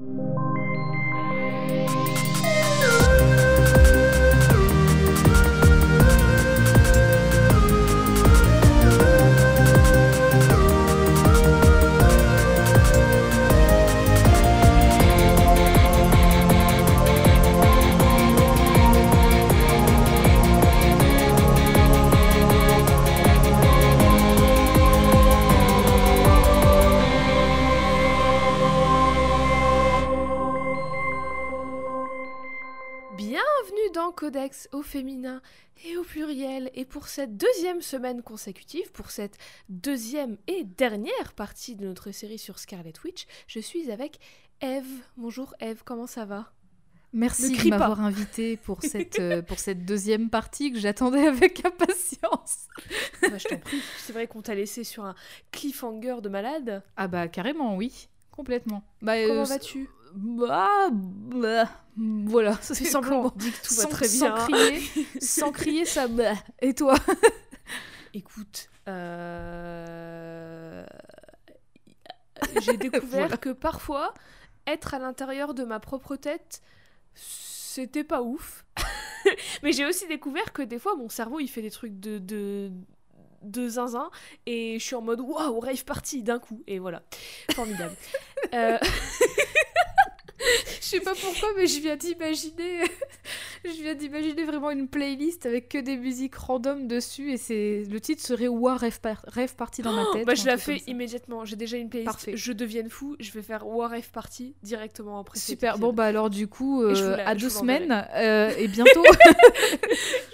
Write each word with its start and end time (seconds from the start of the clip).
you. 0.00 0.47
Pour 36.88 37.08
cette 37.08 37.36
deuxième 37.36 37.82
semaine 37.82 38.22
consécutive, 38.22 38.90
pour 38.92 39.10
cette 39.10 39.36
deuxième 39.68 40.36
et 40.46 40.64
dernière 40.64 41.32
partie 41.34 41.76
de 41.76 41.86
notre 41.86 42.10
série 42.10 42.38
sur 42.38 42.58
Scarlet 42.58 42.92
Witch, 43.04 43.26
je 43.46 43.60
suis 43.60 43.90
avec 43.90 44.18
Eve. 44.60 44.86
Bonjour 45.16 45.54
Eve, 45.60 45.82
comment 45.84 46.06
ça 46.06 46.24
va? 46.24 46.52
Merci 47.14 47.56
de 47.56 47.70
m'avoir 47.70 48.00
invité 48.02 48.56
pour 48.58 48.82
cette, 48.82 49.18
euh, 49.18 49.40
pour 49.48 49.58
cette 49.58 49.86
deuxième 49.86 50.28
partie 50.28 50.72
que 50.72 50.78
j'attendais 50.78 51.26
avec 51.26 51.64
impatience. 51.64 52.68
Bah, 53.22 53.38
Je 53.38 53.46
t'en 53.48 53.58
prie, 53.58 53.80
c'est 53.98 54.12
vrai 54.12 54.26
qu'on 54.26 54.42
t'a 54.42 54.54
laissé 54.54 54.84
sur 54.84 55.04
un 55.04 55.14
cliffhanger 55.50 56.16
de 56.22 56.28
malade. 56.28 56.82
Ah 56.96 57.08
bah 57.08 57.28
carrément 57.28 57.76
oui, 57.76 58.08
complètement. 58.30 58.82
Bah, 59.00 59.14
euh, 59.16 59.26
Comment 59.28 59.42
s- 59.44 59.48
vas-tu? 59.48 59.88
Bah, 60.14 60.88
bah, 60.92 61.68
voilà, 61.96 62.58
c'est 62.60 62.74
dis 62.74 62.90
que 62.90 63.66
tout 63.66 63.74
va 63.74 63.82
sans, 63.82 63.88
très 63.88 64.08
sans 64.08 64.34
bien. 64.34 64.46
crier, 64.46 64.82
sans 65.20 65.52
crier 65.52 65.84
ça. 65.84 66.08
bah. 66.08 66.34
Et 66.60 66.74
toi? 66.74 66.94
Écoute, 68.14 68.68
euh, 68.88 70.84
j'ai 72.62 72.76
découvert 72.78 73.20
Voilà. 73.20 73.36
que 73.36 73.50
parfois, 73.50 74.14
être 74.66 74.94
à 74.94 74.98
l'intérieur 74.98 75.54
de 75.54 75.64
ma 75.64 75.80
propre 75.80 76.16
tête, 76.16 76.62
c'était 77.14 78.04
pas 78.04 78.22
ouf. 78.22 78.64
Mais 79.62 79.72
j'ai 79.72 79.84
aussi 79.84 80.06
découvert 80.06 80.52
que 80.52 80.62
des 80.62 80.78
fois, 80.78 80.94
mon 80.96 81.08
cerveau, 81.08 81.40
il 81.40 81.48
fait 81.48 81.62
des 81.62 81.70
trucs 81.70 81.98
de, 82.00 82.18
de, 82.18 82.70
de 83.42 83.68
zinzin, 83.68 84.10
et 84.46 84.78
je 84.78 84.84
suis 84.84 84.94
en 84.94 85.02
mode 85.02 85.20
waouh, 85.20 85.60
rave 85.60 85.84
party 85.84 86.22
d'un 86.22 86.38
coup, 86.38 86.62
et 86.66 86.78
voilà. 86.78 87.02
Formidable. 87.54 87.94
Euh, 88.54 88.78
Je 90.80 90.84
sais 90.86 91.00
pas 91.00 91.14
pourquoi, 91.14 91.48
mais 91.56 91.66
je 91.66 91.80
viens 91.80 91.96
d'imaginer, 91.96 92.80
je 93.64 93.82
viens 93.82 93.94
d'imaginer 93.94 94.44
vraiment 94.44 94.70
une 94.70 94.88
playlist 94.88 95.46
avec 95.46 95.68
que 95.68 95.78
des 95.78 95.96
musiques 95.96 96.34
random 96.36 96.86
dessus 96.86 97.32
et 97.32 97.36
c'est 97.36 97.84
le 97.90 98.00
titre 98.00 98.22
serait 98.22 98.48
War 98.48 98.80
Rave, 98.80 99.00
Par- 99.00 99.24
Rave 99.26 99.54
Party 99.56 99.82
dans 99.82 99.92
ma 99.92 100.06
tête. 100.12 100.26
bah, 100.26 100.34
je 100.34 100.46
la 100.46 100.56
fais 100.56 100.82
immédiatement. 100.86 101.44
J'ai 101.44 101.56
déjà 101.56 101.76
une 101.76 101.88
playlist. 101.90 102.06
Parfait. 102.12 102.36
Je 102.36 102.52
devienne 102.52 102.88
fou. 102.88 103.16
Je 103.20 103.30
vais 103.32 103.42
faire 103.42 103.66
War 103.66 103.90
Rave 103.90 104.10
Party 104.10 104.54
directement 104.62 105.18
après. 105.20 105.38
Super. 105.38 105.78
Bon 105.78 105.92
bah 105.92 106.04
alors 106.04 106.30
du 106.30 106.46
coup, 106.48 106.82
euh, 106.82 107.16
la- 107.16 107.28
à 107.28 107.34
deux 107.34 107.50
semaines 107.50 108.06
euh, 108.14 108.50
et 108.56 108.68
bientôt. 108.68 109.04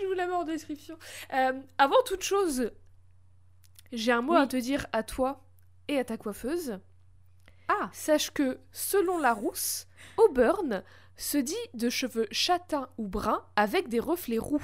Je 0.01 0.07
vous 0.07 0.13
la 0.13 0.27
mets 0.27 0.33
en 0.35 0.45
description. 0.45 0.97
Euh, 1.35 1.53
avant 1.79 2.03
toute 2.07 2.23
chose, 2.23 2.71
j'ai 3.93 4.13
un 4.13 4.23
mot 4.23 4.35
Oui. 4.35 4.39
à 4.41 4.47
te 4.47 4.57
dire 4.57 4.87
à 4.93 5.03
toi 5.03 5.45
et 5.89 5.99
à 5.99 6.05
ta 6.05 6.17
coiffeuse. 6.17 6.79
Ah. 7.69 7.91
Sache 7.93 8.31
que, 8.31 8.59
selon 8.73 9.19
la 9.19 9.33
rousse, 9.33 9.87
Auburn 10.17 10.83
se 11.17 11.39
dit 11.39 11.55
de 11.75 11.91
cheveux 11.91 12.27
châtains 12.31 12.89
ou 12.99 13.07
bruns 13.07 13.45
avec 13.57 13.89
des 13.89 14.01
reflets 14.01 14.39
roux. 14.39 14.63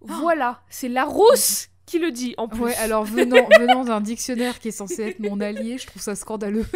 Voilà, 0.00 0.60
c'est 0.68 0.88
la 0.88 1.04
rousse 1.04 1.68
qui 1.86 1.98
le 1.98 2.10
dit 2.10 2.34
en 2.36 2.48
plus. 2.48 2.60
Ouais, 2.60 2.74
alors 2.76 3.04
venant, 3.04 3.48
venant 3.58 3.84
d'un 3.84 4.00
dictionnaire 4.00 4.58
qui 4.58 4.68
est 4.68 4.72
censé 4.72 5.02
être 5.02 5.20
mon 5.20 5.40
allié, 5.40 5.78
je 5.78 5.86
trouve 5.86 6.02
ça 6.02 6.14
scandaleux. 6.14 6.66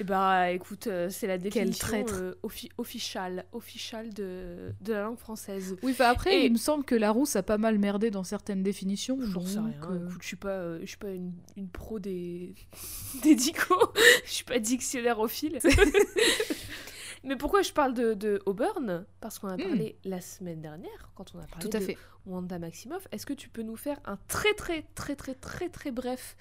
Eh 0.00 0.04
bah 0.04 0.50
écoute, 0.50 0.86
euh, 0.86 1.08
c'est 1.10 1.26
la 1.26 1.38
définition 1.38 2.04
euh, 2.12 2.34
offi- 2.42 2.70
officiale, 2.78 3.44
officiale 3.52 4.12
de, 4.12 4.72
de 4.80 4.92
la 4.92 5.02
langue 5.02 5.18
française. 5.18 5.76
Oui, 5.82 5.92
enfin 5.92 6.10
après, 6.10 6.34
Et- 6.42 6.46
il 6.46 6.52
me 6.52 6.58
semble 6.58 6.84
que 6.84 6.94
Larousse 6.94 7.36
a 7.36 7.42
pas 7.42 7.58
mal 7.58 7.78
merdé 7.78 8.10
dans 8.10 8.24
certaines 8.24 8.62
définitions. 8.62 9.18
J'en 9.20 9.40
sais 9.44 9.58
rien. 9.58 9.70
Écoute, 9.76 10.00
je 10.20 10.26
suis 10.26 10.36
pas, 10.36 10.48
euh, 10.50 10.78
je 10.82 10.86
suis 10.86 10.96
pas 10.96 11.10
une, 11.10 11.32
une 11.56 11.68
pro 11.68 11.98
des 11.98 12.54
des 13.22 13.34
dicos. 13.34 13.92
je 14.24 14.30
suis 14.32 14.44
pas 14.44 14.58
dictionnaire 14.58 15.18
au 15.18 15.28
fil. 15.28 15.58
Mais 17.24 17.34
pourquoi 17.36 17.62
je 17.62 17.72
parle 17.72 17.92
de, 17.92 18.14
de 18.14 18.40
Auburn? 18.46 19.04
Parce 19.20 19.38
qu'on 19.40 19.48
a 19.48 19.56
Hmm. 19.56 19.62
parlé 19.62 19.96
la 20.04 20.20
semaine 20.20 20.60
dernière, 20.60 21.10
quand 21.16 21.34
on 21.34 21.38
a 21.40 21.46
parlé 21.46 21.68
Tout 21.68 21.76
à 21.76 21.80
de 21.80 21.84
fait. 21.84 21.98
Wanda 22.24 22.58
Maximoff. 22.58 23.08
Est-ce 23.10 23.26
que 23.26 23.32
tu 23.32 23.48
peux 23.48 23.62
nous 23.62 23.76
faire 23.76 23.98
un 24.04 24.16
très 24.28 24.54
très 24.54 24.82
très 24.94 25.16
très 25.16 25.34
très 25.34 25.68
très 25.68 25.90
bref 25.90 26.36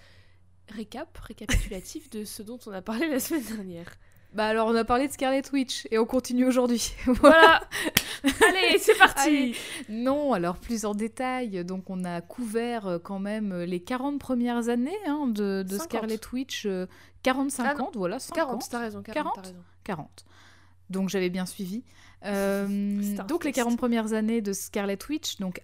récap, 0.69 1.17
récapitulatif 1.17 2.09
de 2.09 2.25
ce 2.25 2.41
dont 2.43 2.59
on 2.65 2.71
a 2.71 2.81
parlé 2.81 3.07
la 3.09 3.19
semaine 3.19 3.43
dernière 3.43 3.91
Bah 4.33 4.47
alors, 4.47 4.67
on 4.67 4.75
a 4.75 4.83
parlé 4.83 5.07
de 5.07 5.13
Scarlet 5.13 5.43
Witch 5.53 5.87
et 5.91 5.97
on 5.97 6.05
continue 6.05 6.45
aujourd'hui. 6.45 6.93
Voilà. 7.05 7.67
Allez, 8.23 8.77
c'est 8.79 8.97
parti. 8.97 9.27
Allez. 9.27 9.55
Non, 9.89 10.33
alors 10.33 10.57
plus 10.57 10.85
en 10.85 10.93
détail. 10.95 11.63
Donc, 11.63 11.89
on 11.89 12.03
a 12.03 12.21
couvert 12.21 12.87
euh, 12.87 12.99
quand 12.99 13.19
même 13.19 13.51
euh, 13.51 13.65
les 13.65 13.79
40 13.79 14.19
premières 14.19 14.69
années 14.69 14.97
hein, 15.05 15.27
de, 15.27 15.63
de 15.63 15.77
50. 15.77 15.81
Scarlet 15.83 16.19
Witch. 16.33 16.65
euh, 16.65 16.87
40-50, 17.23 17.61
Ah 17.63 17.73
non, 17.75 17.91
voilà, 17.95 18.19
50. 18.19 18.35
40, 18.35 18.69
t'as 18.69 18.79
raison, 18.79 19.01
40, 19.01 19.13
40. 19.13 19.33
t'as 19.35 19.41
raison. 19.41 19.63
40. 19.83 20.25
Donc 20.89 21.09
j'avais 21.09 21.29
bien 21.31 21.45
suivi. 21.47 21.83
Euh, 22.25 22.67
donc 23.27 23.43
les 23.45 23.51
test. 23.51 23.63
40 23.63 23.77
premières 23.77 24.13
années 24.13 24.41
de 24.41 24.53
Scarlet 24.53 24.97
Witch, 25.09 25.37
donc 25.37 25.61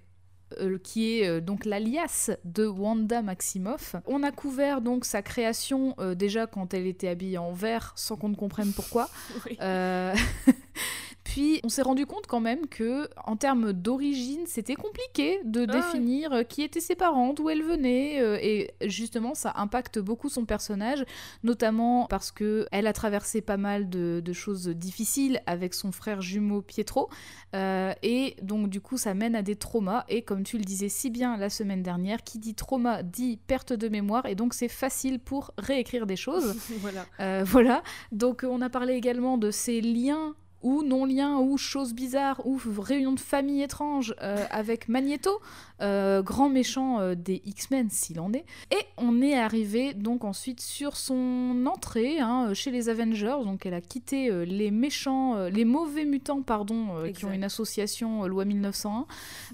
euh, 0.60 0.78
qui 0.78 1.20
est 1.20 1.28
euh, 1.28 1.42
donc 1.42 1.66
l'alias 1.66 2.32
de 2.44 2.66
Wanda 2.66 3.22
Maximoff. 3.22 3.96
On 4.06 4.24
a 4.24 4.32
couvert 4.32 4.82
donc 4.82 5.06
sa 5.06 5.22
création 5.22 5.96
euh, 6.00 6.16
déjà 6.16 6.48
quand 6.48 6.74
elle 6.74 6.88
était 6.88 7.08
habillée 7.08 7.38
en 7.38 7.52
vert 7.52 7.94
sans 7.96 8.16
qu'on 8.16 8.30
ne 8.30 8.36
comprenne 8.36 8.74
pourquoi. 8.74 9.10
Oui. 9.46 9.58
Puis 11.24 11.60
on 11.64 11.70
s'est 11.70 11.82
rendu 11.82 12.06
compte 12.06 12.28
quand 12.28 12.40
même 12.40 12.68
que 12.68 13.08
en 13.26 13.36
termes 13.36 13.74
d'origine, 13.74 14.42
c'était 14.48 14.76
compliqué 14.76 15.40
de 15.46 15.66
Ah 15.68 15.74
définir 15.74 16.34
euh, 16.34 16.44
qui 16.44 16.64
étaient 16.64 16.80
ses 16.80 16.96
parents, 16.96 17.34
d'où 17.34 17.50
elle 17.50 17.64
venait, 17.64 18.22
euh, 18.22 18.38
et 18.42 18.72
justement 18.86 19.36
ça 19.36 19.54
impacte 19.56 20.00
beaucoup 20.00 20.30
son 20.30 20.46
personnage, 20.46 21.06
notamment 21.44 22.08
parce 22.10 22.32
que 22.32 22.68
elle 22.72 22.88
a 22.88 22.94
traversé 22.94 23.42
pas 23.42 23.58
mal 23.58 23.90
de, 23.90 24.22
de 24.24 24.34
choses 24.34 24.68
difficiles 24.68 25.42
avec 25.46 25.74
son 25.74 25.92
frère 25.92 26.22
jumeau 26.22 26.62
Pietro, 26.62 27.10
euh, 27.56 27.94
et 28.02 28.36
donc 28.42 28.70
du 28.70 28.82
coup 28.82 28.98
ça 28.98 29.14
mène 29.14 29.36
à 29.36 29.42
des 29.42 29.56
traumas. 29.56 30.06
Et 30.10 30.24
comme 30.24 30.44
tu 30.44 30.58
le 30.58 30.64
disais 30.64 30.90
si 30.90 31.10
bien 31.10 31.38
la 31.38 31.50
semaine 31.50 31.84
dernière, 31.84 32.24
qui 32.24 32.40
dit 32.40 32.56
trauma 32.56 33.04
dit 33.04 33.38
perte 33.48 33.74
de 33.74 33.90
mémoire, 33.90 34.26
et 34.26 34.36
donc 34.36 34.54
c'est 34.54 34.68
facile 34.68 35.20
pour 35.20 35.52
réécrire 35.58 36.06
des 36.06 36.16
choses. 36.16 36.56
voilà. 36.80 37.06
Euh, 37.20 37.44
voilà, 37.46 37.84
donc 38.12 38.46
on 38.48 38.62
a 38.62 38.70
parlé 38.70 38.94
également 38.94 39.38
de 39.38 39.52
ces 39.52 39.82
liens 39.82 40.36
ou 40.64 40.84
non-liens 40.84 41.38
ou 41.38 41.58
choses 41.58 41.94
bizarres 41.94 42.42
ou 42.46 42.60
réunions 42.78 43.14
de 43.14 43.20
famille 43.20 43.62
étranges 43.62 44.16
euh, 44.22 44.46
avec 44.50 44.88
Magneto, 44.88 45.40
euh, 45.82 46.22
grand 46.22 46.50
méchant 46.50 47.00
euh, 47.00 47.16
des 47.16 47.42
X-Men 47.46 47.90
s'il 47.90 48.20
en 48.20 48.34
est. 48.34 48.46
Et 48.72 48.86
on 48.98 49.22
est 49.22 49.38
arrivé 49.38 49.94
donc 49.94 50.24
ensuite 50.24 50.62
sur 50.62 50.96
son 50.96 51.66
entrée 51.66 52.20
hein, 52.20 52.54
chez 52.54 52.72
les 52.72 52.90
Avengers, 52.90 53.38
donc 53.44 53.66
elle 53.66 53.74
a 53.74 53.82
quitté 53.82 54.46
les 54.46 54.72
méchants, 54.72 55.48
les 55.48 55.66
mauvais 55.66 56.06
mutants 56.06 56.42
pardon, 56.42 57.12
qui 57.14 57.26
ont 57.26 57.32
une 57.32 57.44
association 57.44 58.26
loi 58.28 58.46
1901 58.46 59.06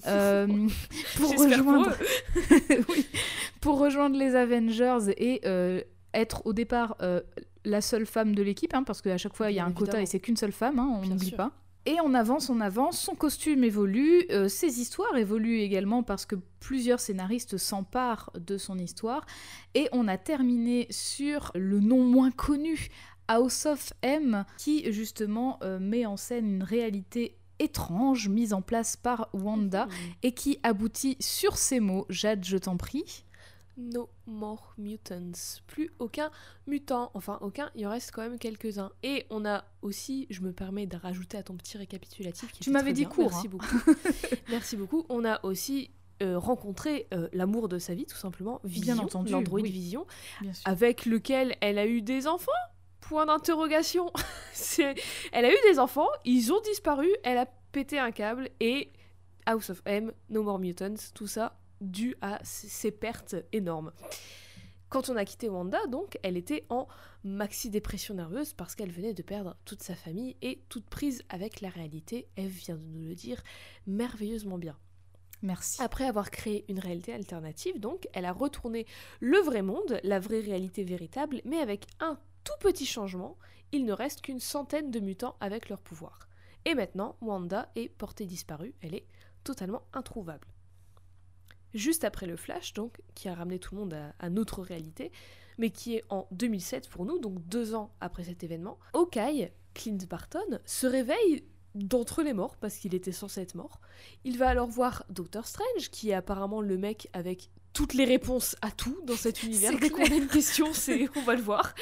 euh, 0.07 0.47
pour 1.17 1.31
rejoindre 1.31 1.95
pour 1.95 2.85
oui, 2.89 3.05
pour 3.61 3.79
rejoindre 3.79 4.17
les 4.17 4.35
Avengers 4.35 5.13
et 5.17 5.41
être 6.13 6.41
au 6.45 6.53
départ 6.53 6.97
la 7.65 7.81
seule 7.81 8.05
femme 8.05 8.35
de 8.35 8.43
l'équipe, 8.43 8.73
hein, 8.73 8.83
parce 8.83 9.01
qu'à 9.01 9.17
chaque 9.17 9.35
fois 9.35 9.51
il 9.51 9.55
y 9.55 9.59
a 9.59 9.65
un 9.65 9.71
quota 9.71 10.01
et 10.01 10.05
c'est 10.05 10.19
qu'une 10.19 10.37
seule 10.37 10.51
femme, 10.51 10.79
hein, 10.79 10.99
on 11.01 11.05
n'oublie 11.05 11.31
pas. 11.31 11.51
Et 11.85 12.01
on 12.03 12.13
avance, 12.13 12.49
on 12.49 12.59
avance, 12.59 12.99
son 12.99 13.15
costume 13.15 13.63
évolue, 13.63 14.25
euh, 14.29 14.49
ses 14.49 14.81
histoires 14.81 15.15
évoluent 15.15 15.61
également 15.61 16.03
parce 16.03 16.25
que 16.25 16.35
plusieurs 16.59 16.99
scénaristes 16.99 17.55
s'emparent 17.55 18.29
de 18.37 18.57
son 18.57 18.77
histoire. 18.77 19.25
Et 19.73 19.87
on 19.93 20.09
a 20.09 20.17
terminé 20.17 20.87
sur 20.89 21.49
le 21.55 21.79
nom 21.79 22.03
moins 22.03 22.31
connu, 22.31 22.89
House 23.29 23.65
of 23.65 23.93
M, 24.01 24.43
qui 24.57 24.91
justement 24.91 25.59
euh, 25.63 25.79
met 25.79 26.05
en 26.05 26.17
scène 26.17 26.55
une 26.55 26.63
réalité 26.63 27.37
étrange 27.59 28.27
mise 28.27 28.53
en 28.53 28.61
place 28.61 28.97
par 28.97 29.29
Wanda 29.33 29.87
et 30.23 30.33
qui 30.33 30.59
aboutit 30.63 31.15
sur 31.21 31.57
ces 31.57 31.79
mots, 31.79 32.05
Jade, 32.09 32.43
je 32.43 32.57
t'en 32.57 32.75
prie. 32.75 33.23
No 33.77 34.09
more 34.25 34.73
mutants. 34.77 35.61
Plus 35.67 35.91
aucun 35.99 36.31
mutant. 36.65 37.11
Enfin, 37.13 37.37
aucun, 37.41 37.69
il 37.75 37.85
en 37.85 37.91
reste 37.91 38.11
quand 38.11 38.23
même 38.23 38.39
quelques-uns. 38.39 38.91
Et 39.03 39.25
on 39.29 39.45
a 39.45 39.65
aussi, 39.83 40.25
je 40.31 40.41
me 40.41 40.51
permets 40.51 40.87
de 40.87 40.97
rajouter 40.97 41.37
à 41.37 41.43
ton 41.43 41.55
petit 41.55 41.77
récapitulatif 41.77 42.51
qui 42.51 42.61
Tu 42.61 42.71
m'avais 42.71 42.93
dit 42.93 43.01
bien. 43.01 43.09
court, 43.09 43.29
Merci 43.31 43.47
hein. 43.47 43.49
beaucoup. 43.51 43.91
Merci 44.49 44.77
beaucoup. 44.77 45.05
On 45.09 45.23
a 45.25 45.39
aussi 45.45 45.91
euh, 46.23 46.39
rencontré 46.39 47.05
euh, 47.13 47.29
l'amour 47.33 47.69
de 47.69 47.77
sa 47.77 47.93
vie, 47.93 48.07
tout 48.07 48.17
simplement, 48.17 48.59
Vision, 48.63 49.07
l'android 49.29 49.61
oui. 49.61 49.69
Vision, 49.69 50.07
avec 50.65 51.05
lequel 51.05 51.55
elle 51.61 51.77
a 51.77 51.85
eu 51.85 52.01
des 52.01 52.25
enfants? 52.25 52.51
Point 53.01 53.27
d'interrogation. 53.27 54.11
elle 54.79 55.45
a 55.45 55.51
eu 55.51 55.57
des 55.69 55.77
enfants, 55.77 56.09
ils 56.25 56.51
ont 56.51 56.59
disparu, 56.61 57.07
elle 57.23 57.37
a 57.37 57.45
pété 57.71 57.99
un 57.99 58.09
câble 58.09 58.49
et 58.59 58.91
House 59.45 59.69
of 59.69 59.83
M, 59.85 60.11
No 60.29 60.41
More 60.41 60.57
Mutants, 60.57 61.11
tout 61.13 61.27
ça 61.27 61.59
dû 61.81 62.15
à 62.21 62.39
ces 62.43 62.91
pertes 62.91 63.35
énormes. 63.51 63.91
Quand 64.89 65.09
on 65.09 65.17
a 65.17 65.25
quitté 65.25 65.49
Wanda, 65.49 65.85
donc, 65.87 66.17
elle 66.23 66.37
était 66.37 66.65
en 66.69 66.87
maxi-dépression 67.25 68.13
nerveuse 68.13 68.53
parce 68.53 68.73
qu'elle 68.73 68.91
venait 68.91 69.13
de 69.13 69.21
perdre 69.21 69.57
toute 69.65 69.83
sa 69.83 69.95
famille 69.95 70.37
et 70.41 70.63
toute 70.69 70.85
prise 70.85 71.23
avec 71.27 71.59
la 71.59 71.69
réalité. 71.69 72.29
Eve 72.37 72.51
vient 72.51 72.77
de 72.77 72.85
nous 72.85 73.05
le 73.05 73.13
dire 73.13 73.43
merveilleusement 73.85 74.57
bien. 74.57 74.77
Merci. 75.41 75.81
Après 75.81 76.05
avoir 76.05 76.31
créé 76.31 76.63
une 76.69 76.79
réalité 76.79 77.13
alternative, 77.13 77.79
donc, 77.79 78.07
elle 78.13 78.25
a 78.25 78.31
retourné 78.31 78.85
le 79.19 79.37
vrai 79.39 79.61
monde, 79.61 79.99
la 80.03 80.19
vraie 80.19 80.39
réalité 80.39 80.85
véritable, 80.85 81.41
mais 81.43 81.59
avec 81.59 81.85
un 81.99 82.17
tout 82.45 82.57
petit 82.61 82.85
changement, 82.85 83.37
il 83.73 83.83
ne 83.83 83.91
reste 83.91 84.21
qu'une 84.21 84.39
centaine 84.39 84.89
de 84.89 85.01
mutants 85.01 85.35
avec 85.41 85.67
leur 85.67 85.81
pouvoir. 85.81 86.29
Et 86.63 86.75
maintenant, 86.75 87.17
Wanda 87.19 87.69
est 87.75 87.89
portée 87.89 88.25
disparue, 88.25 88.73
elle 88.81 88.95
est 88.95 89.05
totalement 89.43 89.83
introuvable 89.93 90.47
juste 91.73 92.03
après 92.03 92.25
le 92.25 92.35
Flash, 92.35 92.73
donc, 92.73 93.01
qui 93.15 93.29
a 93.29 93.33
ramené 93.33 93.59
tout 93.59 93.75
le 93.75 93.81
monde 93.81 93.97
à, 94.19 94.29
notre 94.29 94.61
réalité, 94.61 95.11
mais 95.57 95.69
qui 95.69 95.95
est 95.95 96.03
en 96.09 96.27
2007 96.31 96.89
pour 96.89 97.05
nous, 97.05 97.19
donc 97.19 97.45
deux 97.47 97.73
ans 97.73 97.91
après 97.99 98.23
cet 98.23 98.43
événement. 98.43 98.77
Hawkeye, 98.93 99.51
Clint 99.73 99.97
Barton, 100.09 100.59
se 100.65 100.87
réveille 100.87 101.43
d'entre 101.75 102.23
les 102.23 102.33
morts, 102.33 102.57
parce 102.57 102.77
qu'il 102.77 102.95
était 102.95 103.11
censé 103.11 103.41
être 103.41 103.55
mort. 103.55 103.79
Il 104.23 104.37
va 104.37 104.49
alors 104.49 104.67
voir 104.67 105.03
Doctor 105.09 105.45
Strange, 105.45 105.89
qui 105.91 106.09
est 106.09 106.13
apparemment 106.13 106.61
le 106.61 106.77
mec 106.77 107.07
avec 107.13 107.49
toutes 107.73 107.93
les 107.93 108.05
réponses 108.05 108.55
à 108.61 108.71
tout 108.71 108.99
dans 109.05 109.15
cet 109.15 109.43
univers. 109.43 109.77
Dès 109.79 109.89
qu'on 109.89 110.03
a 110.03 110.15
une 110.15 110.27
question, 110.27 110.73
c'est 110.73 111.07
on 111.15 111.21
va 111.21 111.35
le 111.35 111.41
voir. 111.41 111.75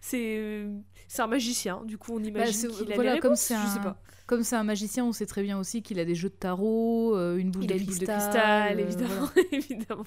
C'est 0.00 0.36
euh, 0.38 0.72
c'est 1.08 1.22
un 1.22 1.26
magicien, 1.26 1.82
du 1.84 1.98
coup 1.98 2.12
on 2.12 2.20
bah, 2.20 2.28
imagine 2.28 2.70
qu'il 2.70 2.92
a 2.92 2.94
voilà, 2.94 3.14
les 3.14 3.20
réponses, 3.20 3.48
comme 3.48 3.56
je 3.56 3.72
sais 3.74 3.80
pas. 3.80 4.00
Comme 4.30 4.44
c'est 4.44 4.54
un 4.54 4.62
magicien, 4.62 5.04
on 5.04 5.10
sait 5.10 5.26
très 5.26 5.42
bien 5.42 5.58
aussi 5.58 5.82
qu'il 5.82 5.98
a 5.98 6.04
des 6.04 6.14
jeux 6.14 6.28
de 6.28 6.34
tarot, 6.34 7.16
euh, 7.16 7.36
une 7.36 7.50
boule, 7.50 7.66
de, 7.66 7.74
cristal, 7.74 7.98
de 7.98 8.12
cristal. 8.12 8.78
évidemment. 8.78 9.28
évidemment. 9.50 10.04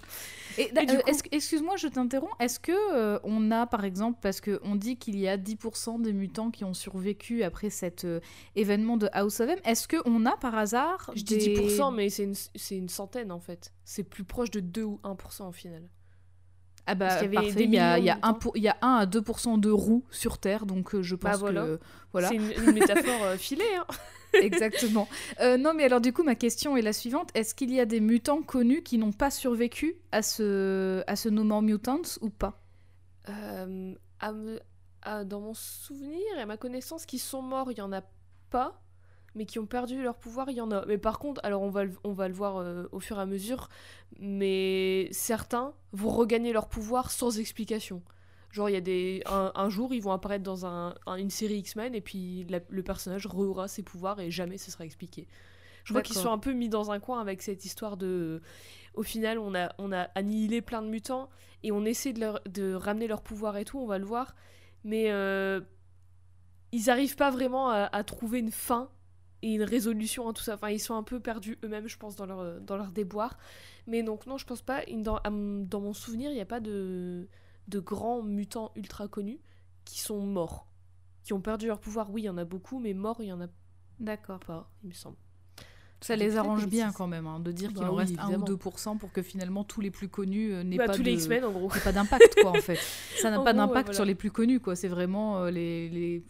Et, 0.57 0.71
euh, 0.77 1.01
excuse-moi, 1.33 1.75
je 1.75 1.89
t'interromps. 1.89 2.31
Est-ce 2.39 2.57
que 2.57 2.71
euh, 2.71 3.19
on 3.25 3.51
a, 3.51 3.67
par 3.67 3.83
exemple, 3.83 4.19
parce 4.21 4.39
qu'on 4.39 4.77
dit 4.77 4.95
qu'il 4.95 5.19
y 5.19 5.27
a 5.27 5.37
10% 5.37 6.01
des 6.01 6.13
mutants 6.13 6.51
qui 6.51 6.63
ont 6.63 6.73
survécu 6.73 7.43
après 7.43 7.69
cet 7.69 8.07
événement 8.55 8.95
de 8.95 9.09
House 9.11 9.41
of 9.41 9.49
M, 9.49 9.59
est-ce 9.65 9.89
qu'on 9.89 10.25
a 10.25 10.37
par 10.37 10.55
hasard 10.55 11.11
Je 11.17 11.23
dis 11.23 11.35
10%, 11.35 11.93
mais 11.93 12.09
c'est 12.09 12.23
une, 12.23 12.35
une, 12.71 12.87
centaine 12.87 13.29
en 13.29 13.41
fait. 13.41 13.73
C'est 13.83 14.03
plus 14.03 14.23
proche 14.23 14.51
de 14.51 14.61
2 14.61 14.83
ou 14.83 15.01
1% 15.03 15.49
au 15.49 15.51
final. 15.51 15.83
Ah 16.85 16.95
bah, 16.95 17.23
il 17.23 17.31
y, 17.31 17.35
parfait. 17.35 17.63
il, 17.63 17.73
y 17.73 17.79
a, 17.79 17.97
y 17.97 18.09
a 18.09 18.19
1 18.21 18.37
il 18.55 18.63
y 18.63 18.67
a 18.67 18.77
1 18.81 18.95
à 18.95 19.05
2% 19.05 19.59
de 19.59 19.69
roues 19.69 20.03
sur 20.11 20.37
Terre, 20.37 20.65
donc 20.65 20.99
je 21.01 21.15
bah, 21.15 21.31
pense 21.31 21.49
que... 21.49 21.79
Voilà. 22.11 22.27
C'est 22.27 22.35
une, 22.35 22.71
métaphore 22.73 23.33
filée, 23.37 23.63
hein 23.77 23.85
Exactement. 24.41 25.07
Euh, 25.41 25.57
non, 25.57 25.73
mais 25.73 25.83
alors 25.83 26.01
du 26.01 26.13
coup, 26.13 26.23
ma 26.23 26.35
question 26.35 26.75
est 26.77 26.81
la 26.81 26.93
suivante. 26.93 27.29
Est-ce 27.33 27.53
qu'il 27.53 27.71
y 27.71 27.79
a 27.79 27.85
des 27.85 27.99
mutants 27.99 28.41
connus 28.41 28.83
qui 28.83 28.97
n'ont 28.97 29.11
pas 29.11 29.31
survécu 29.31 29.95
à 30.11 30.21
ce, 30.21 31.03
à 31.07 31.15
ce 31.15 31.29
No 31.29 31.43
More 31.43 31.61
Mutants 31.61 32.01
ou 32.21 32.29
pas? 32.29 32.59
Euh, 33.29 33.95
Dans 34.21 35.39
mon 35.39 35.53
souvenir 35.53 36.21
et 36.37 36.41
à 36.41 36.45
ma 36.45 36.57
connaissance, 36.57 37.05
qui 37.05 37.19
sont 37.19 37.41
morts, 37.41 37.71
il 37.71 37.77
y 37.77 37.81
en 37.81 37.93
a 37.93 38.01
pas. 38.49 38.82
Mais 39.35 39.45
qui 39.45 39.57
ont 39.59 39.65
perdu 39.65 40.01
leur 40.01 40.15
pouvoir, 40.15 40.49
il 40.49 40.57
y 40.57 40.61
en 40.61 40.71
a. 40.71 40.85
Mais 40.85 40.97
par 40.97 41.19
contre, 41.19 41.41
alors 41.43 41.61
on 41.63 41.69
va, 41.69 41.83
on 42.03 42.13
va 42.13 42.27
le 42.27 42.33
voir 42.33 42.57
euh, 42.57 42.87
au 42.91 42.99
fur 42.99 43.17
et 43.17 43.21
à 43.21 43.25
mesure, 43.25 43.69
mais 44.19 45.07
certains 45.11 45.73
vont 45.91 46.09
regagner 46.09 46.53
leur 46.53 46.67
pouvoir 46.67 47.11
sans 47.11 47.39
explication. 47.39 48.03
Genre, 48.51 48.69
il 48.69 48.73
y 48.73 48.77
a 48.77 48.81
des. 48.81 49.23
Un, 49.25 49.69
jour, 49.69 49.93
ils 49.93 50.01
vont 50.01 50.11
apparaître 50.11 50.43
dans 50.43 50.67
un, 50.67 50.93
une 51.17 51.31
série 51.31 51.55
X-Men 51.55 51.95
et 51.95 52.01
puis 52.01 52.45
le 52.69 52.83
personnage 52.83 53.25
re 53.25 53.67
ses 53.67 53.81
pouvoirs 53.81 54.19
et 54.19 54.29
jamais 54.29 54.59
ce 54.59 54.69
sera 54.69 54.85
expliqué. 54.85 55.27
Je 55.83 55.93
vois 55.93 56.01
qu'ils 56.01 56.15
sont 56.15 56.31
un 56.31 56.37
peu 56.37 56.53
mis 56.53 56.69
dans 56.69 56.91
un 56.91 56.99
coin 56.99 57.19
avec 57.19 57.41
cette 57.41 57.65
histoire 57.65 57.97
de. 57.97 58.41
Au 58.93 59.03
final, 59.03 59.39
on 59.39 59.55
a, 59.55 59.73
on 59.79 59.91
a 59.91 60.03
annihilé 60.15 60.61
plein 60.61 60.81
de 60.81 60.87
mutants 60.87 61.29
et 61.63 61.71
on 61.71 61.83
essaie 61.83 62.13
de, 62.13 62.19
leur, 62.19 62.41
de 62.45 62.73
ramener 62.73 63.07
leur 63.07 63.21
pouvoir 63.21 63.57
et 63.57 63.65
tout, 63.65 63.79
on 63.79 63.87
va 63.87 63.97
le 63.97 64.05
voir. 64.05 64.35
Mais 64.83 65.11
euh, 65.11 65.61
ils 66.71 66.85
n'arrivent 66.85 67.15
pas 67.15 67.31
vraiment 67.31 67.69
à, 67.69 68.03
trouver 68.03 68.39
une 68.39 68.51
fin 68.51 68.89
et 69.43 69.53
une 69.53 69.63
résolution 69.63 70.27
à 70.27 70.33
tout 70.33 70.41
ça. 70.41 70.55
Enfin, 70.55 70.69
ils 70.69 70.79
sont 70.79 70.95
un 70.95 71.03
peu 71.03 71.19
perdus 71.19 71.59
eux-mêmes, 71.63 71.87
je 71.87 71.97
pense, 71.97 72.15
dans 72.15 72.25
leur, 72.25 72.61
dans 72.61 72.77
leur 72.77 72.91
déboire. 72.91 73.37
Mais 73.85 74.01
donc, 74.01 74.25
non, 74.25 74.37
je 74.37 74.45
pense 74.45 74.61
pas. 74.61 74.81
Dans, 74.91 75.19
dans 75.21 75.81
mon 75.81 75.93
souvenir, 75.93 76.31
il 76.31 76.35
n'y 76.35 76.41
a 76.41 76.45
pas 76.45 76.59
de 76.59 77.27
de 77.67 77.79
grands 77.79 78.21
mutants 78.21 78.71
ultra 78.75 79.07
connus 79.07 79.39
qui 79.85 79.99
sont 79.99 80.21
morts. 80.21 80.67
Qui 81.23 81.33
ont 81.33 81.41
perdu 81.41 81.67
leur 81.67 81.79
pouvoir, 81.79 82.11
oui, 82.11 82.23
il 82.23 82.25
y 82.25 82.29
en 82.29 82.37
a 82.37 82.45
beaucoup, 82.45 82.79
mais 82.79 82.93
morts, 82.93 83.17
il 83.19 83.27
y 83.27 83.33
en 83.33 83.41
a 83.41 83.47
D'accord. 83.99 84.39
pas, 84.39 84.69
il 84.83 84.89
me 84.89 84.93
semble. 84.93 85.17
Ça 86.01 86.17
les 86.17 86.35
arrange 86.35 86.67
bien 86.67 86.91
quand 86.91 87.07
même, 87.07 87.27
hein, 87.27 87.39
de 87.39 87.53
dire 87.53 87.69
qu'il 87.69 87.79
bah 87.79 87.91
en 87.91 87.95
reste 87.95 88.19
1 88.19 88.41
ou 88.41 88.43
2% 88.43 88.97
pour 88.97 89.13
que 89.13 89.21
finalement 89.21 89.63
tous 89.63 89.79
les 89.79 89.89
plus 89.89 90.09
connus 90.09 90.51
euh, 90.51 90.61
n'aient 90.61 90.75
bah, 90.75 90.87
pas, 90.87 90.95
tous 90.95 91.01
les 91.01 91.13
X-Men, 91.13 91.45
en 91.45 91.51
gros. 91.51 91.69
pas 91.69 91.93
d'impact, 91.93 92.41
quoi, 92.41 92.51
en 92.51 92.61
fait. 92.61 92.77
Ça 93.21 93.31
n'a 93.31 93.39
pas 93.39 93.53
d'impact 93.53 93.93
sur 93.93 94.03
les 94.03 94.15
plus 94.15 94.29
connus, 94.29 94.59
quoi. 94.59 94.75
C'est 94.75 94.89
vraiment 94.89 95.37
euh, 95.37 95.51
les, 95.51 95.87
les, 95.87 96.25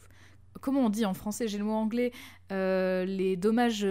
Comment 0.61 0.85
on 0.85 0.89
dit 0.89 1.05
en 1.05 1.13
français 1.13 1.47
J'ai 1.47 1.57
le 1.57 1.63
mot 1.63 1.73
anglais. 1.73 2.11
Euh, 2.51 3.05
les 3.05 3.35
dommages... 3.35 3.85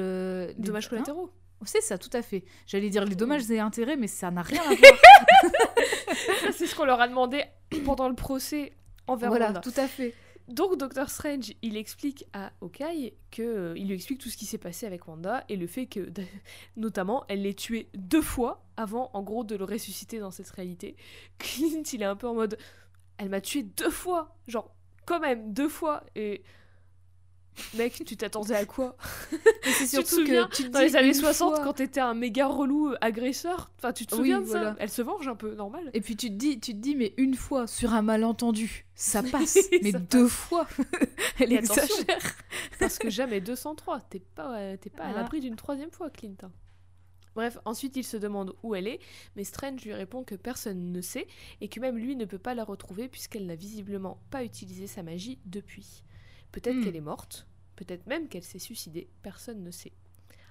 Dommages 0.59 0.89
collatéraux 0.89 1.31
c'est 1.65 1.81
ça, 1.81 1.99
tout 1.99 2.11
à 2.13 2.23
fait. 2.23 2.45
J'allais 2.67 2.91
dire 2.91 3.05
les 3.05 3.15
dommages 3.15 3.51
et 3.51 3.61
intérêts, 3.61 3.97
mais 3.97 4.09
ça 4.09 4.31
n'a 4.31 4.43
rien 4.43 4.63
à 4.63 4.75
voir. 4.75 6.53
c'est 6.53 6.67
ce 6.67 6.75
qu'on 6.75 6.85
leur 6.85 7.01
a 7.01 7.09
demandé 7.09 7.45
pendant 7.85 8.09
le 8.09 8.15
procès 8.15 8.73
envers 9.07 9.29
Voilà, 9.29 9.53
tout 9.55 9.73
à 9.77 9.89
fait. 9.89 10.15
Donc 10.49 10.77
Doctor 10.77 11.09
Strange, 11.09 11.53
il 11.63 11.77
explique 11.77 12.27
à 12.33 12.51
Hawkeye 12.61 13.15
que 13.31 13.43
euh, 13.43 13.75
il 13.77 13.87
lui 13.87 13.95
explique 13.95 14.19
tout 14.19 14.29
ce 14.29 14.37
qui 14.37 14.45
s'est 14.45 14.59
passé 14.59 14.87
avec 14.87 15.07
Wanda 15.07 15.45
et 15.49 15.57
le 15.57 15.69
fait 15.69 15.87
que 15.87 16.11
notamment 16.77 17.25
elle 17.29 17.43
l'ait 17.43 17.55
tué 17.55 17.89
deux 17.95 18.23
fois 18.23 18.65
avant 18.77 19.11
en 19.15 19.23
gros 19.23 19.45
de 19.45 19.55
le 19.55 19.65
ressusciter 19.65 20.19
dans 20.19 20.33
cette 20.33 20.51
réalité. 20.51 20.97
Clint, 21.39 21.83
il 21.93 22.03
est 22.03 22.07
un 22.07 22.17
peu 22.17 22.27
en 22.27 22.35
mode 22.35 22.59
elle 23.19 23.29
m'a 23.29 23.41
tué 23.41 23.63
deux 23.63 23.91
fois, 23.91 24.35
genre 24.49 24.75
quand 25.13 25.21
même 25.21 25.53
deux 25.53 25.69
fois 25.69 26.03
et 26.17 26.43
Mec, 27.77 28.03
tu 28.07 28.17
t'attendais 28.17 28.55
à 28.55 28.65
quoi? 28.65 28.97
C'est 29.63 29.87
surtout 29.87 30.25
que 30.25 30.49
tu 30.55 30.71
dans 30.71 30.81
les 30.81 30.97
années 30.97 31.13
60 31.13 31.63
quand 31.63 31.75
t'étais 31.75 32.01
un 32.01 32.15
méga 32.15 32.47
relou 32.47 32.89
euh, 32.89 32.97
agresseur, 33.03 33.71
enfin 33.77 33.93
tu 33.93 34.07
te 34.07 34.15
souviens 34.15 34.41
de 34.41 34.47
ça? 34.47 34.75
Elle 34.79 34.89
se 34.89 35.03
venge 35.03 35.29
un 35.29 35.37
peu, 35.37 35.55
normal. 35.55 35.91
Et 35.93 36.01
puis 36.01 36.17
tu 36.17 36.29
te 36.29 36.35
dis, 36.35 36.59
tu 36.61 36.73
te 36.73 36.79
dis 36.79 36.97
mais 36.97 37.13
une 37.19 37.35
fois 37.35 37.67
sur 37.67 37.93
un 37.93 38.01
malentendu, 38.01 38.87
ça 38.95 39.23
passe, 39.31 39.59
mais 39.83 39.93
deux 39.93 40.29
fois, 40.29 40.67
elle 41.39 41.53
exagère. 41.53 42.37
Parce 42.81 42.99
que 42.99 43.11
jamais 43.11 43.43
203, 43.43 44.01
t'es 44.09 44.21
pas, 44.21 44.77
t'es 44.79 44.89
pas 44.89 45.05
à 45.05 45.11
ah. 45.11 45.17
l'abri 45.17 45.41
d'une 45.41 45.57
troisième 45.57 45.91
fois, 45.91 46.09
Clint. 46.09 46.37
Bref, 47.35 47.59
ensuite 47.65 47.97
il 47.97 48.05
se 48.05 48.17
demande 48.17 48.55
où 48.63 48.75
elle 48.75 48.87
est, 48.87 49.01
mais 49.37 49.45
Strange 49.45 49.85
lui 49.85 49.95
répond 49.95 50.25
que 50.25 50.35
personne 50.35 50.93
ne 50.93 51.01
sait 51.01 51.27
et 51.61 51.69
que 51.69 51.81
même 51.81 51.97
lui 51.97 52.17
ne 52.17 52.25
peut 52.25 52.39
pas 52.39 52.55
la 52.55 52.65
retrouver 52.65 53.09
puisqu'elle 53.09 53.47
n'a 53.47 53.55
visiblement 53.55 54.21
pas 54.31 54.45
utilisé 54.45 54.87
sa 54.87 55.03
magie 55.03 55.39
depuis. 55.47 56.05
Peut-être 56.53 56.77
hmm. 56.77 56.85
qu'elle 56.85 56.97
est 56.97 57.01
morte, 57.01 57.47
peut-être 57.77 58.07
même 58.07 58.29
qu'elle 58.29 58.45
s'est 58.45 58.59
suicidée, 58.59 59.09
personne 59.23 59.63
ne 59.63 59.71
sait. 59.71 59.93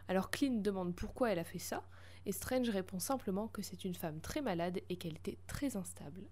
Alors 0.07 0.31
Clint 0.31 0.61
demande 0.61 0.95
pourquoi 0.95 1.31
elle 1.31 1.39
a 1.39 1.43
fait 1.43 1.59
ça, 1.59 1.83
et 2.25 2.31
Strange 2.31 2.69
répond 2.69 2.99
simplement 2.99 3.47
que 3.47 3.61
c'est 3.61 3.85
une 3.85 3.95
femme 3.95 4.19
très 4.19 4.41
malade 4.41 4.79
et 4.89 4.97
qu'elle 4.97 5.15
était 5.15 5.37
très 5.47 5.75
instable. 5.77 6.23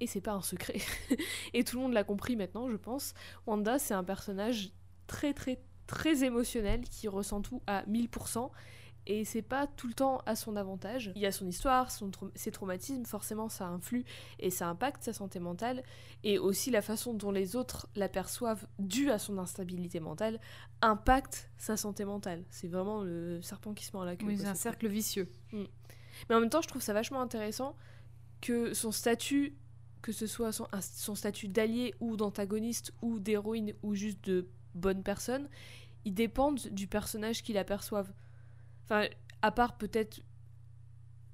Et 0.00 0.06
c'est 0.06 0.20
pas 0.20 0.32
un 0.32 0.42
secret. 0.42 0.78
et 1.54 1.64
tout 1.64 1.76
le 1.76 1.82
monde 1.82 1.92
l'a 1.92 2.04
compris 2.04 2.36
maintenant, 2.36 2.68
je 2.68 2.76
pense. 2.76 3.14
Wanda, 3.46 3.78
c'est 3.78 3.94
un 3.94 4.04
personnage 4.04 4.72
très 5.06 5.32
très 5.32 5.62
très 5.86 6.24
émotionnel 6.24 6.82
qui 6.82 7.08
ressent 7.08 7.42
tout 7.42 7.62
à 7.66 7.82
1000% 7.84 8.50
et 9.06 9.24
c'est 9.24 9.42
pas 9.42 9.66
tout 9.66 9.88
le 9.88 9.94
temps 9.94 10.22
à 10.26 10.36
son 10.36 10.56
avantage. 10.56 11.12
Il 11.16 11.22
y 11.22 11.26
a 11.26 11.32
son 11.32 11.46
histoire, 11.46 11.90
son 11.90 12.10
ses 12.34 12.52
traumatismes, 12.52 13.04
forcément 13.04 13.48
ça 13.48 13.66
influe 13.66 14.04
et 14.38 14.50
ça 14.50 14.68
impacte 14.68 15.02
sa 15.02 15.12
santé 15.12 15.40
mentale 15.40 15.82
et 16.22 16.38
aussi 16.38 16.70
la 16.70 16.82
façon 16.82 17.14
dont 17.14 17.32
les 17.32 17.56
autres 17.56 17.88
l'aperçoivent 17.96 18.66
dû 18.78 19.10
à 19.10 19.18
son 19.18 19.38
instabilité 19.38 19.98
mentale 20.00 20.40
impacte 20.82 21.50
sa 21.58 21.76
santé 21.76 22.04
mentale. 22.04 22.44
C'est 22.50 22.68
vraiment 22.68 23.02
le 23.02 23.42
serpent 23.42 23.74
qui 23.74 23.84
se 23.84 23.92
mord 23.92 24.04
la 24.04 24.16
queue. 24.16 24.26
Oui, 24.26 24.38
c'est 24.38 24.46
un 24.46 24.54
cercle 24.54 24.88
vicieux. 24.88 25.28
Mm. 25.52 25.64
Mais 26.28 26.34
en 26.36 26.40
même 26.40 26.50
temps, 26.50 26.62
je 26.62 26.68
trouve 26.68 26.82
ça 26.82 26.92
vachement 26.92 27.20
intéressant 27.20 27.76
que 28.40 28.74
son 28.74 28.92
statut, 28.92 29.56
que 30.02 30.12
ce 30.12 30.26
soit 30.26 30.52
son, 30.52 30.66
son 30.80 31.14
statut 31.14 31.48
d'allié 31.48 31.94
ou 32.00 32.16
d'antagoniste 32.16 32.92
ou 33.02 33.18
d'héroïne 33.18 33.72
ou 33.82 33.94
juste 33.94 34.22
de 34.24 34.48
bonne 34.74 35.02
personne, 35.02 35.48
il 36.04 36.14
dépende 36.14 36.60
du 36.70 36.86
personnage 36.86 37.42
qu'il 37.42 37.58
aperçoive. 37.58 38.12
À 39.42 39.50
part 39.50 39.76
peut-être 39.76 40.20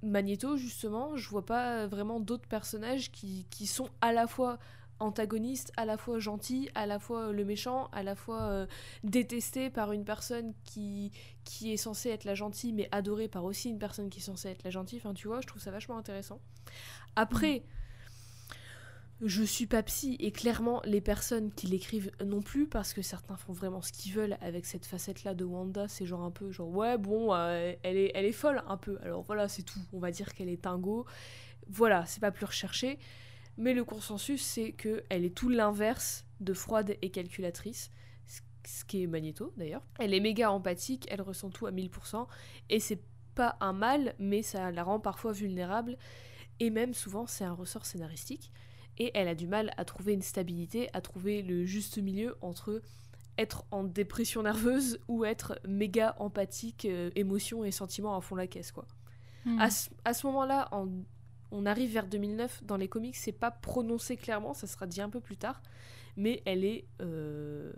Magneto, 0.03 0.57
justement, 0.57 1.17
je 1.17 1.29
vois 1.29 1.45
pas 1.45 1.87
vraiment 1.87 2.21
d'autres 2.21 2.47
personnages 2.47 3.11
qui, 3.11 3.47
qui, 3.50 3.67
sont 3.67 3.91
à 4.00 4.12
la 4.12 4.27
fois 4.27 4.59
antagonistes, 5.00 5.73
à 5.77 5.85
la 5.85 5.97
fois 5.97 6.19
gentils, 6.19 6.71
à 6.75 6.87
la 6.87 6.99
fois 6.99 7.33
le 7.33 7.45
méchant, 7.45 7.88
à 7.93 8.03
la 8.03 8.15
fois 8.15 8.43
euh, 8.43 8.67
détesté 9.05 9.71
par 9.71 9.93
une 9.93 10.05
personne 10.05 10.55
qui, 10.65 11.12
qui 11.45 11.73
est 11.73 11.77
censée 11.77 12.11
être 12.11 12.25
la 12.25 12.35
gentille, 12.35 12.73
mais 12.73 12.88
adorée 12.93 13.29
par 13.29 13.45
aussi 13.45 13.71
une 13.71 13.79
personne 13.79 14.09
qui 14.09 14.21
est 14.21 14.23
censée 14.23 14.49
être 14.49 14.65
la 14.65 14.71
gentille. 14.71 14.99
Enfin, 14.99 15.15
tu 15.15 15.29
vois, 15.29 15.41
je 15.41 15.47
trouve 15.47 15.62
ça 15.62 15.71
vachement 15.71 15.99
intéressant. 15.99 16.41
Après, 17.17 17.65
je 19.21 19.43
suis 19.43 19.67
pas 19.67 19.83
psy 19.83 20.17
et 20.21 20.31
clairement 20.31 20.81
les 20.85 21.01
personnes 21.01 21.53
qui 21.53 21.67
l'écrivent 21.67 22.13
non 22.25 22.41
plus 22.41 22.69
parce 22.69 22.93
que 22.93 23.03
certains 23.03 23.37
font 23.37 23.53
vraiment 23.53 23.83
ce 23.83 23.93
qu'ils 23.93 24.13
veulent 24.13 24.39
avec 24.41 24.65
cette 24.65 24.87
facette 24.87 25.25
là 25.25 25.35
de 25.35 25.45
Wanda 25.45 25.89
c'est 25.89 26.07
genre 26.07 26.23
un 26.23 26.31
peu 26.31 26.53
genre 26.53 26.69
ouais 26.69 26.97
bon 26.99 27.35
euh, 27.35 27.73
elle 27.83 27.97
est 27.97 28.13
elle 28.15 28.25
est 28.25 28.33
folle 28.33 28.63
un 28.69 28.77
peu. 28.77 28.99
Alors 29.03 29.23
voilà 29.23 29.49
c'est 29.49 29.65
tout. 29.65 29.81
On 29.93 29.99
va 29.99 30.13
dire 30.13 30.35
qu'elle 30.35 30.49
est 30.49 30.63
tingo 30.63 31.05
voilà 31.69 32.07
c'est 32.07 32.21
pas 32.21 32.31
plus 32.31 32.47
recherché. 32.47 32.99
Mais 33.57 33.75
le 33.75 33.85
consensus 33.85 34.41
c'est 34.41 34.71
que 34.71 35.03
elle 35.09 35.25
est 35.25 35.35
tout 35.35 35.49
l'inverse 35.49 36.25
de 36.41 36.53
froide 36.53 36.97
et 37.03 37.11
calculatrice 37.11 37.91
ce 38.65 38.85
qui 38.85 39.03
est 39.03 39.07
Magneto 39.09 39.53
d'ailleurs. 39.57 39.83
Elle 39.99 40.15
est 40.15 40.21
méga 40.21 40.53
empathique 40.53 41.07
elle 41.11 41.23
ressent 41.23 41.51
tout 41.51 41.67
à 41.67 41.73
1000% 41.73 42.29
et 42.71 42.79
c'est 42.79 43.03
pas 43.35 43.57
un 43.61 43.73
mal 43.73 44.15
mais 44.21 44.43
ça 44.43 44.71
la 44.71 44.85
rend 44.85 45.01
parfois 45.01 45.33
vulnérable. 45.33 45.99
Et 46.61 46.71
même 46.71 46.95
souvent 46.95 47.27
c'est 47.27 47.45
un 47.45 47.53
ressort 47.53 47.85
scénaristique 47.85 48.53
et 48.99 49.11
elle 49.14 49.28
a 49.28 49.35
du 49.35 49.47
mal 49.47 49.73
à 49.76 49.85
trouver 49.85 50.12
une 50.12 50.23
stabilité, 50.23 50.88
à 50.93 51.00
trouver 51.00 51.43
le 51.43 51.64
juste 51.64 51.99
milieu 51.99 52.37
entre 52.40 52.83
être 53.37 53.64
en 53.71 53.85
dépression 53.85 54.43
nerveuse 54.43 54.99
ou 55.07 55.25
être 55.25 55.61
méga 55.67 56.17
empathique, 56.19 56.85
euh, 56.87 57.11
émotion 57.14 57.64
et 57.64 57.71
sentiments 57.71 58.17
à 58.17 58.21
fond 58.21 58.35
la 58.35 58.47
caisse 58.49 58.73
quoi. 58.73 58.87
Hmm. 59.45 59.59
À 59.61 59.71
ce, 59.71 59.90
à 60.05 60.12
ce 60.12 60.26
moment-là, 60.26 60.69
en- 60.73 60.88
on 61.52 61.64
arrive 61.64 61.93
vers 61.93 62.07
2009, 62.09 62.64
dans 62.64 62.76
les 62.76 62.88
comics, 62.88 63.14
c'est 63.17 63.33
pas 63.33 63.50
prononcé 63.52 64.17
clairement, 64.17 64.55
ça 64.55 64.67
sera 64.67 64.87
dit 64.87 65.00
un 65.00 65.09
peu 65.09 65.21
plus 65.21 65.37
tard, 65.37 65.62
mais 66.17 66.43
elle 66.45 66.64
est 66.64 66.87
euh, 67.00 67.73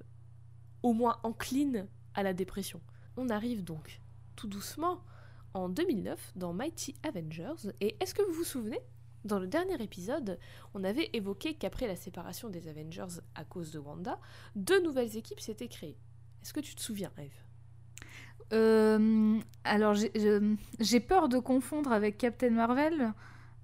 au 0.82 0.92
moins 0.94 1.18
encline 1.22 1.86
à 2.14 2.22
la 2.22 2.32
dépression. 2.32 2.80
On 3.18 3.28
arrive 3.28 3.62
donc 3.62 4.00
tout 4.36 4.48
doucement 4.48 5.04
en 5.52 5.68
2009 5.68 6.32
dans 6.36 6.54
Mighty 6.54 6.94
Avengers, 7.02 7.70
et 7.82 7.96
est-ce 8.00 8.14
que 8.14 8.22
vous 8.22 8.32
vous 8.32 8.44
souvenez 8.44 8.80
dans 9.24 9.38
le 9.38 9.46
dernier 9.46 9.82
épisode, 9.82 10.38
on 10.74 10.82
avait 10.84 11.10
évoqué 11.12 11.54
qu'après 11.54 11.86
la 11.86 11.96
séparation 11.96 12.48
des 12.48 12.68
Avengers 12.68 13.20
à 13.34 13.44
cause 13.44 13.70
de 13.72 13.78
Wanda, 13.78 14.18
deux 14.56 14.82
nouvelles 14.82 15.16
équipes 15.16 15.40
s'étaient 15.40 15.68
créées. 15.68 15.98
Est-ce 16.42 16.52
que 16.54 16.60
tu 16.60 16.74
te 16.74 16.80
souviens, 16.80 17.12
Eve? 17.18 17.30
Euh, 18.52 19.38
alors, 19.64 19.94
j'ai- 19.94 20.10
je- 20.14 20.98
peur 20.98 21.28
de 21.28 21.38
confondre 21.38 21.92
avec 21.92 22.18
Captain 22.18 22.50
Marvel, 22.50 23.12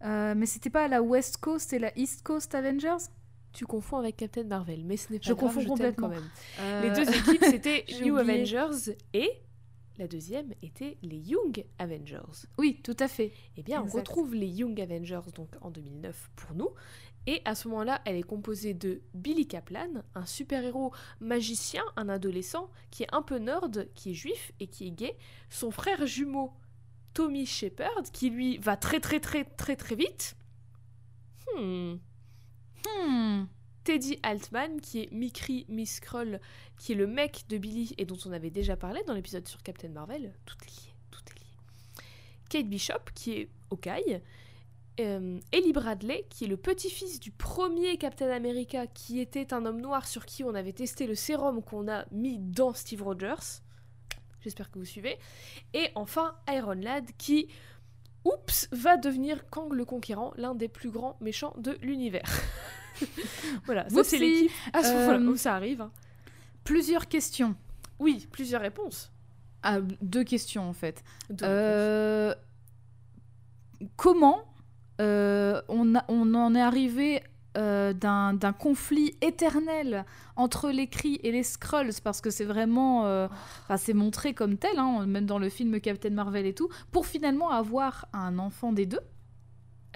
euh, 0.04 0.34
mais 0.36 0.46
c'était 0.46 0.70
pas 0.70 0.86
la 0.88 1.02
West 1.02 1.38
Coast 1.38 1.72
et 1.72 1.78
la 1.78 1.96
East 1.98 2.22
Coast 2.22 2.54
Avengers? 2.54 2.96
Tu 3.52 3.64
confonds 3.64 3.96
avec 3.96 4.16
Captain 4.18 4.44
Marvel, 4.44 4.84
mais 4.84 4.96
ce 4.98 5.10
n'est 5.12 5.18
pas 5.18 5.28
Je 5.28 5.32
grave, 5.32 5.54
confonds 5.54 5.60
t'aime 5.76 5.94
complètement. 5.94 6.08
quand 6.08 6.14
même. 6.14 6.28
Euh, 6.60 6.82
Les 6.82 6.90
deux 6.90 7.10
équipes, 7.10 7.42
c'était 7.44 7.84
New 8.02 8.18
oublié. 8.18 8.34
Avengers 8.54 8.96
et 9.14 9.30
la 9.98 10.06
deuxième 10.06 10.52
était 10.62 10.98
les 11.02 11.16
Young 11.16 11.64
Avengers. 11.78 12.46
Oui, 12.58 12.80
tout 12.82 12.96
à 12.98 13.08
fait. 13.08 13.32
Eh 13.56 13.62
bien, 13.62 13.82
on 13.82 13.86
retrouve 13.86 14.34
les 14.34 14.46
Young 14.46 14.80
Avengers 14.80 15.32
donc 15.34 15.48
en 15.60 15.70
2009 15.70 16.30
pour 16.36 16.54
nous. 16.54 16.70
Et 17.26 17.42
à 17.44 17.54
ce 17.54 17.68
moment-là, 17.68 18.00
elle 18.04 18.16
est 18.16 18.22
composée 18.22 18.72
de 18.72 19.02
Billy 19.14 19.48
Kaplan, 19.48 20.02
un 20.14 20.26
super-héros 20.26 20.92
magicien, 21.20 21.82
un 21.96 22.08
adolescent 22.08 22.70
qui 22.90 23.02
est 23.02 23.12
un 23.12 23.22
peu 23.22 23.38
nerd, 23.38 23.88
qui 23.94 24.12
est 24.12 24.14
juif 24.14 24.52
et 24.60 24.68
qui 24.68 24.86
est 24.86 24.92
gay. 24.92 25.16
Son 25.50 25.72
frère 25.72 26.06
jumeau, 26.06 26.52
Tommy 27.14 27.44
Shepard, 27.44 28.02
qui 28.12 28.30
lui 28.30 28.58
va 28.58 28.76
très 28.76 29.00
très 29.00 29.18
très 29.18 29.44
très 29.44 29.74
très 29.74 29.96
vite. 29.96 30.36
Hmm. 31.56 31.96
Hmm. 32.86 33.44
Teddy 33.86 34.18
Altman, 34.24 34.80
qui 34.80 35.02
est 35.02 35.12
Mikri 35.12 35.64
Miss 35.68 35.98
Skrull, 35.98 36.40
qui 36.76 36.90
est 36.90 36.96
le 36.96 37.06
mec 37.06 37.44
de 37.48 37.56
Billy 37.56 37.94
et 37.98 38.04
dont 38.04 38.18
on 38.26 38.32
avait 38.32 38.50
déjà 38.50 38.76
parlé 38.76 39.00
dans 39.06 39.14
l'épisode 39.14 39.46
sur 39.46 39.62
Captain 39.62 39.90
Marvel. 39.90 40.34
Tout 40.44 40.56
est 40.64 40.70
lié, 40.70 40.92
tout 41.12 41.20
est 41.30 41.38
lié. 41.38 41.46
Kate 42.48 42.68
Bishop, 42.68 43.12
qui 43.14 43.34
est 43.34 43.48
Hawkeye. 43.70 44.20
Euh, 44.98 45.38
Ellie 45.52 45.72
Bradley, 45.72 46.26
qui 46.30 46.46
est 46.46 46.48
le 46.48 46.56
petit-fils 46.56 47.20
du 47.20 47.30
premier 47.30 47.96
Captain 47.96 48.28
America, 48.28 48.88
qui 48.88 49.20
était 49.20 49.54
un 49.54 49.64
homme 49.64 49.80
noir 49.80 50.08
sur 50.08 50.26
qui 50.26 50.42
on 50.42 50.56
avait 50.56 50.72
testé 50.72 51.06
le 51.06 51.14
sérum 51.14 51.62
qu'on 51.62 51.86
a 51.86 52.06
mis 52.10 52.40
dans 52.40 52.74
Steve 52.74 53.04
Rogers. 53.04 53.62
J'espère 54.40 54.72
que 54.72 54.80
vous 54.80 54.84
suivez. 54.84 55.16
Et 55.74 55.90
enfin, 55.94 56.34
Iron 56.48 56.72
Lad, 56.72 57.08
qui, 57.18 57.46
oups, 58.24 58.66
va 58.72 58.96
devenir 58.96 59.48
Kang 59.48 59.72
le 59.72 59.84
Conquérant, 59.84 60.32
l'un 60.36 60.56
des 60.56 60.66
plus 60.66 60.90
grands 60.90 61.16
méchants 61.20 61.54
de 61.56 61.78
l'univers. 61.82 62.28
voilà, 63.66 63.88
ça 63.88 64.04
c'est 64.04 64.18
l'équipe 64.18 64.50
moment-là 64.74 65.18
Euh, 65.18 65.28
où 65.28 65.36
ça 65.36 65.54
arrive. 65.54 65.80
hein. 65.82 65.90
Plusieurs 66.64 67.06
questions. 67.08 67.54
Oui, 67.98 68.26
plusieurs 68.30 68.60
réponses. 68.60 69.10
Ah, 69.62 69.78
deux 70.02 70.24
questions 70.24 70.68
en 70.68 70.72
fait. 70.72 71.02
Deux 71.30 71.44
Euh, 71.48 72.34
comment 73.96 74.40
euh, 75.00 75.60
on, 75.68 75.94
a- 75.94 76.04
on 76.08 76.34
en 76.34 76.54
est 76.54 76.60
arrivé 76.60 77.22
euh, 77.56 77.92
d'un 77.94 78.52
conflit 78.58 79.14
éternel 79.22 80.04
entre 80.36 80.70
les 80.70 80.86
Kree 80.88 81.20
et 81.22 81.32
les 81.32 81.42
Skrulls? 81.42 81.90
Parce 82.04 82.20
que 82.20 82.30
c'est 82.30 82.44
vraiment, 82.44 83.06
euh, 83.06 83.28
c'est 83.76 83.94
montré 83.94 84.34
comme 84.34 84.56
tel, 84.56 84.78
hein, 84.78 85.06
même 85.06 85.26
dans 85.26 85.38
le 85.38 85.48
film 85.48 85.80
Captain 85.80 86.10
Marvel 86.10 86.46
et 86.46 86.54
tout, 86.54 86.68
pour 86.92 87.06
finalement 87.06 87.50
avoir 87.50 88.06
un 88.12 88.38
enfant 88.38 88.72
des 88.72 88.86
deux. 88.86 89.00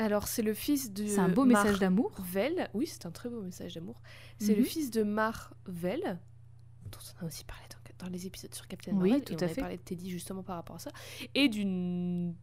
Alors, 0.01 0.27
c'est 0.29 0.43
le 0.43 0.55
fils 0.55 0.93
de. 0.93 1.07
C'est 1.07 1.19
un 1.21 1.29
beau 1.29 1.45
message 1.45 1.79
d'amour. 1.79 2.11
Marvel. 2.19 2.69
Oui, 2.75 2.87
c'est 2.87 3.05
un 3.07 3.11
très 3.11 3.29
beau 3.29 3.43
message 3.43 3.75
d'amour. 3.75 4.01
C'est 4.39 4.55
le 4.55 4.61
Mhm. 4.63 4.67
fils 4.67 4.91
de 4.91 5.03
Marvel, 5.03 6.19
dont 6.91 6.99
on 7.21 7.25
a 7.25 7.27
aussi 7.29 7.45
parlé 7.45 7.63
dans, 7.99 8.07
dans 8.07 8.11
les 8.11 8.27
épisodes 8.27 8.55
sur 8.55 8.67
Captain 8.67 8.93
Oui, 8.93 9.11
Marvel. 9.11 9.25
tout 9.25 9.33
et 9.35 9.37
on 9.37 9.45
à 9.45 9.49
fait. 9.49 9.61
parlé 9.61 9.77
de 9.77 9.83
Teddy 9.83 10.09
justement 10.11 10.43
par 10.43 10.57
rapport 10.57 10.77
à 10.77 10.79
ça. 10.79 10.91
Et 11.35 11.49
d'une. 11.49 12.35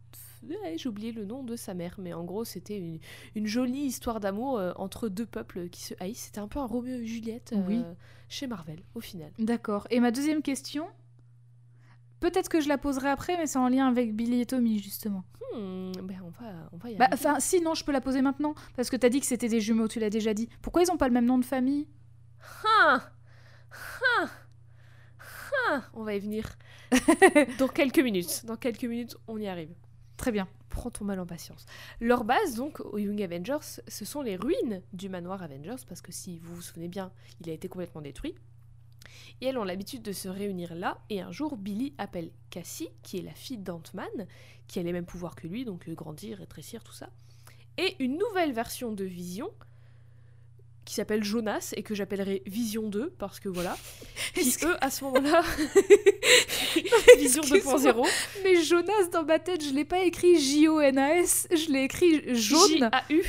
Ouais, 0.44 0.76
J'ai 0.78 0.88
oublié 0.88 1.10
le 1.10 1.24
nom 1.24 1.42
de 1.42 1.56
sa 1.56 1.74
mère, 1.74 1.96
mais 1.98 2.12
en 2.12 2.22
gros, 2.22 2.44
c'était 2.44 2.78
une, 2.78 3.00
une 3.34 3.46
jolie 3.48 3.80
histoire 3.80 4.20
d'amour 4.20 4.56
euh, 4.56 4.72
entre 4.76 5.08
deux 5.08 5.26
peuples 5.26 5.68
qui 5.68 5.82
se 5.82 5.94
haïssent. 5.98 6.26
C'était 6.26 6.38
un 6.38 6.46
peu 6.46 6.60
un 6.60 6.64
Roméo 6.66 6.94
et 6.98 7.06
Juliette 7.06 7.52
euh, 7.56 7.64
Oui. 7.66 7.82
chez 8.28 8.46
Marvel, 8.46 8.78
au 8.94 9.00
final. 9.00 9.32
D'accord. 9.40 9.88
Et 9.90 9.98
ma 9.98 10.12
deuxième 10.12 10.42
question, 10.42 10.86
peut-être 12.20 12.48
que 12.48 12.60
je 12.60 12.68
la 12.68 12.78
poserai 12.78 13.08
après, 13.08 13.36
mais 13.36 13.46
c'est 13.46 13.58
en 13.58 13.68
lien 13.68 13.86
avec 13.88 14.14
Billy 14.14 14.40
et 14.40 14.46
Tommy 14.46 14.78
justement. 14.78 15.24
Hmm, 15.54 15.92
ben 16.02 16.20
on 16.24 16.30
va, 16.30 16.50
on 16.72 16.76
va 16.76 16.90
y 16.90 16.96
Bah, 16.96 17.06
arriver. 17.06 17.14
enfin, 17.28 17.40
si, 17.40 17.60
non, 17.60 17.74
je 17.74 17.84
peux 17.84 17.92
la 17.92 18.00
poser 18.00 18.22
maintenant. 18.22 18.54
Parce 18.76 18.90
que 18.90 18.96
t'as 18.96 19.08
dit 19.08 19.20
que 19.20 19.26
c'était 19.26 19.48
des 19.48 19.60
jumeaux, 19.60 19.88
tu 19.88 19.98
l'as 20.00 20.10
déjà 20.10 20.34
dit. 20.34 20.48
Pourquoi 20.62 20.82
ils 20.82 20.90
ont 20.90 20.96
pas 20.96 21.08
le 21.08 21.14
même 21.14 21.24
nom 21.26 21.38
de 21.38 21.44
famille? 21.44 21.88
Ah 22.82 23.10
Ah 24.20 24.28
Ah 25.70 25.82
On 25.94 26.02
va 26.04 26.14
y 26.14 26.20
venir. 26.20 26.56
Dans 27.58 27.68
quelques 27.68 27.98
minutes. 27.98 28.44
Dans 28.46 28.56
quelques 28.56 28.84
minutes, 28.84 29.16
on 29.26 29.38
y 29.38 29.46
arrive. 29.48 29.70
Très 30.16 30.32
bien. 30.32 30.48
Prends 30.68 30.90
ton 30.90 31.04
mal 31.04 31.18
en 31.20 31.26
patience. 31.26 31.64
Leur 32.00 32.24
base, 32.24 32.54
donc, 32.54 32.80
aux 32.80 32.98
Young 32.98 33.20
Avengers, 33.22 33.80
ce 33.88 34.04
sont 34.04 34.22
les 34.22 34.36
ruines 34.36 34.82
du 34.92 35.08
manoir 35.08 35.42
Avengers, 35.42 35.82
parce 35.88 36.02
que 36.02 36.12
si 36.12 36.38
vous 36.40 36.56
vous 36.56 36.62
souvenez 36.62 36.88
bien, 36.88 37.10
il 37.40 37.48
a 37.50 37.52
été 37.52 37.68
complètement 37.68 38.00
détruit. 38.02 38.34
Et 39.40 39.46
elles 39.46 39.58
ont 39.58 39.64
l'habitude 39.64 40.02
de 40.02 40.12
se 40.12 40.28
réunir 40.28 40.74
là, 40.74 40.98
et 41.10 41.20
un 41.20 41.32
jour, 41.32 41.56
Billy 41.56 41.94
appelle 41.98 42.30
Cassie, 42.50 42.90
qui 43.02 43.18
est 43.18 43.22
la 43.22 43.34
fille 43.34 43.58
d'Ant-Man, 43.58 44.26
qui 44.66 44.78
a 44.78 44.82
les 44.82 44.92
mêmes 44.92 45.06
pouvoirs 45.06 45.34
que 45.34 45.46
lui, 45.46 45.64
donc 45.64 45.88
euh, 45.88 45.94
grandir, 45.94 46.38
rétrécir, 46.38 46.82
tout 46.82 46.92
ça. 46.92 47.10
Et 47.76 47.96
une 48.00 48.18
nouvelle 48.18 48.52
version 48.52 48.92
de 48.92 49.04
Vision, 49.04 49.50
qui 50.88 50.94
s'appelle 50.94 51.22
Jonas, 51.22 51.74
et 51.76 51.82
que 51.82 51.94
j'appellerai 51.94 52.42
Vision 52.46 52.88
2, 52.88 53.10
parce 53.18 53.40
que 53.40 53.50
voilà, 53.50 53.76
qui 54.34 54.56
eux, 54.64 54.74
à 54.80 54.90
ce 54.90 55.04
moment-là, 55.04 55.42
Vision 57.18 57.42
Excuse-moi. 57.42 57.76
2.0, 57.78 58.08
Mais 58.44 58.62
Jonas, 58.62 59.08
dans 59.12 59.24
ma 59.24 59.38
tête, 59.38 59.62
je 59.64 59.74
l'ai 59.74 59.84
pas 59.84 60.00
écrit 60.04 60.38
J-O-N-A-S, 60.40 61.48
je 61.54 61.70
l'ai 61.72 61.82
écrit 61.84 62.34
jaune. 62.34 62.68
J-A-U, 62.78 63.22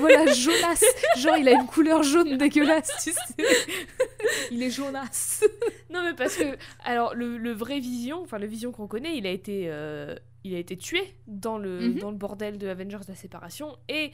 voilà, 0.00 0.26
Jonas. 0.32 0.84
Genre, 1.16 1.36
il 1.38 1.48
a 1.48 1.52
une 1.52 1.66
couleur 1.66 2.02
jaune 2.02 2.36
dégueulasse, 2.36 2.90
tu 3.02 3.12
sais. 3.12 3.18
Il 4.50 4.62
est 4.62 4.70
Jonas. 4.70 5.42
Non 5.90 6.02
mais 6.02 6.14
parce 6.14 6.36
que 6.36 6.56
alors 6.84 7.14
le, 7.14 7.38
le 7.38 7.52
vrai 7.52 7.78
Vision, 7.80 8.22
enfin 8.22 8.38
le 8.38 8.46
Vision 8.46 8.72
qu'on 8.72 8.86
connaît, 8.86 9.16
il 9.16 9.26
a 9.26 9.30
été 9.30 9.64
euh, 9.68 10.14
il 10.44 10.54
a 10.54 10.58
été 10.58 10.76
tué 10.76 11.00
dans 11.26 11.56
le 11.58 11.78
Mhm. 11.80 11.98
dans 11.98 12.10
le 12.10 12.16
bordel 12.16 12.58
de 12.58 12.66
Avengers 12.68 12.98
la 13.08 13.14
séparation 13.14 13.76
et 13.88 14.10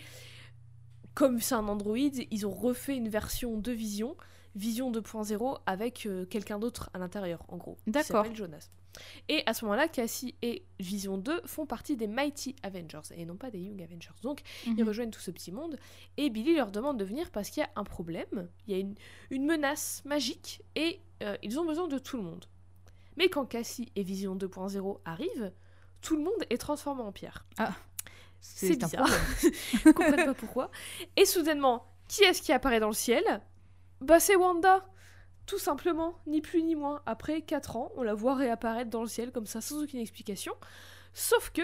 comme 1.14 1.40
c'est 1.40 1.54
un 1.54 1.68
androïde, 1.68 2.26
ils 2.30 2.46
ont 2.46 2.52
refait 2.52 2.96
une 2.96 3.08
version 3.08 3.56
de 3.58 3.72
Vision, 3.72 4.16
Vision 4.56 4.90
2.0 4.92 5.60
avec 5.66 6.06
euh, 6.06 6.26
quelqu'un 6.26 6.58
d'autre 6.58 6.90
à 6.94 6.98
l'intérieur 6.98 7.44
en 7.48 7.56
gros. 7.56 7.76
qui 7.84 7.90
D'accord. 7.90 8.22
s'appelle 8.24 8.36
Jonas. 8.36 8.70
Et 9.28 9.42
à 9.46 9.54
ce 9.54 9.64
moment-là, 9.64 9.88
Cassie 9.88 10.36
et 10.42 10.64
Vision 10.78 11.18
2 11.18 11.40
font 11.46 11.66
partie 11.66 11.96
des 11.96 12.06
Mighty 12.06 12.54
Avengers 12.62 13.00
et 13.16 13.26
non 13.26 13.34
pas 13.36 13.50
des 13.50 13.58
Young 13.58 13.82
Avengers. 13.82 14.14
Donc 14.22 14.42
ils 14.66 14.74
Mhm. 14.76 14.86
rejoignent 14.88 15.10
tout 15.10 15.18
ce 15.20 15.32
petit 15.32 15.50
monde 15.50 15.76
et 16.16 16.30
Billy 16.30 16.54
leur 16.54 16.70
demande 16.70 16.96
de 16.98 17.04
venir 17.04 17.30
parce 17.32 17.50
qu'il 17.50 17.60
y 17.62 17.66
a 17.66 17.70
un 17.74 17.82
problème, 17.82 18.48
il 18.68 18.72
y 18.72 18.76
a 18.76 18.78
une, 18.80 18.94
une 19.30 19.46
menace 19.46 20.02
magique 20.04 20.62
et 20.76 21.00
euh, 21.24 21.36
ils 21.42 21.58
ont 21.58 21.64
besoin 21.64 21.88
de 21.88 21.98
tout 21.98 22.16
le 22.16 22.22
monde. 22.22 22.44
Mais 23.16 23.28
quand 23.28 23.46
Cassie 23.46 23.90
et 23.96 24.04
Vision 24.04 24.36
2.0 24.36 25.00
arrivent, 25.04 25.52
tout 26.00 26.16
le 26.16 26.22
monde 26.22 26.44
est 26.50 26.58
transformé 26.58 27.02
en 27.02 27.10
pierre. 27.10 27.44
C'est 28.46 28.76
bizarre. 28.76 29.08
Ils 29.86 29.92
comprennent 29.94 30.24
pas 30.26 30.34
pourquoi. 30.34 30.70
Et 31.16 31.24
soudainement, 31.24 31.86
qui 32.08 32.24
est-ce 32.24 32.42
qui 32.42 32.52
apparaît 32.52 32.80
dans 32.80 32.88
le 32.88 32.92
ciel? 32.94 33.24
Bah 34.00 34.20
c'est 34.20 34.36
Wanda 34.36 34.84
tout 35.46 35.58
simplement, 35.58 36.20
ni 36.26 36.40
plus 36.40 36.62
ni 36.62 36.74
moins. 36.74 37.02
Après 37.04 37.42
4 37.42 37.76
ans, 37.76 37.92
on 37.96 38.02
la 38.02 38.14
voit 38.14 38.34
réapparaître 38.34 38.88
dans 38.90 39.02
le 39.02 39.08
ciel 39.08 39.30
comme 39.30 39.44
ça 39.46 39.60
sans 39.60 39.82
aucune 39.82 40.00
explication. 40.00 40.54
Sauf 41.12 41.50
que 41.50 41.60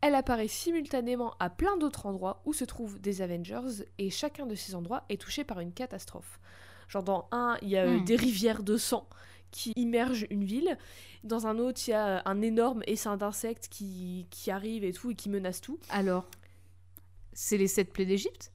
Elle 0.00 0.14
apparaît 0.16 0.48
simultanément 0.48 1.34
à 1.40 1.48
plein 1.48 1.76
d'autres 1.76 2.06
endroits 2.06 2.42
où 2.44 2.52
se 2.52 2.64
trouvent 2.64 3.00
des 3.00 3.22
Avengers 3.22 3.84
et 3.98 4.10
chacun 4.10 4.46
de 4.46 4.54
ces 4.56 4.74
endroits 4.74 5.04
est 5.08 5.20
touché 5.20 5.44
par 5.44 5.60
une 5.60 5.72
catastrophe. 5.72 6.40
Genre 6.88 7.02
dans 7.04 7.28
un, 7.32 7.56
il 7.62 7.68
y 7.70 7.76
a 7.78 7.86
Hmm. 7.86 8.04
des 8.04 8.16
rivières 8.16 8.62
de 8.64 8.76
sang 8.76 9.08
qui 9.54 9.72
immergent 9.76 10.26
une 10.30 10.44
ville. 10.44 10.76
Dans 11.22 11.46
un 11.46 11.58
autre, 11.58 11.80
il 11.86 11.92
y 11.92 11.94
a 11.94 12.22
un 12.24 12.42
énorme 12.42 12.82
essaim 12.86 13.16
d'insectes 13.16 13.68
qui, 13.68 14.26
qui 14.30 14.50
arrive 14.50 14.84
et 14.84 14.92
tout 14.92 15.12
et 15.12 15.14
qui 15.14 15.30
menace 15.30 15.60
tout. 15.60 15.78
Alors, 15.90 16.28
c'est 17.32 17.56
les 17.56 17.68
sept 17.68 17.92
plaies 17.92 18.04
d'Égypte? 18.04 18.52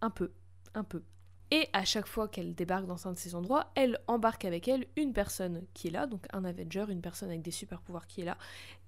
Un 0.00 0.10
peu, 0.10 0.32
un 0.74 0.84
peu. 0.84 1.02
Et 1.50 1.68
à 1.72 1.84
chaque 1.84 2.06
fois 2.06 2.28
qu'elle 2.28 2.54
débarque 2.54 2.86
dans 2.86 3.06
un 3.06 3.12
de 3.12 3.18
ces 3.18 3.34
endroits, 3.34 3.70
elle 3.74 3.98
embarque 4.06 4.44
avec 4.46 4.68
elle 4.68 4.86
une 4.96 5.12
personne 5.12 5.66
qui 5.74 5.88
est 5.88 5.90
là, 5.90 6.06
donc 6.06 6.26
un 6.32 6.44
Avenger, 6.44 6.86
une 6.88 7.02
personne 7.02 7.28
avec 7.28 7.42
des 7.42 7.50
super 7.50 7.80
pouvoirs 7.82 8.06
qui 8.06 8.22
est 8.22 8.24
là, 8.24 8.38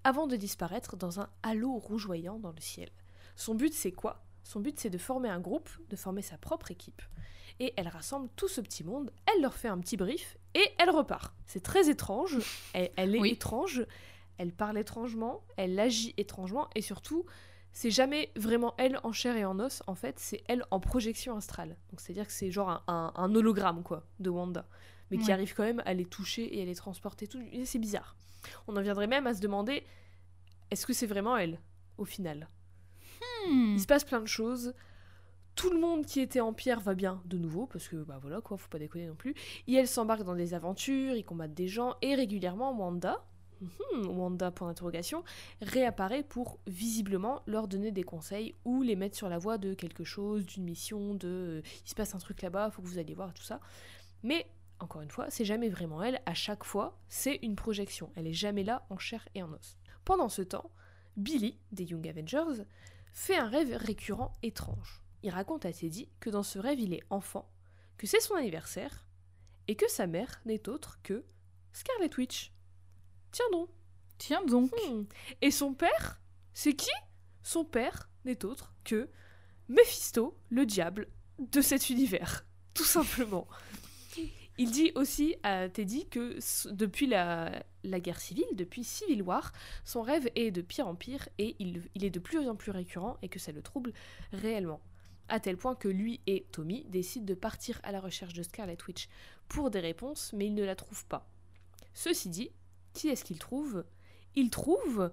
avant 0.05 0.27
de 0.27 0.37
disparaître 0.37 0.97
dans 0.97 1.21
un 1.21 1.29
halo 1.43 1.77
rougeoyant 1.77 2.39
dans 2.39 2.53
le 2.53 2.61
ciel. 2.61 2.91
Son 3.37 3.55
but 3.55 3.73
c'est 3.73 3.93
quoi? 3.93 4.25
Son 4.45 4.61
but 4.61 4.79
c'est 4.79 4.91
de 4.91 4.99
former 4.99 5.29
un 5.29 5.41
groupe, 5.41 5.71
de 5.89 5.97
former 5.97 6.23
sa 6.23 6.39
propre 6.39 6.71
équipe. 6.71 7.03
Et 7.61 7.73
elle 7.77 7.89
rassemble 7.89 8.29
tout 8.37 8.49
ce 8.49 8.61
petit 8.61 8.85
monde, 8.85 9.11
elle 9.27 9.43
leur 9.43 9.55
fait 9.55 9.69
un 9.69 9.79
petit 9.79 9.97
brief 9.97 10.37
et 10.55 10.65
elle 10.79 10.91
repart. 10.91 11.35
C'est 11.47 11.63
très 11.63 11.89
étrange, 11.91 12.39
elle, 12.73 12.91
elle 12.97 13.15
est 13.17 13.21
Oui. 13.21 13.31
étrange, 13.31 13.85
elle 14.39 14.53
parle 14.53 14.79
étrangement, 14.79 15.43
elle 15.57 15.79
agit 15.79 16.15
étrangement 16.17 16.69
et 16.75 16.83
surtout 16.83 17.25
c'est 17.73 17.91
jamais 17.91 18.33
vraiment 18.37 18.75
elle 18.79 18.99
en 19.05 19.13
chair 19.13 19.37
et 19.37 19.45
en 19.45 19.61
os, 19.61 19.83
en 19.87 19.95
fait, 19.95 20.19
c'est 20.19 20.43
elle 20.49 20.65
en 20.73 20.81
projection 20.81 21.37
astrale. 21.37 21.77
Donc 21.91 22.01
c'est-à-dire 22.01 22.27
que 22.27 22.33
c'est 22.33 22.51
genre 22.51 22.69
un, 22.71 22.83
un- 22.89 23.13
un 23.15 23.35
hologramme, 23.35 23.83
quoi, 23.85 24.05
de 24.19 24.29
Wanda. 24.31 24.67
Mais 25.13 25.19
qui 25.19 25.33
arrive 25.33 25.55
quand 25.55 25.65
même 25.65 25.83
à 25.87 25.93
les 25.93 26.05
toucher 26.05 26.57
et 26.57 26.63
à 26.63 26.65
les 26.65 26.75
transporter. 26.77 27.27
Tout... 27.27 27.41
C'est 27.65 27.81
bizarre. 27.81 28.15
On 28.69 28.77
en 28.77 28.81
viendrait 28.81 29.09
même 29.09 29.27
à 29.27 29.35
se 29.35 29.41
demander, 29.41 29.85
est-ce 30.71 30.87
que 30.87 30.93
c'est 30.93 31.07
vraiment 31.09 31.37
elle, 31.37 31.59
au 31.99 32.05
final? 32.05 32.49
Hmm. 33.49 33.75
Il 33.75 33.81
se 33.81 33.87
passe 33.87 34.05
plein 34.05 34.21
de 34.21 34.27
choses. 34.27 34.73
Tout 35.61 35.69
le 35.69 35.79
monde 35.79 36.07
qui 36.07 36.21
était 36.21 36.41
en 36.41 36.55
pierre 36.55 36.81
va 36.81 36.95
bien 36.95 37.21
de 37.27 37.37
nouveau, 37.37 37.67
parce 37.67 37.87
que 37.87 37.97
bah 37.97 38.19
voilà 38.23 38.41
quoi, 38.41 38.57
faut 38.57 38.71
pas 38.71 38.79
déconner 38.79 39.07
non 39.07 39.15
plus. 39.15 39.35
Et 39.67 39.75
elle 39.75 39.87
s'embarque 39.87 40.23
dans 40.23 40.35
des 40.35 40.55
aventures, 40.55 41.15
ils 41.15 41.23
combattent 41.23 41.53
des 41.53 41.69
gens, 41.69 41.97
et 42.01 42.15
régulièrement 42.15 42.75
Wanda, 42.75 43.23
mhm, 43.61 44.09
Wanda 44.09 44.51
point 44.53 44.69
d'interrogation, 44.69 45.23
réapparaît 45.61 46.23
pour 46.23 46.61
visiblement 46.67 47.43
leur 47.47 47.69
donner 47.69 47.93
des 47.93 48.05
conseils 48.05 48.55
ou 48.65 48.81
les 48.81 48.97
mettre 48.97 49.19
sur 49.19 49.29
la 49.29 49.37
voie 49.37 49.59
de 49.59 49.75
quelque 49.75 50.03
chose, 50.03 50.47
d'une 50.47 50.65
mission, 50.65 51.15
de 51.15 51.29
euh, 51.29 51.63
il 51.85 51.91
se 51.91 51.95
passe 51.95 52.15
un 52.15 52.19
truc 52.19 52.41
là-bas, 52.41 52.71
faut 52.71 52.81
que 52.81 52.87
vous 52.87 52.97
alliez 52.97 53.13
voir 53.13 53.35
tout 53.35 53.43
ça. 53.43 53.61
Mais 54.23 54.47
encore 54.79 55.03
une 55.03 55.11
fois, 55.11 55.29
c'est 55.29 55.45
jamais 55.45 55.69
vraiment 55.69 56.03
elle, 56.03 56.23
à 56.25 56.33
chaque 56.33 56.65
fois, 56.65 56.99
c'est 57.11 57.39
une 57.43 57.55
projection. 57.55 58.11
Elle 58.17 58.29
est 58.29 58.33
jamais 58.33 58.65
là 58.65 58.87
en 58.89 58.97
chair 58.97 59.29
et 59.35 59.43
en 59.43 59.53
os. 59.53 59.77
Pendant 60.07 60.31
ce 60.31 60.41
temps, 60.41 60.71
Billy, 61.19 61.59
des 61.71 61.85
Young 61.85 62.09
Avengers, 62.09 62.65
fait 63.13 63.37
un 63.37 63.51
rêve 63.51 63.77
récurrent 63.77 64.33
étrange. 64.43 65.03
Il 65.23 65.31
raconte 65.31 65.67
à 65.67 65.73
Teddy 65.73 66.09
que 66.21 66.31
dans 66.31 66.43
ce 66.43 66.59
rêve 66.59 66.81
il 66.81 66.95
est 66.95 67.03
enfant, 67.11 67.51
que 67.97 68.07
c'est 68.07 68.21
son 68.21 68.35
anniversaire, 68.35 69.07
et 69.69 69.77
que 69.77 69.89
sa 69.89 70.07
mère 70.07 70.41
n'est 70.47 70.69
autre 70.69 70.99
que 71.03 71.25
Scarlet 71.73 72.11
Witch. 72.17 72.53
Tiens 73.31 73.51
donc. 73.53 73.69
Tiens 74.19 74.45
donc. 74.45 74.73
Hmm. 74.89 75.05
Et 75.41 75.51
son 75.51 75.75
père, 75.75 76.21
c'est 76.53 76.75
qui? 76.75 76.91
Son 77.43 77.65
père 77.65 78.09
n'est 78.25 78.45
autre 78.45 78.75
que 78.85 79.09
Mephisto, 79.69 80.37
le 80.49 80.67
diable 80.67 81.09
de 81.39 81.61
cet 81.61 81.91
univers, 81.91 82.45
tout 82.75 82.85
simplement. 82.85 83.47
Il 84.59 84.71
dit 84.71 84.93
aussi 84.95 85.37
à 85.43 85.71
Teddy 85.71 86.07
que 86.09 86.37
depuis 86.71 87.07
la, 87.07 87.63
la 87.83 88.01
guerre 88.01 88.21
civile, 88.21 88.45
depuis 88.53 88.85
Civil 88.85 89.23
War, 89.23 89.53
son 89.85 90.03
rêve 90.03 90.29
est 90.35 90.51
de 90.51 90.61
pire 90.61 90.87
en 90.87 90.95
pire 90.95 91.29
et 91.39 91.57
il, 91.61 91.89
il 91.95 92.05
est 92.05 92.11
de 92.11 92.19
plus 92.19 92.47
en 92.47 92.57
plus 92.57 92.71
récurrent 92.71 93.17
et 93.23 93.29
que 93.29 93.39
ça 93.39 93.53
le 93.53 93.63
trouble 93.63 93.93
réellement. 94.33 94.83
À 95.31 95.41
tel 95.41 95.57
point 95.57 95.75
que 95.77 95.89
lui 95.89 96.21
et 96.27 96.45
Tommy 96.53 96.85
décident 96.89 97.25
de 97.25 97.35
partir 97.35 97.81
à 97.85 97.93
la 97.93 98.01
recherche 98.01 98.33
de 98.35 98.43
Scarlet 98.43 98.77
Witch 98.87 99.09
pour 99.49 99.71
des 99.71 99.81
réponses, 99.81 100.33
mais 100.35 100.47
ils 100.47 100.55
ne 100.55 100.65
la 100.65 100.75
trouvent 100.75 101.07
pas. 101.07 101.27
Ceci 101.95 102.29
dit, 102.29 102.51
qui 102.93 103.09
est-ce 103.09 103.25
qu'il 103.25 103.39
trouve 103.39 103.85
Il 104.35 104.51
trouve 104.51 105.11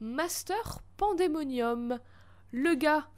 Master 0.00 0.82
Pandemonium, 0.96 1.98
le 2.50 2.74
gars 2.74 3.08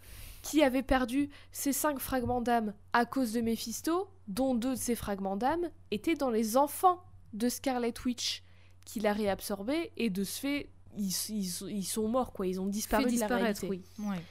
qui 0.43 0.63
avait 0.63 0.83
perdu 0.83 1.29
ses 1.51 1.73
cinq 1.73 1.99
fragments 1.99 2.41
d'âme 2.41 2.73
à 2.93 3.05
cause 3.05 3.33
de 3.33 3.41
Mephisto, 3.41 4.09
dont 4.29 4.55
deux 4.55 4.75
de 4.75 4.79
ces 4.79 4.95
fragments 4.95 5.37
d'âme 5.37 5.71
étaient 5.91 6.15
dans 6.15 6.31
les 6.31 6.57
enfants 6.57 7.03
de 7.33 7.49
Scarlet 7.49 7.93
Witch, 8.05 8.45
qu'il 8.85 9.07
a 9.09 9.13
réabsorbé 9.13 9.91
et 9.97 10.09
de 10.11 10.23
ce 10.23 10.39
fait, 10.41 10.71
ils, 10.97 11.11
ils- 11.31 11.63
ils 11.71 11.85
sont 11.85 12.07
morts, 12.09 12.33
quoi, 12.33 12.47
ils 12.47 12.61
ont 12.61 12.67
disparu 12.67 13.05
de 13.07 13.21
la 13.21 13.27
réalité. 13.43 13.69
oui. 13.69 13.83
Ouais. 13.99 14.23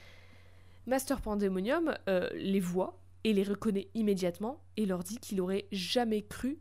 Master 0.86 1.20
Pandemonium 1.20 1.94
euh, 2.08 2.28
les 2.34 2.60
voit 2.60 3.00
et 3.24 3.32
les 3.32 3.42
reconnaît 3.42 3.88
immédiatement 3.94 4.62
et 4.76 4.86
leur 4.86 5.02
dit 5.02 5.18
qu'il 5.18 5.40
aurait 5.40 5.66
jamais 5.72 6.22
cru 6.22 6.58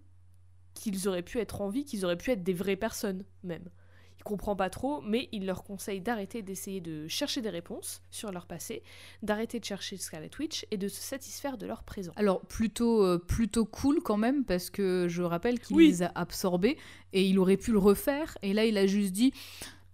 qu'ils 0.74 1.08
auraient 1.08 1.22
pu 1.24 1.40
être 1.40 1.62
en 1.62 1.70
vie, 1.70 1.86
qu'ils 1.86 2.06
auraient 2.06 2.18
pu 2.18 2.32
être 2.32 2.44
des 2.44 2.54
vraies 2.54 2.76
personnes 2.76 3.24
même. 3.44 3.70
Il 4.18 4.24
comprend 4.24 4.56
pas 4.56 4.72
trop, 4.72 5.02
mais 5.02 5.30
il 5.32 5.46
leur 5.46 5.64
conseille 5.64 6.02
d'arrêter 6.02 6.42
d'essayer 6.42 6.82
de 6.82 7.08
chercher 7.08 7.42
des 7.42 7.52
réponses 7.52 8.02
sur 8.10 8.32
leur 8.32 8.48
passé, 8.48 8.82
d'arrêter 9.22 9.60
de 9.60 9.66
chercher 9.66 9.98
Scarlet 9.98 10.32
Witch 10.40 10.66
et 10.72 10.78
de 10.78 10.88
se 10.88 11.00
satisfaire 11.02 11.58
de 11.60 11.68
leur 11.68 11.84
présent. 11.84 12.12
Alors 12.16 12.42
plutôt 12.42 13.04
euh, 13.06 13.20
plutôt 13.20 13.66
cool 13.66 14.02
quand 14.02 14.18
même 14.18 14.44
parce 14.44 14.72
que 14.72 15.06
je 15.08 15.22
rappelle 15.22 15.60
qu'il 15.60 15.76
Oui. 15.76 15.88
les 15.88 16.02
a 16.04 16.12
absorbés 16.16 16.78
et 17.14 17.24
il 17.24 17.38
aurait 17.38 17.58
pu 17.58 17.72
le 17.72 17.78
refaire 17.78 18.38
et 18.42 18.54
là 18.54 18.66
il 18.66 18.78
a 18.80 18.88
juste 18.88 19.12
dit 19.14 19.32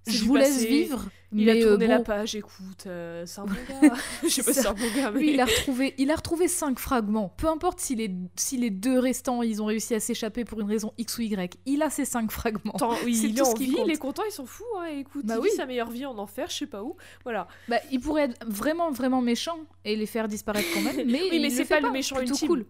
je 0.08 0.24
vous 0.24 0.36
laisse 0.38 0.64
vivre 0.66 1.10
Il 1.34 1.46
mais 1.46 1.52
a 1.52 1.56
euh, 1.56 1.70
tourné 1.70 1.88
la 1.88 2.00
page, 2.00 2.36
écoute, 2.36 2.84
euh, 2.88 3.26
c'est 3.26 3.40
un 3.40 3.46
bon 3.46 3.56
gars. 3.70 3.94
Je 4.24 4.28
sais 4.28 4.44
pas 4.44 4.52
si 4.54 4.60
c'est 4.62 4.68
un 4.68 4.74
bon 4.74 4.86
gars, 4.96 5.12
mais... 5.12 5.20
lui 5.22 5.34
il 5.34 5.40
a 5.40 5.46
retrouvé 5.46 5.96
il 5.98 6.12
a 6.12 6.16
retrouvé 6.16 6.48
cinq 6.50 6.78
fragments 6.78 7.34
peu 7.38 7.48
importe 7.48 7.80
si 7.80 7.96
les 7.96 8.14
si 8.36 8.58
les 8.58 8.70
deux 8.70 9.00
restants 9.00 9.42
ils 9.42 9.62
ont 9.62 9.66
réussi 9.66 9.96
à 9.96 10.02
s'échapper 10.02 10.44
pour 10.44 10.60
une 10.60 10.68
raison 10.68 10.94
x 10.98 11.18
ou 11.18 11.22
y 11.22 11.50
il 11.66 11.82
a 11.82 11.90
ces 11.90 12.04
cinq 12.04 12.32
fragments 12.32 12.76
oui, 13.06 13.16
C'est 13.22 13.28
il 13.28 13.36
tout 13.36 13.44
est 13.44 13.46
ce 13.46 13.50
en 13.52 13.54
qui 13.54 13.66
vie, 13.66 13.74
compte. 13.76 13.88
il 13.88 13.94
est 13.94 13.98
content, 13.98 14.24
il 14.28 14.32
s'en 14.32 14.46
fout. 14.46 14.66
Hein, 14.80 14.88
écoute, 14.98 15.26
Bah 15.26 15.36
il 15.38 15.42
oui. 15.42 15.50
vit 15.50 15.56
sa 15.56 15.66
meilleure 15.66 15.90
vie 15.90 16.06
en 16.06 16.18
enfer, 16.18 16.48
je 16.50 16.58
sais 16.58 16.68
pas 16.68 16.84
où. 16.84 16.98
Voilà. 17.24 17.48
bah, 17.70 17.78
il 17.92 18.00
pourrait 18.02 18.24
être 18.24 18.46
vraiment 18.46 18.92
vraiment 18.92 19.22
méchant 19.22 19.58
et 19.86 19.96
les 19.96 20.06
faire 20.06 20.28
disparaître 20.28 20.68
quand 20.74 20.82
même 20.82 20.96
mais 21.08 21.22
Oui, 21.22 21.28
mais 21.32 21.38
il 21.38 21.52
c'est 21.52 21.66
pas 21.66 21.80
le 21.80 21.92
méchant 21.92 22.20
ultime. 22.20 22.48
cool 22.48 22.66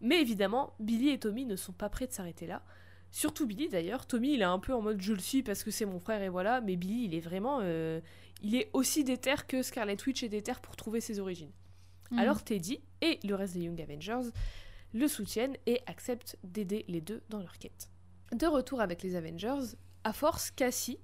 Mais 0.00 0.20
évidemment, 0.22 0.72
Billy 0.80 1.10
et 1.10 1.18
Tommy 1.18 1.44
ne 1.44 1.56
sont 1.56 1.72
pas 1.72 1.88
prêts 1.90 2.06
de 2.06 2.12
s'arrêter 2.12 2.46
là. 2.46 2.62
Surtout 3.16 3.46
Billy 3.46 3.70
d'ailleurs. 3.70 4.04
Tommy, 4.04 4.34
il 4.34 4.42
est 4.42 4.44
un 4.44 4.58
peu 4.58 4.74
en 4.74 4.82
mode 4.82 5.00
je 5.00 5.14
le 5.14 5.20
suis 5.20 5.42
parce 5.42 5.64
que 5.64 5.70
c'est 5.70 5.86
mon 5.86 5.98
frère 5.98 6.20
et 6.20 6.28
voilà. 6.28 6.60
Mais 6.60 6.76
Billy, 6.76 7.04
il 7.04 7.14
est 7.14 7.20
vraiment. 7.20 7.60
euh, 7.62 7.98
il 8.42 8.54
est 8.54 8.68
aussi 8.74 9.04
déter 9.04 9.36
que 9.48 9.62
Scarlet 9.62 9.96
Witch 10.06 10.22
est 10.22 10.28
déter 10.28 10.52
pour 10.60 10.76
trouver 10.76 11.00
ses 11.00 11.18
origines. 11.18 11.50
Mhm. 12.10 12.18
Alors 12.18 12.44
Teddy 12.44 12.78
et 13.00 13.18
le 13.24 13.34
reste 13.34 13.54
des 13.54 13.60
Young 13.60 13.80
Avengers 13.80 14.28
le 14.92 15.08
soutiennent 15.08 15.56
et 15.64 15.80
acceptent 15.86 16.36
d'aider 16.44 16.84
les 16.88 17.00
deux 17.00 17.22
dans 17.30 17.38
leur 17.38 17.56
quête. 17.56 17.88
De 18.32 18.46
retour 18.46 18.82
avec 18.82 19.02
les 19.02 19.16
Avengers, 19.16 19.74
à 20.04 20.12
force, 20.12 20.50
Cassie, 20.50 20.98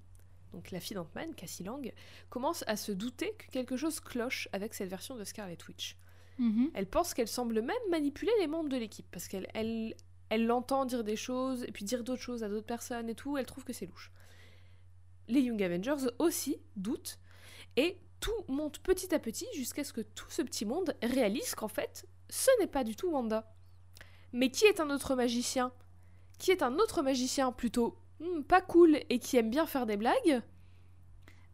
donc 0.53 0.70
la 0.70 0.81
fille 0.81 0.96
d'Ant-Man, 0.96 1.35
Cassie 1.35 1.64
Lang, 1.64 1.94
commence 2.29 2.62
à 2.66 2.77
se 2.77 2.92
douter 2.92 3.33
que 3.38 3.51
quelque 3.51 3.79
chose 3.79 4.01
cloche 4.01 4.51
avec 4.53 4.75
cette 4.75 4.90
version 4.90 5.16
de 5.16 5.25
Scarlet 5.25 5.57
Witch. 5.66 5.96
Mhm. 6.37 6.72
Elle 6.75 6.87
pense 6.87 7.14
qu'elle 7.14 7.29
semble 7.29 7.62
même 7.62 7.75
manipuler 7.90 8.33
les 8.40 8.48
membres 8.48 8.68
de 8.68 8.77
l'équipe 8.77 9.07
parce 9.11 9.29
qu'elle 9.29 9.48
elle, 9.55 9.94
elle 10.33 10.47
l'entend 10.47 10.87
dire 10.87 11.05
des 11.05 11.14
choses 11.14 11.62
et 11.64 11.73
puis 11.73 11.85
dire 11.85 12.03
d'autres 12.03 12.23
choses 12.23 12.42
à 12.42 12.49
d'autres 12.49 12.64
personnes 12.64 13.11
et 13.11 13.14
tout, 13.14 13.37
elle 13.37 13.45
trouve 13.45 13.64
que 13.64 13.75
c'est 13.75 13.85
louche. 13.85 14.11
Les 15.29 15.42
Young 15.42 15.62
Avengers 15.62 16.09
aussi 16.18 16.57
doutent 16.75 17.18
et 17.77 17.99
tout 18.18 18.33
monte 18.49 18.79
petit 18.79 19.14
à 19.14 19.18
petit 19.18 19.47
jusqu'à 19.55 19.85
ce 19.85 19.92
que 19.92 20.01
tout 20.01 20.31
ce 20.31 20.40
petit 20.40 20.64
monde 20.64 20.97
réalise 21.03 21.55
qu'en 21.55 21.68
fait, 21.68 22.07
ce 22.31 22.49
n'est 22.61 22.66
pas 22.66 22.83
du 22.83 22.97
tout 22.97 23.11
Wanda. 23.11 23.55
Mais 24.33 24.51
qui 24.51 24.64
est 24.64 24.81
un 24.81 24.88
autre 24.88 25.16
magicien? 25.16 25.71
Qui 26.38 26.51
est 26.51 26.62
un 26.62 26.77
autre 26.79 27.03
magicien 27.03 27.53
plutôt 27.53 27.99
hmm, 28.21 28.40
pas 28.40 28.62
cool 28.62 29.01
et 29.11 29.18
qui 29.18 29.37
aime 29.37 29.51
bien 29.51 29.66
faire 29.66 29.85
des 29.85 29.99
blagues? 29.99 30.40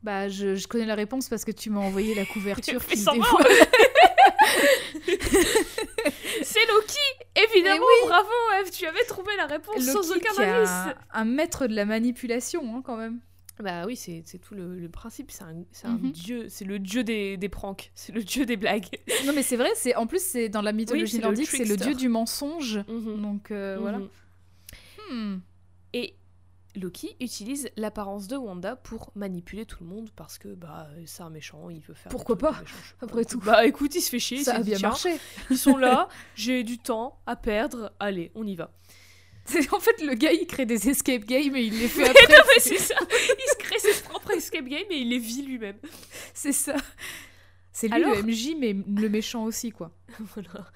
Bah 0.05 0.29
je, 0.29 0.55
je 0.55 0.69
connais 0.69 0.87
la 0.87 0.95
réponse 0.95 1.29
parce 1.29 1.45
que 1.45 1.51
tu 1.51 1.71
m'as 1.71 1.81
envoyé 1.81 2.15
la 2.15 2.25
couverture 2.25 2.87
qui 2.87 3.05
dévoile. 3.05 3.49
Loki 6.69 6.99
Évidemment, 7.37 7.85
bravo 8.07 8.29
Eve, 8.61 8.71
tu 8.71 8.87
avais 8.87 9.05
trouvé 9.05 9.31
la 9.37 9.47
réponse 9.47 9.83
sans 9.85 10.11
aucun 10.13 10.31
indice 10.39 10.71
un, 10.71 10.95
un 11.13 11.25
maître 11.25 11.67
de 11.67 11.75
la 11.75 11.85
manipulation 11.85 12.63
hein, 12.77 12.83
quand 12.85 12.97
même 12.97 13.21
Bah 13.61 13.85
oui, 13.87 13.97
c'est 13.97 14.23
tout 14.39 14.55
le, 14.55 14.77
le 14.79 14.89
principe. 14.89 15.31
C'est 15.31 15.43
un, 15.45 15.55
Mhm. 15.95 16.11
dieu, 16.13 16.47
c'est 16.49 16.65
le 16.65 16.79
dieu 16.79 17.05
des, 17.05 17.37
des 17.37 17.49
pranks, 17.49 17.91
c'est 17.95 18.13
le 18.13 18.23
dieu 18.23 18.45
des 18.47 18.57
blagues. 18.57 18.87
Non 19.27 19.33
mais 19.33 19.43
c'est 19.43 19.57
vrai, 19.57 19.71
c'est 19.75 19.95
en 19.97 20.07
plus 20.07 20.23
c'est 20.23 20.49
dans 20.49 20.63
la 20.63 20.73
mythologie 20.73 21.19
nordique, 21.19 21.47
c'est 21.49 21.65
le 21.65 21.77
dieu 21.77 21.95
du 21.95 22.09
mensonge. 22.09 22.79
Mhm. 22.89 23.23
Donc 23.23 23.51
euh, 23.51 23.77
voilà. 23.81 23.99
Mhm. 23.99 24.09
Hmm. 25.11 25.39
Loki 26.79 27.17
utilise 27.21 27.69
l'apparence 27.77 28.27
de 28.29 28.37
Wanda 28.37 28.77
pour 28.77 29.11
manipuler 29.15 29.67
tout 29.67 29.79
le 29.83 29.87
monde 29.89 30.11
parce 30.17 30.39
que 30.39 30.49
bah 30.55 30.89
c'est 31.07 31.23
un 31.23 31.31
méchant, 31.31 31.69
il 31.71 31.81
veut 31.81 31.95
faire. 31.95 32.11
Pourquoi 32.11 32.39
pas, 32.39 32.55
après 33.01 33.25
tout. 33.25 33.41
Bah 33.41 33.67
écoute, 33.67 33.95
il 33.95 34.01
se 34.01 34.11
fait 34.11 34.19
chier. 34.19 34.43
Ça 34.45 34.57
a 34.57 34.61
bien 34.63 34.79
marché. 34.79 35.19
Ils 35.51 35.59
sont 35.59 35.77
là, 35.77 36.09
j'ai 36.35 36.63
du 36.65 36.79
temps 36.79 37.19
à 37.27 37.37
perdre. 37.37 37.93
Allez, 38.01 38.31
on 38.35 38.47
y 38.47 38.55
va. 38.57 38.71
En 39.73 39.81
fait, 39.81 40.03
le 40.03 40.13
gars, 40.13 40.33
il 40.33 40.47
crée 40.47 40.67
des 40.67 40.91
escape 40.91 41.25
games 41.25 41.57
et 41.57 41.63
il 41.63 41.79
les 41.79 41.89
fait 41.89 42.05
après. 42.11 42.27
non, 42.37 42.43
mais 42.55 42.61
c'est 42.61 42.77
ça. 42.77 42.95
Il 43.11 43.51
se 43.51 43.57
crée 43.59 43.79
ses 43.79 44.03
propres 44.03 44.33
escape 44.33 44.67
games 44.67 44.85
et 44.91 44.99
il 44.99 45.09
les 45.09 45.19
vit 45.19 45.41
lui-même. 45.43 45.79
C'est 46.35 46.53
ça. 46.53 46.77
C'est 47.73 47.89
lui 47.89 47.95
Alors- 47.95 48.15
le 48.15 48.23
MJ, 48.25 48.55
mais 48.59 48.75
le 48.75 49.09
méchant 49.09 49.45
aussi, 49.45 49.71
quoi. 49.71 49.91
Voilà. 50.35 50.71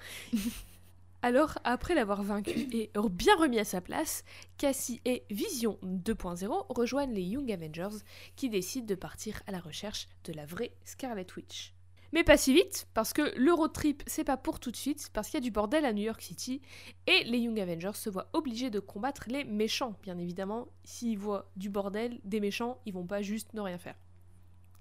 Alors, 1.25 1.57
après 1.63 1.95
l'avoir 1.95 2.21
vaincu 2.21 2.67
et 2.73 2.91
bien 3.09 3.33
remis 3.37 3.57
à 3.57 3.63
sa 3.63 3.79
place, 3.79 4.25
Cassie 4.57 4.99
et 5.05 5.23
Vision 5.31 5.79
2.0 5.81 6.65
rejoignent 6.67 7.13
les 7.13 7.21
Young 7.21 7.49
Avengers 7.49 8.03
qui 8.35 8.49
décident 8.49 8.85
de 8.85 8.93
partir 8.93 9.41
à 9.47 9.53
la 9.53 9.61
recherche 9.61 10.09
de 10.25 10.33
la 10.33 10.45
vraie 10.45 10.73
Scarlet 10.83 11.25
Witch. 11.37 11.73
Mais 12.11 12.25
pas 12.25 12.35
si 12.35 12.53
vite, 12.53 12.89
parce 12.93 13.13
que 13.13 13.33
le 13.37 13.53
road 13.53 13.71
trip, 13.71 14.03
c'est 14.05 14.25
pas 14.25 14.35
pour 14.35 14.59
tout 14.59 14.69
de 14.69 14.75
suite, 14.75 15.09
parce 15.13 15.29
qu'il 15.29 15.37
y 15.37 15.41
a 15.43 15.47
du 15.47 15.49
bordel 15.49 15.85
à 15.85 15.93
New 15.93 16.03
York 16.03 16.21
City, 16.21 16.61
et 17.07 17.23
les 17.23 17.37
Young 17.37 17.57
Avengers 17.57 17.95
se 17.95 18.09
voient 18.09 18.29
obligés 18.33 18.69
de 18.69 18.81
combattre 18.81 19.23
les 19.29 19.45
méchants, 19.45 19.97
bien 20.03 20.17
évidemment. 20.17 20.67
S'ils 20.83 21.17
voient 21.17 21.49
du 21.55 21.69
bordel, 21.69 22.19
des 22.25 22.41
méchants, 22.41 22.81
ils 22.85 22.93
vont 22.93 23.07
pas 23.07 23.21
juste 23.21 23.53
ne 23.53 23.61
rien 23.61 23.77
faire. 23.77 23.95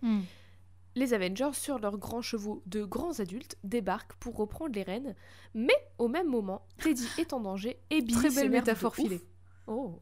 Hmm. 0.03 0.23
Les 0.95 1.15
Avengers, 1.15 1.55
sur 1.55 1.79
leurs 1.79 1.97
grands 1.97 2.23
chevaux 2.23 2.63
de 2.67 2.85
grands 2.85 3.19
adultes, 3.19 3.57
débarquent 3.65 4.15
pour 4.15 4.37
reprendre 4.37 4.75
les 4.75 4.83
rênes, 4.83 5.15
mais 5.55 5.77
au 5.99 6.09
même 6.09 6.29
moment, 6.29 6.67
Teddy 6.79 7.09
est 7.19 7.33
en 7.33 7.41
danger 7.41 7.79
et 7.91 8.03
Billy 8.03 8.19
Très 8.19 8.31
belle 8.31 8.51
métaphore 8.51 8.95
filée. 8.95 9.23
Oh, 9.67 9.99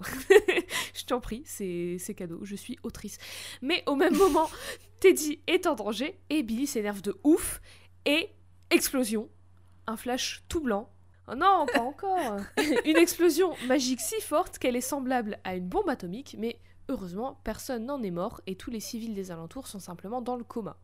je 0.95 1.05
t'en 1.05 1.21
prie, 1.21 1.43
c'est 1.45 1.97
c'est 1.99 2.15
cadeau, 2.15 2.41
je 2.43 2.57
suis 2.57 2.79
autrice. 2.83 3.19
Mais 3.63 3.85
au 3.87 3.95
même 3.95 4.17
moment, 4.17 4.51
Teddy 5.01 5.41
est 5.47 5.67
en 5.67 5.75
danger 5.75 6.19
et 6.29 6.43
Billy 6.43 6.67
s'énerve 6.67 7.03
de 7.03 7.17
ouf 7.23 7.61
et 8.07 8.31
explosion, 8.71 9.29
un 9.87 9.97
flash 9.97 10.43
tout 10.49 10.61
blanc. 10.61 10.91
Oh 11.29 11.37
non, 11.37 11.67
pas 11.73 11.83
encore. 11.83 12.39
une 12.85 12.97
explosion 12.97 13.55
magique 13.69 14.01
si 14.01 14.21
forte 14.21 14.59
qu'elle 14.59 14.75
est 14.75 14.81
semblable 14.81 15.39
à 15.45 15.55
une 15.55 15.69
bombe 15.69 15.89
atomique, 15.89 16.35
mais 16.39 16.59
heureusement, 16.91 17.41
personne 17.45 17.87
n'en 17.87 18.03
est 18.03 18.11
mort 18.11 18.41
et 18.47 18.57
tous 18.57 18.71
les 18.71 18.81
civils 18.81 19.15
des 19.15 19.31
alentours 19.31 19.67
sont 19.69 19.79
simplement 19.81 20.21
dans 20.21 20.37
le 20.37 20.45
coma. 20.45 20.77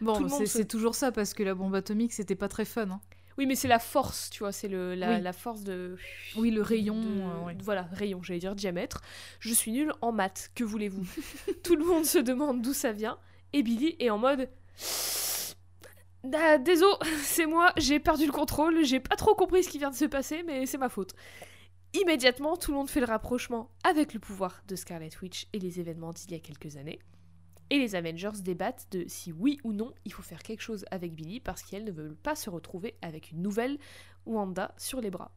Bon, 0.00 0.28
c'est 0.28 0.46
se- 0.46 0.62
toujours 0.62 0.94
ça 0.94 1.12
parce 1.12 1.34
que 1.34 1.42
la 1.42 1.54
bombe 1.54 1.74
atomique, 1.74 2.12
c'était 2.12 2.34
pas 2.34 2.48
très 2.48 2.64
fun. 2.64 2.90
hein. 2.90 3.00
Oui, 3.36 3.46
mais 3.46 3.56
c'est 3.56 3.66
la 3.68 3.80
force, 3.80 4.30
tu 4.30 4.40
vois, 4.40 4.52
c'est 4.52 4.68
le 4.68 4.94
la, 4.94 5.16
Oui. 5.16 5.20
la 5.20 5.32
force 5.32 5.62
de 5.64 5.96
Oui, 6.36 6.50
le 6.52 6.62
rayon. 6.62 7.00
de- 7.00 7.20
euh, 7.20 7.46
ouais. 7.46 7.56
Voilà, 7.62 7.88
rayon, 7.92 8.22
j'allais 8.22 8.38
dire 8.38 8.54
diamètre. 8.54 9.00
Je 9.40 9.52
suis 9.52 9.72
nulle 9.72 9.92
en 10.02 10.12
maths, 10.12 10.50
que 10.54 10.62
voulez-vous? 10.62 11.04
Tout 11.64 11.74
le 11.74 11.84
monde 11.84 12.04
se 12.04 12.18
demande 12.18 12.62
d'où 12.62 12.72
ça 12.72 12.92
vient, 12.92 13.18
et 13.52 13.62
Billy 13.64 13.96
est 13.98 14.10
en 14.10 14.18
mode... 14.18 14.48
Ah, 16.32 16.58
désolé, 16.58 16.94
c'est 17.22 17.46
moi, 17.46 17.72
j'ai 17.76 18.00
perdu 18.00 18.26
le 18.26 18.32
contrôle, 18.32 18.84
j'ai 18.84 19.00
pas 19.00 19.16
trop 19.16 19.34
compris 19.34 19.62
ce 19.64 19.68
qui 19.68 19.78
vient 19.78 19.90
de 19.90 19.96
se 19.96 20.04
passer, 20.06 20.42
mais 20.46 20.64
c'est 20.66 20.78
ma 20.78 20.88
faute. 20.88 21.12
Immédiatement, 21.94 22.56
tout 22.56 22.72
le 22.72 22.76
monde 22.76 22.90
fait 22.90 22.98
le 22.98 23.06
rapprochement 23.06 23.70
avec 23.84 24.14
le 24.14 24.18
pouvoir 24.18 24.64
de 24.66 24.74
Scarlet 24.74 25.10
Witch 25.22 25.46
et 25.52 25.60
les 25.60 25.78
événements 25.78 26.12
d'il 26.12 26.32
y 26.32 26.34
a 26.34 26.40
quelques 26.40 26.76
années. 26.76 26.98
Et 27.70 27.78
les 27.78 27.94
Avengers 27.94 28.42
débattent 28.42 28.88
de 28.90 29.04
si 29.06 29.30
oui 29.30 29.58
ou 29.62 29.72
non 29.72 29.94
il 30.04 30.12
faut 30.12 30.22
faire 30.22 30.42
quelque 30.42 30.60
chose 30.60 30.84
avec 30.90 31.14
Billy 31.14 31.38
parce 31.38 31.62
qu'elles 31.62 31.84
ne 31.84 31.92
veulent 31.92 32.16
pas 32.16 32.34
se 32.34 32.50
retrouver 32.50 32.96
avec 33.00 33.30
une 33.30 33.42
nouvelle 33.42 33.78
Wanda 34.26 34.74
sur 34.76 35.00
les 35.00 35.10
bras. 35.10 35.30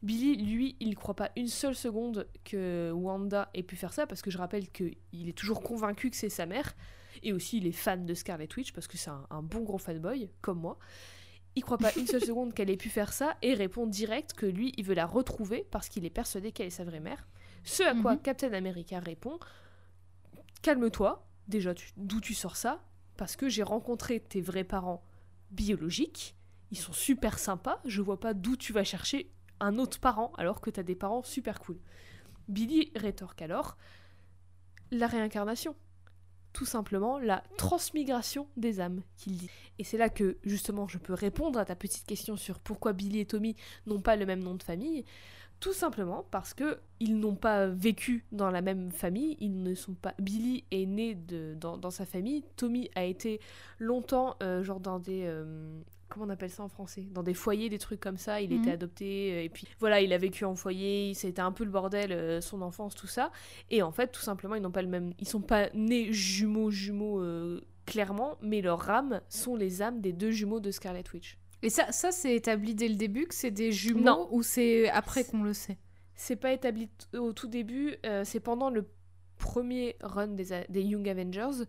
Billy, 0.00 0.36
lui, 0.36 0.76
il 0.78 0.90
ne 0.90 0.94
croit 0.94 1.16
pas 1.16 1.32
une 1.34 1.48
seule 1.48 1.74
seconde 1.74 2.28
que 2.44 2.92
Wanda 2.92 3.50
ait 3.52 3.64
pu 3.64 3.74
faire 3.74 3.92
ça, 3.92 4.06
parce 4.06 4.22
que 4.22 4.30
je 4.30 4.38
rappelle 4.38 4.70
qu'il 4.70 5.28
est 5.28 5.36
toujours 5.36 5.60
convaincu 5.60 6.08
que 6.08 6.16
c'est 6.16 6.28
sa 6.28 6.46
mère, 6.46 6.76
et 7.24 7.32
aussi 7.32 7.56
il 7.58 7.66
est 7.66 7.72
fan 7.72 8.06
de 8.06 8.14
Scarlet 8.14 8.48
Witch, 8.56 8.72
parce 8.72 8.86
que 8.86 8.96
c'est 8.96 9.10
un, 9.10 9.26
un 9.30 9.42
bon 9.42 9.64
gros 9.64 9.78
fanboy, 9.78 10.30
comme 10.40 10.60
moi. 10.60 10.78
Il 11.58 11.62
croit 11.62 11.76
pas 11.76 11.90
une 11.96 12.06
seule 12.06 12.24
seconde 12.24 12.54
qu'elle 12.54 12.70
ait 12.70 12.76
pu 12.76 12.88
faire 12.88 13.12
ça, 13.12 13.36
et 13.42 13.52
répond 13.52 13.88
direct 13.88 14.32
que 14.32 14.46
lui, 14.46 14.72
il 14.76 14.84
veut 14.84 14.94
la 14.94 15.06
retrouver, 15.06 15.66
parce 15.72 15.88
qu'il 15.88 16.04
est 16.04 16.10
persuadé 16.10 16.52
qu'elle 16.52 16.68
est 16.68 16.70
sa 16.70 16.84
vraie 16.84 17.00
mère. 17.00 17.26
Ce 17.64 17.82
à 17.82 17.94
quoi 18.00 18.12
Mhm. 18.14 18.22
Captain 18.22 18.52
America 18.52 19.00
répond 19.00 19.40
Calme-toi, 20.62 21.26
déjà, 21.48 21.74
d'où 21.96 22.20
tu 22.20 22.32
sors 22.32 22.54
ça? 22.54 22.80
Parce 23.16 23.34
que 23.34 23.48
j'ai 23.48 23.64
rencontré 23.64 24.20
tes 24.20 24.40
vrais 24.40 24.62
parents 24.62 25.02
biologiques, 25.50 26.36
ils 26.70 26.78
sont 26.78 26.92
super 26.92 27.40
sympas, 27.40 27.80
je 27.84 28.02
vois 28.02 28.20
pas 28.20 28.34
d'où 28.34 28.56
tu 28.56 28.72
vas 28.72 28.84
chercher 28.84 29.28
un 29.58 29.78
autre 29.78 29.98
parent 29.98 30.30
alors 30.38 30.60
que 30.60 30.70
t'as 30.70 30.84
des 30.84 30.94
parents 30.94 31.24
super 31.24 31.58
cool. 31.58 31.80
Billy 32.46 32.92
rétorque 32.94 33.42
alors 33.42 33.76
la 34.92 35.08
réincarnation. 35.08 35.74
Tout 36.58 36.64
simplement 36.64 37.20
la 37.20 37.44
transmigration 37.56 38.48
des 38.56 38.80
âmes, 38.80 39.02
qu'il 39.16 39.36
dit. 39.36 39.48
Et 39.78 39.84
c'est 39.84 39.96
là 39.96 40.08
que, 40.08 40.38
justement, 40.42 40.88
je 40.88 40.98
peux 40.98 41.14
répondre 41.14 41.56
à 41.56 41.64
ta 41.64 41.76
petite 41.76 42.04
question 42.04 42.36
sur 42.36 42.58
pourquoi 42.58 42.92
Billy 42.92 43.20
et 43.20 43.26
Tommy 43.26 43.54
n'ont 43.86 44.00
pas 44.00 44.16
le 44.16 44.26
même 44.26 44.42
nom 44.42 44.56
de 44.56 44.64
famille. 44.64 45.04
Tout 45.60 45.72
simplement 45.72 46.26
parce 46.32 46.54
que 46.54 46.80
ils 46.98 47.16
n'ont 47.16 47.36
pas 47.36 47.68
vécu 47.68 48.24
dans 48.32 48.50
la 48.50 48.60
même 48.60 48.90
famille, 48.90 49.36
ils 49.38 49.62
ne 49.62 49.76
sont 49.76 49.94
pas. 49.94 50.14
Billy 50.18 50.64
est 50.72 50.86
né 50.86 51.14
de, 51.14 51.54
dans, 51.54 51.92
sa 51.92 52.04
famille, 52.04 52.42
Tommy 52.56 52.90
a 52.96 53.04
été 53.04 53.38
longtemps 53.78 54.34
euh, 54.42 54.64
genre 54.64 54.80
dans 54.80 54.98
des 54.98 55.26
euh, 55.26 55.80
comment 56.08 56.26
on 56.26 56.30
appelle 56.30 56.50
ça 56.50 56.62
en 56.62 56.68
français 56.68 57.06
Dans 57.12 57.22
des 57.22 57.34
foyers, 57.34 57.68
des 57.68 57.78
trucs 57.78 58.00
comme 58.00 58.16
ça. 58.16 58.40
Il 58.40 58.50
Mhm. 58.52 58.60
était 58.62 58.70
adopté 58.72 59.32
euh, 59.34 59.42
et 59.44 59.48
puis 59.48 59.66
voilà, 59.80 60.00
il 60.00 60.12
a 60.12 60.18
vécu 60.18 60.44
en 60.44 60.54
foyer. 60.54 61.12
C'était 61.14 61.42
un 61.42 61.52
peu 61.52 61.64
le 61.64 61.70
bordel, 61.70 62.12
euh, 62.12 62.40
son 62.40 62.62
enfance, 62.62 62.94
tout 62.94 63.06
ça. 63.06 63.30
Et 63.70 63.82
en 63.82 63.92
fait, 63.92 64.08
tout 64.08 64.20
simplement, 64.22 64.54
ils 64.54 64.62
n'ont 64.62 64.70
pas 64.70 64.82
le 64.82 64.88
même. 64.88 65.12
Ils 65.18 65.28
sont 65.28 65.40
pas 65.42 65.68
nés 65.74 66.12
jumeaux, 66.12 66.70
jumeaux. 66.70 67.20
euh, 67.20 67.60
clairement, 67.86 68.36
mais 68.42 68.60
leurs 68.60 68.90
âmes 68.90 69.22
sont 69.30 69.56
les 69.56 69.80
âmes 69.80 70.02
des 70.02 70.12
deux 70.12 70.30
jumeaux 70.30 70.60
de 70.60 70.70
Scarlet 70.70 71.04
Witch. 71.14 71.38
Et 71.62 71.70
ça, 71.70 71.90
ça 71.90 72.12
c'est 72.12 72.34
établi 72.36 72.74
dès 72.74 72.86
le 72.88 72.96
début 72.96 73.26
que 73.26 73.34
c'est 73.34 73.50
des 73.50 73.72
jumeaux 73.72 74.00
Non. 74.04 74.28
ou 74.30 74.42
c'est 74.42 74.90
après 74.90 75.24
qu'on 75.24 75.42
le 75.42 75.54
sait? 75.54 75.78
C'est 76.14 76.36
pas 76.36 76.52
établi 76.52 76.90
au 77.16 77.32
tout 77.32 77.48
début, 77.48 77.96
euh, 78.04 78.24
c'est 78.24 78.40
pendant 78.40 78.68
le 78.68 78.84
premier 79.38 79.96
run 80.02 80.28
des 80.28 80.82
Young 80.82 81.08
Avengers, 81.08 81.64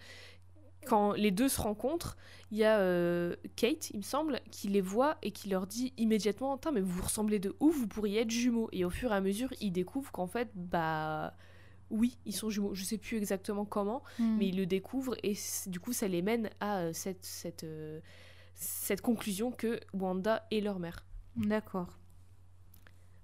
quand 0.88 1.13
les 1.13 1.32
deux 1.32 1.50
se 1.50 1.60
rencontrent, 1.62 2.18
il 2.52 2.58
y 2.58 2.63
a 2.63 2.80
euh, 2.80 3.36
Kate, 3.56 3.89
il 3.92 3.98
me 3.98 4.02
semble, 4.04 4.39
qui 4.52 4.68
les 4.70 4.82
voit 4.82 5.18
et 5.22 5.32
qui 5.32 5.50
leur 5.50 5.68
dit 5.68 5.94
immédiatement 5.98 6.58
Tain, 6.58 6.72
mais 6.72 6.82
vous 6.82 6.92
vous 6.92 7.04
ressemblez 7.04 7.39
de 7.39 7.56
ouf, 7.60 7.76
vous 7.78 7.88
pourriez 7.88 8.22
être 8.22 8.32
jumeaux. 8.32 8.70
Et 8.72 8.86
au 8.86 8.89
fur 8.89 9.12
et 9.12 9.15
à 9.15 9.22
mesure, 9.22 9.54
ils 9.62 9.72
découvrent 9.72 10.12
qu'en 10.12 10.28
fait, 10.28 10.50
bah. 10.56 11.36
Oui, 11.92 12.20
ils 12.26 12.36
sont 12.36 12.52
jumeaux. 12.52 12.76
Je 12.76 12.84
sais 12.84 13.00
plus 13.00 13.18
exactement 13.18 13.65
comment, 13.65 14.04
Hmm. 14.20 14.38
mais 14.38 14.48
ils 14.50 14.56
le 14.58 14.68
découvrent 14.68 15.15
et 15.24 15.34
du 15.65 15.80
coup, 15.80 15.92
ça 15.92 16.08
les 16.08 16.22
mène 16.22 16.52
à 16.60 16.82
euh, 16.82 16.94
cette, 16.94 17.26
cette, 17.26 17.63
euh, 17.63 18.00
cette 18.54 19.02
conclusion 19.02 19.52
que 19.52 19.80
Wanda 19.94 20.46
est 20.52 20.60
leur 20.62 20.78
mère. 20.78 21.04
D'accord. 21.36 21.98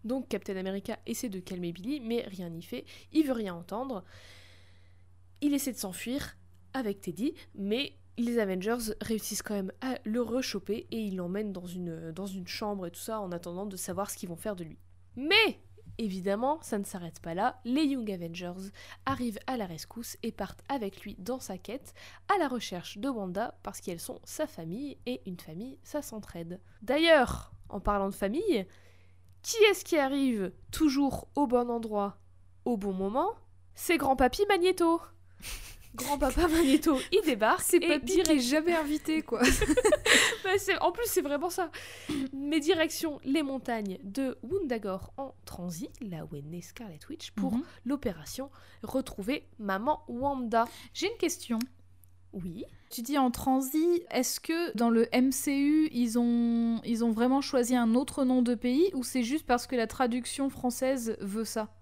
Donc 0.03 0.27
Captain 0.29 0.55
America 0.55 0.97
essaie 1.05 1.29
de 1.29 1.39
calmer 1.39 1.73
Billy, 1.73 1.99
mais 1.99 2.23
rien 2.27 2.49
n'y 2.49 2.63
fait. 2.63 2.85
Il 3.11 3.25
veut 3.27 3.33
rien 3.33 3.53
entendre. 3.53 4.03
Il 5.41 5.53
essaie 5.53 5.71
de 5.71 5.77
s'enfuir 5.77 6.35
avec 6.75 7.01
Teddy, 7.01 7.33
mais 7.55 7.93
les 8.17 8.39
Avengers 8.39 8.93
réussissent 9.01 9.41
quand 9.41 9.55
même 9.55 9.71
à 9.81 9.97
le 10.03 10.21
rechoper 10.21 10.87
et 10.91 10.99
ils 10.99 11.15
l'emmènent 11.15 11.53
dans 11.53 11.65
une, 11.65 12.13
chambre 12.45 12.85
et 12.85 12.91
tout 12.91 12.99
ça 12.99 13.19
en 13.19 13.31
attendant 13.31 13.65
de 13.65 13.77
savoir 13.77 14.09
ce 14.09 14.17
qu'ils 14.17 14.29
vont 14.29 14.35
faire 14.35 14.55
de 14.55 14.63
lui. 14.63 14.77
Mais 15.15 15.59
évidemment, 15.97 16.59
ça 16.61 16.77
ne 16.77 16.83
s'arrête 16.83 17.19
pas 17.19 17.33
là. 17.33 17.59
Les 17.65 17.83
Young 17.83 18.09
Avengers 18.11 18.69
arrivent 19.05 19.39
à 19.47 19.57
la 19.57 19.65
rescousse 19.65 20.17
et 20.23 20.31
partent 20.31 20.63
avec 20.69 21.01
lui 21.01 21.15
dans 21.19 21.39
sa 21.39 21.57
quête 21.57 21.93
à 22.33 22.37
la 22.37 22.47
recherche 22.47 22.97
de 22.97 23.09
Wanda 23.09 23.57
parce 23.63 23.81
qu'elles 23.81 23.99
sont 23.99 24.19
sa 24.23 24.47
famille 24.47 24.97
et 25.05 25.21
une 25.25 25.39
famille, 25.39 25.79
ça 25.83 26.01
s'entraide. 26.01 26.59
D'ailleurs, 26.81 27.51
en 27.69 27.79
parlant 27.79 28.09
de 28.09 28.15
famille, 28.15 28.65
qui 29.41 29.57
est-ce 29.69 29.85
qui 29.85 29.97
arrive 29.97 30.51
toujours 30.71 31.27
au 31.35 31.47
bon 31.47 31.69
endroit, 31.69 32.17
au 32.63 32.77
bon 32.77 32.93
moment? 32.93 33.33
C'est 33.73 33.97
grand-papy 33.97 34.43
Magneto. 34.47 35.01
Grand-papa 35.95 36.47
Magneto, 36.47 36.97
il 37.11 37.21
débarque 37.25 37.61
C'est 37.61 37.77
et 37.77 37.87
papy 37.87 38.05
direct- 38.05 38.27
qui 38.29 38.35
est 38.37 38.39
jamais 38.39 38.73
invité, 38.75 39.21
quoi. 39.21 39.41
Bah, 40.43 40.51
en 40.81 40.91
plus, 40.91 41.05
c'est 41.07 41.21
vraiment 41.21 41.49
ça. 41.49 41.71
Mais 42.31 42.59
direction 42.59 43.19
les 43.23 43.41
montagnes 43.43 43.97
de 44.03 44.37
Wundagore 44.43 45.11
en 45.17 45.33
transit, 45.45 45.89
là 46.01 46.25
où 46.31 46.35
est 46.35 46.41
née 46.43 46.61
Scarlet 46.61 46.99
Witch, 47.09 47.31
pour 47.31 47.53
Mhm. 47.53 47.63
l'opération 47.85 48.49
retrouver 48.83 49.47
maman 49.57 50.03
Wanda. 50.07 50.65
J'ai 50.93 51.07
une 51.11 51.17
question. 51.17 51.57
Oui. 52.33 52.63
Tu 52.91 53.01
dis 53.01 53.17
en 53.17 53.31
transit, 53.31 54.03
est-ce 54.11 54.39
que 54.39 54.75
dans 54.77 54.89
le 54.89 55.07
MCU, 55.13 55.89
ils 55.91 56.19
ont, 56.19 56.79
ils 56.85 57.03
ont 57.03 57.11
vraiment 57.11 57.41
choisi 57.41 57.75
un 57.75 57.95
autre 57.95 58.23
nom 58.23 58.41
de 58.41 58.53
pays 58.55 58.91
ou 58.93 59.03
c'est 59.03 59.23
juste 59.23 59.45
parce 59.45 59.65
que 59.67 59.75
la 59.75 59.87
traduction 59.87 60.49
française 60.49 61.17
veut 61.21 61.45
ça? 61.45 61.73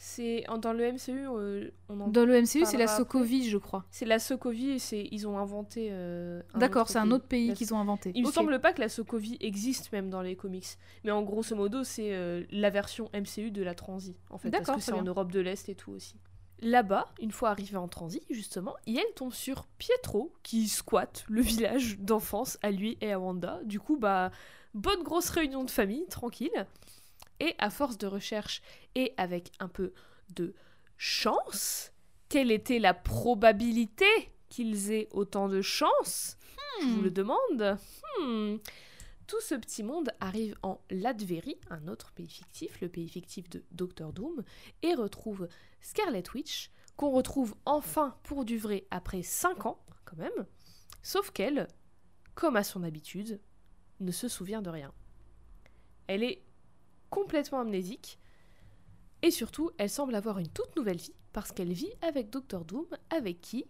C'est 0.00 0.44
dans 0.62 0.72
le 0.72 0.84
MCU, 0.92 1.26
euh, 1.28 1.70
on 1.88 2.00
en- 2.00 2.06
Dans 2.08 2.24
le 2.24 2.34
MCU, 2.40 2.64
c'est 2.64 2.76
la 2.76 2.86
Sokovie, 2.86 3.48
je 3.48 3.58
crois. 3.58 3.84
c'est 3.90 4.04
la 4.06 4.20
Sokovie. 4.20 4.70
et 4.70 4.78
C'est 4.78 5.08
ils 5.10 5.26
ont 5.26 5.38
inventé. 5.38 5.88
euh, 5.90 6.40
D'accord, 6.54 6.88
c'est 6.88 6.98
un 6.98 7.10
autre 7.10 7.26
pays 7.26 7.48
La- 7.48 7.54
qu'ils 7.54 7.74
ont 7.74 7.78
inventé. 7.80 8.12
Il 8.14 8.22
me 8.22 8.28
Ok. 8.28 8.34
semble 8.34 8.60
pas 8.60 8.72
que 8.72 8.80
la 8.80 8.88
Sokovie 8.88 9.36
existe 9.40 9.90
même 9.92 10.08
dans 10.08 10.22
les 10.22 10.36
comics. 10.36 10.68
Mais 11.02 11.10
en 11.10 11.22
grosso 11.22 11.56
modo, 11.56 11.82
c'est 11.82 12.14
euh, 12.14 12.44
la 12.52 12.70
version 12.70 13.10
MCU 13.12 13.50
de 13.50 13.62
la 13.64 13.74
Transi, 13.74 14.14
en 14.30 14.38
fait. 14.38 14.50
Parce 14.52 14.70
que 14.70 14.80
c'est 14.80 14.92
en. 14.92 15.02
Europe 15.02 15.32
de 15.32 15.40
l'Est 15.40 15.68
et 15.68 15.74
tout 15.74 15.90
aussi. 15.90 16.14
Là-bas, 16.60 17.08
une 17.20 17.30
fois 17.32 17.50
arrivée 17.50 17.76
en 17.76 17.88
Transi, 17.88 18.20
justement, 18.30 18.74
elle 18.86 19.02
tombe 19.16 19.32
sur 19.32 19.66
Pietro, 19.78 20.32
qui 20.44 20.68
squatte 20.68 21.24
le 21.28 21.40
village 21.40 21.98
d'enfance 21.98 22.56
à 22.62 22.70
lui 22.70 22.98
et 23.00 23.12
à 23.12 23.18
Wanda. 23.18 23.60
Du 23.64 23.78
coup, 23.80 23.96
bah, 23.96 24.30
bonne 24.74 25.02
grosse 25.02 25.30
réunion 25.30 25.64
de 25.64 25.70
famille, 25.70 26.06
tranquille. 26.06 26.66
Et 27.40 27.54
à 27.58 27.70
force 27.70 27.98
de 27.98 28.06
recherche 28.06 28.62
et 28.94 29.14
avec 29.16 29.52
un 29.60 29.68
peu 29.68 29.92
de 30.34 30.54
chance, 30.96 31.92
quelle 32.28 32.50
était 32.50 32.78
la 32.78 32.94
probabilité 32.94 34.06
qu'ils 34.48 34.92
aient 34.92 35.08
autant 35.12 35.48
de 35.48 35.62
chance 35.62 36.36
Je 36.80 36.86
vous 36.86 37.02
le 37.02 37.10
demande. 37.10 37.78
Hmm. 38.18 38.56
Tout 39.26 39.40
ce 39.40 39.54
petit 39.54 39.82
monde 39.82 40.10
arrive 40.20 40.56
en 40.62 40.80
Latverie, 40.90 41.58
un 41.68 41.86
autre 41.88 42.12
pays 42.12 42.28
fictif, 42.28 42.80
le 42.80 42.88
pays 42.88 43.08
fictif 43.08 43.48
de 43.50 43.62
Doctor 43.72 44.12
Doom, 44.12 44.42
et 44.82 44.94
retrouve 44.94 45.48
Scarlet 45.82 46.24
Witch, 46.34 46.70
qu'on 46.96 47.10
retrouve 47.10 47.54
enfin 47.66 48.16
pour 48.22 48.46
du 48.46 48.56
vrai 48.56 48.86
après 48.90 49.22
5 49.22 49.66
ans, 49.66 49.84
quand 50.06 50.16
même. 50.16 50.46
Sauf 51.02 51.30
qu'elle, 51.30 51.68
comme 52.34 52.56
à 52.56 52.64
son 52.64 52.82
habitude, 52.82 53.38
ne 54.00 54.12
se 54.12 54.28
souvient 54.28 54.62
de 54.62 54.70
rien. 54.70 54.92
Elle 56.06 56.22
est 56.22 56.42
complètement 57.10 57.60
amnésique, 57.60 58.18
et 59.22 59.30
surtout, 59.30 59.70
elle 59.78 59.90
semble 59.90 60.14
avoir 60.14 60.38
une 60.38 60.48
toute 60.48 60.76
nouvelle 60.76 60.96
vie, 60.96 61.14
parce 61.32 61.52
qu'elle 61.52 61.72
vit 61.72 61.92
avec 62.02 62.30
Doctor 62.30 62.64
Doom, 62.64 62.86
avec 63.10 63.40
qui 63.40 63.66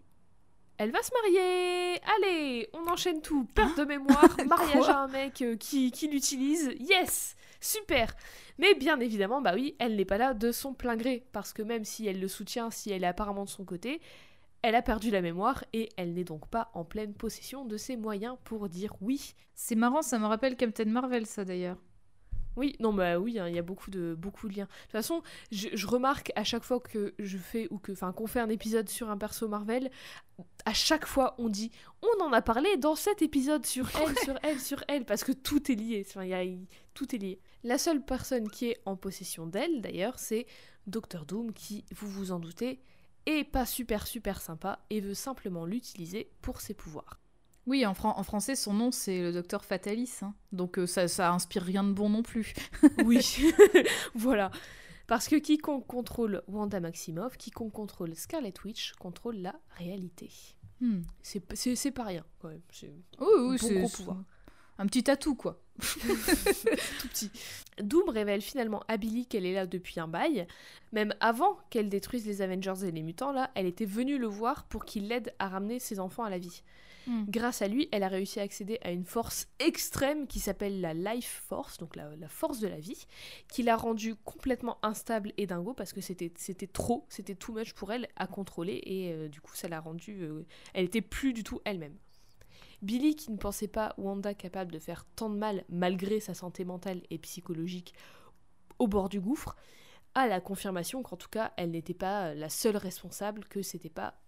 elle 0.79 0.92
va 0.92 1.03
se 1.03 1.11
marier 1.12 2.01
Allez, 2.16 2.68
on 2.72 2.87
enchaîne 2.88 3.20
tout. 3.20 3.44
Perte 3.53 3.77
de 3.79 3.85
mémoire, 3.85 4.37
mariage 4.46 4.88
à 4.88 5.01
un 5.01 5.09
mec 5.09 5.42
euh, 5.42 5.57
qui, 5.57 5.90
qui 5.90 6.07
l'utilise. 6.07 6.72
Yes 6.79 7.35
Super 7.61 8.14
Mais 8.59 8.74
bien 8.74 9.01
évidemment, 9.01 9.40
bah 9.42 9.55
oui, 9.55 9.74
elle 9.81 9.96
n'est 9.96 10.05
pas 10.05 10.18
là 10.18 10.35
de 10.35 10.53
son 10.53 10.74
plein 10.74 10.96
gré. 10.96 11.27
Parce 11.33 11.53
que 11.53 11.62
même 11.62 11.85
si 11.85 12.07
elle 12.07 12.20
le 12.20 12.29
soutient, 12.29 12.70
si 12.70 12.92
elle 12.92 13.03
est 13.03 13.09
apparemment 13.09 13.44
de 13.44 13.51
son 13.51 13.64
côté, 13.64 14.01
elle 14.62 14.77
a 14.77 14.83
perdu 14.83 15.11
la 15.11 15.20
mémoire 15.20 15.64
et 15.72 15.88
elle 15.96 16.14
n'est 16.14 16.22
donc 16.22 16.46
pas 16.46 16.70
en 16.74 16.85
pleine 16.85 17.12
possession 17.12 17.64
de 17.64 17.77
ses 17.77 17.96
moyens 17.96 18.37
pour 18.44 18.68
dire 18.68 18.94
oui. 19.01 19.35
C'est 19.55 19.74
marrant, 19.74 20.03
ça 20.03 20.20
me 20.20 20.27
rappelle 20.27 20.57
Captain 20.57 20.85
Marvel, 20.85 21.27
ça 21.27 21.44
d'ailleurs. 21.44 21.79
Oui, 22.59 22.75
non, 22.81 22.92
bah 22.92 23.21
oui, 23.21 23.38
hein, 23.38 23.47
il 23.47 23.55
y 23.55 23.59
a 23.59 23.62
beaucoup 23.62 23.88
de, 23.92 24.16
beaucoup 24.18 24.49
de 24.49 24.57
liens. 24.57 24.64
De 24.64 24.83
toute 24.83 24.90
façon, 24.90 25.23
je, 25.53 25.87
remarque 25.87 26.33
à 26.35 26.42
chaque 26.42 26.64
fois 26.64 26.81
que 26.81 27.14
je 27.21 27.38
fais, 27.38 27.68
ou 27.71 27.79
que, 27.79 27.92
enfin, 27.92 28.12
qu'on 28.12 28.27
fait 28.27 28.40
un 28.40 28.49
épisode 28.49 28.88
sur 28.88 29.11
un 29.11 29.16
perso 29.16 29.47
Marvel, 29.47 29.92
à 30.64 30.75
chaque 30.75 31.07
fois 31.07 31.37
on 31.38 31.49
dit, 31.49 31.71
on 32.03 32.25
en 32.25 32.33
a 32.33 32.42
parlé 32.42 32.77
dans 32.77 32.97
cet 32.97 33.23
épisode 33.23 33.64
sur 33.64 33.88
elle, 34.03 34.18
sur 34.18 34.38
elle, 34.42 34.61
sur 34.61 34.85
elle, 34.88 35.05
parce 35.05 35.23
que 35.23 35.31
tout 35.31 35.71
est 35.71 35.77
lié. 35.77 36.05
Enfin, 36.05 36.25
y 36.25 36.35
a, 36.35 36.42
tout 36.94 37.14
est 37.14 37.18
lié. 37.18 37.40
La 37.62 37.79
seule 37.79 38.05
personne 38.05 38.51
qui 38.51 38.66
est 38.71 38.81
en 38.87 38.97
possession 38.97 39.47
d'elle, 39.47 39.81
d'ailleurs, 39.81 40.18
c'est 40.18 40.47
Doctor 40.88 41.27
Doom, 41.27 41.53
qui, 41.53 41.85
vous 41.94 42.09
vous 42.09 42.33
en 42.33 42.40
doutez, 42.40 42.83
est 43.27 43.44
pas 43.44 43.66
super 43.66 44.09
super 44.09 44.40
sympa 44.40 44.81
et 44.90 45.01
veut 45.01 45.14
simplement 45.14 45.64
l'utiliser 45.64 46.33
pour 46.42 46.61
ses 46.61 46.75
pouvoirs. 46.75 47.21
Oui, 47.68 47.85
en, 47.85 47.90
en, 47.90 48.22
français, 48.22 48.57
son 48.57 48.72
nom, 48.72 48.90
c'est 48.90 49.20
le 49.20 49.31
docteur 49.31 49.62
Fatalis. 49.62 50.20
Hein. 50.22 50.33
Donc 50.52 50.78
euh, 50.78 50.87
ça, 50.87 51.07
ça 51.07 51.31
inspire 51.33 51.62
rien 51.62 51.85
de 51.85 51.92
bon 51.92 52.09
non 52.09 52.22
plus. 52.22 52.54
oui, 53.04 53.20
voilà. 54.14 54.50
Parce 55.07 55.28
que 55.28 55.37
quiconque 55.37 55.87
contrôle 55.87 56.42
Wanda 56.48 56.81
Maximoff, 56.81 57.37
quiconque 57.37 57.72
contrôle 57.72 58.14
Scarlet 58.14 58.54
Witch, 58.64 58.94
contrôle 58.94 59.37
la 59.37 59.54
réalité. 59.76 60.31
Hmm. 60.81 61.02
C'est 61.22 61.90
pas 61.90 62.04
rien, 62.04 62.24
quand 62.38 62.48
même. 62.48 62.62
Oui, 63.20 63.26
oui, 63.38 63.59
c'est 63.59 63.74
gros 63.74 63.88
pouvoir. 63.90 64.24
Un 64.78 64.87
petit 64.87 65.11
atout, 65.11 65.35
quoi. 65.35 65.61
Tout 65.81 67.09
petit. 67.09 67.31
Doom 67.83 68.09
révèle 68.09 68.40
finalement 68.40 68.83
à 68.88 68.96
Billy 68.96 69.26
qu'elle 69.26 69.44
est 69.44 69.52
là 69.52 69.66
depuis 69.66 70.00
un 70.00 70.09
bail. 70.09 70.46
Même 70.92 71.14
avant 71.20 71.59
qu'elle 71.68 71.90
détruise 71.90 72.24
les 72.26 72.40
Avengers 72.40 72.87
et 72.87 72.92
les 72.92 73.02
mutants, 73.02 73.33
là, 73.33 73.50
elle 73.54 73.66
était 73.66 73.85
venue 73.85 74.16
le 74.16 74.26
voir 74.26 74.64
pour 74.64 74.87
qu'il 74.87 75.09
l'aide 75.09 75.35
à 75.38 75.48
ramener 75.48 75.81
ses 75.81 76.00
enfants 76.00 76.24
à 76.24 76.31
la 76.31 76.38
vie. 76.38 76.62
Hmm. 77.09 77.25
Grâce 77.27 77.62
à 77.62 77.68
lui, 77.68 77.88
elle 77.90 78.03
a 78.03 78.09
réussi 78.09 78.38
à 78.38 78.42
accéder 78.42 78.79
à 78.83 78.90
une 78.90 79.07
force 79.07 79.49
extrême 79.61 80.27
qui 80.27 80.40
s'appelle 80.40 80.83
la 80.83 80.92
Life 80.92 81.42
Force, 81.49 81.79
donc 81.79 81.97
la, 81.97 82.29
force 82.29 82.61
de 82.61 82.68
la 82.68 82.79
vie, 82.79 83.07
qui 83.51 83.62
l'a 83.62 83.77
rendue 83.77 84.14
complètement 84.14 84.77
instable 84.83 85.33
et 85.38 85.47
dingo 85.47 85.73
parce 85.73 85.94
que 85.94 86.03
c'était 86.03 86.31
trop, 86.71 87.07
c'était 87.09 87.35
too 87.35 87.55
much 87.55 87.73
pour 87.73 87.92
elle 87.92 88.09
à 88.16 88.27
contrôler 88.27 88.83
et 88.85 89.11
euh, 89.11 89.29
du 89.29 89.40
coup 89.40 89.57
ça 89.57 89.68
l'a 89.68 89.81
rendue, 89.81 90.23
euh, 90.23 90.44
elle 90.75 90.85
était 90.85 91.01
plus 91.01 91.33
du 91.33 91.44
tout 91.44 91.62
elle-même. 91.64 91.97
Billy, 92.83 93.16
qui 93.16 93.33
ne 93.33 93.38
pensait 93.38 93.68
pas 93.68 93.94
Wanda 93.97 94.35
capable 94.35 94.71
de 94.71 94.79
faire 94.79 95.07
tant 95.16 95.31
de 95.31 95.37
mal 95.37 95.64
malgré 95.71 96.21
sa 96.21 96.35
santé 96.35 96.66
mentale 96.66 97.01
et 97.09 97.16
psychologique 97.16 97.94
au 98.79 98.87
bord 98.87 99.09
du 99.09 99.18
gouffre, 99.18 99.57
a 100.14 100.27
la 100.27 100.42
confirmation 100.42 101.03
qu'en 101.03 101.16
tout 101.16 101.31
cas 101.31 101.53
elle 101.57 101.71
n'était 101.71 101.94
pas 101.94 102.35
la 102.35 102.51
seule 102.51 102.77
responsable, 102.77 103.47
que 103.47 103.62
c'était 103.62 103.88
pas 103.88 104.21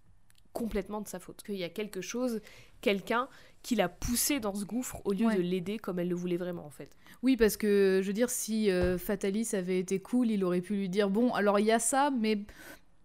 complètement 0.53 1.01
de 1.01 1.07
sa 1.07 1.19
faute, 1.19 1.43
qu'il 1.43 1.55
y 1.55 1.63
a 1.63 1.69
quelque 1.69 2.01
chose, 2.01 2.41
quelqu'un 2.81 3.27
qui 3.63 3.75
l'a 3.75 3.89
poussé 3.89 4.39
dans 4.39 4.55
ce 4.55 4.65
gouffre 4.65 5.01
au 5.05 5.13
lieu 5.13 5.31
de 5.31 5.41
l'aider 5.41 5.77
comme 5.77 5.99
elle 5.99 6.09
le 6.09 6.15
voulait 6.15 6.37
vraiment 6.37 6.65
en 6.65 6.69
fait. 6.71 6.89
Oui, 7.21 7.37
parce 7.37 7.57
que 7.57 7.99
je 8.01 8.07
veux 8.07 8.13
dire, 8.13 8.29
si 8.29 8.71
euh, 8.71 8.97
Fatalis 8.97 9.49
avait 9.53 9.79
été 9.79 9.99
cool, 9.99 10.31
il 10.31 10.43
aurait 10.43 10.61
pu 10.61 10.73
lui 10.75 10.89
dire 10.89 11.09
bon, 11.09 11.33
alors 11.33 11.59
il 11.59 11.65
y 11.65 11.71
a 11.71 11.79
ça, 11.79 12.09
mais 12.09 12.39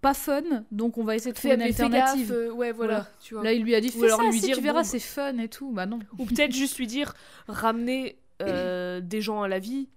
pas 0.01 0.15
fun, 0.15 0.43
donc 0.71 0.99
on 0.99 1.05
va 1.05 1.17
essayer 1.17 1.33
de 1.33 1.39
faire 1.39 1.55
une 1.55 1.63
alternative. 1.63 2.33
Euh, 2.33 2.51
ouais, 2.53 2.73
voilà, 2.73 3.09
Là, 3.43 3.53
il 3.53 3.63
lui 3.63 3.75
a 3.75 3.81
dit 3.81 3.91
fais 3.91 4.09
ça, 4.09 4.23
lui 4.31 4.41
dire, 4.41 4.57
tu 4.57 4.63
verras, 4.63 4.85
c'est 4.85 4.99
fun 4.99 5.37
et 5.39 5.49
tout. 5.49 5.73
Bah 5.73 5.87
non. 5.87 5.99
Ou 6.19 6.25
peut-être 6.25 6.53
juste 6.53 6.79
lui 6.79 6.87
dire 6.87 7.15
ramener 7.49 8.17
euh, 8.43 9.01
des 9.01 9.21
gens 9.21 9.43
à 9.43 9.49
la 9.49 9.59
vie, 9.59 9.89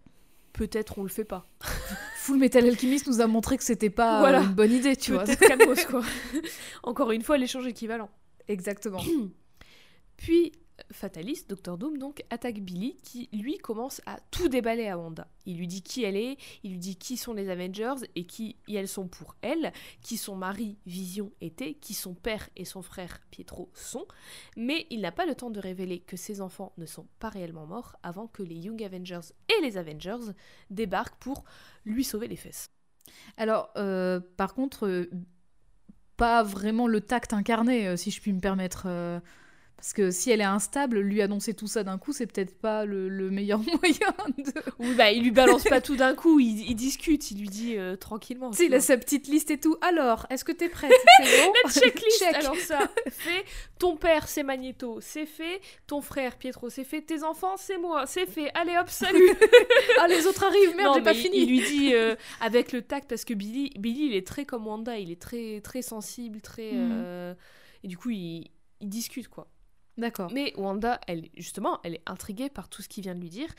peut-être 0.54 0.98
on 0.98 1.04
le 1.04 1.10
fait 1.10 1.26
pas. 1.26 1.48
Full 2.30 2.38
Metal 2.38 2.64
Alchemist 2.64 3.08
nous 3.08 3.22
a 3.22 3.26
montré 3.26 3.58
que 3.58 3.64
c'était 3.64 3.90
pas 3.90 4.24
euh, 4.24 4.44
une 4.44 4.54
bonne 4.54 4.72
idée, 4.72 4.96
tu 4.96 5.14
vois. 5.14 5.24
Peut-être 5.24 5.88
quoi. 5.90 6.04
Encore 6.84 7.10
une 7.10 7.24
fois, 7.24 7.40
l'échange 7.40 7.66
équivalent. 7.66 8.08
Exactement. 8.48 9.02
Puis, 10.18 10.52
Fatalist, 10.92 11.50
Dr 11.50 11.78
Doom, 11.78 11.98
donc, 11.98 12.24
attaque 12.30 12.60
Billy, 12.60 12.98
qui, 13.04 13.30
lui, 13.34 13.58
commence 13.58 14.02
à 14.06 14.20
tout 14.32 14.50
déballer 14.50 14.88
à 14.88 14.98
Wanda. 14.98 15.28
Il 15.46 15.58
lui 15.58 15.68
dit 15.68 15.82
qui 15.82 16.04
elle 16.04 16.16
est, 16.16 16.38
il 16.64 16.72
lui 16.72 16.80
dit 16.80 16.96
qui 16.96 17.18
sont 17.18 17.34
les 17.34 17.50
Avengers 17.50 18.06
et 18.16 18.26
qui 18.26 18.58
elles 18.68 18.88
sont 18.88 19.08
pour 19.08 19.36
elle, 19.42 19.74
qui 20.02 20.18
son 20.18 20.36
mari 20.36 20.78
Vision 20.86 21.32
était, 21.42 21.74
qui 21.74 21.94
son 21.94 22.14
père 22.14 22.50
et 22.56 22.66
son 22.66 22.82
frère 22.82 23.20
Pietro 23.32 23.70
sont, 23.74 24.06
mais 24.56 24.86
il 24.90 25.02
n'a 25.02 25.12
pas 25.12 25.26
le 25.26 25.36
temps 25.36 25.50
de 25.50 25.60
révéler 25.60 26.00
que 26.00 26.18
ses 26.18 26.42
enfants 26.42 26.74
ne 26.78 26.86
sont 26.86 27.08
pas 27.20 27.30
réellement 27.30 27.66
morts 27.66 27.96
avant 28.04 28.28
que 28.28 28.44
les 28.44 28.56
Young 28.56 28.84
Avengers 28.84 29.34
et 29.50 29.62
les 29.62 29.78
Avengers 29.78 30.34
débarquent 30.70 31.20
pour 31.20 31.44
lui 31.86 32.04
sauver 32.04 32.28
les 32.28 32.36
fesses. 32.36 32.70
Alors, 33.38 33.72
euh, 33.78 34.20
par 34.38 34.54
contre, 34.54 34.88
euh, 34.88 35.10
pas 36.18 36.44
vraiment 36.44 36.88
le 36.88 37.02
tact 37.02 37.34
incarné, 37.34 37.88
euh, 37.88 37.96
si 37.96 38.12
je 38.12 38.22
puis 38.22 38.34
me 38.34 38.40
permettre. 38.40 38.88
Parce 39.80 39.94
que 39.94 40.12
si 40.12 40.30
elle 40.30 40.42
est 40.42 40.44
instable, 40.44 41.00
lui 41.00 41.22
annoncer 41.22 41.54
tout 41.54 41.68
ça 41.68 41.86
d'un 41.86 41.98
coup, 41.98 42.12
c'est 42.12 42.28
peut-être 42.28 42.60
pas 42.60 42.84
le, 42.84 43.10
meilleur 43.32 43.60
moyen 43.82 44.14
de. 44.38 44.52
Oui, 44.78 44.94
bah 44.96 45.10
il 45.12 45.24
lui 45.24 45.32
balance 45.32 45.64
pas 45.64 45.80
tout 45.80 45.96
d'un 45.96 46.16
coup, 46.16 46.42
il, 46.42 46.76
discute, 46.76 47.32
il 47.32 47.40
lui 47.40 47.48
dit 47.48 47.78
euh, 47.78 47.96
tranquillement. 47.96 48.52
Tu 48.52 48.66
il 48.66 48.74
a 48.74 48.82
sa 48.82 48.98
petite 48.98 49.30
liste 49.30 49.52
et 49.52 49.58
tout. 49.58 49.78
Alors, 49.80 50.28
est-ce 50.30 50.44
que 50.44 50.52
t'es 50.52 50.68
prête? 50.68 50.92
C'est 51.18 51.24
bon 51.46 51.54
La 51.64 51.72
checklist 51.72 52.24
Alors 52.34 52.58
ça, 52.58 52.92
fait. 53.10 53.46
Ton 53.80 53.96
père, 53.96 54.28
c'est 54.28 54.44
Magneto, 54.44 55.00
c'est 55.00 55.26
fait. 55.26 55.62
Ton 55.88 56.02
frère, 56.02 56.38
Pietro, 56.38 56.70
c'est 56.70 56.84
fait. 56.84 57.02
Tes 57.02 57.24
enfants, 57.24 57.56
c'est 57.56 57.78
moi, 57.78 58.06
c'est 58.06 58.26
fait. 58.26 58.52
Allez 58.56 58.76
hop, 58.78 58.90
salut 58.90 59.32
Ah, 60.02 60.10
les 60.10 60.28
autres 60.28 60.44
arrivent, 60.44 60.76
merde, 60.76 60.96
j'ai 60.96 61.04
pas 61.04 61.14
fini 61.14 61.38
Il 61.38 61.50
lui 61.50 61.62
dit 61.62 61.94
euh, 61.94 62.18
avec 62.42 62.74
le 62.74 62.82
tact, 62.82 63.10
parce 63.10 63.24
que 63.24 63.34
Billy, 63.34 63.72
Billy, 63.80 64.08
il 64.08 64.14
est 64.14 64.28
très 64.28 64.44
comme 64.44 64.68
Wanda, 64.68 64.98
il 64.98 65.10
est 65.10 65.22
très, 65.22 65.62
très 65.62 65.82
sensible, 65.82 66.42
très. 66.42 66.74
Mm. 66.74 66.90
Euh, 66.92 67.34
et 67.86 67.88
du 67.88 67.98
coup, 67.98 68.10
il, 68.10 68.52
il 68.82 68.90
discute, 68.90 69.30
quoi. 69.30 69.48
D'accord. 69.98 70.32
Mais 70.32 70.54
Wanda, 70.58 71.00
elle, 71.08 71.30
justement, 71.36 71.80
elle 71.84 71.96
est 71.96 72.04
intriguée 72.06 72.50
par 72.50 72.70
tout 72.70 72.82
ce 72.82 72.88
qu'il 72.88 73.04
vient 73.04 73.16
de 73.16 73.20
lui 73.20 73.30
dire. 73.30 73.50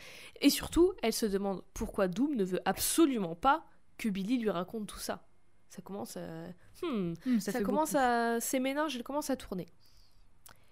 Et 0.41 0.51
surtout, 0.51 0.93
elle 1.03 1.13
se 1.13 1.27
demande 1.27 1.63
pourquoi 1.75 2.09
Doom 2.09 2.35
ne 2.35 2.45
veut 2.45 2.61
absolument 2.65 3.35
pas 3.35 3.67
que 3.99 4.09
Billy 4.09 4.39
lui 4.39 4.51
raconte 4.51 4.87
tout 4.87 4.99
ça. 4.99 5.27
Ça 5.69 5.83
commence 5.83 6.17
à. 6.17 6.49
Hmm, 6.83 7.15
hmm, 7.27 7.39
ça, 7.39 7.63
commence 7.63 7.95
à. 7.95 8.41
Ses 8.41 8.59
méninges, 8.59 8.97
elles 8.97 9.03
commencent 9.03 9.31
à 9.31 9.37
tourner. 9.37 9.69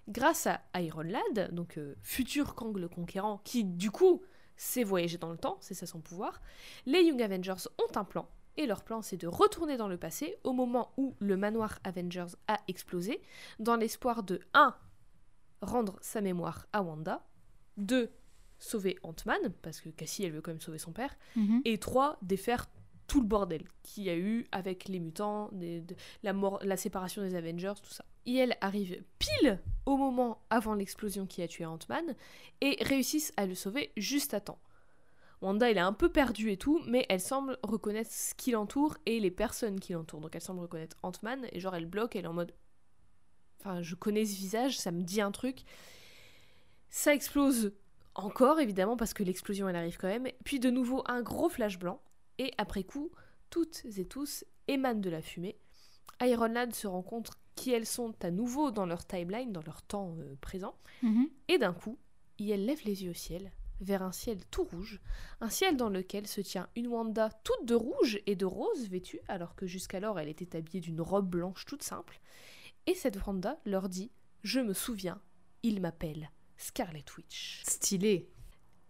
Grâce 0.09 0.47
à 0.47 0.62
Iron 0.81 1.03
Lad, 1.03 1.55
donc 1.55 1.77
euh, 1.77 1.94
futur 2.03 2.55
Kang 2.55 2.77
le 2.77 2.88
Conquérant, 2.88 3.42
qui 3.44 3.64
du 3.64 3.90
coup 3.90 4.23
sait 4.57 4.83
voyager 4.83 5.18
dans 5.18 5.31
le 5.31 5.37
temps, 5.37 5.59
c'est 5.61 5.75
ça 5.75 5.87
son 5.87 6.01
pouvoir, 6.01 6.40
les 6.87 7.03
Young 7.03 7.23
Avengers 7.23 7.68
ont 7.79 7.99
un 7.99 8.05
plan. 8.05 8.29
Et 8.57 8.66
leur 8.66 8.83
plan, 8.83 9.03
c'est 9.03 9.18
de 9.18 9.29
retourner 9.29 9.77
dans 9.77 9.87
le 9.87 9.99
passé 9.99 10.37
au 10.42 10.53
moment 10.53 10.92
où 10.97 11.14
le 11.21 11.37
manoir 11.37 11.79
Avengers 11.85 12.35
a 12.49 12.59
explosé, 12.66 13.21
dans 13.61 13.77
l'espoir 13.77 14.25
de 14.25 14.40
1 14.55 14.75
rendre 15.62 15.99
sa 16.01 16.21
mémoire 16.21 16.66
à 16.73 16.83
Wanda. 16.83 17.25
2. 17.77 18.11
Sauver 18.59 18.99
Ant-Man, 19.05 19.53
parce 19.62 19.81
que 19.81 19.88
Cassie, 19.88 20.25
elle 20.25 20.33
veut 20.33 20.40
quand 20.40 20.51
même 20.51 20.61
sauver 20.61 20.79
son 20.79 20.92
père. 20.92 21.16
Mhm. 21.37 21.62
Et 21.64 21.79
3. 21.79 22.18
Défaire 22.23 22.66
tout 23.07 23.21
le 23.21 23.27
bordel 23.27 23.64
qu'il 23.83 24.05
y 24.05 24.11
a 24.11 24.16
eu 24.16 24.47
avec 24.53 24.87
les 24.87 25.01
mutants, 25.01 25.51
la, 26.23 26.33
mort, 26.33 26.61
la 26.62 26.77
séparation 26.77 27.23
des 27.23 27.35
Avengers, 27.35 27.75
tout 27.83 27.92
ça. 27.92 28.05
Et 28.27 28.35
elle 28.35 28.57
arrive 28.61 29.03
pile 29.18 29.61
au 29.87 29.97
moment 29.97 30.42
avant 30.51 30.75
l'explosion 30.75 31.27
qui 31.27 31.42
a 31.42 31.49
tué 31.49 31.64
Ant-Man 31.64 32.14
et 32.61 32.77
réussissent 32.83 33.33
à 33.38 33.47
le 33.47 33.55
sauver 33.55 33.92
juste 33.97 34.35
à 34.35 34.40
temps. 34.40 34.59
Wanda, 35.40 35.71
elle 35.71 35.79
est 35.79 35.81
un 35.81 35.92
peu 35.92 36.11
perdue 36.11 36.51
et 36.51 36.57
tout, 36.57 36.83
mais 36.87 37.07
elle 37.09 37.21
semble 37.21 37.59
reconnaître 37.62 38.11
ce 38.11 38.35
qui 38.35 38.51
l'entoure 38.51 38.99
et 39.07 39.21
les 39.21 39.31
personnes 39.31 39.81
qui 39.81 39.92
l'entourent. 39.92 40.21
Donc 40.21 40.35
elle 40.35 40.42
semble 40.42 40.61
reconnaître 40.61 40.97
Ant-Man 41.03 41.47
et 41.53 41.61
genre 41.61 41.75
elle 41.75 41.87
bloque, 41.87 42.16
elle 42.16 42.25
est 42.25 42.29
en 42.29 42.35
mode 42.35 42.53
Enfin, 43.59 43.83
je 43.83 43.94
connais 43.94 44.25
ce 44.25 44.37
visage, 44.37 44.79
ça 44.79 44.90
me 44.90 45.03
dit 45.03 45.21
un 45.21 45.33
truc. 45.33 45.62
Ça 46.90 47.14
explose 47.14 47.73
Encore, 48.14 48.61
évidemment, 48.61 48.97
parce 48.97 49.14
que 49.14 49.23
l'explosion, 49.23 49.68
elle 49.68 49.77
arrive 49.77 49.97
quand 49.97 50.09
même. 50.09 50.29
Puis 50.44 50.61
de 50.61 50.71
nouveau, 50.71 51.03
un 51.07 51.23
gros 51.23 51.49
flash 51.49 51.79
blanc. 51.79 52.01
Et 52.38 52.53
après 52.59 52.85
coup, 52.85 53.11
toutes 53.51 53.85
et 53.97 54.05
tous 54.05 54.44
émanent 54.66 55.01
de 55.01 55.11
la 55.11 55.23
fumée. 55.23 55.57
Iron 56.21 56.49
Lad 56.49 56.75
se 56.75 56.87
rend 56.87 57.03
compte 57.03 57.31
qui 57.55 57.73
elles 57.73 57.87
sont 57.87 58.14
à 58.23 58.31
nouveau 58.31 58.71
dans 58.71 58.87
leur 58.87 59.05
timeline, 59.05 59.53
dans 59.53 59.62
leur 59.62 59.83
temps 59.83 60.16
euh, 60.21 60.37
présent. 60.40 60.75
Mhm. 61.03 61.29
Et 61.49 61.59
d'un 61.59 61.73
coup, 61.73 61.99
elle 62.40 62.64
lève 62.64 62.81
les 62.85 63.05
yeux 63.05 63.11
au 63.11 63.14
ciel, 63.14 63.51
vers 63.81 64.03
un 64.03 64.12
ciel 64.12 64.38
tout 64.51 64.64
rouge, 64.64 65.01
un 65.40 65.51
ciel 65.51 65.77
dans 65.77 65.88
lequel 65.88 66.27
se 66.27 66.40
tient 66.40 66.68
une 66.77 66.87
Wanda 66.87 67.31
toute 67.44 67.64
de 67.64 67.75
rouge 67.75 68.21
et 68.27 68.37
de 68.37 68.47
rose 68.47 68.88
vêtue, 68.88 69.21
alors 69.29 69.55
que 69.55 69.66
jusqu'alors 69.66 70.18
elle 70.18 70.29
était 70.29 70.57
habillée 70.57 70.81
d'une 70.81 71.01
robe 71.01 71.29
blanche 71.29 71.64
toute 71.66 71.83
simple. 71.83 72.21
Et 72.88 72.94
cette 72.94 73.18
Wanda 73.27 73.61
leur 73.66 73.90
dit 73.90 74.11
Je 74.42 74.61
me 74.61 74.72
souviens, 74.72 75.20
il 75.62 75.83
m'appelle 75.83 76.31
Scarlet 76.57 77.05
Witch. 77.18 77.62
Stylé. 77.68 78.31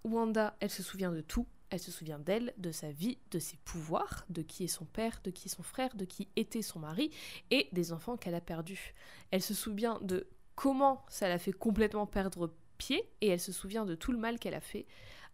Wanda, 0.05 0.57
elle 0.61 0.71
se 0.71 0.85
souvient 0.85 1.11
de 1.11 1.21
tout. 1.21 1.49
Elle 1.71 1.81
se 1.81 1.91
souvient 1.91 2.21
d'elle, 2.21 2.55
de 2.59 2.71
sa 2.71 2.93
vie, 2.93 3.19
de 3.33 3.41
ses 3.41 3.57
pouvoirs, 3.57 4.25
de 4.31 4.43
qui 4.43 4.63
est 4.63 4.69
son 4.69 4.85
père, 4.85 5.21
de 5.25 5.33
qui 5.33 5.49
est 5.49 5.51
son 5.51 5.65
frère, 5.65 5.97
de 5.97 6.05
qui 6.05 6.29
était 6.37 6.63
son 6.63 6.79
mari, 6.79 7.11
et 7.51 7.69
des 7.73 7.93
enfants 7.93 8.17
qu'elle 8.17 8.37
a 8.37 8.41
perdus. 8.41 8.95
Elle 9.33 9.43
se 9.43 9.53
souvient 9.53 9.99
de 10.01 10.29
comment 10.55 11.05
ça 11.09 11.29
l'a 11.29 11.41
fait 11.41 11.53
complètement 11.53 12.07
perdre 12.07 12.55
pied, 12.79 13.03
et 13.21 13.27
elle 13.27 13.41
se 13.41 13.51
souvient 13.51 13.85
de 13.85 13.97
tout 13.97 14.13
le 14.13 14.19
mal 14.19 14.39
qu'elle 14.39 14.55
a 14.55 14.61
fait. 14.61 14.87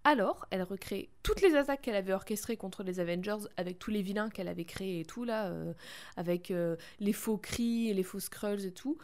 Alors, 0.06 0.46
elle 0.50 0.62
recrée 0.62 1.08
toutes 1.22 1.40
les 1.40 1.54
attaques 1.54 1.80
qu'elle 1.80 1.94
avait 1.94 2.12
orchestrées 2.12 2.58
contre 2.58 2.82
les 2.82 3.00
Avengers, 3.00 3.48
avec 3.56 3.78
tous 3.78 3.90
les 3.90 4.02
vilains 4.02 4.28
qu'elle 4.28 4.48
avait 4.48 4.66
créés 4.66 5.00
et 5.00 5.04
tout, 5.06 5.24
là, 5.24 5.46
euh, 5.46 5.72
avec 6.16 6.50
euh, 6.50 6.76
les 7.00 7.14
faux 7.14 7.38
cris 7.38 7.88
et 7.88 7.94
les 7.94 8.02
faux 8.02 8.20
scrolls 8.20 8.66
et 8.66 8.72
tout. 8.72 8.98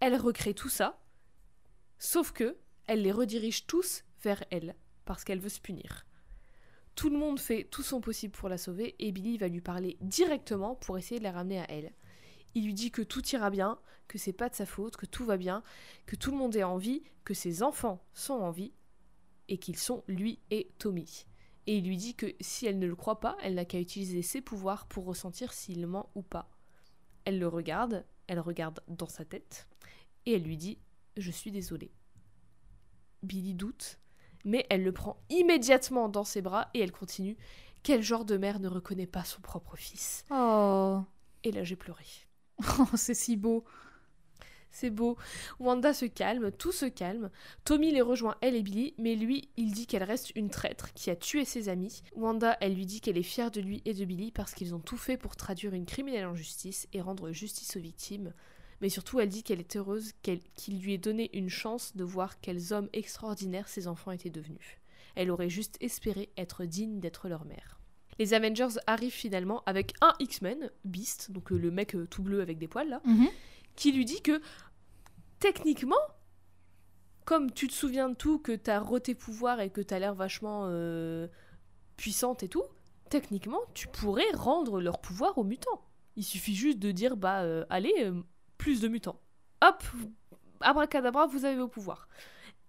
Elle 0.00 0.16
recrée 0.16 0.52
tout 0.52 0.68
ça, 0.68 0.98
sauf 2.00 2.32
que 2.32 2.56
elle 2.88 3.02
les 3.02 3.12
redirige 3.12 3.68
tous 3.68 4.02
vers 4.24 4.42
elle, 4.50 4.74
parce 5.04 5.22
qu'elle 5.22 5.38
veut 5.38 5.48
se 5.48 5.60
punir. 5.60 6.04
Tout 6.96 7.10
le 7.10 7.16
monde 7.18 7.38
fait 7.38 7.68
tout 7.70 7.84
son 7.84 8.00
possible 8.00 8.32
pour 8.32 8.48
la 8.48 8.58
sauver 8.58 8.96
et 8.98 9.12
Billy 9.12 9.38
va 9.38 9.46
lui 9.46 9.60
parler 9.60 9.98
directement 10.00 10.74
pour 10.74 10.98
essayer 10.98 11.20
de 11.20 11.24
la 11.24 11.30
ramener 11.30 11.60
à 11.60 11.70
elle. 11.70 11.92
Il 12.56 12.64
lui 12.64 12.74
dit 12.74 12.90
que 12.90 13.02
tout 13.02 13.24
ira 13.28 13.50
bien, 13.50 13.78
que 14.08 14.18
c'est 14.18 14.32
pas 14.32 14.48
de 14.48 14.56
sa 14.56 14.66
faute, 14.66 14.96
que 14.96 15.06
tout 15.06 15.24
va 15.24 15.36
bien, 15.36 15.62
que 16.06 16.16
tout 16.16 16.32
le 16.32 16.36
monde 16.36 16.56
est 16.56 16.64
en 16.64 16.76
vie, 16.76 17.04
que 17.24 17.34
ses 17.34 17.62
enfants 17.62 18.04
sont 18.12 18.34
en 18.34 18.50
vie 18.50 18.72
et 19.50 19.58
qu'ils 19.58 19.76
sont 19.76 20.02
lui 20.08 20.38
et 20.50 20.70
Tommy. 20.78 21.26
Et 21.66 21.76
il 21.76 21.86
lui 21.86 21.98
dit 21.98 22.14
que 22.14 22.34
si 22.40 22.66
elle 22.66 22.78
ne 22.78 22.86
le 22.86 22.96
croit 22.96 23.20
pas, 23.20 23.36
elle 23.42 23.54
n'a 23.54 23.66
qu'à 23.66 23.78
utiliser 23.78 24.22
ses 24.22 24.40
pouvoirs 24.40 24.86
pour 24.86 25.04
ressentir 25.04 25.52
s'il 25.52 25.86
ment 25.86 26.08
ou 26.14 26.22
pas. 26.22 26.48
Elle 27.26 27.38
le 27.38 27.48
regarde, 27.48 28.06
elle 28.28 28.40
regarde 28.40 28.80
dans 28.88 29.08
sa 29.08 29.26
tête 29.26 29.68
et 30.24 30.34
elle 30.34 30.42
lui 30.42 30.56
dit 30.56 30.78
Je 31.18 31.30
suis 31.30 31.50
désolée. 31.50 31.92
Billy 33.22 33.52
doute, 33.54 33.98
mais 34.44 34.66
elle 34.70 34.82
le 34.82 34.92
prend 34.92 35.22
immédiatement 35.28 36.08
dans 36.08 36.24
ses 36.24 36.40
bras 36.40 36.70
et 36.72 36.80
elle 36.80 36.92
continue. 36.92 37.36
Quel 37.82 38.02
genre 38.02 38.24
de 38.24 38.36
mère 38.36 38.60
ne 38.60 38.68
reconnaît 38.68 39.06
pas 39.06 39.24
son 39.24 39.40
propre 39.42 39.76
fils? 39.76 40.24
Oh, 40.30 41.02
Et 41.44 41.52
là 41.52 41.64
j'ai 41.64 41.76
pleuré. 41.76 42.04
Oh, 42.78 42.96
c'est 42.96 43.14
si 43.14 43.36
beau. 43.36 43.64
C'est 44.70 44.90
beau. 44.90 45.16
Wanda 45.58 45.92
se 45.92 46.04
calme, 46.06 46.52
tout 46.52 46.72
se 46.72 46.86
calme. 46.86 47.30
Tommy 47.64 47.90
les 47.92 48.02
rejoint, 48.02 48.36
elle 48.40 48.54
et 48.54 48.62
Billy, 48.62 48.94
mais 48.98 49.16
lui, 49.16 49.48
il 49.56 49.72
dit 49.72 49.86
qu'elle 49.86 50.04
reste 50.04 50.30
une 50.36 50.50
traître 50.50 50.92
qui 50.94 51.10
a 51.10 51.16
tué 51.16 51.44
ses 51.44 51.68
amis. 51.68 52.02
Wanda, 52.14 52.56
elle 52.60 52.74
lui 52.74 52.86
dit 52.86 53.00
qu'elle 53.00 53.18
est 53.18 53.22
fière 53.22 53.50
de 53.50 53.60
lui 53.60 53.82
et 53.84 53.94
de 53.94 54.04
Billy 54.04 54.30
parce 54.30 54.54
qu'ils 54.54 54.74
ont 54.74 54.78
tout 54.80 54.96
fait 54.96 55.16
pour 55.16 55.36
traduire 55.36 55.74
une 55.74 55.86
criminelle 55.86 56.26
en 56.26 56.34
justice 56.36 56.86
et 56.92 57.00
rendre 57.00 57.32
justice 57.32 57.76
aux 57.76 57.80
victimes. 57.80 58.32
Mais 58.80 58.88
surtout, 58.88 59.20
elle 59.20 59.28
dit 59.28 59.42
qu'elle 59.42 59.60
est 59.60 59.76
heureuse 59.76 60.12
qu'il 60.22 60.80
lui 60.80 60.94
ait 60.94 60.98
donné 60.98 61.30
une 61.36 61.50
chance 61.50 61.94
de 61.96 62.04
voir 62.04 62.40
quels 62.40 62.72
hommes 62.72 62.88
extraordinaires 62.94 63.68
ses 63.68 63.88
enfants 63.88 64.10
étaient 64.12 64.30
devenus. 64.30 64.78
Elle 65.16 65.30
aurait 65.30 65.50
juste 65.50 65.76
espéré 65.80 66.30
être 66.38 66.64
digne 66.64 67.00
d'être 67.00 67.28
leur 67.28 67.44
mère. 67.44 67.80
Les 68.18 68.32
Avengers 68.34 68.78
arrivent 68.86 69.12
finalement 69.12 69.62
avec 69.66 69.94
un 70.00 70.12
X-Men, 70.20 70.70
Beast, 70.84 71.30
donc 71.32 71.52
euh, 71.52 71.58
le 71.58 71.70
mec 71.70 71.94
euh, 71.94 72.06
tout 72.06 72.22
bleu 72.22 72.40
avec 72.40 72.58
des 72.58 72.68
poils 72.68 72.88
là, 72.88 73.00
Mhm. 73.04 73.28
Qui 73.80 73.92
lui 73.92 74.04
dit 74.04 74.20
que 74.20 74.42
techniquement, 75.38 75.96
comme 77.24 77.50
tu 77.50 77.66
te 77.66 77.72
souviens 77.72 78.10
de 78.10 78.14
tout, 78.14 78.38
que 78.38 78.52
t'as 78.52 78.78
re 78.78 79.00
tes 79.00 79.14
pouvoirs 79.14 79.60
et 79.60 79.70
que 79.70 79.80
t'as 79.80 79.98
l'air 79.98 80.14
vachement 80.14 80.66
euh, 80.66 81.28
puissante 81.96 82.42
et 82.42 82.48
tout, 82.48 82.64
techniquement, 83.08 83.60
tu 83.72 83.88
pourrais 83.88 84.30
rendre 84.34 84.82
leurs 84.82 85.00
pouvoirs 85.00 85.38
aux 85.38 85.44
mutants. 85.44 85.82
Il 86.16 86.24
suffit 86.24 86.54
juste 86.54 86.78
de 86.78 86.90
dire, 86.90 87.16
bah, 87.16 87.40
euh, 87.40 87.64
allez, 87.70 87.94
euh, 88.00 88.22
plus 88.58 88.82
de 88.82 88.88
mutants. 88.88 89.18
Hop, 89.62 89.82
abracadabra, 90.60 91.26
vous 91.26 91.46
avez 91.46 91.56
vos 91.56 91.68
pouvoirs. 91.68 92.06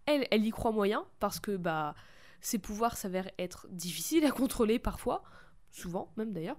Elle, 0.06 0.26
elle 0.32 0.46
y 0.46 0.52
croit 0.52 0.72
moyen, 0.72 1.06
parce 1.20 1.42
que, 1.42 1.58
bah, 1.58 1.94
ses 2.40 2.58
pouvoirs 2.58 2.96
s'avèrent 2.96 3.32
être 3.38 3.68
difficiles 3.70 4.24
à 4.24 4.32
contrôler 4.32 4.80
parfois, 4.80 5.24
souvent 5.72 6.14
même 6.16 6.32
d'ailleurs. 6.32 6.58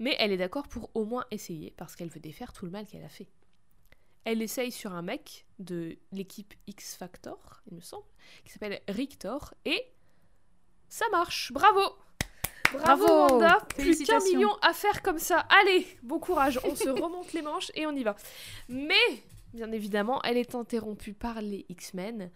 Mais 0.00 0.16
elle 0.18 0.32
est 0.32 0.38
d'accord 0.38 0.66
pour 0.66 0.90
au 0.94 1.04
moins 1.04 1.24
essayer, 1.30 1.72
parce 1.76 1.94
qu'elle 1.94 2.08
veut 2.08 2.20
défaire 2.20 2.52
tout 2.52 2.64
le 2.64 2.72
mal 2.72 2.86
qu'elle 2.86 3.04
a 3.04 3.08
fait. 3.08 3.28
Elle 4.24 4.42
essaye 4.42 4.70
sur 4.70 4.92
un 4.92 5.02
mec 5.02 5.46
de 5.58 5.96
l'équipe 6.12 6.54
X 6.66 6.94
Factor, 6.96 7.62
il 7.70 7.76
me 7.76 7.80
semble, 7.80 8.04
qui 8.44 8.52
s'appelle 8.52 8.80
Rictor, 8.88 9.54
et 9.64 9.82
ça 10.88 11.06
marche. 11.10 11.52
Bravo 11.52 11.80
Bravo, 12.72 13.06
Bravo 13.06 13.34
Wanda 13.34 13.58
Plus 13.76 14.04
qu'un 14.04 14.20
million 14.20 14.52
à 14.62 14.72
faire 14.72 15.02
comme 15.02 15.18
ça. 15.18 15.46
Allez, 15.48 15.86
bon 16.02 16.18
courage, 16.18 16.60
on 16.64 16.74
se 16.74 16.88
remonte 17.02 17.32
les 17.32 17.42
manches 17.42 17.72
et 17.74 17.86
on 17.86 17.92
y 17.92 18.04
va. 18.04 18.14
Mais, 18.68 18.94
bien 19.52 19.72
évidemment, 19.72 20.22
elle 20.22 20.36
est 20.36 20.54
interrompue 20.54 21.14
par 21.14 21.40
les 21.40 21.66
X-Men 21.68 22.30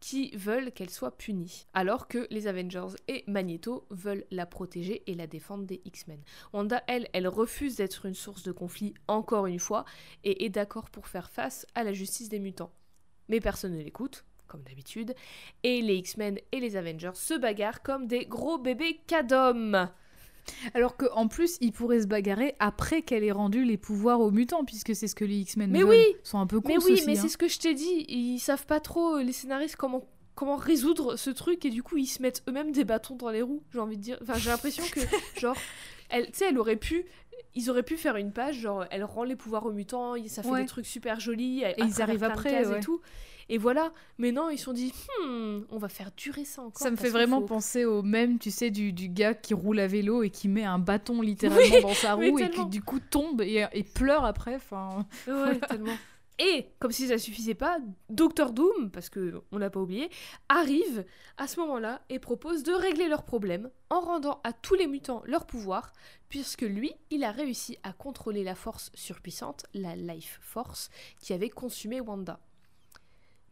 qui 0.00 0.30
veulent 0.36 0.72
qu'elle 0.72 0.90
soit 0.90 1.16
punie, 1.16 1.66
alors 1.74 2.08
que 2.08 2.26
les 2.30 2.46
Avengers 2.46 2.96
et 3.08 3.24
Magneto 3.26 3.86
veulent 3.90 4.24
la 4.30 4.46
protéger 4.46 5.02
et 5.06 5.14
la 5.14 5.26
défendre 5.26 5.64
des 5.64 5.80
X-Men. 5.84 6.20
Wanda, 6.52 6.82
elle, 6.86 7.08
elle 7.12 7.28
refuse 7.28 7.76
d'être 7.76 8.06
une 8.06 8.14
source 8.14 8.42
de 8.42 8.52
conflit 8.52 8.94
encore 9.08 9.46
une 9.46 9.58
fois 9.58 9.84
et 10.24 10.44
est 10.44 10.50
d'accord 10.50 10.90
pour 10.90 11.08
faire 11.08 11.30
face 11.30 11.66
à 11.74 11.84
la 11.84 11.92
justice 11.92 12.28
des 12.28 12.38
mutants. 12.38 12.72
Mais 13.28 13.40
personne 13.40 13.76
ne 13.76 13.82
l'écoute, 13.82 14.24
comme 14.46 14.62
d'habitude, 14.62 15.14
et 15.62 15.82
les 15.82 15.96
X-Men 15.96 16.38
et 16.52 16.60
les 16.60 16.76
Avengers 16.76 17.14
se 17.14 17.34
bagarrent 17.34 17.82
comme 17.82 18.06
des 18.06 18.26
gros 18.26 18.58
bébés 18.58 19.00
cadomes. 19.06 19.90
Alors 20.74 20.96
qu'en 20.96 21.28
plus, 21.28 21.56
il 21.60 21.72
pourrait 21.72 22.00
se 22.00 22.06
bagarrer 22.06 22.54
après 22.58 23.02
qu'elle 23.02 23.24
ait 23.24 23.32
rendu 23.32 23.64
les 23.64 23.76
pouvoirs 23.76 24.20
aux 24.20 24.30
mutants, 24.30 24.64
puisque 24.64 24.94
c'est 24.94 25.08
ce 25.08 25.14
que 25.14 25.24
les 25.24 25.36
X-Men 25.38 25.70
Mais 25.70 25.80
veulent. 25.80 25.88
oui 25.90 26.04
Ils 26.24 26.28
sont 26.28 26.38
un 26.38 26.46
peu 26.46 26.60
cons 26.60 26.68
Mais 26.68 26.78
oui, 26.84 26.92
aussi, 26.92 27.06
mais 27.06 27.18
hein. 27.18 27.22
c'est 27.22 27.28
ce 27.28 27.36
que 27.38 27.48
je 27.48 27.58
t'ai 27.58 27.74
dit, 27.74 28.04
ils 28.08 28.38
savent 28.38 28.66
pas 28.66 28.80
trop, 28.80 29.16
euh, 29.16 29.22
les 29.22 29.32
scénaristes, 29.32 29.76
comment 29.76 30.04
comment 30.34 30.56
résoudre 30.56 31.16
ce 31.16 31.30
truc 31.30 31.64
et 31.64 31.70
du 31.70 31.82
coup 31.82 31.96
ils 31.96 32.04
se 32.06 32.20
mettent 32.20 32.42
eux-mêmes 32.46 32.70
des 32.70 32.84
bâtons 32.84 33.16
dans 33.16 33.30
les 33.30 33.40
roues 33.40 33.62
j'ai 33.72 33.78
envie 33.78 33.96
de 33.96 34.02
dire 34.02 34.18
enfin 34.20 34.34
j'ai 34.34 34.50
l'impression 34.50 34.84
que 34.92 35.00
genre 35.40 35.56
elle 36.10 36.26
tu 36.26 36.32
sais 36.34 36.48
elle 36.50 36.58
aurait 36.58 36.76
pu 36.76 37.06
ils 37.54 37.70
auraient 37.70 37.82
pu 37.82 37.96
faire 37.96 38.16
une 38.16 38.32
page 38.32 38.56
genre 38.60 38.84
elle 38.90 39.02
rend 39.02 39.24
les 39.24 39.34
pouvoirs 39.34 39.64
aux 39.64 39.72
mutants 39.72 40.12
ça 40.26 40.42
fait 40.42 40.50
Ouais. 40.50 40.60
des 40.60 40.66
trucs 40.66 40.84
super 40.84 41.20
jolis 41.20 41.62
et 41.62 41.74
ils 41.78 42.02
arrivent 42.02 42.22
après, 42.22 42.66
ouais. 42.66 42.76
et 42.76 42.80
tout 42.82 43.00
et 43.48 43.58
voilà 43.58 43.92
mais 44.18 44.32
non 44.32 44.50
ils 44.50 44.58
se 44.58 44.64
sont 44.64 44.72
dit 44.72 44.92
hmm, 45.24 45.58
on 45.70 45.78
va 45.78 45.88
faire 45.88 46.10
durer 46.16 46.44
ça 46.44 46.62
encore 46.62 46.82
Ça 46.82 46.90
me 46.90 46.96
fait 46.96 47.08
vraiment 47.10 47.40
faut- 47.40 47.46
penser 47.46 47.84
au 47.84 48.02
même, 48.02 48.38
tu 48.38 48.50
sais, 48.50 48.70
du, 48.70 48.92
du 48.92 49.08
gars 49.08 49.34
qui 49.34 49.54
roule 49.54 49.78
à 49.80 49.86
vélo 49.86 50.22
et 50.22 50.30
qui 50.30 50.48
met 50.48 50.64
un 50.64 50.78
bâton 50.78 51.20
littéralement 51.20 51.80
dans 51.80 51.94
sa 51.94 52.14
roue 52.14 52.38
et 52.38 52.50
qui 52.50 52.66
du 52.66 52.82
coup 52.82 53.00
tombe 53.00 53.40
et, 53.42 53.66
et 53.72 53.82
pleure 53.84 54.24
après. 54.24 54.56
Enfin, 54.56 55.06
Ouais, 55.26 55.58
tellement. 55.60 55.96
Et 56.38 56.66
comme 56.80 56.92
si 56.92 57.08
ça 57.08 57.16
suffisait 57.16 57.54
pas, 57.54 57.78
Docteur 58.10 58.52
Doom, 58.52 58.90
parce 58.90 59.08
que 59.08 59.40
on 59.52 59.56
l'a 59.58 59.70
pas 59.70 59.80
oublié, 59.80 60.10
arrive 60.50 61.06
à 61.38 61.46
ce 61.48 61.58
moment-là 61.60 62.02
et 62.10 62.18
propose 62.18 62.62
de 62.62 62.72
régler 62.72 63.08
leurs 63.08 63.22
problèmes 63.24 63.70
en 63.88 64.00
rendant 64.00 64.40
à 64.44 64.52
tous 64.52 64.74
les 64.74 64.86
mutants 64.86 65.22
leur 65.24 65.46
pouvoir, 65.46 65.92
puisque 66.28 66.60
lui, 66.60 66.92
il 67.10 67.24
a 67.24 67.30
réussi 67.30 67.78
à 67.84 67.92
contrôler 67.94 68.44
la 68.44 68.54
force 68.54 68.90
surpuissante, 68.92 69.64
la 69.72 69.96
Life 69.96 70.38
Force, 70.42 70.90
qui 71.20 71.32
avait 71.32 71.48
consumé 71.48 72.02
Wanda. 72.02 72.38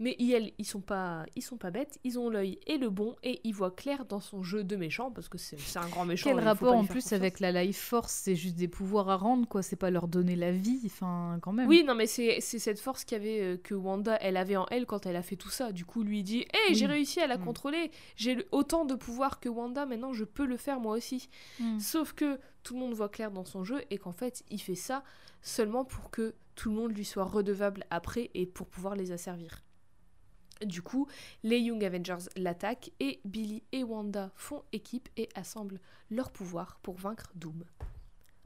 Mais 0.00 0.16
ils, 0.18 0.52
ils 0.58 0.64
sont 0.64 0.80
pas, 0.80 1.24
ils 1.36 1.42
sont 1.42 1.56
pas 1.56 1.70
bêtes, 1.70 2.00
ils 2.02 2.18
ont 2.18 2.28
l'œil 2.28 2.58
et 2.66 2.78
le 2.78 2.90
bon 2.90 3.14
et 3.22 3.40
ils 3.44 3.54
voient 3.54 3.70
clair 3.70 4.04
dans 4.06 4.18
son 4.18 4.42
jeu 4.42 4.64
de 4.64 4.74
méchant 4.74 5.12
parce 5.12 5.28
que 5.28 5.38
c'est 5.38 5.56
un 5.78 5.88
grand 5.88 6.04
méchant. 6.04 6.30
quel 6.30 6.40
rapport 6.40 6.74
en 6.74 6.84
plus 6.84 6.94
confiance. 7.02 7.12
avec 7.12 7.38
la 7.38 7.52
Life 7.64 7.78
Force 7.78 8.12
C'est 8.12 8.34
juste 8.34 8.56
des 8.56 8.66
pouvoirs 8.66 9.08
à 9.08 9.16
rendre, 9.16 9.46
quoi. 9.46 9.62
C'est 9.62 9.76
pas 9.76 9.90
leur 9.90 10.08
donner 10.08 10.34
la 10.34 10.50
vie, 10.50 10.80
enfin, 10.86 11.38
quand 11.42 11.52
même. 11.52 11.68
Oui, 11.68 11.84
non, 11.84 11.94
mais 11.94 12.06
c'est 12.08 12.40
cette 12.40 12.80
force 12.80 13.04
qu'avait 13.04 13.40
euh, 13.40 13.56
que 13.56 13.74
Wanda, 13.74 14.16
elle 14.20 14.36
avait 14.36 14.56
en 14.56 14.66
elle 14.72 14.84
quand 14.86 15.06
elle 15.06 15.14
a 15.16 15.22
fait 15.22 15.36
tout 15.36 15.48
ça. 15.50 15.70
Du 15.70 15.84
coup, 15.84 16.02
lui 16.02 16.18
il 16.20 16.24
dit 16.24 16.40
Hé, 16.40 16.74
j'ai 16.74 16.86
Oui. 16.86 16.92
réussi 16.92 17.20
à 17.20 17.28
la 17.28 17.38
Mm. 17.38 17.44
contrôler. 17.44 17.90
J'ai 18.16 18.44
autant 18.50 18.84
de 18.84 18.96
pouvoir 18.96 19.38
que 19.38 19.48
Wanda, 19.48 19.86
maintenant 19.86 20.12
je 20.12 20.24
peux 20.24 20.44
le 20.46 20.56
faire 20.56 20.80
moi 20.80 20.96
aussi. 20.96 21.28
Mm. 21.60 21.78
Sauf 21.78 22.12
que 22.14 22.40
tout 22.64 22.74
le 22.74 22.80
monde 22.80 22.94
voit 22.94 23.08
clair 23.08 23.30
dans 23.30 23.44
son 23.44 23.62
jeu 23.62 23.82
et 23.90 23.98
qu'en 23.98 24.12
fait, 24.12 24.42
il 24.50 24.58
fait 24.60 24.74
ça 24.74 25.04
seulement 25.40 25.84
pour 25.84 26.10
que 26.10 26.34
tout 26.56 26.70
le 26.70 26.76
monde 26.76 26.96
lui 26.96 27.04
soit 27.04 27.24
redevable 27.24 27.84
après 27.90 28.30
et 28.34 28.46
pour 28.46 28.66
pouvoir 28.66 28.94
les 28.96 29.12
asservir. 29.12 29.62
Du 30.64 30.82
coup, 30.82 31.08
les 31.42 31.58
Young 31.58 31.82
Avengers 31.84 32.26
l'attaquent 32.36 32.90
et 33.00 33.20
Billy 33.24 33.62
et 33.72 33.82
Wanda 33.82 34.30
font 34.36 34.62
équipe 34.72 35.08
et 35.16 35.28
assemblent 35.34 35.80
leurs 36.10 36.30
pouvoirs 36.30 36.78
pour 36.82 36.94
vaincre 36.96 37.30
Doom. 37.34 37.64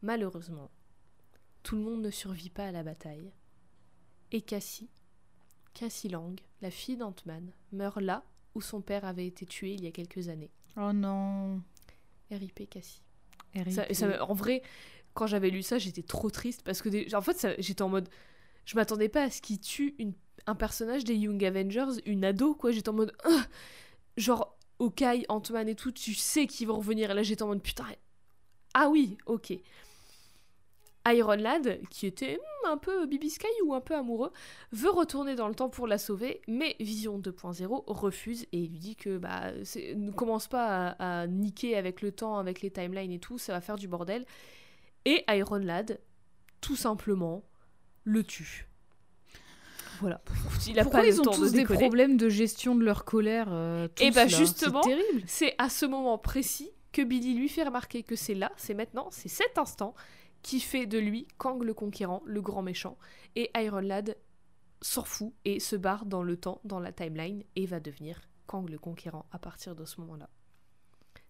Malheureusement, 0.03 0.71
tout 1.63 1.77
le 1.77 1.83
monde 1.83 2.03
ne 2.03 2.11
survit 2.11 2.51
pas 2.51 2.67
à 2.69 2.73
la 2.73 2.83
bataille. 2.83 3.31
Et 4.33 4.41
Cassie, 4.43 4.91
Cassie 5.75 6.09
Lang, 6.09 6.39
la 6.63 6.71
fille 6.71 6.97
d'Ant-Man, 6.97 7.53
meurt 7.73 8.01
là, 8.01 8.25
où 8.55 8.61
son 8.61 8.81
père 8.81 9.05
avait 9.05 9.27
été 9.27 9.47
tué 9.47 9.75
il 9.75 9.85
y 9.85 9.87
a 9.87 9.91
quelques 9.93 10.29
années. 10.29 10.51
Oh 10.77 10.93
non. 10.93 11.63
RIP 12.31 12.69
Cassie. 12.69 13.03
RIP. 13.55 13.71
Ça- 13.93 14.25
en 14.25 14.35
vrai, 14.35 14.63
quand 15.15 15.27
j'avais 15.27 15.51
lu 15.51 15.63
ça, 15.63 15.79
j'étais 15.79 16.03
trop 16.03 16.31
triste 16.31 16.63
parce 16.63 16.83
que 16.83 16.89
des- 16.89 17.15
en 17.15 17.21
fait, 17.23 17.47
j'étais 17.59 17.83
en 17.83 17.89
mode, 17.89 18.09
je 18.65 18.77
m'attendais 18.77 19.09
pas 19.09 19.25
à 19.25 19.31
ce 19.31 19.41
qu'il 19.41 19.61
tue 19.61 19.95
une- 19.99 20.15
un 20.49 20.55
personnage 20.55 21.05
des 21.05 21.15
Young 21.15 21.45
Avengers, 21.45 22.01
une 22.07 22.25
ado 22.25 22.55
quoi. 22.55 22.73
J'étais 22.73 22.89
en 22.89 22.95
mode, 22.95 23.13
genre 24.17 24.57
Hawkeye, 24.81 25.27
Ant-Man 25.29 25.69
et 25.69 25.75
tout, 25.75 25.93
tu 25.93 26.15
sais 26.15 26.47
qu'ils 26.47 26.67
vont 26.67 26.79
revenir. 26.79 27.11
Et 27.11 27.15
là, 27.15 27.23
j'étais 27.23 27.43
en 27.43 27.49
mode 27.49 27.63
putain. 27.63 27.85
Ah 28.75 28.89
oui, 28.89 29.19
ok. 29.27 29.53
Iron 31.07 31.37
Lad, 31.37 31.81
qui 31.91 32.07
était 32.07 32.37
hmm, 32.37 32.69
un 32.69 32.77
peu 32.77 33.07
Bibi 33.07 33.31
Sky 33.31 33.47
ou 33.65 33.75
un 33.75 33.81
peu 33.81 33.95
amoureux, 33.95 34.33
veut 34.73 34.91
retourner 34.91 35.35
dans 35.37 35.49
le 35.49 35.55
temps 35.55 35.69
pour 35.71 35.87
la 35.87 35.97
sauver, 35.97 36.41
mais 36.49 36.77
Vision 36.81 37.19
2.0 37.19 37.85
refuse 37.87 38.47
et 38.53 38.67
lui 38.67 38.79
dit 38.79 38.97
que 38.97 39.17
bah 39.17 39.53
ne 39.53 40.11
commence 40.11 40.49
pas 40.49 40.89
à, 40.99 41.23
à 41.23 41.27
niquer 41.27 41.77
avec 41.77 42.03
le 42.03 42.13
temps, 42.13 42.39
avec 42.39 42.61
les 42.61 42.71
timelines 42.71 43.13
et 43.13 43.21
tout, 43.21 43.39
ça 43.39 43.53
va 43.53 43.61
faire 43.61 43.77
du 43.77 43.89
bordel. 43.89 44.27
Et 45.07 45.25
Iron 45.29 45.59
Lad, 45.59 45.99
tout 46.61 46.77
simplement, 46.77 47.43
le 48.05 48.23
tue. 48.23 48.68
Voilà. 50.01 50.21
Il 50.67 50.79
a 50.79 50.83
Pourquoi 50.83 51.01
pas 51.01 51.07
ils 51.07 51.15
le 51.15 51.21
ont 51.21 51.25
temps 51.25 51.31
de 51.33 51.37
tous 51.37 51.53
des 51.53 51.65
problèmes 51.65 52.17
de 52.17 52.29
gestion 52.29 52.75
de 52.75 52.85
leur 52.85 53.05
colère 53.05 53.49
euh, 53.51 53.89
Eh 54.01 54.09
tous, 54.09 54.15
bah, 54.15 54.23
là 54.23 54.29
justement. 54.29 54.83
C'est 55.27 55.55
à 55.59 55.69
ce 55.69 55.87
moment 55.87 56.19
précis 56.19 56.71
que 56.93 57.03
Billy 57.03 57.35
lui 57.35 57.49
fait 57.49 57.65
remarquer 57.65 58.03
que 58.03 58.17
c'est 58.17 58.35
là, 58.35 58.53
c'est 58.57 58.75
maintenant, 58.75 59.09
c'est 59.11 59.29
cet 59.29 59.59
instant 59.59 59.95
qui 60.43 60.61
fait 60.61 60.87
de 60.87 60.99
lui 60.99 61.27
Kang 61.37 61.63
le 61.63 61.75
conquérant, 61.75 62.23
le 62.25 62.41
grand 62.41 62.63
méchant. 62.63 62.97
Et 63.37 63.51
Iron 63.57 63.81
Lad 63.81 64.17
s'en 64.81 65.05
fout 65.05 65.33
et 65.45 65.61
se 65.61 65.77
barre 65.77 66.07
dans 66.07 66.23
le 66.23 66.37
temps, 66.37 66.61
dans 66.65 66.79
la 66.81 66.93
timeline, 66.93 67.43
et 67.57 67.67
va 67.67 67.81
devenir 67.81 68.21
Kang 68.47 68.69
le 68.69 68.79
conquérant 68.79 69.27
à 69.33 69.39
partir 69.39 69.75
de 69.75 69.85
ce 69.85 70.01
moment-là. 70.01 70.29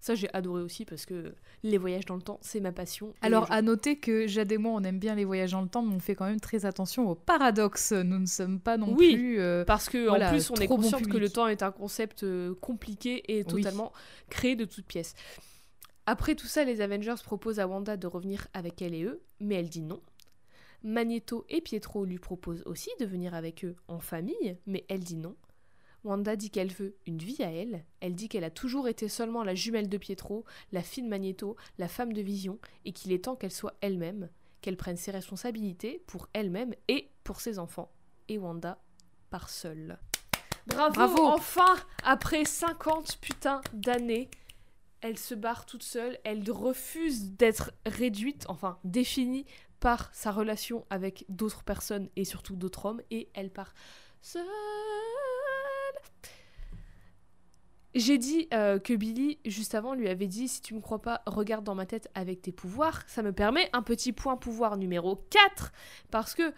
Ça, 0.00 0.14
j'ai 0.14 0.32
adoré 0.32 0.62
aussi 0.62 0.84
parce 0.84 1.06
que 1.06 1.34
les 1.64 1.76
voyages 1.76 2.04
dans 2.06 2.14
le 2.14 2.22
temps, 2.22 2.38
c'est 2.40 2.60
ma 2.60 2.70
passion. 2.70 3.12
Alors, 3.20 3.46
je- 3.46 3.52
à 3.52 3.62
noter 3.62 3.96
que 3.98 4.28
Jade 4.28 4.52
et 4.52 4.58
moi, 4.58 4.72
on 4.74 4.84
aime 4.84 5.00
bien 5.00 5.16
les 5.16 5.24
voyages 5.24 5.50
dans 5.52 5.60
le 5.62 5.68
temps, 5.68 5.82
mais 5.82 5.92
on 5.94 5.98
fait 5.98 6.14
quand 6.14 6.26
même 6.26 6.38
très 6.40 6.66
attention 6.66 7.10
aux 7.10 7.16
paradoxes. 7.16 7.90
Nous 7.92 8.18
ne 8.20 8.26
sommes 8.26 8.60
pas 8.60 8.76
non 8.76 8.94
Oui. 8.94 9.14
plus. 9.14 9.40
euh, 9.40 9.64
Parce 9.64 9.88
que 9.88 10.06
Voilà, 10.06 10.28
en 10.28 10.30
plus, 10.30 10.50
on 10.50 10.54
est 10.54 10.68
bon 10.68 10.76
consciente 10.76 11.08
que 11.08 11.16
le 11.16 11.28
temps 11.28 11.48
est 11.48 11.62
un 11.64 11.72
concept 11.72 12.22
euh, 12.22 12.54
compliqué 12.60 13.24
et 13.32 13.38
Oui. 13.38 13.44
totalement 13.62 13.92
créé 14.30 14.54
de 14.54 14.64
toutes 14.64 14.86
pièces. 14.86 15.14
Après 16.06 16.36
tout 16.36 16.46
ça, 16.46 16.64
les 16.64 16.80
Avengers 16.80 17.16
proposent 17.24 17.58
à 17.58 17.66
Wanda 17.66 17.96
de 17.96 18.06
revenir 18.06 18.46
avec 18.54 18.80
elle 18.80 18.94
et 18.94 19.02
eux, 19.02 19.20
mais 19.40 19.56
elle 19.56 19.68
dit 19.68 19.82
non. 19.82 20.00
Magneto 20.84 21.44
et 21.48 21.60
Pietro 21.60 22.04
lui 22.04 22.18
proposent 22.18 22.62
aussi 22.66 22.90
de 23.00 23.04
venir 23.04 23.34
avec 23.34 23.64
eux 23.64 23.74
en 23.88 23.98
famille, 23.98 24.56
mais 24.66 24.84
elle 24.88 25.00
dit 25.00 25.16
non. 25.16 25.34
Wanda 26.04 26.36
dit 26.36 26.50
qu'elle 26.50 26.72
veut 26.72 26.96
une 27.06 27.18
vie 27.18 27.42
à 27.42 27.50
elle. 27.50 27.84
Elle 28.00 28.14
dit 28.14 28.28
qu'elle 28.28 28.44
a 28.44 28.50
toujours 28.50 28.88
été 28.88 29.08
seulement 29.08 29.42
la 29.42 29.54
jumelle 29.54 29.88
de 29.88 29.98
Pietro, 29.98 30.44
la 30.72 30.82
fille 30.82 31.02
de 31.02 31.08
Magneto, 31.08 31.56
la 31.78 31.88
femme 31.88 32.12
de 32.12 32.22
Vision, 32.22 32.58
et 32.84 32.92
qu'il 32.92 33.12
est 33.12 33.24
temps 33.24 33.36
qu'elle 33.36 33.52
soit 33.52 33.76
elle-même, 33.80 34.28
qu'elle 34.60 34.76
prenne 34.76 34.96
ses 34.96 35.10
responsabilités 35.10 36.02
pour 36.06 36.28
elle-même 36.32 36.74
et 36.88 37.10
pour 37.24 37.40
ses 37.40 37.58
enfants. 37.58 37.90
Et 38.28 38.38
Wanda 38.38 38.78
part 39.30 39.50
seule. 39.50 39.98
Bravo, 40.66 40.94
Bravo. 40.94 41.24
Enfin 41.24 41.76
Après 42.04 42.44
50 42.44 43.18
putains 43.20 43.60
d'années, 43.72 44.30
elle 45.00 45.18
se 45.18 45.34
barre 45.34 45.64
toute 45.64 45.82
seule, 45.82 46.18
elle 46.24 46.48
refuse 46.50 47.32
d'être 47.32 47.72
réduite, 47.86 48.44
enfin 48.48 48.78
définie 48.84 49.46
par 49.80 50.10
sa 50.12 50.32
relation 50.32 50.84
avec 50.90 51.24
d'autres 51.28 51.62
personnes 51.62 52.08
et 52.16 52.24
surtout 52.24 52.56
d'autres 52.56 52.86
hommes, 52.86 53.02
et 53.10 53.28
elle 53.34 53.50
part 53.50 53.74
seule. 54.20 54.44
J'ai 57.94 58.18
dit 58.18 58.48
euh, 58.52 58.78
que 58.78 58.94
Billy, 58.94 59.38
juste 59.44 59.74
avant, 59.74 59.94
lui 59.94 60.08
avait 60.08 60.26
dit 60.26 60.46
Si 60.46 60.60
tu 60.60 60.74
me 60.74 60.80
crois 60.80 61.00
pas, 61.00 61.22
regarde 61.26 61.64
dans 61.64 61.74
ma 61.74 61.86
tête 61.86 62.08
avec 62.14 62.42
tes 62.42 62.52
pouvoirs. 62.52 63.02
Ça 63.06 63.22
me 63.22 63.32
permet 63.32 63.70
un 63.72 63.82
petit 63.82 64.12
point 64.12 64.36
pouvoir 64.36 64.76
numéro 64.76 65.16
4. 65.30 65.72
Parce 66.10 66.34
que, 66.34 66.52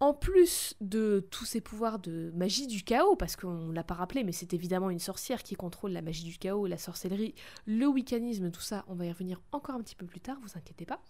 en 0.00 0.12
plus 0.12 0.74
de 0.80 1.26
tous 1.30 1.44
ces 1.44 1.60
pouvoirs 1.60 1.98
de 1.98 2.32
magie 2.34 2.66
du 2.66 2.82
chaos, 2.82 3.16
parce 3.16 3.36
qu'on 3.36 3.70
l'a 3.70 3.84
pas 3.84 3.94
rappelé, 3.94 4.24
mais 4.24 4.32
c'est 4.32 4.52
évidemment 4.52 4.90
une 4.90 4.98
sorcière 4.98 5.42
qui 5.42 5.54
contrôle 5.54 5.92
la 5.92 6.02
magie 6.02 6.24
du 6.24 6.38
chaos, 6.38 6.66
la 6.66 6.78
sorcellerie, 6.78 7.34
le 7.66 7.86
wiccanisme, 7.86 8.50
tout 8.50 8.62
ça, 8.62 8.84
on 8.88 8.94
va 8.94 9.06
y 9.06 9.12
revenir 9.12 9.40
encore 9.52 9.74
un 9.74 9.82
petit 9.82 9.96
peu 9.96 10.06
plus 10.06 10.20
tard, 10.20 10.38
vous 10.42 10.58
inquiétez 10.58 10.86
pas. 10.86 11.02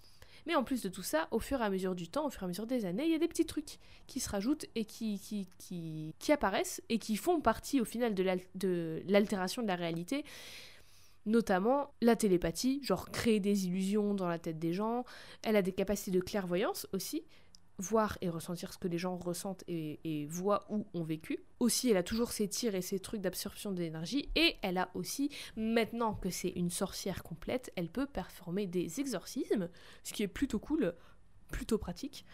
Mais 0.46 0.54
en 0.54 0.64
plus 0.64 0.82
de 0.82 0.88
tout 0.88 1.02
ça, 1.02 1.28
au 1.30 1.38
fur 1.38 1.60
et 1.60 1.64
à 1.64 1.70
mesure 1.70 1.94
du 1.94 2.08
temps, 2.08 2.26
au 2.26 2.30
fur 2.30 2.42
et 2.42 2.44
à 2.46 2.48
mesure 2.48 2.66
des 2.66 2.84
années, 2.84 3.04
il 3.04 3.12
y 3.12 3.14
a 3.14 3.18
des 3.18 3.28
petits 3.28 3.46
trucs 3.46 3.78
qui 4.06 4.20
se 4.20 4.28
rajoutent 4.28 4.66
et 4.74 4.84
qui, 4.84 5.18
apparaissent 6.28 6.82
et 6.88 6.98
qui 6.98 7.16
font 7.16 7.40
partie 7.40 7.80
au 7.80 7.84
final 7.84 8.14
de 8.14 8.22
l'al- 8.22 8.40
de 8.54 9.02
l'altération 9.06 9.62
de 9.62 9.68
la 9.68 9.76
réalité. 9.76 10.24
Notamment 11.26 11.92
la 12.00 12.16
télépathie, 12.16 12.80
genre 12.82 13.10
créer 13.10 13.40
des 13.40 13.66
illusions 13.66 14.14
dans 14.14 14.26
la 14.26 14.38
tête 14.38 14.58
des 14.58 14.72
gens. 14.72 15.04
Elle 15.42 15.56
a 15.56 15.62
des 15.62 15.72
capacités 15.72 16.10
de 16.10 16.20
clairvoyance 16.20 16.86
aussi, 16.94 17.22
voir 17.80 18.18
et 18.20 18.28
ressentir 18.28 18.72
ce 18.72 18.78
que 18.78 18.88
les 18.88 18.98
gens 18.98 19.16
ressentent 19.16 19.64
et, 19.66 19.98
et 20.04 20.26
voient 20.26 20.66
ou 20.70 20.86
ont 20.94 21.02
vécu. 21.02 21.38
Aussi, 21.58 21.90
elle 21.90 21.96
a 21.96 22.02
toujours 22.02 22.30
ses 22.32 22.46
tirs 22.48 22.74
et 22.74 22.82
ses 22.82 23.00
trucs 23.00 23.20
d'absorption 23.20 23.72
d'énergie. 23.72 24.28
Et 24.36 24.56
elle 24.62 24.78
a 24.78 24.90
aussi, 24.94 25.30
maintenant 25.56 26.14
que 26.14 26.30
c'est 26.30 26.50
une 26.50 26.70
sorcière 26.70 27.22
complète, 27.22 27.72
elle 27.76 27.88
peut 27.88 28.06
performer 28.06 28.66
des 28.66 29.00
exorcismes, 29.00 29.68
ce 30.04 30.12
qui 30.12 30.22
est 30.22 30.28
plutôt 30.28 30.58
cool, 30.58 30.94
plutôt 31.50 31.78
pratique. 31.78 32.24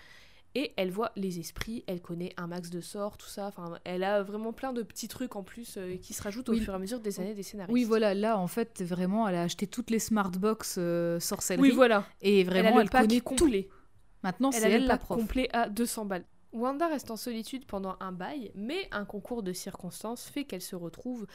Et 0.55 0.73
elle 0.79 0.91
voit 0.91 1.13
les 1.17 1.39
esprits, 1.39 1.85
elle 1.87 2.01
connaît 2.01 2.33
un 2.39 2.47
max 2.47 2.71
de 2.71 2.81
sorts, 2.81 3.19
tout 3.19 3.27
ça. 3.29 3.49
Enfin, 3.49 3.79
elle 3.85 4.03
a 4.03 4.23
vraiment 4.23 4.55
plein 4.55 4.73
de 4.73 4.83
petits 4.83 5.07
trucs 5.09 5.37
en 5.37 5.43
plus 5.43 5.77
euh, 5.77 5.99
qui 5.99 6.15
se 6.15 6.23
rajoutent 6.23 6.49
Oui. 6.49 6.61
au 6.61 6.63
fur 6.63 6.73
et 6.73 6.77
à 6.77 6.79
mesure 6.79 6.99
des 6.99 7.21
années 7.21 7.35
des 7.35 7.43
scénaristes. 7.43 7.75
Oui, 7.75 7.85
voilà, 7.85 8.15
là, 8.15 8.39
en 8.39 8.47
fait, 8.47 8.81
vraiment, 8.83 9.29
elle 9.29 9.35
a 9.35 9.43
acheté 9.43 9.67
toutes 9.67 9.91
les 9.91 9.99
smart 9.99 10.31
box 10.31 10.77
euh, 10.79 11.21
sorcellerie. 11.21 11.69
Oui, 11.69 11.75
voilà. 11.75 12.07
Et 12.23 12.41
Elle 12.41 12.47
vraiment, 12.47 12.79
a 12.79 12.85
le 12.85 12.89
elle, 12.91 12.91
connaît 12.91 13.21
tout. 13.21 13.51
Maintenant, 14.23 14.51
c'est 14.51 14.71
elle 14.71 14.83
le 14.83 14.89
la 14.89 14.95
pack 14.97 15.07
prof. 15.07 15.19
complet 15.19 15.49
à 15.53 15.69
200 15.69 16.07
balles. 16.07 16.25
Wanda 16.53 16.89
reste 16.89 17.11
en 17.11 17.17
solitude 17.17 17.67
pendant 17.67 17.97
un 18.01 18.13
bail, 18.13 18.51
mais 18.55 18.89
un 18.91 19.05
concours 19.05 19.43
de 19.43 19.53
circonstances 19.53 20.25
fait 20.25 20.45
qu'elle 20.45 20.63
se 20.63 20.77
retrouve, 20.77 21.27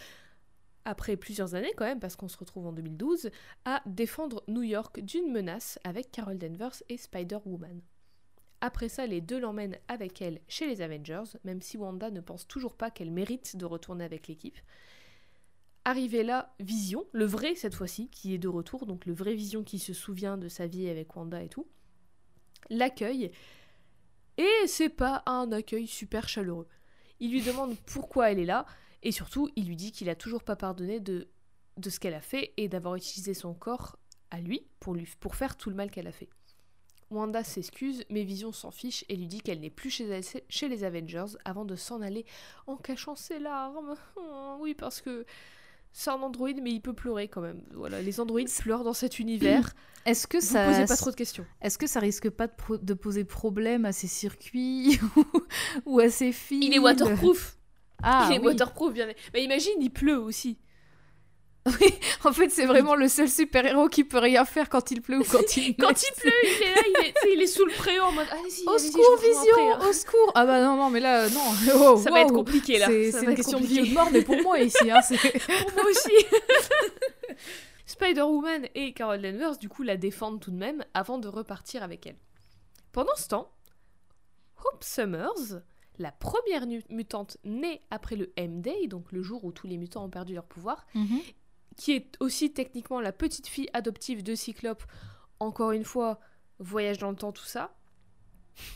après 0.84 1.16
plusieurs 1.16 1.54
années 1.54 1.74
quand 1.78 1.86
même, 1.86 2.00
parce 2.00 2.16
qu'on 2.16 2.28
se 2.28 2.38
retrouve 2.38 2.66
en 2.66 2.72
2012, 2.72 3.30
à 3.66 3.82
défendre 3.86 4.44
New 4.48 4.64
York 4.64 5.00
d'une 5.02 5.32
menace 5.32 5.80
avec 5.84 6.12
Carol 6.12 6.38
Danvers 6.38 6.82
et 6.90 6.98
Spider-Woman. 6.98 7.82
Après 8.62 8.90
ça, 8.90 9.08
les 9.08 9.22
deux 9.22 9.40
l'emmènent 9.40 9.78
avec 9.88 10.22
elle 10.22 10.40
chez 10.48 10.68
les 10.68 10.82
Avengers, 10.82 11.24
même 11.44 11.62
si 11.62 11.78
Wanda 11.78 12.12
ne 12.12 12.22
pense 12.22 12.48
toujours 12.48 12.76
pas 12.76 12.92
qu'elle 12.92 13.12
mérite 13.12 13.58
de 13.58 13.66
retourner 13.66 14.06
avec 14.06 14.28
l'équipe. 14.28 14.58
Arrivé 15.84 16.24
là, 16.24 16.54
Vision, 16.60 17.06
le 17.12 17.26
vrai 17.26 17.56
cette 17.56 17.74
fois-ci, 17.74 18.08
qui 18.10 18.36
est 18.36 18.38
de 18.38 18.48
retour, 18.48 18.86
donc 18.86 19.08
le 19.08 19.14
vrai 19.14 19.34
Vision 19.34 19.64
qui 19.64 19.80
se 19.80 19.94
souvient 19.94 20.38
de 20.38 20.48
sa 20.48 20.68
vie 20.68 20.88
avec 20.90 21.16
Wanda 21.16 21.42
et 21.42 21.50
tout, 21.50 21.68
l'accueille 22.70 23.32
et 24.38 24.68
c'est 24.68 24.90
pas 24.90 25.24
un 25.26 25.52
accueil 25.52 25.88
super 25.88 26.28
chaleureux. 26.30 26.68
Il 27.20 27.32
lui 27.32 27.42
demande 27.42 27.76
pourquoi 27.86 28.32
elle 28.32 28.40
est 28.40 28.46
là, 28.46 28.66
et 29.04 29.12
surtout, 29.12 29.50
il 29.56 29.68
lui 29.68 29.76
dit 29.76 29.92
qu'il 29.92 30.10
a 30.10 30.16
toujours 30.16 30.44
pas 30.44 30.56
pardonné 30.56 31.00
de, 31.00 31.28
de 31.78 31.90
ce 31.90 32.00
qu'elle 32.00 32.14
a 32.14 32.22
fait 32.22 32.54
et 32.58 32.68
d'avoir 32.68 32.96
utilisé 32.96 33.34
son 33.34 33.54
corps 33.54 33.98
à 34.32 34.40
lui 34.40 34.68
pour, 34.80 34.96
lui 34.96 35.08
faire 35.34 35.58
tout 35.58 35.70
le 35.70 35.76
mal 35.76 35.92
qu'elle 35.92 36.08
a 36.08 36.12
fait. 36.12 36.30
Wanda 37.10 37.44
s'excuse, 37.44 38.06
mais 38.10 38.24
Vision 38.24 38.54
s'en 38.54 38.72
fiche 38.72 39.04
et 39.10 39.18
lui 39.18 39.28
dit 39.28 39.42
qu'elle 39.42 39.60
n'est 39.60 39.70
plus 39.70 39.90
chez, 39.90 40.68
les 40.70 40.84
Avengers 40.84 41.38
avant 41.44 41.66
de 41.66 41.76
s'en 41.76 42.02
aller 42.02 42.26
en 42.68 42.78
cachant 42.78 43.16
ses 43.16 43.40
larmes. 43.40 43.96
Oui, 44.60 44.76
parce 44.76 45.02
que 45.02 45.26
c'est 45.94 46.10
un 46.10 46.22
androïde, 46.22 46.60
mais 46.62 46.72
il 46.72 46.80
peut 46.82 46.94
pleurer 46.94 47.28
quand 47.28 47.42
même. 47.42 47.62
Voilà, 47.74 48.02
les 48.02 48.20
androïdes 48.20 48.50
pleurent 48.60 48.84
dans 48.84 48.94
cet 48.94 49.20
univers. 49.20 49.74
Est-ce 50.06 50.26
que 50.26 50.38
Vous 50.38 50.44
ça, 50.46 50.66
posez 50.66 50.86
pas 50.86 50.96
trop 50.98 51.12
de 51.12 51.16
questions. 51.16 51.46
est-ce 51.62 51.78
que 51.78 51.86
ça 51.86 52.00
risque 52.00 52.28
pas 52.32 52.48
de, 52.48 52.54
pro- 52.58 52.78
de 52.80 52.94
poser 52.96 53.24
problème 53.24 53.86
à 53.86 53.92
ses 53.92 54.08
circuits 54.08 55.00
ou 55.86 56.00
à 56.00 56.10
ses 56.10 56.32
filles 56.32 56.66
Il 56.66 56.74
est 56.74 56.80
waterproof. 56.80 57.58
Ah, 58.02 58.28
il 58.32 58.36
est 58.36 58.40
oui. 58.40 58.46
waterproof, 58.48 58.94
bien. 58.94 59.08
Mais 59.34 59.44
imagine, 59.44 59.74
il 59.80 59.92
pleut 59.92 60.18
aussi. 60.18 60.58
En 62.24 62.34
fait, 62.34 62.50
c'est 62.50 62.66
vraiment 62.66 62.96
le 62.96 63.08
seul 63.08 63.30
super-héros 63.30 63.88
qui 63.88 64.04
peut 64.04 64.18
rien 64.18 64.46
faire 64.46 64.70
quand 64.70 64.92
il 64.92 65.02
pleut 65.02 65.20
ou 65.20 65.24
quand 65.24 65.58
il 65.58 65.76
Quand 65.76 66.02
il 66.02 66.12
pleut, 66.20 66.32
il 66.44 66.64
est 66.64 66.76
là, 66.76 66.82
il 66.88 67.06
est, 67.06 67.42
il 67.42 67.48
sous 67.48 67.66
le 67.66 67.74
préau 67.74 68.04
en 68.04 68.12
mode 68.12 68.28
Allez-y, 68.32 68.68
Au 68.68 68.78
secours, 68.78 69.18
Vision 69.18 69.74
hein. 69.74 69.90
Au 69.90 69.94
secours 69.94 70.32
Ah 70.36 70.46
bah 70.46 70.62
non, 70.64 70.76
non, 70.76 70.90
mais 70.90 71.00
là, 71.00 71.30
non. 71.30 71.40
Oh, 71.76 71.98
Ça 71.98 72.12
va 72.12 72.22
être 72.22 72.34
compliqué 72.34 72.80
là. 72.80 72.88
C'est 72.88 73.24
une 73.24 73.36
question 73.36 73.60
de 73.60 73.66
vie 73.66 73.82
ou 73.82 73.86
de 73.88 73.94
mort, 73.94 74.10
mais 74.12 74.22
pour 74.24 74.42
moi 74.42 74.60
ici. 74.60 74.90
Hein, 74.90 75.02
Pour 75.12 75.74
moi 75.74 75.90
aussi. 75.90 76.26
Spider-Woman 77.86 78.68
et 78.76 78.94
Carol 78.94 79.22
Danvers, 79.22 79.58
du 79.58 79.70
coup, 79.70 79.84
la 79.84 79.98
défendent 79.98 80.40
tout 80.40 80.52
de 80.52 80.58
même 80.58 80.84
avant 80.94 81.18
de 81.18 81.28
repartir 81.28 81.84
avec 81.84 82.08
elle. 82.08 82.18
Pendant 82.92 83.16
ce 83.16 83.28
temps, 83.28 83.52
Hope 84.58 84.84
Summers, 84.84 85.62
la 85.98 86.12
première 86.12 86.66
mutante 86.90 87.38
née 87.44 87.82
après 87.92 88.16
le 88.16 88.32
M-Day, 88.38 88.88
donc 88.88 89.12
le 89.12 89.22
jour 89.22 89.44
où 89.44 89.52
tous 89.52 89.68
les 89.68 89.78
mutants 89.78 90.04
ont 90.06 90.10
perdu 90.10 90.34
leur 90.34 90.46
pouvoir, 90.46 90.86
qui 91.82 91.94
est 91.94 92.16
aussi 92.20 92.54
techniquement 92.54 93.02
la 93.02 93.12
petite 93.12 93.48
fille 93.48 93.68
adoptive 93.74 94.22
de 94.22 94.36
Cyclope, 94.36 94.84
encore 95.40 95.72
une 95.72 95.84
fois, 95.84 96.20
voyage 96.60 97.00
dans 97.00 97.10
le 97.10 97.16
temps, 97.16 97.32
tout 97.32 97.44
ça, 97.44 97.74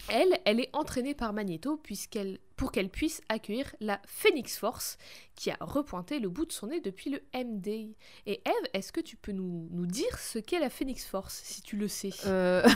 Elle, 0.09 0.39
elle 0.43 0.59
est 0.59 0.71
entraînée 0.73 1.13
par 1.13 1.31
Magneto 1.31 1.77
puisqu'elle, 1.77 2.39
pour 2.55 2.71
qu'elle 2.71 2.89
puisse 2.89 3.21
accueillir 3.29 3.75
la 3.79 4.01
Phoenix 4.07 4.57
Force 4.57 4.97
qui 5.35 5.51
a 5.51 5.57
repointé 5.59 6.17
le 6.17 6.29
bout 6.29 6.47
de 6.47 6.51
son 6.51 6.65
nez 6.65 6.81
depuis 6.81 7.11
le 7.11 7.21
MD. 7.35 7.95
Et 8.25 8.41
Eve, 8.43 8.69
est-ce 8.73 8.91
que 8.91 9.01
tu 9.01 9.17
peux 9.17 9.33
nous, 9.33 9.85
dire 9.85 10.17
ce 10.17 10.39
qu'est 10.39 10.59
la 10.59 10.71
Phoenix 10.71 11.05
Force, 11.05 11.41
si 11.43 11.61
tu 11.61 11.75
le 11.75 11.87
sais? 11.87 12.09
Euh, 12.25 12.67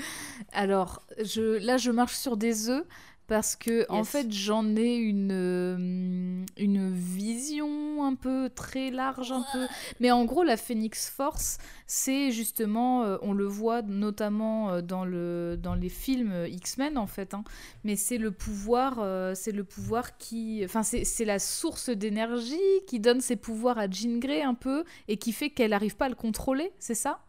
Alors, 0.52 1.06
là, 1.16 1.78
je 1.78 1.90
marche 1.90 2.16
sur 2.16 2.36
des 2.36 2.68
œufs 2.68 2.84
parce 3.28 3.54
que, 3.56 3.84
en 3.90 4.02
fait, 4.04 4.32
j'en 4.32 4.74
ai 4.74 4.96
une, 4.96 5.30
euh, 5.32 6.44
une 6.56 6.90
vision 6.90 8.02
un 8.04 8.14
peu 8.14 8.50
très 8.52 8.90
large, 8.90 9.30
un 9.32 9.44
peu. 9.52 9.66
Mais 10.00 10.10
en 10.10 10.24
gros, 10.24 10.42
la 10.42 10.56
Phoenix 10.56 11.10
Force, 11.10 11.58
c'est 11.86 12.30
justement, 12.32 13.04
euh, 13.04 13.18
on 13.22 13.34
le 13.34 13.44
voit 13.46 13.82
notamment 13.82 14.70
euh, 14.70 14.80
dans, 14.80 15.04
le, 15.04 15.56
dans 15.62 15.74
les 15.74 15.90
films 15.90 16.46
X-Men, 16.48 16.96
en 16.98 17.06
fait. 17.06 17.34
hein. 17.34 17.44
Mais 17.84 17.96
c'est 17.96 18.18
le 18.18 18.30
pouvoir, 18.32 18.96
c'est 19.36 19.52
le 19.52 19.62
pouvoir 19.64 20.16
qui. 20.16 20.62
Enfin, 20.64 20.82
c'est 20.82 21.04
c'est 21.04 21.24
la 21.26 21.38
source 21.38 21.90
d'énergie 21.90 22.56
qui 22.86 22.98
donne 22.98 23.20
ses 23.20 23.36
pouvoirs 23.36 23.78
à 23.78 23.88
Jean 23.90 24.18
Grey 24.18 24.42
un 24.42 24.54
peu 24.54 24.84
et 25.06 25.18
qui 25.18 25.32
fait 25.32 25.50
qu'elle 25.50 25.70
n'arrive 25.70 25.96
pas 25.96 26.06
à 26.06 26.08
le 26.08 26.14
contrôler, 26.14 26.72
c'est 26.78 26.94
ça? 26.94 27.20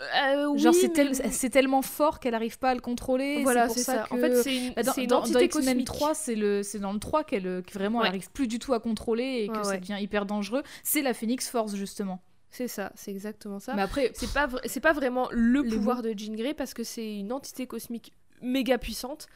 Euh, 0.00 0.56
Genre, 0.56 0.72
oui, 0.74 0.78
c'est 0.80 0.92
tel- 0.92 1.08
mais- 1.10 1.30
c'est 1.30 1.50
tellement 1.50 1.82
fort 1.82 2.20
qu'elle 2.20 2.32
n'arrive 2.32 2.58
pas 2.58 2.70
à 2.70 2.74
le 2.74 2.80
contrôler. 2.80 3.42
Voilà, 3.42 3.68
c'est 3.68 3.80
ça. 3.80 4.04
que- 4.08 4.14
En 4.14 4.18
fait, 4.18 4.42
c'est 4.42 4.56
une, 4.56 4.72
Bah, 4.74 4.82
dans, 4.82 4.92
c'est 4.92 5.00
une 5.02 5.06
dans- 5.08 5.16
dans 5.16 5.22
entité 5.24 5.44
X-Men 5.46 5.64
cosmique. 5.64 5.86
3, 5.86 6.14
c'est 6.14 6.34
le- 6.34 6.62
c'est 6.62 6.78
dans 6.78 6.92
le 6.92 6.98
3 7.00 7.24
qu'elle 7.24 7.46
euh, 7.46 7.62
que 7.62 7.72
vraiment 7.72 8.02
elle 8.02 8.08
arrive 8.08 8.30
plus 8.30 8.46
du 8.46 8.58
tout 8.58 8.74
à 8.74 8.80
contrôler 8.80 9.42
et 9.44 9.48
que 9.48 9.58
Ouais, 9.58 9.64
ça 9.64 9.76
devient 9.76 9.96
hyper 10.00 10.24
dangereux. 10.26 10.62
C'est 10.84 11.02
la 11.02 11.14
Phoenix 11.14 11.48
Force, 11.48 11.74
justement. 11.74 12.20
C'est 12.50 12.68
ça, 12.68 12.92
c'est 12.94 13.10
exactement 13.10 13.58
ça. 13.58 13.74
Mais 13.74 13.82
après, 13.82 14.10
C'est 14.14 14.32
pas, 14.32 14.48
c'est 14.64 14.80
pas 14.80 14.92
vraiment 14.92 15.28
le 15.32 15.62
pouvoir 15.64 16.00
de 16.02 16.14
Jean 16.16 16.34
Grey 16.34 16.54
parce 16.54 16.72
que 16.74 16.82
c'est 16.84 17.16
une 17.18 17.32
entité 17.32 17.66
cosmique 17.66 18.14
méga 18.40 18.78
puissante 18.78 19.26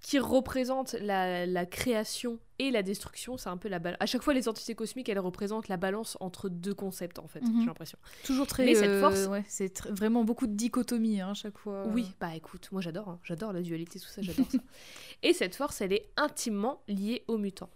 qui 0.00 0.18
représente 0.18 0.92
la, 1.00 1.46
la 1.46 1.66
création 1.66 2.38
et 2.58 2.70
la 2.70 2.82
destruction. 2.82 3.36
C'est 3.36 3.48
un 3.48 3.56
peu 3.56 3.68
la 3.68 3.78
balance. 3.78 3.96
À 4.00 4.06
chaque 4.06 4.22
fois, 4.22 4.34
les 4.34 4.48
entités 4.48 4.74
cosmiques, 4.74 5.08
elles 5.08 5.18
représentent 5.18 5.68
la 5.68 5.76
balance 5.76 6.16
entre 6.20 6.48
deux 6.48 6.74
concepts, 6.74 7.18
en 7.18 7.26
fait, 7.26 7.40
Mhm. 7.42 7.60
j'ai 7.60 7.66
l'impression. 7.66 7.98
toujours 8.24 8.46
très. 8.46 8.64
Mais 8.64 8.74
cette 8.74 8.88
euh, 8.88 9.00
force- 9.00 9.26
ouais, 9.26 9.44
c'est 9.48 9.82
vraiment 9.88 10.22
beaucoup 10.24 10.46
de 10.46 10.54
dichotomie 10.54 11.20
hein, 11.20 11.30
à 11.30 11.34
chaque 11.34 11.58
fois. 11.58 11.86
Oui, 11.88 12.06
bah 12.20 12.34
écoute, 12.36 12.68
moi 12.72 12.80
j'adore, 12.80 13.08
hein. 13.08 13.18
j'adore 13.24 13.52
la 13.52 13.62
dualité, 13.62 13.98
tout 13.98 14.08
ça, 14.08 14.22
j'adore 14.22 14.46
ça. 14.50 14.58
Et 15.22 15.32
cette 15.32 15.56
force, 15.56 15.80
elle 15.80 15.92
est 15.92 16.08
intimement 16.16 16.82
liée 16.88 17.24
aux 17.26 17.36
mutants. 17.38 17.70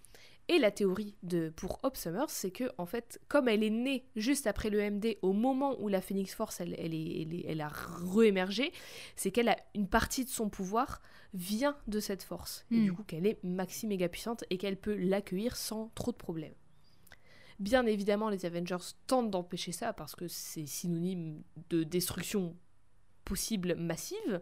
Et 0.52 0.58
la 0.58 0.72
théorie 0.72 1.14
de 1.22 1.50
pour 1.54 1.78
Hope 1.84 1.96
Summers, 1.96 2.28
c'est 2.28 2.50
que 2.50 2.64
en 2.76 2.84
fait, 2.84 3.20
comme 3.28 3.46
elle 3.46 3.62
est 3.62 3.70
née 3.70 4.04
juste 4.16 4.48
après 4.48 4.68
le 4.68 4.80
MD, 4.80 5.16
au 5.22 5.32
moment 5.32 5.80
où 5.80 5.86
la 5.86 6.00
Phoenix 6.00 6.34
Force, 6.34 6.60
elle, 6.60 6.74
elle, 6.76 6.92
est, 6.92 7.22
elle, 7.22 7.34
est- 7.34 7.44
elle 7.46 7.60
a 7.60 7.68
réémergé, 7.68 8.72
c'est 9.14 9.30
qu'elle 9.30 9.48
a 9.48 9.56
une 9.76 9.86
partie 9.86 10.24
de 10.24 10.28
son 10.30 10.48
pouvoir 10.48 11.02
vient 11.34 11.76
de 11.86 12.00
cette 12.00 12.24
force. 12.24 12.64
Et 12.72 12.78
Hmm. 12.78 12.84
du 12.84 12.92
coup, 12.92 13.04
qu'elle 13.04 13.26
est 13.26 13.38
maxi 13.44 13.86
méga 13.86 14.08
puissante 14.08 14.42
et 14.50 14.58
qu'elle 14.58 14.76
peut 14.76 14.96
l'accueillir 14.96 15.56
sans 15.56 15.92
trop 15.94 16.10
de 16.10 16.16
problèmes. 16.16 16.54
Bien 17.60 17.86
évidemment, 17.86 18.28
les 18.28 18.44
Avengers 18.44 18.78
tentent 19.06 19.30
d'empêcher 19.30 19.70
ça 19.70 19.92
parce 19.92 20.16
que 20.16 20.26
c'est 20.26 20.66
synonyme 20.66 21.42
de 21.68 21.84
destruction 21.84 22.56
possible 23.24 23.74
massive, 23.76 24.40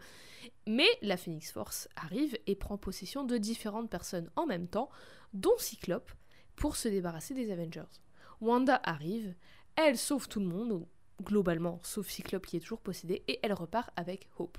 mais 0.66 0.88
la 1.02 1.16
Phoenix 1.16 1.50
Force 1.50 1.88
arrive 1.96 2.36
et 2.46 2.56
prend 2.56 2.78
possession 2.78 3.24
de 3.24 3.36
différentes 3.36 3.90
personnes 3.90 4.30
en 4.36 4.46
même 4.46 4.68
temps, 4.68 4.90
dont 5.32 5.56
Cyclope, 5.58 6.12
pour 6.56 6.76
se 6.76 6.88
débarrasser 6.88 7.34
des 7.34 7.50
Avengers. 7.50 8.00
Wanda 8.40 8.80
arrive, 8.84 9.34
elle 9.76 9.98
sauve 9.98 10.28
tout 10.28 10.40
le 10.40 10.46
monde, 10.46 10.72
ou 10.72 10.88
globalement, 11.22 11.80
sauf 11.82 12.08
Cyclope 12.08 12.46
qui 12.46 12.56
est 12.56 12.60
toujours 12.60 12.80
possédé, 12.80 13.22
et 13.28 13.40
elle 13.42 13.52
repart 13.52 13.90
avec 13.96 14.28
Hope. 14.38 14.58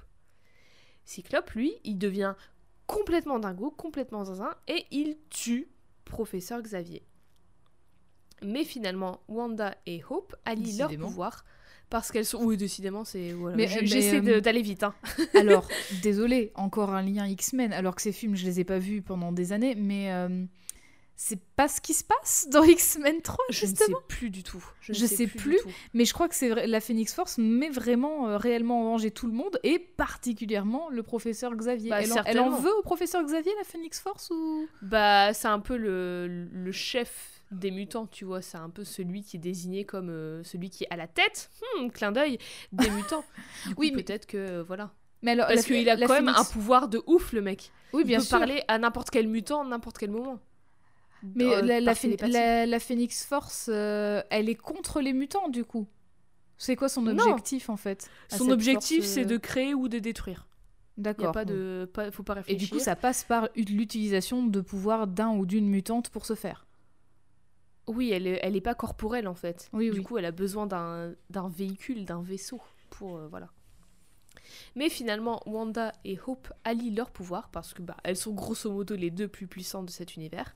Cyclope, 1.06 1.52
lui, 1.52 1.74
il 1.84 1.98
devient 1.98 2.36
complètement 2.88 3.40
dingo, 3.40 3.72
complètement 3.72 4.26
zinzin, 4.26 4.56
et 4.68 4.86
il 4.92 5.18
tue 5.30 5.70
Professeur 6.06 6.62
Xavier. 6.62 7.06
Mais 8.42 8.64
finalement, 8.64 9.22
Wanda 9.28 9.76
et 9.86 10.02
Hope 10.10 10.36
allient 10.46 10.78
leur 10.78 10.90
Décidément. 10.90 11.10
Parce 11.90 12.12
qu'elles 12.12 12.26
sont. 12.26 12.44
Oui, 12.44 12.58
décidément, 12.58 13.04
c'est. 13.06 13.32
Voilà. 13.32 13.58
Mais- 13.58 13.68
J- 13.68 13.78
mais, 13.82 13.86
J'essaie 13.88 14.22
euh, 14.30 14.42
d'aller 14.42 14.62
vite. 14.62 14.84
Hein. 14.84 14.94
Alors, 15.34 15.68
désolé, 16.02 16.52
encore 16.56 16.94
un 16.94 17.02
lien 17.02 17.26
X-Men, 17.28 17.74
alors 17.74 17.96
que 17.96 18.02
ces 18.02 18.12
films, 18.12 18.36
je 18.36 18.46
les 18.46 18.60
ai 18.60 18.64
pas 18.64 18.80
vus 18.80 19.02
pendant 19.02 19.32
des 19.32 19.52
années, 19.54 19.76
mais 19.76 20.12
euh, 20.12 20.46
c'est 21.16 21.40
pas 21.58 21.68
ce 21.68 21.82
qui 21.82 21.94
se 21.94 22.04
passe 22.06 22.48
dans 22.50 22.64
X-Men 22.64 23.22
3, 23.22 23.38
Je 23.50 23.66
ne 23.66 23.70
sais 23.72 23.76
justement. 23.78 23.98
plus 24.08 24.30
du 24.30 24.42
tout. 24.44 24.64
Je, 24.82 24.94
ne 24.94 24.98
Je 24.98 25.06
sais 25.06 25.28
plus. 25.28 25.60
Mais 25.94 26.06
je 26.06 26.14
crois 26.14 26.30
que 26.30 26.36
c'est 26.36 26.66
la 26.68 26.80
Phoenix 26.80 27.14
Force 27.14 27.38
met 27.38 27.70
vraiment 27.70 28.30
euh, 28.30 28.38
réellement 28.38 28.82
en 28.82 28.92
danger 28.92 29.12
tout 29.12 29.28
le 29.28 29.34
monde, 29.34 29.60
et 29.64 29.80
particulièrement 29.80 30.90
le 30.90 31.04
professeur 31.04 31.54
Xavier. 31.56 31.90
Bah, 31.90 32.02
elle, 32.02 32.12
en, 32.14 32.16
elle 32.26 32.40
en 32.40 32.44
certainement. 32.46 32.60
veut 32.60 32.74
au 32.78 32.82
professeur 32.84 33.24
Xavier, 33.24 33.52
la 33.58 33.66
Phoenix 33.66 34.00
Force, 34.00 34.30
ou... 34.32 34.68
Bah, 34.82 35.34
c'est 35.34 35.48
un 35.50 35.60
peu 35.60 35.76
le, 35.76 36.48
le 36.54 36.72
chef 36.72 37.39
des 37.52 37.72
mutants, 37.72 38.06
tu 38.08 38.26
vois. 38.26 38.42
C'est 38.42 38.58
un 38.58 38.70
peu 38.70 38.84
celui 38.84 39.24
qui 39.24 39.38
est 39.38 39.40
désigné 39.40 39.84
comme 39.86 40.10
euh, 40.10 40.44
celui 40.44 40.70
qui 40.70 40.84
est 40.84 40.90
à 40.94 40.96
la 40.96 41.08
tête, 41.08 41.50
hmm, 41.80 41.90
clin 41.90 42.12
d'œil, 42.12 42.38
des 42.72 42.90
mutants. 42.92 43.24
Du 43.68 43.76
coup, 43.76 43.82
Oui, 43.82 43.92
mais- 43.96 44.04
peut-être 44.04 44.26
que. 44.26 44.38
euh, 44.38 44.64
voilà. 44.64 44.92
Mais 45.22 45.32
alors, 45.32 45.48
Parce 45.48 45.66
qu'il 45.66 45.90
a 45.90 45.98
quand 45.98 46.14
même 46.14 46.30
un 46.30 46.46
pouvoir 46.46 46.88
de 46.88 47.02
ouf, 47.06 47.34
le 47.34 47.42
mec. 47.42 47.72
Oui, 47.92 48.04
Il 48.04 48.08
bien 48.08 48.20
peut 48.20 48.24
sûr. 48.26 48.38
parler 48.40 48.64
à 48.70 48.78
n'importe 48.78 49.10
quel 49.10 49.28
mutant, 49.28 49.64
à 49.64 49.66
n'importe 49.68 49.98
quel 49.98 50.12
moment. 50.12 50.40
Mais 51.36 51.44
Euh, 51.44 51.62
la, 51.82 52.80
Phoenix 52.80 53.26
Force, 53.26 53.70
euh, 53.72 54.22
elle 54.30 54.48
est 54.48 54.56
contre 54.56 55.02
les 55.02 55.12
mutants, 55.12 55.50
du 55.50 55.66
coup. 55.66 55.88
C'est 56.58 56.78
quoi 56.78 56.88
son 56.88 57.02
Non. 57.02 57.12
objectif, 57.18 57.70
en 57.70 57.76
fait 57.78 58.10
Son 58.30 58.50
objectif, 58.50 59.00
force, 59.04 59.10
c'est 59.14 59.26
de 59.26 59.36
créer 59.38 59.74
ou 59.74 59.90
de 59.90 60.00
détruire. 60.00 60.48
Il 60.98 61.04
D'accord. 61.04 61.32
pas 61.34 61.44
de. 61.46 61.90
Pas, 61.94 62.12
faut 62.12 62.24
pas 62.24 62.34
Et 62.34 62.36
réfléchir. 62.38 62.60
du 62.60 62.70
coup, 62.74 62.80
ça 62.80 62.96
passe 62.96 63.24
par 63.26 63.50
l'utilisation 63.56 64.46
de 64.46 64.62
pouvoirs 64.62 65.08
d'un 65.08 65.32
ou 65.32 65.46
d'une 65.46 65.68
mutante 65.68 66.10
pour 66.10 66.26
ce 66.26 66.36
faire. 66.36 66.66
Oui, 67.90 68.12
elle 68.12 68.28
est, 68.28 68.40
elle 68.44 68.56
est 68.56 68.62
pas 68.62 68.76
corporelle 68.76 69.28
en 69.28 69.34
fait. 69.34 69.68
Oui, 69.74 69.90
du 69.90 69.98
oui. 69.98 70.04
coup, 70.04 70.18
elle 70.20 70.26
a 70.26 70.32
besoin 70.32 70.68
d'un 70.68 71.14
d'un 71.32 71.50
véhicule, 71.50 72.06
d'un 72.06 72.22
vaisseau 72.22 72.62
pour 72.92 73.18
euh, 73.18 73.28
voilà. 73.28 73.50
Mais 74.76 74.90
finalement, 74.90 75.42
Wanda 75.48 75.92
et 76.06 76.20
Hope 76.26 76.54
allient 76.64 76.92
leurs 76.92 77.10
pouvoirs 77.10 77.50
parce 77.50 77.74
que 77.74 77.82
bah 77.82 77.98
elles 78.04 78.16
sont 78.16 78.34
grosso 78.34 78.72
modo 78.72 78.96
les 78.96 79.10
deux 79.10 79.28
plus 79.28 79.48
puissantes 79.48 79.88
de 79.88 79.92
cet 79.92 80.16
univers. 80.16 80.56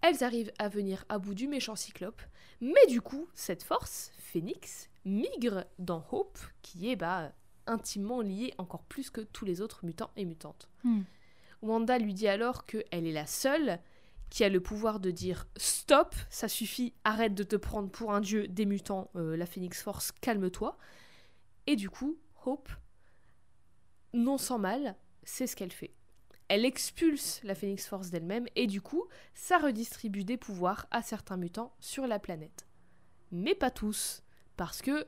Elles 0.00 0.24
arrivent 0.24 0.52
à 0.58 0.68
venir 0.68 1.04
à 1.10 1.18
bout 1.18 1.34
du 1.34 1.46
méchant 1.46 1.76
Cyclope, 1.76 2.22
mais 2.60 2.86
du 2.88 3.00
coup, 3.02 3.28
cette 3.34 3.62
force, 3.62 4.12
Phoenix, 4.18 4.88
migre 5.04 5.64
dans 5.78 6.06
Hope, 6.10 6.38
qui 6.62 6.90
est 6.90 6.96
bah 6.96 7.32
intimement 7.66 8.22
liée 8.22 8.54
encore 8.56 8.84
plus 8.84 9.10
que 9.10 9.20
tous 9.20 9.44
les 9.44 9.60
autres 9.60 9.84
mutants 9.84 10.10
et 10.16 10.24
mutantes. 10.24 10.70
Hmm. 10.84 11.02
Wanda 11.60 11.98
lui 11.98 12.14
dit 12.14 12.28
alors 12.28 12.64
qu'elle 12.64 13.06
est 13.06 13.12
la 13.12 13.26
seule 13.26 13.78
qui 14.30 14.44
a 14.44 14.48
le 14.48 14.60
pouvoir 14.60 15.00
de 15.00 15.10
dire 15.10 15.46
stop, 15.56 16.14
ça 16.30 16.48
suffit, 16.48 16.92
arrête 17.04 17.34
de 17.34 17.42
te 17.44 17.56
prendre 17.56 17.90
pour 17.90 18.12
un 18.12 18.20
dieu 18.20 18.48
des 18.48 18.66
mutants, 18.66 19.10
euh, 19.16 19.36
la 19.36 19.46
Phoenix 19.46 19.82
Force, 19.82 20.12
calme-toi. 20.20 20.76
Et 21.66 21.76
du 21.76 21.88
coup, 21.90 22.16
Hope, 22.44 22.68
non 24.12 24.38
sans 24.38 24.58
mal, 24.58 24.96
c'est 25.24 25.46
ce 25.46 25.56
qu'elle 25.56 25.72
fait. 25.72 25.92
Elle 26.48 26.64
expulse 26.64 27.40
la 27.42 27.54
Phoenix 27.56 27.86
Force 27.86 28.10
d'elle-même 28.10 28.46
et 28.54 28.66
du 28.68 28.80
coup, 28.80 29.04
ça 29.34 29.58
redistribue 29.58 30.22
des 30.24 30.36
pouvoirs 30.36 30.86
à 30.92 31.02
certains 31.02 31.36
mutants 31.36 31.74
sur 31.80 32.06
la 32.06 32.18
planète. 32.20 32.66
Mais 33.32 33.54
pas 33.54 33.70
tous, 33.70 34.22
parce 34.56 34.80
que... 34.82 35.06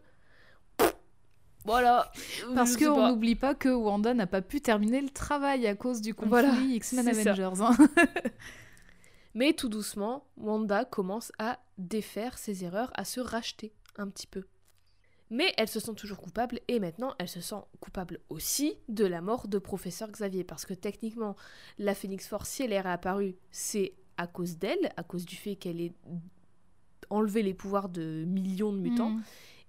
Voilà. 1.64 2.10
Parce 2.54 2.76
qu'on 2.76 3.08
n'oublie 3.08 3.34
pas 3.34 3.54
que 3.54 3.68
Wanda 3.68 4.14
n'a 4.14 4.26
pas 4.26 4.42
pu 4.42 4.60
terminer 4.60 5.00
le 5.00 5.10
travail 5.10 5.66
à 5.66 5.74
cause 5.74 6.00
du 6.00 6.14
conflit 6.14 6.30
Voilà, 6.30 6.54
X-Men. 6.60 7.08
Avengers. 7.08 7.60
hein. 7.60 7.76
Mais 9.34 9.52
tout 9.52 9.68
doucement, 9.68 10.26
Wanda 10.36 10.84
commence 10.84 11.32
à 11.38 11.58
défaire 11.76 12.38
ses 12.38 12.64
erreurs, 12.64 12.90
à 12.94 13.04
se 13.04 13.20
racheter 13.20 13.72
un 13.96 14.08
petit 14.08 14.26
peu. 14.26 14.44
Mais 15.30 15.52
elle 15.58 15.68
se 15.68 15.80
sent 15.80 15.94
toujours 15.94 16.18
coupable 16.22 16.60
et 16.68 16.80
maintenant 16.80 17.14
elle 17.18 17.28
se 17.28 17.42
sent 17.42 17.60
coupable 17.80 18.18
aussi 18.30 18.78
de 18.88 19.04
la 19.04 19.20
mort 19.20 19.46
de 19.46 19.58
professeur 19.58 20.10
Xavier 20.10 20.42
parce 20.42 20.64
que 20.64 20.72
techniquement 20.72 21.36
la 21.76 21.94
Phoenix 21.94 22.26
Force 22.26 22.48
si 22.48 22.62
elle 22.62 22.72
est 22.72 22.80
réapparue 22.80 23.36
c'est 23.50 23.92
à 24.16 24.26
cause 24.26 24.56
d'elle, 24.56 24.90
à 24.96 25.02
cause 25.02 25.26
du 25.26 25.36
fait 25.36 25.56
qu'elle 25.56 25.82
ait 25.82 25.92
enlevé 27.10 27.42
les 27.42 27.52
pouvoirs 27.52 27.90
de 27.90 28.24
millions 28.26 28.72
de 28.72 28.78
mutants 28.78 29.10
Hmm. 29.10 29.22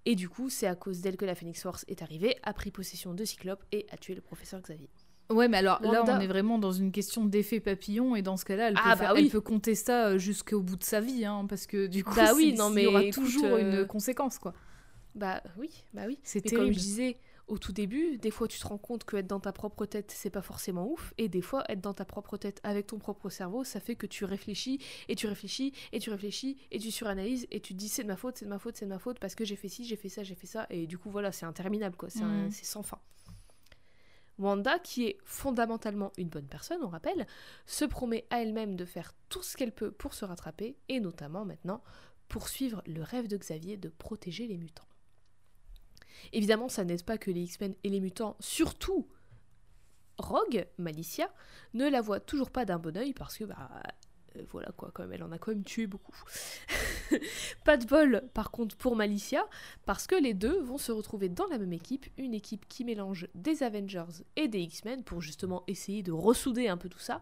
et 0.05 0.15
du 0.15 0.29
coup 0.29 0.49
c'est 0.49 0.67
à 0.67 0.75
cause 0.75 1.01
d'elle 1.01 1.17
que 1.17 1.25
la 1.25 1.35
Phoenix 1.35 1.61
Force 1.61 1.83
est 1.89 2.01
arrivée, 2.01 2.37
a 2.43 2.53
pris 2.53 2.71
possession 2.71 3.13
de 3.13 3.25
Cyclope 3.25 3.65
et 3.73 3.85
a 3.91 3.97
tué 3.97 4.15
le 4.15 4.21
professeur 4.21 4.61
Xavier. 4.61 4.89
Ouais, 5.29 5.47
mais 5.47 5.57
alors 5.57 5.81
là, 5.81 6.03
on 6.07 6.19
est 6.19 6.27
vraiment 6.27 6.57
dans 6.57 6.71
une 6.71 6.91
question 6.91 7.25
d'effet 7.25 7.59
papillon, 7.59 8.15
et 8.15 8.21
dans 8.21 8.37
ce 8.37 8.45
cas-là, 8.45 8.69
elle, 8.69 8.73
peut 8.73 8.81
Ah, 8.83 8.95
bah 8.95 9.11
oui. 9.13 9.21
elle 9.25 9.29
peut 9.29 9.41
compter 9.41 9.75
ça 9.75 10.07
euh, 10.07 10.17
jusqu'au 10.17 10.61
bout 10.61 10.75
de 10.75 10.83
sa 10.83 11.01
vie, 11.01 11.23
hein, 11.25 11.45
parce 11.47 11.67
que 11.67 11.87
du 11.87 12.03
coup, 12.03 12.15
Bah 12.15 12.33
oui, 12.35 12.55
il 12.57 12.81
y 12.81 12.87
aura 12.87 13.03
écoute, 13.03 13.23
toujours 13.23 13.45
euh, 13.45 13.59
une 13.59 13.87
conséquence, 13.87 14.39
quoi. 14.39 14.53
Bah 15.15 15.41
oui, 15.57 15.69
bah 15.93 16.03
oui. 16.07 16.19
C'est 16.23 16.43
Mais 16.45 16.51
comme 16.51 16.71
je 16.71 16.79
disais 16.79 17.17
au 17.47 17.57
tout 17.57 17.71
début, 17.73 18.17
des 18.17 18.29
fois 18.29 18.47
tu 18.47 18.59
te 18.59 18.67
rends 18.67 18.77
compte 18.77 19.03
que 19.03 19.17
être 19.17 19.27
dans 19.27 19.39
ta 19.39 19.51
propre 19.51 19.85
tête, 19.87 20.11
c'est 20.15 20.29
pas 20.29 20.43
forcément 20.43 20.89
ouf, 20.91 21.13
et 21.17 21.27
des 21.29 21.41
fois 21.41 21.63
être 21.67 21.81
dans 21.81 21.95
ta 21.95 22.05
propre 22.05 22.37
tête 22.37 22.59
avec 22.63 22.85
ton 22.87 22.99
propre 22.99 23.29
cerveau, 23.29 23.63
ça 23.63 23.79
fait 23.79 23.95
que 23.95 24.05
tu 24.05 24.23
réfléchis 24.23 24.79
et 25.07 25.15
tu 25.15 25.25
réfléchis 25.27 25.73
et 25.91 25.99
tu 25.99 26.11
réfléchis 26.11 26.57
et 26.71 26.77
tu 26.77 26.91
suranalyses 26.91 27.47
et 27.49 27.59
tu 27.59 27.73
te 27.73 27.79
dis 27.79 27.89
c'est 27.89 28.03
de 28.03 28.07
ma 28.07 28.17
faute, 28.17 28.37
c'est 28.37 28.45
de 28.45 28.49
ma 28.51 28.59
faute, 28.59 28.77
c'est 28.77 28.85
de 28.85 28.91
ma 28.91 28.99
faute 28.99 29.19
parce 29.19 29.33
que 29.33 29.45
j'ai 29.45 29.55
fait 29.55 29.67
ci, 29.67 29.83
j'ai 29.83 29.95
fait 29.95 30.09
ça, 30.09 30.21
j'ai 30.21 30.35
fait 30.35 30.47
ça, 30.47 30.67
et 30.69 30.85
du 30.85 30.99
coup 30.99 31.09
voilà, 31.09 31.31
c'est 31.31 31.47
interminable 31.47 31.95
quoi, 31.95 32.09
c'est 32.09 32.21
c'est 32.51 32.65
sans 32.65 32.83
fin. 32.83 32.99
Wanda, 34.39 34.79
qui 34.79 35.05
est 35.05 35.17
fondamentalement 35.25 36.11
une 36.17 36.29
bonne 36.29 36.47
personne, 36.47 36.81
on 36.81 36.87
rappelle, 36.87 37.27
se 37.65 37.85
promet 37.85 38.25
à 38.29 38.41
elle-même 38.41 38.75
de 38.75 38.85
faire 38.85 39.13
tout 39.27 39.43
ce 39.43 39.57
qu'elle 39.57 39.73
peut 39.73 39.91
pour 39.91 40.13
se 40.13 40.25
rattraper, 40.25 40.77
et 40.87 40.99
notamment 40.99 41.45
maintenant 41.45 41.83
poursuivre 42.29 42.81
le 42.87 43.03
rêve 43.03 43.27
de 43.27 43.37
Xavier 43.37 43.75
de 43.77 43.89
protéger 43.89 44.47
les 44.47 44.57
mutants. 44.57 44.87
Évidemment, 46.31 46.69
ça 46.69 46.85
n'aide 46.85 47.03
pas 47.03 47.17
que 47.17 47.31
les 47.31 47.41
X-Men 47.41 47.75
et 47.83 47.89
les 47.89 47.99
mutants, 47.99 48.37
surtout 48.39 49.07
Rogue, 50.17 50.67
Malicia, 50.77 51.31
ne 51.73 51.87
la 51.87 52.01
voit 52.01 52.19
toujours 52.19 52.51
pas 52.51 52.65
d'un 52.65 52.77
bon 52.77 52.95
oeil 52.97 53.13
parce 53.13 53.37
que 53.37 53.45
bah 53.45 53.69
euh, 54.35 54.41
voilà 54.51 54.69
quoi, 54.75 54.91
quand 54.93 55.03
même, 55.03 55.13
elle 55.13 55.23
en 55.23 55.31
a 55.31 55.37
quand 55.37 55.51
même 55.51 55.63
tué 55.63 55.87
beaucoup. 55.87 56.15
pas 57.65 57.77
de 57.77 57.85
bol 57.85 58.23
par 58.33 58.51
contre 58.51 58.75
pour 58.75 58.95
Malicia, 58.95 59.45
parce 59.85 60.07
que 60.07 60.15
les 60.15 60.33
deux 60.33 60.59
vont 60.61 60.77
se 60.77 60.91
retrouver 60.91 61.29
dans 61.29 61.47
la 61.47 61.57
même 61.57 61.73
équipe, 61.73 62.05
une 62.17 62.33
équipe 62.33 62.67
qui 62.67 62.83
mélange 62.83 63.27
des 63.35 63.63
Avengers 63.63 64.23
et 64.35 64.47
des 64.47 64.59
X-Men 64.59 65.03
pour 65.03 65.21
justement 65.21 65.63
essayer 65.67 66.03
de 66.03 66.11
ressouder 66.11 66.67
un 66.67 66.77
peu 66.77 66.89
tout 66.89 66.99
ça. 66.99 67.21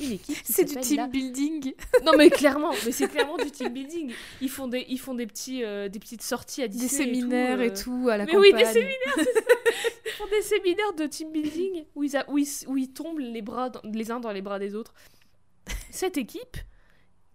Une 0.00 0.12
équipe 0.12 0.36
C'est 0.44 0.64
du 0.64 0.76
team 0.76 1.08
building 1.10 1.74
Non 2.04 2.12
mais 2.16 2.30
clairement, 2.30 2.72
mais 2.84 2.92
c'est 2.92 3.08
clairement 3.08 3.36
du 3.36 3.50
team 3.50 3.72
building. 3.72 4.12
Ils 4.40 4.50
font 4.50 4.68
des, 4.68 4.84
ils 4.88 4.98
font 4.98 5.14
des, 5.14 5.26
petits, 5.26 5.64
euh, 5.64 5.88
des 5.88 5.98
petites 5.98 6.22
sorties 6.22 6.62
à 6.62 6.68
Des 6.68 6.88
séminaires 6.88 7.60
et 7.60 7.72
tout, 7.72 8.06
euh. 8.08 8.12
à 8.12 8.16
la 8.16 8.24
mais 8.24 8.36
oui, 8.36 8.52
des 8.52 8.64
séminaires, 8.64 8.96
Ils 9.16 10.10
font 10.12 10.26
des 10.26 10.42
séminaires 10.42 10.92
de 10.94 11.06
team 11.06 11.30
building 11.30 11.84
où 11.94 12.02
ils, 12.02 12.16
où 12.28 12.38
ils, 12.38 12.48
où 12.66 12.76
ils 12.76 12.92
tombent 12.92 13.20
les, 13.20 13.42
bras 13.42 13.70
les 13.84 14.10
uns 14.10 14.20
dans 14.20 14.32
les 14.32 14.42
bras 14.42 14.58
des 14.58 14.74
autres. 14.74 14.94
Cette 15.90 16.16
équipe, 16.16 16.56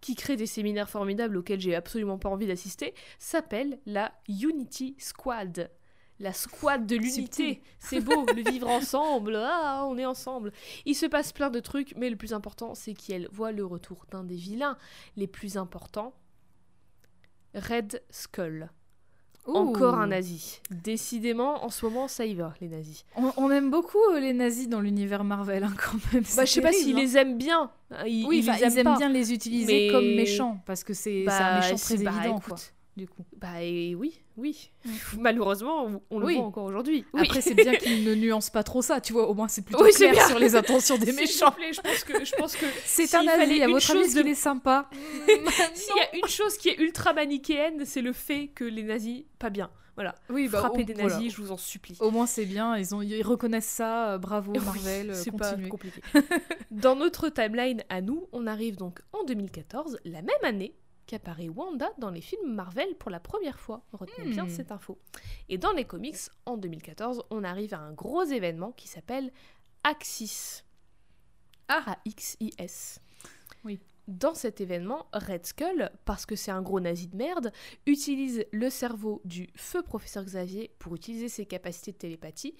qui 0.01 0.15
crée 0.15 0.35
des 0.35 0.47
séminaires 0.47 0.89
formidables 0.89 1.37
auxquels 1.37 1.61
j'ai 1.61 1.75
absolument 1.75 2.17
pas 2.17 2.29
envie 2.29 2.47
d'assister, 2.47 2.93
s'appelle 3.19 3.79
la 3.85 4.11
Unity 4.27 4.95
Squad. 4.99 5.71
La 6.19 6.33
squad 6.33 6.85
de 6.85 6.95
l'unité. 6.95 7.61
C'est 7.79 8.01
beau, 8.01 8.25
le 8.35 8.49
vivre 8.49 8.67
ensemble. 8.67 9.35
Ah, 9.35 9.85
on 9.87 9.97
est 9.97 10.05
ensemble. 10.05 10.51
Il 10.85 10.95
se 10.95 11.05
passe 11.05 11.31
plein 11.31 11.49
de 11.49 11.59
trucs, 11.59 11.95
mais 11.95 12.09
le 12.09 12.15
plus 12.15 12.33
important, 12.33 12.75
c'est 12.75 12.93
qu'elle 12.93 13.27
voit 13.31 13.51
le 13.51 13.65
retour 13.65 14.05
d'un 14.11 14.23
des 14.23 14.35
vilains 14.35 14.77
les 15.15 15.27
plus 15.27 15.57
importants, 15.57 16.13
Red 17.55 18.03
Skull. 18.09 18.69
Encore 19.45 19.95
un 19.95 20.07
nazi. 20.07 20.61
Décidément, 20.71 21.65
en 21.65 21.69
ce 21.69 21.85
moment, 21.85 22.07
ça 22.07 22.25
y 22.25 22.33
va, 22.33 22.53
les 22.61 22.69
nazis. 22.69 23.05
On, 23.15 23.51
aime 23.51 23.69
beaucoup 23.69 23.97
euh, 24.13 24.19
les 24.19 24.33
nazis 24.33 24.69
dans 24.69 24.79
l'univers 24.79 25.23
Marvel, 25.23 25.63
hein, 25.63 25.73
quand 25.77 25.97
même. 26.13 26.23
Bah, 26.35 26.45
je 26.45 26.51
sais 26.51 26.61
pas 26.61 26.71
s'ils 26.71 26.95
hein. 26.95 27.01
les 27.01 27.17
aiment 27.17 27.37
bien. 27.37 27.69
Ils, 28.05 28.25
oui, 28.25 28.39
ils, 28.39 28.77
aiment, 28.77 28.97
bien 28.97 29.09
les 29.09 29.33
utiliser 29.33 29.89
comme 29.91 30.05
méchants, 30.05 30.59
parce 30.65 30.83
que 30.83 30.93
c'est 30.93 31.23
un 31.23 31.25
bah, 31.25 31.59
méchant 31.59 31.75
très 31.75 31.97
bah, 31.97 32.11
évident, 32.15 32.39
quoi 32.39 32.55
du 32.95 33.07
coup. 33.07 33.25
Bah 33.37 33.59
oui, 33.59 34.19
oui. 34.37 34.69
Malheureusement, 35.17 36.01
on 36.09 36.19
le 36.19 36.33
voit 36.33 36.43
encore 36.43 36.65
aujourd'hui. 36.65 37.05
Après, 37.13 37.41
c'est 37.41 37.55
bien 37.55 37.75
qu'ils 37.75 38.03
ne 38.07 38.15
nuancent 38.15 38.49
pas 38.49 38.63
trop 38.63 38.81
ça, 38.81 39.01
tu 39.01 39.13
vois. 39.13 39.27
Au 39.27 39.33
moins, 39.33 39.47
c'est 39.47 39.63
plutôt 39.63 39.83
clair 39.83 40.27
sur 40.27 40.39
les 40.39 40.55
intentions 40.55 40.97
des 40.97 41.11
méchants. 41.13 41.53
je 41.59 41.81
pense 41.81 42.03
que, 42.03 42.25
je 42.25 42.35
pense 42.35 42.55
que 42.55 42.65
c'est 42.85 43.13
un 43.15 43.27
avis. 43.27 43.61
À 43.61 43.67
votre 43.67 43.91
avis, 43.91 44.29
est 44.29 44.35
sympa 44.35 44.89
S'il 45.73 45.95
y 45.95 45.99
a 45.99 46.15
une 46.15 46.27
chose 46.27 46.57
qui 46.57 46.69
est 46.69 46.79
ultra 46.79 47.13
manichéenne, 47.13 47.85
c'est 47.85 48.01
le 48.01 48.13
fait 48.13 48.47
que 48.47 48.63
les 48.63 48.83
nazis, 48.83 49.23
pas 49.39 49.49
bien. 49.49 49.69
Voilà. 49.95 50.15
Oui, 50.29 50.47
bah, 50.47 50.59
Frapper 50.59 50.85
des 50.85 50.95
nazis, 50.95 51.31
je 51.31 51.41
vous 51.41 51.51
en 51.51 51.57
supplie. 51.57 51.97
Au 51.99 52.09
moins, 52.09 52.25
c'est 52.25 52.45
bien. 52.45 52.75
Ils, 52.77 52.95
ont, 52.95 53.01
ils 53.01 53.21
reconnaissent 53.21 53.65
ça. 53.65 54.13
Euh, 54.13 54.17
bravo, 54.17 54.53
Marvel. 54.53 55.11
Euh, 55.11 55.13
c'est 55.13 55.31
pas 55.31 55.55
compliqué. 55.69 56.01
Dans 56.71 56.95
notre 56.95 57.29
timeline 57.29 57.83
à 57.89 58.01
nous, 58.01 58.27
on 58.31 58.47
arrive 58.47 58.75
donc 58.75 59.01
en 59.11 59.23
2014, 59.23 59.99
la 60.05 60.21
même 60.23 60.35
année 60.43 60.73
qu'apparaît 61.05 61.49
Wanda 61.49 61.91
dans 61.97 62.09
les 62.09 62.21
films 62.21 62.53
Marvel 62.53 62.95
pour 62.95 63.11
la 63.11 63.19
première 63.19 63.59
fois. 63.59 63.83
Retenez 63.93 64.29
bien 64.29 64.45
hmm. 64.45 64.49
cette 64.49 64.71
info. 64.71 64.97
Et 65.49 65.57
dans 65.57 65.71
les 65.71 65.85
comics, 65.85 66.17
en 66.45 66.57
2014, 66.57 67.23
on 67.29 67.43
arrive 67.43 67.73
à 67.73 67.79
un 67.79 67.93
gros 67.93 68.23
événement 68.23 68.71
qui 68.71 68.87
s'appelle 68.87 69.31
Axis. 69.83 70.63
A-X-I-S. 71.67 72.99
Oui. 73.63 73.79
Dans 74.07 74.35
cet 74.35 74.59
événement, 74.59 75.07
Red 75.13 75.45
Skull, 75.45 75.89
parce 76.03 76.25
que 76.25 76.35
c'est 76.35 76.51
un 76.51 76.61
gros 76.61 76.81
nazi 76.81 77.07
de 77.07 77.15
merde, 77.15 77.53
utilise 77.85 78.43
le 78.51 78.69
cerveau 78.69 79.21
du 79.23 79.49
feu 79.55 79.81
professeur 79.81 80.25
Xavier 80.25 80.75
pour 80.77 80.93
utiliser 80.95 81.29
ses 81.29 81.45
capacités 81.45 81.93
de 81.93 81.97
télépathie. 81.97 82.53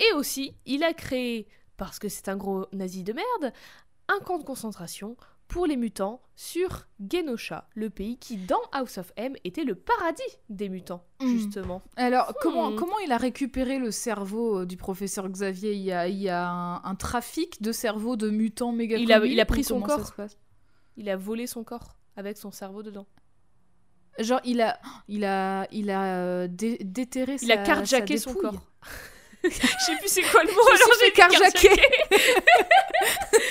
Et 0.00 0.12
aussi, 0.14 0.54
il 0.66 0.84
a 0.84 0.92
créé, 0.92 1.48
parce 1.78 1.98
que 1.98 2.10
c'est 2.10 2.28
un 2.28 2.36
gros 2.36 2.66
nazi 2.72 3.04
de 3.04 3.14
merde, 3.14 3.54
un 4.08 4.18
camp 4.20 4.38
de 4.38 4.44
concentration 4.44 5.16
pour 5.52 5.66
les 5.66 5.76
mutants 5.76 6.22
sur 6.34 6.86
Genosha, 6.98 7.68
le 7.74 7.90
pays 7.90 8.16
qui, 8.16 8.38
dans 8.38 8.62
House 8.72 8.96
of 8.96 9.12
M, 9.16 9.36
était 9.44 9.64
le 9.64 9.74
paradis 9.74 10.22
des 10.48 10.70
mutants, 10.70 11.04
hmm. 11.20 11.28
justement. 11.28 11.82
Alors, 11.96 12.32
comment, 12.40 12.70
hmm. 12.70 12.76
comment 12.76 12.98
il 13.04 13.12
a 13.12 13.18
récupéré 13.18 13.78
le 13.78 13.90
cerveau 13.90 14.60
euh, 14.60 14.66
du 14.66 14.78
professeur 14.78 15.28
Xavier? 15.28 15.74
Il 15.74 15.82
y 15.82 15.92
a, 15.92 16.08
il 16.08 16.16
y 16.16 16.30
a 16.30 16.48
un, 16.82 16.94
trafic 16.94 17.60
de 17.60 17.70
cerveau 17.70 18.16
de 18.16 18.30
mutants 18.30 18.72
méga 18.72 18.96
il 18.96 19.12
a, 19.12 19.18
il 19.26 19.38
a 19.40 19.44
pris 19.44 19.62
son 19.62 19.82
corps. 19.82 20.14
Il 20.96 21.10
a 21.10 21.16
volé 21.16 21.46
son 21.46 21.64
corps 21.64 21.96
avec 22.16 22.38
son 22.38 22.50
cerveau 22.50 22.82
dedans. 22.82 23.06
Genre, 24.18 24.40
il 24.44 24.62
a, 24.62 24.78
il 25.06 25.24
a, 25.24 25.66
il 25.70 25.90
a 25.90 26.16
euh, 26.16 26.48
déterré 26.48 27.36
il 27.42 27.52
a 27.52 27.58
carjacké 27.58 28.16
son 28.16 28.32
corps. 28.32 28.62
Je 29.44 29.50
sais 29.50 29.96
plus 29.96 30.08
c'est 30.08 30.22
quoi 30.22 30.44
le 30.44 30.50
mot. 30.54 30.60
alors 30.68 30.96
j'ai 31.00 31.12
carjacké. 31.12 31.68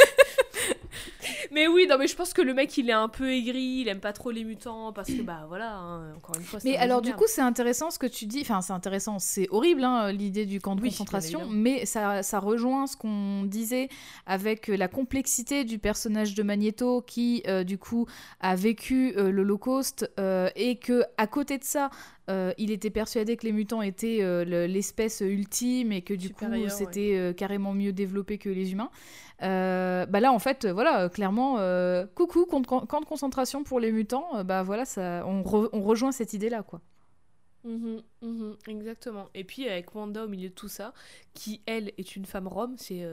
mais 1.51 1.67
oui, 1.67 1.85
non, 1.89 1.97
mais 1.97 2.07
je 2.07 2.15
pense 2.15 2.33
que 2.33 2.41
le 2.41 2.53
mec, 2.53 2.77
il 2.77 2.89
est 2.89 2.93
un 2.93 3.09
peu 3.09 3.31
aigri, 3.31 3.81
il 3.81 3.87
aime 3.87 3.99
pas 3.99 4.13
trop 4.13 4.31
les 4.31 4.43
mutants, 4.43 4.93
parce 4.93 5.09
que, 5.09 5.21
bah 5.21 5.45
voilà, 5.47 5.75
hein, 5.75 6.13
encore 6.15 6.35
une 6.35 6.43
fois. 6.43 6.59
Mais 6.63 6.77
alors, 6.77 7.01
du 7.01 7.13
coup, 7.13 7.25
c'est 7.27 7.41
intéressant 7.41 7.91
ce 7.91 7.99
que 7.99 8.07
tu 8.07 8.25
dis. 8.25 8.41
Enfin, 8.41 8.61
c'est 8.61 8.73
intéressant, 8.73 9.19
c'est 9.19 9.47
horrible, 9.49 9.83
hein, 9.83 10.11
l'idée 10.11 10.45
du 10.45 10.59
camp 10.61 10.75
de 10.75 10.81
concentration, 10.81 11.47
mais 11.49 11.85
ça, 11.85 12.23
ça 12.23 12.39
rejoint 12.39 12.87
ce 12.87 12.95
qu'on 12.97 13.43
disait 13.43 13.89
avec 14.25 14.67
la 14.67 14.87
complexité 14.87 15.63
du 15.63 15.79
personnage 15.79 16.35
de 16.35 16.43
Magneto 16.43 17.01
qui, 17.01 17.43
euh, 17.47 17.63
du 17.63 17.77
coup, 17.77 18.07
a 18.39 18.55
vécu 18.55 19.13
euh, 19.17 19.31
l'Holocauste 19.31 20.11
euh, 20.19 20.49
et 20.55 20.77
que, 20.77 21.03
à 21.17 21.27
côté 21.27 21.57
de 21.57 21.63
ça, 21.63 21.89
il 22.57 22.71
était 22.71 22.91
persuadé 22.91 23.35
que 23.35 23.45
les 23.45 23.51
mutants 23.51 23.81
étaient 23.81 24.21
l'espèce 24.45 25.19
ultime 25.19 25.91
et 25.91 26.01
que 26.01 26.13
du 26.13 26.29
coup 26.29 26.45
c'était 26.69 27.33
carrément 27.35 27.73
mieux 27.73 27.91
développé 27.91 28.37
que 28.37 28.47
les 28.47 28.71
humains. 28.71 28.89
Euh, 29.43 30.05
bah 30.05 30.19
là 30.19 30.31
en 30.31 30.39
fait 30.39 30.67
voilà 30.67 31.09
clairement 31.09 31.57
euh, 31.57 32.05
coucou 32.13 32.45
camp 32.45 32.59
de 32.61 33.05
concentration 33.05 33.63
pour 33.63 33.79
les 33.79 33.91
mutants 33.91 34.35
euh, 34.35 34.43
bah 34.43 34.61
voilà 34.61 34.85
ça 34.85 35.23
on, 35.25 35.41
rejoint 35.41 36.11
cette 36.11 36.33
idée 36.33 36.49
là 36.49 36.61
quoi. 36.61 36.81
Mhm, 37.63 38.01
mhm, 38.21 38.57
exactement. 38.67 39.29
Et 39.33 39.43
puis 39.43 39.67
avec 39.67 39.93
Wanda 39.93 40.25
au 40.25 40.27
milieu 40.27 40.49
de 40.49 40.53
tout 40.53 40.67
ça 40.67 40.93
qui 41.33 41.61
elle 41.65 41.91
est 41.97 42.15
une 42.15 42.25
femme 42.25 42.47
rome 42.47 42.75
c'est 42.77 43.05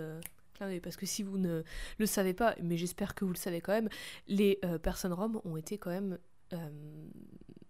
parce 0.83 0.97
que 0.97 1.07
si 1.07 1.23
vous 1.23 1.39
ne 1.39 1.63
le 1.99 2.07
savez 2.07 2.35
pas 2.35 2.55
mais 2.63 2.77
j'espère 2.77 3.15
que 3.15 3.25
vous 3.25 3.33
le 3.33 3.39
savez 3.39 3.61
quand 3.61 3.73
même 3.73 3.89
les 4.27 4.61
personnes 4.83 5.13
roms 5.13 5.41
ont 5.45 5.57
été 5.57 5.79
quand 5.79 5.91
même 5.91 6.19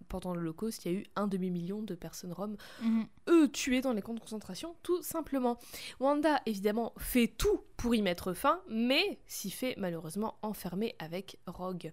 pendant 0.09 0.35
l'Holocauste, 0.35 0.85
il 0.85 0.93
y 0.93 0.95
a 0.95 0.99
eu 0.99 1.05
un 1.17 1.27
demi-million 1.27 1.83
de 1.83 1.95
personnes 1.95 2.33
roms, 2.33 2.57
mhm. 2.83 3.07
eux 3.29 3.49
tués 3.49 3.81
dans 3.81 3.93
les 3.93 4.03
camps 4.03 4.15
de 4.15 4.21
concentration, 4.21 4.75
tout 4.83 5.03
simplement. 5.03 5.59
Wanda, 6.01 6.41
évidemment, 6.47 6.93
fait 6.99 7.29
tout 7.29 7.61
pour 7.77 7.95
y 7.95 8.03
mettre 8.03 8.33
fin, 8.33 8.61
mais 8.69 9.19
s'y 9.27 9.51
fait 9.51 9.75
malheureusement 9.79 10.39
enfermer 10.43 10.95
avec 10.99 11.39
Rogue. 11.47 11.93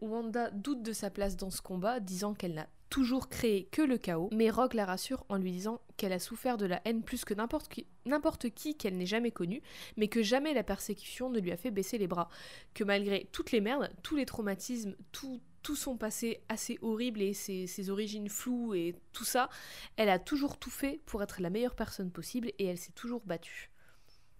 Wanda 0.00 0.50
doute 0.50 0.82
de 0.82 0.92
sa 0.92 1.10
place 1.10 1.36
dans 1.36 1.50
ce 1.50 1.60
combat, 1.60 2.00
disant 2.00 2.34
qu'elle 2.34 2.54
n'a 2.54 2.68
toujours 2.90 3.28
créé 3.28 3.64
que 3.70 3.82
le 3.82 3.98
chaos, 3.98 4.30
mais 4.32 4.50
Rogue 4.50 4.74
la 4.74 4.86
rassure 4.86 5.24
en 5.28 5.36
lui 5.36 5.52
disant 5.52 5.80
qu'elle 5.96 6.12
a 6.12 6.18
souffert 6.18 6.56
de 6.56 6.66
la 6.66 6.80
haine 6.84 7.02
plus 7.02 7.24
que 7.24 7.34
n'importe 7.34 7.68
qui, 7.68 7.86
n'importe 8.06 8.50
qui 8.50 8.76
qu'elle 8.76 8.96
n'ait 8.96 9.06
jamais 9.06 9.30
connu, 9.30 9.62
mais 9.96 10.08
que 10.08 10.22
jamais 10.22 10.54
la 10.54 10.62
persécution 10.62 11.30
ne 11.30 11.40
lui 11.40 11.52
a 11.52 11.56
fait 11.56 11.70
baisser 11.70 11.98
les 11.98 12.06
bras, 12.06 12.28
que 12.74 12.84
malgré 12.84 13.28
toutes 13.32 13.52
les 13.52 13.60
merdes, 13.60 13.90
tous 14.02 14.16
les 14.16 14.26
traumatismes, 14.26 14.94
tout, 15.12 15.40
tout 15.68 15.76
son 15.76 15.98
passé 15.98 16.40
assez 16.48 16.78
horrible 16.80 17.20
et 17.20 17.34
ses, 17.34 17.90
origines 17.90 18.30
floues 18.30 18.72
et 18.72 18.94
tout 19.12 19.26
ça, 19.26 19.50
elle 19.98 20.08
a 20.08 20.18
toujours 20.18 20.56
tout 20.56 20.70
fait 20.70 20.98
pour 21.04 21.22
être 21.22 21.42
la 21.42 21.50
meilleure 21.50 21.74
personne 21.74 22.10
possible 22.10 22.48
et 22.58 22.64
elle 22.64 22.78
s'est 22.78 22.92
toujours 22.92 23.20
battue. 23.26 23.70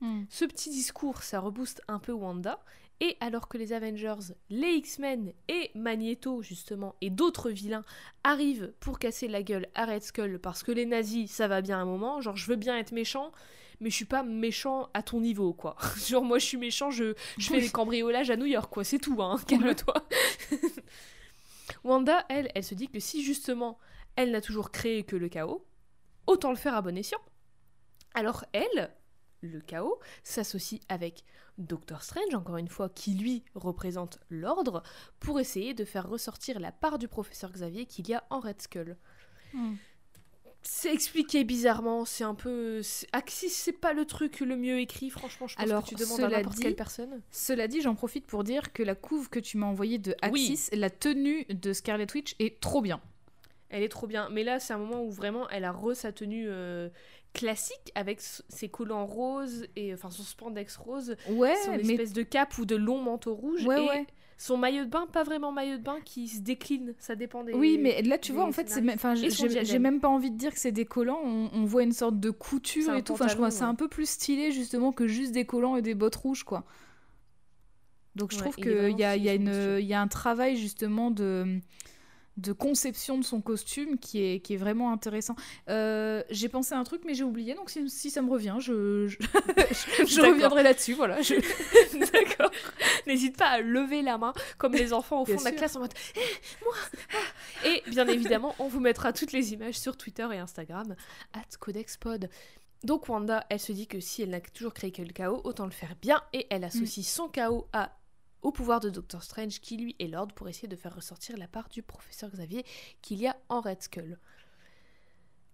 Hmm. 0.00 0.22
Ce 0.30 0.46
petit 0.46 0.70
discours, 0.70 1.22
ça 1.22 1.40
rebooste 1.40 1.82
un 1.86 1.98
peu 1.98 2.12
Wanda. 2.12 2.64
Et 3.00 3.18
alors 3.20 3.46
que 3.48 3.58
les 3.58 3.74
Avengers, 3.74 4.32
les 4.48 4.70
X-Men 4.76 5.34
et 5.48 5.70
Magneto, 5.74 6.42
justement, 6.42 6.96
et 7.02 7.10
d'autres 7.10 7.50
vilains 7.50 7.84
arrivent 8.24 8.72
pour 8.80 8.98
casser 8.98 9.28
la 9.28 9.42
gueule 9.42 9.68
à 9.74 9.84
Red 9.84 10.04
Skull 10.04 10.38
parce 10.38 10.62
que 10.62 10.72
les 10.72 10.86
nazis, 10.86 11.30
ça 11.30 11.46
va 11.46 11.60
bien 11.60 11.78
un 11.78 11.84
moment, 11.84 12.22
genre 12.22 12.36
je 12.36 12.46
veux 12.46 12.56
bien 12.56 12.78
être 12.78 12.92
méchant, 12.92 13.32
mais 13.80 13.90
je 13.90 13.96
suis 13.96 14.06
pas 14.06 14.22
méchant 14.22 14.88
à 14.94 15.02
ton 15.02 15.20
niveau, 15.20 15.52
quoi. 15.52 15.76
genre 16.08 16.24
moi 16.24 16.38
je 16.38 16.46
suis 16.46 16.56
méchant, 16.56 16.90
je, 16.90 17.12
je 17.36 17.48
fais 17.50 17.60
des 17.60 17.68
cambriolages 17.68 18.30
à 18.30 18.36
New 18.38 18.46
York, 18.46 18.72
quoi, 18.72 18.82
c'est 18.82 18.98
tout, 18.98 19.22
hein, 19.22 19.36
calme-toi. 19.46 20.08
Wanda, 21.84 22.24
elle, 22.28 22.50
elle 22.54 22.64
se 22.64 22.74
dit 22.74 22.88
que 22.88 23.00
si 23.00 23.22
justement 23.22 23.78
elle 24.16 24.32
n'a 24.32 24.40
toujours 24.40 24.72
créé 24.72 25.04
que 25.04 25.14
le 25.14 25.28
chaos, 25.28 25.64
autant 26.26 26.50
le 26.50 26.56
faire 26.56 26.74
à 26.74 26.82
bon 26.82 26.96
escient. 26.96 27.20
Alors 28.14 28.44
elle, 28.52 28.90
le 29.42 29.60
chaos, 29.60 30.00
s'associe 30.24 30.80
avec 30.88 31.24
Doctor 31.56 32.02
Strange, 32.02 32.34
encore 32.34 32.56
une 32.56 32.68
fois, 32.68 32.88
qui 32.88 33.14
lui 33.14 33.44
représente 33.54 34.18
l'ordre, 34.28 34.82
pour 35.20 35.38
essayer 35.38 35.74
de 35.74 35.84
faire 35.84 36.08
ressortir 36.08 36.58
la 36.58 36.72
part 36.72 36.98
du 36.98 37.06
professeur 37.06 37.52
Xavier 37.52 37.86
qu'il 37.86 38.08
y 38.08 38.14
a 38.14 38.24
en 38.30 38.40
Red 38.40 38.60
Skull. 38.60 38.96
Hmm. 39.52 39.74
C'est 40.70 40.92
expliqué 40.92 41.44
bizarrement, 41.44 42.04
c'est 42.04 42.24
un 42.24 42.34
peu. 42.34 42.82
Axis, 43.12 43.48
c'est 43.48 43.72
pas 43.72 43.94
le 43.94 44.04
truc 44.04 44.40
le 44.40 44.54
mieux 44.54 44.78
écrit, 44.78 45.08
franchement, 45.08 45.46
je 45.46 45.56
pense 45.56 45.64
Alors, 45.64 45.82
que 45.82 45.88
tu 45.88 45.94
demandes 45.94 46.20
à 46.20 46.28
n'importe 46.28 46.58
quelle 46.58 46.76
personne. 46.76 47.22
Cela 47.30 47.68
dit, 47.68 47.80
j'en 47.80 47.94
profite 47.94 48.26
pour 48.26 48.44
dire 48.44 48.70
que 48.74 48.82
la 48.82 48.94
couve 48.94 49.30
que 49.30 49.38
tu 49.40 49.56
m'as 49.56 49.66
envoyée 49.66 49.96
de 49.96 50.14
Oui. 50.30 50.50
Axis, 50.52 50.68
la 50.74 50.90
tenue 50.90 51.46
de 51.46 51.72
Scarlet 51.72 52.06
Witch 52.14 52.36
est 52.38 52.60
trop 52.60 52.82
bien. 52.82 53.00
Elle 53.70 53.82
est 53.82 53.88
trop 53.88 54.06
bien. 54.06 54.28
Mais 54.30 54.44
là, 54.44 54.60
c'est 54.60 54.74
un 54.74 54.78
moment 54.78 55.02
où 55.02 55.10
vraiment, 55.10 55.48
elle 55.48 55.64
a 55.64 55.72
re 55.72 55.94
sa 55.96 56.12
tenue 56.12 56.46
euh, 56.48 56.90
classique 57.32 57.90
avec 57.94 58.20
ses 58.20 58.68
collants 58.68 59.06
roses 59.06 59.66
et 59.74 59.94
enfin 59.94 60.10
son 60.10 60.22
spandex 60.22 60.76
rose, 60.76 61.16
Ouais, 61.30 61.56
son 61.64 61.72
mais 61.72 61.80
espèce 61.80 62.12
de 62.12 62.22
cape 62.22 62.58
ou 62.58 62.66
de 62.66 62.76
long 62.76 63.00
manteau 63.00 63.34
rouge 63.34 63.64
Ouais, 63.64 63.82
et 63.82 63.88
ouais. 63.88 64.06
Son 64.38 64.56
maillot 64.56 64.84
de 64.84 64.90
bain, 64.90 65.06
pas 65.12 65.24
vraiment 65.24 65.50
maillot 65.50 65.78
de 65.78 65.82
bain, 65.82 65.98
qui 66.04 66.28
se 66.28 66.40
décline. 66.40 66.94
Ça 67.00 67.16
dépend 67.16 67.42
des. 67.42 67.52
Oui, 67.52 67.76
mais 67.76 68.02
là, 68.02 68.18
tu 68.18 68.32
vois, 68.32 68.44
en 68.44 68.52
fait, 68.52 68.70
c'est 68.70 68.84
j'ai 69.64 69.78
même 69.80 70.00
pas 70.00 70.08
envie 70.08 70.30
de 70.30 70.36
dire 70.36 70.54
que 70.54 70.60
c'est 70.60 70.72
des 70.72 70.84
collants. 70.86 71.20
On, 71.24 71.50
on 71.52 71.64
voit 71.64 71.82
une 71.82 71.92
sorte 71.92 72.20
de 72.20 72.30
couture 72.30 72.84
C'est 72.86 73.00
et 73.00 73.02
tout. 73.02 73.14
Enfin, 73.14 73.26
je 73.28 73.34
trouve 73.34 73.50
ça 73.50 73.66
un 73.66 73.74
peu 73.74 73.88
plus 73.88 74.08
stylé 74.08 74.52
justement 74.52 74.92
que 74.92 75.08
juste 75.08 75.32
des 75.32 75.44
collants 75.44 75.76
et 75.76 75.82
des 75.82 75.94
bottes 75.94 76.16
rouges, 76.16 76.44
quoi. 76.44 76.64
Donc, 78.14 78.32
je 78.32 78.36
Ouais, 78.36 78.42
trouve 78.42 78.56
qu'il 78.56 78.98
y 78.98 79.04
a, 79.04 79.16
il 79.16 79.22
y, 79.24 79.28
a 79.28 79.80
y 79.80 79.94
a 79.94 80.00
un 80.00 80.08
travail 80.08 80.56
justement 80.56 81.10
de 81.10 81.58
de 82.38 82.52
conception 82.52 83.18
de 83.18 83.24
son 83.24 83.40
costume 83.42 83.98
qui 83.98 84.22
est, 84.22 84.40
qui 84.40 84.54
est 84.54 84.56
vraiment 84.56 84.92
intéressant. 84.92 85.36
Euh, 85.68 86.22
j'ai 86.30 86.48
pensé 86.48 86.74
à 86.74 86.78
un 86.78 86.84
truc 86.84 87.02
mais 87.04 87.12
j'ai 87.14 87.24
oublié 87.24 87.54
donc 87.54 87.68
si, 87.68 87.90
si 87.90 88.10
ça 88.10 88.22
me 88.22 88.30
revient 88.30 88.56
je, 88.60 89.06
je, 89.08 90.20
reviendrai 90.22 90.62
là-dessus 90.62 90.94
voilà. 90.94 91.20
Je- 91.20 91.34
D'accord. 92.12 92.50
N'hésite 93.06 93.36
pas 93.36 93.48
à 93.48 93.60
lever 93.60 94.02
la 94.02 94.18
main 94.18 94.32
comme 94.56 94.72
les 94.72 94.92
enfants 94.92 95.22
au 95.22 95.24
fond 95.26 95.32
Bien 95.32 95.40
de 95.40 95.44
la 95.44 95.50
sûr. 95.50 95.58
classe 95.58 95.76
en 95.76 95.80
mode 95.80 95.94
Eh, 96.16 96.64
moi 96.64 96.74
ah. 97.12 97.68
Et 97.68 97.82
bien 97.90 98.06
évidemment, 98.06 98.54
on 98.58 98.68
vous 98.68 98.80
mettra 98.80 99.12
toutes 99.12 99.32
les 99.32 99.52
images 99.52 99.78
sur 99.78 99.96
Twitter 99.96 100.26
et 100.32 100.38
Instagram 100.38 100.94
at 101.32 101.56
CodexPod. 101.58 102.28
Donc 102.84 103.08
Wanda, 103.08 103.44
elle 103.50 103.58
se 103.58 103.72
dit 103.72 103.88
que 103.88 103.98
si 103.98 104.22
elle 104.22 104.30
n'a 104.30 104.40
toujours 104.40 104.72
créé 104.72 104.92
que 104.92 105.02
le 105.02 105.12
chaos, 105.12 105.40
autant 105.42 105.64
le 105.64 105.72
faire 105.72 105.96
bien 106.00 106.22
et 106.32 106.46
elle 106.50 106.62
associe 106.64 107.04
Mm. 107.04 107.10
son 107.10 107.28
chaos 107.28 107.66
à 107.72 107.90
au 108.42 108.52
pouvoir 108.52 108.80
de 108.80 108.90
Doctor 108.90 109.22
Strange 109.22 109.60
qui 109.60 109.76
lui 109.76 109.96
est 109.98 110.08
l'ordre 110.08 110.34
pour 110.34 110.48
essayer 110.48 110.68
de 110.68 110.76
faire 110.76 110.94
ressortir 110.94 111.36
la 111.36 111.48
part 111.48 111.68
du 111.68 111.82
professeur 111.82 112.30
Xavier 112.30 112.64
qu'il 113.02 113.18
y 113.18 113.26
a 113.26 113.36
en 113.48 113.60
Red 113.60 113.82
Skull. 113.82 114.18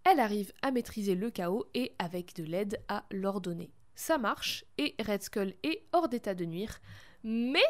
Elle 0.04 0.20
arrive 0.20 0.52
à 0.62 0.70
maîtriser 0.70 1.14
le 1.14 1.30
chaos 1.30 1.64
et 1.74 1.94
avec 1.98 2.34
de 2.34 2.44
l'aide 2.44 2.82
à 2.88 3.04
l'ordonner. 3.10 3.72
Ça 3.94 4.18
marche 4.18 4.64
et 4.76 4.94
Red 5.00 5.22
Skull 5.22 5.54
est 5.62 5.84
hors 5.92 6.08
d'état 6.08 6.34
de 6.34 6.44
nuire, 6.44 6.80
mais 7.22 7.64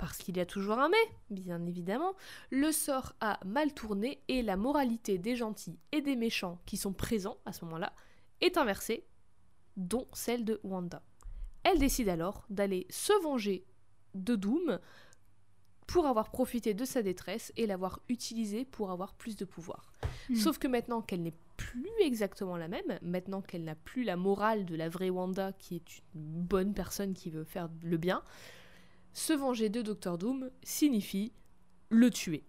parce 0.00 0.16
qu'il 0.16 0.38
y 0.38 0.40
a 0.40 0.46
toujours 0.46 0.78
un 0.78 0.88
mais, 0.88 0.96
bien 1.28 1.66
évidemment, 1.66 2.14
le 2.50 2.72
sort 2.72 3.12
a 3.20 3.38
mal 3.44 3.74
tourné 3.74 4.22
et 4.28 4.40
la 4.40 4.56
moralité 4.56 5.18
des 5.18 5.36
gentils 5.36 5.78
et 5.92 6.00
des 6.00 6.16
méchants 6.16 6.58
qui 6.64 6.78
sont 6.78 6.94
présents 6.94 7.36
à 7.44 7.52
ce 7.52 7.66
moment-là 7.66 7.92
est 8.40 8.56
inversée, 8.56 9.04
dont 9.76 10.08
celle 10.14 10.46
de 10.46 10.58
Wanda. 10.64 11.02
Elle 11.64 11.78
décide 11.78 12.08
alors 12.08 12.46
d'aller 12.48 12.86
se 12.88 13.12
venger 13.22 13.66
de 14.14 14.36
Doom 14.36 14.78
pour 15.86 16.06
avoir 16.06 16.30
profité 16.30 16.72
de 16.72 16.84
sa 16.84 17.02
détresse 17.02 17.52
et 17.56 17.66
l'avoir 17.66 18.00
utilisé 18.08 18.64
pour 18.64 18.90
avoir 18.92 19.14
plus 19.14 19.36
de 19.36 19.44
pouvoir. 19.44 19.92
Hmm. 20.28 20.36
Sauf 20.36 20.58
que 20.58 20.68
maintenant 20.68 21.02
qu'elle 21.02 21.22
n'est 21.22 21.34
plus 21.56 21.90
exactement 22.00 22.56
la 22.56 22.68
même, 22.68 22.98
maintenant 23.02 23.42
qu'elle 23.42 23.64
n'a 23.64 23.74
plus 23.74 24.04
la 24.04 24.16
morale 24.16 24.64
de 24.64 24.76
la 24.76 24.88
vraie 24.88 25.10
Wanda 25.10 25.52
qui 25.52 25.76
est 25.76 26.02
une 26.14 26.42
bonne 26.42 26.74
personne 26.74 27.12
qui 27.12 27.28
veut 27.30 27.44
faire 27.44 27.68
le 27.82 27.96
bien, 27.96 28.22
se 29.12 29.32
venger 29.32 29.68
de 29.68 29.82
Doctor 29.82 30.16
Doom 30.16 30.50
signifie 30.62 31.32
le 31.88 32.08
tuer. 32.10 32.44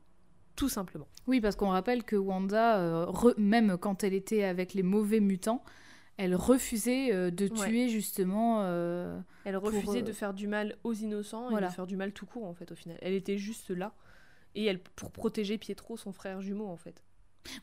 Tout 0.56 0.70
simplement. 0.70 1.08
Oui, 1.26 1.42
parce 1.42 1.56
qu'on 1.56 1.70
rappelle 1.70 2.04
que 2.04 2.16
Wanda, 2.16 2.78
euh, 2.80 3.06
re- 3.08 3.40
même 3.40 3.78
quand 3.78 4.04
elle 4.04 4.14
était 4.14 4.44
avec 4.44 4.76
les 4.76 4.84
mauvais 4.84 5.20
mutants, 5.20 5.64
elle 6.18 6.36
refusait 6.36 7.12
euh, 7.14 7.32
de 7.32 7.46
Ouais. 7.50 7.68
tuer 7.68 7.90
justement. 7.90 8.62
euh, 8.64 9.20
Elle 9.46 9.58
refusait 9.58 10.00
euh, 10.00 10.04
de 10.04 10.12
faire 10.12 10.34
du 10.34 10.48
mal 10.48 10.78
aux 10.84 10.94
innocents 10.94 11.56
et 11.58 11.62
de 11.62 11.68
faire 11.70 11.88
du 11.88 11.98
mal 11.98 12.12
tout 12.12 12.26
court 12.26 12.46
en 12.46 12.54
fait 12.54 12.72
au 12.72 12.76
final. 12.76 12.98
Elle 13.02 13.14
était 13.14 13.38
juste 13.38 13.70
là 13.72 13.94
et 14.56 14.66
elle 14.66 14.80
pour 14.80 15.12
protéger 15.12 15.58
Pietro, 15.58 15.98
son 15.98 16.12
frère 16.12 16.42
jumeau 16.42 16.68
en 16.68 16.78
fait. 16.78 17.02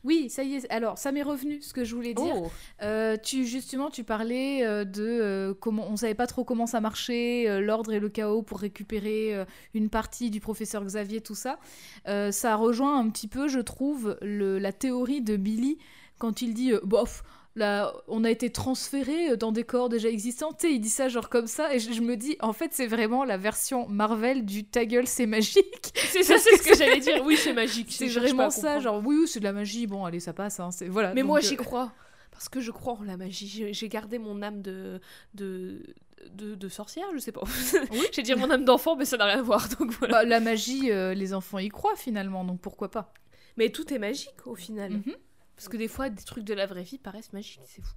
Oui, 0.03 0.29
ça 0.29 0.43
y 0.43 0.55
est. 0.55 0.69
Alors, 0.69 0.97
ça 0.97 1.13
m'est 1.13 1.23
revenu 1.23 1.61
ce 1.61 1.71
que 1.73 1.85
je 1.85 1.95
voulais 1.95 2.13
dire. 2.13 2.35
Oh. 2.35 2.51
Euh, 2.81 3.15
tu 3.15 3.45
justement, 3.45 3.89
tu 3.89 4.03
parlais 4.03 4.65
euh, 4.67 4.83
de 4.83 5.01
euh, 5.05 5.53
comment 5.53 5.87
on 5.89 5.95
savait 5.95 6.15
pas 6.15 6.27
trop 6.27 6.43
comment 6.43 6.65
ça 6.67 6.81
marchait, 6.81 7.61
l'ordre 7.61 7.93
et 7.93 8.01
le 8.01 8.09
chaos 8.09 8.41
pour 8.41 8.59
récupérer 8.59 9.45
une 9.73 9.89
partie 9.89 10.31
du 10.31 10.41
professeur 10.41 10.83
Xavier, 10.83 11.21
tout 11.21 11.33
ça. 11.35 11.59
Ça 12.05 12.55
rejoint 12.57 12.99
un 12.99 13.09
petit 13.09 13.29
peu, 13.29 13.47
je 13.47 13.59
trouve, 13.59 14.17
le- 14.21 14.59
la 14.59 14.73
théorie 14.73 15.21
de 15.21 15.37
Billy 15.37 15.77
quand 16.17 16.41
il 16.41 16.53
dit 16.53 16.73
bof. 16.83 17.23
Là, 17.55 17.93
on 18.07 18.23
a 18.23 18.29
été 18.29 18.51
transféré 18.51 19.35
dans 19.35 19.51
des 19.51 19.63
corps 19.63 19.89
déjà 19.89 20.07
existants. 20.07 20.53
Tu 20.53 20.67
sais, 20.67 20.73
il 20.73 20.79
dit 20.79 20.89
ça 20.89 21.09
genre 21.09 21.29
comme 21.29 21.47
ça, 21.47 21.73
et 21.73 21.79
je, 21.79 21.91
je 21.91 22.01
me 22.01 22.15
dis, 22.15 22.37
en 22.41 22.53
fait, 22.53 22.69
c'est 22.73 22.87
vraiment 22.87 23.25
la 23.25 23.37
version 23.37 23.87
Marvel 23.89 24.45
du 24.45 24.63
ta 24.63 24.85
gueule, 24.85 25.07
c'est 25.07 25.25
magique. 25.25 25.91
C'est 26.09 26.23
ça, 26.23 26.37
c'est 26.37 26.57
ce 26.57 26.63
que 26.63 26.75
j'allais 26.75 26.99
dire. 26.99 27.23
Oui, 27.23 27.37
c'est 27.37 27.53
magique. 27.53 27.87
C'est 27.91 28.07
vraiment 28.07 28.49
ça, 28.49 28.79
genre 28.79 29.01
oui, 29.05 29.17
oui, 29.21 29.27
c'est 29.27 29.39
de 29.39 29.43
la 29.43 29.53
magie. 29.53 29.85
Bon, 29.87 30.05
allez, 30.05 30.19
ça 30.19 30.33
passe. 30.33 30.59
Hein, 30.59 30.71
c'est 30.71 30.87
voilà. 30.87 31.13
Mais 31.13 31.21
donc, 31.21 31.27
moi 31.27 31.39
euh, 31.39 31.41
j'y 31.41 31.55
crois. 31.55 31.91
Parce 32.31 32.49
que 32.49 32.61
je 32.61 32.71
crois 32.71 32.93
en 32.93 33.03
la 33.03 33.17
magie. 33.17 33.73
J'ai 33.73 33.89
gardé 33.89 34.17
mon 34.17 34.41
âme 34.41 34.61
de, 34.61 34.99
de, 35.35 35.83
de, 36.31 36.55
de 36.55 36.69
sorcière, 36.69 37.05
je 37.13 37.19
sais 37.19 37.31
pas. 37.31 37.41
J'ai 38.13 38.21
dit 38.23 38.33
mon 38.33 38.49
âme 38.49 38.65
d'enfant, 38.65 38.95
mais 38.95 39.05
ça 39.05 39.17
n'a 39.17 39.25
rien 39.25 39.39
à 39.39 39.41
voir. 39.43 39.67
Donc 39.79 39.91
voilà. 39.99 40.13
Bah, 40.19 40.23
la 40.23 40.39
magie, 40.39 40.91
euh, 40.91 41.13
les 41.13 41.33
enfants 41.33 41.59
y 41.59 41.69
croient 41.69 41.95
finalement, 41.95 42.43
donc 42.43 42.59
pourquoi 42.59 42.89
pas 42.89 43.13
Mais 43.57 43.69
tout 43.69 43.93
est 43.93 43.99
magique 43.99 44.45
au 44.47 44.55
final. 44.55 44.91
Mhm. 44.93 45.15
Parce 45.59 45.69
que 45.69 45.77
des 45.77 45.87
fois, 45.89 46.09
des 46.09 46.23
trucs 46.23 46.45
de 46.45 46.53
la 46.53 46.65
vraie 46.65 46.83
vie 46.83 46.97
paraissent 46.97 47.33
magiques, 47.33 47.59
c'est 47.65 47.81
fou. 47.81 47.93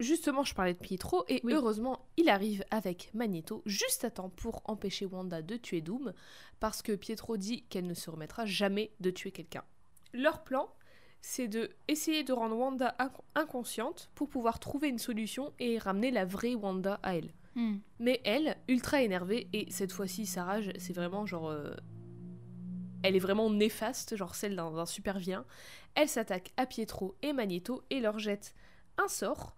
Justement, 0.00 0.42
je 0.44 0.54
parlais 0.54 0.74
de 0.74 0.78
Pietro, 0.78 1.24
et 1.28 1.40
Oui. 1.44 1.52
heureusement, 1.54 2.06
il 2.16 2.28
arrive 2.28 2.64
avec 2.70 3.10
Magneto 3.14 3.62
juste 3.66 4.04
à 4.04 4.10
temps 4.10 4.30
pour 4.30 4.62
empêcher 4.64 5.06
Wanda 5.06 5.42
de 5.42 5.56
tuer 5.56 5.80
Doom, 5.80 6.12
parce 6.60 6.82
que 6.82 6.92
Pietro 6.92 7.36
dit 7.36 7.62
qu'elle 7.64 7.86
ne 7.86 7.94
se 7.94 8.10
remettra 8.10 8.46
jamais 8.46 8.92
de 9.00 9.10
tuer 9.10 9.30
quelqu'un. 9.32 9.62
Leur 10.12 10.42
plan, 10.44 10.72
c'est 11.20 11.46
de 11.48 11.70
essayer 11.88 12.24
de 12.24 12.32
rendre 12.32 12.56
Wanda 12.56 12.96
inc- 12.98 13.20
inconsciente 13.34 14.10
pour 14.14 14.28
pouvoir 14.28 14.58
trouver 14.60 14.88
une 14.88 14.98
solution 14.98 15.52
et 15.60 15.78
ramener 15.78 16.10
la 16.10 16.24
vraie 16.24 16.54
Wanda 16.54 16.98
à 17.02 17.16
elle. 17.16 17.32
Hmm. 17.54 17.78
Mais 17.98 18.20
elle, 18.24 18.56
ultra 18.68 19.02
énervée, 19.02 19.48
et 19.52 19.70
cette 19.70 19.92
fois-ci, 19.92 20.26
sa 20.26 20.44
rage, 20.44 20.70
c'est 20.78 20.94
vraiment 20.94 21.26
genre. 21.26 21.48
euh, 21.50 21.74
Elle 23.04 23.14
est 23.16 23.20
vraiment 23.20 23.50
néfaste, 23.50 24.16
genre 24.16 24.34
celle 24.34 24.56
d'un 24.56 24.70
d'un 24.72 24.86
super 24.86 25.18
vilain. 25.18 25.44
Elle 25.94 26.08
s'attaque 26.08 26.52
à 26.56 26.66
Pietro 26.66 27.16
et 27.22 27.32
Magneto 27.32 27.84
et 27.90 28.00
leur 28.00 28.18
jette 28.18 28.54
un 28.98 29.08
sort 29.08 29.56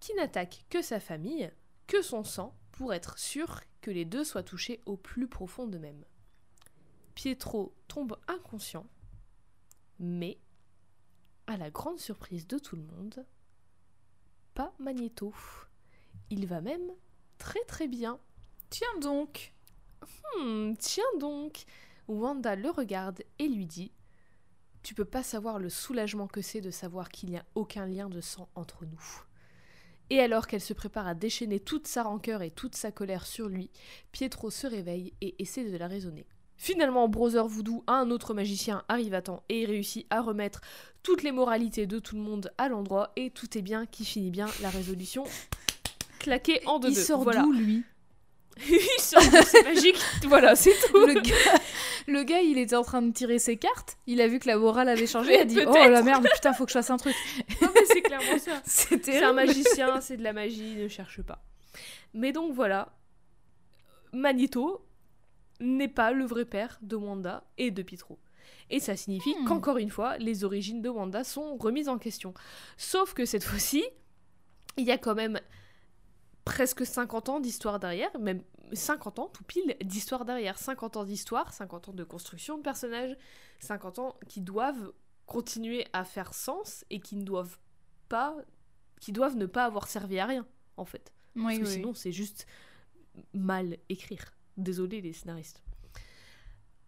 qui 0.00 0.14
n'attaque 0.14 0.64
que 0.70 0.82
sa 0.82 1.00
famille, 1.00 1.50
que 1.86 2.02
son 2.02 2.22
sang, 2.24 2.56
pour 2.72 2.94
être 2.94 3.18
sûr 3.18 3.60
que 3.80 3.90
les 3.90 4.04
deux 4.04 4.24
soient 4.24 4.44
touchés 4.44 4.80
au 4.86 4.96
plus 4.96 5.26
profond 5.26 5.66
d'eux-mêmes. 5.66 6.04
Pietro 7.14 7.74
tombe 7.88 8.16
inconscient, 8.28 8.86
mais, 9.98 10.38
à 11.48 11.56
la 11.56 11.70
grande 11.70 11.98
surprise 11.98 12.46
de 12.46 12.58
tout 12.58 12.76
le 12.76 12.82
monde, 12.82 13.26
pas 14.54 14.72
Magneto. 14.78 15.34
Il 16.30 16.46
va 16.46 16.60
même 16.60 16.92
très 17.38 17.64
très 17.64 17.88
bien. 17.88 18.20
Tiens 18.70 18.98
donc 19.00 19.52
Hmm, 20.36 20.74
tiens 20.78 21.04
donc 21.18 21.64
Wanda 22.06 22.56
le 22.56 22.70
regarde 22.70 23.22
et 23.38 23.48
lui 23.48 23.66
dit 23.66 23.92
Tu 24.88 24.94
peux 24.94 25.04
pas 25.04 25.22
savoir 25.22 25.58
le 25.58 25.68
soulagement 25.68 26.26
que 26.26 26.40
c'est 26.40 26.62
de 26.62 26.70
savoir 26.70 27.10
qu'il 27.10 27.28
n'y 27.28 27.36
a 27.36 27.44
aucun 27.54 27.84
lien 27.84 28.08
de 28.08 28.22
sang 28.22 28.48
entre 28.54 28.86
nous. 28.86 29.22
Et 30.08 30.18
alors 30.18 30.46
qu'elle 30.46 30.62
se 30.62 30.72
prépare 30.72 31.06
à 31.06 31.12
déchaîner 31.14 31.60
toute 31.60 31.86
sa 31.86 32.04
rancœur 32.04 32.40
et 32.40 32.50
toute 32.50 32.74
sa 32.74 32.90
colère 32.90 33.26
sur 33.26 33.50
lui, 33.50 33.68
Pietro 34.12 34.48
se 34.48 34.66
réveille 34.66 35.12
et 35.20 35.34
essaie 35.42 35.70
de 35.70 35.76
la 35.76 35.88
raisonner. 35.88 36.24
Finalement, 36.56 37.06
Brother 37.06 37.46
Voodoo, 37.46 37.84
un 37.86 38.10
autre 38.10 38.32
magicien, 38.32 38.82
arrive 38.88 39.12
à 39.12 39.20
temps 39.20 39.42
et 39.50 39.66
réussit 39.66 40.06
à 40.08 40.22
remettre 40.22 40.62
toutes 41.02 41.22
les 41.22 41.32
moralités 41.32 41.86
de 41.86 41.98
tout 41.98 42.16
le 42.16 42.22
monde 42.22 42.50
à 42.56 42.70
l'endroit 42.70 43.12
et 43.16 43.30
tout 43.30 43.58
est 43.58 43.62
bien 43.62 43.84
qui 43.84 44.06
finit 44.06 44.30
bien 44.30 44.46
la 44.62 44.70
résolution 44.70 45.24
claquée 46.18 46.62
en 46.64 46.78
deux. 46.78 46.88
Il 46.88 46.96
sort 46.96 47.24
voilà. 47.24 47.42
d'où 47.42 47.52
lui? 47.52 47.84
c'est 48.98 49.62
magique. 49.64 49.96
Voilà, 50.26 50.54
c'est 50.56 50.74
tout. 50.88 51.06
le 51.06 51.14
gars, 51.20 51.60
le 52.06 52.22
gars, 52.24 52.40
il 52.40 52.58
était 52.58 52.76
en 52.76 52.82
train 52.82 53.02
de 53.02 53.12
tirer 53.12 53.38
ses 53.38 53.56
cartes. 53.56 53.96
Il 54.06 54.20
a 54.20 54.28
vu 54.28 54.38
que 54.38 54.48
la 54.48 54.56
morale 54.56 54.88
avait 54.88 55.06
changé. 55.06 55.34
Il 55.34 55.40
a 55.40 55.44
dit. 55.44 55.58
Oh 55.66 55.72
la 55.88 56.02
merde, 56.02 56.26
putain, 56.34 56.52
faut 56.52 56.64
que 56.64 56.70
je 56.70 56.78
fasse 56.78 56.90
un 56.90 56.96
truc. 56.96 57.14
Non, 57.62 57.68
mais 57.74 57.84
c'est 57.86 58.02
clairement 58.02 58.38
ça. 58.38 58.60
C'était 58.64 59.12
C'est 59.18 59.22
un 59.24 59.32
magicien, 59.32 60.00
c'est 60.00 60.16
de 60.16 60.22
la 60.22 60.32
magie, 60.32 60.76
ne 60.76 60.88
cherche 60.88 61.22
pas. 61.22 61.42
Mais 62.14 62.32
donc 62.32 62.52
voilà, 62.54 62.92
Magneto 64.12 64.84
n'est 65.60 65.88
pas 65.88 66.12
le 66.12 66.24
vrai 66.24 66.44
père 66.44 66.78
de 66.82 66.96
Wanda 66.96 67.44
et 67.58 67.70
de 67.70 67.82
Pietro. 67.82 68.18
Et 68.70 68.80
ça 68.80 68.96
signifie 68.96 69.34
Hmm. 69.40 69.44
qu'encore 69.46 69.78
une 69.78 69.90
fois, 69.90 70.18
les 70.18 70.44
origines 70.44 70.82
de 70.82 70.88
Wanda 70.88 71.24
sont 71.24 71.56
remises 71.56 71.88
en 71.88 71.98
question. 71.98 72.34
Sauf 72.76 73.14
que 73.14 73.24
cette 73.24 73.44
fois-ci, 73.44 73.84
il 74.76 74.84
y 74.84 74.90
a 74.90 74.98
quand 74.98 75.14
même 75.14 75.40
presque 76.48 76.86
50 76.86 77.28
ans 77.28 77.40
d'histoire 77.40 77.78
derrière, 77.78 78.10
même 78.18 78.42
50 78.72 79.18
ans 79.18 79.28
tout 79.28 79.44
pile 79.44 79.76
d'histoire 79.84 80.24
derrière. 80.24 80.58
50 80.58 80.96
ans 80.96 81.04
d'histoire, 81.04 81.52
50 81.52 81.90
ans 81.90 81.92
de 81.92 82.04
construction 82.04 82.56
de 82.56 82.62
personnages, 82.62 83.16
50 83.60 83.98
ans 83.98 84.16
qui 84.28 84.40
doivent 84.40 84.92
continuer 85.26 85.86
à 85.92 86.04
faire 86.04 86.32
sens 86.32 86.86
et 86.88 87.00
qui 87.00 87.16
ne 87.16 87.24
doivent 87.24 87.58
pas, 88.08 88.34
qui 88.98 89.12
doivent 89.12 89.36
ne 89.36 89.44
pas 89.44 89.66
avoir 89.66 89.88
servi 89.88 90.18
à 90.18 90.24
rien, 90.24 90.46
en 90.78 90.86
fait. 90.86 91.12
Oui, 91.36 91.42
Parce 91.44 91.58
que 91.58 91.64
oui. 91.64 91.72
sinon, 91.74 91.92
c'est 91.94 92.12
juste 92.12 92.46
mal 93.34 93.76
écrire. 93.90 94.32
Désolé 94.56 95.02
les 95.02 95.12
scénaristes. 95.12 95.62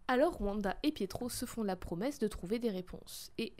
Alors 0.08 0.40
Wanda 0.40 0.76
et 0.82 0.90
Pietro 0.90 1.28
se 1.28 1.44
font 1.44 1.62
la 1.62 1.76
promesse 1.76 2.18
de 2.18 2.28
trouver 2.28 2.58
des 2.58 2.70
réponses. 2.70 3.30
Et 3.36 3.54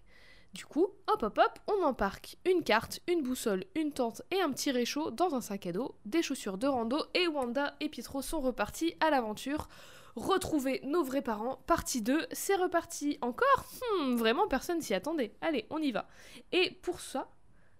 du 0.53 0.67
coup, 0.67 0.89
hop 1.07 1.23
hop 1.23 1.39
hop, 1.39 1.59
on 1.69 1.83
embarque 1.85 2.37
une 2.45 2.63
carte, 2.65 3.01
une 3.07 3.23
boussole, 3.23 3.65
une 3.77 3.93
tente 3.93 4.23
et 4.31 4.41
un 4.41 4.51
petit 4.51 4.71
réchaud 4.73 5.11
dans 5.11 5.35
un 5.35 5.41
sac 5.41 5.67
à 5.67 5.73
dos, 5.73 5.95
des 6.05 6.23
chaussures 6.23 6.59
de 6.59 6.67
rando 6.67 6.99
et 7.15 7.29
Wanda 7.29 7.75
et 7.81 7.89
Pietro 7.89 8.21
sont 8.23 8.41
repartis 8.41 8.95
à 9.01 9.11
l'aventure. 9.11 9.69
Retrouver 10.17 10.81
nos 10.85 11.05
vrais 11.05 11.23
parents, 11.23 11.63
partie 11.69 12.03
2, 12.03 12.27
c'est 12.33 12.57
reparti. 12.57 13.17
Encore? 13.23 13.65
Hmm, 14.01 14.17
Vraiment, 14.17 14.49
personne 14.49 14.81
s'y 14.83 14.93
attendait. 14.93 15.37
Allez, 15.41 15.67
on 15.71 15.79
y 15.79 15.93
va. 15.93 16.09
Et 16.51 16.73
pour 16.83 17.01
ça, 17.01 17.31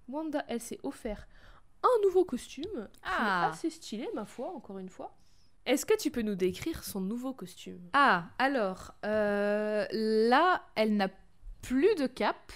Wanda, 0.09 0.45
elle 0.47 0.61
s'est 0.61 0.79
offert 0.85 1.27
un 1.83 2.03
nouveau 2.05 2.25
costume, 2.25 2.89
qui 2.93 3.01
Ah. 3.03 3.47
est 3.47 3.51
assez 3.53 3.71
stylé, 3.71 4.09
ma 4.15 4.25
foi, 4.27 4.47
encore 4.55 4.79
une 4.79 4.89
fois. 4.91 5.17
Est-ce 5.67 5.85
que 5.85 5.97
tu 5.99 6.11
peux 6.13 6.23
nous 6.23 6.37
décrire 6.37 6.85
son 6.85 7.01
nouveau 7.01 7.33
costume? 7.35 7.81
Ah, 7.95 8.27
alors, 8.39 8.93
euh, 9.05 9.87
là, 9.91 10.63
elle 10.77 10.97
n'a 10.97 11.09
plus 11.63 11.95
de 11.97 12.07
cape. 12.07 12.53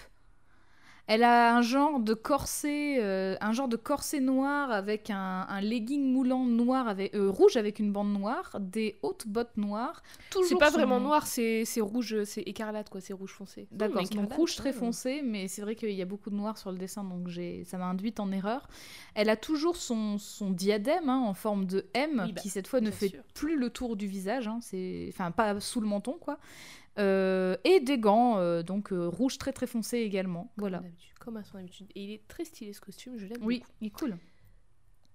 Elle 1.07 1.23
a 1.23 1.55
un 1.55 1.61
genre 1.61 2.01
de 2.01 2.15
corset, 2.15 2.97
euh, 3.03 3.37
un 3.43 3.53
genre 3.53 3.69
de 3.69 3.77
corset 3.77 4.21
noir 4.21 4.71
avec 4.71 5.11
un, 5.11 5.45
un 5.47 5.61
legging 5.61 6.11
moulant 6.11 6.47
noir 6.47 6.89
avec 6.89 7.15
euh, 7.15 7.29
rouge 7.29 7.59
avec 7.59 7.79
une 7.79 7.93
bande 7.93 8.11
noire, 8.11 8.57
des 8.59 8.99
hautes 9.03 9.29
bottes 9.29 9.59
noires. 9.59 10.03
Toujours 10.31 10.49
C'est 10.49 10.57
pas 10.57 10.71
son- 10.71 10.79
vraiment 10.79 11.01
noir, 11.01 11.27
c'est 11.27 11.67
c'est 11.67 11.83
rouge, 11.83 12.25
c'est 12.25 12.41
écarlate, 12.43 12.89
quoi, 12.89 13.03
c'est 13.03 13.13
rouge 13.13 13.33
foncé. 13.33 13.69
D'accord, 13.71 14.09
Hmm, 14.09 14.15
donc 14.15 14.33
rouge 14.33 14.57
très 14.57 14.73
foncé, 14.73 15.21
mais 15.23 15.47
c'est 15.47 15.61
vrai 15.61 15.75
qu'il 15.77 15.91
y 15.91 16.01
a 16.01 16.07
beaucoup 16.07 16.31
de 16.31 16.37
noir 16.37 16.57
sur 16.57 16.73
le 16.73 16.79
dessin, 16.79 17.05
donc 17.05 17.29
j'ai, 17.29 17.65
ça 17.65 17.77
m'a 17.77 17.85
induite 17.87 18.19
en 18.19 18.33
erreur. 18.33 18.67
Elle 19.15 19.29
a 19.29 19.37
toujours 19.37 19.77
son, 19.77 20.17
son 20.17 20.51
diadème 20.51 21.11
hein, 21.11 21.19
en 21.21 21.35
forme 21.35 21.67
de 21.67 21.85
M, 21.93 22.25
Oui, 22.25 22.33
bah, 22.33 22.41
qui 22.41 22.49
cette 22.49 22.67
fois 22.67 22.81
ne 22.81 22.91
fait 22.91 23.09
sûr. 23.11 23.23
plus 23.35 23.57
le 23.59 23.69
tour 23.69 23.97
du 23.97 24.07
visage, 24.07 24.49
hein, 24.49 24.59
c'est, 24.63 25.07
enfin 25.13 25.31
pas 25.33 25.61
sous 25.61 25.81
le 25.83 25.87
menton 25.87 26.17
quoi. 26.19 26.39
Euh, 26.99 27.57
et 27.65 27.81
des 27.81 27.99
gants, 27.99 28.39
euh, 28.39 28.63
donc 28.63 28.93
euh, 28.93 29.09
rouge 29.09 29.39
très 29.39 29.53
très 29.53 29.67
foncé 29.67 29.99
également. 29.99 30.53
Voilà. 30.57 30.83
Comme 31.21 31.37
à 31.37 31.45
son 31.45 31.59
habitude. 31.59 31.89
Et 31.95 32.05
il 32.05 32.11
est 32.13 32.27
très 32.29 32.45
stylé 32.45 32.73
ce 32.73 32.81
costume, 32.81 33.17
je 33.19 33.27
l'aime 33.27 33.43
Oui, 33.43 33.61
beaucoup. 33.61 33.73
il 33.81 33.87
est 33.87 33.91
cool. 33.91 34.19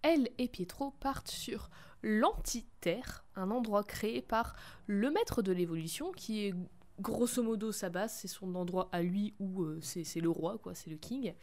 Elle 0.02 0.30
et 0.38 0.48
Pietro 0.48 0.92
partent 0.92 1.30
sur 1.30 1.70
l'Antiterre, 2.02 3.26
un 3.36 3.52
endroit 3.52 3.84
créé 3.84 4.22
par 4.22 4.56
le 4.88 5.12
maître 5.12 5.42
de 5.42 5.52
l'évolution, 5.52 6.12
qui 6.12 6.46
est 6.46 6.54
grosso 7.00 7.42
modo 7.44 7.72
sa 7.72 7.90
base, 7.90 8.14
c'est 8.14 8.28
son 8.28 8.56
endroit 8.56 8.90
à 8.92 9.02
lui 9.02 9.34
où 9.40 9.64
euh, 9.64 9.80
c'est 9.82 10.04
c'est 10.04 10.20
le 10.20 10.30
roi, 10.30 10.58
quoi, 10.58 10.74
c'est 10.74 10.90
le 10.90 10.98
king. 10.98 11.34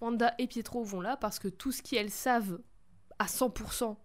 Wanda 0.00 0.34
et 0.38 0.46
Pietro 0.46 0.84
vont 0.84 1.00
là 1.00 1.16
parce 1.16 1.38
que 1.38 1.48
tout 1.48 1.72
ce 1.72 1.82
qu'elles 1.82 2.10
savent 2.10 2.60
à 3.18 3.26
100% 3.26 3.96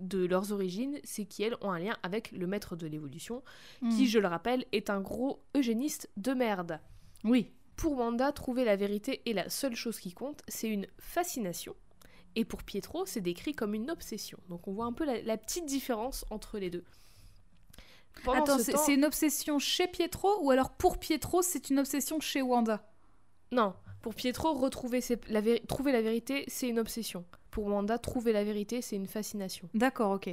de 0.00 0.24
leurs 0.26 0.52
origines, 0.52 0.98
c'est 1.04 1.24
qu'elles 1.24 1.56
ont 1.60 1.70
un 1.70 1.78
lien 1.78 1.96
avec 2.02 2.32
le 2.32 2.46
maître 2.46 2.76
de 2.76 2.86
l'évolution, 2.86 3.42
qui, 3.90 4.04
Mm. 4.04 4.06
je 4.06 4.18
le 4.18 4.28
rappelle, 4.28 4.64
est 4.72 4.90
un 4.90 5.00
gros 5.00 5.42
eugéniste 5.56 6.08
de 6.16 6.32
merde. 6.32 6.80
Oui. 7.24 7.52
Pour 7.76 7.98
Wanda, 7.98 8.30
trouver 8.32 8.64
la 8.64 8.76
vérité 8.76 9.22
est 9.28 9.32
la 9.32 9.48
seule 9.50 9.74
chose 9.74 9.98
qui 9.98 10.12
compte, 10.12 10.42
c'est 10.48 10.68
une 10.68 10.86
fascination. 10.98 11.74
Et 12.36 12.44
pour 12.44 12.62
Pietro, 12.62 13.06
c'est 13.06 13.20
décrit 13.20 13.54
comme 13.54 13.74
une 13.74 13.90
obsession. 13.90 14.38
Donc 14.48 14.66
on 14.68 14.72
voit 14.72 14.86
un 14.86 14.92
peu 14.92 15.04
la, 15.04 15.22
la 15.22 15.36
petite 15.36 15.66
différence 15.66 16.24
entre 16.30 16.58
les 16.58 16.70
deux. 16.70 16.84
Pendant 18.24 18.42
Attends, 18.42 18.58
ce 18.58 18.64
c'est, 18.64 18.72
temps- 18.72 18.82
c'est 18.84 18.94
une 18.94 19.04
obsession 19.04 19.58
chez 19.58 19.86
Pietro 19.88 20.28
ou 20.42 20.50
alors 20.50 20.70
pour 20.70 20.98
Pietro 20.98 21.42
c'est 21.42 21.68
une 21.70 21.78
obsession 21.80 22.20
chez 22.20 22.42
Wanda? 22.42 22.88
Non, 23.52 23.74
pour 24.04 24.14
Pietro, 24.14 24.52
retrouver 24.52 25.00
ses- 25.00 25.18
la 25.30 25.40
trouver 25.66 25.90
la 25.92 26.02
vérité, 26.02 26.44
c'est 26.46 26.68
une 26.68 26.78
obsession. 26.78 27.24
Pour 27.50 27.64
Wanda, 27.64 27.96
trouver 27.98 28.32
la 28.34 28.44
vérité, 28.44 28.82
c'est 28.82 28.96
une 28.96 29.06
fascination. 29.06 29.66
D'accord, 29.72 30.10
ok. 30.12 30.28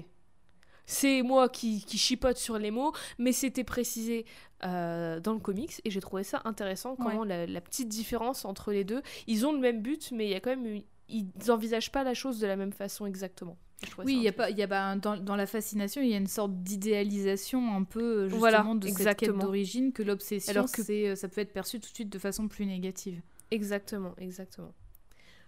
C'est 0.86 1.22
moi 1.22 1.48
qui, 1.48 1.86
qui 1.86 1.98
chipote 1.98 2.36
sur 2.38 2.58
les 2.58 2.70
mots, 2.70 2.92
mais 3.18 3.32
c'était 3.32 3.64
précisé 3.64 4.26
euh, 4.66 5.20
dans 5.22 5.32
le 5.34 5.40
comics 5.40 5.80
et 5.86 5.90
j'ai 5.90 6.02
trouvé 6.02 6.24
ça 6.24 6.42
intéressant 6.44 6.96
comment 6.98 7.24
la, 7.24 7.46
la 7.46 7.62
petite 7.62 7.88
différence 7.88 8.44
entre 8.44 8.74
les 8.74 8.84
deux. 8.84 9.02
Ils 9.28 9.46
ont 9.46 9.54
le 9.54 9.60
même 9.60 9.82
but, 9.82 10.12
mais 10.12 10.26
il 10.26 10.32
y 10.32 10.36
a 10.36 10.42
quand 10.42 10.50
même 10.50 10.66
une- 10.66 10.84
ils 11.08 11.28
n'envisagent 11.48 11.92
pas 11.94 12.04
la 12.04 12.14
chose 12.14 12.40
de 12.40 12.48
la 12.48 12.58
même 12.58 12.74
façon 12.74 13.06
exactement. 13.06 13.58
Oui, 14.00 14.16
il 14.18 14.22
y 14.24 14.28
a 14.28 14.32
pas, 14.34 14.50
il 14.52 14.58
y 14.58 14.62
a 14.64 14.68
bah, 14.68 14.96
dans, 14.96 15.18
dans 15.18 15.36
la 15.36 15.48
fascination, 15.48 16.02
il 16.04 16.10
y 16.10 16.14
a 16.14 16.18
une 16.18 16.28
sorte 16.28 16.52
d'idéalisation 16.62 17.74
un 17.76 17.84
peu 17.84 18.02
euh, 18.02 18.24
justement 18.26 18.40
Voilà, 18.40 18.64
de 18.64 18.88
cette 18.88 18.98
quête 18.98 19.08
exactement. 19.08 19.44
d'origine 19.44 19.92
que 19.92 20.04
l'obsession, 20.04 20.52
Alors 20.52 20.72
que- 20.72 20.82
euh, 20.92 21.16
ça 21.16 21.28
peut 21.30 21.42
être 21.42 21.54
perçu 21.54 21.80
tout 21.80 21.90
de 21.90 21.96
suite 21.96 22.10
de 22.10 22.20
façon 22.20 22.48
plus 22.48 22.66
négative. 22.66 23.22
Exactement, 23.52 24.14
exactement. 24.18 24.74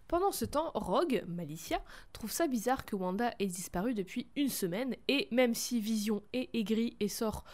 Pendant 0.08 0.32
ce 0.32 0.46
temps, 0.46 0.72
Rogue, 0.76 1.24
Malicia, 1.28 1.82
trouve 2.12 2.32
ça 2.32 2.48
bizarre 2.48 2.86
que 2.86 2.96
Wanda 2.96 3.34
ait 3.40 3.46
disparu 3.48 3.94
depuis 3.94 4.28
une 4.36 4.50
semaine, 4.50 4.96
et 5.08 5.28
même 5.32 5.56
si 5.56 5.80
Vision 5.80 6.22
est 6.34 6.50
aigrie 6.54 6.96
et 7.00 7.08
sort, 7.08 7.46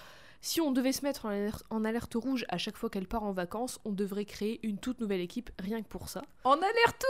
si 0.42 0.60
on 0.62 0.72
devait 0.72 0.92
se 0.94 1.04
mettre 1.04 1.26
en 1.26 1.30
alerte, 1.30 1.64
en 1.70 1.86
alerte 1.86 2.16
rouge 2.16 2.46
à 2.50 2.58
chaque 2.58 2.78
fois 2.78 2.90
qu'elle 2.90 3.08
part 3.08 3.24
en 3.24 3.34
vacances, 3.34 3.80
on 3.86 3.92
devrait 3.92 4.26
créer 4.26 4.60
une 4.64 4.78
toute 4.80 5.00
nouvelle 5.02 5.20
équipe 5.22 5.52
rien 5.60 5.82
que 5.84 5.88
pour 5.88 6.10
ça. 6.10 6.24
En 6.44 6.54
alerte 6.54 7.06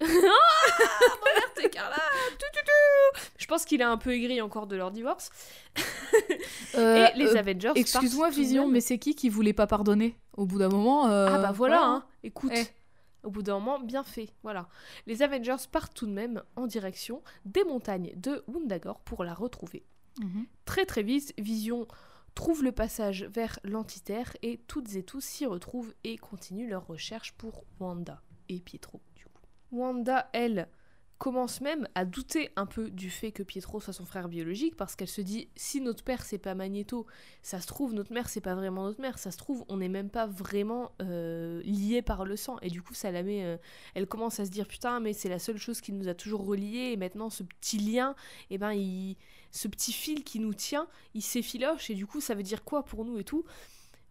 Alerte 0.00 1.58
écarlate 1.64 2.00
tout, 2.38 2.46
tout, 2.52 2.60
tout. 2.64 3.20
Je 3.38 3.46
pense 3.46 3.64
qu'il 3.64 3.80
est 3.80 3.84
un 3.84 3.96
peu 3.98 4.12
aigri 4.14 4.40
encore 4.40 4.66
de 4.66 4.76
leur 4.76 4.90
divorce. 4.90 5.30
Euh, 6.74 7.06
et 7.14 7.18
les 7.18 7.36
Avengers 7.36 7.72
Excuse-moi, 7.74 8.30
Vision, 8.30 8.62
même- 8.64 8.72
mais 8.72 8.80
c'est 8.80 8.98
qui 8.98 9.14
qui 9.14 9.28
voulait 9.28 9.52
pas 9.52 9.66
pardonner 9.66 10.16
Au 10.38 10.46
bout 10.46 10.58
d'un 10.58 10.70
moment. 10.70 11.10
euh, 11.10 11.28
Ah 11.30 11.38
bah 11.38 11.52
voilà, 11.52 11.82
hein. 11.84 12.04
Écoute. 12.22 12.52
Eh. 12.54 12.66
Au 13.24 13.30
bout 13.30 13.42
d'un 13.42 13.60
moment, 13.60 13.78
bien 13.78 14.02
fait. 14.02 14.34
Voilà. 14.42 14.68
Les 15.06 15.22
Avengers 15.22 15.68
partent 15.70 15.94
tout 15.94 16.06
de 16.06 16.12
même 16.12 16.42
en 16.56 16.66
direction 16.66 17.22
des 17.44 17.62
montagnes 17.62 18.12
de 18.16 18.42
Wundagore 18.48 18.98
pour 18.98 19.22
la 19.22 19.32
retrouver. 19.32 19.84
Mhm. 20.18 20.46
Très 20.64 20.86
très 20.86 21.04
vite, 21.04 21.32
Vision 21.38 21.86
trouve 22.34 22.64
le 22.64 22.72
passage 22.72 23.24
vers 23.24 23.58
l'Antiterre 23.62 24.36
et 24.42 24.58
toutes 24.66 24.94
et 24.96 25.02
tous 25.02 25.20
s'y 25.20 25.46
retrouvent 25.46 25.94
et 26.04 26.16
continuent 26.16 26.68
leur 26.68 26.86
recherche 26.86 27.32
pour 27.32 27.64
Wanda 27.78 28.22
et 28.48 28.58
Pietro 28.60 29.00
du 29.14 29.26
coup. 29.26 29.42
Wanda, 29.70 30.28
elle, 30.32 30.68
commence 31.22 31.60
même 31.60 31.86
à 31.94 32.04
douter 32.04 32.50
un 32.56 32.66
peu 32.66 32.90
du 32.90 33.08
fait 33.08 33.30
que 33.30 33.44
Pietro 33.44 33.80
soit 33.80 33.92
son 33.92 34.04
frère 34.04 34.28
biologique 34.28 34.74
parce 34.74 34.96
qu'elle 34.96 35.06
se 35.06 35.20
dit 35.20 35.48
si 35.54 35.80
notre 35.80 36.02
père 36.02 36.24
c'est 36.24 36.36
pas 36.36 36.56
Magneto, 36.56 37.06
ça 37.42 37.60
se 37.60 37.68
trouve 37.68 37.94
notre 37.94 38.12
mère 38.12 38.28
c'est 38.28 38.40
pas 38.40 38.56
vraiment 38.56 38.82
notre 38.82 39.00
mère, 39.00 39.18
ça 39.18 39.30
se 39.30 39.38
trouve 39.38 39.64
on 39.68 39.76
n'est 39.76 39.88
même 39.88 40.10
pas 40.10 40.26
vraiment 40.26 40.90
euh, 41.00 41.62
liés 41.62 42.02
par 42.02 42.24
le 42.24 42.34
sang. 42.34 42.56
Et 42.60 42.70
du 42.70 42.82
coup 42.82 42.92
ça 42.92 43.12
la 43.12 43.22
met, 43.22 43.44
euh, 43.44 43.56
elle 43.94 44.08
commence 44.08 44.40
à 44.40 44.46
se 44.46 44.50
dire 44.50 44.66
putain 44.66 44.98
mais 44.98 45.12
c'est 45.12 45.28
la 45.28 45.38
seule 45.38 45.58
chose 45.58 45.80
qui 45.80 45.92
nous 45.92 46.08
a 46.08 46.14
toujours 46.14 46.44
reliés. 46.44 46.90
Et 46.92 46.96
maintenant 46.96 47.30
ce 47.30 47.44
petit 47.44 47.78
lien, 47.78 48.16
et 48.50 48.58
ben 48.58 48.72
il, 48.72 49.16
ce 49.52 49.68
petit 49.68 49.92
fil 49.92 50.24
qui 50.24 50.40
nous 50.40 50.54
tient, 50.54 50.88
il 51.14 51.22
s'effiloche. 51.22 51.88
Et 51.88 51.94
du 51.94 52.04
coup 52.04 52.20
ça 52.20 52.34
veut 52.34 52.42
dire 52.42 52.64
quoi 52.64 52.84
pour 52.84 53.04
nous 53.04 53.18
et 53.18 53.24
tout? 53.24 53.44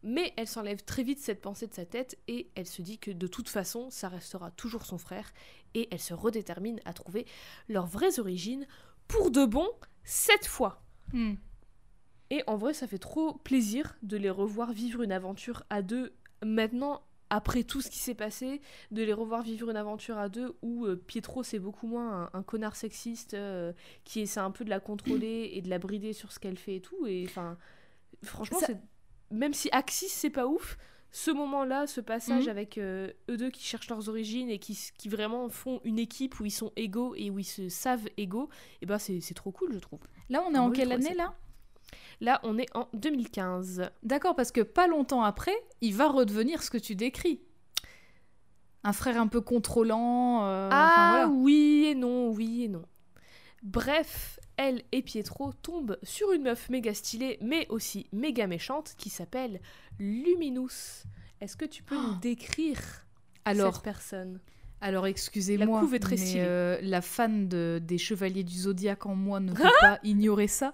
Mais 0.03 0.33
elle 0.37 0.47
s'enlève 0.47 0.83
très 0.83 1.03
vite 1.03 1.19
cette 1.19 1.41
pensée 1.41 1.67
de 1.67 1.73
sa 1.73 1.85
tête 1.85 2.17
et 2.27 2.49
elle 2.55 2.65
se 2.67 2.81
dit 2.81 2.97
que 2.97 3.11
de 3.11 3.27
toute 3.27 3.49
façon, 3.49 3.89
ça 3.91 4.09
restera 4.09 4.49
toujours 4.51 4.85
son 4.85 4.97
frère 4.97 5.31
et 5.75 5.87
elle 5.91 5.99
se 5.99 6.13
redétermine 6.13 6.79
à 6.85 6.93
trouver 6.93 7.25
leurs 7.69 7.85
vraies 7.85 8.19
origines 8.19 8.65
pour 9.07 9.29
de 9.31 9.45
bon 9.45 9.67
cette 10.03 10.47
fois. 10.47 10.83
Hmm. 11.13 11.35
Et 12.31 12.43
en 12.47 12.55
vrai, 12.57 12.73
ça 12.73 12.87
fait 12.87 12.97
trop 12.97 13.33
plaisir 13.33 13.95
de 14.03 14.17
les 14.17 14.29
revoir 14.29 14.71
vivre 14.71 15.01
une 15.03 15.11
aventure 15.11 15.63
à 15.69 15.81
deux 15.81 16.13
maintenant. 16.43 17.03
Après 17.33 17.63
tout 17.63 17.79
ce 17.79 17.89
qui 17.89 17.99
s'est 17.99 18.13
passé, 18.13 18.59
de 18.91 19.03
les 19.03 19.13
revoir 19.13 19.41
vivre 19.41 19.69
une 19.69 19.77
aventure 19.77 20.17
à 20.17 20.27
deux 20.27 20.53
où 20.61 20.85
euh, 20.85 20.97
Pietro 20.97 21.43
c'est 21.43 21.59
beaucoup 21.59 21.87
moins 21.87 22.23
un, 22.33 22.39
un 22.39 22.43
connard 22.43 22.75
sexiste 22.75 23.35
euh, 23.35 23.71
qui 24.03 24.19
essaie 24.19 24.41
un 24.41 24.51
peu 24.51 24.65
de 24.65 24.69
la 24.69 24.81
contrôler 24.81 25.49
et 25.53 25.61
de 25.61 25.69
la 25.69 25.79
brider 25.79 26.11
sur 26.11 26.33
ce 26.33 26.39
qu'elle 26.39 26.57
fait 26.57 26.75
et 26.75 26.81
tout. 26.81 27.07
Et 27.07 27.23
enfin, 27.29 27.57
franchement, 28.21 28.59
Ça- 28.59 28.65
c'est- 28.67 28.81
même 29.31 29.53
si 29.53 29.69
Axis 29.71 30.09
c'est 30.09 30.29
pas 30.29 30.45
ouf, 30.47 30.77
ce 31.13 31.29
moment-là, 31.31 31.87
ce 31.87 31.99
passage 31.99 32.45
Mhm. 32.45 32.49
avec 32.49 32.77
euh, 32.77 33.11
eux 33.29 33.35
deux 33.37 33.49
qui 33.49 33.63
cherchent 33.63 33.89
leurs 33.89 34.07
origines 34.07 34.49
et 34.49 34.59
qui, 34.59 34.77
vraiment 35.09 35.49
font 35.49 35.81
une 35.83 35.99
équipe 35.99 36.39
où 36.39 36.45
ils 36.45 36.51
sont 36.51 36.71
égaux 36.77 37.13
et 37.15 37.29
où 37.29 37.37
ils 37.39 37.43
se 37.43 37.67
savent 37.69 38.07
égaux, 38.17 38.49
et 38.81 38.85
ben 38.85 38.97
c'est 38.97 39.33
trop 39.33 39.51
cool, 39.51 39.73
je 39.73 39.79
trouve. 39.79 39.99
Là, 40.29 40.41
on 40.47 40.53
est 40.53 40.57
en 40.57 40.71
quelle 40.71 40.91
année 40.93 41.13
là? 41.13 41.33
Là, 42.21 42.39
on 42.43 42.57
est 42.57 42.67
en 42.75 42.87
2015. 42.93 43.89
D'accord, 44.03 44.35
parce 44.35 44.51
que 44.53 44.61
pas 44.61 44.87
longtemps 44.87 45.23
après, 45.23 45.55
il 45.81 45.93
va 45.95 46.07
redevenir 46.07 46.63
ce 46.63 46.69
que 46.69 46.77
tu 46.77 46.95
décris. 46.95 47.41
Un 48.83 48.93
frère 48.93 49.19
un 49.19 49.27
peu 49.27 49.41
contrôlant. 49.41 50.45
euh, 50.45 50.69
ah 50.71 51.09
voilà. 51.11 51.27
oui 51.27 51.87
et 51.89 51.95
non, 51.95 52.29
oui 52.29 52.63
et 52.63 52.67
non. 52.69 52.85
Bref, 53.63 54.39
elle 54.61 54.83
et 54.91 55.01
Pietro 55.01 55.53
tombent 55.53 55.97
sur 56.03 56.31
une 56.31 56.43
meuf 56.43 56.69
méga 56.69 56.93
stylée, 56.93 57.39
mais 57.41 57.67
aussi 57.69 58.07
méga 58.11 58.45
méchante, 58.45 58.93
qui 58.97 59.09
s'appelle 59.09 59.59
Luminous. 59.99 61.03
Est-ce 61.41 61.57
que 61.57 61.65
tu 61.65 61.81
peux 61.81 61.95
nous 61.95 62.19
décrire 62.19 62.79
Alors, 63.43 63.75
cette 63.75 63.83
personne? 63.83 64.39
Alors 64.83 65.05
excusez-moi, 65.05 65.75
La 65.77 65.81
couve 65.81 65.93
est 65.93 65.99
très 65.99 66.15
mais, 66.15 66.25
stylée. 66.25 66.41
euh, 66.43 66.79
la 66.81 67.01
fan 67.01 67.47
de- 67.47 67.79
des 67.83 67.99
Chevaliers 67.99 68.43
du 68.43 68.55
Zodiaque 68.55 69.05
en 69.05 69.13
moi 69.15 69.39
ne 69.39 69.53
peut 69.53 69.69
pas 69.79 69.99
ignorer 70.03 70.47
ça, 70.47 70.73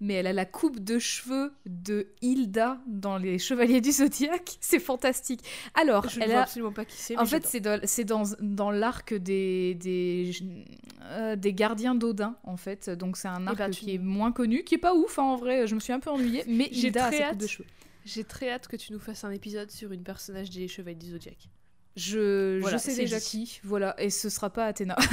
mais 0.00 0.14
elle 0.14 0.28
a 0.28 0.32
la 0.32 0.44
coupe 0.44 0.78
de 0.78 1.00
cheveux 1.00 1.52
de 1.66 2.06
Hilda 2.22 2.78
dans 2.86 3.18
les 3.18 3.38
Chevaliers 3.40 3.80
du 3.80 3.90
Zodiaque, 3.90 4.56
c'est 4.60 4.78
fantastique. 4.78 5.40
Alors, 5.74 6.08
Je 6.08 6.20
ne 6.20 6.24
elle 6.24 6.30
vois 6.30 6.38
a... 6.40 6.42
absolument 6.44 6.70
pas 6.72 6.84
qui 6.84 6.96
c'est. 6.96 7.18
En 7.18 7.26
fait, 7.26 7.44
c'est 7.46 7.58
dans, 7.58 7.80
c'est 7.82 8.04
dans, 8.04 8.22
dans 8.40 8.70
l'arc 8.70 9.12
des, 9.12 9.74
des, 9.74 10.30
euh, 11.06 11.34
des 11.34 11.52
gardiens 11.52 11.96
d'Odin, 11.96 12.36
en 12.44 12.56
fait. 12.56 12.88
Donc, 12.90 13.16
c'est 13.16 13.26
un 13.28 13.42
Eh 13.44 13.48
arc 13.48 13.58
ben, 13.58 13.70
tu- 13.72 13.80
qui 13.84 13.94
est 13.94 13.98
moins 13.98 14.30
connu, 14.30 14.62
qui 14.62 14.76
est 14.76 14.78
pas 14.78 14.94
ouf, 14.94 15.18
hein, 15.18 15.24
en 15.24 15.36
vrai. 15.36 15.66
Je 15.66 15.74
me 15.74 15.80
suis 15.80 15.92
un 15.92 15.98
peu 16.00 16.10
ennuyée, 16.10 16.44
mais 16.46 16.68
Hilda 16.70 17.06
a 17.06 17.12
hâte. 17.12 17.28
coupe 17.30 17.38
de 17.42 17.46
cheveux. 17.48 17.66
J'ai 18.04 18.22
très 18.24 18.50
hâte 18.50 18.68
que 18.68 18.76
tu 18.76 18.92
nous 18.92 19.00
fasses 19.00 19.24
un 19.24 19.30
épisode 19.32 19.70
sur 19.72 19.90
une 19.92 20.04
personnage 20.04 20.48
des 20.50 20.68
Chevaliers 20.68 20.94
du 20.96 21.10
Zodiac. 21.10 21.36
Je, 21.98 22.60
Voilà, 22.60 22.76
je 22.78 22.82
sais 22.82 22.94
déjà 22.94 23.18
dit. 23.18 23.24
qui, 23.24 23.60
voilà, 23.64 23.94
et 24.00 24.08
ce 24.10 24.28
sera 24.28 24.50
pas 24.50 24.64
Athéna. 24.66 24.96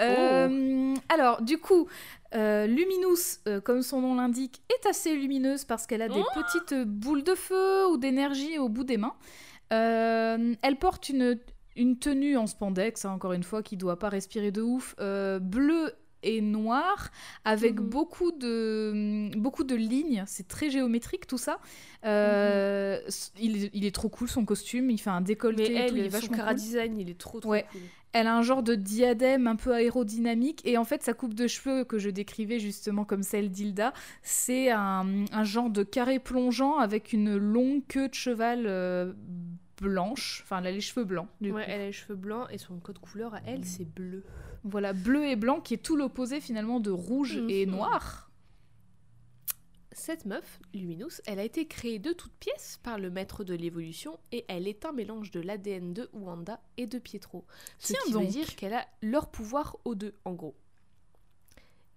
Oh. 0.00 0.04
Euh, 0.04 0.94
alors, 1.08 1.42
du 1.42 1.58
coup, 1.58 1.88
euh, 2.32 2.68
Luminous, 2.68 3.40
euh, 3.48 3.60
comme 3.60 3.82
son 3.82 4.00
nom 4.00 4.14
l'indique, 4.14 4.62
est 4.70 4.86
assez 4.88 5.12
lumineuse 5.16 5.64
parce 5.64 5.88
qu'elle 5.88 6.02
a 6.02 6.08
des 6.08 6.20
Oh. 6.20 6.40
petites 6.40 6.84
boules 6.86 7.24
de 7.24 7.34
feu 7.34 7.88
ou 7.88 7.96
d'énergie 7.96 8.58
au 8.58 8.68
bout 8.68 8.84
des 8.84 8.96
mains. 8.96 9.14
Elle 9.70 10.76
porte 10.78 11.08
une, 11.08 11.40
une 11.74 11.98
tenue 11.98 12.36
en 12.36 12.46
spandex, 12.46 13.04
hein, 13.06 13.10
encore 13.10 13.32
une 13.32 13.42
fois, 13.42 13.64
qui 13.64 13.76
doit 13.76 13.98
pas 13.98 14.08
respirer 14.08 14.52
de 14.52 14.62
ouf, 14.62 14.94
bleue 15.40 15.92
et 16.22 16.40
noire, 16.40 17.10
avec 17.44 17.78
Mhm. 17.80 17.88
beaucoup, 17.88 18.32
de, 18.32 19.30
beaucoup 19.38 19.64
de 19.64 19.74
lignes. 19.74 20.24
C'est 20.26 20.48
très 20.48 20.70
géométrique 20.70 21.26
tout 21.26 21.38
ça. 21.38 21.58
Euh, 22.04 22.98
s- 23.06 23.32
il, 23.40 23.64
est- 23.64 23.70
il 23.74 23.84
est 23.84 23.94
trop 23.94 24.08
cool 24.08 24.28
son 24.28 24.44
costume, 24.44 24.90
il 24.90 24.98
fait 24.98 25.10
un 25.10 25.20
décolleté 25.20 25.72
Mais 25.74 25.86
tout, 25.88 25.94
il 25.96 26.00
est 26.02 26.04
elle, 26.06 26.12
son 26.12 26.18
vachement 26.28 26.44
cool. 26.46 26.54
design, 26.54 26.98
il 27.00 27.10
est 27.10 27.18
trop 27.18 27.40
trop 27.40 27.50
Ouais. 27.50 27.66
cool. 27.72 27.80
Elle 28.12 28.26
a 28.26 28.34
un 28.36 28.42
genre 28.42 28.62
de 28.62 28.74
diadème 28.74 29.46
un 29.46 29.56
peu 29.56 29.74
aérodynamique 29.74 30.62
et 30.64 30.78
en 30.78 30.84
fait 30.84 31.02
sa 31.02 31.12
coupe 31.12 31.34
de 31.34 31.46
cheveux 31.46 31.84
que 31.84 31.98
je 31.98 32.08
décrivais 32.08 32.58
justement 32.58 33.04
comme 33.04 33.22
celle 33.22 33.50
d'Hilda, 33.50 33.92
c'est 34.22 34.70
un, 34.70 35.26
un 35.30 35.44
genre 35.44 35.68
de 35.68 35.82
carré 35.82 36.18
plongeant 36.18 36.78
avec 36.78 37.12
une 37.12 37.36
longue 37.36 37.82
queue 37.86 38.08
de 38.08 38.14
cheval 38.14 38.64
euh, 38.66 39.12
blanche. 39.82 40.40
Enfin, 40.44 40.60
elle 40.60 40.68
a 40.68 40.70
les 40.72 40.80
cheveux 40.80 41.04
blancs. 41.04 41.28
Du 41.42 41.52
Ouais, 41.52 41.62
coup. 41.64 41.70
elle 41.70 41.80
a 41.82 41.86
les 41.86 41.92
cheveux 41.92 42.16
blancs 42.16 42.46
et 42.50 42.56
son 42.58 42.78
code 42.78 42.98
couleur 42.98 43.34
à 43.34 43.40
elle, 43.46 43.64
c'est 43.66 43.84
bleu. 43.84 44.24
Voilà, 44.64 44.92
bleu 44.92 45.24
et 45.26 45.36
blanc 45.36 45.60
qui 45.60 45.74
est 45.74 45.78
tout 45.78 45.96
l'opposé 45.96 46.40
finalement 46.40 46.80
de 46.80 46.90
rouge 46.90 47.36
et 47.48 47.64
Mhm. 47.66 47.72
noir. 47.72 48.30
Cette 49.92 50.26
meuf, 50.26 50.60
Luminous, 50.74 51.20
elle 51.26 51.38
a 51.40 51.44
été 51.44 51.66
créée 51.66 51.98
de 51.98 52.12
toutes 52.12 52.32
pièces 52.34 52.78
par 52.84 52.98
le 52.98 53.10
maître 53.10 53.42
de 53.42 53.54
l'évolution 53.54 54.18
et 54.30 54.44
elle 54.48 54.68
est 54.68 54.84
un 54.84 54.92
mélange 54.92 55.30
de 55.32 55.40
l'ADN 55.40 55.92
de 55.92 56.08
Wanda 56.12 56.60
et 56.76 56.86
de 56.86 56.98
Pietro. 56.98 57.44
Ce 57.78 57.92
Tiens 57.94 58.00
qui 58.06 58.12
donc. 58.12 58.22
veut 58.24 58.30
dire 58.30 58.54
qu'elle 58.56 58.74
a 58.74 58.86
leur 59.02 59.28
pouvoir 59.30 59.76
aux 59.84 59.94
deux, 59.96 60.14
en 60.24 60.34
gros. 60.34 60.54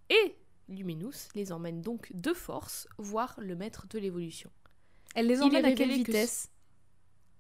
Et 0.10 0.36
Luminous 0.68 1.28
les 1.36 1.52
emmène 1.52 1.82
donc 1.82 2.12
de 2.14 2.34
force 2.34 2.88
voir 2.98 3.36
le 3.40 3.56
maître 3.56 3.88
de 3.88 4.00
l'évolution. 4.00 4.50
Elle 5.16 5.28
les 5.28 5.42
emmène 5.42 5.66
à 5.66 5.74
quelle 5.74 5.92
vitesse? 5.92 6.50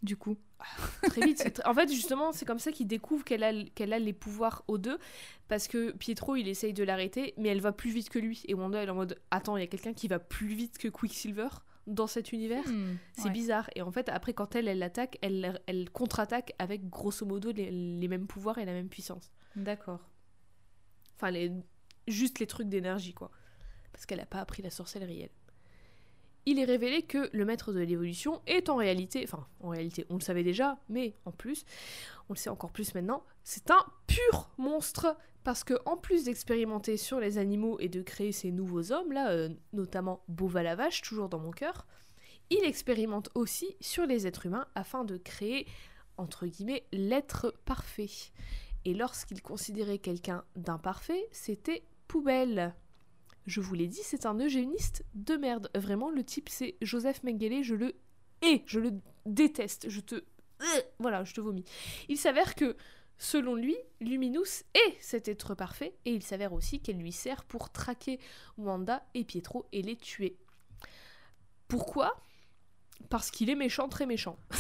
Du 0.03 0.17
coup. 0.17 0.37
Très 1.03 1.21
vite. 1.25 1.39
tr- 1.39 1.61
En 1.69 1.73
fait, 1.73 1.91
justement, 1.91 2.31
c'est 2.31 2.45
comme 2.45 2.59
ça 2.59 2.71
qu'il 2.71 2.87
découvre 2.87 3.23
qu'elle 3.23 3.43
a, 3.43 3.51
qu'elle 3.75 3.93
a 3.93 3.99
les 3.99 4.13
pouvoirs 4.13 4.63
aux 4.67 4.77
deux. 4.77 4.97
Parce 5.47 5.67
que 5.67 5.91
Pietro, 5.91 6.35
il 6.35 6.47
essaye 6.47 6.73
de 6.73 6.83
l'arrêter, 6.83 7.33
mais 7.37 7.49
elle 7.49 7.61
va 7.61 7.71
plus 7.71 7.91
vite 7.91 8.09
que 8.09 8.19
lui. 8.19 8.43
Et 8.47 8.53
Wanda, 8.53 8.79
elle 8.81 8.87
est 8.87 8.91
en 8.91 8.95
mode 8.95 9.19
Attends, 9.31 9.57
il 9.57 9.61
y 9.61 9.63
a 9.63 9.67
quelqu'un 9.67 9.93
qui 9.93 10.07
va 10.07 10.17
plus 10.19 10.47
vite 10.55 10.77
que 10.77 10.87
Quicksilver 10.87 11.49
dans 11.87 12.07
cet 12.07 12.31
univers? 12.31 12.63
Hmm, 12.67 12.95
C'est 13.13 13.25
ouais. 13.25 13.29
bizarre. 13.31 13.69
Et 13.75 13.81
en 13.81 13.91
fait, 13.91 14.07
après, 14.09 14.33
quand 14.33 14.55
elle, 14.55 14.67
elle 14.67 14.79
l'attaque, 14.79 15.17
elle, 15.21 15.59
elle 15.67 15.89
contre-attaque 15.89 16.53
avec 16.59 16.89
grosso 16.89 17.25
modo 17.25 17.51
les, 17.51 17.69
les 17.71 18.07
mêmes 18.07 18.27
pouvoirs 18.27 18.57
et 18.59 18.65
la 18.65 18.73
même 18.73 18.87
puissance. 18.89 19.31
D'accord. 19.55 19.99
Enfin, 21.17 21.31
les, 21.31 21.51
juste 22.07 22.39
les 22.39 22.47
trucs 22.47 22.69
d'énergie, 22.69 23.13
quoi. 23.13 23.31
Parce 23.91 24.05
qu'elle 24.05 24.19
n'a 24.19 24.25
pas 24.25 24.39
appris 24.39 24.61
la 24.63 24.69
sorcellerie, 24.69 25.21
elle. 25.23 25.29
Il 26.45 26.59
est 26.59 26.65
révélé 26.65 27.03
que 27.03 27.29
le 27.33 27.45
maître 27.45 27.71
de 27.71 27.79
l'évolution 27.79 28.41
est 28.47 28.69
en 28.69 28.75
réalité, 28.75 29.21
enfin, 29.23 29.45
en 29.59 29.69
réalité, 29.69 30.05
on 30.09 30.15
le 30.15 30.21
savait 30.21 30.43
déjà, 30.43 30.79
mais 30.89 31.15
en 31.25 31.31
plus, 31.31 31.65
on 32.29 32.33
le 32.33 32.37
sait 32.37 32.49
encore 32.49 32.71
plus 32.71 32.95
maintenant, 32.95 33.23
c'est 33.43 33.69
un 33.71 33.85
pur 34.07 34.49
monstre. 34.57 35.15
Parce 35.43 35.63
que, 35.63 35.73
en 35.85 35.97
plus 35.97 36.25
d'expérimenter 36.25 36.97
sur 36.97 37.19
les 37.19 37.39
animaux 37.39 37.79
et 37.79 37.89
de 37.89 38.03
créer 38.03 38.31
ces 38.31 38.51
nouveaux 38.51 38.91
hommes, 38.91 39.11
là, 39.11 39.31
euh, 39.31 39.49
notamment 39.73 40.23
Bova 40.27 40.61
la 40.61 40.75
vache, 40.75 41.01
toujours 41.01 41.29
dans 41.29 41.39
mon 41.39 41.49
cœur, 41.49 41.87
il 42.51 42.63
expérimente 42.63 43.29
aussi 43.33 43.75
sur 43.79 44.05
les 44.05 44.27
êtres 44.27 44.45
humains 44.45 44.67
afin 44.75 45.03
de 45.03 45.17
créer, 45.17 45.65
entre 46.17 46.45
guillemets, 46.45 46.85
l'être 46.91 47.55
parfait. 47.65 48.09
Et 48.85 48.93
lorsqu'il 48.93 49.41
considérait 49.41 49.99
quelqu'un 49.99 50.43
d'imparfait, 50.55 51.27
c'était 51.31 51.83
poubelle. 52.07 52.75
Je 53.47 53.59
vous 53.59 53.73
l'ai 53.73 53.87
dit, 53.87 54.01
c'est 54.03 54.25
un 54.25 54.39
eugéniste 54.39 55.03
de 55.15 55.35
merde. 55.35 55.69
Vraiment, 55.75 56.09
le 56.11 56.23
type, 56.23 56.49
c'est 56.49 56.75
Joseph 56.81 57.23
Mengele, 57.23 57.63
je 57.63 57.75
le 57.75 57.95
hais, 58.41 58.63
je 58.65 58.79
le 58.79 58.93
déteste, 59.25 59.89
je 59.89 59.99
te... 59.99 60.15
Euh, 60.15 60.81
Voilà, 60.99 61.23
je 61.23 61.33
te 61.33 61.41
vomis. 61.41 61.65
Il 62.07 62.17
s'avère 62.17 62.55
que, 62.55 62.77
selon 63.17 63.55
lui, 63.55 63.75
Luminous 63.99 64.63
est 64.75 64.95
cet 64.99 65.27
être 65.27 65.55
parfait, 65.55 65.95
et 66.05 66.13
il 66.13 66.23
s'avère 66.23 66.53
aussi 66.53 66.81
qu'elle 66.81 66.97
lui 66.97 67.11
sert 67.11 67.43
pour 67.45 67.71
traquer 67.71 68.19
Wanda 68.57 69.03
et 69.15 69.23
Pietro 69.23 69.65
et 69.71 69.81
les 69.81 69.95
tuer. 69.95 70.37
Pourquoi? 71.67 72.21
Parce 73.09 73.31
qu'il 73.31 73.49
est 73.49 73.55
méchant, 73.55 73.89
très 73.89 74.05
méchant. 74.05 74.37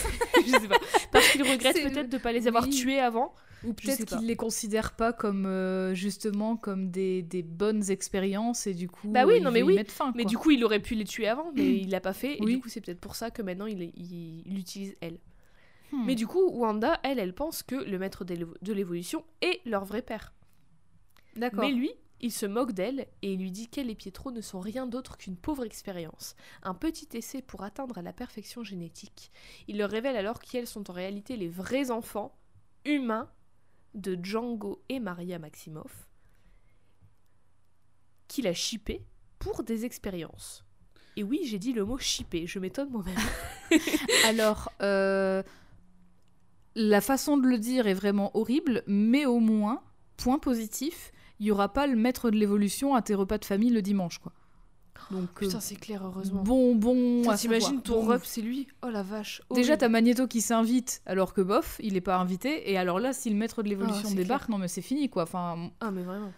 je 0.45 0.51
sais 0.51 0.67
pas. 0.67 0.79
Parce 1.11 1.29
qu'il 1.29 1.43
regrette 1.43 1.75
peut-être 1.75 2.09
de 2.09 2.17
ne 2.17 2.21
pas 2.21 2.31
les 2.31 2.47
avoir 2.47 2.63
oui. 2.63 2.71
tués 2.71 2.99
avant. 2.99 3.33
Ou 3.63 3.73
peut-être 3.73 4.09
pas. 4.09 4.17
qu'il 4.17 4.27
les 4.27 4.35
considère 4.35 4.95
pas 4.95 5.13
comme 5.13 5.45
euh, 5.45 5.93
justement 5.93 6.57
comme 6.57 6.89
des, 6.89 7.21
des 7.21 7.43
bonnes 7.43 7.89
expériences 7.91 8.65
et 8.65 8.73
du 8.73 8.89
coup 8.89 9.07
Bah 9.09 9.25
oui, 9.25 9.33
euh, 9.33 9.37
il 9.37 9.43
non, 9.43 9.51
mais 9.51 9.61
oui. 9.61 9.77
Mais 10.15 10.25
du 10.25 10.37
coup, 10.37 10.51
il 10.51 10.63
aurait 10.63 10.79
pu 10.81 10.95
les 10.95 11.03
tuer 11.05 11.27
avant, 11.27 11.51
mais 11.55 11.75
il 11.81 11.89
l'a 11.89 12.01
pas 12.01 12.13
fait. 12.13 12.37
Et 12.37 12.45
du 12.45 12.59
coup, 12.59 12.69
c'est 12.69 12.81
peut-être 12.81 12.99
pour 13.01 13.15
ça 13.15 13.29
que 13.31 13.41
maintenant, 13.41 13.67
il, 13.67 13.81
il, 13.95 14.43
il 14.47 14.57
utilise 14.57 14.95
elle. 15.01 15.19
Hmm. 15.91 16.05
Mais 16.05 16.15
du 16.15 16.25
coup, 16.25 16.49
Wanda, 16.51 16.99
elle, 17.03 17.19
elle 17.19 17.35
pense 17.35 17.63
que 17.63 17.75
le 17.75 17.99
maître 17.99 18.23
de 18.25 18.33
l'évo- 18.33 18.55
de 18.61 18.73
l'évolution 18.73 19.23
est 19.41 19.59
leur 19.65 19.85
vrai 19.85 20.01
père. 20.01 20.33
D'accord. 21.35 21.63
Mais 21.65 21.71
lui, 21.71 21.91
il 22.21 22.31
se 22.31 22.45
moque 22.45 22.71
d'elle 22.73 23.07
et 23.21 23.33
il 23.33 23.39
lui 23.39 23.51
dit 23.51 23.67
qu'elle 23.67 23.89
et 23.89 23.95
Pietro 23.95 24.31
ne 24.31 24.41
sont 24.41 24.59
rien 24.59 24.85
d'autre 24.87 25.17
qu'une 25.17 25.35
pauvre 25.37 25.65
expérience, 25.65 26.35
un 26.63 26.73
petit 26.73 27.09
essai 27.13 27.41
pour 27.41 27.63
atteindre 27.63 28.01
la 28.01 28.13
perfection 28.13 28.63
génétique. 28.63 29.31
Il 29.67 29.77
leur 29.77 29.89
révèle 29.89 30.15
alors 30.15 30.39
qu'elles 30.39 30.67
sont 30.67 30.89
en 30.89 30.93
réalité 30.93 31.35
les 31.35 31.47
vrais 31.49 31.91
enfants 31.91 32.37
humains 32.85 33.29
de 33.93 34.17
Django 34.21 34.83
et 34.89 34.99
Maria 34.99 35.39
Maximoff, 35.39 36.07
qu'il 38.27 38.47
a 38.47 38.53
chippé 38.53 39.05
pour 39.39 39.63
des 39.63 39.85
expériences. 39.85 40.63
Et 41.17 41.23
oui, 41.23 41.41
j'ai 41.43 41.59
dit 41.59 41.73
le 41.73 41.83
mot 41.83 41.97
chippé, 41.97 42.47
je 42.47 42.59
m'étonne 42.59 42.89
moi-même. 42.89 43.17
Alors, 44.25 44.71
euh, 44.81 45.43
la 46.75 47.01
façon 47.01 47.37
de 47.37 47.47
le 47.47 47.57
dire 47.57 47.87
est 47.87 47.93
vraiment 47.93 48.35
horrible, 48.37 48.83
mais 48.87 49.25
au 49.25 49.39
moins, 49.39 49.83
point 50.15 50.39
positif, 50.39 51.11
il 51.39 51.47
y 51.47 51.51
aura 51.51 51.73
pas 51.73 51.87
le 51.87 51.97
maître 51.97 52.31
de 52.31 52.37
l'évolution 52.37 52.95
à 52.95 53.01
tes 53.01 53.15
repas 53.15 53.37
de 53.37 53.45
famille 53.45 53.71
le 53.71 53.81
dimanche, 53.81 54.19
quoi. 54.19 54.31
Donc, 55.09 55.23
euh, 55.41 55.45
Putain, 55.47 55.59
c'est 55.59 55.75
clair, 55.75 56.05
heureusement. 56.05 56.43
bon, 56.43 56.75
bon. 56.75 57.21
Putain, 57.21 57.35
T'imagines 57.35 57.81
ton 57.81 58.01
rep, 58.01 58.21
c'est 58.23 58.41
lui? 58.41 58.67
Oh 58.83 58.89
la 58.89 59.03
vache. 59.03 59.41
Déjà, 59.51 59.75
t'as 59.77 59.89
Magneto 59.89 60.27
qui 60.27 60.41
s'invite 60.41 61.01
alors 61.05 61.33
que 61.33 61.41
bof, 61.41 61.77
il 61.83 61.95
est 61.97 62.01
pas 62.01 62.17
invité. 62.17 62.71
Et 62.71 62.77
alors 62.77 62.99
là, 62.99 63.13
si 63.13 63.29
le 63.29 63.35
maître 63.35 63.63
de 63.63 63.69
l'évolution 63.69 64.09
Ah, 64.11 64.15
débarque, 64.15 64.49
non 64.49 64.57
mais 64.57 64.67
c'est 64.67 64.81
fini 64.81 65.09
quoi. 65.09 65.23
Enfin, 65.23 65.71
Ah, 65.79 65.91
mais 65.91 66.03
vraiment. 66.03 66.31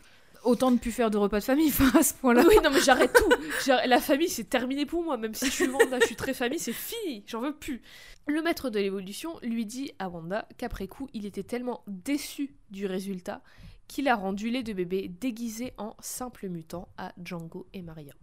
autant 0.44 0.72
de 0.72 0.78
plus 0.78 0.92
faire 0.92 1.10
de 1.12 1.18
repas 1.18 1.40
de 1.40 1.44
famille 1.46 1.68
enfin, 1.70 2.00
à 2.00 2.04
ce 2.04 2.14
point-là. 2.16 2.44
Oui, 2.48 2.56
non, 2.64 2.70
mais 2.72 2.82
j'arrête 2.82 3.14
tout. 3.14 3.30
J'arrête- 3.66 3.88
La 3.90 4.00
famille, 4.00 4.30
c'est 4.30 4.46
terminé 4.50 4.86
pour 4.86 5.04
moi. 5.04 5.18
Même 5.18 5.34
si 5.36 5.46
je 5.46 5.52
suis 5.52 5.68
Wanda, 5.70 6.00
je 6.02 6.06
suis 6.08 6.16
très 6.16 6.34
famille, 6.34 6.60
c'est 6.60 6.74
fini. 6.74 7.24
J'en 7.28 7.42
veux 7.42 7.54
plus. 7.56 7.82
Le 8.26 8.42
maître 8.42 8.70
de 8.70 8.80
l'évolution 8.80 9.34
lui 9.44 9.66
dit 9.66 9.92
à 10.00 10.10
Wanda 10.10 10.48
qu'après 10.58 10.88
coup, 10.88 11.08
il 11.14 11.26
était 11.26 11.44
tellement 11.44 11.82
déçu 11.88 12.56
du 12.72 12.86
résultat 12.86 13.42
qu'il 13.90 14.08
a 14.08 14.16
rendu 14.16 14.50
les 14.50 14.64
deux 14.64 14.74
bébés 14.74 15.12
déguisés 15.20 15.74
en 15.78 15.96
simples 16.00 16.48
mutants 16.48 16.88
à 16.98 17.12
Django 17.24 17.68
et 17.74 17.82
Maria. 17.82 18.14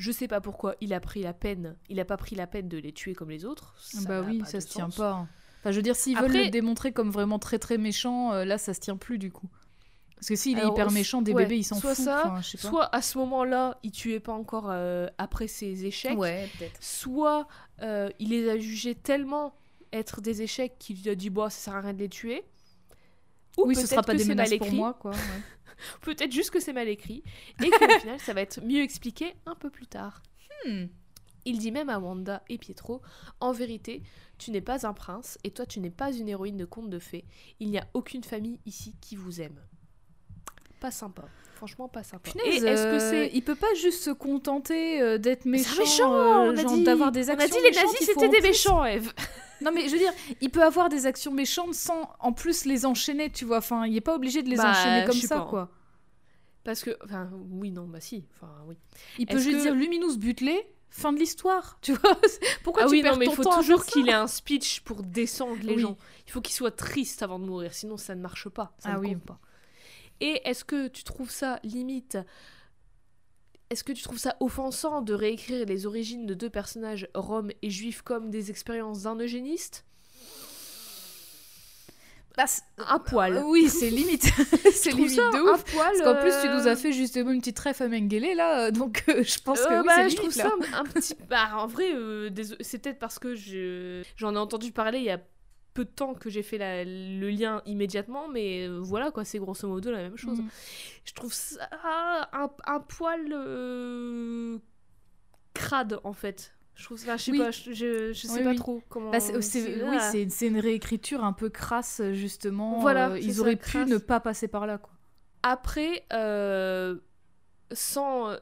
Je 0.00 0.12
sais 0.12 0.28
pas 0.28 0.40
pourquoi 0.40 0.76
il 0.80 0.94
a 0.94 1.00
pris 1.00 1.22
la 1.22 1.34
peine, 1.34 1.76
il 1.90 2.00
a 2.00 2.06
pas 2.06 2.16
pris 2.16 2.34
la 2.34 2.46
peine 2.46 2.68
de 2.68 2.78
les 2.78 2.92
tuer 2.92 3.14
comme 3.14 3.28
les 3.28 3.44
autres. 3.44 3.74
Ça 3.78 4.08
bah 4.08 4.22
oui, 4.26 4.42
ça 4.46 4.60
se 4.60 4.68
tient 4.68 4.88
pas. 4.88 5.26
Enfin, 5.60 5.72
je 5.72 5.76
veux 5.76 5.82
dire, 5.82 5.94
s'ils 5.94 6.18
veulent 6.18 6.32
le 6.32 6.48
démontrer 6.48 6.92
comme 6.92 7.10
vraiment 7.10 7.38
très 7.38 7.58
très 7.58 7.76
méchant, 7.76 8.32
euh, 8.32 8.46
là, 8.46 8.56
ça 8.56 8.72
se 8.72 8.80
tient 8.80 8.96
plus 8.96 9.18
du 9.18 9.30
coup. 9.30 9.48
Parce 10.16 10.28
que 10.28 10.36
s'il 10.36 10.58
est 10.58 10.66
hyper 10.66 10.90
méchant, 10.90 11.20
des 11.20 11.32
ouais, 11.32 11.44
bébés, 11.44 11.58
ils 11.58 11.64
s'en 11.64 11.78
soit 11.78 11.94
foutent. 11.94 12.04
ça, 12.04 12.22
enfin, 12.24 12.40
je 12.40 12.48
sais 12.48 12.58
pas. 12.58 12.68
Soit 12.68 12.94
à 12.94 13.02
ce 13.02 13.18
moment-là, 13.18 13.78
il 13.82 13.90
tuait 13.90 14.20
pas 14.20 14.32
encore 14.32 14.68
euh, 14.70 15.06
après 15.18 15.48
ses 15.48 15.84
échecs. 15.84 16.18
Ouais, 16.18 16.48
peut-être. 16.58 16.82
soit 16.82 17.46
euh, 17.82 18.08
il 18.18 18.30
les 18.30 18.48
a 18.48 18.58
jugés 18.58 18.94
tellement 18.94 19.54
être 19.92 20.22
des 20.22 20.40
échecs 20.40 20.76
qu'il 20.78 21.02
lui 21.02 21.10
a 21.10 21.14
dit 21.14 21.30
bon 21.30 21.44
ça 21.44 21.50
sert 21.50 21.74
à 21.74 21.80
rien 21.80 21.92
de 21.92 21.98
les 21.98 22.08
tuer 22.08 22.44
ou 23.56 23.66
Oui, 23.66 23.76
ce 23.76 23.86
sera 23.86 24.02
pas 24.02 24.14
des 24.14 24.24
menaces 24.24 24.54
pour 24.56 24.72
moi, 24.72 24.94
quoi. 24.94 25.12
ouais. 25.12 25.18
peut-être 26.02 26.32
juste 26.32 26.50
que 26.50 26.60
c'est 26.60 26.72
mal 26.74 26.88
écrit 26.88 27.22
et 27.64 27.70
qu'au 27.70 27.88
final 28.00 28.20
ça 28.20 28.34
va 28.34 28.42
être 28.42 28.62
mieux 28.62 28.82
expliqué 28.82 29.34
un 29.46 29.54
peu 29.54 29.70
plus 29.70 29.86
tard 29.86 30.22
Hmm. 30.66 30.88
Il 31.46 31.58
dit 31.58 31.72
même 31.72 31.88
à 31.88 31.98
Wanda 31.98 32.42
et 32.50 32.58
Pietro 32.58 33.00
En 33.40 33.50
vérité, 33.52 34.02
tu 34.36 34.50
n'es 34.50 34.60
pas 34.60 34.86
un 34.86 34.92
prince 34.92 35.38
et 35.42 35.50
toi 35.52 35.64
tu 35.64 35.80
n'es 35.80 35.88
pas 35.90 36.12
une 36.12 36.28
héroïne 36.28 36.58
de 36.58 36.66
conte 36.66 36.90
de 36.90 36.98
fées. 36.98 37.24
Il 37.60 37.70
n'y 37.70 37.78
a 37.78 37.88
aucune 37.94 38.24
famille 38.24 38.60
ici 38.66 38.94
qui 39.00 39.16
vous 39.16 39.40
aime. 39.40 39.58
Pas 40.80 40.90
sympa. 40.90 41.24
Franchement, 41.60 41.88
pas 41.88 42.02
sympa. 42.02 42.30
Punaise, 42.30 42.64
et 42.64 42.68
est-ce 42.68 42.84
que 42.84 42.88
euh, 42.88 42.98
c'est. 43.10 43.30
il 43.34 43.42
peut 43.44 43.54
pas 43.54 43.72
juste 43.74 44.02
se 44.02 44.10
contenter 44.10 45.02
euh, 45.02 45.18
d'être 45.18 45.44
méchant, 45.44 45.76
méchant, 45.78 46.14
euh, 46.14 46.52
on 46.52 46.56
genre 46.56 46.72
dit. 46.72 46.84
d'avoir 46.84 47.12
des 47.12 47.28
On 47.28 47.34
actions 47.34 47.44
a 47.44 47.58
dit 47.58 47.64
les 47.64 47.70
méchantes, 47.70 47.84
nazis 47.92 48.06
c'était 48.06 48.28
des 48.30 48.40
méchants, 48.40 48.84
Eve. 48.84 49.12
Non 49.60 49.72
mais 49.74 49.86
je 49.88 49.92
veux 49.92 49.98
dire, 49.98 50.12
il 50.40 50.48
peut 50.48 50.62
avoir 50.62 50.88
des 50.88 51.04
actions 51.04 51.32
méchantes 51.32 51.74
sans 51.74 52.10
en 52.18 52.32
plus 52.32 52.64
les 52.64 52.86
enchaîner, 52.86 53.28
tu 53.30 53.44
vois. 53.44 53.58
Enfin, 53.58 53.84
il 53.86 53.94
est 53.94 54.00
pas 54.00 54.14
obligé 54.14 54.42
de 54.42 54.48
les 54.48 54.56
Bah, 54.56 54.70
enchaîner 54.70 55.04
comme 55.04 55.14
ça, 55.16 55.40
pas. 55.40 55.44
quoi. 55.44 55.68
Parce 56.64 56.82
que. 56.82 56.96
Enfin, 57.04 57.28
oui, 57.50 57.70
non, 57.70 57.86
bah 57.86 58.00
si. 58.00 58.24
Enfin, 58.34 58.50
oui. 58.66 58.76
Il 59.18 59.26
peut 59.26 59.36
juste 59.38 59.58
que- 59.58 59.62
dire 59.64 59.74
Luminous 59.74 60.16
butelé, 60.16 60.66
fin 60.88 61.12
de 61.12 61.18
l'histoire, 61.18 61.76
tu 61.82 61.92
vois. 61.92 62.16
Pourquoi 62.64 62.84
ah 62.84 62.86
tu 62.86 62.92
oui, 62.92 63.02
perds 63.02 63.12
non, 63.12 63.18
mais 63.18 63.26
il 63.26 63.28
ton 63.28 63.34
faut 63.36 63.42
temps 63.44 63.56
toujours 63.58 63.84
qu'il 63.84 64.08
ait 64.08 64.12
un 64.14 64.26
speech 64.28 64.80
pour 64.80 65.02
descendre 65.02 65.58
les 65.62 65.74
Oui. 65.74 65.82
gens. 65.82 65.98
Il 66.26 66.32
faut 66.32 66.40
qu'il 66.40 66.54
soit 66.54 66.70
triste 66.74 67.22
avant 67.22 67.38
de 67.38 67.44
mourir, 67.44 67.74
sinon 67.74 67.98
ça 67.98 68.14
ne 68.14 68.22
marche 68.22 68.48
pas. 68.48 68.72
Ça 68.78 68.88
Ah 68.90 68.94
ne 68.94 69.00
oui. 69.00 69.12
compte 69.12 69.24
pas. 69.24 69.40
Et 70.20 70.40
est-ce 70.44 70.64
que 70.64 70.88
tu 70.88 71.02
trouves 71.04 71.30
ça 71.30 71.58
limite 71.62 72.18
Est-ce 73.70 73.84
que 73.84 73.92
tu 73.92 74.02
trouves 74.02 74.18
ça 74.18 74.36
offensant 74.40 75.00
de 75.00 75.14
réécrire 75.14 75.64
les 75.66 75.86
origines 75.86 76.26
de 76.26 76.34
deux 76.34 76.50
personnages 76.50 77.08
roms 77.14 77.50
et 77.62 77.70
juifs 77.70 78.02
comme 78.02 78.30
des 78.30 78.50
expériences 78.50 79.02
d'un 79.02 79.16
eugéniste? 79.16 79.84
Bah, 82.36 82.44
Un 82.88 82.98
poil. 83.00 83.36
Euh, 83.38 83.42
oui, 83.44 83.68
c'est 83.68 83.90
limite. 83.90 84.22
c'est 84.72 84.92
limite 84.92 85.10
ça 85.10 85.30
de 85.30 85.36
un 85.38 85.54
ouf. 85.54 85.64
poil. 85.64 85.84
Parce 85.84 86.00
qu'en 86.02 86.20
plus, 86.20 86.30
tu 86.42 86.48
euh, 86.48 86.54
nous 86.60 86.68
as 86.68 86.76
fait 86.76 86.92
justement 86.92 87.32
une 87.32 87.40
petite 87.40 87.58
ref 87.58 87.80
à 87.80 87.88
Mengele, 87.88 88.36
là, 88.36 88.66
euh, 88.66 88.70
donc 88.70 89.04
euh, 89.08 89.22
je 89.24 89.38
pense 89.40 89.60
que 89.60 89.72
Euh, 89.72 89.80
oui, 89.80 89.86
bah, 89.86 90.08
je 90.08 90.14
trouve 90.16 90.30
limite, 90.30 90.36
là. 90.36 90.50
ça 90.72 90.78
un 90.78 90.84
petit. 90.84 91.14
Bah, 91.28 91.50
en 91.56 91.66
vrai, 91.66 91.92
euh, 91.92 92.30
c'est 92.60 92.78
peut-être 92.78 93.00
parce 93.00 93.18
que 93.18 93.34
je... 93.34 94.02
j'en 94.16 94.34
ai 94.34 94.38
entendu 94.38 94.70
parler 94.70 94.98
il 94.98 95.04
y 95.04 95.10
a 95.10 95.20
peu 95.74 95.84
de 95.84 95.90
temps 95.90 96.14
que 96.14 96.28
j'ai 96.30 96.42
fait 96.42 96.58
la- 96.58 96.84
le 96.84 97.30
lien 97.30 97.62
immédiatement, 97.66 98.28
mais 98.28 98.66
euh, 98.68 98.78
voilà 98.80 99.10
quoi, 99.10 99.24
c'est 99.24 99.38
grosso 99.38 99.66
modo 99.68 99.90
la 99.90 99.98
même 99.98 100.16
chose. 100.16 100.40
Mhm. 100.40 100.48
Je 101.04 101.12
trouve 101.14 101.32
ça 101.32 101.68
un, 102.32 102.50
un 102.66 102.80
poil 102.80 103.32
euh, 103.32 104.58
crade 105.54 106.00
en 106.04 106.12
fait. 106.12 106.54
Je 106.74 106.84
trouve 106.84 106.98
ça, 106.98 107.16
je 107.18 107.24
sais 107.24 107.30
Oui. 107.32 107.38
pas, 107.38 107.50
je, 107.50 107.72
je, 107.72 108.12
je 108.12 108.26
sais 108.26 108.38
Oui, 108.38 108.42
pas 108.44 108.50
oui. 108.50 108.56
trop 108.56 108.82
comment. 108.88 109.10
Bah, 109.10 109.20
c'est, 109.20 109.36
oui, 109.36 109.42
c'est, 109.42 110.28
c'est 110.30 110.46
une 110.46 110.58
réécriture 110.58 111.22
un 111.24 111.34
peu 111.34 111.50
crasse, 111.50 112.00
justement. 112.12 112.80
Voilà, 112.80 113.10
Euh, 113.10 113.18
ils 113.18 113.38
auraient 113.40 113.56
pu 113.56 113.62
crasse. 113.78 113.88
ne 113.88 113.98
pas 113.98 114.18
passer 114.20 114.48
par 114.48 114.66
là, 114.66 114.78
quoi. 114.78 114.92
Après, 115.42 116.06
euh, 116.12 116.96
sans. 117.72 118.36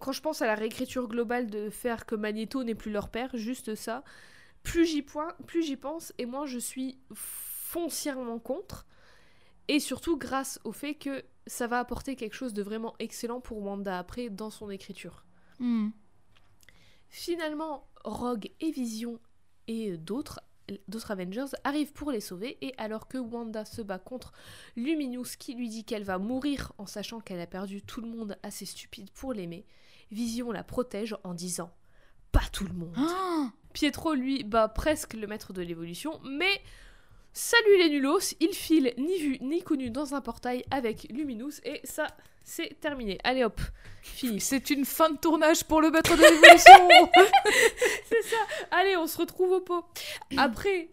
Quand 0.00 0.12
je 0.12 0.22
pense 0.22 0.40
à 0.40 0.46
la 0.46 0.54
réécriture 0.54 1.06
globale 1.08 1.50
de 1.50 1.68
faire 1.68 2.06
que 2.06 2.14
Magneto 2.14 2.64
n'est 2.64 2.74
plus 2.74 2.90
leur 2.90 3.10
père, 3.10 3.28
juste 3.34 3.74
ça, 3.74 4.02
plus 4.62 4.86
j'y, 4.86 5.02
point, 5.02 5.34
plus 5.46 5.62
j'y 5.62 5.76
pense 5.76 6.12
et 6.18 6.26
moins 6.26 6.46
je 6.46 6.58
suis 6.58 6.98
foncièrement 7.14 8.38
contre. 8.38 8.86
Et 9.68 9.80
surtout 9.80 10.16
grâce 10.16 10.60
au 10.64 10.72
fait 10.72 10.94
que 10.94 11.24
ça 11.46 11.66
va 11.66 11.78
apporter 11.78 12.16
quelque 12.16 12.34
chose 12.34 12.52
de 12.52 12.62
vraiment 12.62 12.94
excellent 12.98 13.40
pour 13.40 13.62
Wanda 13.62 13.98
après 13.98 14.28
dans 14.28 14.50
son 14.50 14.70
écriture. 14.70 15.24
Hmm. 15.58 15.90
Finalement, 17.08 17.88
Rogue 18.04 18.50
et 18.60 18.70
Vision 18.70 19.20
et 19.68 19.96
d'autres 19.96 20.40
d'autres 20.88 21.10
Avengers 21.10 21.46
arrivent 21.64 21.92
pour 21.92 22.12
les 22.12 22.20
sauver 22.20 22.56
et 22.60 22.72
alors 22.78 23.08
que 23.08 23.18
Wanda 23.18 23.64
se 23.64 23.82
bat 23.82 23.98
contre 23.98 24.32
Luminous 24.76 25.36
qui 25.38 25.54
lui 25.54 25.68
dit 25.68 25.84
qu'elle 25.84 26.04
va 26.04 26.18
mourir 26.18 26.72
en 26.78 26.86
sachant 26.86 27.20
qu'elle 27.20 27.40
a 27.40 27.46
perdu 27.46 27.82
tout 27.82 28.00
le 28.00 28.08
monde 28.08 28.38
assez 28.42 28.64
stupide 28.64 29.10
pour 29.10 29.32
l'aimer, 29.32 29.66
Vision 30.10 30.52
la 30.52 30.64
protège 30.64 31.16
en 31.24 31.34
disant 31.34 31.72
pas 32.32 32.42
tout 32.52 32.64
le 32.64 32.72
monde. 32.72 32.94
Ah 32.96 33.50
Pietro 33.72 34.14
lui 34.14 34.44
bat 34.44 34.68
presque 34.68 35.14
le 35.14 35.26
maître 35.26 35.52
de 35.52 35.62
l'évolution 35.62 36.20
mais 36.24 36.60
salut 37.32 37.78
les 37.78 37.88
nulos, 37.88 38.34
il 38.40 38.52
file 38.52 38.92
ni 38.98 39.18
vu 39.18 39.38
ni 39.40 39.62
connu 39.62 39.90
dans 39.90 40.14
un 40.14 40.20
portail 40.20 40.64
avec 40.70 41.04
Luminous 41.10 41.60
et 41.64 41.80
ça 41.84 42.06
c'est 42.44 42.80
terminé. 42.80 43.18
Allez 43.24 43.44
hop, 43.44 43.60
fini. 44.02 44.40
c'est 44.40 44.70
une 44.70 44.84
fin 44.84 45.10
de 45.10 45.16
tournage 45.16 45.64
pour 45.64 45.80
le 45.80 45.90
maître 45.90 46.16
de 46.16 46.22
l'évolution 46.22 46.88
Allez, 48.70 48.96
on 48.96 49.06
se 49.06 49.18
retrouve 49.18 49.52
au 49.52 49.60
pot. 49.60 49.84
Après, 50.36 50.88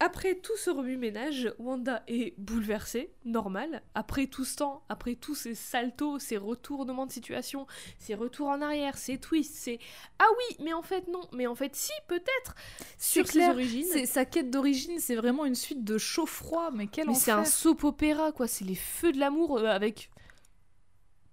après 0.00 0.36
tout 0.36 0.56
ce 0.56 0.70
remue-ménage, 0.70 1.52
Wanda 1.58 2.04
est 2.06 2.38
bouleversée, 2.38 3.12
normal. 3.24 3.82
Après 3.94 4.26
tout 4.26 4.44
ce 4.44 4.56
temps, 4.56 4.84
après 4.88 5.16
tous 5.16 5.34
ces 5.34 5.56
saltos, 5.56 6.20
ces 6.20 6.36
retournements 6.36 7.06
de 7.06 7.10
situation, 7.10 7.66
ces 7.98 8.14
retours 8.14 8.48
en 8.48 8.62
arrière, 8.62 8.96
ces 8.96 9.18
twists, 9.18 9.56
ces 9.56 9.80
ah 10.20 10.26
oui, 10.30 10.56
mais 10.64 10.72
en 10.72 10.82
fait 10.82 11.08
non, 11.08 11.22
mais 11.32 11.48
en 11.48 11.56
fait 11.56 11.74
si, 11.74 11.90
peut-être 12.06 12.54
sur 12.96 13.26
ses 13.26 13.32
clair, 13.32 13.50
origines. 13.50 13.86
C'est, 13.90 14.06
sa 14.06 14.24
quête 14.24 14.50
d'origine, 14.50 15.00
c'est 15.00 15.16
vraiment 15.16 15.44
une 15.44 15.56
suite 15.56 15.82
de 15.82 15.98
chaud-froid, 15.98 16.70
mais 16.72 16.86
quel 16.86 17.08
Mais 17.08 17.14
c'est 17.14 17.32
un 17.32 17.44
soap 17.44 17.82
opéra, 17.82 18.30
quoi. 18.30 18.46
C'est 18.46 18.64
les 18.64 18.76
feux 18.76 19.12
de 19.12 19.18
l'amour 19.18 19.58
euh, 19.58 19.66
avec 19.66 20.10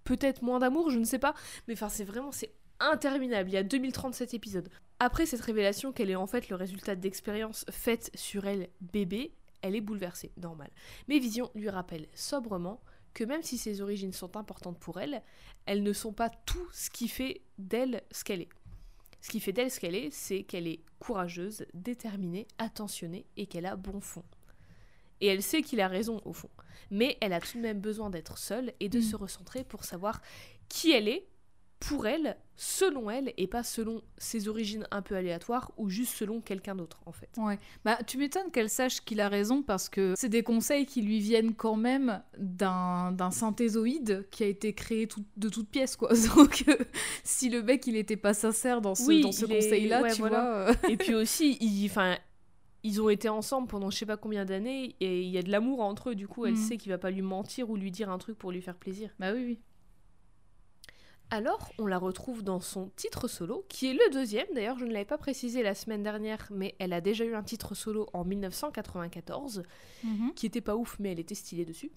peut-être 0.02 0.42
moins 0.42 0.58
d'amour, 0.58 0.90
je 0.90 0.98
ne 0.98 1.04
sais 1.04 1.20
pas. 1.20 1.34
Mais 1.68 1.74
enfin, 1.74 1.88
c'est 1.88 2.04
vraiment 2.04 2.32
c'est 2.32 2.52
interminable. 2.80 3.50
Il 3.50 3.54
y 3.54 3.58
a 3.58 3.62
2037 3.62 4.34
épisodes. 4.34 4.68
Après 4.98 5.26
cette 5.26 5.40
révélation 5.40 5.92
qu'elle 5.92 6.10
est 6.10 6.16
en 6.16 6.26
fait 6.26 6.48
le 6.48 6.56
résultat 6.56 6.96
d'expériences 6.96 7.64
faites 7.70 8.10
sur 8.14 8.46
elle 8.46 8.68
bébé, 8.80 9.32
elle 9.62 9.74
est 9.76 9.80
bouleversée, 9.80 10.32
normal. 10.36 10.70
Mais 11.08 11.18
Vision 11.18 11.50
lui 11.54 11.68
rappelle 11.68 12.06
sobrement 12.14 12.80
que 13.14 13.24
même 13.24 13.42
si 13.42 13.58
ses 13.58 13.80
origines 13.80 14.12
sont 14.12 14.36
importantes 14.36 14.78
pour 14.78 15.00
elle, 15.00 15.22
elles 15.64 15.82
ne 15.82 15.92
sont 15.92 16.12
pas 16.12 16.30
tout 16.30 16.68
ce 16.72 16.90
qui 16.90 17.08
fait 17.08 17.42
d'elle 17.58 18.02
ce 18.10 18.24
qu'elle 18.24 18.42
est. 18.42 18.48
Ce 19.22 19.30
qui 19.30 19.40
fait 19.40 19.52
d'elle 19.52 19.70
ce 19.70 19.80
qu'elle 19.80 19.94
est, 19.94 20.10
c'est 20.12 20.44
qu'elle 20.44 20.68
est 20.68 20.80
courageuse, 20.98 21.66
déterminée, 21.74 22.46
attentionnée 22.58 23.26
et 23.36 23.46
qu'elle 23.46 23.66
a 23.66 23.74
bon 23.76 24.00
fond. 24.00 24.22
Et 25.20 25.26
elle 25.28 25.42
sait 25.42 25.62
qu'il 25.62 25.80
a 25.80 25.88
raison 25.88 26.20
au 26.24 26.32
fond. 26.32 26.50
Mais 26.90 27.16
elle 27.20 27.32
a 27.32 27.40
tout 27.40 27.56
de 27.56 27.62
même 27.62 27.80
besoin 27.80 28.10
d'être 28.10 28.38
seule 28.38 28.72
et 28.80 28.88
de 28.88 28.98
Mm. 28.98 29.02
se 29.02 29.16
recentrer 29.16 29.64
pour 29.64 29.84
savoir 29.84 30.20
qui 30.68 30.92
elle 30.92 31.08
est, 31.08 31.26
pour 31.78 32.06
elle, 32.06 32.36
selon 32.56 33.10
elle, 33.10 33.34
et 33.36 33.46
pas 33.46 33.62
selon 33.62 34.00
ses 34.16 34.48
origines 34.48 34.86
un 34.90 35.02
peu 35.02 35.14
aléatoires 35.14 35.72
ou 35.76 35.90
juste 35.90 36.14
selon 36.16 36.40
quelqu'un 36.40 36.74
d'autre 36.74 37.00
en 37.04 37.12
fait. 37.12 37.28
Ouais. 37.36 37.58
Bah, 37.84 37.98
tu 38.06 38.16
m'étonnes 38.16 38.50
qu'elle 38.50 38.70
sache 38.70 39.04
qu'il 39.04 39.20
a 39.20 39.28
raison 39.28 39.62
parce 39.62 39.88
que 39.90 40.14
c'est 40.16 40.30
des 40.30 40.42
conseils 40.42 40.86
qui 40.86 41.02
lui 41.02 41.20
viennent 41.20 41.54
quand 41.54 41.76
même 41.76 42.22
d'un 42.38 43.12
d'un 43.12 43.30
synthézoïde 43.30 44.26
qui 44.30 44.42
a 44.44 44.46
été 44.46 44.72
créé 44.72 45.06
tout- 45.06 45.24
de 45.36 45.48
toutes 45.50 45.68
pièces, 45.68 45.96
quoi. 45.96 46.10
Donc, 46.36 46.64
euh, 46.68 46.76
si 47.24 47.50
le 47.50 47.62
mec, 47.62 47.86
il 47.86 47.96
était 47.96 48.16
pas 48.16 48.32
sincère 48.32 48.80
dans 48.80 48.94
ce, 48.94 49.04
Oui, 49.06 49.20
dans 49.20 49.32
ce 49.32 49.44
il 49.44 49.54
conseil-là, 49.54 50.02
ouais, 50.02 50.12
tu 50.12 50.20
voilà. 50.20 50.40
vois... 50.40 50.70
euh, 50.70 50.88
Et 50.88 50.96
puis 50.96 51.14
aussi, 51.14 51.58
ils, 51.60 51.84
enfin, 51.90 52.16
ils 52.84 53.02
ont 53.02 53.10
été 53.10 53.28
ensemble 53.28 53.68
pendant 53.68 53.90
je 53.90 53.98
sais 53.98 54.06
pas 54.06 54.16
combien 54.16 54.46
d'années 54.46 54.96
et 55.00 55.20
il 55.22 55.28
y 55.28 55.36
a 55.38 55.42
de 55.42 55.50
l'amour 55.50 55.80
entre 55.80 56.10
eux. 56.10 56.14
Du 56.14 56.26
coup, 56.26 56.46
elle 56.46 56.54
Mm. 56.54 56.56
sait 56.56 56.76
qu'il 56.78 56.90
va 56.90 56.98
pas 56.98 57.10
lui 57.10 57.22
mentir 57.22 57.68
ou 57.68 57.76
lui 57.76 57.90
dire 57.90 58.08
un 58.10 58.16
truc 58.18 58.38
pour 58.38 58.50
lui 58.50 58.62
faire 58.62 58.76
plaisir. 58.76 59.10
Bah 59.18 59.32
oui, 59.34 59.44
oui. 59.44 59.58
Alors, 61.30 61.72
on 61.78 61.86
la 61.86 61.98
retrouve 61.98 62.44
dans 62.44 62.60
son 62.60 62.90
titre 62.94 63.26
solo, 63.26 63.64
qui 63.68 63.88
est 63.88 63.94
le 63.94 64.10
deuxième. 64.12 64.46
D'ailleurs, 64.54 64.78
je 64.78 64.84
ne 64.84 64.92
l'avais 64.92 65.04
pas 65.04 65.18
précisé 65.18 65.62
la 65.62 65.74
semaine 65.74 66.02
dernière, 66.04 66.46
mais 66.52 66.76
elle 66.78 66.92
a 66.92 67.00
déjà 67.00 67.24
eu 67.24 67.34
un 67.34 67.42
titre 67.42 67.74
solo 67.74 68.08
en 68.12 68.24
1994, 68.24 69.64
Mhm. 70.04 70.34
qui 70.34 70.46
était 70.46 70.60
pas 70.60 70.76
ouf, 70.76 70.96
mais 71.00 71.12
elle 71.12 71.18
était 71.18 71.34
stylée 71.34 71.64
dessus. 71.64 71.90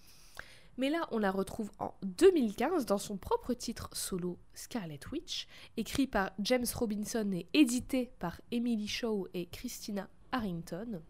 Mais 0.77 0.89
là, 0.89 1.07
on 1.11 1.19
la 1.19 1.29
retrouve 1.29 1.69
en 1.77 1.93
2015 2.03 2.85
dans 2.85 2.97
son 2.97 3.17
propre 3.17 3.53
titre 3.53 3.89
solo 3.93 4.39
Scarlet 4.53 4.99
Witch, 5.11 5.47
écrit 5.77 6.07
par 6.07 6.31
James 6.39 6.65
Robinson 6.73 7.29
et 7.33 7.47
édité 7.53 8.11
par 8.19 8.39
Emily 8.51 8.87
Shaw 8.87 9.27
et 9.33 9.45
Christina 9.47 10.09
Harrington. 10.31 11.01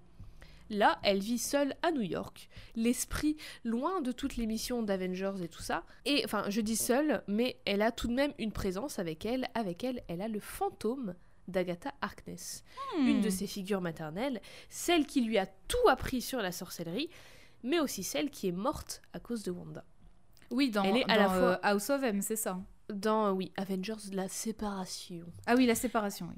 Là, 0.70 1.00
elle 1.04 1.20
vit 1.20 1.38
seule 1.40 1.76
à 1.82 1.92
New 1.92 2.02
York, 2.02 2.48
l'esprit 2.76 3.38
loin 3.64 4.02
de 4.02 4.12
toutes 4.12 4.36
les 4.38 4.46
missions 4.46 4.84
d'Avengers 4.84 5.34
et 5.44 5.48
tout 5.48 5.62
ça. 5.64 5.84
Et 6.06 6.22
enfin, 6.26 6.46
je 6.50 6.62
dis 6.62 6.76
seule, 6.76 7.24
mais 7.28 7.60
elle 7.66 7.82
a 7.82 7.92
tout 7.92 8.08
de 8.08 8.14
même 8.14 8.34
une 8.38 8.52
présence 8.52 9.00
avec 9.00 9.26
elle. 9.26 9.48
Avec 9.56 9.84
elle, 9.84 10.04
elle 10.08 10.22
a 10.22 10.28
le 10.28 10.40
fantôme 10.40 11.16
d'Agatha 11.48 11.92
Harkness, 12.02 12.64
une 13.00 13.18
Hmm. 13.18 13.22
de 13.22 13.30
ses 13.32 13.48
figures 13.48 13.82
maternelles, 13.82 14.40
celle 14.70 15.08
qui 15.08 15.22
lui 15.22 15.40
a 15.40 15.48
tout 15.48 15.90
appris 15.90 16.22
sur 16.22 16.40
la 16.42 16.52
sorcellerie, 16.52 17.10
mais 17.64 17.80
aussi 17.80 18.04
celle 18.04 18.30
qui 18.30 18.48
est 18.48 18.52
morte 18.52 19.02
à 19.14 19.20
cause 19.20 19.42
de 19.42 19.50
Wanda. 19.52 19.84
Oui, 20.52 20.70
dans, 20.70 20.84
Elle 20.84 20.98
est 20.98 21.10
à 21.10 21.18
la 21.18 21.24
dans, 21.26 21.30
fois- 21.32 21.40
euh, 21.42 21.58
House 21.64 21.90
of 21.90 22.04
M, 22.04 22.22
c'est 22.22 22.36
ça. 22.36 22.60
Dans, 22.94 23.28
euh, 23.28 23.32
oui, 23.32 23.52
Avengers, 23.58 23.96
la 24.14 24.28
séparation. 24.28 25.26
Ah 25.48 25.56
oui, 25.56 25.66
la 25.66 25.76
séparation, 25.76 26.28
oui. 26.30 26.38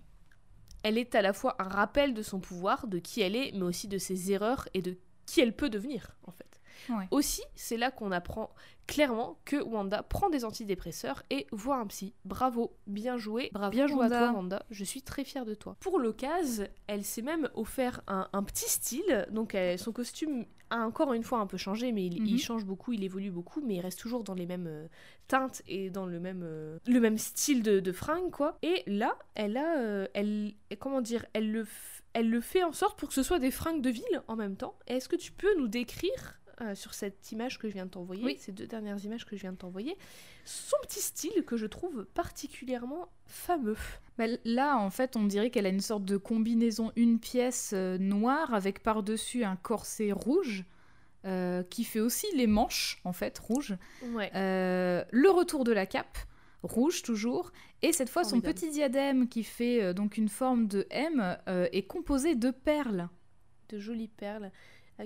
Elle 0.83 0.97
est 0.97 1.15
à 1.15 1.21
la 1.21 1.33
fois 1.33 1.55
un 1.59 1.67
rappel 1.67 2.13
de 2.13 2.21
son 2.21 2.39
pouvoir, 2.39 2.87
de 2.87 2.99
qui 2.99 3.21
elle 3.21 3.35
est, 3.35 3.51
mais 3.53 3.63
aussi 3.63 3.87
de 3.87 3.97
ses 3.97 4.31
erreurs 4.31 4.67
et 4.73 4.81
de 4.81 4.97
qui 5.25 5.41
elle 5.41 5.55
peut 5.55 5.69
devenir, 5.69 6.11
en 6.23 6.31
fait. 6.31 6.47
Ouais. 6.89 7.07
Aussi, 7.11 7.43
c'est 7.55 7.77
là 7.77 7.91
qu'on 7.91 8.11
apprend 8.11 8.49
clairement 8.87 9.39
que 9.45 9.61
Wanda 9.61 10.01
prend 10.01 10.29
des 10.31 10.43
antidépresseurs 10.43 11.21
et 11.29 11.45
voit 11.51 11.77
un 11.77 11.85
psy. 11.85 12.15
Bravo, 12.25 12.75
bien 12.87 13.17
joué, 13.17 13.51
Bravo, 13.53 13.71
bien 13.71 13.85
joué 13.85 13.97
à 13.99 14.01
Wanda. 14.09 14.17
toi 14.19 14.31
Wanda, 14.31 14.65
je 14.71 14.83
suis 14.83 15.03
très 15.03 15.23
fière 15.23 15.45
de 15.45 15.53
toi. 15.53 15.77
Pour 15.79 15.99
l'occasion, 15.99 16.67
elle 16.87 17.03
s'est 17.03 17.21
même 17.21 17.49
offert 17.53 18.01
un, 18.07 18.27
un 18.33 18.43
petit 18.43 18.67
style, 18.69 19.27
donc 19.31 19.53
elle- 19.53 19.77
son 19.77 19.91
costume 19.91 20.45
a 20.71 20.79
encore 20.79 21.13
une 21.13 21.23
fois 21.23 21.39
un 21.39 21.45
peu 21.47 21.57
changé, 21.57 21.91
mais 21.91 22.05
il, 22.07 22.21
il 22.25 22.33
Mhm. 22.33 22.39
change 22.39 22.65
beaucoup, 22.65 22.93
il 22.93 23.03
évolue 23.03 23.29
beaucoup, 23.31 23.61
mais 23.61 23.75
il 23.75 23.81
reste 23.81 23.99
toujours 23.99 24.23
dans 24.23 24.33
les 24.33 24.47
mêmes 24.47 24.67
euh, 24.67 24.87
teintes 25.27 25.61
et 25.67 25.89
dans 25.91 26.05
le 26.07 26.19
même, 26.19 26.41
euh, 26.43 26.79
le 26.87 26.99
même 26.99 27.17
style 27.19 27.61
de, 27.61 27.79
de 27.79 27.91
fringue, 27.91 28.31
quoi. 28.31 28.57
Et 28.63 28.83
là, 28.87 29.15
elle 29.35 29.57
a, 29.57 29.77
euh, 29.79 30.07
elle, 30.15 30.53
comment 30.79 31.01
dire, 31.01 31.25
elle 31.33 31.51
le, 31.51 31.63
f- 31.63 32.01
elle 32.13 32.29
le 32.29 32.41
fait 32.41 32.63
en 32.63 32.73
sorte 32.73 32.97
pour 32.99 33.09
que 33.09 33.15
ce 33.15 33.23
soit 33.23 33.39
des 33.39 33.51
fringues 33.51 33.81
de 33.81 33.89
ville 33.91 34.23
en 34.27 34.35
même 34.35 34.55
temps. 34.57 34.77
Est-ce 34.87 35.07
que 35.07 35.15
tu 35.15 35.31
peux 35.31 35.55
nous 35.57 35.67
décrire 35.67 36.40
euh, 36.61 36.75
sur 36.75 36.93
cette 36.93 37.31
image 37.31 37.57
que 37.59 37.67
je 37.67 37.73
viens 37.73 37.85
de 37.85 37.91
t'envoyer, 37.91 38.23
Oui. 38.23 38.37
ces 38.39 38.51
deux 38.51 38.67
dernières 38.67 39.03
images 39.03 39.25
que 39.25 39.35
je 39.35 39.41
viens 39.41 39.51
de 39.51 39.57
t'envoyer, 39.57 39.97
son 40.45 40.77
petit 40.83 41.01
style 41.01 41.43
que 41.45 41.57
je 41.57 41.65
trouve 41.65 42.05
particulièrement 42.13 43.09
fameux. 43.25 43.77
Bah, 44.17 44.25
là, 44.45 44.77
en 44.77 44.89
fait, 44.89 45.15
on 45.15 45.23
dirait 45.23 45.49
qu'elle 45.49 45.65
a 45.65 45.69
une 45.69 45.81
sorte 45.81 46.05
de 46.05 46.17
combinaison 46.17 46.91
une 46.95 47.19
pièce 47.19 47.71
euh, 47.73 47.97
noire 47.97 48.53
avec 48.53 48.83
par-dessus 48.83 49.43
un 49.43 49.55
corset 49.55 50.11
rouge 50.11 50.65
euh, 51.25 51.63
qui 51.63 51.83
fait 51.83 51.99
aussi 51.99 52.25
les 52.35 52.47
manches, 52.47 52.99
en 53.03 53.13
fait, 53.13 53.37
rouges. 53.37 53.75
Ouais. 54.13 54.31
Le 54.33 55.29
retour 55.29 55.63
de 55.63 55.71
la 55.71 55.85
cape, 55.85 56.17
rouge 56.63 57.01
toujours. 57.01 57.51
Et 57.81 57.93
cette 57.93 58.09
fois, 58.09 58.23
son 58.23 58.41
petit 58.41 58.69
diadème 58.69 59.27
qui 59.27 59.43
fait 59.43 59.81
euh, 59.81 59.93
donc 59.93 60.17
une 60.17 60.29
forme 60.29 60.67
de 60.67 60.85
M 60.91 61.37
euh, 61.47 61.67
est 61.71 61.83
composé 61.83 62.35
de 62.35 62.51
perles. 62.51 63.09
de 63.69 63.79
jolies 63.79 64.07
perles 64.09 64.51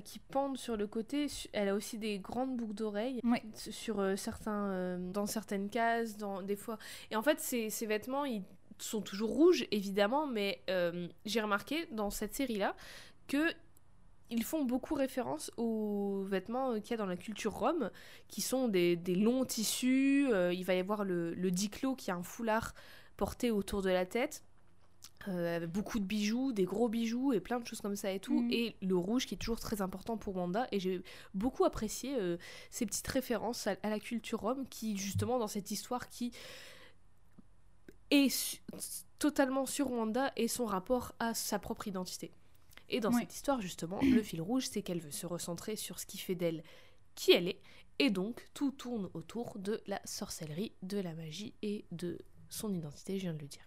qui 0.03 0.20
pendent 0.20 0.57
sur 0.57 0.76
le 0.76 0.88
côté. 0.88 1.28
Elle 1.53 1.70
a 1.70 1.76
aussi 1.76 1.98
des 1.98 2.20
grandes 2.20 2.57
boucles 2.57 2.74
d'oreilles 2.74 3.22
sur 3.56 3.99
euh, 3.99 4.16
certains, 4.16 4.70
euh, 4.72 4.98
dans 5.12 5.26
certaines 5.26 5.70
cases, 5.70 6.18
dans 6.18 6.41
des 6.41 6.56
fois. 6.56 6.78
Et 7.12 7.16
en 7.16 7.22
fait, 7.22 7.40
ces, 7.40 7.70
ces 7.70 7.86
vêtements, 7.86 8.26
ils 8.26 8.44
sont 8.78 9.02
toujours 9.02 9.30
rouges 9.30 9.66
évidemment, 9.72 10.28
mais 10.28 10.62
euh, 10.70 11.07
j'ai 11.26 11.40
remarqué 11.40 11.86
dans 11.91 12.10
cette 12.10 12.36
série-là 12.36 12.76
que 13.28 13.53
ils 14.32 14.44
font 14.44 14.66
beaucoup 14.66 14.95
référence 14.95 15.52
aux 15.56 16.24
vêtements 16.24 16.72
euh, 16.72 16.80
qu'il 16.80 16.91
y 16.91 16.94
a 16.95 16.98
dans 16.98 17.06
la 17.06 17.16
culture 17.16 17.53
rome, 17.53 17.91
qui 18.28 18.41
sont 18.41 18.68
des, 18.68 18.95
des 18.95 19.16
longs 19.16 19.45
tissus. 19.45 20.28
euh, 20.34 20.52
il 20.52 20.66
va 20.66 20.74
y 20.74 20.80
avoir 20.80 21.03
le, 21.06 21.34
le 21.36 21.52
diclo 21.52 21.95
qui 21.95 22.12
a 22.12 22.16
un 22.16 22.24
foulard 22.24 22.74
porté 23.18 23.52
autour 23.52 23.82
de 23.82 23.90
la 23.90 24.06
tête. 24.06 24.44
Euh, 25.27 25.65
beaucoup 25.68 25.99
de 25.99 26.06
bijoux, 26.06 26.52
des 26.52 26.65
gros 26.65 26.88
bijoux 26.90 27.34
et 27.34 27.40
plein 27.40 27.60
de 27.60 27.65
choses 27.68 27.82
comme 27.82 27.95
ça 27.95 28.11
et 28.11 28.19
tout. 28.19 28.41
Mhm. 28.41 28.52
Et 28.52 28.76
le 28.82 28.95
rouge 28.95 29.26
qui 29.26 29.36
est 29.36 29.38
toujours 29.38 29.60
très 29.60 29.82
important 29.82 30.18
pour 30.18 30.36
Wanda. 30.36 30.68
Et 30.72 30.80
j'ai 30.80 31.02
beaucoup 31.34 31.65
apprécié 31.65 32.15
euh, 32.18 32.38
ces 32.69 32.86
petites 32.86 33.07
références 33.07 33.68
à, 33.68 33.76
à 33.84 33.90
la 33.90 33.99
culture 33.99 34.41
rome 34.41 34.68
qui, 34.69 34.98
justement, 34.98 35.40
dans 35.40 35.48
cette 35.48 35.72
histoire 35.72 36.10
qui 36.10 36.32
est 38.11 38.30
su- 38.30 38.61
totalement 39.19 39.65
sur 39.65 39.91
Wanda 39.91 40.32
et 40.36 40.48
son 40.48 40.65
rapport 40.65 41.14
à 41.19 41.34
sa 41.34 41.60
propre 41.60 41.88
identité. 41.88 42.32
Et 42.90 42.99
dans 42.99 43.11
Ouais. 43.11 43.22
cette 43.22 43.34
histoire, 43.34 43.61
justement, 43.61 43.99
le 44.03 44.22
fil 44.22 44.41
rouge, 44.41 44.68
c'est 44.72 44.84
qu'elle 44.84 44.99
veut 44.99 45.11
se 45.11 45.26
recentrer 45.26 45.76
sur 45.76 45.99
ce 45.99 46.06
qui 46.06 46.18
fait 46.19 46.36
d'elle 46.36 46.64
qui 47.15 47.32
elle 47.32 47.48
est. 47.48 47.60
Et 47.98 48.10
donc, 48.10 48.45
tout 48.53 48.72
tourne 48.72 49.10
autour 49.14 49.57
de 49.57 49.82
la 49.88 50.02
sorcellerie, 50.06 50.73
de 50.84 50.99
la 50.99 51.14
magie 51.14 51.53
et 51.64 51.86
de 51.91 52.19
son 52.49 52.73
identité, 52.73 53.15
je 53.18 53.23
viens 53.23 53.34
de 53.34 53.40
le 53.41 53.48
dire. 53.48 53.64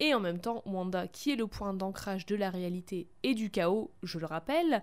Et 0.00 0.14
en 0.14 0.20
même 0.20 0.40
temps, 0.40 0.62
Wanda, 0.66 1.06
qui 1.06 1.30
est 1.30 1.36
le 1.36 1.46
point 1.46 1.74
d'ancrage 1.74 2.26
de 2.26 2.34
la 2.34 2.50
réalité 2.50 3.08
et 3.22 3.34
du 3.34 3.50
chaos, 3.50 3.90
je 4.02 4.18
le 4.18 4.26
rappelle, 4.26 4.82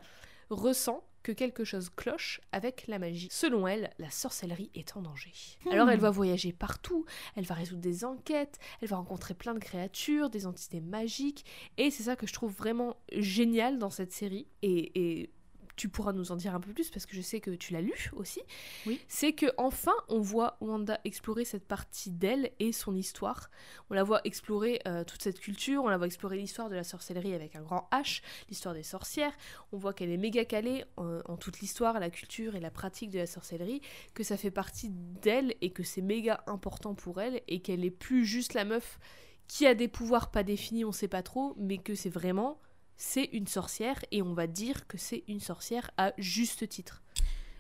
ressent 0.50 1.04
que 1.24 1.32
quelque 1.34 1.66
chose 1.66 1.90
cloche 1.90 2.40
avec 2.54 2.88
la 2.88 3.00
magie. 3.00 3.28
Selon 3.30 3.68
elle, 3.68 3.90
la 4.00 4.10
sorcellerie 4.10 4.70
est 4.76 4.96
en 4.96 5.02
danger. 5.02 5.34
Alors 5.70 5.90
elle 5.90 6.00
va 6.00 6.10
voyager 6.10 6.54
partout, 6.54 7.04
elle 7.36 7.44
va 7.44 7.54
résoudre 7.54 7.82
des 7.82 8.06
enquêtes, 8.06 8.60
elle 8.80 8.88
va 8.88 8.96
rencontrer 8.96 9.34
plein 9.34 9.54
de 9.54 9.60
créatures, 9.60 10.30
des 10.30 10.46
entités 10.46 10.80
magiques, 10.80 11.44
et 11.78 11.92
c'est 11.92 12.04
ça 12.04 12.16
que 12.16 12.28
je 12.28 12.34
trouve 12.34 12.54
vraiment 12.54 12.96
génial 13.12 13.78
dans 13.78 13.90
cette 13.90 14.14
série. 14.14 14.48
Et, 14.62 14.92
et 14.96 15.30
tu 15.78 15.90
pourras 15.90 16.12
nous 16.12 16.32
en 16.32 16.36
dire 16.36 16.54
un 16.54 16.60
peu 16.60 16.74
plus 16.74 16.90
parce 16.90 17.06
que 17.06 17.16
je 17.16 17.22
sais 17.22 17.40
que 17.40 17.52
tu 17.52 17.72
l'as 17.72 17.82
lu 17.82 18.12
aussi. 18.14 18.42
Oui. 18.86 19.00
C'est 19.08 19.32
que 19.32 19.46
enfin 19.58 19.94
on 20.10 20.20
voit 20.20 20.58
Wanda 20.60 21.00
explorer 21.06 21.46
cette 21.46 21.66
partie 21.66 22.12
d'elle 22.12 22.52
et 22.60 22.72
son 22.74 22.96
histoire. 22.96 23.50
On 23.90 23.94
la 23.94 24.04
voit 24.04 24.20
explorer 24.26 24.82
euh, 24.88 25.04
toute 25.04 25.22
cette 25.22 25.40
culture, 25.40 25.84
on 25.84 25.88
la 25.88 25.98
voit 25.98 26.08
explorer 26.08 26.38
l'histoire 26.38 26.70
de 26.70 26.76
la 26.76 26.84
sorcellerie 26.84 27.34
avec 27.34 27.56
un 27.56 27.62
grand 27.62 27.88
H, 27.92 28.22
l'histoire 28.50 28.74
des 28.74 28.84
sorcières. 28.84 29.34
On 29.72 29.78
voit 29.78 29.94
qu'elle 29.94 30.12
est 30.12 30.18
méga 30.18 30.44
calée 30.44 30.84
euh, 31.00 31.22
en 31.26 31.38
toute 31.38 31.60
l'histoire, 31.60 32.00
la 32.00 32.10
culture 32.10 32.56
et 32.56 32.60
la 32.60 32.72
pratique 32.72 33.12
de 33.12 33.20
la 33.20 33.28
sorcellerie, 33.28 33.82
que 34.14 34.24
ça 34.24 34.36
fait 34.36 34.52
partie 34.52 34.90
d'elle 34.90 35.56
et 35.62 35.70
que 35.70 35.84
c'est 35.84 36.02
méga 36.02 36.44
important 36.48 36.96
pour 36.96 37.22
elle 37.22 37.42
et 37.48 37.62
qu'elle 37.62 37.86
est 37.86 37.92
plus 37.92 38.26
juste 38.26 38.56
la 38.56 38.66
meuf 38.66 39.00
qui 39.48 39.66
a 39.66 39.76
des 39.76 39.88
pouvoirs 39.88 40.32
pas 40.32 40.44
définis, 40.44 40.84
on 40.84 40.92
sait 40.92 41.08
pas 41.08 41.24
trop, 41.24 41.56
mais 41.58 41.78
que 41.78 41.96
c'est 41.96 42.10
vraiment 42.10 42.60
c'est 42.98 43.26
une 43.26 43.48
sorcière 43.48 44.04
et 44.12 44.22
on 44.22 44.34
va 44.34 44.48
dire 44.48 44.88
que 44.88 44.98
c'est 44.98 45.24
une 45.28 45.40
sorcière 45.40 45.92
à 45.98 46.14
juste 46.18 46.68
titre. 46.68 47.02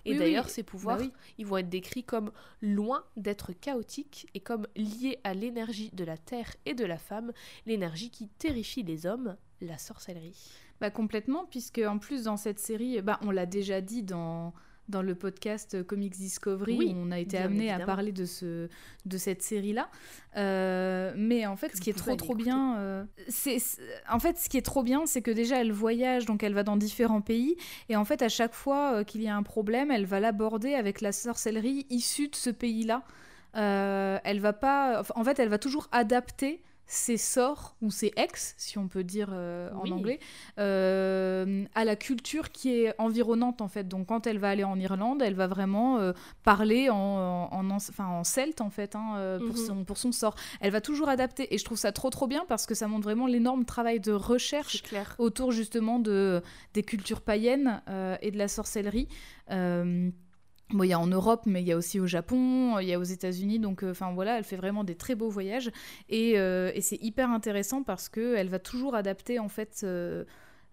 Et 0.05 0.11
Oui, 0.13 0.19
d'ailleurs, 0.19 0.45
oui. 0.45 0.51
ces 0.51 0.63
pouvoirs, 0.63 0.97
Bah 0.97 1.03
oui. 1.05 1.11
ils 1.37 1.45
vont 1.45 1.57
être 1.57 1.69
décrits 1.69 2.03
comme 2.03 2.31
loin 2.61 3.03
d'être 3.17 3.51
chaotiques 3.51 4.27
et 4.33 4.39
comme 4.39 4.65
liés 4.75 5.19
à 5.25 5.33
l'énergie 5.33 5.89
de 5.91 6.03
la 6.05 6.17
terre 6.17 6.55
et 6.65 6.73
de 6.73 6.85
la 6.85 6.97
femme, 6.97 7.33
l'énergie 7.65 8.09
qui 8.09 8.29
terrifie 8.29 8.83
les 8.83 9.05
hommes, 9.05 9.35
la 9.59 9.77
sorcellerie. 9.77 10.49
Bah 10.79 10.91
complètement, 10.91 11.45
puisque 11.45 11.79
en 11.79 11.97
plus 11.97 12.23
dans 12.23 12.37
cette 12.37 12.59
série, 12.59 13.01
bah, 13.01 13.19
on 13.23 13.31
l'a 13.31 13.45
déjà 13.45 13.81
dit 13.81 14.01
dans, 14.03 14.53
dans 14.87 15.01
le 15.01 15.15
podcast 15.15 15.83
Comics 15.83 16.15
Discovery, 16.15 16.77
Oui, 16.77 16.95
on 16.95 17.11
a 17.11 17.19
été 17.19 17.37
amené 17.37 17.71
à 17.71 17.79
parler 17.79 18.11
de, 18.11 18.25
ce, 18.25 18.69
de 19.05 19.17
cette 19.17 19.41
série-là. 19.41 19.89
Euh, 20.37 21.13
mais 21.17 21.45
en 21.45 21.55
fait, 21.55 21.69
Que 21.69 21.77
ce 21.77 21.81
qui 21.81 21.89
est 21.89 21.93
trop 21.93 22.15
trop 22.15 22.35
bien, 22.35 22.77
euh, 22.77 23.03
c'est 23.27 23.57
en 24.09 24.19
fait 24.19 24.37
ce 24.37 24.49
qui 24.49 24.57
est 24.57 24.65
trop 24.65 24.83
bien, 24.83 25.05
c'est 25.05 25.21
que 25.21 25.31
déjà 25.31 25.59
elle 25.59 25.71
voyage, 25.71 26.25
donc 26.25 26.43
elle 26.43 26.53
va 26.53 26.63
dans 26.63 26.77
différents 26.77 27.21
pays, 27.21 27.57
et 27.89 27.95
en 27.95 28.05
fait 28.05 28.21
à 28.21 28.29
chaque 28.29 28.53
fois 28.53 28.97
euh, 28.97 29.03
qu'il 29.03 29.21
y 29.21 29.27
a 29.27 29.35
un 29.35 29.43
problème, 29.43 29.91
elle 29.91 30.05
va 30.05 30.19
l'aborder 30.19 30.73
avec 30.73 31.01
la 31.01 31.11
sorcellerie 31.11 31.85
issue 31.89 32.27
de 32.27 32.35
ce 32.35 32.49
pays-là. 32.49 33.03
Euh, 33.55 34.19
elle 34.23 34.39
va 34.39 34.53
pas, 34.53 35.03
en 35.15 35.23
fait, 35.23 35.39
elle 35.39 35.49
va 35.49 35.57
toujours 35.57 35.87
adapter 35.91 36.61
ses 36.89 37.17
sorts 37.17 37.75
ou 37.81 37.91
ses 37.91 38.13
ex, 38.15 38.55
si 38.57 38.77
on 38.77 38.87
peut 38.87 39.03
dire 39.03 39.29
euh, 39.33 39.69
en 39.73 39.81
Oui. 39.83 39.91
anglais, 39.91 40.19
euh, 40.57 41.65
à 41.75 41.83
la 41.85 41.95
culture 41.95 42.51
qui 42.51 42.69
est 42.83 42.93
environnante 42.97 43.61
en 43.61 43.67
fait. 43.67 43.87
Donc 43.87 44.07
quand 44.07 44.25
elle 44.25 44.39
va 44.39 44.49
aller 44.49 44.63
en 44.63 44.79
Irlande, 44.79 45.21
elle 45.21 45.35
va 45.35 45.47
vraiment 45.47 45.97
euh, 45.99 46.13
parler 46.43 46.89
en, 46.89 46.95
en, 46.95 47.69
en- 47.69 47.75
enfin, 47.75 48.07
en 48.07 48.23
celte 48.23 48.61
en 48.61 48.69
fait 48.69 48.95
hein, 48.95 49.37
pour, 49.45 49.55
Mhm. 49.57 49.65
son, 49.65 49.83
pour 49.85 49.97
son 49.97 50.11
sort. 50.11 50.35
Elle 50.61 50.71
va 50.71 50.81
toujours 50.81 51.09
adapter 51.09 51.53
et 51.53 51.57
je 51.57 51.65
trouve 51.65 51.77
ça 51.77 51.91
trop 51.91 52.09
trop 52.09 52.27
bien 52.27 52.45
parce 52.47 52.65
que 52.65 52.73
ça 52.73 52.87
montre 52.87 53.03
vraiment 53.03 53.27
l'énorme 53.27 53.65
travail 53.65 53.99
de 53.99 54.13
recherche 54.13 54.81
autour 55.17 55.51
justement 55.51 55.99
de, 55.99 56.41
des 56.73 56.83
cultures 56.83 57.21
païennes 57.21 57.81
et 58.21 58.31
de 58.31 58.37
la 58.37 58.47
sorcellerie. 58.47 59.07
Bon, 60.71 60.83
il 60.83 60.89
y 60.89 60.93
a 60.93 60.99
en 60.99 61.07
Europe, 61.07 61.43
mais 61.45 61.61
il 61.61 61.67
y 61.67 61.71
a 61.71 61.77
aussi 61.77 61.99
au 61.99 62.07
Japon, 62.07 62.79
il 62.79 62.87
y 62.87 62.93
a 62.93 62.99
aux 62.99 63.03
États-Unis, 63.03 63.59
donc 63.59 63.83
euh, 63.83 63.91
enfin 63.91 64.11
voilà, 64.13 64.37
elle 64.37 64.43
fait 64.43 64.57
vraiment 64.57 64.83
des 64.83 64.95
très 64.95 65.15
beaux 65.15 65.29
voyages 65.29 65.71
et, 66.09 66.37
euh, 66.37 66.71
et 66.73 66.81
c'est 66.81 67.01
hyper 67.01 67.29
intéressant 67.29 67.83
parce 67.83 68.09
que 68.09 68.35
elle 68.35 68.49
va 68.49 68.59
toujours 68.59 68.93
adapter 68.93 69.39
en 69.39 69.47
fait 69.47 69.81
euh, 69.83 70.25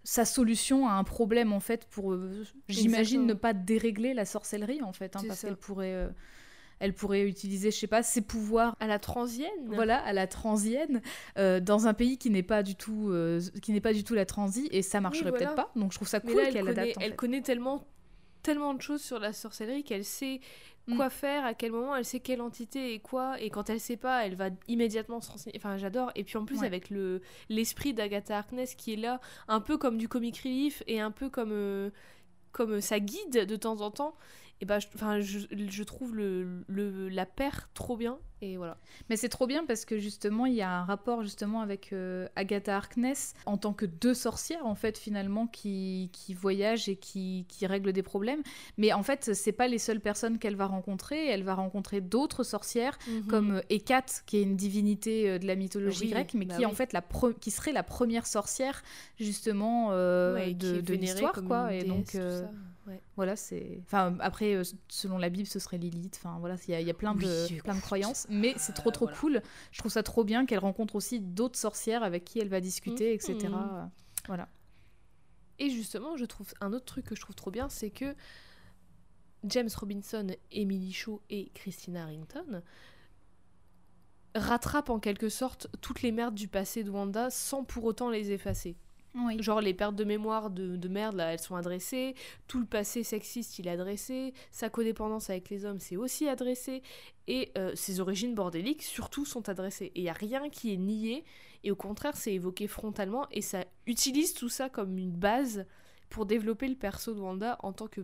sa 0.02 0.24
solution 0.24 0.88
à 0.88 0.94
un 0.94 1.04
problème 1.04 1.52
en 1.52 1.60
fait 1.60 1.86
pour, 1.86 2.16
j'imagine, 2.68 3.24
ne 3.24 3.34
pas 3.34 3.52
dérégler 3.52 4.14
la 4.14 4.24
sorcellerie 4.24 4.82
en 4.82 4.92
fait, 4.92 5.14
hein, 5.14 5.22
parce 5.28 5.42
qu'elle 5.42 5.56
pourrait, 5.56 6.08
elle 6.80 6.92
pourrait 6.92 7.22
utiliser, 7.22 7.70
je 7.70 7.76
sais 7.76 7.86
pas, 7.86 8.02
ses 8.02 8.20
pouvoirs 8.20 8.76
À 8.80 8.86
la 8.86 8.98
transienne 8.98 9.48
voilà, 9.66 9.98
à 9.98 10.12
la 10.12 10.26
transienne, 10.26 11.00
euh, 11.38 11.60
dans 11.60 11.86
un 11.86 11.94
pays 11.94 12.18
qui 12.18 12.30
n'est 12.30 12.42
pas 12.42 12.62
du 12.62 12.74
tout, 12.74 13.08
euh, 13.10 13.40
qui 13.62 13.72
n'est 13.72 13.80
pas 13.80 13.92
du 13.92 14.04
tout 14.04 14.14
la 14.14 14.26
transi, 14.26 14.68
et 14.70 14.82
ça 14.82 15.00
marcherait 15.00 15.30
voilà. 15.30 15.46
peut-être 15.46 15.54
pas. 15.54 15.70
Donc 15.76 15.92
je 15.92 15.98
trouve 15.98 16.08
ça 16.08 16.20
cool 16.20 16.42
qu'elle 16.52 16.68
adapte. 16.68 16.98
en 16.98 17.00
elle 17.00 17.10
fait. 17.10 17.16
connaît 17.16 17.42
tellement, 17.42 17.86
tellement 18.44 18.74
de 18.74 18.80
choses 18.80 19.02
sur 19.02 19.18
la 19.18 19.32
sorcellerie 19.32 19.82
qu'elle 19.82 20.04
sait 20.04 20.40
quoi 20.96 21.08
faire, 21.08 21.46
à 21.46 21.54
quel 21.54 21.72
moment, 21.72 21.96
elle 21.96 22.04
sait 22.04 22.20
quelle 22.20 22.42
entité 22.42 22.92
et 22.92 22.98
quoi. 23.00 23.40
Et 23.40 23.48
quand 23.48 23.70
elle 23.70 23.80
sait 23.80 23.96
pas, 23.96 24.26
elle 24.26 24.34
va 24.34 24.50
immédiatement 24.68 25.22
se 25.22 25.30
renseigner. 25.30 25.56
Enfin, 25.58 25.78
j'adore. 25.78 26.12
Et 26.14 26.24
puis 26.24 26.36
en 26.36 26.44
plus, 26.44 26.60
Ouais. 26.60 26.66
avec 26.66 26.90
le 26.90 27.22
l'esprit 27.48 27.94
d'Agatha 27.94 28.36
Harkness 28.36 28.74
qui 28.74 28.92
est 28.92 28.96
là, 28.96 29.18
un 29.48 29.60
peu 29.60 29.78
comme 29.78 29.96
du 29.96 30.08
comic 30.08 30.36
relief 30.40 30.82
et 30.86 31.00
un 31.00 31.10
peu 31.10 31.30
comme, 31.30 31.52
euh, 31.52 31.88
comme 32.52 32.82
sa 32.82 33.00
guide 33.00 33.46
de 33.46 33.56
temps 33.56 33.80
en 33.80 33.90
temps. 33.90 34.14
Et 34.60 34.66
bah, 34.66 34.78
je, 34.78 35.38
je 35.50 35.82
trouve 35.84 36.14
le, 36.14 36.64
le, 36.68 37.08
la 37.08 37.24
paire 37.26 37.70
trop 37.72 37.96
bien. 37.96 38.18
Et 38.42 38.56
voilà. 38.58 38.76
Mais 39.08 39.16
c'est 39.16 39.28
trop 39.30 39.46
bien 39.46 39.64
parce 39.64 39.84
que 39.86 39.98
justement, 39.98 40.44
il 40.44 40.54
y 40.54 40.60
a 40.60 40.70
un 40.70 40.84
rapport 40.84 41.22
justement 41.22 41.60
avec 41.62 41.92
euh, 41.92 42.28
Agatha 42.36 42.76
Harkness 42.76 43.32
en 43.46 43.56
tant 43.56 43.72
que 43.72 43.86
deux 43.86 44.12
sorcières 44.12 44.66
en 44.66 44.74
fait 44.74 44.98
finalement 44.98 45.46
qui, 45.46 46.10
qui 46.12 46.34
voyagent 46.34 46.88
et 46.88 46.96
qui, 46.96 47.46
qui 47.48 47.66
règlent 47.66 47.92
des 47.92 48.02
problèmes. 48.02 48.42
Mais 48.76 48.92
en 48.92 49.02
fait, 49.02 49.30
c'est 49.34 49.52
pas 49.52 49.66
les 49.68 49.78
seules 49.78 50.00
personnes 50.00 50.38
qu'elle 50.38 50.56
va 50.56 50.66
rencontrer. 50.66 51.28
Elle 51.28 51.42
va 51.44 51.54
rencontrer 51.54 52.00
d'autres 52.02 52.42
sorcières 52.44 52.98
comme 53.28 53.52
euh, 53.56 53.60
Hécate, 53.70 54.24
qui 54.26 54.36
est 54.38 54.42
une 54.42 54.56
divinité 54.56 55.30
euh, 55.30 55.38
de 55.38 55.46
la 55.46 55.54
mythologie 55.54 56.04
Oui, 56.04 56.10
grecque, 56.10 56.34
mais 56.34 56.44
bah 56.44 56.56
qui 56.56 56.66
en 56.66 56.72
fait 56.74 56.92
la 56.92 57.02
qui 57.40 57.50
serait 57.50 57.72
la 57.72 57.82
première 57.82 58.26
sorcière 58.26 58.82
justement 59.18 59.88
euh, 59.92 60.34
Ouais, 60.34 60.54
de, 60.54 60.94
l'histoire, 60.94 61.32
quoi. 61.46 61.72
Et 61.72 61.78
déesse, 61.82 61.88
donc 61.88 62.04
tout 62.06 62.18
ça. 62.18 62.50
Ouais. 62.86 63.00
voilà, 63.16 63.34
c'est. 63.34 63.80
Enfin, 63.86 64.14
après, 64.20 64.60
selon 64.88 65.16
la 65.16 65.30
Bible, 65.30 65.46
ce 65.46 65.58
serait 65.58 65.78
Lilith. 65.78 66.20
Enfin, 66.22 66.36
voilà, 66.38 66.56
il 66.68 66.72
y, 66.72 66.74
a- 66.74 66.80
il 66.82 66.86
y 66.86 66.90
a 66.90 66.94
plein 66.94 67.14
de, 67.14 67.46
Oui, 67.50 67.60
plein 67.62 67.74
de 67.74 67.80
croyances. 67.80 68.26
Mais 68.34 68.54
c'est 68.56 68.72
trop, 68.72 68.90
trop 68.90 69.06
voilà. 69.06 69.18
cool. 69.18 69.42
Je 69.72 69.78
trouve 69.78 69.92
ça 69.92 70.02
trop 70.02 70.24
bien 70.24 70.46
qu'elle 70.46 70.58
rencontre 70.58 70.94
aussi 70.96 71.20
d'autres 71.20 71.58
sorcières 71.58 72.02
avec 72.02 72.24
qui 72.24 72.38
elle 72.38 72.48
va 72.48 72.60
discuter, 72.60 73.12
etc. 73.14 73.34
Mhm. 73.48 73.54
Euh, 73.54 73.84
Voilà. 74.26 74.48
Et 75.58 75.70
justement, 75.70 76.16
je 76.16 76.24
trouve 76.24 76.52
un 76.60 76.72
autre 76.72 76.84
truc 76.84 77.06
que 77.06 77.14
je 77.14 77.20
trouve 77.20 77.36
trop 77.36 77.50
bien, 77.50 77.68
c'est 77.68 77.90
que 77.90 78.14
James 79.44 79.68
Robinson, 79.76 80.26
Emily 80.50 80.92
Shaw 80.92 81.20
et 81.30 81.50
Christina 81.54 82.04
Harrington 82.04 82.62
rattrapent 84.34 84.90
en 84.90 84.98
quelque 84.98 85.28
sorte 85.28 85.68
toutes 85.80 86.02
les 86.02 86.10
merdes 86.10 86.34
du 86.34 86.48
passé 86.48 86.82
de 86.82 86.90
Wanda 86.90 87.30
sans 87.30 87.62
pour 87.64 87.84
autant 87.84 88.10
les 88.10 88.32
effacer. 88.32 88.76
Genre 89.38 89.60
les 89.60 89.74
pertes 89.74 89.94
de 89.94 90.04
mémoire 90.04 90.50
de, 90.50 90.76
de 90.76 90.88
merde, 90.88 91.14
là, 91.14 91.32
elles 91.32 91.38
sont 91.38 91.54
adressées. 91.54 92.14
Tout 92.48 92.58
le 92.58 92.66
passé 92.66 93.04
sexiste, 93.04 93.58
il 93.58 93.68
est 93.68 93.70
adressé. 93.70 94.34
Sa 94.50 94.68
codépendance 94.68 95.30
avec 95.30 95.50
les 95.50 95.64
hommes, 95.64 95.78
c'est 95.78 95.96
aussi 95.96 96.28
adressé. 96.28 96.82
Et 97.28 97.52
euh, 97.56 97.72
ses 97.76 98.00
origines 98.00 98.34
bordéliques, 98.34 98.82
surtout, 98.82 99.24
sont 99.24 99.48
adressées. 99.48 99.92
Et 99.94 100.00
il 100.00 100.02
n'y 100.02 100.10
a 100.10 100.14
rien 100.14 100.50
qui 100.50 100.72
est 100.72 100.76
nié. 100.76 101.24
Et 101.62 101.70
au 101.70 101.76
contraire, 101.76 102.16
c'est 102.16 102.34
évoqué 102.34 102.66
frontalement. 102.66 103.28
Et 103.30 103.40
ça 103.40 103.64
utilise 103.86 104.34
tout 104.34 104.48
ça 104.48 104.68
comme 104.68 104.98
une 104.98 105.12
base 105.12 105.64
pour 106.10 106.26
développer 106.26 106.68
le 106.68 106.74
perso 106.74 107.14
de 107.14 107.20
Wanda 107.20 107.56
en 107.62 107.72
tant 107.72 107.86
que 107.86 108.02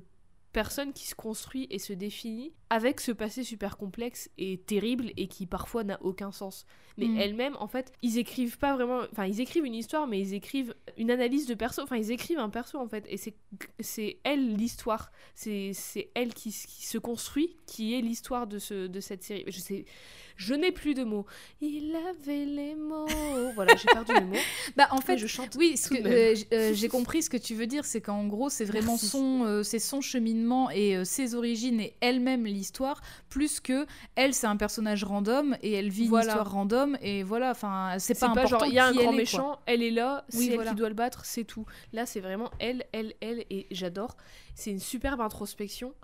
personne 0.52 0.93
qui 0.93 1.06
se 1.06 1.14
construit 1.14 1.66
et 1.70 1.78
se 1.78 1.93
définit 1.93 2.52
avec 2.70 3.01
ce 3.01 3.12
passé 3.12 3.43
super 3.44 3.77
complexe 3.77 4.31
et 4.39 4.59
terrible 4.59 5.12
et 5.16 5.27
qui 5.27 5.47
parfois 5.47 5.85
n'a 5.85 5.98
aucun 6.02 6.32
sens. 6.32 6.66
Mais 6.98 7.06
Mm. 7.06 7.18
elle-même, 7.18 7.56
en 7.60 7.66
fait, 7.68 7.93
ils 8.02 8.18
écrivent 8.18 8.59
pas 8.59 8.74
vraiment. 8.74 9.02
Enfin, 9.12 9.27
ils 9.27 9.40
écrivent 9.40 9.64
une 9.64 9.74
histoire, 9.74 10.06
mais 10.06 10.20
ils 10.20 10.35
écrivent 10.35 10.74
une 10.98 11.10
analyse 11.10 11.47
de 11.47 11.55
perso. 11.55 11.82
Enfin, 11.82 11.97
ils 11.97 12.10
écrivent 12.10 12.39
un 12.40 12.51
perso, 12.51 12.78
en 12.78 12.89
fait. 12.89 13.05
Et 13.09 13.16
c'est, 13.81 14.18
elle 14.24 14.55
l'histoire. 14.56 15.10
C'est, 15.35 15.72
elle 16.14 16.35
qui, 16.35 16.52
se 16.52 16.98
construit, 16.98 17.56
qui 17.66 17.94
est 17.94 18.01
l'histoire 18.01 18.47
de, 18.47 18.59
ce, 18.59 18.86
de 18.86 19.01
cette 19.01 19.22
série. 19.22 19.44
Je 19.48 19.59
sais. 19.60 19.85
Je 20.36 20.55
n'ai 20.55 20.72
plus 20.72 20.94
de 20.94 21.05
mots. 21.05 21.27
Il 21.60 21.94
avait 22.09 22.44
les 22.47 22.74
mots. 22.74 23.06
voilà, 23.55 23.77
j'ai 23.77 23.86
perdu 23.86 24.12
les 24.14 24.24
mots. 24.24 24.36
Bah 24.77 24.89
en 24.90 24.97
Mais 24.97 25.02
fait, 25.02 25.18
je 25.18 25.27
chante. 25.27 25.55
oui, 25.59 25.74
euh, 25.93 26.35
euh, 26.52 26.72
j'ai 26.74 26.89
compris 26.89 27.22
ce 27.22 27.28
que 27.31 27.36
tu 27.36 27.55
veux 27.55 27.66
dire, 27.66 27.85
c'est 27.85 28.01
qu'en 28.01 28.27
gros, 28.27 28.48
c'est 28.48 28.64
vraiment 28.64 28.93
Merci. 28.93 29.06
son, 29.09 29.44
euh, 29.44 29.62
c'est 29.62 29.78
son 29.78 30.01
cheminement 30.40 30.70
et 30.70 30.96
euh, 30.96 31.04
ses 31.04 31.34
origines 31.34 31.80
et 31.80 31.94
elle-même 32.00 32.44
l'histoire, 32.44 33.00
plus 33.28 33.60
que 33.60 33.86
elle, 34.16 34.34
c'est 34.34 34.46
un 34.46 34.56
personnage 34.56 35.04
random 35.04 35.56
et 35.62 35.72
elle 35.72 35.88
vit 35.90 36.06
Voilà. 36.08 36.24
une 36.24 36.28
histoire 36.30 36.50
random 36.52 36.96
et 37.02 37.22
voilà. 37.22 37.50
Enfin, 37.50 37.94
c'est 37.98 38.14
C'est 38.14 38.20
pas, 38.26 38.32
pas, 38.34 38.40
important. 38.42 38.64
il 38.66 38.74
y 38.74 38.78
a 38.78 38.86
un 38.86 38.92
grand 38.92 39.00
elle 39.00 39.06
est, 39.06 39.08
quoi. 39.08 39.16
méchant, 39.16 39.58
elle 39.66 39.82
est 39.82 39.90
là, 39.90 40.24
c'est 40.28 40.38
Oui, 40.38 40.48
elle 40.50 40.54
voilà. 40.56 40.70
qui 40.70 40.76
doit 40.76 40.88
le 40.88 40.94
battre, 40.94 41.24
c'est 41.24 41.44
tout. 41.44 41.66
Là, 41.92 42.06
c'est 42.06 42.20
vraiment 42.20 42.50
elle, 42.58 42.84
elle, 42.92 43.14
elle, 43.20 43.44
et 43.50 43.66
j'adore. 43.70 44.16
C'est 44.54 44.70
une 44.70 44.80
superbe 44.80 45.20
introspection 45.20 45.94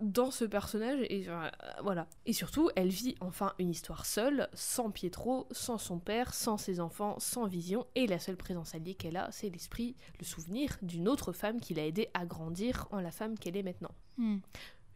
dans 0.00 0.30
ce 0.30 0.44
personnage, 0.44 1.00
et 1.08 1.28
euh, 1.28 1.48
voilà. 1.82 2.06
Et 2.26 2.32
surtout, 2.32 2.70
elle 2.76 2.88
vit 2.88 3.14
enfin 3.20 3.52
une 3.58 3.70
histoire 3.70 4.06
seule, 4.06 4.48
sans 4.54 4.90
Pietro, 4.90 5.46
sans 5.50 5.78
son 5.78 5.98
père, 5.98 6.34
sans 6.34 6.56
ses 6.56 6.80
enfants, 6.80 7.18
sans 7.18 7.46
vision, 7.46 7.86
et 7.94 8.06
la 8.06 8.18
seule 8.18 8.36
présence 8.36 8.74
alliée 8.74 8.94
qu'elle 8.94 9.16
a, 9.16 9.30
c'est 9.30 9.50
l'esprit, 9.50 9.96
le 10.18 10.24
souvenir 10.24 10.78
d'une 10.82 11.08
autre 11.08 11.32
femme 11.32 11.60
qui 11.60 11.74
l'a 11.74 11.86
aidée 11.86 12.08
à 12.14 12.24
grandir 12.26 12.86
en 12.90 13.00
la 13.00 13.10
femme 13.10 13.38
qu'elle 13.38 13.56
est 13.56 13.62
maintenant 13.62 13.90
Hmm. 14.18 14.38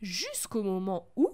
jusqu'au 0.03 0.63
moment 0.63 1.09
où, 1.17 1.31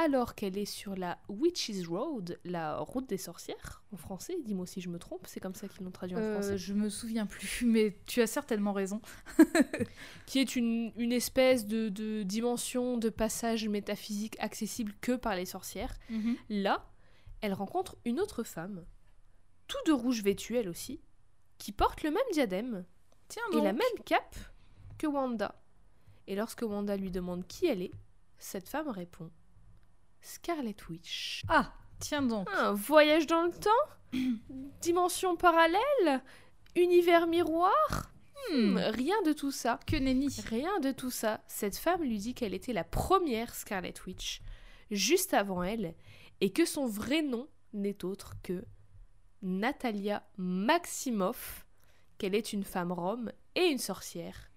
alors 0.00 0.36
qu'elle 0.36 0.56
est 0.56 0.64
sur 0.64 0.94
la 0.94 1.18
Witches 1.28 1.88
Road, 1.88 2.38
la 2.44 2.78
route 2.78 3.08
des 3.08 3.18
sorcières, 3.18 3.82
en 3.92 3.96
français, 3.96 4.36
dis-moi 4.44 4.64
si 4.64 4.80
je 4.80 4.88
me 4.88 4.98
trompe, 5.00 5.26
c'est 5.26 5.40
comme 5.40 5.56
ça 5.56 5.66
qu'ils 5.66 5.84
l'ont 5.84 5.90
traduit 5.90 6.16
en 6.16 6.20
Euh, 6.20 6.34
français, 6.34 6.56
je 6.56 6.72
me 6.72 6.88
souviens 6.88 7.26
plus, 7.26 7.64
mais 7.66 7.96
tu 8.06 8.22
as 8.22 8.28
certainement 8.28 8.72
raison. 8.72 9.00
qui 10.26 10.38
est 10.38 10.54
une, 10.54 10.92
une 10.96 11.12
espèce 11.12 11.66
de, 11.66 11.88
de 11.88 12.22
dimension 12.22 12.96
de 12.96 13.08
passage 13.08 13.68
métaphysique 13.68 14.36
accessible 14.38 14.92
que 15.00 15.16
par 15.16 15.34
les 15.34 15.46
sorcières. 15.46 15.96
Là, 16.48 16.88
elle 17.40 17.52
rencontre 17.52 17.96
une 18.04 18.20
autre 18.20 18.44
femme, 18.44 18.84
tout 19.66 19.78
de 19.86 19.92
rouge 19.92 20.22
vêtue 20.22 20.54
elle 20.56 20.68
aussi, 20.68 21.00
qui 21.58 21.72
porte 21.72 22.04
le 22.04 22.10
même 22.10 22.22
diadème 22.32 22.84
Tiens 23.26 23.42
et 23.52 23.56
la 23.62 23.72
même 23.72 23.82
cape 24.06 24.36
que 24.96 25.08
Wanda. 25.08 25.60
Et 26.28 26.36
lorsque 26.36 26.62
Wanda 26.62 26.96
lui 26.96 27.10
demande 27.10 27.46
qui 27.48 27.66
elle 27.66 27.82
est, 27.82 27.92
cette 28.38 28.68
femme 28.68 28.88
répond 28.88 29.30
Scarlet 30.20 30.76
Witch. 30.88 31.42
Ah, 31.48 31.72
tiens 32.00 32.22
donc. 32.22 32.48
Un 32.56 32.72
voyage 32.72 33.26
dans 33.26 33.42
le 33.42 33.52
temps? 33.52 33.70
Dimension 34.80 35.36
parallèle? 35.36 36.22
Univers 36.76 37.26
miroir? 37.26 38.10
Hmm, 38.52 38.76
Rien 38.78 39.20
de 39.22 39.32
tout 39.32 39.50
ça. 39.50 39.78
Que 39.86 39.96
nenni. 39.96 40.28
Rien 40.48 40.80
de 40.80 40.92
tout 40.92 41.10
ça. 41.10 41.42
Cette 41.46 41.76
femme 41.76 42.02
lui 42.02 42.18
dit 42.18 42.34
qu'elle 42.34 42.54
était 42.54 42.72
la 42.72 42.84
première 42.84 43.54
Scarlet 43.54 43.94
Witch, 44.06 44.40
juste 44.90 45.34
avant 45.34 45.62
elle, 45.62 45.94
et 46.40 46.50
que 46.52 46.64
son 46.64 46.86
vrai 46.86 47.22
nom 47.22 47.48
n'est 47.72 48.04
autre 48.04 48.34
que 48.42 48.64
Natalia 49.42 50.22
Maximoff, 50.36 51.66
qu'elle 52.16 52.34
est 52.34 52.52
une 52.52 52.64
femme 52.64 52.92
rome 52.92 53.32
et 53.54 53.64
une 53.66 53.78
sorcière, 53.78 54.50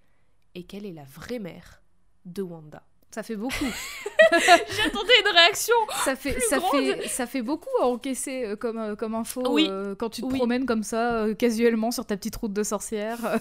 et 0.56 0.64
qu'elle 0.64 0.86
est 0.86 0.94
la 0.94 1.04
vraie 1.04 1.40
mère 1.40 1.82
de 2.26 2.42
Wanda. 2.42 2.84
Ça 3.14 3.24
fait 3.24 3.36
beaucoup. 3.36 3.66
J'attendais 4.84 5.14
une 5.26 5.36
réaction 5.36 5.76
ça 6.06 6.16
fait, 6.16 6.34
Plus 6.34 6.42
ça 6.50 6.58
grande. 6.60 6.72
fait, 6.84 7.08
ça 7.08 7.26
fait 7.28 7.42
beaucoup 7.42 7.70
à 7.82 7.86
encaisser 7.88 8.46
euh, 8.46 8.56
comme, 8.56 8.78
euh, 8.78 8.96
comme 8.96 9.16
info 9.16 9.44
Oui. 9.52 9.68
euh, 9.70 9.96
quand 9.96 10.10
tu 10.10 10.22
te 10.22 10.28
Oui. 10.28 10.38
promènes 10.38 10.66
comme 10.66 10.84
ça, 10.84 11.26
casuellement 11.38 11.92
sur 11.92 12.06
ta 12.06 12.16
petite 12.18 12.36
route 12.38 12.54
de 12.54 12.64
sorcière. 12.64 13.18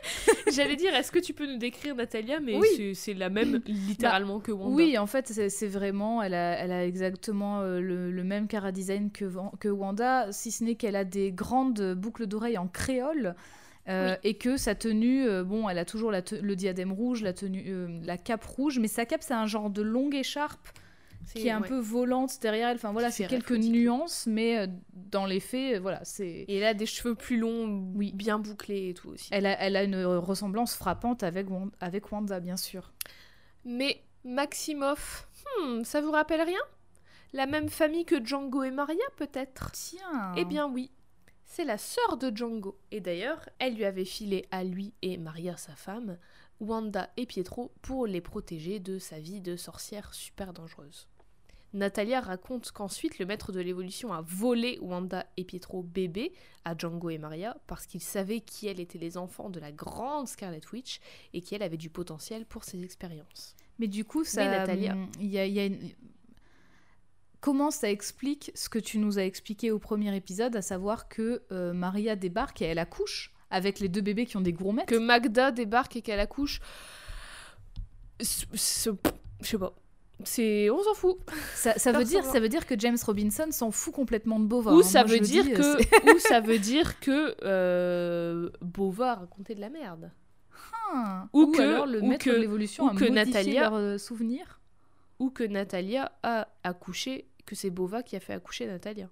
J'allais 0.52 0.76
dire, 0.76 0.94
est-ce 0.94 1.12
que 1.12 1.18
tu 1.18 1.32
peux 1.32 1.46
nous 1.46 1.58
décrire 1.58 1.94
Natalia 1.94 2.40
Mais 2.40 2.56
Oui. 2.56 2.94
c'est- 2.94 3.14
la 3.14 3.28
même 3.28 3.60
littéralement 3.66 4.40
que 4.40 4.52
Wanda. 4.52 4.74
Oui, 4.74 4.96
en 4.98 5.06
fait, 5.06 5.26
c'est 5.48 5.66
vraiment, 5.66 6.22
elle 6.22 6.34
a, 6.34 6.52
elle 6.58 6.72
a 6.72 6.86
exactement 6.86 7.62
le, 7.62 8.10
le 8.10 8.24
même 8.24 8.46
cara 8.46 8.72
design 8.72 9.10
que 9.10 9.68
Wanda, 9.68 10.30
si 10.32 10.50
ce 10.50 10.64
n'est 10.64 10.74
qu'elle 10.76 10.96
a 10.96 11.04
des 11.04 11.32
grandes 11.32 11.94
boucles 11.94 12.26
d'oreilles 12.26 12.58
en 12.58 12.66
créole. 12.68 13.34
Euh, 13.88 14.12
Oui. 14.12 14.30
Et 14.30 14.34
que 14.34 14.56
sa 14.56 14.74
tenue, 14.74 15.26
euh, 15.26 15.42
bon, 15.44 15.68
elle 15.68 15.78
a 15.78 15.84
toujours 15.84 16.10
la 16.10 16.22
te- 16.22 16.34
le 16.34 16.56
diadème 16.56 16.92
rouge, 16.92 17.22
la 17.22 17.32
tenue, 17.32 17.64
euh, 17.66 18.00
la 18.04 18.18
cape 18.18 18.44
rouge, 18.44 18.78
mais 18.78 18.88
sa 18.88 19.06
cape 19.06 19.22
c'est 19.22 19.34
un 19.34 19.46
genre 19.46 19.70
de 19.70 19.82
longue 19.82 20.14
écharpe 20.14 20.68
C'est- 21.24 21.40
qui 21.40 21.48
est 21.48 21.50
un 21.50 21.60
ouais. 21.60 21.68
peu 21.68 21.78
volante 21.78 22.40
derrière 22.40 22.68
elle. 22.70 22.76
Enfin 22.76 22.92
voilà, 22.92 23.10
c'est 23.10 23.26
quelques 23.26 23.52
nuances, 23.52 24.26
mais 24.26 24.68
dans 24.92 25.26
les 25.26 25.40
faits, 25.40 25.80
voilà, 25.80 26.00
c'est. 26.04 26.26
Et 26.48 26.56
elle 26.58 26.64
a 26.64 26.74
des 26.74 26.86
cheveux 26.86 27.14
plus 27.14 27.36
longs, 27.38 27.90
Oui. 27.94 28.12
bien 28.14 28.38
bouclés 28.38 28.88
et 28.90 28.94
tout 28.94 29.10
aussi. 29.10 29.28
Elle 29.32 29.46
a, 29.46 29.58
elle 29.60 29.76
a 29.76 29.82
une 29.84 30.04
ressemblance 30.04 30.74
frappante 30.74 31.22
avec, 31.22 31.50
Wan- 31.50 31.70
avec 31.80 32.10
Wanda, 32.12 32.40
bien 32.40 32.56
sûr. 32.56 32.92
Mais 33.64 34.02
Maximoff, 34.24 35.28
hmm, 35.62 35.84
ça 35.84 36.00
vous 36.00 36.10
rappelle 36.12 36.42
rien? 36.42 36.60
La 37.32 37.46
même 37.46 37.68
famille 37.68 38.04
que 38.04 38.24
Django 38.24 38.62
et 38.64 38.70
Maria, 38.70 39.04
peut-être? 39.16 39.70
Tiens. 39.72 40.32
Eh 40.36 40.44
bien 40.44 40.66
oui, 40.68 40.90
c'est 41.52 41.64
la 41.64 41.78
sœur 41.78 42.16
de 42.16 42.30
Django. 42.34 42.78
Et 42.92 43.00
d'ailleurs, 43.00 43.48
elle 43.58 43.74
lui 43.74 43.84
avait 43.84 44.04
filé 44.04 44.46
à 44.52 44.62
lui 44.62 44.94
et 45.02 45.16
Maria, 45.16 45.56
sa 45.56 45.74
femme, 45.74 46.16
Wanda 46.60 47.10
et 47.16 47.26
Pietro 47.26 47.72
pour 47.82 48.06
les 48.06 48.20
protéger 48.20 48.78
de 48.78 49.00
sa 49.00 49.18
vie 49.18 49.40
de 49.40 49.56
sorcière 49.56 50.14
super 50.14 50.52
dangereuse. 50.52 51.08
Natalia 51.72 52.20
raconte 52.20 52.70
qu'ensuite 52.70 53.18
le 53.18 53.26
maître 53.26 53.50
de 53.52 53.60
l'évolution 53.60 54.12
a 54.12 54.22
volé 54.22 54.78
Wanda 54.80 55.26
et 55.36 55.44
Pietro 55.44 55.82
bébés 55.82 56.32
à 56.64 56.76
Django 56.76 57.10
et 57.10 57.18
Maria 57.18 57.56
parce 57.66 57.86
qu'il 57.86 58.00
savait 58.02 58.40
qui 58.40 58.68
elles 58.68 58.80
étaient 58.80 58.98
les 58.98 59.16
enfants 59.16 59.50
de 59.50 59.58
la 59.60 59.72
grande 59.72 60.28
Scarlet 60.28 60.60
Witch 60.72 61.00
et 61.32 61.40
qu'elle 61.42 61.62
avait 61.62 61.76
du 61.76 61.90
potentiel 61.90 62.44
pour 62.46 62.62
ses 62.64 62.82
expériences. 62.84 63.56
Mais 63.78 63.88
du 63.88 64.04
coup, 64.04 64.22
ça, 64.24 64.44
Natalia. 64.48 64.92
hum, 64.92 65.08
il 65.20 65.26
y 65.30 65.38
a, 65.38 65.46
il 65.46 65.52
y 65.54 65.60
a 65.60 65.66
une- 65.66 65.90
Comment 67.40 67.70
ça 67.70 67.90
explique 67.90 68.50
ce 68.54 68.68
que 68.68 68.78
tu 68.78 68.98
nous 68.98 69.18
as 69.18 69.24
expliqué 69.24 69.70
au 69.70 69.78
premier 69.78 70.14
épisode, 70.14 70.54
à 70.56 70.62
savoir 70.62 71.08
que 71.08 71.42
euh, 71.52 71.72
Maria 71.72 72.14
débarque 72.16 72.60
et 72.62 72.66
elle 72.66 72.78
accouche 72.78 73.32
avec 73.50 73.80
les 73.80 73.88
deux 73.88 74.02
bébés 74.02 74.26
qui 74.26 74.36
ont 74.36 74.40
des 74.42 74.52
gourmettes 74.52 74.86
Que 74.88 74.94
Magda 74.96 75.50
débarque 75.50 75.96
et 75.96 76.02
qu'elle 76.02 76.20
accouche. 76.20 76.60
Je 78.20 78.26
sais 78.56 79.58
pas. 79.58 79.74
C'est. 80.22 80.68
On 80.68 80.82
s'en 80.82 80.92
fout. 80.94 81.16
ça, 81.54 81.78
ça 81.78 81.92
veut 81.92 82.04
dire, 82.04 82.22
ça 82.24 82.40
veut 82.40 82.50
dire 82.50 82.66
que 82.66 82.78
James 82.78 82.98
Robinson 83.06 83.46
s'en 83.50 83.70
fout 83.70 83.94
complètement 83.94 84.38
de 84.38 84.44
Bova. 84.44 84.72
Ou 84.74 84.80
hein. 84.80 84.82
ça 84.82 85.04
Moi, 85.04 85.14
veut 85.14 85.20
dis, 85.20 85.50
que. 85.52 85.62
c'est- 85.62 86.14
ou 86.14 86.18
ça 86.28 86.40
veut 86.40 86.58
dire 86.58 87.00
que. 87.00 87.34
Euh, 87.42 88.50
Bova 88.60 89.14
racontait 89.14 89.54
de 89.54 89.60
la 89.62 89.70
merde. 89.70 90.10
Ah. 90.92 91.26
Ou 91.32 91.42
Ou 91.44 91.52
que- 91.52 91.62
alors 91.62 91.86
le 91.86 92.02
ou 92.02 92.06
maître 92.08 92.24
que- 92.26 92.30
de 92.30 92.36
l'évolution 92.36 92.88
a 92.88 92.94
que 92.94 93.04
modifié 93.08 93.14
Natalia- 93.14 93.60
leurs 93.62 93.74
euh, 93.76 93.96
souvenirs. 93.98 94.60
Ou 95.18 95.30
que 95.30 95.44
Natalia 95.44 96.12
a 96.22 96.48
accouché. 96.64 97.26
Que 97.50 97.56
c'est 97.56 97.70
Bova 97.70 98.04
qui 98.04 98.14
a 98.14 98.20
fait 98.20 98.32
accoucher 98.32 98.64
Natalia. 98.68 99.10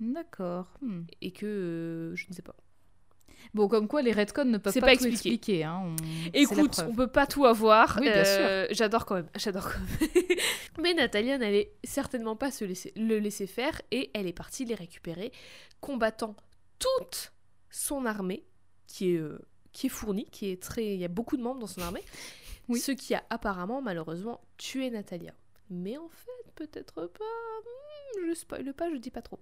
D'accord. 0.00 0.66
Hmm. 0.80 1.02
Et 1.20 1.30
que. 1.30 1.46
euh, 1.46 2.16
je 2.16 2.26
ne 2.28 2.34
sais 2.34 2.42
pas. 2.42 2.56
Bon, 3.54 3.68
comme 3.68 3.86
quoi 3.86 4.02
les 4.02 4.10
retcons 4.10 4.44
ne 4.44 4.58
peuvent 4.58 4.74
pas, 4.74 4.80
pas 4.80 4.96
tout 4.96 5.06
expliquer. 5.06 5.62
hein, 5.62 5.82
on- 5.84 5.96
Écoute, 6.32 6.80
on 6.88 6.92
peut 6.96 7.06
pas 7.06 7.28
tout 7.28 7.44
avoir. 7.46 7.98
Oui, 8.00 8.08
bien 8.10 8.24
Euh, 8.26 8.66
J'adore 8.72 9.06
quand 9.06 9.14
même. 9.14 9.28
J'adore 9.36 9.70
quand 9.72 9.78
même. 9.78 10.38
Mais 10.80 10.94
Natalia 10.94 11.38
n'allait 11.38 11.72
certainement 11.84 12.34
pas 12.34 12.50
se 12.50 12.64
laisser, 12.64 12.92
le 12.96 13.20
laisser 13.20 13.46
faire 13.46 13.80
et 13.92 14.10
elle 14.14 14.26
est 14.26 14.32
partie 14.32 14.64
les 14.64 14.74
récupérer, 14.74 15.30
combattant 15.80 16.34
toute 16.80 17.32
son 17.70 18.04
armée, 18.04 18.44
qui 18.88 19.12
est, 19.14 19.18
euh, 19.18 19.38
qui 19.72 19.86
est 19.86 19.90
fournie, 19.90 20.26
qui 20.32 20.48
est 20.50 20.60
très. 20.60 20.94
Il 20.94 21.00
y 21.00 21.04
a 21.04 21.08
beaucoup 21.08 21.36
de 21.36 21.42
membres 21.42 21.60
dans 21.60 21.66
son 21.68 21.82
armée. 21.82 22.02
Oui. 22.68 22.80
Ce 22.80 22.90
qui 22.90 23.14
a 23.14 23.22
apparemment, 23.30 23.80
malheureusement, 23.82 24.40
tué 24.56 24.90
Natalia. 24.90 25.34
Mais 25.72 25.96
en 25.96 26.08
fait, 26.08 26.52
peut-être 26.54 27.06
pas. 27.06 27.06
Hmm, 27.06 28.28
Je 28.28 28.34
spoile 28.34 28.74
pas, 28.74 28.90
je 28.90 28.96
dis 28.96 29.10
pas 29.10 29.22
trop. 29.22 29.40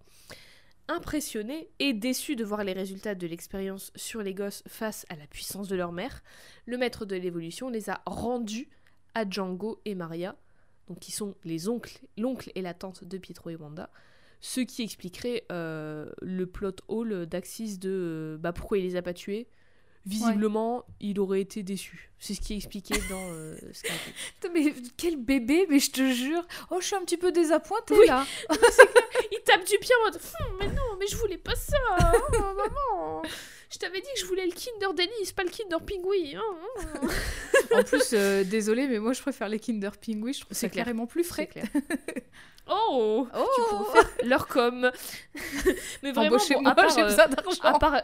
Impressionné 0.86 1.68
et 1.80 1.92
déçu 1.92 2.36
de 2.36 2.44
voir 2.44 2.62
les 2.62 2.72
résultats 2.72 3.16
de 3.16 3.26
l'expérience 3.26 3.92
sur 3.96 4.22
les 4.22 4.32
gosses 4.34 4.62
face 4.66 5.06
à 5.08 5.16
la 5.16 5.26
puissance 5.26 5.66
de 5.68 5.76
leur 5.76 5.92
mère, 5.92 6.22
le 6.66 6.78
maître 6.78 7.04
de 7.04 7.16
l'évolution 7.16 7.68
les 7.68 7.90
a 7.90 8.00
rendus 8.06 8.68
à 9.14 9.28
Django 9.28 9.80
et 9.84 9.94
Maria, 9.96 10.36
donc 10.88 11.00
qui 11.00 11.10
sont 11.12 11.34
les 11.44 11.68
oncles, 11.68 12.00
l'oncle 12.16 12.50
et 12.54 12.62
la 12.62 12.74
tante 12.74 13.04
de 13.04 13.18
Pietro 13.18 13.50
et 13.50 13.56
Wanda, 13.56 13.90
ce 14.40 14.60
qui 14.60 14.82
expliquerait 14.82 15.44
euh, 15.50 16.10
le 16.22 16.46
plot 16.46 16.76
hole 16.88 17.26
d'Axis 17.26 17.78
de 17.78 17.90
euh, 17.90 18.38
bah, 18.38 18.52
pourquoi 18.52 18.78
il 18.78 18.84
les 18.84 18.96
a 18.96 19.02
pas 19.02 19.14
tués. 19.14 19.48
Visiblement, 20.06 20.84
il 21.00 21.20
aurait 21.20 21.42
été 21.42 21.62
déçu. 21.62 22.10
C'est 22.18 22.34
ce 22.34 22.40
qui 22.40 22.54
est 22.54 22.56
expliqué 22.56 22.94
dans 23.08 23.30
euh, 23.32 23.54
Mais 24.52 24.74
quel 24.96 25.16
bébé, 25.16 25.66
mais 25.68 25.78
je 25.78 25.90
te 25.90 26.10
jure. 26.10 26.46
Oh, 26.70 26.76
je 26.80 26.86
suis 26.86 26.96
un 26.96 27.00
petit 27.00 27.16
peu 27.16 27.32
désappointée 27.32 27.94
Oui. 27.98 28.06
là. 28.06 28.26
Il 29.32 29.40
tape 29.44 29.64
du 29.64 29.78
pied 29.78 29.94
en 30.00 30.04
mode 30.04 30.20
Mais 30.58 30.68
non, 30.68 30.96
mais 30.98 31.06
je 31.06 31.16
voulais 31.16 31.38
pas 31.38 31.54
ça 31.54 31.76
oh, 32.32 32.40
Maman 32.40 33.22
Je 33.70 33.78
t'avais 33.78 34.00
dit 34.00 34.08
que 34.14 34.20
je 34.20 34.26
voulais 34.26 34.46
le 34.46 34.52
Kinder 34.52 34.92
Dennis, 34.94 35.32
pas 35.34 35.44
le 35.44 35.50
Kinder 35.50 35.80
Pingui 35.80 36.34
hein, 36.36 36.42
hein. 37.02 37.08
En 37.78 37.82
plus, 37.82 38.10
euh, 38.14 38.42
désolé, 38.44 38.88
mais 38.88 38.98
moi 38.98 39.12
je 39.12 39.20
préfère 39.20 39.48
les 39.48 39.60
Kinder 39.60 39.90
Pingui. 39.98 40.32
Je 40.32 40.40
trouve 40.40 40.56
C'est 40.56 40.70
carrément 40.70 41.06
plus 41.06 41.24
frais. 41.24 41.46
clair. 41.46 41.66
Oh 42.68 43.26
Oh, 43.34 43.48
Tu 43.54 43.62
pourrais 43.68 43.92
faire 44.02 44.10
leur 44.24 44.46
com. 44.46 44.90
Mais 46.02 46.12
vraiment, 46.12 46.36
bon, 46.36 46.66
à 46.66 46.74
part, 46.74 46.90
j'ai 46.90 47.02
euh, 47.02 47.06
besoin 47.06 47.28
d'argent. 47.28 47.62
à 47.62 47.78
part... 47.78 48.02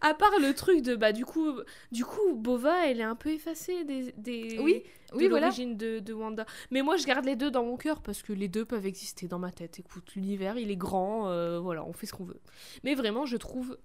à 0.00 0.14
part 0.14 0.38
le 0.40 0.54
truc 0.54 0.82
de 0.82 0.94
bah 0.96 1.12
du 1.12 1.24
coup 1.24 1.52
du 1.92 2.04
coup 2.04 2.34
Bova 2.34 2.86
elle 2.86 3.00
est 3.00 3.04
un 3.04 3.16
peu 3.16 3.30
effacée 3.30 3.84
des, 3.84 4.12
des 4.16 4.58
Oui, 4.60 4.82
de 5.12 5.16
oui, 5.16 5.28
voilà. 5.28 5.46
l'origine 5.46 5.76
de, 5.76 5.98
de 5.98 6.12
Wanda. 6.12 6.46
Mais 6.70 6.82
moi 6.82 6.96
je 6.96 7.04
garde 7.06 7.24
les 7.24 7.36
deux 7.36 7.50
dans 7.50 7.64
mon 7.64 7.76
cœur 7.76 8.02
parce 8.02 8.22
que 8.22 8.32
les 8.32 8.48
deux 8.48 8.64
peuvent 8.64 8.86
exister 8.86 9.26
dans 9.28 9.38
ma 9.38 9.50
tête. 9.50 9.78
Écoute 9.78 10.14
l'univers 10.14 10.56
il 10.58 10.70
est 10.70 10.76
grand 10.76 11.28
euh, 11.28 11.58
voilà 11.58 11.84
on 11.84 11.92
fait 11.92 12.06
ce 12.06 12.12
qu'on 12.12 12.24
veut. 12.24 12.40
Mais 12.84 12.94
vraiment 12.94 13.26
je 13.26 13.36
trouve 13.36 13.78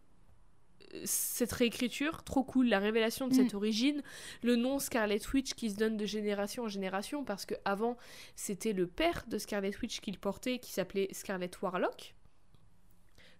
euh, 0.94 1.02
cette 1.06 1.52
réécriture 1.52 2.23
trop 2.23 2.44
cool. 2.44 2.68
La 2.68 2.80
révélation 2.80 3.27
de 3.27 3.34
Mm. 3.34 3.35
cette 3.38 3.53
origine 3.56 4.02
le 4.44 4.56
nom 4.56 4.77
Scarlet 4.80 5.19
Witch 5.34 5.53
qui 5.56 5.72
se 5.72 5.76
donne 5.76 5.98
de 5.98 6.06
génération 6.06 6.64
en 6.64 6.68
génération 6.68 7.23
parce 7.23 7.45
que 7.45 7.56
avant 7.65 7.98
c'était 8.35 8.73
le 8.73 8.85
père 8.88 9.23
de 9.27 9.38
Scarlet 9.38 9.72
Witch 9.81 9.99
qu'il 10.02 10.19
portait 10.19 10.60
qui 10.60 10.72
s'appelait 10.72 11.07
Scarlet 11.11 11.49
Warlock 11.61 12.14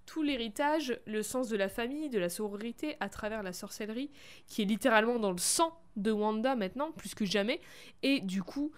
tout 0.06 0.24
l'héritage, 0.24 1.00
le 1.06 1.24
sens 1.24 1.50
de 1.50 1.58
la 1.58 1.70
famille, 1.70 2.10
de 2.10 2.20
la 2.20 2.30
sororité 2.30 2.96
à 3.00 3.10
travers 3.10 3.44
la 3.44 3.54
sorcellerie, 3.54 4.12
qui 4.48 4.62
est 4.62 4.66
littéralement 4.66 5.20
dans 5.20 5.32
le 5.32 5.38
sang 5.38 5.78
de 5.96 6.12
Wanda 6.12 6.56
maintenant, 6.56 6.92
plus 6.92 7.16
que 7.16 7.26
jamais, 7.26 7.60
et 8.02 8.20
du 8.20 8.44
coup, 8.44 8.72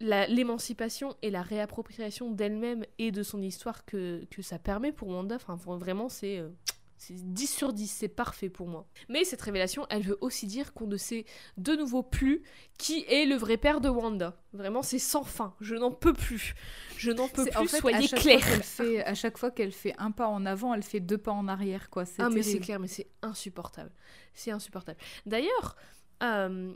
l'émancipation 0.00 1.16
et 1.22 1.30
la 1.30 1.42
réappropriation 1.42 2.30
d'elle-même 2.30 2.84
et 2.98 3.12
de 3.12 3.22
son 3.22 3.42
histoire 3.42 3.84
que, 3.84 4.22
ça 4.42 4.58
permet 4.58 4.92
pour 4.92 5.08
Wanda, 5.08 5.36
enfin 5.36 5.56
vraiment 5.56 6.08
c'est... 6.08 6.38
euh, 6.38 6.48
c'est 6.58 6.83
10 7.12 7.46
sur 7.46 7.72
10, 7.72 7.86
c'est 7.86 8.08
parfait 8.08 8.48
pour 8.48 8.66
moi. 8.66 8.86
Mais 9.08 9.24
cette 9.24 9.42
révélation, 9.42 9.86
elle 9.90 10.02
veut 10.02 10.18
aussi 10.20 10.46
dire 10.46 10.72
qu'on 10.72 10.86
ne 10.86 10.96
sait 10.96 11.24
de 11.56 11.74
nouveau 11.74 12.02
plus 12.02 12.42
qui 12.78 13.04
est 13.08 13.26
le 13.26 13.36
vrai 13.36 13.56
père 13.56 13.80
de 13.80 13.88
Wanda. 13.88 14.40
Vraiment, 14.52 14.82
c'est 14.82 14.98
sans 14.98 15.24
fin. 15.24 15.54
Je 15.60 15.74
n'en 15.74 15.90
peux 15.90 16.12
plus. 16.12 16.54
Je 16.96 17.10
n'en 17.10 17.28
peux 17.28 17.44
plus, 17.44 17.56
en 17.56 17.66
fait, 17.66 17.76
à 17.76 17.80
soyez 17.80 18.08
fait, 18.08 19.04
à 19.04 19.14
chaque 19.14 19.38
fois 19.38 19.50
qu'elle 19.50 19.72
fait 19.72 19.94
un 19.98 20.10
pas 20.10 20.28
en 20.28 20.46
avant, 20.46 20.74
elle 20.74 20.82
fait 20.82 21.00
deux 21.00 21.18
pas 21.18 21.32
en 21.32 21.48
arrière, 21.48 21.90
quoi. 21.90 22.04
C'est 22.04 22.22
Ah 22.22 22.30
mais 22.30 22.42
c'est 22.42 22.60
clair, 22.60 22.80
mais 22.80 22.88
c'est 22.88 23.08
insupportable. 23.22 23.92
C'est 24.32 24.50
insupportable. 24.50 24.98
D'ailleurs, 25.26 25.76
euh, 26.22 26.74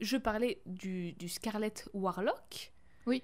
je 0.00 0.16
parlais 0.16 0.62
du, 0.66 1.12
du 1.12 1.28
Scarlet 1.28 1.74
Warlock. 1.92 2.72
Oui. 3.06 3.22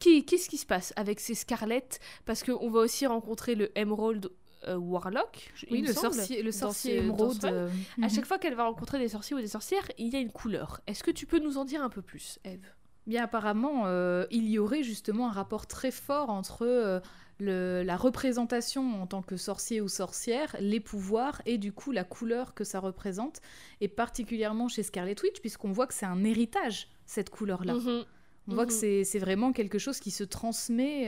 Qu'est-ce 0.00 0.48
qui 0.48 0.58
se 0.58 0.66
passe 0.66 0.92
avec 0.96 1.20
ces 1.20 1.34
Scarlet 1.34 1.88
Parce 2.24 2.42
qu'on 2.42 2.70
va 2.70 2.80
aussi 2.80 3.06
rencontrer 3.06 3.54
le 3.54 3.76
Emerald 3.78 4.30
euh, 4.66 4.76
Warlock. 4.76 5.52
Oui, 5.70 5.82
le 5.82 5.92
sorcier, 5.92 6.42
le 6.42 6.50
sorcier 6.52 6.96
émeraude. 6.98 7.44
euh, 7.44 7.68
À 8.00 8.06
mhm. 8.06 8.10
chaque 8.10 8.26
fois 8.26 8.38
qu'elle 8.38 8.54
va 8.54 8.64
rencontrer 8.64 8.98
des 8.98 9.08
sorciers 9.08 9.36
ou 9.36 9.40
des 9.40 9.46
sorcières, 9.48 9.86
il 9.98 10.08
y 10.08 10.16
a 10.16 10.20
une 10.20 10.32
couleur. 10.32 10.80
Est-ce 10.86 11.04
que 11.04 11.10
tu 11.10 11.26
peux 11.26 11.38
nous 11.38 11.58
en 11.58 11.64
dire 11.64 11.82
un 11.82 11.88
peu 11.90 12.02
plus, 12.02 12.38
Eve? 12.44 12.66
Bien 13.06 13.24
apparemment, 13.24 13.84
euh, 13.86 14.26
il 14.30 14.48
y 14.48 14.58
aurait 14.58 14.82
justement 14.82 15.28
un 15.28 15.32
rapport 15.32 15.66
très 15.66 15.90
fort 15.90 16.28
entre 16.28 17.00
le- 17.40 17.82
la 17.82 17.96
représentation 17.96 19.00
en 19.00 19.06
tant 19.06 19.22
que 19.22 19.36
sorcier 19.36 19.80
ou 19.80 19.88
sorcière, 19.88 20.54
les 20.60 20.80
pouvoirs 20.80 21.40
et 21.46 21.56
du 21.56 21.72
coup 21.72 21.92
la 21.92 22.04
couleur 22.04 22.52
que 22.52 22.64
ça 22.64 22.80
représente, 22.80 23.40
et 23.80 23.88
particulièrement 23.88 24.68
chez 24.68 24.82
Scarlet 24.82 25.14
Witch, 25.22 25.40
puisqu'on 25.40 25.70
voit 25.72 25.86
que 25.86 25.94
c'est 25.94 26.04
un 26.06 26.22
héritage, 26.24 26.88
cette 27.06 27.30
couleur-là. 27.30 27.74
Mhm. 27.74 28.04
On 28.48 28.54
voit 28.54 28.66
que 28.66 28.72
Mhm. 28.74 29.04
c'est 29.04 29.18
vraiment 29.20 29.52
quelque 29.52 29.78
chose 29.78 30.00
qui 30.00 30.10
se 30.10 30.24
transmet, 30.24 31.04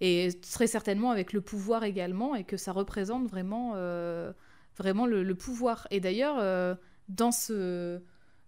et 0.00 0.30
très 0.40 0.66
certainement 0.66 1.10
avec 1.10 1.32
le 1.32 1.40
pouvoir 1.40 1.84
également, 1.84 2.34
et 2.34 2.44
que 2.44 2.56
ça 2.56 2.72
représente 2.72 3.26
vraiment, 3.28 3.72
euh, 3.76 4.32
vraiment 4.78 5.06
le, 5.06 5.22
le 5.22 5.34
pouvoir. 5.34 5.86
Et 5.90 6.00
d'ailleurs, 6.00 6.36
euh, 6.38 6.74
dans 7.08 7.32
ce, 7.32 8.00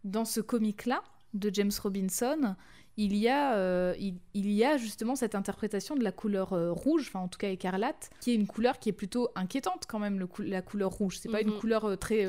dans 0.04 0.24
ce 0.24 0.40
comic-là 0.40 1.02
de 1.34 1.50
James 1.52 1.72
Robinson, 1.82 2.54
il 2.98 3.16
y, 3.16 3.28
a, 3.28 3.54
euh, 3.56 3.94
il, 3.98 4.16
il 4.34 4.50
y 4.52 4.64
a 4.64 4.76
justement 4.76 5.14
cette 5.16 5.34
interprétation 5.34 5.96
de 5.96 6.04
la 6.04 6.12
couleur 6.12 6.52
euh, 6.52 6.72
rouge, 6.72 7.06
enfin 7.08 7.20
en 7.20 7.28
tout 7.28 7.38
cas 7.38 7.48
écarlate, 7.50 8.10
qui 8.20 8.32
est 8.32 8.34
une 8.34 8.46
couleur 8.46 8.78
qui 8.78 8.90
est 8.90 8.92
plutôt 8.92 9.30
inquiétante 9.34 9.84
quand 9.88 9.98
même, 9.98 10.18
le 10.18 10.26
cou- 10.26 10.42
la 10.42 10.60
couleur 10.60 10.90
rouge. 10.90 11.16
C'est 11.18 11.30
pas 11.30 11.40
une 11.40 11.50
Mhm. 11.52 11.58
couleur 11.58 11.84
euh, 11.86 11.96
très... 11.96 12.26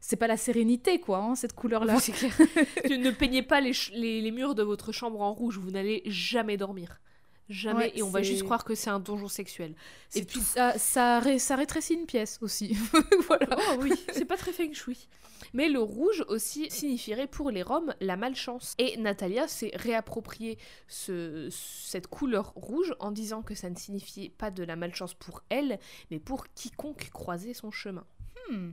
c'est 0.00 0.16
pas 0.16 0.26
la 0.26 0.36
sérénité, 0.36 1.00
quoi, 1.00 1.18
hein, 1.18 1.34
cette 1.34 1.54
couleur-là. 1.54 1.96
Ne 2.90 3.10
peignez 3.10 3.42
pas 3.42 3.60
les, 3.62 3.72
les 3.94 4.30
murs 4.30 4.54
de 4.54 4.62
votre 4.62 4.92
chambre 4.92 5.20
en 5.22 5.32
rouge, 5.32 5.56
vous 5.58 5.70
n'allez 5.70 6.02
jamais 6.06 6.56
dormir. 6.58 7.00
Jamais, 7.48 7.86
Ouais, 7.86 7.92
et 7.98 8.02
on 8.02 8.08
va 8.10 8.22
juste 8.22 8.44
croire 8.44 8.64
que 8.64 8.74
c'est 8.74 8.88
un 8.90 9.00
donjon 9.00 9.28
sexuel. 9.28 9.74
Et 10.14 10.24
puis 10.24 10.40
ça, 10.40 10.78
ça, 10.78 11.20
ré- 11.20 11.38
ça 11.38 11.56
rétrécit 11.56 11.94
une 11.94 12.06
pièce 12.06 12.38
aussi. 12.40 12.76
voilà. 13.26 13.46
Oh 13.70 13.76
oui, 13.80 13.92
c'est 14.12 14.24
pas 14.24 14.36
très 14.36 14.52
feng 14.52 14.72
shui. 14.72 15.08
Mais 15.52 15.68
le 15.68 15.80
rouge 15.80 16.24
aussi 16.28 16.70
signifierait 16.70 17.26
pour 17.26 17.50
les 17.50 17.62
Roms 17.62 17.94
la 18.00 18.16
malchance. 18.16 18.74
Et 18.78 18.96
Natalia 18.96 19.48
s'est 19.48 19.72
réapproprié 19.74 20.56
ce, 20.86 21.48
cette 21.50 22.06
couleur 22.06 22.52
rouge 22.54 22.94
en 23.00 23.10
disant 23.10 23.42
que 23.42 23.54
ça 23.54 23.68
ne 23.68 23.76
signifiait 23.76 24.30
pas 24.30 24.50
de 24.50 24.62
la 24.62 24.76
malchance 24.76 25.12
pour 25.14 25.42
elle, 25.50 25.78
mais 26.10 26.20
pour 26.20 26.46
quiconque 26.54 27.10
croisait 27.12 27.54
son 27.54 27.70
chemin. 27.70 28.06
Hmm. 28.50 28.70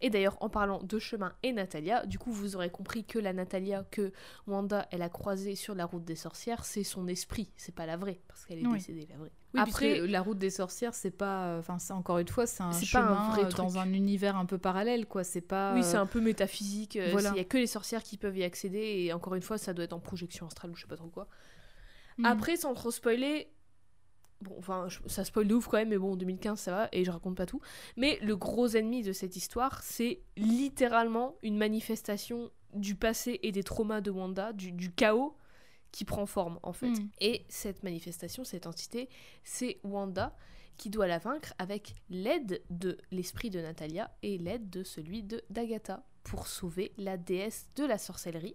Et 0.00 0.10
d'ailleurs, 0.10 0.36
en 0.40 0.48
parlant 0.48 0.80
de 0.82 0.98
chemin 0.98 1.32
et 1.42 1.52
Natalia, 1.52 2.06
du 2.06 2.18
coup, 2.20 2.30
vous 2.30 2.54
aurez 2.54 2.70
compris 2.70 3.04
que 3.04 3.18
la 3.18 3.32
Natalia 3.32 3.84
que 3.90 4.12
Wanda 4.46 4.86
elle 4.92 5.02
a 5.02 5.08
croisée 5.08 5.56
sur 5.56 5.74
la 5.74 5.86
route 5.86 6.04
des 6.04 6.14
sorcières, 6.14 6.64
c'est 6.64 6.84
son 6.84 7.08
esprit, 7.08 7.50
c'est 7.56 7.74
pas 7.74 7.84
la 7.86 7.96
vraie, 7.96 8.20
parce 8.28 8.44
qu'elle 8.46 8.60
est 8.60 8.66
Oui. 8.66 8.74
décédée, 8.78 9.06
la 9.10 9.16
vraie. 9.16 9.32
Oui, 9.54 9.60
Après, 9.60 10.06
la 10.06 10.20
route 10.20 10.38
des 10.38 10.50
sorcières, 10.50 10.94
c'est 10.94 11.10
pas. 11.10 11.56
Enfin, 11.58 11.78
c'est 11.78 11.94
encore 11.94 12.18
une 12.18 12.28
fois, 12.28 12.46
c'est 12.46 12.62
un 12.62 12.70
C'est 12.72 12.90
pas 12.92 13.00
un 13.00 13.08
chemin 13.08 13.30
vrai 13.30 13.40
euh, 13.46 13.50
dans 13.56 13.66
truc. 13.68 13.80
un 13.80 13.92
univers 13.92 14.36
un 14.36 14.44
peu 14.44 14.58
parallèle, 14.58 15.06
quoi. 15.06 15.24
C'est 15.24 15.40
pas. 15.40 15.72
oui, 15.74 15.80
euh, 15.80 15.82
c'est 15.82 15.96
un 15.96 16.06
peu 16.06 16.20
métaphysique. 16.20 16.96
euh, 16.96 17.08
voilà. 17.12 17.30
Il 17.34 17.38
y 17.38 17.40
a 17.40 17.44
que 17.44 17.56
les 17.58 17.66
sorcières 17.66 18.02
qui 18.02 18.18
peuvent 18.18 18.36
y 18.36 18.44
accéder, 18.44 18.78
et 19.06 19.12
encore 19.12 19.34
une 19.34 19.42
fois, 19.42 19.56
ça 19.58 19.72
doit 19.72 19.84
être 19.84 19.94
en 19.94 20.00
projection 20.00 20.46
astrale 20.46 20.70
ou 20.70 20.76
je 20.76 20.82
sais 20.82 20.86
pas 20.86 20.96
trop 20.96 21.08
quoi. 21.08 21.28
hmm. 22.18 22.24
Après, 22.26 22.56
sans 22.56 22.74
trop 22.74 22.90
spoiler, 22.90 23.48
bon, 24.40 24.54
enfin, 24.58 24.88
je- 24.88 25.00
ça 25.06 25.24
spoil 25.24 25.46
de 25.48 25.54
ouf 25.54 25.66
quand 25.68 25.78
même, 25.78 25.88
mais 25.90 25.98
bon, 25.98 26.16
2015 26.16 26.58
ça 26.60 26.70
va, 26.72 26.88
et 26.92 27.04
je 27.04 27.10
raconte 27.10 27.36
pas 27.36 27.46
tout. 27.46 27.60
Mais 27.96 28.18
le 28.22 28.36
gros 28.36 28.68
ennemi 28.68 29.02
de 29.02 29.12
cette 29.12 29.36
histoire, 29.36 29.82
c'est 29.82 30.20
littéralement 30.36 31.34
une 31.42 31.56
manifestation 31.56 32.50
du 32.74 32.94
passé 32.94 33.40
et 33.42 33.52
des 33.52 33.62
traumas 33.62 34.00
de 34.00 34.10
Wanda, 34.10 34.52
du, 34.52 34.72
du 34.72 34.92
chaos 34.92 35.34
qui 35.92 36.04
prend 36.04 36.26
forme 36.26 36.58
en 36.62 36.72
fait. 36.72 36.90
Mm. 36.90 37.08
Et 37.20 37.46
cette 37.48 37.82
manifestation, 37.82 38.44
cette 38.44 38.66
entité, 38.66 39.08
c'est 39.44 39.80
Wanda 39.84 40.36
qui 40.76 40.90
doit 40.90 41.06
la 41.06 41.18
vaincre 41.18 41.54
avec 41.58 41.94
l'aide 42.10 42.62
de 42.70 42.98
l'esprit 43.10 43.50
de 43.50 43.60
Natalia 43.60 44.10
et 44.22 44.38
l'aide 44.38 44.68
de 44.70 44.84
celui 44.84 45.22
de 45.22 45.42
d'Agatha 45.50 46.04
pour 46.22 46.46
sauver 46.46 46.92
la 46.98 47.16
déesse 47.16 47.68
de 47.74 47.84
la 47.84 47.98
sorcellerie 47.98 48.54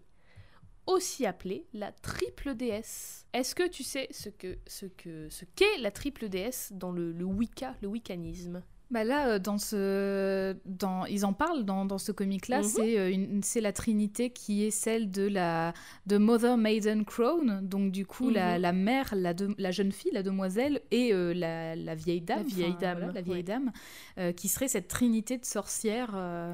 aussi 0.86 1.26
appelée 1.26 1.66
la 1.74 1.92
triple 1.92 2.56
déesse. 2.56 3.26
Est-ce 3.34 3.56
que 3.56 3.68
tu 3.68 3.84
sais 3.84 4.08
ce 4.12 4.30
que 4.30 4.58
ce 4.68 4.86
que 4.86 5.28
ce 5.30 5.46
qu'est 5.56 5.78
la 5.80 5.92
triple 5.92 6.30
déesse 6.30 6.72
dans 6.76 6.92
le, 6.92 7.12
le 7.12 7.26
Wicca, 7.26 7.76
le 7.82 7.88
wiccanisme? 7.88 8.62
Bah 8.92 9.04
là, 9.04 9.28
euh, 9.30 9.40
dans 9.40 9.58
ce, 9.58 10.56
dans, 10.66 11.06
ils 11.06 11.26
en 11.26 11.34
parlent 11.34 11.64
dans, 11.66 11.84
dans 11.86 11.98
ce 11.98 12.12
comic-là. 12.12 12.60
Mhm. 12.60 12.64
C'est 12.64 13.00
euh, 13.00 13.10
une, 13.12 13.42
c'est 13.42 13.62
la 13.62 13.72
trinité 13.74 14.30
qui 14.30 14.64
est 14.66 14.72
celle 14.72 15.10
de 15.10 15.26
la 15.26 15.74
de 16.06 16.18
Mother 16.18 16.58
Maiden 16.58 17.04
Crown. 17.04 17.62
Donc 17.68 17.92
du 17.92 18.06
coup, 18.06 18.30
la, 18.30 18.56
Mhm. 18.58 18.62
la 18.62 18.72
mère, 18.74 19.14
la, 19.16 19.34
de- 19.34 19.56
la 19.58 19.72
jeune 19.72 19.92
fille, 19.92 20.12
la 20.12 20.22
demoiselle, 20.22 20.82
et 20.92 21.12
euh, 21.12 21.34
la, 21.34 21.76
la 21.76 21.96
vieille 21.96 22.22
dame, 22.22 22.40
La 22.40 22.44
vieille 22.44 22.76
dame, 22.80 22.98
voilà, 23.00 23.14
la 23.14 23.22
vieille 23.22 23.38
ouais. 23.38 23.44
dame, 23.44 23.72
euh, 24.20 24.32
qui 24.32 24.48
serait 24.48 24.68
cette 24.68 24.90
trinité 24.90 25.40
de 25.40 25.46
sorcières 25.46 26.12
euh, 26.16 26.54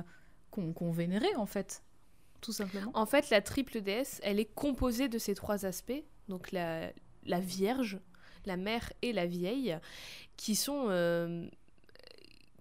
qu'on 0.49 0.71
qu'on 0.71 0.91
vénérait 0.91 1.35
en 1.35 1.45
fait, 1.47 1.83
tout 2.41 2.51
simplement. 2.53 2.91
En 2.93 3.05
fait, 3.05 3.29
la 3.29 3.41
triple 3.41 3.81
déesse, 3.81 4.19
elle 4.23 4.39
est 4.39 4.53
composée 4.53 5.07
de 5.09 5.17
ces 5.17 5.35
trois 5.35 5.65
aspects, 5.65 6.03
donc 6.27 6.51
la, 6.51 6.91
la 7.25 7.39
Vierge, 7.39 7.99
la 8.45 8.57
mère 8.57 8.91
et 9.01 9.11
la 9.13 9.25
vieille, 9.25 9.77
qui 10.37 10.55
sont, 10.55 10.85
euh, 10.89 11.47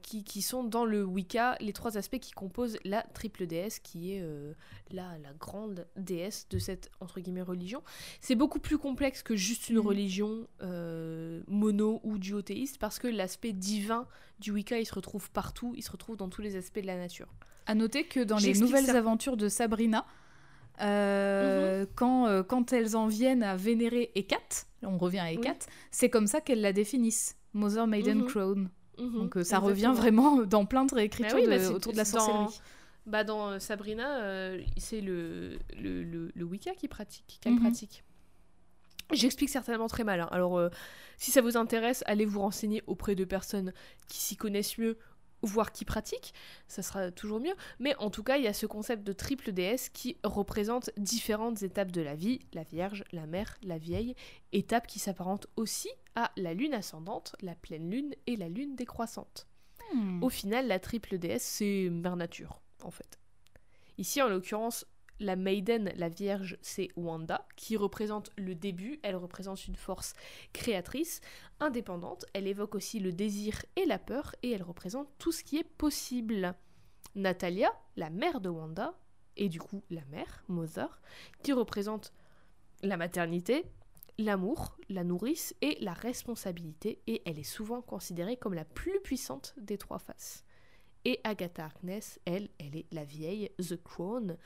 qui, 0.03 0.25
qui 0.25 0.43
sont 0.43 0.65
dans 0.65 0.85
le 0.85 1.05
Wicca, 1.05 1.57
les 1.61 1.73
trois 1.73 1.97
aspects 1.99 2.19
qui 2.19 2.33
composent 2.33 2.79
la 2.85 3.03
triple 3.03 3.47
déesse, 3.47 3.79
qui 3.79 4.13
est 4.15 4.21
euh, 4.23 4.55
la, 4.91 5.19
la 5.19 5.33
grande 5.35 5.87
déesse 5.97 6.49
de 6.49 6.59
cette 6.59 6.91
entre 7.01 7.21
guillemets 7.21 7.43
religion. 7.43 7.83
C'est 8.21 8.35
beaucoup 8.35 8.59
plus 8.59 8.79
complexe 8.79 9.23
que 9.23 9.37
juste 9.37 9.69
une 9.69 9.77
Mhm. 9.77 9.87
religion 9.87 10.49
euh, 10.63 11.43
mono 11.47 12.01
ou 12.05 12.19
duothéiste, 12.19 12.79
parce 12.79 12.99
que 12.99 13.07
l'aspect 13.07 13.53
divin 13.53 14.07
du 14.41 14.51
Wicca, 14.51 14.79
il 14.79 14.87
se 14.87 14.95
retrouve 14.95 15.31
partout, 15.31 15.75
il 15.77 15.83
se 15.83 15.91
retrouve 15.91 16.17
dans 16.17 16.29
tous 16.29 16.43
les 16.43 16.57
aspects 16.57 16.81
de 16.81 16.87
la 16.87 16.97
nature. 16.97 17.29
À 17.69 17.75
noter 17.77 18.05
que 18.05 18.21
dans 18.21 18.39
les 18.39 18.55
nouvelles 18.55 18.87
ça. 18.87 18.97
aventures 18.99 19.37
de 19.37 19.49
Sabrina, 19.49 20.05
euh, 20.81 21.87
quand, 21.95 22.27
euh, 22.27 22.43
quand 22.43 22.73
elles 22.73 22.97
en 22.97 23.07
viennent 23.07 23.43
à 23.43 23.57
vénérer 23.57 24.11
Hécate, 24.15 24.67
on 24.83 24.97
revient 24.99 25.19
à 25.19 25.31
Hécate, 25.33 25.67
c'est 25.91 26.09
comme 26.11 26.27
ça 26.27 26.41
qu'elles 26.41 26.61
la 26.61 26.73
définissent. 26.73 27.37
Mother 27.55 27.87
Maiden 27.87 28.19
Mhm. 28.19 28.27
Crown. 28.27 28.71
Mhm, 28.99 29.13
Donc 29.13 29.37
euh, 29.37 29.45
ça 29.45 29.57
exactement. 29.59 29.67
revient 29.67 29.93
vraiment 29.97 30.37
dans 30.43 30.67
plein 30.67 30.85
de 30.85 30.95
réécritures 30.95 31.37
Bah 31.37 31.43
oui, 31.47 31.59
de- 31.59 31.69
bah 31.69 31.75
autour 31.75 31.93
de 31.93 31.97
la 31.97 32.05
c'est 32.05 32.17
dans- 32.17 32.25
sorcellerie. 32.25 32.61
Bah 33.07 33.25
dans 33.25 33.59
Sabrina, 33.59 34.53
c'est 34.77 35.01
le, 35.01 35.59
le, 35.81 36.03
le, 36.05 36.31
le 36.35 36.45
Wicca 36.45 36.73
qui 36.75 36.89
pratique, 36.89 37.39
qu'elle 37.41 37.55
Mhm. 37.55 37.61
pratique. 37.61 38.05
J'explique 39.13 39.49
certainement 39.49 39.87
très 39.89 40.05
mal. 40.05 40.21
hein. 40.21 40.29
Alors, 40.31 40.61
si 41.17 41.31
ça 41.31 41.41
vous 41.41 41.57
intéresse, 41.57 42.05
allez 42.07 42.27
vous 42.27 42.41
renseigner 42.41 42.83
auprès 42.87 43.15
de 43.15 43.25
personnes 43.25 43.73
qui 44.09 44.19
s'y 44.21 44.37
connaissent 44.37 44.77
mieux, 44.77 44.99
voire 45.43 45.73
qui 45.73 45.85
pratiquent. 45.85 46.35
Ça 46.67 46.83
sera 46.83 47.11
toujours 47.11 47.41
mieux. 47.41 47.55
Mais 47.79 47.95
en 47.97 48.11
tout 48.11 48.23
cas, 48.23 48.37
il 48.37 48.45
y 48.45 48.49
a 48.49 48.53
ce 48.53 48.67
concept 48.67 49.05
de 49.05 49.13
triple 49.13 49.53
déesse 49.53 49.89
qui 49.89 50.17
représente 50.25 50.91
différentes 50.97 51.63
étapes 51.63 51.93
de 51.93 52.01
la 52.01 52.15
vie 52.15 52.41
la 52.53 52.65
Vierge, 52.65 53.05
la 53.13 53.27
Mère, 53.27 53.57
la 53.63 53.79
Vieille. 53.79 54.15
Étapes 54.53 54.87
qui 54.87 54.99
s'apparentent 54.99 55.47
aussi 55.57 55.91
à 56.15 56.31
la 56.37 56.55
lune 56.55 56.75
ascendante, 56.75 57.37
la 57.41 57.55
pleine 57.55 57.91
lune 57.91 58.15
et 58.27 58.37
la 58.37 58.49
lune 58.49 58.75
décroissante. 58.75 59.47
Hmm. 59.93 60.23
Au 60.23 60.29
final, 60.29 60.67
la 60.67 60.79
triple 60.79 61.19
déesse, 61.19 61.45
c'est 61.45 61.89
Mère 61.91 62.17
Nature, 62.17 62.61
en 62.83 62.91
fait. 62.91 63.19
Ici, 63.99 64.23
en 64.23 64.29
l'occurrence, 64.29 64.87
la 65.21 65.37
Maiden, 65.37 65.93
la 65.97 66.09
Vierge, 66.09 66.59
c'est 66.63 66.89
Wanda, 66.97 67.47
qui 67.57 67.77
représente 67.77 68.31
le 68.37 68.55
début, 68.55 69.01
elle 69.03 69.17
représente 69.17 69.67
une 69.67 69.77
force 69.77 70.15
créatrice, 70.53 71.21
indépendante, 71.61 72.25
elle 72.35 72.47
évoque 72.47 72.75
aussi 72.75 73.01
le 73.01 73.13
désir 73.13 73.65
et 73.77 73.85
la 73.85 73.99
peur, 73.99 74.35
et 74.43 74.53
elle 74.53 74.63
représente 74.63 75.09
tout 75.19 75.33
ce 75.33 75.43
qui 75.45 75.59
est 75.59 75.65
possible. 75.65 76.55
Natalia, 77.15 77.73
la 77.97 78.11
mère 78.11 78.41
de 78.41 78.49
Wanda, 78.49 78.95
et 79.37 79.49
du 79.49 79.61
coup 79.61 79.83
la 79.91 80.05
mère, 80.07 80.45
Mother, 80.49 81.01
qui 81.43 81.53
représente 81.53 82.13
la 82.83 82.97
maternité, 82.97 83.65
l'amour, 84.19 84.77
la 84.89 85.05
nourrice 85.05 85.55
et 85.63 85.79
la 85.81 85.93
responsabilité, 85.93 87.01
et 87.07 87.23
elle 87.25 87.39
est 87.39 87.45
souvent 87.45 87.81
considérée 87.81 88.37
comme 88.37 88.55
la 88.55 88.65
plus 88.65 89.01
puissante 89.01 89.55
des 89.57 89.79
trois 89.79 89.99
faces. 89.99 90.45
Et 91.05 91.21
Agatha 91.25 91.65
Harkness, 91.65 92.21
elle, 92.25 92.49
elle 92.59 92.77
est 92.77 92.87
la 92.93 93.05
vieille, 93.05 93.51
The 93.59 93.83
Crown, 93.83 94.37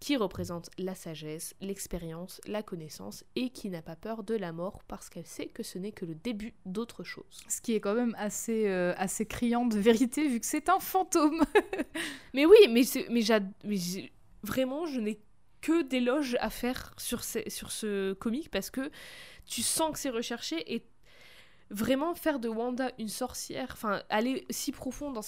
qui 0.00 0.16
représente 0.16 0.70
la 0.78 0.94
sagesse, 0.94 1.54
l'expérience, 1.60 2.40
la 2.46 2.62
connaissance, 2.62 3.24
et 3.36 3.50
qui 3.50 3.68
n'a 3.68 3.82
pas 3.82 3.96
peur 3.96 4.22
de 4.22 4.34
la 4.34 4.52
mort 4.52 4.82
parce 4.84 5.08
qu'elle 5.08 5.26
sait 5.26 5.46
que 5.46 5.62
ce 5.62 5.78
n'est 5.78 5.92
que 5.92 6.04
le 6.04 6.14
début 6.14 6.54
d'autre 6.66 7.02
chose. 7.04 7.40
Ce 7.48 7.60
qui 7.60 7.74
est 7.74 7.80
quand 7.80 7.94
même 7.94 8.14
assez, 8.18 8.68
euh, 8.68 8.94
assez 8.96 9.26
criant 9.26 9.66
de 9.66 9.78
vérité 9.78 10.28
vu 10.28 10.40
que 10.40 10.46
c'est 10.46 10.68
un 10.68 10.78
fantôme. 10.78 11.42
Mais 12.34 12.46
oui, 12.46 12.56
mais, 12.68 12.82
mais, 13.10 13.22
vraiment, 14.42 14.86
je 14.86 15.00
n'ai 15.00 15.20
que 15.60 15.82
d'éloges 15.82 16.36
à 16.40 16.50
faire 16.50 16.94
sur, 16.98 17.24
ces- 17.24 17.50
sur 17.50 17.72
ce 17.72 18.12
comic 18.12 18.50
parce 18.50 18.70
que 18.70 18.90
tu 19.46 19.62
sens 19.62 19.92
que 19.92 19.98
c'est 19.98 20.10
recherché 20.10 20.72
et 20.74 20.84
vraiment 21.70 22.14
faire 22.14 22.38
de 22.38 22.48
Wanda 22.48 22.90
une 22.98 23.08
sorcière, 23.08 23.68
enfin 23.72 24.02
aller 24.08 24.46
si 24.50 24.72
profond 24.72 25.12
dans, 25.12 25.22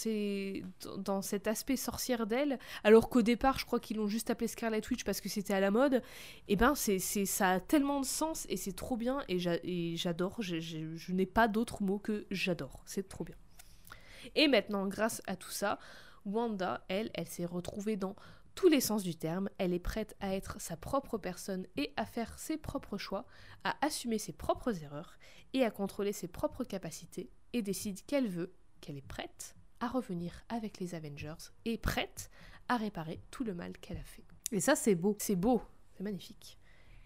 cet 1.22 1.46
aspect 1.46 1.76
sorcière 1.76 2.26
d'elle, 2.26 2.58
alors 2.84 3.08
qu'au 3.08 3.22
départ 3.22 3.58
je 3.58 3.66
crois 3.66 3.80
qu'ils 3.80 3.98
l'ont 3.98 4.06
juste 4.06 4.30
appelé 4.30 4.48
Scarlet 4.48 4.80
Witch 4.90 5.04
parce 5.04 5.20
que 5.20 5.28
c'était 5.28 5.54
à 5.54 5.60
la 5.60 5.70
mode, 5.70 6.02
et 6.48 6.56
ben 6.56 6.74
c'est, 6.74 6.98
ça 6.98 7.50
a 7.50 7.60
tellement 7.60 8.00
de 8.00 8.06
sens 8.06 8.46
et 8.48 8.56
c'est 8.56 8.72
trop 8.72 8.96
bien 8.96 9.22
et, 9.28 9.38
j'a- 9.38 9.60
et 9.62 9.96
j'adore, 9.96 10.40
je 10.40 11.12
n'ai 11.12 11.26
pas 11.26 11.48
d'autre 11.48 11.82
mot 11.82 11.98
que 11.98 12.26
j'adore, 12.30 12.82
c'est 12.86 13.08
trop 13.08 13.24
bien. 13.24 13.36
Et 14.34 14.48
maintenant 14.48 14.86
grâce 14.86 15.22
à 15.26 15.36
tout 15.36 15.50
ça, 15.50 15.78
Wanda, 16.24 16.84
elle, 16.88 17.10
elle 17.14 17.28
s'est 17.28 17.46
retrouvée 17.46 17.96
dans 17.96 18.14
tous 18.54 18.68
les 18.68 18.80
sens 18.80 19.02
du 19.02 19.14
terme, 19.14 19.48
elle 19.58 19.72
est 19.72 19.78
prête 19.78 20.16
à 20.20 20.34
être 20.34 20.60
sa 20.60 20.76
propre 20.76 21.18
personne 21.18 21.66
et 21.76 21.92
à 21.96 22.04
faire 22.04 22.38
ses 22.38 22.56
propres 22.56 22.98
choix, 22.98 23.24
à 23.64 23.74
assumer 23.84 24.18
ses 24.18 24.32
propres 24.32 24.82
erreurs 24.82 25.16
et 25.52 25.64
à 25.64 25.70
contrôler 25.70 26.12
ses 26.12 26.28
propres 26.28 26.64
capacités 26.64 27.30
et 27.52 27.62
décide 27.62 28.04
qu'elle 28.06 28.28
veut, 28.28 28.52
qu'elle 28.80 28.96
est 28.96 29.06
prête 29.06 29.56
à 29.80 29.88
revenir 29.88 30.44
avec 30.48 30.78
les 30.78 30.94
Avengers 30.94 31.50
et 31.64 31.78
prête 31.78 32.30
à 32.68 32.76
réparer 32.76 33.20
tout 33.30 33.44
le 33.44 33.54
mal 33.54 33.76
qu'elle 33.78 33.96
a 33.96 34.04
fait. 34.04 34.24
Et 34.52 34.60
ça, 34.60 34.76
c'est 34.76 34.94
beau. 34.94 35.16
C'est 35.18 35.36
beau, 35.36 35.62
c'est 35.96 36.04
magnifique. 36.04 36.59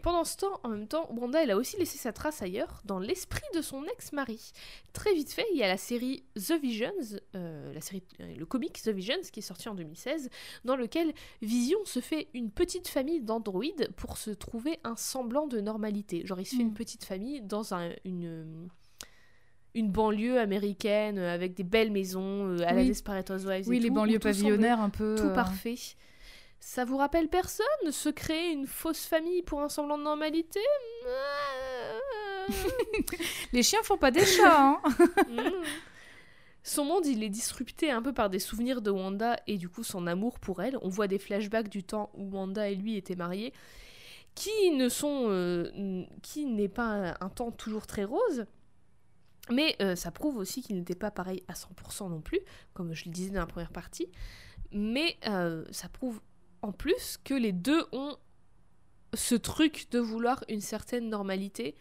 Pendant 0.05 0.25
ce 0.25 0.37
temps, 0.37 0.61
en 0.65 0.69
même 0.69 0.87
temps, 0.87 1.09
Wanda, 1.17 1.43
elle 1.43 1.51
a 1.51 1.57
aussi 1.57 1.79
laissé 1.79 1.97
sa 1.97 2.13
trace 2.13 2.43
ailleurs, 2.43 2.83
dans 2.85 2.99
l'esprit 2.99 3.41
de 3.55 3.63
son 3.63 3.83
ex-mari. 3.85 4.53
Très 4.93 5.15
vite 5.15 5.33
fait, 5.33 5.47
il 5.53 5.59
y 5.59 5.63
a 5.63 5.67
la 5.67 5.79
série 5.79 6.25
The 6.37 6.61
Visions, 6.61 6.93
euh, 7.35 7.73
la 7.73 7.81
série, 7.81 8.03
euh, 8.21 8.35
le 8.37 8.45
comic 8.45 8.83
The 8.83 8.91
Visions, 8.91 9.23
qui 9.33 9.41
est 9.41 9.43
sorti 9.43 9.67
en 9.71 9.75
2016, 9.75 10.29
dans 10.67 10.77
lequel 10.77 11.15
Vision 11.41 11.79
se 11.87 12.01
fait 12.01 12.29
une 12.35 12.51
petite 12.51 12.89
famille 12.89 13.23
d'androïdes 13.23 13.91
pour 13.97 14.19
se 14.19 14.31
trouver 14.31 14.79
un 14.85 14.95
semblant 14.97 15.47
de 15.47 15.59
normalité. 15.61 16.27
Genre, 16.27 16.39
il 16.39 16.45
se 16.45 16.55
fait 16.57 16.63
Mm. 16.65 16.69
une 16.69 16.75
petite 16.75 17.05
famille 17.05 17.41
dans 17.41 17.73
un- 17.73 17.91
une, 18.05 18.69
une 19.75 19.91
banlieue 19.91 20.39
américaine, 20.39 21.19
euh, 21.19 21.33
avec 21.35 21.55
des 21.55 21.65
belles 21.65 21.91
maisons, 21.91 22.47
euh, 22.49 22.59
à 22.67 22.75
la 22.75 22.83
Oui. 22.83 22.89
Desperate 22.89 23.31
Housewives 23.31 23.67
et 23.67 23.69
Oui, 23.71 23.79
les 23.81 23.89
tout, 23.89 23.93
où 23.93 23.97
banlieues 23.97 24.19
pavillonnaires 24.19 24.81
un 24.81 24.91
peu. 24.91 25.15
tout 25.17 25.25
euh, 25.25 25.35
parfait. 25.35 25.77
Ça 26.67 26.87
vous 26.87 26.97
rappelle 26.97 27.29
personne 27.29 27.67
Se 27.91 28.09
créer 28.09 28.51
une 28.51 28.67
fausse 28.67 29.05
famille 29.05 29.43
pour 29.43 29.61
un 29.61 29.69
semblant 29.69 29.99
de 29.99 30.03
normalité? 30.03 30.61
Les 33.53 33.63
chiens 33.63 33.83
font 33.83 33.99
pas 33.99 34.11
des 34.11 34.25
chats, 34.25 34.71
hein. 34.71 34.81
Son 36.63 36.87
monde, 36.87 37.05
il 37.05 37.23
est 37.23 37.29
disrupté 37.29 37.91
un 37.91 38.01
peu 38.01 38.15
par 38.15 38.31
des 38.31 38.39
souvenirs 38.39 38.81
de 38.81 38.91
Wanda 38.91 39.39
et 39.47 39.59
du 39.59 39.69
coup 39.69 39.85
son 39.85 40.07
amour 40.07 40.39
pour 40.41 40.63
elle. 40.63 40.79
On 40.81 40.89
voit 40.89 41.07
des 41.07 41.19
flashbacks 41.19 41.69
du 41.69 41.85
temps 41.85 42.11
où 42.15 42.31
Wanda 42.31 42.67
et 42.71 42.75
lui 42.75 42.97
étaient 42.97 43.15
mariés, 43.15 43.53
qui 44.35 44.71
ne 44.71 44.89
sont, 44.89 45.27
euh, 45.29 46.07
qui 46.23 46.47
n'est 46.47 46.71
pas 46.71 47.15
un 47.21 47.29
temps 47.29 47.51
toujours 47.51 47.87
très 47.87 48.05
rose. 48.05 48.47
Mais 49.51 49.77
euh, 49.83 49.95
ça 49.97 50.11
prouve 50.11 50.39
aussi 50.39 50.63
qu'il 50.63 50.77
n'était 50.77 50.95
pas 50.95 51.11
pareil 51.11 51.43
à 51.47 51.53
100% 51.53 52.09
non 52.09 52.23
plus, 52.23 52.41
comme 52.73 52.95
je 52.95 53.05
le 53.05 53.11
disais 53.11 53.33
dans 53.33 53.41
la 53.41 53.47
première 53.47 53.73
partie. 53.73 54.09
Mais 54.73 55.19
euh, 55.29 55.67
ça 55.71 55.91
prouve 55.91 56.23
en 56.65 56.73
plus 56.73 57.19
que 57.23 57.35
les 57.35 57.53
deux 57.53 57.85
ont 57.93 58.17
ce 59.13 59.35
truc 59.35 59.87
de 59.91 59.99
vouloir 59.99 60.43
une 60.49 60.63
certaine 60.63 61.11
normalité. 61.11 61.77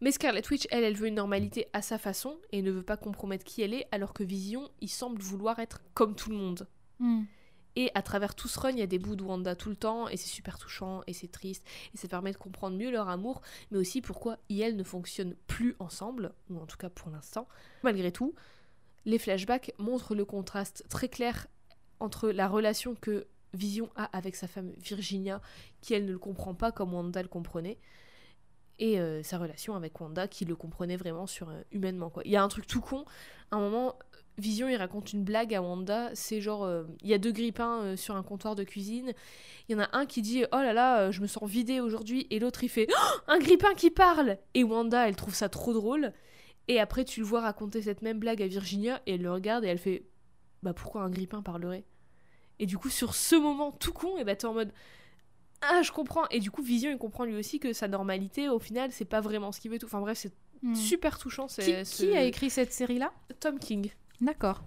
Mais 0.00 0.10
Scarlet 0.10 0.42
Witch, 0.50 0.66
elle, 0.70 0.82
elle 0.82 0.96
veut 0.96 1.06
une 1.06 1.14
normalité 1.14 1.68
à 1.72 1.82
sa 1.82 1.96
façon 1.96 2.36
et 2.50 2.62
ne 2.62 2.72
veut 2.72 2.82
pas 2.82 2.96
compromettre 2.96 3.44
qui 3.44 3.62
elle 3.62 3.72
est, 3.72 3.86
alors 3.92 4.12
que 4.12 4.24
Vision, 4.24 4.68
il 4.80 4.88
semble 4.88 5.22
vouloir 5.22 5.60
être 5.60 5.82
comme 5.94 6.16
tout 6.16 6.30
le 6.30 6.36
monde. 6.36 6.66
Hmm. 6.98 7.22
Et 7.76 7.90
à 7.94 8.02
travers 8.02 8.34
tout 8.34 8.48
ce 8.48 8.58
run, 8.58 8.70
il 8.70 8.78
y 8.78 8.82
a 8.82 8.86
des 8.86 8.98
bouts 8.98 9.16
de 9.16 9.22
Wanda 9.22 9.54
tout 9.54 9.70
le 9.70 9.76
temps, 9.76 10.08
et 10.08 10.16
c'est 10.16 10.28
super 10.28 10.58
touchant, 10.58 11.02
et 11.06 11.12
c'est 11.12 11.30
triste, 11.30 11.64
et 11.94 11.96
ça 11.96 12.08
permet 12.08 12.32
de 12.32 12.38
comprendre 12.38 12.76
mieux 12.76 12.90
leur 12.90 13.08
amour, 13.08 13.40
mais 13.70 13.78
aussi 13.78 14.00
pourquoi 14.00 14.38
ils 14.48 14.76
ne 14.76 14.82
fonctionnent 14.82 15.36
plus 15.46 15.76
ensemble, 15.78 16.34
ou 16.50 16.58
en 16.58 16.66
tout 16.66 16.78
cas 16.78 16.90
pour 16.90 17.10
l'instant. 17.10 17.46
Malgré 17.82 18.10
tout, 18.10 18.34
les 19.04 19.18
flashbacks 19.18 19.72
montrent 19.78 20.14
le 20.14 20.24
contraste 20.24 20.84
très 20.88 21.08
clair 21.08 21.46
entre 22.00 22.30
la 22.30 22.48
relation 22.48 22.94
que 22.94 23.26
Vision 23.56 23.90
a 23.96 24.04
avec 24.16 24.36
sa 24.36 24.46
femme 24.46 24.72
Virginia, 24.78 25.40
qui 25.80 25.94
elle 25.94 26.04
ne 26.04 26.12
le 26.12 26.18
comprend 26.18 26.54
pas 26.54 26.72
comme 26.72 26.94
Wanda 26.94 27.22
le 27.22 27.28
comprenait, 27.28 27.78
et 28.78 29.00
euh, 29.00 29.22
sa 29.22 29.38
relation 29.38 29.74
avec 29.74 29.98
Wanda, 30.00 30.28
qui 30.28 30.44
le 30.44 30.54
comprenait 30.54 30.96
vraiment 30.96 31.26
sur 31.26 31.48
euh, 31.48 31.60
humainement. 31.72 32.10
Quoi. 32.10 32.22
Il 32.26 32.30
y 32.30 32.36
a 32.36 32.42
un 32.42 32.48
truc 32.48 32.66
tout 32.66 32.80
con, 32.80 33.04
à 33.50 33.56
un 33.56 33.60
moment, 33.60 33.98
Vision, 34.38 34.68
il 34.68 34.76
raconte 34.76 35.14
une 35.14 35.24
blague 35.24 35.54
à 35.54 35.62
Wanda. 35.62 36.10
C'est 36.12 36.42
genre, 36.42 36.64
euh, 36.64 36.84
il 37.02 37.08
y 37.08 37.14
a 37.14 37.18
deux 37.18 37.32
grippins 37.32 37.96
sur 37.96 38.16
un 38.16 38.22
comptoir 38.22 38.54
de 38.54 38.64
cuisine. 38.64 39.14
Il 39.68 39.72
y 39.72 39.74
en 39.80 39.82
a 39.82 39.88
un 39.96 40.04
qui 40.04 40.20
dit 40.20 40.44
Oh 40.52 40.56
là 40.56 40.74
là, 40.74 41.10
je 41.10 41.22
me 41.22 41.26
sens 41.26 41.48
vidé 41.48 41.80
aujourd'hui. 41.80 42.26
Et 42.28 42.38
l'autre, 42.38 42.62
il 42.62 42.68
fait 42.68 42.86
Oh, 42.90 43.18
Un 43.28 43.38
grippin 43.38 43.72
qui 43.74 43.90
parle 43.90 44.36
Et 44.52 44.62
Wanda, 44.62 45.08
elle 45.08 45.16
trouve 45.16 45.34
ça 45.34 45.48
trop 45.48 45.72
drôle. 45.72 46.12
Et 46.68 46.80
après, 46.80 47.06
tu 47.06 47.20
le 47.20 47.26
vois 47.26 47.40
raconter 47.40 47.80
cette 47.80 48.02
même 48.02 48.18
blague 48.18 48.42
à 48.42 48.46
Virginia. 48.46 49.00
Et 49.06 49.14
elle 49.14 49.22
le 49.22 49.32
regarde 49.32 49.64
et 49.64 49.68
elle 49.68 49.78
fait 49.78 50.04
Bah 50.62 50.74
pourquoi 50.74 51.00
un 51.00 51.08
grippin 51.08 51.40
parlerait? 51.40 51.84
Et 52.58 52.66
du 52.66 52.78
coup, 52.78 52.88
sur 52.90 53.14
ce 53.14 53.36
moment 53.36 53.72
tout 53.72 53.92
con, 53.92 54.16
et 54.18 54.24
bah 54.24 54.34
t'es 54.36 54.46
en 54.46 54.54
mode 54.54 54.72
Ah, 55.62 55.82
je 55.82 55.92
comprends. 55.92 56.26
Et 56.30 56.40
du 56.40 56.50
coup, 56.50 56.62
Vision, 56.62 56.90
il 56.90 56.98
comprend 56.98 57.24
lui 57.24 57.34
aussi 57.36 57.58
que 57.58 57.72
sa 57.72 57.88
normalité, 57.88 58.48
au 58.48 58.58
final, 58.58 58.92
c'est 58.92 59.04
pas 59.04 59.20
vraiment 59.20 59.52
ce 59.52 59.60
qu'il 59.60 59.70
veut. 59.70 59.78
Tout. 59.78 59.86
Enfin 59.86 60.00
bref, 60.00 60.18
c'est 60.18 60.32
Hmm. 60.62 60.74
super 60.74 61.18
touchant. 61.18 61.48
Qui 61.48 62.16
a 62.16 62.24
écrit 62.24 62.48
cette 62.48 62.72
série-là? 62.72 63.12
Tom 63.40 63.58
King 63.58 63.90
D'accord. 64.22 64.62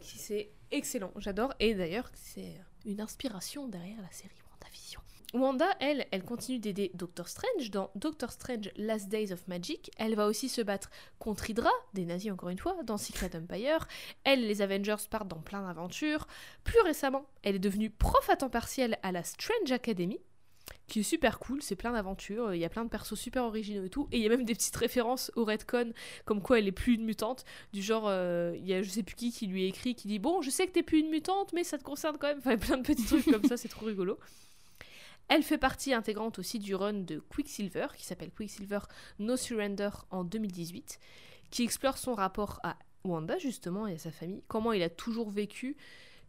qui 0.00 0.16
c'est 0.18 0.50
excellent, 0.70 1.12
j'adore. 1.16 1.52
Et 1.60 1.74
d'ailleurs, 1.74 2.10
c'est 2.14 2.58
une 2.86 3.00
inspiration 3.02 3.68
derrière 3.68 4.00
la 4.00 4.10
série 4.10 4.34
WandaVision. 4.50 5.00
Wanda, 5.34 5.66
elle, 5.80 6.06
elle 6.12 6.22
continue 6.22 6.60
d'aider 6.60 6.92
Doctor 6.94 7.28
Strange 7.28 7.72
dans 7.72 7.90
Doctor 7.96 8.30
Strange 8.30 8.70
Last 8.76 9.08
Days 9.08 9.32
of 9.32 9.48
Magic. 9.48 9.90
Elle 9.98 10.14
va 10.14 10.28
aussi 10.28 10.48
se 10.48 10.62
battre 10.62 10.90
contre 11.18 11.50
Hydra, 11.50 11.72
des 11.92 12.04
nazis 12.04 12.30
encore 12.30 12.50
une 12.50 12.58
fois, 12.58 12.76
dans 12.84 12.98
Secret 12.98 13.32
Empire. 13.34 13.88
Elle, 14.22 14.46
les 14.46 14.62
Avengers 14.62 14.94
partent 15.10 15.26
dans 15.26 15.40
plein 15.40 15.66
d'aventures. 15.66 16.28
Plus 16.62 16.80
récemment, 16.82 17.26
elle 17.42 17.56
est 17.56 17.60
devenue 17.60 17.90
prof 17.90 18.30
à 18.30 18.36
temps 18.36 18.48
partiel 18.48 18.96
à 19.02 19.10
la 19.10 19.24
Strange 19.24 19.72
Academy, 19.72 20.20
qui 20.86 21.00
est 21.00 21.02
super 21.02 21.40
cool, 21.40 21.62
c'est 21.62 21.74
plein 21.74 21.92
d'aventures, 21.92 22.54
il 22.54 22.60
y 22.60 22.64
a 22.64 22.68
plein 22.68 22.84
de 22.84 22.90
persos 22.90 23.18
super 23.18 23.42
originaux 23.42 23.84
et 23.84 23.90
tout, 23.90 24.06
et 24.12 24.18
il 24.18 24.22
y 24.22 24.26
a 24.26 24.30
même 24.30 24.44
des 24.44 24.54
petites 24.54 24.76
références 24.76 25.32
au 25.34 25.44
Redcon, 25.44 25.92
comme 26.26 26.42
quoi 26.42 26.60
elle 26.60 26.68
est 26.68 26.72
plus 26.72 26.94
une 26.94 27.04
mutante, 27.04 27.44
du 27.72 27.82
genre, 27.82 28.04
euh, 28.06 28.52
il 28.56 28.66
y 28.66 28.72
a 28.72 28.82
je 28.82 28.88
sais 28.88 29.02
plus 29.02 29.16
qui 29.16 29.32
qui 29.32 29.48
lui 29.48 29.66
écrit, 29.66 29.96
qui 29.96 30.06
dit 30.06 30.20
bon, 30.20 30.42
je 30.42 30.50
sais 30.50 30.66
que 30.68 30.72
t'es 30.72 30.84
plus 30.84 31.00
une 31.00 31.10
mutante, 31.10 31.52
mais 31.54 31.64
ça 31.64 31.76
te 31.76 31.82
concerne 31.82 32.18
quand 32.18 32.28
même, 32.28 32.38
enfin 32.38 32.56
plein 32.56 32.76
de 32.76 32.82
petits 32.82 33.04
trucs 33.04 33.24
comme 33.24 33.44
ça, 33.44 33.56
c'est 33.56 33.68
trop 33.68 33.86
rigolo. 33.86 34.16
Elle 35.28 35.42
fait 35.42 35.58
partie 35.58 35.94
intégrante 35.94 36.38
aussi 36.38 36.58
du 36.58 36.74
run 36.74 36.92
de 36.92 37.18
Quicksilver, 37.18 37.86
qui 37.96 38.04
s'appelle 38.04 38.30
Quicksilver 38.30 38.80
No 39.18 39.36
Surrender 39.36 39.90
en 40.10 40.24
2018, 40.24 40.98
qui 41.50 41.62
explore 41.62 41.98
son 41.98 42.14
rapport 42.14 42.60
à 42.62 42.76
Wanda 43.04 43.38
justement 43.38 43.86
et 43.86 43.94
à 43.94 43.98
sa 43.98 44.10
famille, 44.10 44.42
comment 44.48 44.72
il 44.72 44.82
a 44.82 44.90
toujours 44.90 45.30
vécu 45.30 45.76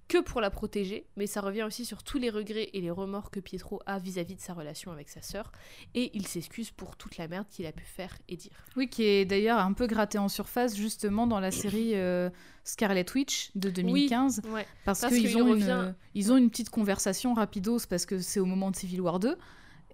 que 0.07 0.19
pour 0.19 0.39
la 0.39 0.51
protéger, 0.51 1.07
mais 1.15 1.25
ça 1.25 1.41
revient 1.41 1.63
aussi 1.63 1.83
sur 1.83 2.03
tous 2.03 2.19
les 2.19 2.29
regrets 2.29 2.69
et 2.73 2.81
les 2.81 2.91
remords 2.91 3.31
que 3.31 3.39
Pietro 3.39 3.81
a 3.85 3.97
vis-à-vis 3.97 4.35
de 4.35 4.41
sa 4.41 4.53
relation 4.53 4.91
avec 4.91 5.09
sa 5.09 5.21
sœur, 5.21 5.51
et 5.95 6.11
il 6.13 6.27
s'excuse 6.27 6.71
pour 6.71 6.95
toute 6.95 7.17
la 7.17 7.27
merde 7.27 7.47
qu'il 7.49 7.65
a 7.65 7.71
pu 7.71 7.83
faire 7.83 8.15
et 8.27 8.35
dire. 8.35 8.51
Oui, 8.75 8.87
qui 8.87 9.03
est 9.03 9.25
d'ailleurs 9.25 9.59
un 9.59 9.73
peu 9.73 9.87
gratté 9.87 10.17
en 10.17 10.29
surface 10.29 10.75
justement 10.75 11.25
dans 11.25 11.39
la 11.39 11.51
série 11.51 11.95
euh, 11.95 12.29
Scarlet 12.63 13.05
Witch 13.13 13.51
de 13.55 13.69
2015, 13.69 14.41
parce, 14.85 15.05
qu'ils 15.07 15.37
ont, 15.37 15.55
une, 15.55 15.95
ils 16.13 16.31
ont 16.31 16.37
une 16.37 16.49
petite 16.49 16.69
conversation 16.69 17.33
rapidos 17.33 17.87
parce 17.89 18.05
que 18.05 18.19
c'est 18.19 18.39
au 18.39 18.45
moment 18.45 18.71
de 18.71 18.75
Civil 18.75 19.01
War 19.01 19.19
2. 19.19 19.37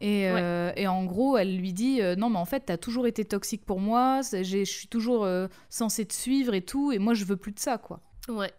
Et, 0.04 0.28
euh, 0.28 0.72
et, 0.76 0.88
en 0.88 1.06
gros, 1.06 1.38
elle 1.38 1.56
lui 1.56 1.74
dit 1.74 2.02
euh, 2.02 2.16
Non, 2.16 2.32
mais 2.32 2.40
en 2.40 2.46
fait, 2.46 2.62
t'as 2.62 2.78
toujours 2.78 3.06
été 3.06 3.24
toxique 3.24 3.64
pour 3.64 3.80
moi, 3.80 4.22
je 4.24 4.64
suis 4.64 4.88
toujours 4.88 5.28
censée 5.70 6.06
te 6.06 6.14
suivre 6.14 6.56
et 6.56 6.64
tout, 6.64 6.92
et 6.92 6.98
moi, 6.98 7.14
je 7.14 7.24
veux 7.24 7.38
plus 7.38 7.52
de 7.52 7.60
ça, 7.60 7.78
quoi. 7.78 8.02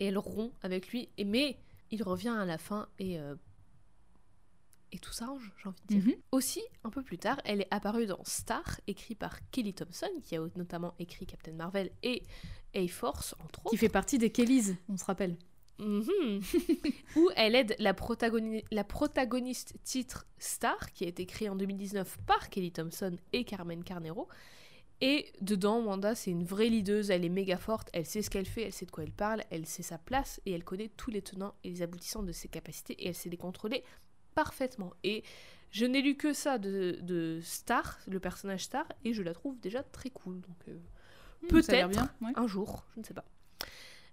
Et 0.00 0.06
elle 0.06 0.18
rompt 0.18 0.52
avec 0.62 0.88
lui, 0.88 1.08
et, 1.18 1.24
mais 1.24 1.56
il 1.90 2.02
revient 2.02 2.34
à 2.36 2.44
la 2.44 2.58
fin 2.58 2.88
et. 2.98 3.18
Euh, 3.18 3.34
et 4.94 4.98
tout 4.98 5.12
s'arrange, 5.12 5.50
j'ai 5.56 5.68
envie 5.70 5.80
de 5.88 5.94
dire. 5.94 6.04
Mhm. 6.04 6.22
Aussi, 6.32 6.60
un 6.84 6.90
peu 6.90 7.02
plus 7.02 7.16
tard, 7.16 7.40
elle 7.46 7.62
est 7.62 7.68
apparue 7.70 8.04
dans 8.04 8.22
Star, 8.24 8.78
écrit 8.86 9.14
par 9.14 9.38
Kelly 9.50 9.72
Thompson, 9.72 10.10
qui 10.22 10.36
a 10.36 10.40
notamment 10.54 10.92
écrit 10.98 11.24
Captain 11.24 11.52
Marvel 11.52 11.90
et 12.02 12.22
A-Force, 12.74 13.34
entre 13.42 13.60
autres. 13.60 13.70
Qui 13.70 13.78
fait 13.78 13.88
partie 13.88 14.18
des 14.18 14.28
Kellys, 14.28 14.76
on 14.90 14.98
se 14.98 15.04
rappelle. 15.06 15.38
Mhm. 15.78 16.42
où 17.16 17.30
elle 17.36 17.54
aide 17.54 17.74
la, 17.78 17.94
la, 18.70 18.84
protagoniste 18.84 19.74
titre 19.82 20.26
Star, 20.38 20.92
qui 20.92 21.04
a 21.04 21.08
été 21.08 21.24
créée 21.24 21.48
en 21.48 21.56
2019 21.56 22.18
par 22.26 22.50
Kelly 22.50 22.70
Thompson 22.70 23.16
et 23.32 23.44
Carmen 23.44 23.82
Carnero, 23.82 24.28
et 25.04 25.32
dedans, 25.40 25.80
Wanda, 25.80 26.14
c'est 26.14 26.30
une 26.30 26.44
vraie 26.44 26.68
leaduse, 26.68 27.10
elle 27.10 27.24
est 27.24 27.28
méga 27.28 27.58
forte, 27.58 27.90
elle 27.92 28.06
sait 28.06 28.22
ce 28.22 28.30
qu'elle 28.30 28.46
fait, 28.46 28.62
elle 28.62 28.72
sait 28.72 28.86
de 28.86 28.92
quoi 28.92 29.02
elle 29.02 29.10
parle, 29.10 29.42
elle 29.50 29.66
sait 29.66 29.82
sa 29.82 29.98
place. 29.98 30.40
Et 30.46 30.52
elle 30.52 30.62
connaît 30.62 30.92
tous 30.96 31.10
les 31.10 31.22
tenants 31.22 31.56
et 31.64 31.70
les 31.70 31.82
aboutissants 31.82 32.22
de 32.22 32.30
ses 32.30 32.46
capacités. 32.46 32.92
Et 33.02 33.08
elle 33.08 33.14
sait 33.16 33.28
les 33.28 33.36
contrôler 33.36 33.82
parfaitement. 34.36 34.92
Et 35.02 35.24
je 35.72 35.86
n'ai 35.86 36.02
lu 36.02 36.16
que 36.16 36.32
ça 36.32 36.58
de, 36.58 37.40
Star, 37.42 37.98
le 38.06 38.20
personnage 38.20 38.62
Star, 38.62 38.86
et 39.04 39.12
je 39.12 39.24
la 39.24 39.34
trouve 39.34 39.58
déjà 39.58 39.82
très 39.82 40.10
cool. 40.10 40.40
Donc 40.40 40.68
euh, 40.68 40.78
hmm, 41.42 41.46
peut-être 41.48 42.00
un 42.36 42.46
jour, 42.46 42.84
je 42.94 43.00
ne 43.00 43.04
sais 43.04 43.14
pas. 43.14 43.24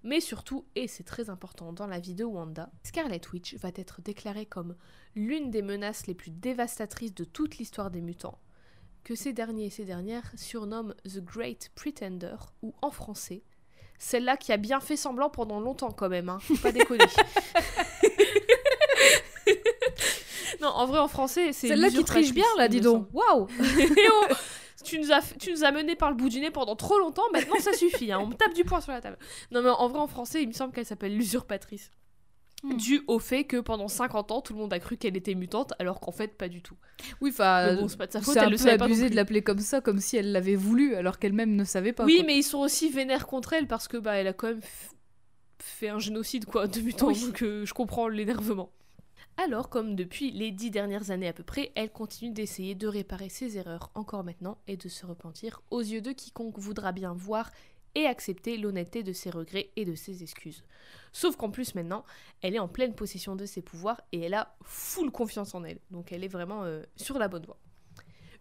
Mais 0.01 0.21
surtout, 0.21 0.65
et 0.73 0.87
c'est 0.87 1.03
très 1.03 1.29
important 1.29 1.71
dans 1.71 1.85
la 1.85 1.99
vie 1.99 2.15
de 2.15 2.23
Wanda, 2.23 2.71
Scarlet 2.81 3.21
Witch 3.31 3.53
va 3.57 3.69
être 3.75 4.01
déclarée 4.01 4.47
comme 4.47 4.75
l'une 5.13 5.51
des 5.51 5.61
menaces 5.61 6.07
les 6.07 6.15
plus 6.15 6.31
dévastatrices 6.31 7.13
de 7.13 7.25
toute 7.25 7.59
l'histoire 7.59 7.91
des 7.91 8.01
mutants 8.01 8.39
que 9.09 9.15
ces 9.15 9.33
derniers 9.33 9.65
et 9.65 9.69
ces 9.71 9.85
dernières 9.85 10.31
surnomment 10.35 10.93
The 11.03 11.17
Great 11.17 11.71
Pretender, 11.73 12.35
ou 12.61 12.75
en 12.83 12.91
français, 12.91 13.41
celle-là 13.97 14.37
qui 14.37 14.51
a 14.51 14.57
bien 14.57 14.79
fait 14.79 14.97
semblant 14.97 15.31
pendant 15.31 15.59
longtemps 15.59 15.89
quand 15.89 16.09
même, 16.09 16.29
hein, 16.29 16.37
faut 16.39 16.55
pas 16.57 16.71
déconner. 16.71 17.05
non, 20.61 20.67
en 20.67 20.85
vrai, 20.85 20.99
en 20.99 21.07
français, 21.07 21.53
c'est. 21.53 21.69
Celle-là 21.69 21.89
qui 21.89 22.03
triche 22.03 22.35
bien, 22.35 22.45
là, 22.55 22.67
dis 22.67 22.81
donc. 22.81 23.07
Waouh 23.11 23.47
tu 24.83 24.99
nous, 24.99 25.11
as, 25.11 25.33
tu 25.39 25.51
nous 25.53 25.63
as 25.63 25.71
mené 25.71 25.95
par 25.95 26.11
le 26.11 26.15
bout 26.15 26.29
du 26.29 26.39
nez 26.39 26.51
pendant 26.51 26.75
trop 26.75 26.99
longtemps, 26.99 27.25
maintenant 27.33 27.59
ça 27.59 27.73
suffit, 27.73 28.11
hein, 28.11 28.19
on 28.21 28.27
me 28.27 28.35
tape 28.35 28.53
du 28.53 28.63
poing 28.63 28.79
sur 28.79 28.91
la 28.91 29.01
table. 29.01 29.17
Non, 29.49 29.63
mais 29.63 29.69
en 29.69 29.87
vrai, 29.87 29.97
en 29.97 30.07
français, 30.07 30.43
il 30.43 30.49
me 30.49 30.53
semble 30.53 30.71
qu'elle 30.71 30.85
s'appelle 30.85 31.17
l'usurpatrice. 31.17 31.89
Hmm. 32.61 32.75
dû 32.75 33.01
au 33.07 33.19
fait 33.19 33.45
que 33.45 33.57
pendant 33.57 33.87
50 33.87 34.31
ans, 34.31 34.41
tout 34.41 34.53
le 34.53 34.59
monde 34.59 34.73
a 34.73 34.79
cru 34.79 34.97
qu'elle 34.97 35.15
était 35.15 35.33
mutante, 35.33 35.73
alors 35.79 36.01
qu'en 36.01 36.11
fait, 36.11 36.37
pas 36.37 36.49
du 36.49 36.61
tout. 36.61 36.75
Oui, 37.21 37.29
enfin, 37.31 37.75
bon, 37.75 37.87
c'est 37.87 37.97
pas 37.97 38.07
de 38.07 38.11
sa 38.11 38.21
faute, 38.21 38.35
elle 38.35 38.53
un 38.53 38.57
peu 38.57 38.83
abusé 38.83 39.09
de 39.09 39.15
l'appeler 39.15 39.41
comme 39.41 39.59
ça, 39.59 39.79
comme 39.79 39.99
si 39.99 40.17
elle 40.17 40.33
l'avait 40.33 40.55
voulu, 40.55 40.95
alors 40.95 41.19
qu'elle-même 41.19 41.55
ne 41.55 41.63
savait 41.63 41.93
pas. 41.93 42.03
Oui, 42.03 42.23
mais 42.25 42.37
ils 42.37 42.43
sont 42.43 42.59
aussi 42.59 42.89
vénères 42.89 43.27
contre 43.27 43.53
elle 43.53 43.67
parce 43.67 43.87
que 43.87 43.95
bah, 43.95 44.15
elle 44.15 44.27
a 44.27 44.33
quand 44.33 44.47
même 44.47 44.61
fait 45.59 45.89
un 45.89 45.99
génocide 45.99 46.45
quoi 46.45 46.67
de 46.67 46.81
mutants, 46.81 47.11
donc 47.11 47.41
euh, 47.43 47.65
je 47.65 47.73
comprends 47.73 48.09
l'énervement. 48.09 48.71
Alors, 49.37 49.69
comme 49.69 49.95
depuis 49.95 50.31
les 50.31 50.51
dix 50.51 50.69
dernières 50.69 51.11
années 51.11 51.29
à 51.29 51.33
peu 51.33 51.43
près, 51.43 51.71
elle 51.75 51.91
continue 51.91 52.31
d'essayer 52.31 52.75
de 52.75 52.87
réparer 52.87 53.29
ses 53.29 53.57
erreurs 53.57 53.89
encore 53.95 54.25
maintenant 54.25 54.57
et 54.67 54.75
de 54.75 54.89
se 54.89 55.05
repentir 55.05 55.61
aux 55.71 55.79
yeux 55.79 56.01
de 56.01 56.11
quiconque 56.11 56.59
voudra 56.59 56.91
bien 56.91 57.13
voir 57.13 57.49
et 57.99 58.07
accepter 58.07 58.57
l'honnêteté 58.57 59.03
de 59.03 59.13
ses 59.13 59.29
regrets 59.29 59.71
et 59.75 59.85
de 59.85 59.95
ses 59.95 60.23
excuses. 60.23 60.63
Sauf 61.11 61.35
qu'en 61.35 61.49
plus 61.49 61.75
maintenant, 61.75 62.03
elle 62.41 62.55
est 62.55 62.59
en 62.59 62.67
pleine 62.67 62.95
possession 62.95 63.35
de 63.35 63.45
ses 63.45 63.61
pouvoirs 63.61 64.01
et 64.11 64.21
elle 64.21 64.33
a 64.33 64.55
full 64.63 65.11
confiance 65.11 65.53
en 65.53 65.63
elle. 65.63 65.79
Donc 65.91 66.11
elle 66.11 66.23
est 66.23 66.29
vraiment 66.29 66.63
euh, 66.63 66.83
sur 66.95 67.19
la 67.19 67.27
bonne 67.27 67.45
voie. 67.45 67.59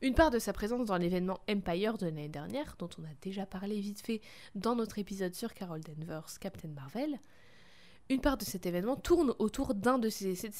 Une 0.01 0.15
part 0.15 0.31
de 0.31 0.39
sa 0.39 0.53
présence 0.53 0.87
dans 0.87 0.97
l'événement 0.97 1.41
Empire 1.51 1.99
de 1.99 2.07
l'année 2.07 2.29
dernière, 2.29 2.77
dont 2.79 2.89
on 3.01 3.05
a 3.05 3.15
déjà 3.21 3.47
parlé 3.47 3.81
vite 3.81 4.01
fait 4.01 4.21
dans 4.55 4.77
notre 4.77 5.01
épisode 5.01 5.35
sur 5.35 5.55
Carol 5.55 5.81
Danvers, 5.81 6.39
Captain 6.41 6.69
Marvel, 6.69 7.19
une 8.09 8.21
part 8.21 8.39
de 8.39 8.45
cet 8.45 8.65
événement 8.65 8.97
tourne 8.97 9.35
autour 9.41 9.75
d'un 9.75 9.99
de 9.99 10.09
ses 10.09 10.29
essais 10.29 10.49
de, 10.49 10.55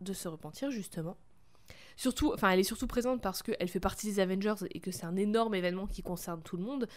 de 0.00 0.12
se 0.14 0.26
repentir 0.26 0.70
justement. 0.70 1.18
Surtout, 1.98 2.32
enfin, 2.32 2.50
elle 2.50 2.60
est 2.60 2.64
surtout 2.64 2.86
présente 2.86 3.20
parce 3.20 3.42
qu'elle 3.42 3.68
fait 3.68 3.80
partie 3.80 4.06
des 4.06 4.20
Avengers 4.20 4.54
et 4.70 4.78
que 4.78 4.92
c'est 4.92 5.04
un 5.04 5.16
énorme 5.16 5.56
événement 5.56 5.88
qui 5.88 6.02
concerne 6.02 6.40
tout 6.42 6.56
le 6.56 6.62
monde, 6.62 6.88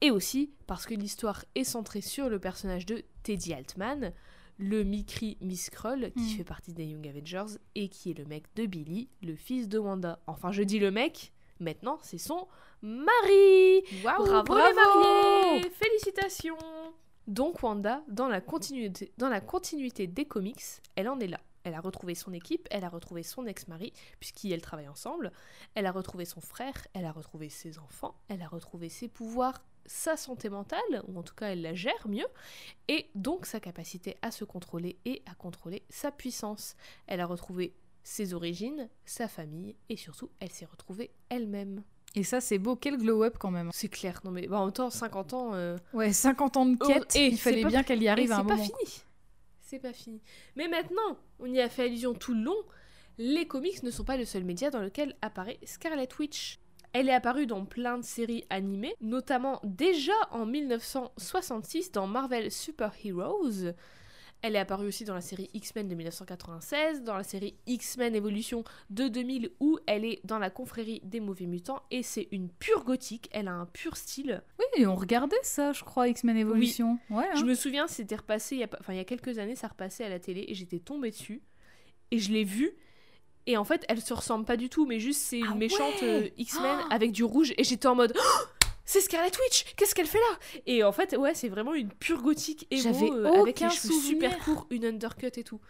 et 0.00 0.10
aussi 0.10 0.52
parce 0.66 0.86
que 0.86 0.94
l'histoire 0.94 1.44
est 1.54 1.64
centrée 1.64 2.00
sur 2.00 2.28
le 2.28 2.38
personnage 2.38 2.86
de 2.86 3.04
Teddy 3.22 3.52
Altman, 3.52 4.12
le 4.58 4.82
Mikri 4.82 5.38
Miss 5.40 5.70
Krull, 5.70 6.12
qui 6.12 6.34
hmm. 6.34 6.36
fait 6.36 6.44
partie 6.44 6.72
des 6.72 6.84
Young 6.84 7.06
Avengers 7.06 7.58
et 7.74 7.88
qui 7.88 8.10
est 8.10 8.18
le 8.18 8.24
mec 8.24 8.44
de 8.56 8.66
Billy, 8.66 9.08
le 9.22 9.36
fils 9.36 9.68
de 9.68 9.78
Wanda. 9.78 10.20
Enfin, 10.26 10.52
je 10.52 10.62
dis 10.62 10.78
le 10.78 10.90
mec, 10.90 11.32
maintenant 11.60 11.98
c'est 12.02 12.18
son 12.18 12.48
mari 12.82 13.82
Bravo, 14.02 14.42
bravo 14.42 15.60
Félicitations 15.72 16.56
Donc 17.26 17.62
Wanda, 17.62 18.02
dans 18.08 18.28
la, 18.28 18.40
continuité, 18.40 19.12
dans 19.16 19.28
la 19.28 19.40
continuité 19.40 20.06
des 20.06 20.24
comics, 20.24 20.62
elle 20.96 21.08
en 21.08 21.18
est 21.20 21.28
là. 21.28 21.40
Elle 21.64 21.74
a 21.74 21.80
retrouvé 21.80 22.14
son 22.14 22.32
équipe, 22.32 22.66
elle 22.70 22.84
a 22.84 22.88
retrouvé 22.88 23.22
son 23.22 23.44
ex-mari, 23.46 23.92
puisqu'ils 24.20 24.62
travaillent 24.62 24.88
ensemble. 24.88 25.32
Elle 25.74 25.86
a 25.86 25.92
retrouvé 25.92 26.24
son 26.24 26.40
frère, 26.40 26.86
elle 26.94 27.04
a 27.04 27.12
retrouvé 27.12 27.50
ses 27.50 27.78
enfants, 27.78 28.14
elle 28.28 28.42
a 28.42 28.48
retrouvé 28.48 28.88
ses 28.88 29.08
pouvoirs, 29.08 29.62
sa 29.88 30.16
santé 30.16 30.48
mentale, 30.48 31.02
ou 31.08 31.18
en 31.18 31.22
tout 31.22 31.34
cas 31.34 31.48
elle 31.48 31.62
la 31.62 31.74
gère 31.74 32.06
mieux, 32.06 32.26
et 32.86 33.10
donc 33.14 33.46
sa 33.46 33.58
capacité 33.58 34.16
à 34.22 34.30
se 34.30 34.44
contrôler 34.44 34.98
et 35.04 35.22
à 35.26 35.34
contrôler 35.34 35.82
sa 35.88 36.12
puissance. 36.12 36.76
Elle 37.06 37.20
a 37.20 37.26
retrouvé 37.26 37.74
ses 38.04 38.34
origines, 38.34 38.88
sa 39.04 39.26
famille, 39.26 39.74
et 39.88 39.96
surtout 39.96 40.30
elle 40.38 40.50
s'est 40.50 40.66
retrouvée 40.66 41.10
elle-même. 41.28 41.82
Et 42.14 42.24
ça, 42.24 42.40
c'est 42.40 42.58
beau, 42.58 42.74
quel 42.74 42.96
glow-up 42.96 43.36
quand 43.38 43.50
même. 43.50 43.70
C'est 43.72 43.88
clair, 43.88 44.20
non 44.24 44.30
mais 44.30 44.46
bah, 44.46 44.60
en 44.60 44.66
même 44.66 44.72
temps, 44.72 44.90
50 44.90 45.34
ans. 45.34 45.54
Euh, 45.54 45.76
ouais, 45.92 46.12
50 46.12 46.56
ans 46.56 46.66
de 46.66 46.76
quête, 46.76 47.16
et 47.16 47.26
il 47.26 47.38
fallait 47.38 47.64
bien 47.64 47.82
qu'elle 47.82 48.02
y 48.02 48.08
arrive 48.08 48.32
à 48.32 48.38
un 48.38 48.42
moment. 48.42 48.56
C'est 48.56 48.70
pas 48.70 48.78
fini. 48.78 49.02
C'est 49.60 49.78
pas 49.78 49.92
fini. 49.92 50.22
Mais 50.56 50.68
maintenant, 50.68 51.18
on 51.40 51.46
y 51.46 51.60
a 51.60 51.68
fait 51.68 51.84
allusion 51.84 52.14
tout 52.14 52.32
le 52.32 52.40
long, 52.40 52.56
les 53.18 53.46
comics 53.46 53.82
ne 53.82 53.90
sont 53.90 54.04
pas 54.04 54.16
le 54.16 54.24
seul 54.24 54.44
média 54.44 54.70
dans 54.70 54.80
lequel 54.80 55.14
apparaît 55.20 55.58
Scarlet 55.64 56.08
Witch. 56.18 56.60
Elle 56.92 57.08
est 57.08 57.14
apparue 57.14 57.46
dans 57.46 57.64
plein 57.64 57.98
de 57.98 58.04
séries 58.04 58.44
animées, 58.50 58.94
notamment 59.00 59.60
déjà 59.64 60.12
en 60.30 60.46
1966 60.46 61.92
dans 61.92 62.06
Marvel 62.06 62.50
Super 62.50 62.92
Heroes. 63.04 63.72
Elle 64.40 64.54
est 64.54 64.60
apparue 64.60 64.86
aussi 64.86 65.04
dans 65.04 65.14
la 65.14 65.20
série 65.20 65.50
X-Men 65.52 65.88
de 65.88 65.96
1996, 65.96 67.02
dans 67.02 67.16
la 67.16 67.24
série 67.24 67.56
X-Men 67.66 68.14
Evolution 68.14 68.62
de 68.88 69.08
2000 69.08 69.50
où 69.58 69.78
elle 69.86 70.04
est 70.04 70.20
dans 70.24 70.38
la 70.38 70.48
confrérie 70.48 71.00
des 71.02 71.18
mauvais 71.18 71.46
mutants 71.46 71.82
et 71.90 72.04
c'est 72.04 72.28
une 72.30 72.48
pure 72.48 72.84
gothique, 72.84 73.28
elle 73.32 73.48
a 73.48 73.52
un 73.52 73.66
pur 73.66 73.96
style. 73.96 74.42
Oui, 74.60 74.86
on 74.86 74.94
regardait 74.94 75.36
ça, 75.42 75.72
je 75.72 75.82
crois, 75.82 76.08
X-Men 76.08 76.36
Evolution. 76.36 77.00
Ouais, 77.10 77.26
Je 77.34 77.40
hein. 77.40 77.44
me 77.46 77.54
souviens, 77.54 77.88
c'était 77.88 78.14
repassé, 78.14 78.54
il 78.54 78.60
y, 78.60 78.64
a, 78.64 78.68
enfin, 78.78 78.92
il 78.92 78.98
y 78.98 79.00
a 79.00 79.04
quelques 79.04 79.38
années, 79.38 79.56
ça 79.56 79.66
repassait 79.66 80.04
à 80.04 80.08
la 80.08 80.20
télé 80.20 80.44
et 80.46 80.54
j'étais 80.54 80.78
tombée 80.78 81.10
dessus 81.10 81.42
et 82.12 82.18
je 82.20 82.32
l'ai 82.32 82.44
vu 82.44 82.72
et 83.48 83.56
en 83.56 83.64
fait, 83.64 83.84
elle 83.88 84.00
se 84.00 84.14
ressemble 84.14 84.44
pas 84.44 84.56
du 84.56 84.68
tout, 84.68 84.86
mais 84.86 85.00
juste 85.00 85.20
c'est 85.22 85.38
une 85.40 85.46
ah 85.52 85.54
méchante 85.56 86.02
euh, 86.02 86.28
X-Men 86.36 86.78
oh 86.82 86.86
avec 86.90 87.10
du 87.12 87.24
rouge. 87.24 87.52
Et 87.56 87.64
j'étais 87.64 87.88
en 87.88 87.94
mode. 87.96 88.12
Oh 88.16 88.44
c'est 88.84 89.00
Scarlet 89.00 89.30
Witch 89.44 89.74
Qu'est-ce 89.76 89.94
qu'elle 89.94 90.06
fait 90.06 90.18
là? 90.18 90.60
Et 90.66 90.82
en 90.84 90.92
fait, 90.92 91.16
ouais, 91.16 91.34
c'est 91.34 91.48
vraiment 91.48 91.74
une 91.74 91.88
pure 91.90 92.22
gothique 92.22 92.66
héros 92.70 93.12
euh, 93.14 93.40
avec 93.42 93.60
les 93.60 93.68
cheveux 93.70 93.92
super 93.92 94.38
courts, 94.38 94.66
une 94.70 94.84
undercut 94.86 95.30
et 95.36 95.44
tout. 95.44 95.60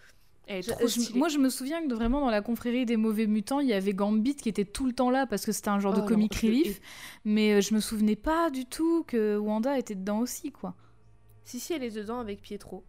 Elle 0.46 0.58
est 0.58 0.62
Je- 0.62 0.70
trop 0.70 0.86
je- 0.86 1.00
stylée. 1.00 1.18
moi, 1.18 1.28
je 1.28 1.38
me 1.38 1.50
souviens 1.50 1.86
que 1.86 1.92
vraiment 1.94 2.20
dans 2.20 2.30
la 2.30 2.42
confrérie 2.42 2.86
des 2.86 2.96
mauvais 2.96 3.26
mutants, 3.26 3.60
il 3.60 3.68
y 3.68 3.72
avait 3.74 3.92
Gambit 3.92 4.36
qui 4.36 4.48
était 4.48 4.64
tout 4.64 4.86
le 4.86 4.92
temps 4.92 5.10
là 5.10 5.26
parce 5.26 5.44
que 5.44 5.52
c'était 5.52 5.68
un 5.68 5.78
genre 5.80 5.94
Oh 5.96 6.00
de 6.00 6.06
comic 6.06 6.32
non, 6.32 6.38
je- 6.40 6.46
relief. 6.46 6.80
Mais 7.24 7.54
euh, 7.54 7.60
je 7.60 7.74
me 7.74 7.80
souvenais 7.80 8.16
pas 8.16 8.50
du 8.50 8.66
tout 8.66 9.02
que 9.04 9.36
Wanda 9.36 9.78
était 9.78 9.94
dedans 9.96 10.20
aussi, 10.20 10.50
quoi. 10.52 10.74
Si, 11.44 11.58
si, 11.60 11.72
elle 11.72 11.82
est 11.84 11.90
dedans 11.94 12.18
avec 12.20 12.40
Pietro. 12.40 12.84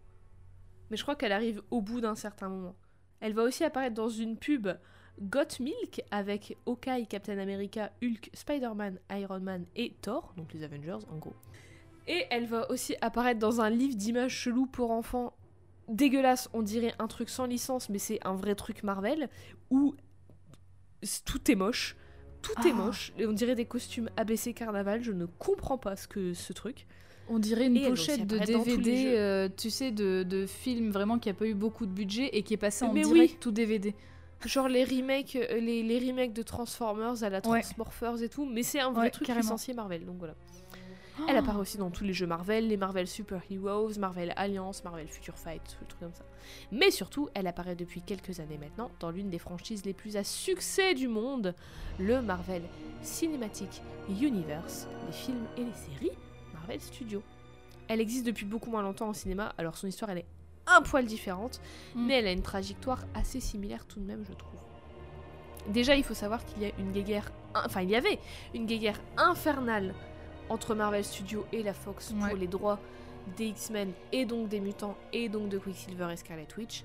Mais 0.90 0.96
je 0.96 1.02
crois 1.02 1.16
qu'elle 1.16 1.32
arrive 1.32 1.60
au 1.70 1.80
bout 1.80 2.00
d'un 2.00 2.14
certain 2.14 2.48
moment. 2.48 2.76
Elle 3.20 3.34
va 3.34 3.42
aussi 3.42 3.64
apparaître 3.64 3.94
dans 3.94 4.08
une 4.08 4.36
pub 4.36 4.68
Got 5.20 5.60
Milk 5.60 6.02
avec 6.10 6.56
Hawkeye, 6.66 7.06
Captain 7.06 7.38
America, 7.38 7.92
Hulk, 8.02 8.30
Spider-Man, 8.32 8.98
Iron 9.10 9.40
Man 9.40 9.66
et 9.76 9.94
Thor, 10.00 10.32
donc 10.36 10.52
les 10.54 10.62
Avengers 10.62 11.04
en 11.10 11.16
gros. 11.18 11.34
Et 12.06 12.24
elle 12.30 12.46
va 12.46 12.70
aussi 12.70 12.96
apparaître 13.00 13.38
dans 13.38 13.60
un 13.60 13.70
livre 13.70 13.94
d'images 13.94 14.32
chelou 14.32 14.66
pour 14.66 14.90
enfants 14.90 15.34
dégueulasse, 15.88 16.48
on 16.52 16.62
dirait 16.62 16.94
un 16.98 17.08
truc 17.08 17.28
sans 17.28 17.46
licence, 17.46 17.88
mais 17.88 17.98
c'est 17.98 18.24
un 18.24 18.34
vrai 18.34 18.54
truc 18.54 18.82
Marvel, 18.84 19.28
où 19.70 19.94
tout 21.24 21.50
est 21.50 21.54
moche. 21.56 21.96
Tout 22.42 22.54
est 22.66 22.70
Ah. 22.70 22.74
moche. 22.74 23.12
Et 23.18 23.26
on 23.26 23.32
dirait 23.32 23.54
des 23.54 23.66
costumes 23.66 24.08
ABC 24.16 24.54
Carnaval, 24.54 25.02
je 25.02 25.12
ne 25.12 25.26
comprends 25.26 25.78
pas 25.78 25.96
ce 25.96 26.08
que 26.08 26.32
ce 26.32 26.52
truc. 26.52 26.86
On 27.32 27.38
dirait 27.38 27.66
une 27.66 27.76
Et 27.76 27.88
pochette 27.88 28.26
de 28.26 28.38
DVD, 28.38 29.14
euh, 29.16 29.48
tu 29.56 29.70
sais, 29.70 29.92
de, 29.92 30.24
de 30.24 30.46
film 30.46 30.90
vraiment 30.90 31.18
qui 31.18 31.28
a 31.30 31.34
pas 31.34 31.46
eu 31.46 31.54
beaucoup 31.54 31.86
de 31.86 31.92
budget 31.92 32.28
et 32.36 32.42
qui 32.42 32.54
est 32.54 32.58
passé 32.58 32.84
en 32.84 32.92
Mais 32.92 33.04
oui. 33.06 33.12
direct 33.14 33.40
tout 33.40 33.52
DVD. 33.52 33.94
Genre 34.44 34.68
les 34.68 34.84
remakes, 34.84 35.36
euh, 35.36 35.60
les, 35.60 35.82
les 35.82 35.98
remakes 36.10 36.32
de 36.32 36.42
Transformers 36.42 37.22
à 37.22 37.28
la 37.30 37.36
Ouais. 37.46 37.60
Transmorphers 37.60 38.22
et 38.22 38.28
tout, 38.28 38.44
mais 38.46 38.62
c'est 38.62 38.80
un 38.80 38.90
vrai 38.90 39.04
Ouais, 39.04 39.10
truc 39.10 39.26
carrément. 39.26 39.42
licencié 39.44 39.74
Marvel, 39.74 40.04
donc 40.04 40.16
voilà. 40.18 40.34
Elle 41.28 41.36
apparaît 41.36 41.58
aussi 41.58 41.76
dans 41.76 41.90
tous 41.90 42.02
les 42.04 42.14
jeux 42.14 42.26
Marvel, 42.26 42.66
les 42.68 42.78
Marvel 42.78 43.06
Super 43.06 43.42
Heroes, 43.50 43.98
Marvel 43.98 44.32
Alliance, 44.36 44.82
Marvel 44.84 45.06
Future 45.06 45.36
Fight, 45.36 45.60
tout 45.62 45.76
le 45.82 45.86
truc 45.86 46.00
comme 46.00 46.14
ça. 46.14 46.24
Mais 46.72 46.90
surtout, 46.90 47.28
elle 47.34 47.46
apparaît 47.46 47.74
depuis 47.76 48.00
quelques 48.00 48.40
années 48.40 48.56
maintenant 48.58 48.90
dans 49.00 49.10
l'une 49.10 49.28
des 49.28 49.38
franchises 49.38 49.84
les 49.84 49.92
plus 49.92 50.16
à 50.16 50.24
succès 50.24 50.94
du 50.94 51.08
monde, 51.08 51.54
le 51.98 52.22
Marvel 52.22 52.62
Cinematic 53.02 53.82
Universe, 54.08 54.86
les 55.06 55.12
films 55.12 55.44
et 55.58 55.64
les 55.64 55.72
séries 55.74 56.16
Marvel 56.70 56.80
Studios. 56.80 57.22
Elle 57.88 58.00
existe 58.00 58.24
depuis 58.24 58.46
beaucoup 58.46 58.70
moins 58.70 58.82
longtemps 58.82 59.08
au 59.08 59.14
cinéma, 59.14 59.52
alors 59.58 59.76
son 59.76 59.88
histoire 59.88 60.10
elle 60.12 60.18
est 60.18 60.26
un 60.68 60.82
poil 60.82 61.04
différente, 61.04 61.60
Mm. 61.96 62.06
mais 62.06 62.14
elle 62.18 62.26
a 62.28 62.32
une 62.32 62.42
trajectoire 62.42 63.04
assez 63.14 63.40
similaire 63.40 63.84
tout 63.86 63.98
de 63.98 64.04
même, 64.04 64.24
je 64.28 64.32
trouve. 64.34 64.60
Déjà, 65.68 65.96
il 65.96 66.04
faut 66.04 66.14
savoir 66.14 66.44
qu'il 66.44 66.62
y 66.62 66.66
a 66.66 66.70
une 66.78 66.92
guéguerre, 66.92 67.32
enfin 67.54 67.82
il 67.82 67.90
y 67.90 67.96
avait 67.96 68.18
une 68.54 68.66
guéguerre 68.66 69.00
infernale 69.16 69.94
entre 70.48 70.74
Marvel 70.76 71.04
Studios 71.04 71.44
et 71.52 71.62
la 71.64 71.74
Fox 71.74 72.12
Ouais. 72.12 72.28
pour 72.28 72.38
les 72.38 72.46
droits 72.46 72.78
des 73.36 73.46
X-Men 73.46 73.92
et 74.12 74.24
donc 74.24 74.48
des 74.48 74.60
mutants 74.60 74.96
et 75.12 75.28
donc 75.28 75.48
de 75.48 75.58
Quicksilver 75.58 76.08
et 76.12 76.16
Scarlet 76.16 76.46
Witch, 76.56 76.84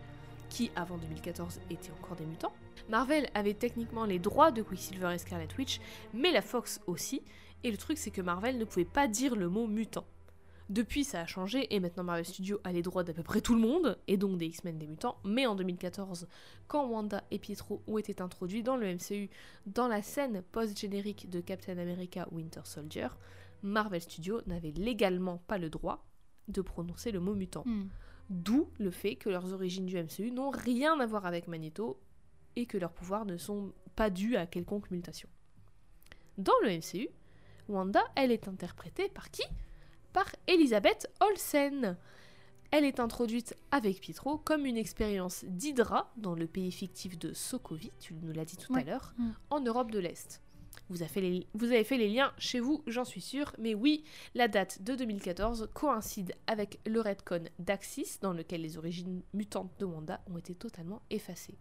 qui 0.49 0.71
avant 0.75 0.97
2014 0.97 1.59
étaient 1.69 1.91
encore 2.01 2.15
des 2.17 2.25
mutants. 2.25 2.53
Marvel 2.89 3.29
avait 3.35 3.53
techniquement 3.53 4.05
les 4.05 4.19
droits 4.19 4.51
de 4.51 4.61
Quicksilver 4.63 5.11
et 5.13 5.17
Scarlet 5.19 5.47
Witch, 5.57 5.79
mais 6.13 6.31
la 6.31 6.41
Fox 6.41 6.81
aussi, 6.87 7.21
et 7.65 7.71
le 7.71 7.77
truc 7.77 7.97
c'est 7.97 8.11
que 8.11 8.21
Marvel 8.21 8.57
ne 8.57 8.65
pouvait 8.65 8.85
pas 8.85 9.07
dire 9.07 9.35
le 9.35 9.49
mot 9.49 9.67
mutant. 9.67 10.05
Depuis, 10.69 11.03
ça 11.03 11.21
a 11.21 11.25
changé 11.27 11.73
et 11.75 11.79
maintenant 11.79 12.03
Marvel 12.03 12.25
Studios 12.25 12.59
a 12.63 12.71
les 12.71 12.81
droits 12.81 13.03
d'à 13.03 13.13
peu 13.13 13.21
près 13.21 13.41
tout 13.41 13.53
le 13.53 13.61
monde, 13.61 13.99
et 14.07 14.17
donc 14.17 14.37
des 14.37 14.47
X-Men 14.47 14.79
des 14.79 14.87
mutants. 14.87 15.17
Mais 15.23 15.45
en 15.45 15.55
2014, 15.55 16.27
quand 16.67 16.87
Wanda 16.87 17.23
et 17.29 17.37
Pietro 17.37 17.83
ont 17.85 17.99
été 17.99 18.19
introduits 18.21 18.63
dans 18.63 18.75
le 18.75 18.95
MCU 18.95 19.29
dans 19.67 19.87
la 19.87 20.01
scène 20.01 20.41
post-générique 20.51 21.29
de 21.29 21.39
Captain 21.39 21.77
America 21.77 22.27
Winter 22.31 22.61
Soldier, 22.63 23.09
Marvel 23.61 24.01
Studios 24.01 24.41
n'avait 24.47 24.71
légalement 24.71 25.37
pas 25.37 25.59
le 25.59 25.69
droit 25.69 26.07
de 26.47 26.61
prononcer 26.61 27.11
le 27.11 27.19
mot 27.19 27.35
mutant. 27.35 27.63
Hmm. 27.65 27.87
D'où 28.29 28.69
le 28.79 28.89
fait 28.89 29.15
que 29.15 29.29
leurs 29.29 29.53
origines 29.53 29.85
du 29.85 30.01
MCU 30.01 30.31
n'ont 30.31 30.49
rien 30.49 30.99
à 30.99 31.05
voir 31.05 31.27
avec 31.27 31.47
Magneto 31.47 31.99
et 32.55 32.65
que 32.65 32.77
leurs 32.79 32.93
pouvoirs 32.93 33.25
ne 33.25 33.37
sont 33.37 33.71
pas 33.95 34.09
dus 34.09 34.35
à 34.35 34.47
quelconque 34.47 34.89
mutation. 34.89 35.29
Dans 36.37 36.53
le 36.63 36.69
MCU, 36.69 37.09
Wanda, 37.69 38.01
elle 38.15 38.31
est 38.31 38.47
interprétée 38.47 39.09
par 39.09 39.31
qui? 39.31 39.43
Par 40.13 40.27
Elisabeth 40.47 41.09
Olsen. 41.19 41.97
Elle 42.71 42.83
est 42.85 42.99
introduite 42.99 43.55
avec 43.71 44.01
Pietro 44.01 44.37
comme 44.37 44.65
une 44.65 44.77
expérience 44.77 45.45
d'Hydra 45.45 46.11
dans 46.17 46.33
le 46.35 46.47
pays 46.47 46.71
fictif 46.71 47.17
de 47.17 47.31
Sokovie, 47.33 47.91
tu 47.99 48.13
nous 48.15 48.33
l'as 48.33 48.45
dit 48.45 48.57
tout 48.57 48.73
à 48.75 48.83
l'heure, 48.83 49.13
Mm. 49.17 49.29
en 49.51 49.59
Europe 49.61 49.91
de 49.91 49.99
l'Est. 49.99 50.41
Vous 50.89 51.01
avez, 51.01 51.09
fait 51.11 51.21
les, 51.21 51.47
vous 51.53 51.65
avez 51.65 51.83
fait 51.83 51.97
les 51.97 52.09
liens 52.09 52.31
chez 52.37 52.59
vous, 52.59 52.83
j'en 52.85 53.05
suis 53.05 53.21
sûre, 53.21 53.51
mais 53.57 53.73
oui, 53.73 54.03
la 54.35 54.47
date 54.47 54.81
de 54.83 54.93
2014 54.95 55.69
coïncide 55.73 56.33
avec 56.47 56.79
le 56.85 57.01
retcon 57.01 57.43
d'Axis, 57.59 58.19
dans 58.21 58.33
lequel 58.33 58.61
les 58.61 58.77
origines 58.77 59.21
mutantes 59.33 59.71
de 59.79 59.85
Wanda 59.85 60.21
ont 60.31 60.37
été 60.37 60.53
totalement 60.53 61.01
effacées. 61.09 61.57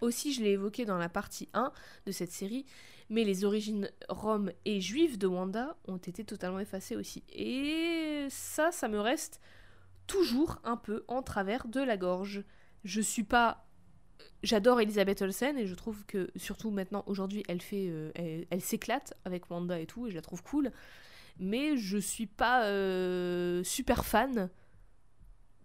Aussi, 0.00 0.32
je 0.32 0.42
l'ai 0.42 0.50
évoqué 0.50 0.84
dans 0.84 0.98
la 0.98 1.08
partie 1.08 1.48
1 1.54 1.72
de 2.06 2.12
cette 2.12 2.32
série, 2.32 2.66
mais 3.10 3.24
les 3.24 3.44
origines 3.44 3.90
roms 4.08 4.52
et 4.64 4.80
juives 4.80 5.18
de 5.18 5.26
Wanda 5.26 5.76
ont 5.86 5.96
été 5.98 6.24
totalement 6.24 6.60
effacées 6.60 6.96
aussi. 6.96 7.22
Et 7.32 8.26
ça, 8.30 8.72
ça 8.72 8.88
me 8.88 9.00
reste 9.00 9.40
toujours 10.06 10.58
un 10.64 10.76
peu 10.76 11.04
en 11.08 11.22
travers 11.22 11.66
de 11.68 11.80
la 11.80 11.96
gorge. 11.96 12.44
Je 12.84 13.00
suis 13.00 13.24
pas. 13.24 13.66
J'adore 14.42 14.80
Elisabeth 14.80 15.22
Olsen 15.22 15.58
et 15.58 15.66
je 15.66 15.74
trouve 15.74 16.04
que, 16.06 16.30
surtout 16.36 16.70
maintenant, 16.70 17.02
aujourd'hui, 17.06 17.42
elle 17.48 17.62
fait. 17.62 17.86
euh, 17.88 18.10
elle 18.50 18.60
s'éclate 18.60 19.14
avec 19.24 19.50
Wanda 19.50 19.78
et 19.78 19.86
tout, 19.86 20.06
et 20.06 20.10
je 20.10 20.14
la 20.14 20.22
trouve 20.22 20.42
cool. 20.42 20.70
Mais 21.38 21.76
je 21.76 21.98
suis 21.98 22.26
pas 22.26 22.66
euh, 22.66 23.64
super 23.64 24.04
fan 24.04 24.50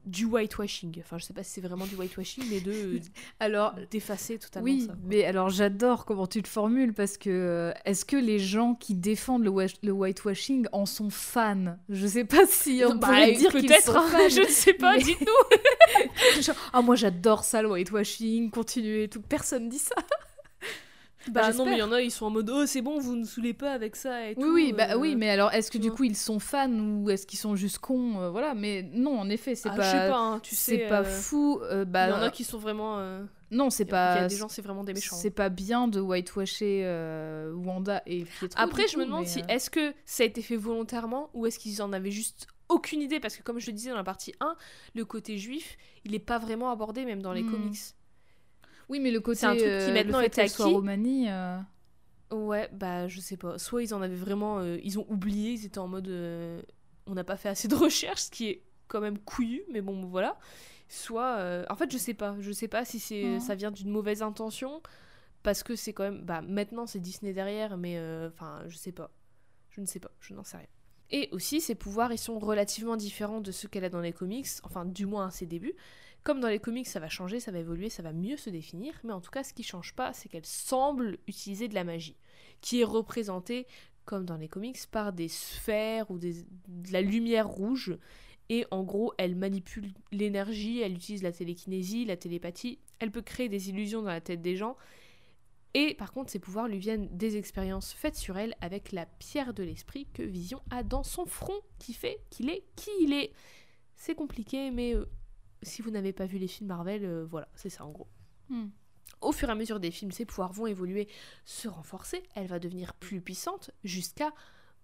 du 0.05 0.25
whitewashing. 0.25 0.97
Enfin, 1.01 1.17
je 1.17 1.25
sais 1.25 1.33
pas 1.33 1.43
si 1.43 1.51
c'est 1.51 1.61
vraiment 1.61 1.85
du 1.85 1.95
whitewashing, 1.95 2.43
mais 2.49 2.61
de 2.61 2.71
euh, 2.71 2.99
Alors, 3.39 3.75
d'effacer 3.91 4.39
totalement 4.39 4.65
oui, 4.65 4.85
ça. 4.87 4.95
mais 5.05 5.25
alors 5.25 5.49
j'adore 5.49 6.05
comment 6.05 6.25
tu 6.25 6.41
te 6.41 6.47
formules 6.47 6.93
parce 6.93 7.17
que 7.17 7.29
euh, 7.29 7.71
est-ce 7.85 8.05
que 8.05 8.15
les 8.15 8.39
gens 8.39 8.73
qui 8.75 8.95
défendent 8.95 9.43
le, 9.43 9.51
wash- 9.51 9.75
le 9.83 9.91
whitewashing 9.91 10.67
en 10.71 10.85
sont 10.85 11.09
fans? 11.09 11.77
Je 11.89 12.07
sais 12.07 12.25
pas 12.25 12.45
si 12.47 12.81
on 12.85 12.95
Bah, 12.95 13.07
pourrait 13.07 13.33
dire 13.33 13.51
qu'ils 13.51 13.67
peut-être, 13.67 13.85
sont 13.93 13.97
hein, 13.97 14.07
fans. 14.09 14.29
je 14.29 14.41
ne 14.41 14.47
sais 14.47 14.73
pas, 14.73 14.95
Mais- 14.97 15.03
dites-nous. 15.03 16.47
Ah 16.73 16.81
moi 16.81 16.95
j'adore 16.95 17.43
ça 17.43 17.61
le 17.61 17.69
whitewashing, 17.69 18.49
continuez 18.51 19.07
tout, 19.09 19.21
personne 19.21 19.69
dit 19.69 19.79
ça. 19.79 19.95
Bah, 21.31 21.41
non, 21.41 21.47
j'espère. 21.47 21.65
mais 21.65 21.73
il 21.73 21.79
y 21.79 21.83
en 21.83 21.91
a, 21.91 22.01
ils 22.01 22.11
sont 22.11 22.25
en 22.25 22.29
mode 22.29 22.49
oh 22.49 22.65
c'est 22.65 22.81
bon, 22.81 22.99
vous 22.99 23.15
ne 23.15 23.25
saoulez 23.25 23.53
pas 23.53 23.71
avec 23.73 23.95
ça 23.95 24.25
et 24.29 24.33
Oui, 24.37 24.43
tout. 24.43 24.53
oui, 24.53 24.73
bah 24.73 24.87
euh. 24.91 24.97
oui, 24.97 25.15
mais 25.15 25.29
alors 25.29 25.53
est-ce 25.53 25.69
que 25.71 25.77
du 25.77 25.91
coup 25.91 26.03
ils 26.03 26.15
sont 26.17 26.39
fans 26.39 26.71
ou 26.71 27.09
est-ce 27.09 27.25
qu'ils 27.27 27.39
sont 27.39 27.55
juste 27.55 27.79
cons 27.79 28.19
euh, 28.21 28.29
Voilà, 28.29 28.53
mais 28.53 28.83
non, 28.93 29.19
en 29.19 29.29
effet, 29.29 29.55
c'est 29.55 29.69
Ah, 29.69 29.75
pas, 29.75 29.83
je 29.83 29.89
sais 29.91 30.09
pas, 30.09 30.17
hein, 30.17 30.39
tu 30.41 30.55
sais. 30.55 30.71
c'est 30.77 30.87
pas 30.87 31.01
euh, 31.01 31.03
fou. 31.03 31.59
bah, 31.87 32.07
Il 32.07 32.11
y 32.11 32.13
en 32.13 32.21
a 32.21 32.29
qui 32.31 32.43
sont 32.43 32.57
vraiment. 32.57 32.99
non, 33.51 33.69
c'est 33.69 33.85
pas. 33.85 34.15
Il 34.17 34.21
y 34.21 34.25
a 34.25 34.27
des 34.27 34.35
gens, 34.37 34.49
c'est 34.49 34.61
vraiment 34.61 34.83
des 34.83 34.93
méchants. 34.93 35.15
C'est 35.15 35.29
pas 35.31 35.49
bien 35.49 35.87
de 35.87 35.99
whitewasher 35.99 37.51
Wanda 37.55 38.01
et 38.05 38.23
Pietro. 38.23 38.61
Après, 38.61 38.87
je 38.87 38.97
me 38.97 39.05
demande 39.05 39.25
si 39.27 39.41
est-ce 39.49 39.69
que 39.69 39.93
ça 40.05 40.23
a 40.23 40.25
été 40.25 40.41
fait 40.41 40.55
volontairement 40.55 41.29
ou 41.33 41.45
est-ce 41.45 41.59
qu'ils 41.59 41.81
en 41.81 41.93
avaient 41.93 42.11
juste 42.11 42.47
aucune 42.69 43.01
idée 43.01 43.19
parce 43.19 43.35
que 43.35 43.41
comme 43.41 43.59
je 43.59 43.65
le 43.67 43.73
disais 43.73 43.89
dans 43.89 43.95
la 43.95 44.03
partie 44.03 44.33
1, 44.41 44.55
le 44.93 45.03
côté 45.05 45.37
juif, 45.39 45.75
il 46.05 46.13
est 46.13 46.19
pas 46.19 46.37
vraiment 46.37 46.69
abordé 46.69 47.03
même 47.05 47.21
dans 47.21 47.33
les 47.33 47.41
Hmm. 47.41 47.51
comics. 47.51 47.79
Oui, 48.89 48.99
mais 48.99 49.11
le 49.11 49.21
côté. 49.21 49.39
C'est 49.39 49.45
un 49.45 49.55
truc 49.55 49.61
qui 49.61 49.67
euh, 49.67 49.93
maintenant 49.93 50.19
est 50.19 50.47
soit 50.47 50.67
euh, 50.67 51.59
Ouais, 52.31 52.69
bah 52.73 53.07
je 53.07 53.19
sais 53.21 53.37
pas. 53.37 53.57
Soit 53.57 53.83
ils 53.83 53.93
en 53.93 54.01
avaient 54.01 54.15
vraiment, 54.15 54.59
euh, 54.59 54.77
ils 54.83 54.99
ont 54.99 55.05
oublié, 55.09 55.51
ils 55.51 55.65
étaient 55.65 55.79
en 55.79 55.87
mode, 55.87 56.09
on 57.05 57.13
n'a 57.13 57.23
pas 57.23 57.37
fait 57.37 57.49
assez 57.49 57.67
de 57.67 57.75
recherches, 57.75 58.21
ce 58.23 58.31
qui 58.31 58.49
est 58.49 58.63
quand 58.89 58.99
même 58.99 59.17
couillu, 59.19 59.63
mais 59.71 59.79
bon 59.81 60.05
voilà. 60.05 60.37
Soit, 60.89 61.37
euh, 61.37 61.65
en 61.69 61.75
fait 61.75 61.91
je 61.91 61.97
sais 61.97 62.15
pas, 62.15 62.35
je 62.39 62.51
sais 62.51 62.67
pas 62.67 62.83
si 62.83 62.99
c'est, 62.99 63.39
ça 63.39 63.55
vient 63.55 63.71
d'une 63.71 63.89
mauvaise 63.89 64.21
intention, 64.21 64.81
parce 65.43 65.63
que 65.63 65.75
c'est 65.75 65.93
quand 65.93 66.03
même, 66.03 66.21
bah 66.21 66.41
maintenant 66.41 66.87
c'est 66.87 66.99
Disney 66.99 67.31
derrière, 67.31 67.77
mais 67.77 67.97
euh, 67.97 68.29
enfin 68.29 68.63
je 68.67 68.75
sais 68.75 68.91
pas, 68.91 69.11
je 69.69 69.81
ne 69.81 69.85
sais 69.85 69.99
pas, 69.99 70.11
je 70.19 70.33
n'en 70.33 70.43
sais 70.43 70.57
rien. 70.57 70.67
Et 71.11 71.29
aussi 71.31 71.61
ses 71.61 71.75
pouvoirs 71.75 72.11
ils 72.11 72.17
sont 72.17 72.39
relativement 72.39 72.97
différents 72.97 73.39
de 73.39 73.51
ceux 73.51 73.67
qu'elle 73.67 73.85
a 73.85 73.89
dans 73.89 74.01
les 74.01 74.13
comics, 74.13 74.47
enfin 74.63 74.83
du 74.83 75.05
moins 75.05 75.27
à 75.27 75.31
ses 75.31 75.45
débuts. 75.45 75.75
Comme 76.23 76.39
dans 76.39 76.49
les 76.49 76.59
comics, 76.59 76.87
ça 76.87 76.99
va 76.99 77.09
changer, 77.09 77.39
ça 77.39 77.51
va 77.51 77.59
évoluer, 77.59 77.89
ça 77.89 78.03
va 78.03 78.11
mieux 78.11 78.37
se 78.37 78.49
définir, 78.49 78.93
mais 79.03 79.13
en 79.13 79.21
tout 79.21 79.31
cas, 79.31 79.43
ce 79.43 79.53
qui 79.53 79.63
change 79.63 79.93
pas, 79.95 80.13
c'est 80.13 80.29
qu'elle 80.29 80.45
semble 80.45 81.17
utiliser 81.27 81.67
de 81.67 81.75
la 81.75 81.83
magie, 81.83 82.17
qui 82.61 82.81
est 82.81 82.85
représentée, 82.85 83.67
comme 84.05 84.25
dans 84.25 84.37
les 84.37 84.49
comics, 84.49 84.79
par 84.91 85.13
des 85.13 85.27
sphères 85.27 86.11
ou 86.11 86.19
de 86.19 86.33
la 86.91 87.01
lumière 87.01 87.47
rouge. 87.47 87.97
Et 88.49 88.65
en 88.71 88.83
gros, 88.83 89.13
elle 89.17 89.35
manipule 89.35 89.93
l'énergie, 90.11 90.81
elle 90.81 90.93
utilise 90.93 91.23
la 91.23 91.31
télékinésie, 91.31 92.05
la 92.05 92.17
télépathie, 92.17 92.79
elle 92.99 93.11
peut 93.11 93.21
créer 93.21 93.47
des 93.47 93.69
illusions 93.69 94.01
dans 94.01 94.09
la 94.09 94.21
tête 94.21 94.41
des 94.41 94.55
gens. 94.55 94.75
Et 95.75 95.93
par 95.93 96.11
contre, 96.11 96.31
ses 96.31 96.39
pouvoirs 96.39 96.67
lui 96.67 96.79
viennent 96.79 97.07
des 97.15 97.37
expériences 97.37 97.93
faites 97.93 98.15
sur 98.15 98.37
elle 98.37 98.55
avec 98.59 98.91
la 98.91 99.05
pierre 99.05 99.53
de 99.53 99.63
l'esprit 99.63 100.07
que 100.13 100.23
Vision 100.23 100.61
a 100.71 100.81
dans 100.81 101.03
son 101.03 101.25
front, 101.25 101.59
qui 101.77 101.93
fait 101.93 102.19
qu'il 102.31 102.49
est 102.49 102.63
qui 102.75 102.89
il 103.01 103.13
est. 103.13 103.31
C'est 103.95 104.15
compliqué, 104.15 104.71
mais 104.71 104.95
euh, 104.95 105.05
si 105.61 105.81
vous 105.81 105.91
n'avez 105.91 106.13
pas 106.13 106.25
vu 106.25 106.37
les 106.37 106.47
films 106.47 106.69
Marvel, 106.69 107.05
euh, 107.05 107.25
voilà, 107.25 107.47
c'est 107.55 107.69
ça 107.69 107.85
en 107.85 107.91
gros. 107.91 108.07
hmm. 108.49 108.67
Au 109.21 109.31
fur 109.31 109.49
et 109.49 109.51
à 109.51 109.55
mesure 109.55 109.79
des 109.79 109.91
films, 109.91 110.11
ses 110.11 110.25
pouvoirs 110.25 110.53
vont 110.53 110.67
évoluer, 110.67 111.07
se 111.43 111.67
renforcer, 111.67 112.23
elle 112.35 112.47
va 112.47 112.59
devenir 112.59 112.93
plus 112.93 113.19
puissante 113.21 113.71
jusqu'à 113.83 114.31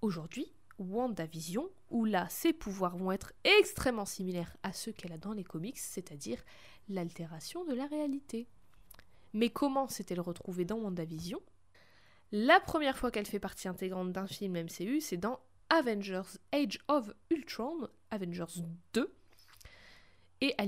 aujourd'hui, 0.02 0.52
WandaVision, 0.78 1.70
où 1.90 2.04
là, 2.04 2.28
ses 2.30 2.52
pouvoirs 2.52 2.98
vont 2.98 3.12
être 3.12 3.32
extrêmement 3.44 4.06
similaires 4.06 4.58
à 4.64 4.74
ceux 4.74 4.92
qu'elle 4.92 5.14
a 5.14 5.18
dans 5.18 5.32
les 5.32 5.46
comics, 5.46 5.78
c'est-à-dire 5.78 6.44
l'altération 6.90 7.64
de 7.64 7.74
la 7.74 7.86
réalité. 7.88 8.48
Mais 9.34 9.50
comment 9.50 9.88
s'est-elle 9.88 10.20
retrouvée 10.20 10.66
dans 10.66 10.80
WandaVision? 10.80 11.42
La 12.32 12.60
première 12.60 12.98
fois 12.98 13.12
qu'elle 13.12 13.26
fait 13.26 13.40
partie 13.40 13.68
intégrante 13.68 14.12
d'un 14.12 14.28
film 14.28 14.62
MCU, 14.64 15.00
c'est 15.00 15.18
dans 15.18 15.40
Avengers 15.70 16.40
Age 16.52 16.80
of 16.88 17.12
Ultron, 17.30 17.88
Avengers 18.12 18.62
2. 18.94 19.14
Et 20.42 20.54
à 20.60 20.66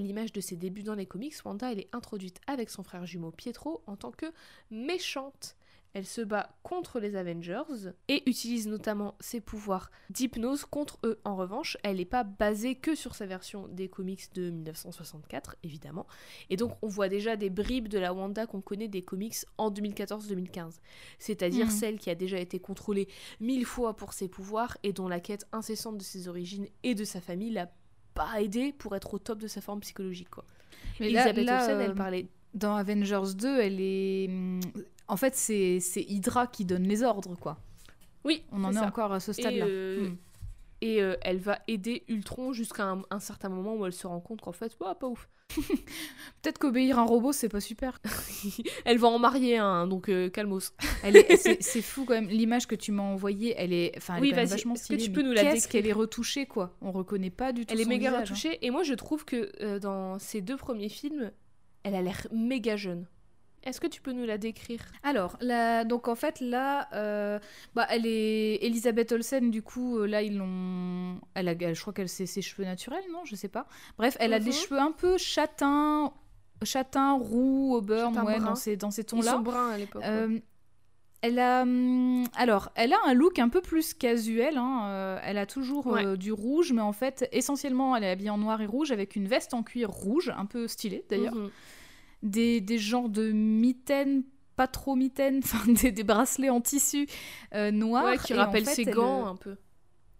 l'image 0.00 0.32
de 0.32 0.40
ses 0.40 0.56
débuts 0.56 0.82
dans 0.82 0.94
les 0.94 1.06
comics, 1.06 1.34
Wanda 1.44 1.70
elle 1.72 1.80
est 1.80 1.94
introduite 1.94 2.40
avec 2.46 2.68
son 2.70 2.82
frère 2.82 3.06
jumeau 3.06 3.30
Pietro 3.30 3.82
en 3.86 3.96
tant 3.96 4.10
que 4.10 4.26
méchante. 4.70 5.54
Elle 5.94 6.04
se 6.04 6.20
bat 6.20 6.54
contre 6.62 7.00
les 7.00 7.16
Avengers 7.16 7.62
et 8.08 8.28
utilise 8.28 8.68
notamment 8.68 9.14
ses 9.20 9.40
pouvoirs 9.40 9.90
d'hypnose 10.10 10.66
contre 10.66 10.98
eux. 11.02 11.18
En 11.24 11.34
revanche, 11.34 11.78
elle 11.82 11.96
n'est 11.96 12.04
pas 12.04 12.24
basée 12.24 12.74
que 12.74 12.94
sur 12.94 13.14
sa 13.14 13.24
version 13.24 13.68
des 13.68 13.88
comics 13.88 14.30
de 14.34 14.50
1964, 14.50 15.56
évidemment. 15.62 16.06
Et 16.50 16.56
donc, 16.56 16.72
on 16.82 16.88
voit 16.88 17.08
déjà 17.08 17.36
des 17.36 17.48
bribes 17.48 17.88
de 17.88 17.98
la 17.98 18.12
Wanda 18.12 18.46
qu'on 18.46 18.60
connaît 18.60 18.86
des 18.88 19.00
comics 19.02 19.34
en 19.56 19.70
2014-2015. 19.70 20.74
C'est-à-dire 21.18 21.66
Mhm. 21.66 21.72
celle 21.72 21.98
qui 21.98 22.10
a 22.10 22.14
déjà 22.14 22.38
été 22.38 22.60
contrôlée 22.60 23.08
mille 23.40 23.64
fois 23.64 23.96
pour 23.96 24.12
ses 24.12 24.28
pouvoirs 24.28 24.76
et 24.82 24.92
dont 24.92 25.08
la 25.08 25.20
quête 25.20 25.46
incessante 25.52 25.96
de 25.96 26.04
ses 26.04 26.28
origines 26.28 26.68
et 26.82 26.94
de 26.94 27.04
sa 27.04 27.22
famille 27.22 27.50
l'a 27.50 27.72
pas 28.18 28.40
aidé 28.42 28.72
pour 28.76 28.94
être 28.96 29.14
au 29.14 29.18
top 29.18 29.38
de 29.38 29.46
sa 29.46 29.60
forme 29.60 29.80
psychologique. 29.80 30.28
Quoi. 30.30 30.44
Mais 31.00 31.06
Elisabeth 31.06 31.46
là, 31.46 31.60
Olsen, 31.62 31.76
euh, 31.76 31.84
elle 31.84 31.94
parlait 31.94 32.26
dans 32.54 32.74
Avengers 32.76 33.34
2, 33.36 33.60
elle 33.60 33.80
est. 33.80 34.26
hum, 34.28 34.60
En 35.06 35.16
fait, 35.16 35.34
c'est 35.34 35.80
Hydra 35.96 36.46
qui 36.46 36.64
donne 36.64 36.82
les 36.84 37.02
ordres, 37.02 37.36
quoi. 37.36 37.56
Oui, 38.24 38.42
On 38.52 38.64
en 38.64 38.72
est 38.72 38.78
encore 38.78 39.12
à 39.12 39.20
ce 39.20 39.32
stade-là. 39.32 39.64
Euh, 39.66 40.08
Hmm. 40.08 40.16
Et 40.80 41.02
euh, 41.02 41.16
elle 41.22 41.38
va 41.38 41.58
aider 41.68 42.04
Ultron 42.08 42.52
jusqu'à 42.52 42.84
un, 42.84 43.02
un 43.10 43.18
certain 43.20 43.48
moment 43.48 43.74
où 43.74 43.84
elle 43.86 43.92
se 43.92 44.06
rend 44.06 44.20
compte 44.20 44.40
qu'en 44.40 44.52
fait, 44.52 44.76
bah, 44.78 44.94
pas 44.98 45.06
ouf. 45.08 45.28
Peut-être 46.42 46.58
qu'obéir 46.58 46.98
un 46.98 47.04
robot, 47.04 47.32
c'est 47.32 47.48
pas 47.48 47.60
super. 47.60 48.00
Elle 48.84 48.98
va 48.98 49.08
en 49.08 49.18
marier 49.18 49.56
un, 49.56 49.86
donc 49.86 50.08
euh, 50.08 50.28
calmos. 50.28 50.74
Est- 51.04 51.56
c'est 51.62 51.82
fou 51.82 52.04
quand 52.04 52.14
même. 52.14 52.28
L'image 52.28 52.66
que 52.66 52.74
tu 52.74 52.92
m'as 52.92 53.02
envoyée, 53.02 53.54
elle 53.56 53.72
est, 53.72 53.92
enfin, 53.96 54.16
elle 54.16 54.22
Oui, 54.22 54.28
est 54.28 54.32
quand 54.32 54.36
même 54.38 54.46
vachement 54.46 54.76
stylée. 54.76 55.02
tu 55.02 55.10
peux 55.10 55.22
nous 55.22 55.32
la 55.32 55.42
Qu'est-ce 55.42 55.66
qu'elle 55.68 55.86
est 55.86 55.92
retouchée, 55.92 56.46
quoi? 56.46 56.76
On 56.82 56.92
reconnaît 56.92 57.30
pas 57.30 57.52
du 57.52 57.64
tout. 57.64 57.72
Elle 57.72 57.80
est 57.80 57.86
méga 57.86 58.10
visage, 58.10 58.14
hein. 58.14 58.24
retouchée. 58.34 58.58
Et 58.66 58.70
moi, 58.70 58.82
je 58.82 58.94
trouve 58.94 59.24
que 59.24 59.50
euh, 59.62 59.78
dans 59.78 60.18
ces 60.18 60.42
deux 60.42 60.56
premiers 60.56 60.90
films, 60.90 61.32
elle 61.82 61.94
a 61.94 62.02
l'air 62.02 62.26
méga 62.30 62.76
jeune. 62.76 63.06
Est-ce 63.68 63.80
que 63.82 63.86
tu 63.86 64.00
peux 64.00 64.12
nous 64.12 64.24
la 64.24 64.38
décrire? 64.38 64.80
Alors, 65.02 65.36
donc 65.86 66.08
en 66.08 66.14
fait, 66.14 66.40
là, 66.40 66.88
euh, 66.94 67.38
bah, 67.74 67.86
elle 67.90 68.06
est 68.06 68.64
Elisabeth 68.64 69.12
Olsen, 69.12 69.50
du 69.50 69.62
coup, 69.62 69.98
euh, 69.98 70.06
là, 70.06 70.22
ils 70.22 70.36
l'ont. 70.38 71.20
Elle 71.34 71.48
a, 71.48 71.74
je 71.74 71.80
crois 71.80 71.92
qu'elle 71.92 72.08
c'est 72.08 72.24
ses 72.26 72.40
cheveux 72.40 72.64
naturels, 72.64 73.04
non? 73.12 73.24
Je 73.24 73.36
sais 73.36 73.48
pas. 73.48 73.66
Bref, 73.98 74.16
elle 74.20 74.32
a 74.32 74.38
des 74.38 74.46
Mhm. 74.46 74.52
cheveux 74.52 74.78
un 74.80 74.92
peu 74.92 75.18
châtains, 75.18 76.12
châtain, 76.62 77.12
roux, 77.18 77.74
au 77.76 77.86
Châtain 77.86 78.24
ouais, 78.24 78.38
brun. 78.38 78.46
dans 78.46 78.54
ces, 78.54 78.76
dans 78.76 78.90
ces 78.90 79.02
Ils 79.02 79.06
tons-là. 79.06 79.32
sont 79.32 79.40
bruns 79.40 79.70
à 79.70 79.76
l'époque. 79.78 80.02
ouais. 80.02 80.08
Euh, 80.10 80.38
elle 81.20 81.38
a, 81.40 81.62
hum, 81.62 82.24
alors, 82.36 82.70
elle 82.76 82.92
a 82.92 82.98
un 83.04 83.12
look 83.12 83.38
un 83.40 83.48
peu 83.48 83.60
plus 83.60 83.92
casuel. 83.92 84.56
hein, 84.56 84.82
euh, 84.86 85.18
elle 85.24 85.36
a 85.36 85.46
toujours 85.46 85.88
Ouais. 85.88 86.06
euh, 86.06 86.16
du 86.16 86.32
rouge, 86.32 86.72
mais 86.72 86.80
en 86.80 86.92
fait, 86.92 87.28
essentiellement, 87.32 87.94
elle 87.96 88.04
est 88.04 88.10
habillée 88.10 88.30
en 88.30 88.38
noir 88.38 88.62
et 88.62 88.66
rouge 88.66 88.92
avec 88.92 89.14
une 89.16 89.26
veste 89.28 89.52
en 89.52 89.62
cuir 89.62 89.90
rouge, 89.90 90.32
un 90.36 90.46
peu 90.46 90.68
stylée 90.68 91.04
d'ailleurs. 91.10 91.34
Mhm. 91.34 91.50
Des, 92.22 92.60
des 92.60 92.78
genres 92.78 93.08
de 93.08 93.30
mitaines, 93.30 94.24
pas 94.56 94.66
trop 94.66 94.96
mitaines, 94.96 95.40
enfin 95.44 95.70
des, 95.72 95.92
des 95.92 96.04
bracelets 96.04 96.50
en 96.50 96.60
tissu 96.60 97.06
euh, 97.54 97.70
noir. 97.70 98.04
Ouais, 98.04 98.18
qui 98.18 98.32
Et 98.32 98.36
en 98.36 98.38
rappelle 98.38 98.64
fait, 98.64 98.74
ses 98.74 98.84
gants 98.84 99.26
euh, 99.26 99.30
un 99.30 99.36
peu. 99.36 99.56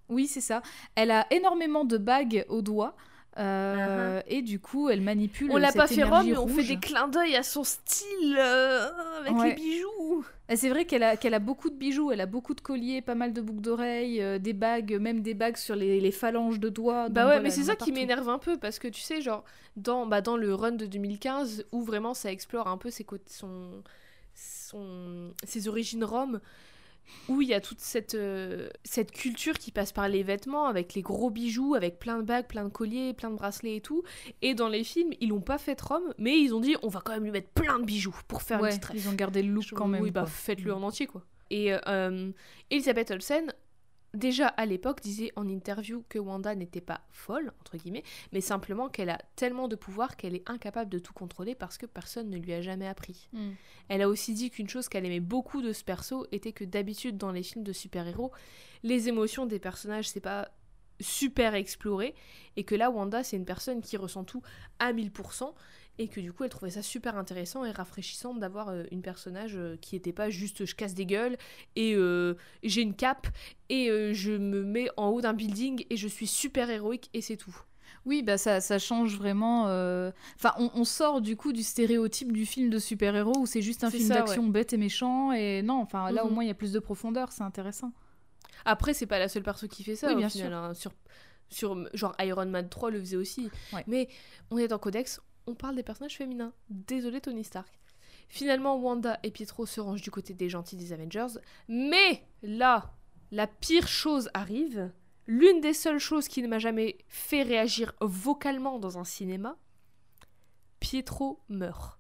Oui, 0.09 0.27
c'est 0.27 0.41
ça. 0.41 0.63
Elle 0.95 1.11
a 1.11 1.27
énormément 1.31 1.85
de 1.85 1.99
bagues 1.99 2.47
aux 2.49 2.63
doigts. 2.63 2.97
Euh, 3.39 4.21
Et 4.27 4.43
du 4.43 4.59
coup, 4.61 4.89
elle 4.89 5.01
manipule. 5.01 5.49
Uh-huh. 5.51 5.55
On 5.55 5.57
l'a 5.59 5.73
pas 5.73 5.87
fait 5.87 6.03
Rome, 6.03 6.27
mais 6.27 6.37
on 6.37 6.49
fait 6.49 6.65
des 6.65 6.79
clins 6.79 7.09
d'œil 7.09 7.37
à 7.37 7.43
son 7.43 7.65
style 7.65 8.37
euh, 8.39 8.87
avec 9.21 9.33
Ouais. 9.37 9.49
les 9.51 9.55
bijoux. 9.55 10.25
C'est 10.55 10.71
vrai 10.71 10.87
qu'elle 10.87 11.03
a, 11.03 11.17
qu'elle 11.17 11.35
a 11.35 11.39
beaucoup 11.41 11.69
de 11.69 11.75
bijoux, 11.77 12.11
elle 12.11 12.23
a 12.23 12.27
beaucoup 12.27 12.55
de 12.55 12.61
colliers, 12.63 13.03
pas 13.03 13.15
mal 13.15 13.35
de 13.35 13.41
boucles 13.43 13.61
d'oreilles, 13.61 14.23
euh, 14.23 14.39
des 14.39 14.55
bagues, 14.55 14.99
même 14.99 15.21
des 15.21 15.35
bagues 15.35 15.59
sur 15.59 15.77
les, 15.77 16.01
les 16.01 16.11
phalanges 16.13 16.59
de 16.59 16.71
doigts. 16.71 17.11
Bah 17.11 17.21
ouais, 17.23 17.27
voilà, 17.27 17.41
mais 17.41 17.51
c'est 17.51 17.65
ça 17.65 17.77
qui 17.77 17.93
m'énerve 17.93 18.29
un 18.31 18.39
peu 18.39 18.57
parce 18.57 18.79
que 18.79 18.89
tu 18.89 19.03
sais, 19.03 19.21
genre, 19.21 19.45
dans, 19.77 20.07
bah, 20.07 20.23
dans 20.23 20.37
le 20.39 20.55
run 20.55 20.73
de 20.73 20.87
2015, 20.87 21.67
où 21.73 21.83
vraiment 21.83 22.15
ça 22.15 22.33
explore 22.33 22.67
un 22.67 22.79
peu 22.79 22.89
ses, 22.91 23.05
son, 23.27 23.83
son, 24.35 25.33
ses 25.45 25.69
origines 25.69 26.05
roms, 26.05 26.41
où 27.29 27.43
il 27.43 27.49
y 27.49 27.55
a 27.55 27.61
toute 27.61 27.81
cette, 27.81 28.15
euh, 28.15 28.69
cette 28.85 29.11
culture 29.13 29.59
qui 29.59 29.71
passe 29.71 29.93
par 29.93 30.09
les 30.09 30.23
vêtements, 30.23 30.67
avec 30.67 30.95
les 30.95 31.03
gros 31.03 31.31
bijoux, 31.31 31.75
avec 31.75 31.99
plein 31.99 32.19
de 32.19 32.23
bagues, 32.23 32.47
plein 32.47 32.65
de 32.65 32.71
colliers, 32.71 33.13
plein 33.15 33.31
de 33.31 33.37
bracelets 33.37 33.77
et 33.77 33.81
tout. 33.81 34.03
Et 34.43 34.55
dans 34.55 34.69
les 34.69 34.85
films, 34.85 35.11
ils 35.21 35.29
l'ont 35.31 35.41
pas 35.41 35.59
fait 35.59 35.81
Rome, 35.81 36.15
mais 36.19 36.39
ils 36.39 36.55
ont 36.55 36.61
dit 36.61 36.77
on 36.83 36.89
va 36.89 37.01
quand 37.05 37.13
même 37.13 37.25
lui 37.25 37.31
mettre 37.31 37.51
plein 37.51 37.79
de 37.79 37.85
bijoux 37.85 38.17
pour 38.29 38.43
faire 38.43 38.61
Ouais, 38.61 38.75
une 38.75 38.81
ref. 38.85 38.91
ils 38.95 39.09
ont 39.09 39.15
gardé 39.15 39.43
le 39.43 39.53
look 39.53 39.65
Je- 39.65 39.75
quand 39.75 39.89
même. 39.89 40.03
Oui, 40.03 40.11
bah 40.11 40.27
faites-le 40.27 40.73
Mm. 40.73 40.77
en 40.77 40.83
entier, 40.85 41.07
quoi. 41.07 41.23
Et 41.51 41.73
euh, 41.87 42.31
Elisabeth 42.71 43.11
Olsen, 43.11 43.53
déjà 44.15 44.49
à 44.49 44.67
l'époque, 44.67 45.01
disait 45.01 45.33
en 45.37 45.49
interview 45.49 46.05
que 46.09 46.19
Wanda 46.19 46.55
n'était 46.55 46.81
pas 46.81 47.03
folle, 47.11 47.53
entre 47.61 47.77
guillemets, 47.77 48.05
mais 48.33 48.41
simplement 48.41 48.89
qu'elle 48.89 49.11
a 49.11 49.19
tellement 49.37 49.69
de 49.69 49.77
pouvoir 49.77 50.17
qu'elle 50.17 50.35
est 50.35 50.49
incapable 50.49 50.91
de 50.91 50.99
tout 50.99 51.13
contrôler 51.13 51.55
parce 51.55 51.79
que 51.79 51.87
personne 51.87 52.31
ne 52.31 52.39
lui 52.39 52.53
a 52.53 52.63
jamais 52.63 52.87
appris. 52.87 53.29
Mm. 53.33 53.51
Elle 53.89 54.03
a 54.03 54.09
aussi 54.09 54.35
dit 54.35 54.51
qu'une 54.51 54.69
chose 54.69 54.89
qu'elle 54.89 55.07
aimait 55.07 55.21
beaucoup 55.21 55.63
de 55.63 55.73
ce 55.73 55.85
perso 55.85 56.27
était 56.33 56.53
que 56.53 56.65
d'habitude 56.65 57.17
dans 57.17 57.33
les 57.33 57.43
films 57.43 57.65
de 57.65 57.73
super-héros, 57.73 58.33
les 58.83 59.09
émotions 59.09 59.47
des 59.47 59.59
personnages, 59.59 60.09
c'est 60.09 60.21
pas 60.21 60.49
super 61.01 61.55
exploré, 61.55 62.15
et 62.57 62.65
que 62.65 62.75
là, 62.75 62.91
Wanda, 62.91 63.23
c'est 63.23 63.37
une 63.37 63.45
personne 63.45 63.83
qui 63.83 63.97
ressent 63.97 64.25
tout 64.25 64.43
à 64.79 64.93
1000%, 64.93 65.55
et 65.99 66.09
que 66.09 66.21
du 66.21 66.33
coup, 66.33 66.45
elle 66.45 66.51
trouvait 66.51 66.71
ça 66.71 66.83
super 66.83 67.17
intéressant 67.17 67.65
et 67.65 67.71
rafraîchissant 67.71 68.35
d'avoir 68.35 68.69
euh, 68.69 68.85
une 68.91 69.03
personnage 69.03 69.57
euh, 69.57 69.77
qui 69.81 69.97
était 69.97 70.13
pas 70.13 70.31
juste 70.31 70.65
je 70.65 70.75
casse 70.75 70.95
des 70.95 71.07
gueules, 71.07 71.37
et 71.77 71.95
euh, 71.95 72.35
j'ai 72.63 72.83
une 72.83 72.95
cape, 72.95 73.27
et 73.69 73.91
euh, 73.91 74.13
je 74.15 74.33
me 74.33 74.63
mets 74.63 74.89
en 74.97 75.09
haut 75.09 75.21
d'un 75.21 75.33
building, 75.35 75.85
et 75.91 75.97
je 75.97 76.09
suis 76.09 76.27
super 76.27 76.71
héroïque, 76.71 77.11
et 77.15 77.21
c'est 77.21 77.37
tout. 77.37 77.57
Oui, 78.05 78.23
bah 78.23 78.39
ça, 78.39 78.61
ça 78.61 78.79
change 78.79 79.17
vraiment. 79.17 79.67
euh, 79.69 80.11
Enfin, 80.37 80.55
on, 80.59 80.71
on 80.75 80.85
sort 80.85 81.21
du 81.21 81.37
coup 81.37 81.53
du 81.53 81.63
stéréotype 81.63 82.33
du 82.33 82.47
film 82.47 82.71
de 82.71 82.79
super-héros 82.79 83.37
où 83.39 83.47
c'est 83.47 83.61
juste 83.63 83.83
un 83.85 83.91
film 83.91 84.09
d'action 84.09 84.47
bête 84.47 84.73
et 84.73 84.77
méchant. 84.77 85.33
Et 85.33 85.63
non, 85.63 85.81
enfin 85.81 86.11
là 86.11 86.25
au 86.25 86.29
Mhm. 86.29 86.35
moins 86.35 86.45
il 86.45 86.49
y 86.49 86.51
a 86.51 86.55
plus 86.55 86.73
de 86.73 86.79
profondeur, 86.79 87.33
c'est 87.33 87.43
intéressant. 87.43 87.93
Après, 88.65 88.95
c'est 88.95 89.07
pas 89.07 89.19
la 89.19 89.29
seule 89.29 89.43
perso 89.43 89.67
qui 89.69 89.85
fait 89.85 89.97
ça, 89.97 90.09
Oui, 90.09 90.17
bien 90.17 90.29
final, 90.29 90.49
sûr. 90.51 90.57
hein. 90.57 90.75
Sur, 90.75 90.93
sur, 91.51 91.89
genre 91.97 92.15
Iron 92.21 92.47
Man 92.47 92.69
3 92.69 92.91
le 92.91 93.01
faisait 93.01 93.17
aussi. 93.17 93.51
Ouais. 93.73 93.85
Mais 93.87 94.09
on 94.51 94.59
est 94.59 94.69
dans 94.69 94.79
Codex, 94.79 95.21
on 95.49 95.55
parle 95.55 95.77
des 95.77 95.83
personnages 95.83 96.17
féminins. 96.17 96.53
Désolé 96.69 97.21
Tony 97.21 97.43
Stark. 97.43 97.69
Finalement, 98.29 98.77
Wanda 98.77 99.19
et 99.23 99.31
Pietro 99.31 99.65
se 99.65 99.81
rangent 99.81 100.03
du 100.03 100.11
côté 100.11 100.35
des 100.35 100.51
gentils 100.51 100.77
des 100.77 100.93
Avengers. 100.93 101.39
Mais 101.69 102.23
là, 102.43 102.95
la 103.31 103.47
pire 103.47 103.89
chose 103.89 104.29
arrive. 104.35 104.93
L'une 105.27 105.61
des 105.61 105.73
seules 105.73 105.99
choses 105.99 106.29
qui 106.29 106.43
ne 106.43 106.49
m'a 106.49 106.59
jamais 106.59 106.99
fait 107.09 107.43
réagir 107.43 107.95
vocalement 108.01 108.79
dans 108.79 108.99
un 108.99 109.05
cinéma, 109.05 109.57
Pietro 110.81 111.41
meurt. 111.49 111.99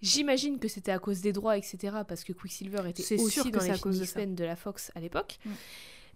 J'imagine 0.00 0.58
que 0.60 0.68
c'était 0.68 0.92
à 0.92 0.98
cause 0.98 1.20
des 1.20 1.32
droits, 1.32 1.56
etc. 1.56 1.98
Parce 2.06 2.22
que 2.22 2.32
Quicksilver 2.32 2.88
était 2.88 3.02
sûr 3.02 3.20
aussi 3.20 3.42
que 3.42 3.48
dans 3.48 3.64
les 3.64 3.70
à 3.70 3.78
cause 3.78 3.98
de 3.98 4.24
de 4.34 4.44
la 4.44 4.54
Fox 4.56 4.92
à 4.94 5.00
l'époque. 5.00 5.38
Mm. 5.44 5.50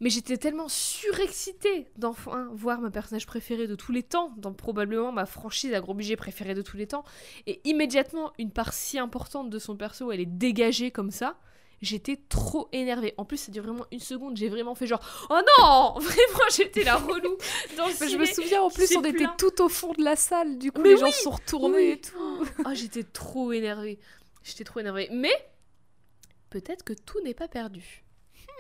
Mais 0.03 0.11
j'étais 0.11 0.37
tellement 0.37 0.69
surexcitée 0.69 1.87
d'enfin 1.97 2.51
voir 2.53 2.81
ma 2.81 2.91
personnage 2.91 3.24
préférée 3.24 3.69
de 3.69 3.77
tous 3.77 3.93
les 3.93 4.03
temps, 4.03 4.35
dans 4.37 4.53
probablement 4.53 5.12
ma 5.12 5.27
franchise 5.27 5.73
à 5.73 5.81
gros 5.81 5.95
budget 5.95 6.16
préférée 6.16 6.55
de 6.55 6.61
tous 6.61 6.77
les 6.77 6.89
temps. 6.89 7.05
Et 7.47 7.61
immédiatement, 7.62 8.33
une 8.37 8.51
part 8.51 8.73
si 8.73 8.99
importante 8.99 9.49
de 9.49 9.61
son 9.61 9.77
perso, 9.77 10.11
elle 10.11 10.19
est 10.19 10.27
dégagée 10.27 10.91
comme 10.91 11.12
ça. 11.12 11.39
J'étais 11.83 12.16
trop 12.29 12.69
énervée. 12.73 13.15
En 13.16 13.24
plus, 13.24 13.37
ça 13.37 13.53
dure 13.53 13.62
vraiment 13.62 13.87
une 13.93 14.01
seconde. 14.01 14.37
J'ai 14.37 14.49
vraiment 14.49 14.74
fait 14.74 14.89
genre 14.89 15.01
Oh 15.31 15.39
non 15.59 15.93
Vraiment, 16.01 16.49
j'étais 16.51 16.83
la 16.83 16.97
relou 16.97 17.37
dans 17.77 17.87
le 17.87 17.93
je 17.93 18.16
me 18.16 18.24
souviens 18.24 18.62
en 18.62 18.70
plus 18.70 18.97
on 18.97 19.05
était 19.05 19.29
tout 19.39 19.62
au 19.62 19.69
fond 19.69 19.93
de 19.93 20.03
la 20.03 20.16
salle, 20.16 20.59
du 20.59 20.73
coup 20.73 20.81
Mais 20.81 20.91
les 20.91 20.97
gens 20.97 21.07
oui, 21.07 21.12
se 21.12 21.23
sont 21.23 21.31
retournés 21.31 21.77
oui. 21.77 21.91
et 21.91 22.01
tout. 22.01 22.49
Ah, 22.65 22.74
j'étais 22.74 23.05
trop 23.05 23.53
énervée. 23.53 24.01
J'étais 24.43 24.65
trop 24.65 24.81
énervée. 24.81 25.09
Mais 25.12 25.33
peut-être 26.51 26.83
que 26.83 26.93
tout 26.93 27.20
n'est 27.20 27.35
pas 27.35 27.47
perdu. 27.47 28.03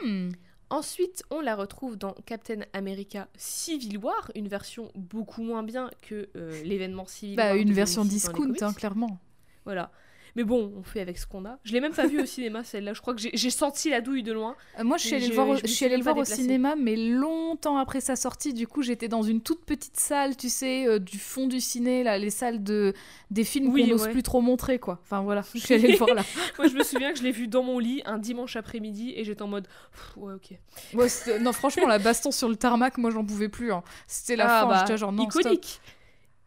Hmm. 0.02 0.30
Ensuite, 0.72 1.22
on 1.30 1.42
la 1.42 1.54
retrouve 1.54 1.98
dans 1.98 2.14
Captain 2.24 2.60
America 2.72 3.28
Civil 3.36 3.98
War, 3.98 4.30
une 4.34 4.48
version 4.48 4.90
beaucoup 4.94 5.42
moins 5.42 5.62
bien 5.62 5.90
que 6.00 6.30
euh, 6.34 6.62
l'événement 6.62 7.04
Civil 7.06 7.36
Bah 7.36 7.48
War. 7.48 7.56
une 7.56 7.74
version 7.74 8.06
2006 8.06 8.24
dans 8.24 8.32
les 8.32 8.52
discount 8.52 8.66
hein, 8.66 8.72
clairement. 8.72 9.18
Voilà. 9.66 9.90
Mais 10.34 10.44
bon, 10.44 10.72
on 10.78 10.82
fait 10.82 11.00
avec 11.00 11.18
ce 11.18 11.26
qu'on 11.26 11.44
a. 11.44 11.58
Je 11.62 11.72
l'ai 11.74 11.80
même 11.80 11.92
pas 11.92 12.06
vue 12.06 12.20
au 12.22 12.24
cinéma 12.26 12.64
celle-là. 12.64 12.94
Je 12.94 13.00
crois 13.02 13.14
que 13.14 13.20
j'ai- 13.20 13.50
senti 13.50 13.90
la 13.90 14.00
douille 14.00 14.22
de 14.22 14.32
loin. 14.32 14.56
Euh, 14.78 14.84
moi, 14.84 14.96
je 14.96 15.06
suis 15.06 15.14
allée 15.14 15.28
le 15.28 15.34
voir, 15.34 15.48
au- 15.48 15.56
je 15.56 15.66
suis 15.66 15.84
allée 15.84 16.00
voir 16.00 16.16
au 16.16 16.24
cinéma, 16.24 16.74
mais 16.74 16.96
longtemps 16.96 17.76
après 17.76 18.00
sa 18.00 18.16
sortie. 18.16 18.54
Du 18.54 18.66
coup, 18.66 18.80
j'étais 18.82 19.08
dans 19.08 19.22
une 19.22 19.42
toute 19.42 19.64
petite 19.66 19.98
salle, 20.00 20.36
tu 20.36 20.48
sais, 20.48 20.86
euh, 20.86 20.98
du 20.98 21.18
fond 21.18 21.46
du 21.46 21.60
ciné, 21.60 22.02
là, 22.02 22.16
les 22.16 22.30
salles 22.30 22.62
de 22.64 22.94
des 23.30 23.44
films 23.44 23.70
Oui, 23.72 23.82
qu'on 23.82 23.88
n'ose 23.90 24.02
ouais. 24.04 24.10
plus 24.12 24.22
trop 24.22 24.40
montrer, 24.40 24.78
quoi. 24.78 25.00
Enfin 25.02 25.20
voilà, 25.20 25.42
je 25.54 25.58
suis 25.60 25.74
allée 25.74 25.88
le 25.92 25.96
voir 25.98 26.14
là. 26.14 26.22
Moi, 26.58 26.68
je 26.68 26.74
me 26.74 26.82
souviens 26.82 27.12
que 27.12 27.18
je 27.18 27.22
l'ai 27.24 27.32
vue 27.32 27.48
dans 27.48 27.62
mon 27.62 27.78
lit 27.78 28.02
un 28.06 28.18
dimanche 28.18 28.56
après-midi 28.56 29.12
et 29.16 29.24
j'étais 29.24 29.42
en 29.42 29.48
mode 29.48 29.68
ouais, 30.16 30.32
ok. 30.34 30.58
Moi, 30.94 31.06
non, 31.40 31.52
franchement, 31.52 31.86
la 31.86 31.98
baston 31.98 32.30
sur 32.30 32.48
le 32.48 32.56
tarmac, 32.56 32.96
moi, 32.98 33.10
j'en 33.10 33.24
pouvais 33.24 33.48
plus. 33.50 33.72
hein. 33.72 33.82
C'était 34.06 34.36
la 34.36 34.60
Ah, 34.60 34.62
fin. 34.62 34.86
bah, 34.86 34.96
genre 34.96 35.12
non, 35.12 35.28
stop. 35.30 35.42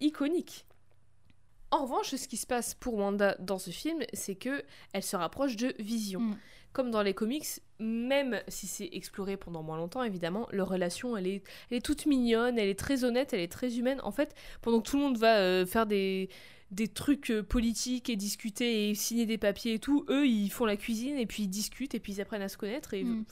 iconique. 0.01 0.64
En 1.71 1.83
revanche, 1.83 2.15
ce 2.15 2.27
qui 2.27 2.37
se 2.37 2.47
passe 2.47 2.73
pour 2.73 2.95
Wanda 2.95 3.35
dans 3.39 3.57
ce 3.59 3.69
film, 3.71 4.03
c'est 4.13 4.35
que 4.35 4.63
elle 4.93 5.03
se 5.03 5.15
rapproche 5.15 5.55
de 5.55 5.73
Vision. 5.79 6.19
Mm. 6.21 6.37
Comme 6.73 6.91
dans 6.91 7.01
les 7.01 7.13
comics, 7.13 7.45
même 7.79 8.41
si 8.49 8.67
c'est 8.67 8.89
exploré 8.91 9.37
pendant 9.37 9.63
moins 9.63 9.77
longtemps, 9.77 10.03
évidemment, 10.03 10.45
leur 10.51 10.67
relation, 10.67 11.15
elle 11.15 11.25
est, 11.27 11.41
elle 11.71 11.77
est 11.77 11.85
toute 11.85 12.05
mignonne, 12.05 12.59
elle 12.59 12.67
est 12.67 12.77
très 12.77 13.05
honnête, 13.05 13.33
elle 13.33 13.39
est 13.39 13.51
très 13.51 13.77
humaine. 13.77 14.01
En 14.03 14.11
fait, 14.11 14.35
pendant 14.61 14.81
que 14.81 14.89
tout 14.89 14.97
le 14.97 15.03
monde 15.03 15.17
va 15.17 15.37
euh, 15.37 15.65
faire 15.65 15.85
des, 15.85 16.29
des 16.71 16.89
trucs 16.89 17.31
euh, 17.31 17.43
politiques 17.43 18.09
et 18.09 18.17
discuter 18.17 18.89
et 18.89 18.93
signer 18.95 19.25
des 19.25 19.37
papiers 19.37 19.75
et 19.75 19.79
tout, 19.79 20.05
eux, 20.09 20.27
ils 20.27 20.49
font 20.49 20.65
la 20.65 20.75
cuisine 20.75 21.17
et 21.17 21.25
puis 21.25 21.43
ils 21.43 21.47
discutent 21.49 21.95
et 21.95 21.99
puis 22.01 22.11
ils 22.13 22.21
apprennent 22.21 22.41
à 22.41 22.49
se 22.49 22.57
connaître. 22.57 22.93
Et 22.93 23.03
Mm. 23.05 23.23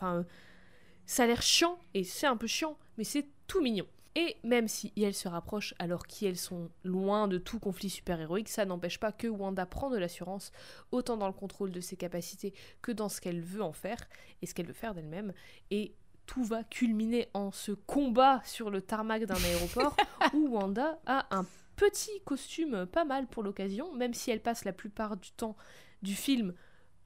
ça 1.05 1.23
a 1.23 1.27
l'air 1.27 1.41
chiant 1.41 1.77
et 1.93 2.05
c'est 2.05 2.27
un 2.27 2.37
peu 2.37 2.47
chiant, 2.47 2.77
mais 2.97 3.03
c'est 3.03 3.25
tout 3.47 3.59
mignon. 3.61 3.85
Et 4.15 4.37
même 4.43 4.67
si 4.67 4.93
elles 4.95 5.15
se 5.15 5.27
rapprochent 5.27 5.73
alors 5.79 6.05
qu'elles 6.05 6.37
sont 6.37 6.69
loin 6.83 7.27
de 7.27 7.37
tout 7.37 7.59
conflit 7.59 7.89
super-héroïque, 7.89 8.49
ça 8.49 8.65
n'empêche 8.65 8.99
pas 8.99 9.11
que 9.11 9.27
Wanda 9.27 9.65
prend 9.65 9.89
de 9.89 9.97
l'assurance, 9.97 10.51
autant 10.91 11.17
dans 11.17 11.27
le 11.27 11.33
contrôle 11.33 11.71
de 11.71 11.81
ses 11.81 11.95
capacités 11.95 12.53
que 12.81 12.91
dans 12.91 13.09
ce 13.09 13.21
qu'elle 13.21 13.41
veut 13.41 13.63
en 13.63 13.73
faire 13.73 13.97
et 14.41 14.45
ce 14.45 14.53
qu'elle 14.53 14.67
veut 14.67 14.73
faire 14.73 14.93
d'elle-même. 14.93 15.33
Et 15.71 15.95
tout 16.25 16.43
va 16.43 16.63
culminer 16.63 17.27
en 17.33 17.51
ce 17.51 17.71
combat 17.71 18.41
sur 18.45 18.69
le 18.69 18.81
tarmac 18.81 19.25
d'un 19.25 19.43
aéroport 19.43 19.95
où 20.33 20.47
Wanda 20.47 20.99
a 21.05 21.27
un 21.35 21.45
petit 21.75 22.21
costume 22.23 22.85
pas 22.85 23.05
mal 23.05 23.27
pour 23.27 23.43
l'occasion, 23.43 23.93
même 23.93 24.13
si 24.13 24.29
elle 24.29 24.41
passe 24.41 24.63
la 24.63 24.73
plupart 24.73 25.17
du 25.17 25.31
temps 25.31 25.55
du 26.03 26.15
film 26.15 26.53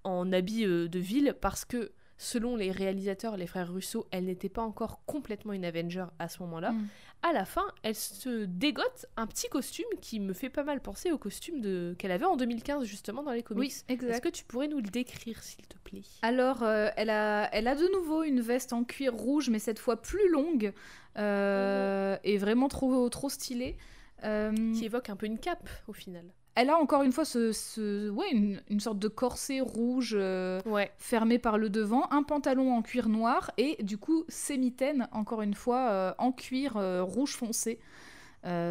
en 0.04 0.32
habit 0.34 0.66
euh, 0.66 0.88
de 0.88 1.00
ville 1.00 1.36
parce 1.40 1.66
que 1.66 1.92
selon 2.18 2.56
les 2.56 2.72
réalisateurs, 2.72 3.38
les 3.38 3.48
frères 3.48 3.72
Russo, 3.72 4.08
elle 4.12 4.26
n'était 4.26 4.50
pas 4.50 4.62
encore 4.62 5.02
complètement 5.06 5.54
une 5.54 5.66
Avenger 5.66 6.06
à 6.20 6.28
ce 6.30 6.42
moment-là. 6.44 6.72
Mm. 6.72 6.88
À 7.24 7.34
la 7.34 7.46
fin, 7.46 7.66
elle 7.84 7.96
se 7.96 8.46
dégote 8.46 9.08
un 9.18 9.26
petit 9.26 9.50
costume 9.50 9.88
qui 10.02 10.20
me 10.20 10.34
fait 10.34 10.50
pas 10.50 10.64
mal 10.64 10.82
penser 10.82 11.12
au 11.12 11.18
costume 11.18 11.62
de... 11.62 11.96
qu'elle 11.98 12.12
avait 12.12 12.26
en 12.26 12.38
2015 12.38 12.86
justement 12.86 13.24
dans 13.24 13.32
les 13.32 13.44
comics. 13.44 13.74
Oui, 13.90 13.96
Est-ce 13.96 14.22
que 14.22 14.30
tu 14.30 14.44
pourrais 14.44 14.68
nous 14.68 14.78
le 14.78 14.90
décrire 14.90 15.42
s'il 15.42 15.66
te 15.66 15.78
plaît? 15.84 16.04
Alors, 16.22 16.64
euh, 16.64 16.90
elle, 16.96 17.10
a, 17.10 17.50
elle 17.54 17.68
a 17.68 17.76
de 17.76 17.92
nouveau 17.94 18.24
une 18.24 18.42
veste 18.42 18.72
en 18.72 18.84
cuir 18.84 19.14
rouge, 19.14 19.50
mais 19.50 19.60
cette 19.60 19.80
fois 19.80 20.02
plus 20.02 20.30
longue 20.30 20.74
euh, 21.18 22.18
et 22.24 22.38
vraiment 22.38 22.68
trop, 22.68 23.10
trop 23.10 23.30
stylée. 23.30 23.78
Euh, 24.24 24.74
Qui 24.74 24.86
évoque 24.86 25.10
un 25.10 25.16
peu 25.16 25.26
une 25.28 25.40
cape 25.40 25.70
au 25.88 25.94
final. 25.94 26.26
Elle 26.58 26.70
a 26.70 26.76
encore 26.78 27.04
une 27.04 27.12
fois 27.14 27.24
ce, 27.24 27.52
ce- 27.54 28.10
ouais, 28.10 28.30
une, 28.32 28.62
une 28.70 28.80
sorte 28.82 29.00
de 29.00 29.08
corset 29.08 29.62
rouge 29.62 30.14
euh, 30.20 30.60
Ouais. 30.66 30.92
fermé 30.98 31.40
par 31.40 31.58
le 31.58 31.70
devant, 31.70 32.12
un 32.12 32.24
pantalon 32.24 32.74
en 32.76 32.82
cuir 32.82 33.08
noir 33.08 33.52
et 33.58 33.82
du 33.84 33.98
coup 33.98 34.26
ses 34.28 34.58
mitaines, 34.58 35.08
encore 35.14 35.42
une 35.42 35.54
fois, 35.54 35.90
euh, 35.92 36.14
en 36.18 36.32
cuir 36.34 36.76
euh, 36.78 37.04
rouge 37.04 37.34
foncé. 37.36 37.80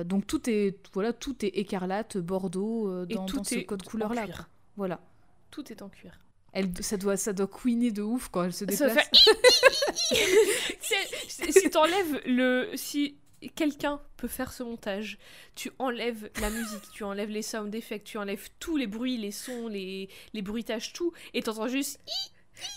Donc 0.07 0.27
tout 0.27 0.49
est, 0.49 0.79
voilà, 0.95 1.13
tout 1.13 1.45
est 1.45 1.49
écarlate, 1.59 2.17
bordeaux, 2.17 2.89
euh, 2.89 3.07
Et 3.11 3.15
dans, 3.15 3.27
tout 3.27 3.37
dans 3.37 3.45
ce 3.45 3.57
code 3.61 3.83
en 3.87 3.91
couleur-là. 3.91 4.25
cuir. 4.25 4.49
Voilà. 4.77 5.01
Tout 5.51 5.71
est 5.71 5.83
en 5.83 5.89
cuir. 5.91 6.19
Elle, 6.55 6.71
ça, 6.81 6.97
doit, 6.97 7.19
ça 7.19 7.35
doit 7.35 7.47
couiner 7.47 7.91
de 7.91 8.01
ouf 8.01 8.29
quand 8.31 8.43
elle 8.45 8.55
se 8.55 8.65
Ça 8.73 8.87
déplace. 8.89 9.11
C'est- 11.29 11.53
si 11.53 11.69
t'enlèves 11.71 12.21
le 12.27 12.71
si 12.75 13.17
quelqu'un 13.55 14.01
peut 14.17 14.29
faire 14.29 14.53
ce 14.53 14.63
montage 14.63 15.19
tu 15.55 15.71
enlèves 15.79 16.31
la 16.41 16.51
musique 16.51 16.91
tu 16.93 17.05
enlèves 17.05 17.31
les 17.31 17.43
sound 17.43 17.75
effects 17.75 18.05
tu 18.05 18.19
enlèves 18.19 18.49
tous 18.59 18.77
les 18.77 18.87
bruits 18.87 19.19
les 19.19 19.31
sons 19.31 19.69
les, 19.69 20.09
les 20.33 20.43
bruitages 20.43 20.93
tout 20.93 21.13
et 21.35 21.43
t'entends 21.43 21.69
juste 21.69 22.01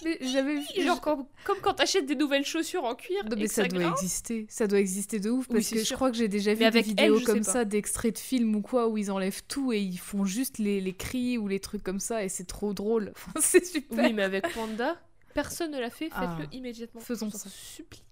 Mais 0.03 0.18
j'avais 0.19 0.56
vu- 0.57 0.84
genre 0.84 0.99
comme, 0.99 1.26
comme 1.45 1.60
quand 1.61 1.76
t'achètes 1.76 2.06
des 2.06 2.15
nouvelles 2.15 2.45
chaussures 2.45 2.84
en 2.84 2.95
cuir 2.95 3.23
Non, 3.23 3.38
mais 3.38 3.48
ça, 3.48 3.64
doit 3.65 3.80
grince. 3.80 4.02
exister, 4.02 4.45
ça 4.49 4.68
doit 4.68 4.80
exister 4.81 5.22
de 5.22 5.30
ouf 5.30 5.48
parce 5.48 5.69
que 5.69 5.81
je 5.81 5.94
crois 5.94 6.11
que 6.11 6.18
j'ai 6.18 6.27
déjà 6.27 6.53
vu 6.53 6.69
des 6.69 6.80
elle, 6.80 6.84
vidéos 6.84 7.22
comme 7.22 7.44
ça 7.44 7.64
d'extraits 7.64 8.15
de 8.15 8.19
films 8.19 8.53
ou 8.57 8.61
quoi 8.61 8.90
où 8.90 8.98
ils 8.98 9.10
enlèvent 9.10 9.44
tout 9.48 9.72
et 9.72 9.80
ils 9.80 9.98
font 9.98 10.26
juste 10.26 10.57
les, 10.57 10.81
les 10.81 10.94
cris 10.94 11.38
ou 11.38 11.48
les 11.48 11.61
trucs 11.61 11.84
comme 11.84 12.02
ça 12.02 12.26
et 12.26 12.30
c'est 12.30 12.44
trop 12.48 12.73
drôle. 12.73 13.14
Enfin, 13.15 13.40
c'est 13.41 13.65
super. 13.65 14.03
oui 14.03 14.11
mais 14.11 14.23
avec 14.23 14.45
Wanda 14.57 14.98
personne 15.34 15.72
ne 15.72 15.80
l'a 15.80 15.90
fait 15.90 16.10
faites-le 16.10 16.44
Ah, 16.45 16.48
immédiatement 16.56 16.99
faisons 16.99 17.30
ça. 17.31 17.48
supplie 17.49 18.03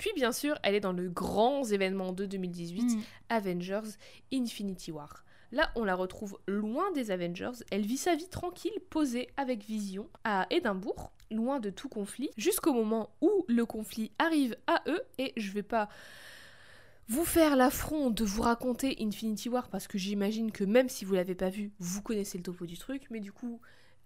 puis 0.00 0.10
bien 0.16 0.32
sûr 0.32 0.58
elle 0.62 0.74
est 0.74 0.80
dans 0.80 0.94
le 0.94 1.10
grand 1.10 1.62
événement 1.70 2.12
de 2.12 2.24
2018 2.24 2.80
Mm. 2.82 3.00
Avengers 3.28 3.90
Infinity 4.32 4.92
War. 4.92 5.24
Là, 5.52 5.70
on 5.74 5.84
la 5.84 5.94
retrouve 5.96 6.38
loin 6.46 6.92
des 6.92 7.10
Avengers. 7.10 7.64
Elle 7.70 7.84
vit 7.84 7.96
sa 7.96 8.14
vie 8.14 8.28
tranquille, 8.28 8.78
posée 8.88 9.28
avec 9.36 9.64
Vision 9.64 10.08
à 10.22 10.46
Édimbourg, 10.50 11.10
loin 11.30 11.58
de 11.58 11.70
tout 11.70 11.88
conflit, 11.88 12.30
jusqu'au 12.36 12.72
moment 12.72 13.10
où 13.20 13.44
le 13.48 13.66
conflit 13.66 14.12
arrive 14.18 14.56
à 14.68 14.82
eux. 14.86 15.02
Et 15.18 15.32
je 15.36 15.50
vais 15.50 15.64
pas 15.64 15.88
vous 17.08 17.24
faire 17.24 17.56
l'affront 17.56 18.10
de 18.10 18.24
vous 18.24 18.42
raconter 18.42 18.96
Infinity 19.00 19.48
War 19.48 19.68
parce 19.68 19.88
que 19.88 19.98
j'imagine 19.98 20.52
que 20.52 20.62
même 20.62 20.88
si 20.88 21.04
vous 21.04 21.14
l'avez 21.14 21.34
pas 21.34 21.50
vu, 21.50 21.72
vous 21.80 22.00
connaissez 22.02 22.38
le 22.38 22.44
topo 22.44 22.64
du 22.64 22.78
truc. 22.78 23.08
Mais 23.10 23.18
du 23.18 23.32
coup, 23.32 23.60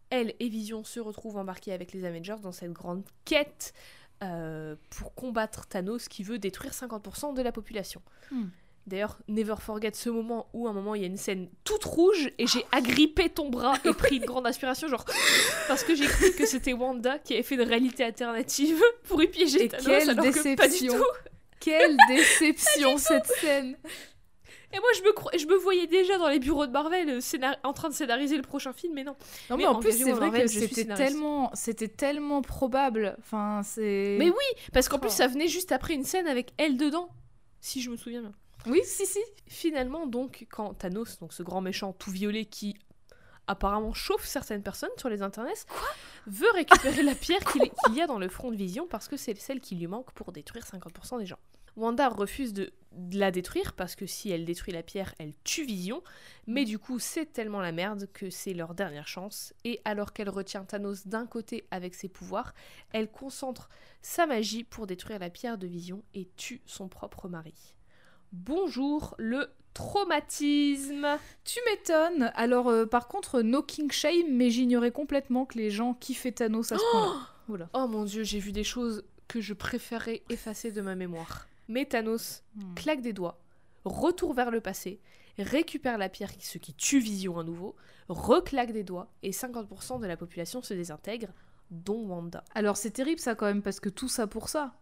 elle 0.08 0.34
et 0.40 0.48
Vision 0.48 0.82
se 0.82 0.98
retrouvent 1.00 1.36
embarquées 1.36 1.74
avec 1.74 1.92
les 1.92 2.06
Avengers 2.06 2.40
dans 2.42 2.52
cette 2.52 2.72
grande 2.72 3.04
quête 3.26 3.74
euh, 4.24 4.76
pour 4.90 5.14
combattre 5.14 5.66
Thanos 5.66 6.08
qui 6.08 6.22
veut 6.22 6.38
détruire 6.38 6.72
50% 6.72 7.34
de 7.34 7.42
la 7.42 7.52
population. 7.52 8.02
Hmm. 8.30 8.46
D'ailleurs, 8.86 9.18
never 9.28 9.54
forget 9.58 9.92
ce 9.94 10.10
moment 10.10 10.46
où 10.52 10.66
à 10.66 10.70
un 10.70 10.72
moment 10.74 10.94
il 10.94 11.00
y 11.00 11.04
a 11.04 11.06
une 11.06 11.16
scène 11.16 11.48
toute 11.64 11.84
rouge 11.84 12.30
et 12.38 12.46
j'ai 12.46 12.66
agrippé 12.70 13.30
ton 13.30 13.48
bras 13.48 13.74
et 13.84 13.92
pris 13.94 14.16
une 14.16 14.26
grande 14.26 14.46
inspiration, 14.46 14.88
genre 14.88 15.06
parce 15.68 15.84
que 15.84 15.94
j'ai 15.94 16.06
cru 16.06 16.32
que 16.32 16.44
c'était 16.44 16.74
Wanda 16.74 17.18
qui 17.18 17.32
avait 17.32 17.42
fait 17.42 17.54
une 17.54 17.62
réalité 17.62 18.04
alternative 18.04 18.82
pour 19.04 19.22
y 19.22 19.28
piéger 19.28 19.64
Et 19.64 19.68
Thanos, 19.68 19.86
quelle 19.86 20.10
alors 20.10 20.24
que 20.24 20.56
pas 20.56 20.68
du 20.68 20.72
déception. 20.72 20.98
tout. 20.98 21.30
Quelle 21.60 21.96
déception 22.08 22.98
cette 22.98 23.26
scène. 23.26 23.76
Et 24.74 24.80
moi 24.80 24.88
je 24.98 25.02
me, 25.04 25.12
cro- 25.12 25.30
je 25.38 25.46
me 25.46 25.56
voyais 25.56 25.86
déjà 25.86 26.18
dans 26.18 26.28
les 26.28 26.40
bureaux 26.40 26.66
de 26.66 26.72
Marvel 26.72 27.08
euh, 27.08 27.20
scénar- 27.20 27.56
en 27.62 27.72
train 27.72 27.88
de 27.88 27.94
scénariser 27.94 28.36
le 28.36 28.42
prochain 28.42 28.72
film, 28.72 28.92
mais 28.94 29.04
non. 29.04 29.14
Non 29.48 29.56
mais, 29.56 29.62
Mais 29.62 29.66
en 29.66 29.78
plus 29.78 29.92
c'est 29.92 30.10
vrai 30.10 30.26
Marvel, 30.30 30.42
que 30.42 30.48
c'était 30.48 30.84
tellement, 30.84 31.50
c'était 31.54 31.88
tellement 31.88 32.42
probable. 32.42 33.16
Enfin 33.20 33.62
c'est. 33.64 34.16
Mais 34.18 34.28
oui, 34.30 34.62
parce 34.72 34.88
qu'en 34.88 34.98
plus 34.98 35.10
Oh. 35.10 35.16
ça 35.16 35.28
venait 35.28 35.48
juste 35.48 35.70
après 35.72 35.94
une 35.94 36.04
scène 36.04 36.26
avec 36.26 36.52
elle 36.58 36.76
dedans, 36.76 37.08
si 37.60 37.80
je 37.80 37.88
me 37.90 37.96
souviens 37.96 38.20
bien. 38.20 38.32
Oui 38.66 38.80
si 38.84 39.06
si. 39.06 39.20
Finalement, 39.46 40.06
donc, 40.06 40.46
quand 40.50 40.74
Thanos, 40.74 41.18
donc 41.20 41.32
ce 41.34 41.42
grand 41.42 41.60
méchant 41.60 41.92
tout 41.92 42.10
violet 42.10 42.44
qui 42.46 42.74
apparemment 43.46 43.92
chauffe 43.92 44.24
certaines 44.24 44.62
personnes 44.62 44.88
sur 44.96 45.10
les 45.10 45.20
internets, 45.20 45.66
veut 46.26 46.50
récupérer 46.54 47.02
la 47.02 47.14
pierre 47.14 47.44
qu'il 47.44 47.60
qu'il 47.70 47.94
y 47.94 48.00
a 48.00 48.06
dans 48.06 48.18
le 48.18 48.28
front 48.30 48.50
de 48.50 48.56
Vision 48.56 48.86
parce 48.88 49.06
que 49.06 49.18
c'est 49.18 49.38
celle 49.38 49.60
qui 49.60 49.74
lui 49.76 49.86
manque 49.86 50.10
pour 50.12 50.32
détruire 50.32 50.64
50% 50.64 51.18
des 51.18 51.26
gens. 51.26 51.38
Wanda 51.76 52.08
refuse 52.08 52.52
de, 52.52 52.72
de 52.92 53.18
la 53.18 53.30
détruire 53.30 53.72
parce 53.72 53.96
que 53.96 54.06
si 54.06 54.30
elle 54.30 54.44
détruit 54.44 54.72
la 54.72 54.82
pierre, 54.82 55.14
elle 55.18 55.34
tue 55.44 55.64
Vision, 55.64 56.02
mais 56.46 56.64
du 56.64 56.78
coup 56.78 56.98
c'est 56.98 57.26
tellement 57.26 57.60
la 57.60 57.72
merde 57.72 58.08
que 58.12 58.30
c'est 58.30 58.54
leur 58.54 58.74
dernière 58.74 59.08
chance, 59.08 59.52
et 59.64 59.80
alors 59.84 60.12
qu'elle 60.12 60.28
retient 60.28 60.64
Thanos 60.64 61.06
d'un 61.06 61.26
côté 61.26 61.66
avec 61.70 61.94
ses 61.94 62.08
pouvoirs, 62.08 62.54
elle 62.92 63.10
concentre 63.10 63.68
sa 64.02 64.26
magie 64.26 64.64
pour 64.64 64.86
détruire 64.86 65.18
la 65.18 65.30
pierre 65.30 65.58
de 65.58 65.66
Vision 65.66 66.02
et 66.14 66.28
tue 66.36 66.60
son 66.66 66.88
propre 66.88 67.28
mari. 67.28 67.74
Bonjour 68.32 69.14
le 69.18 69.48
traumatisme. 69.74 71.06
Tu 71.44 71.58
m'étonnes. 71.66 72.30
Alors 72.34 72.68
euh, 72.68 72.86
par 72.86 73.08
contre 73.08 73.42
no 73.42 73.62
king 73.62 73.90
shame 73.90 74.30
mais 74.30 74.50
j'ignorais 74.50 74.92
complètement 74.92 75.46
que 75.46 75.58
les 75.58 75.70
gens 75.70 75.94
kiffaient 75.94 76.32
Thanos 76.32 76.72
à 76.72 76.78
ce 76.78 76.90
point-là. 76.92 77.28
Oula. 77.48 77.68
Oh 77.74 77.86
mon 77.88 78.04
dieu, 78.04 78.22
j'ai 78.22 78.38
vu 78.38 78.52
des 78.52 78.64
choses 78.64 79.04
que 79.28 79.40
je 79.40 79.52
préférais 79.52 80.22
effacer 80.30 80.70
de 80.72 80.80
ma 80.80 80.94
mémoire. 80.94 81.46
Mais 81.68 81.84
Thanos 81.86 82.42
Hmm. 82.56 82.74
claque 82.74 83.00
des 83.00 83.12
doigts, 83.12 83.38
retourne 83.84 84.36
vers 84.36 84.50
le 84.50 84.60
passé, 84.60 85.00
récupère 85.38 85.98
la 85.98 86.08
pierre, 86.08 86.30
ce 86.40 86.58
qui 86.58 86.74
tue 86.74 87.00
Vision 87.00 87.38
à 87.38 87.44
nouveau, 87.44 87.74
reclaque 88.08 88.72
des 88.72 88.84
doigts 88.84 89.10
et 89.22 89.32
50% 89.32 89.98
de 90.00 90.06
la 90.06 90.16
population 90.16 90.62
se 90.62 90.74
désintègre, 90.74 91.28
dont 91.70 92.06
Wanda. 92.06 92.44
Alors 92.54 92.76
c'est 92.76 92.90
terrible 92.90 93.18
ça 93.20 93.34
quand 93.34 93.46
même 93.46 93.62
parce 93.62 93.80
que 93.80 93.88
tout 93.88 94.08
ça 94.08 94.26
pour 94.26 94.48
ça. 94.48 94.74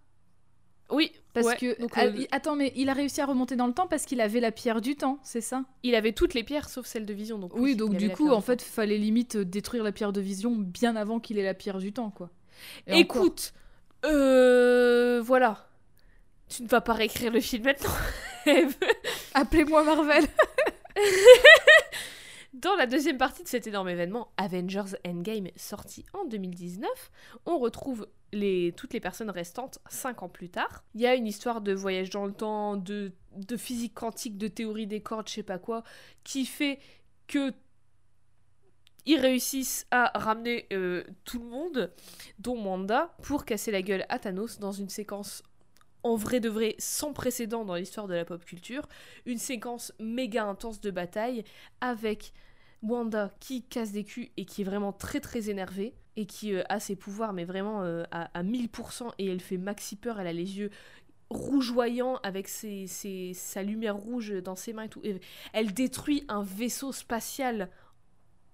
Oui, 0.91 1.11
Parce 1.33 1.47
ouais, 1.47 1.57
que 1.57 1.81
donc, 1.81 1.97
euh, 1.97 2.13
il- 2.15 2.29
attends 2.33 2.55
mais 2.57 2.71
il 2.77 2.91
a 2.91 2.93
réussi 2.93 3.23
à 3.23 3.27
remonter 3.27 3.57
dans 3.57 3.67
le 3.67 3.73
temps 3.73 3.87
parce 3.87 4.05
qu'il 4.05 4.21
avait 4.21 4.41
la 4.41 4.53
pierre 4.53 4.83
du 4.83 4.95
temps, 4.95 5.19
c'est 5.23 5.41
ça? 5.41 5.65
Il 5.85 5.95
avait 5.95 6.13
toutes 6.13 6.35
les 6.35 6.45
pierres 6.45 6.69
sauf 6.69 6.85
celle 6.85 7.07
de 7.07 7.15
Vision. 7.15 7.39
Donc 7.39 7.53
Oui, 7.57 7.71
il 7.71 7.77
donc 7.79 7.97
du 7.97 8.11
coup 8.11 8.29
en 8.31 8.43
fait 8.43 8.57
temps. 8.57 8.65
fallait 8.67 8.99
limite 8.99 9.37
euh, 9.37 9.45
détruire 9.47 9.85
la 9.85 9.93
pierre 9.93 10.13
de 10.13 10.21
vision 10.21 10.55
bien 10.55 10.95
avant 10.97 11.19
qu'il 11.19 11.39
ait 11.39 11.45
la 11.45 11.55
pierre 11.55 11.79
du 11.79 11.95
temps 11.95 12.11
quoi. 12.11 12.29
Et 12.89 12.93
encore- 13.05 13.23
Écoute, 13.25 13.55
euh, 14.05 15.23
voilà. 15.25 15.67
Tu 16.55 16.63
ne 16.65 16.69
vas 16.69 16.83
pas 16.83 16.93
réécrire 16.93 17.33
le 17.33 17.41
film 17.41 17.65
maintenant. 17.65 17.95
Appelez-moi 19.35 19.85
Marvel. 19.85 20.27
Dans 22.53 22.75
la 22.75 22.85
deuxième 22.85 23.17
partie 23.17 23.43
de 23.43 23.49
cet 23.49 23.67
énorme 23.67 23.89
événement, 23.89 24.29
Avengers 24.37 24.95
Endgame, 25.07 25.49
sorti 25.57 26.05
en 26.13 26.27
2019, 26.27 26.91
on 27.47 27.59
retrouve 27.59 28.07
les, 28.35 28.75
toutes 28.77 28.93
les 28.93 29.01
personnes 29.01 29.31
restantes 29.31 29.79
cinq 29.89 30.23
ans 30.23 30.29
plus 30.29 30.51
tard. 30.51 30.85
Il 30.95 31.01
y 31.01 31.07
a 31.07 31.15
une 31.15 31.27
histoire 31.27 31.63
de 31.63 31.73
voyage 31.73 32.11
dans 32.11 32.27
le 32.27 32.35
temps, 32.35 32.77
de, 32.77 33.13
de 33.35 33.57
physique 33.57 33.95
quantique, 33.95 34.37
de 34.37 34.49
théorie 34.49 34.87
des 34.87 35.01
cordes, 35.01 35.29
je 35.29 35.35
sais 35.35 35.43
pas 35.43 35.59
quoi, 35.59 35.85
qui 36.23 36.45
fait 36.45 36.81
que 37.29 37.55
ils 39.07 39.19
réussissent 39.19 39.87
à 39.91 40.13
ramener 40.15 40.67
euh, 40.73 41.03
tout 41.25 41.39
le 41.39 41.47
monde, 41.47 41.93
dont 42.39 42.63
Wanda, 42.63 43.15
pour 43.23 43.45
casser 43.45 43.71
la 43.71 43.83
gueule 43.83 44.05
à 44.09 44.19
Thanos 44.19 44.61
dans 44.61 44.71
une 44.71 44.91
séquence 44.91 45.43
en 46.03 46.17
vrai 46.17 46.41
de 46.41 46.49
vrai 46.49 46.75
sans 46.79 47.13
précédent 47.13 47.65
dans 47.65 47.75
l'histoire 47.75 48.09
de 48.09 48.15
la 48.15 48.25
pop 48.25 48.45
culture, 48.45 48.89
une 49.27 49.39
séquence 49.39 49.93
méga 49.99 50.45
intense 50.45 50.81
de 50.81 50.91
bataille 50.91 51.45
avec 51.81 52.33
Wanda 52.83 53.33
qui 53.41 53.63
casse 53.63 53.93
des 53.93 54.05
culs 54.05 54.31
et 54.37 54.45
qui 54.45 54.63
est 54.63 54.65
vraiment 54.65 54.93
très 54.93 55.21
très 55.21 55.51
énervée 55.51 55.95
et 56.17 56.27
qui 56.27 56.55
euh, 56.55 56.63
a 56.69 56.81
ses 56.81 56.97
pouvoirs 56.97 57.33
mais 57.33 57.45
vraiment 57.45 57.83
euh, 57.83 58.05
à, 58.11 58.31
à 58.39 58.43
1000% 58.43 59.11
et 59.19 59.27
elle 59.27 59.41
fait 59.41 59.57
maxi 59.57 59.97
peur, 59.97 60.21
elle 60.21 60.27
a 60.27 60.33
les 60.33 60.59
yeux 60.59 60.71
rougeoyants 61.33 62.19
avec 62.23 62.49
sa 62.49 63.63
lumière 63.63 63.97
rouge 63.97 64.35
dans 64.43 64.57
ses 64.57 64.73
mains 64.73 64.85
et 64.85 64.89
tout. 64.89 65.03
Elle 65.53 65.73
détruit 65.73 66.25
un 66.29 66.43
vaisseau 66.43 66.93
spatial 66.93 67.71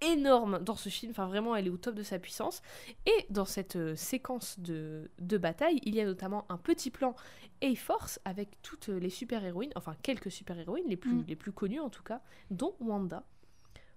énorme 0.00 0.58
dans 0.60 0.76
ce 0.76 0.88
film, 0.88 1.10
enfin 1.10 1.26
vraiment 1.26 1.56
elle 1.56 1.66
est 1.66 1.70
au 1.70 1.76
top 1.76 1.94
de 1.94 2.02
sa 2.02 2.18
puissance. 2.18 2.62
Et 3.06 3.26
dans 3.30 3.44
cette 3.44 3.76
euh, 3.76 3.96
séquence 3.96 4.58
de, 4.60 5.10
de 5.18 5.38
bataille, 5.38 5.80
il 5.84 5.94
y 5.94 6.00
a 6.00 6.04
notamment 6.04 6.44
un 6.48 6.56
petit 6.56 6.90
plan 6.90 7.14
A-Force 7.62 8.20
avec 8.24 8.60
toutes 8.62 8.88
les 8.88 9.10
super-héroïnes, 9.10 9.72
enfin 9.76 9.96
quelques 10.02 10.30
super-héroïnes, 10.30 10.86
les 10.88 10.96
plus, 10.96 11.08
Mm. 11.12 11.24
les 11.28 11.36
plus 11.36 11.52
connues 11.52 11.80
en 11.80 11.88
tout 11.90 12.02
cas, 12.02 12.20
dont 12.50 12.74
Wanda. 12.80 13.24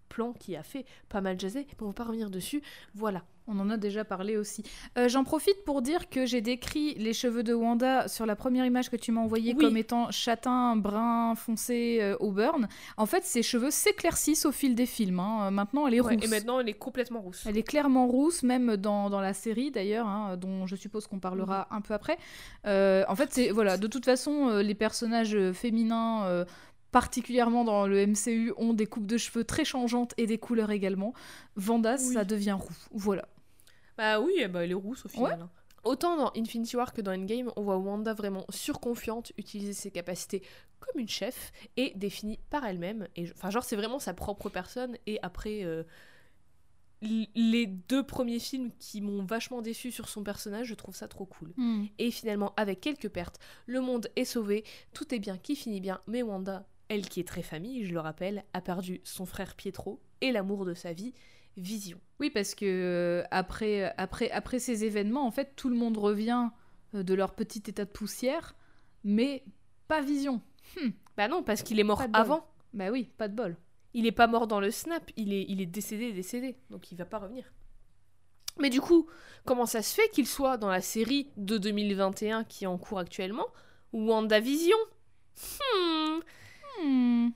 Plan 0.10 0.34
qui 0.34 0.57
a 0.57 0.64
fait 0.64 0.86
pas 1.07 1.22
mal 1.22 1.40
jaser, 1.40 1.65
mais 1.65 1.84
on 1.84 1.88
va 1.88 1.94
pas 1.94 2.03
revenir 2.03 2.30
dessus. 2.30 2.61
Voilà. 2.95 3.23
On 3.53 3.60
en 3.60 3.69
a 3.69 3.78
déjà 3.78 4.06
parlé 4.06 4.38
aussi. 4.38 4.64
Euh, 4.98 5.10
J'en 5.10 5.23
profite 5.23 5.64
pour 5.65 5.82
dire 5.82 6.10
que 6.10 6.26
j'ai 6.26 6.40
décrit 6.41 6.94
les 6.95 7.14
cheveux 7.14 7.44
de 7.44 7.53
Wanda 7.53 8.07
sur 8.07 8.26
la 8.26 8.36
première 8.36 8.65
image 8.65 8.90
que 8.90 8.95
tu 8.95 9.11
m'as 9.11 9.22
envoyée 9.22 9.53
Oui. 9.57 9.65
comme 9.65 9.76
étant 9.78 10.10
châtain, 10.11 10.76
brun, 10.78 11.36
foncé, 11.36 11.99
euh, 12.02 12.15
auburn. 12.19 12.68
En 12.98 13.06
fait, 13.06 13.23
ses 13.26 13.44
cheveux 13.44 13.72
s'éclaircissent 13.72 14.45
au 14.45 14.52
fil 14.52 14.73
des 14.76 14.86
films. 14.86 15.19
hein. 15.19 15.48
Euh, 15.48 15.52
Maintenant, 15.52 15.88
elle 15.88 15.95
est 15.95 16.02
Ouais, 16.02 16.15
rousse. 16.15 16.23
et 16.23 16.28
maintenant 16.28 16.60
elle 16.60 16.69
est 16.69 16.73
complètement 16.73 17.19
rousse. 17.22 17.44
Elle 17.45 17.57
est 17.57 17.64
clairement 17.64 18.07
rousse, 18.07 18.44
même 18.44 18.78
dans, 18.78 19.10
dans 19.10 19.19
la 19.22 19.34
série 19.34 19.69
d'ailleurs, 19.72 20.07
hein, 20.07 20.38
dont 20.38 20.65
je 20.65 20.76
suppose 20.78 21.07
qu'on 21.07 21.19
parlera 21.19 21.68
Mhm. 21.72 21.78
un 21.78 21.82
peu 21.82 21.94
après. 21.94 22.18
Euh, 22.65 23.03
en 23.10 23.15
fait, 23.15 23.30
c'est 23.34 23.49
voilà, 23.52 23.78
de 23.78 23.88
toute 23.88 24.06
façon, 24.06 24.57
les 24.60 24.76
personnages 24.76 25.38
féminins, 25.53 26.45
particulièrement 26.91 27.64
dans 27.64 27.88
le 27.88 28.06
MCU, 28.06 28.52
ont 28.57 28.73
des 28.73 28.86
coupes 28.86 29.06
de 29.06 29.18
cheveux 29.18 29.44
très 29.44 29.64
changeantes 29.65 30.14
et 30.18 30.28
des 30.28 30.38
couleurs 30.38 30.72
également. 30.72 31.14
Vanda, 31.56 31.95
Oui. 31.99 32.14
ça 32.14 32.23
devient 32.26 32.57
roux. 32.60 32.69
Voilà. 32.91 33.28
Bah 34.02 34.19
oui, 34.19 34.34
eh 34.38 34.48
bah, 34.48 34.64
elle 34.64 34.72
est 34.72 34.73
rousse 34.73 35.06
au 35.06 35.10
final. 35.10 35.41
hein. 35.44 35.49
Autant 35.84 36.18
dans 36.18 36.32
Infinity 36.36 36.76
War 36.76 36.91
que 36.91 37.02
dans 37.02 37.11
Endgame, 37.11 37.52
on 37.56 37.61
voit 37.61 37.78
Wanda 37.78 38.14
vraiment 38.15 38.45
surconfiante, 38.49 39.32
utiliser 39.38 39.73
ses 39.73 39.91
capacités 39.91 40.41
comme 40.80 40.99
une 40.99 41.07
chef 41.10 41.52
et 41.78 41.94
définie 41.95 42.40
par 42.49 42.65
elle-même. 42.65 43.07
Et 43.15 43.26
je- 43.28 43.34
enfin, 43.34 43.52
genre, 43.52 43.64
c'est 43.64 43.76
vraiment 43.76 43.99
sa 43.99 44.14
propre 44.15 44.49
personne. 44.49 44.98
Et 45.06 45.19
après, 45.22 45.64
euh, 45.64 45.84
les 47.02 47.65
deux 47.65 48.03
premiers 48.03 48.38
films 48.40 48.72
qui 48.78 49.02
m'ont 49.02 49.23
vachement 49.23 49.61
déçu 49.64 49.91
sur 49.91 50.07
son 50.07 50.23
personnage, 50.23 50.68
je 50.68 50.76
trouve 50.76 50.95
ça 50.95 51.07
trop 51.07 51.26
cool. 51.26 51.52
Et 51.98 52.11
finalement, 52.11 52.53
avec 52.57 52.80
quelques 52.80 53.10
pertes, 53.10 53.40
le 53.65 53.82
monde 53.82 54.07
est 54.15 54.26
sauvé, 54.26 54.64
tout 54.94 55.14
est 55.15 55.19
bien 55.19 55.38
qui 55.38 55.56
finit 55.56 55.82
bien, 55.82 55.99
mais 56.06 56.22
Wanda, 56.22 56.68
elle 56.90 57.07
qui 57.10 57.19
est 57.19 57.28
très 57.28 57.41
famille, 57.41 57.86
je 57.86 57.94
le 57.94 57.99
rappelle, 57.99 58.44
a 58.53 58.61
perdu 58.61 59.02
son 59.03 59.26
frère 59.26 59.56
Pietro 59.56 59.99
et 60.22 60.32
l'amour 60.32 60.64
de 60.65 60.76
sa 60.76 60.94
vie, 60.94 61.14
Vision. 61.57 61.99
Oui, 62.19 62.30
parce 62.30 62.56
que 62.56 62.65
euh, 62.65 63.23
après, 63.32 63.94
après, 63.98 64.32
après 64.32 64.60
ces 64.60 64.86
événements, 64.86 65.26
en 65.26 65.32
fait, 65.32 65.53
tout 65.56 65.69
le 65.69 65.76
monde 65.76 65.98
revient 65.98 66.49
euh, 66.95 67.03
de 67.03 67.14
leur 67.14 67.34
petit 67.34 67.64
état 67.68 67.86
de 67.86 67.90
poussière, 67.90 68.56
mais 69.03 69.44
pas 69.88 70.02
vision. 70.02 70.41
Bah 71.18 71.28
non, 71.28 71.44
parce 71.44 71.61
qu'il 71.61 71.80
est 71.80 71.84
mort 71.84 72.02
avant. 72.14 72.48
Bah 72.73 72.90
oui, 72.90 73.10
pas 73.18 73.28
de 73.28 73.36
bol. 73.36 73.57
Il 73.94 74.06
est 74.06 74.14
pas 74.14 74.28
mort 74.28 74.48
dans 74.48 74.61
le 74.61 74.72
snap, 74.72 75.11
il 75.18 75.34
est, 75.34 75.45
il 75.49 75.60
est 75.60 75.65
décédé, 75.65 76.14
décédé, 76.14 76.56
donc 76.69 76.91
il 76.91 76.98
va 76.98 77.06
pas 77.06 77.19
revenir. 77.19 77.52
Mais 78.60 78.69
du 78.69 78.80
coup, 78.80 79.07
comment 79.45 79.65
ça 79.65 79.82
se 79.82 79.94
fait 79.94 80.10
qu'il 80.10 80.28
soit 80.28 80.57
dans 80.57 80.69
la 80.69 80.82
série 80.82 81.30
de 81.36 81.57
2021 81.57 82.44
qui 82.45 82.64
est 82.64 82.68
en 82.68 82.78
cours 82.78 82.99
actuellement, 82.99 83.48
WandaVision? 83.91 84.78
Hmm. 85.76 86.19
Hmm. 86.82 87.30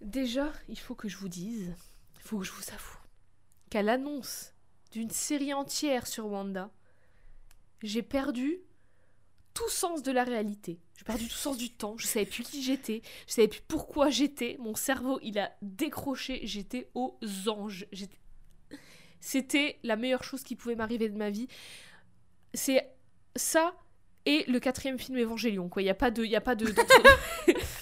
Déjà, 0.00 0.52
il 0.68 0.78
faut 0.78 0.94
que 0.94 1.08
je 1.08 1.16
vous 1.16 1.28
dise, 1.28 1.74
il 2.16 2.22
faut 2.22 2.38
que 2.38 2.44
je 2.44 2.52
vous 2.52 2.70
avoue, 2.72 2.98
qu'à 3.70 3.82
l'annonce 3.82 4.52
d'une 4.92 5.10
série 5.10 5.54
entière 5.54 6.06
sur 6.06 6.26
Wanda, 6.26 6.70
j'ai 7.82 8.02
perdu 8.02 8.60
tout 9.54 9.68
sens 9.68 10.02
de 10.02 10.12
la 10.12 10.24
réalité. 10.24 10.80
J'ai 10.96 11.04
perdu 11.04 11.26
tout 11.28 11.36
sens 11.36 11.56
du 11.56 11.70
temps. 11.70 11.96
Je 11.96 12.06
savais 12.06 12.26
plus 12.26 12.42
qui 12.42 12.62
j'étais. 12.62 13.02
Je 13.26 13.32
savais 13.32 13.48
plus 13.48 13.62
pourquoi 13.66 14.10
j'étais. 14.10 14.56
Mon 14.60 14.74
cerveau, 14.74 15.18
il 15.22 15.38
a 15.38 15.52
décroché. 15.62 16.40
J'étais 16.44 16.90
aux 16.94 17.16
anges. 17.48 17.86
C'était 19.20 19.78
la 19.82 19.96
meilleure 19.96 20.24
chose 20.24 20.42
qui 20.42 20.56
pouvait 20.56 20.76
m'arriver 20.76 21.08
de 21.08 21.16
ma 21.16 21.30
vie. 21.30 21.48
C'est 22.54 22.90
ça 23.36 23.74
et 24.26 24.44
le 24.48 24.60
quatrième 24.60 24.98
film 24.98 25.18
Évangélion. 25.18 25.68
Quoi, 25.68 25.82
il 25.82 25.86
y 25.86 25.90
a 25.90 25.94
pas 25.94 26.10
de, 26.10 26.24
il 26.24 26.30
y 26.30 26.36
a 26.36 26.40
pas 26.40 26.54
de. 26.54 26.66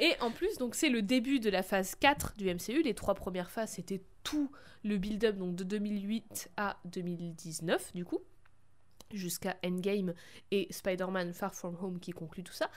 et 0.00 0.14
en 0.20 0.30
plus, 0.30 0.58
donc 0.58 0.74
c'est 0.74 0.88
le 0.88 1.02
début 1.02 1.40
de 1.40 1.50
la 1.50 1.62
phase 1.62 1.94
4 1.96 2.36
du 2.36 2.52
MCU. 2.52 2.82
Les 2.82 2.94
trois 2.94 3.14
premières 3.14 3.50
phases, 3.50 3.72
c'était 3.72 4.02
tout 4.22 4.50
le 4.84 4.96
build-up 4.96 5.36
donc 5.36 5.56
de 5.56 5.64
2008 5.64 6.50
à 6.56 6.78
2019 6.84 7.92
du 7.94 8.04
coup 8.04 8.20
jusqu'à 9.12 9.56
Endgame 9.64 10.12
et 10.50 10.68
Spider-Man 10.70 11.32
Far 11.32 11.54
From 11.54 11.76
Home 11.80 11.98
qui 11.98 12.12
conclut 12.12 12.44
tout 12.44 12.52
ça. 12.52 12.70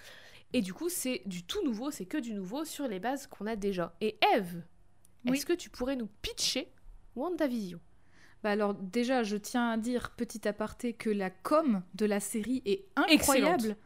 Et 0.54 0.62
du 0.62 0.74
coup, 0.74 0.90
c'est 0.90 1.22
du 1.26 1.44
tout 1.44 1.64
nouveau, 1.64 1.92
c'est 1.92 2.06
que 2.06 2.18
du 2.18 2.34
nouveau 2.34 2.66
sur 2.66 2.88
les 2.88 3.00
bases 3.00 3.28
qu'on 3.28 3.48
a 3.48 3.56
déjà. 3.56 3.96
Et 4.02 4.18
Eve, 4.36 4.62
Oui. 5.26 5.38
est-ce 5.38 5.46
que 5.46 5.54
tu 5.54 5.70
pourrais 5.70 5.96
nous 5.96 6.10
pitcher 6.22 6.72
WandaVision? 7.16 7.80
Bah 8.44 8.52
alors 8.52 8.74
déjà, 8.74 9.24
je 9.24 9.38
tiens 9.38 9.72
à 9.72 9.78
dire, 9.78 10.12
petit 10.18 10.48
aparté, 10.48 10.94
que 10.94 11.10
la 11.10 11.30
com 11.30 11.84
de 11.94 12.06
la 12.06 12.20
série 12.20 12.62
est 12.66 12.86
incroyable. 12.96 13.54
Excellente. 13.54 13.78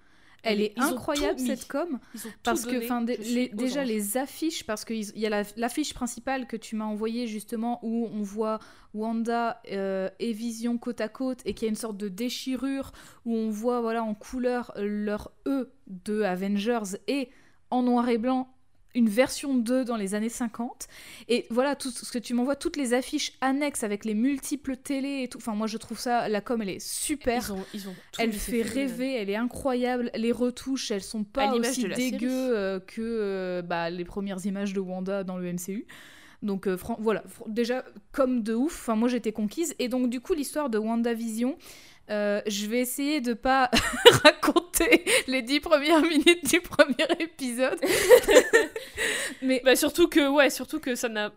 Elle 0.45 0.61
est 0.61 0.73
Ils 0.77 0.83
incroyable 0.83 1.39
cette 1.39 1.67
com. 1.67 1.99
Parce 2.43 2.65
que, 2.65 2.83
enfin, 2.83 3.01
déjà 3.01 3.81
anges. 3.81 3.87
les 3.87 4.17
affiches, 4.17 4.63
parce 4.65 4.85
qu'il 4.85 5.03
y 5.17 5.25
a 5.25 5.29
la- 5.29 5.43
l'affiche 5.57 5.93
principale 5.93 6.47
que 6.47 6.55
tu 6.57 6.75
m'as 6.75 6.85
envoyée 6.85 7.27
justement 7.27 7.79
où 7.83 8.07
on 8.13 8.21
voit 8.21 8.59
Wanda 8.93 9.61
euh, 9.71 10.09
et 10.19 10.31
Vision 10.31 10.77
côte 10.77 11.01
à 11.01 11.09
côte 11.09 11.39
et 11.45 11.53
qu'il 11.53 11.65
y 11.65 11.69
a 11.69 11.69
une 11.69 11.75
sorte 11.75 11.97
de 11.97 12.07
déchirure 12.07 12.91
où 13.25 13.35
on 13.35 13.49
voit 13.49 13.81
voilà 13.81 14.03
en 14.03 14.13
couleur 14.13 14.71
leur 14.77 15.31
E 15.47 15.69
de 15.87 16.21
Avengers 16.21 16.97
et 17.07 17.29
en 17.71 17.83
noir 17.83 18.07
et 18.07 18.17
blanc 18.17 18.47
une 18.95 19.09
version 19.09 19.53
2 19.53 19.85
dans 19.85 19.97
les 19.97 20.15
années 20.15 20.29
50 20.29 20.87
et 21.27 21.45
voilà 21.49 21.75
tout 21.75 21.91
ce 21.91 22.11
que 22.11 22.17
tu 22.17 22.33
m'envoies 22.33 22.55
toutes 22.55 22.77
les 22.77 22.93
affiches 22.93 23.33
annexes 23.41 23.83
avec 23.83 24.05
les 24.05 24.13
multiples 24.15 24.77
télés 24.77 25.21
et 25.23 25.27
tout 25.27 25.37
enfin 25.37 25.53
moi 25.53 25.67
je 25.67 25.77
trouve 25.77 25.99
ça 25.99 26.27
la 26.29 26.41
com 26.41 26.61
elle 26.61 26.69
est 26.69 26.79
super 26.85 27.43
Ils 27.45 27.53
ont, 27.53 27.65
ils 27.73 27.89
ont 27.89 27.95
tout 28.11 28.21
elle 28.21 28.33
fait 28.33 28.61
rêver, 28.61 29.13
elle 29.15 29.29
est 29.29 29.35
incroyable. 29.35 30.09
Les 30.15 30.31
retouches, 30.31 30.91
elles 30.91 31.03
sont 31.03 31.23
pas 31.23 31.53
aussi 31.53 31.87
dégueu 31.87 32.29
euh, 32.31 32.79
que 32.79 33.01
euh, 33.01 33.61
bah, 33.61 33.89
les 33.89 34.05
premières 34.05 34.45
images 34.45 34.73
de 34.73 34.79
Wanda 34.79 35.23
dans 35.23 35.37
le 35.37 35.51
MCU. 35.51 35.85
Donc 36.41 36.67
euh, 36.67 36.77
voilà, 36.99 37.23
déjà 37.47 37.83
comme 38.11 38.43
de 38.43 38.53
ouf. 38.53 38.73
Enfin 38.81 38.95
moi 38.95 39.09
j'étais 39.09 39.31
conquise 39.31 39.75
et 39.79 39.87
donc 39.89 40.09
du 40.09 40.21
coup 40.21 40.33
l'histoire 40.33 40.69
de 40.69 40.77
WandaVision. 40.77 41.57
euh, 42.11 42.41
je 42.45 42.67
vais 42.67 42.79
essayer 42.79 43.19
de 43.21 43.33
pas 43.33 43.71
raconter 44.23 44.64
les 45.27 45.41
dix 45.41 45.59
premières 45.59 46.01
minutes 46.13 46.45
du 46.49 46.61
premier 46.61 47.07
épisode. 47.19 47.79
Mais 49.41 49.61
Bah 49.63 49.75
surtout 49.75 50.07
que 50.07 50.27
ouais, 50.29 50.49
surtout 50.49 50.79
que 50.79 50.95
ça 50.95 51.09
n'a. 51.09 51.27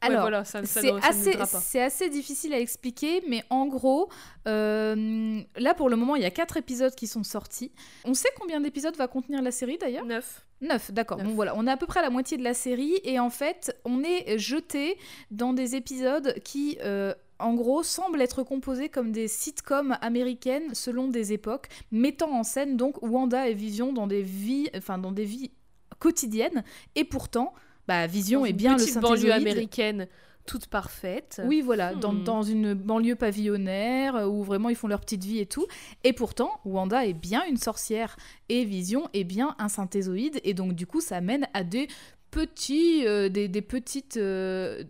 Ouais, 0.00 0.10
alors, 0.10 0.20
voilà, 0.20 0.44
ça, 0.44 0.64
ça, 0.64 0.80
c'est 0.80 0.92
ça 1.00 1.08
assez, 1.08 1.90
c'est 1.90 2.08
difficile 2.08 2.54
à 2.54 2.60
expliquer, 2.60 3.20
mais 3.26 3.42
en 3.50 3.66
gros, 3.66 4.08
euh, 4.46 5.40
là 5.56 5.74
pour 5.74 5.88
le 5.88 5.96
moment, 5.96 6.14
il 6.14 6.22
y 6.22 6.24
a 6.24 6.30
quatre 6.30 6.56
épisodes 6.56 6.94
qui 6.94 7.08
sont 7.08 7.24
sortis. 7.24 7.72
On 8.04 8.14
sait 8.14 8.28
combien 8.38 8.60
d'épisodes 8.60 8.94
va 8.94 9.08
contenir 9.08 9.42
la 9.42 9.50
série 9.50 9.76
d'ailleurs? 9.76 10.04
Neuf. 10.04 10.46
Neuf, 10.60 10.92
d'accord. 10.92 11.18
Neuf. 11.18 11.26
Bon 11.26 11.34
voilà, 11.34 11.54
on 11.56 11.66
est 11.66 11.70
à 11.70 11.76
peu 11.76 11.86
près 11.86 11.98
à 11.98 12.04
la 12.04 12.10
moitié 12.10 12.36
de 12.36 12.44
la 12.44 12.54
série 12.54 13.00
et 13.02 13.18
en 13.18 13.30
fait, 13.30 13.76
on 13.84 14.04
est 14.04 14.38
jeté 14.38 14.96
dans 15.32 15.52
des 15.52 15.74
épisodes 15.74 16.32
qui, 16.44 16.78
euh, 16.82 17.12
en 17.38 17.54
gros, 17.54 17.82
semblent 17.82 18.20
être 18.20 18.42
composés 18.42 18.88
comme 18.88 19.12
des 19.12 19.28
sitcoms 19.28 19.96
américaines 20.00 20.74
selon 20.74 21.08
des 21.08 21.32
époques, 21.32 21.68
mettant 21.92 22.32
en 22.32 22.42
scène 22.42 22.76
donc 22.76 23.02
Wanda 23.02 23.48
et 23.48 23.54
Vision 23.54 23.92
dans 23.92 24.06
des 24.06 24.22
vies, 24.22 24.68
enfin 24.76 24.98
dans 24.98 25.12
des 25.12 25.24
vies 25.24 25.50
quotidiennes. 25.98 26.64
Et 26.94 27.04
pourtant, 27.04 27.52
bah 27.86 28.06
Vision 28.06 28.40
Dans 28.40 28.46
est 28.46 28.50
une 28.50 28.56
bien 28.56 28.76
le 28.76 28.78
petite 28.82 28.98
banlieue 28.98 29.16
synthézoïde. 29.16 29.46
américaine 29.48 30.08
toute 30.46 30.66
parfaite. 30.66 31.42
Oui, 31.46 31.60
voilà, 31.60 31.94
dans, 31.94 32.12
Hmm. 32.14 32.24
dans 32.24 32.42
une 32.42 32.72
banlieue 32.74 33.16
pavillonnaire 33.16 34.16
euh, 34.16 34.26
où 34.26 34.42
vraiment 34.42 34.70
ils 34.70 34.76
font 34.76 34.88
leur 34.88 35.00
petite 35.00 35.22
vie 35.24 35.40
et 35.40 35.46
tout. 35.46 35.66
Et 36.04 36.14
pourtant, 36.14 36.50
Wanda 36.64 37.04
est 37.06 37.12
bien 37.12 37.44
une 37.44 37.58
sorcière 37.58 38.16
et 38.48 38.64
Vision 38.64 39.08
est 39.12 39.24
bien 39.24 39.54
un 39.58 39.68
synthézoïde. 39.68 40.40
Et 40.44 40.54
donc, 40.54 40.72
du 40.72 40.86
coup, 40.86 41.00
ça 41.02 41.20
mène 41.20 41.46
à 41.52 41.64
des 41.64 41.88
petits, 42.30 43.06
euh, 43.06 43.28
des, 43.28 43.48
des 43.48 43.62
petites. 43.62 44.16
euh, 44.16 44.84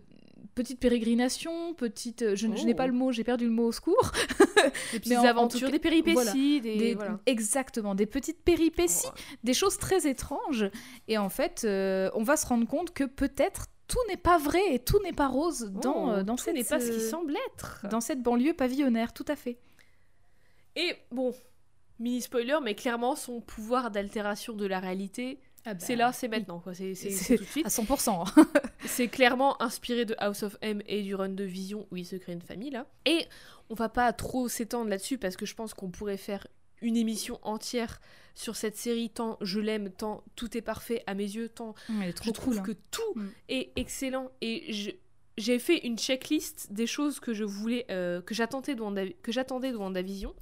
Petites 0.59 0.79
pérégrinations, 0.81 1.73
petites. 1.73 2.21
euh, 2.21 2.35
Je, 2.35 2.47
je 2.53 2.65
n'ai 2.65 2.73
Oh. 2.73 2.75
pas 2.75 2.85
le 2.87 2.91
mot, 2.91 3.13
j'ai 3.13 3.23
perdu 3.23 3.45
le 3.45 3.51
mot 3.51 3.67
au 3.67 3.71
secours. 3.71 4.11
des 4.91 4.99
petites 4.99 5.13
aventures, 5.13 5.67
cas, 5.67 5.71
des 5.71 5.79
péripéties, 5.79 6.13
voilà. 6.13 6.33
des, 6.33 6.59
Des- 6.77 6.93
voilà. 6.95 7.17
Exactement, 7.27 7.95
des 7.95 8.05
petites 8.05 8.43
péripéties, 8.43 9.07
Oh. 9.07 9.15
des 9.45 9.53
choses 9.53 9.77
très 9.77 10.05
étranges. 10.05 10.69
Et 11.07 11.17
en 11.17 11.29
fait, 11.29 11.61
euh, 11.63 12.09
on 12.13 12.23
va 12.23 12.35
se 12.35 12.45
rendre 12.45 12.67
compte 12.67 12.91
que 12.93 13.05
peut-être 13.05 13.67
tout 13.87 13.99
n'est 14.09 14.17
pas 14.17 14.37
vrai 14.37 14.59
et 14.73 14.79
tout 14.79 14.99
n'est 15.01 15.13
pas 15.13 15.27
rose 15.29 15.71
dans, 15.81 16.07
Oh, 16.07 16.11
euh, 16.11 16.23
dans 16.23 16.35
tout 16.35 16.43
cette, 16.43 16.55
n'est 16.55 16.63
pas 16.65 16.81
ce 16.81 16.91
qui 16.91 16.99
semble 16.99 17.37
être. 17.53 17.85
dans 17.89 18.01
cette 18.01 18.21
banlieue 18.21 18.53
pavillonnaire, 18.53 19.13
tout 19.13 19.25
à 19.29 19.37
fait. 19.37 19.59
Et 20.75 20.93
bon, 21.11 21.33
mini 21.99 22.21
spoiler, 22.21 22.57
mais 22.61 22.75
clairement 22.75 23.15
son 23.15 23.39
pouvoir 23.39 23.91
d'altération 23.91 24.53
de 24.53 24.65
la 24.65 24.79
réalité, 24.81 25.39
Ah 25.65 25.73
bah, 25.73 25.79
c'est 25.81 25.95
là, 25.95 26.11
c'est 26.13 26.27
maintenant, 26.29 26.59
quoi. 26.59 26.73
C'est 26.73 26.93
tout 26.93 27.43
de 27.43 27.47
suite. 27.47 27.65
À 27.65 27.69
100%. 27.69 28.45
C'est 28.85 29.07
clairement 29.09 29.61
inspiré 29.61 30.05
de 30.05 30.15
House 30.19 30.43
of 30.43 30.57
M 30.61 30.81
et 30.87 31.03
du 31.03 31.13
run 31.15 31.29
de 31.29 31.43
Vision 31.43 31.85
où 31.91 31.97
il 31.97 32.05
se 32.05 32.15
crée 32.15 32.31
une 32.33 32.41
famille 32.41 32.69
là. 32.71 32.87
Et 33.05 33.25
on 33.69 33.73
va 33.75 33.89
pas 33.89 34.11
trop 34.13 34.47
s'étendre 34.47 34.89
là-dessus 34.89 35.17
parce 35.17 35.35
que 35.35 35.45
je 35.45 35.53
pense 35.53 35.73
qu'on 35.73 35.89
pourrait 35.91 36.17
faire 36.17 36.47
une 36.81 36.95
émission 36.95 37.39
entière 37.43 37.99
sur 38.35 38.55
cette 38.55 38.77
série 38.77 39.09
tant 39.09 39.37
je 39.41 39.59
l'aime, 39.59 39.89
tant 39.91 40.23
tout 40.37 40.55
est 40.57 40.61
parfait 40.61 41.03
à 41.07 41.13
mes 41.13 41.25
yeux, 41.29 41.49
tant 41.49 41.73
trop 41.73 42.25
je 42.25 42.31
trouve 42.31 42.53
cool, 42.55 42.59
hein. 42.59 42.63
que 42.63 42.71
tout 42.89 43.13
Mm. 43.15 43.27
est 43.49 43.71
excellent 43.75 44.31
et 44.41 44.73
j'ai 45.37 45.59
fait 45.59 45.85
une 45.85 45.97
checklist 45.97 46.71
des 46.71 46.87
choses 46.87 47.19
que 47.19 47.33
je 47.33 47.43
voulais 47.43 47.85
euh, 47.91 48.21
que 48.21 48.33
j'attendais 48.33 48.75
de 48.75 48.81
Wanda- 48.81 49.13
que 49.21 49.31
j'attendais 49.33 49.71
de 49.71 49.77
WandaVision. 49.77 50.33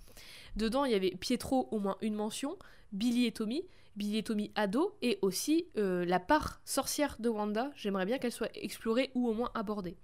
Dedans, 0.56 0.86
il 0.86 0.92
y 0.92 0.96
avait 0.96 1.12
Pietro 1.12 1.68
au 1.72 1.80
moins 1.80 1.98
une 2.02 2.14
mention, 2.16 2.56
Billy 2.92 3.26
et 3.26 3.32
Tommy, 3.32 3.64
Billy 3.98 4.20
et 4.20 4.24
Tommy 4.24 4.52
ado 4.56 4.96
et 5.02 5.20
aussi 5.22 5.66
euh, 5.78 6.06
la 6.06 6.20
part 6.20 6.62
sorcière 6.64 7.18
de 7.20 7.28
Wanda. 7.30 7.72
J'aimerais 7.76 8.06
bien 8.06 8.18
qu'elle 8.20 8.32
soit 8.32 8.50
explorée 8.56 9.12
ou 9.16 9.28
au 9.28 9.34
moins 9.34 9.52
abordée. 9.56 9.98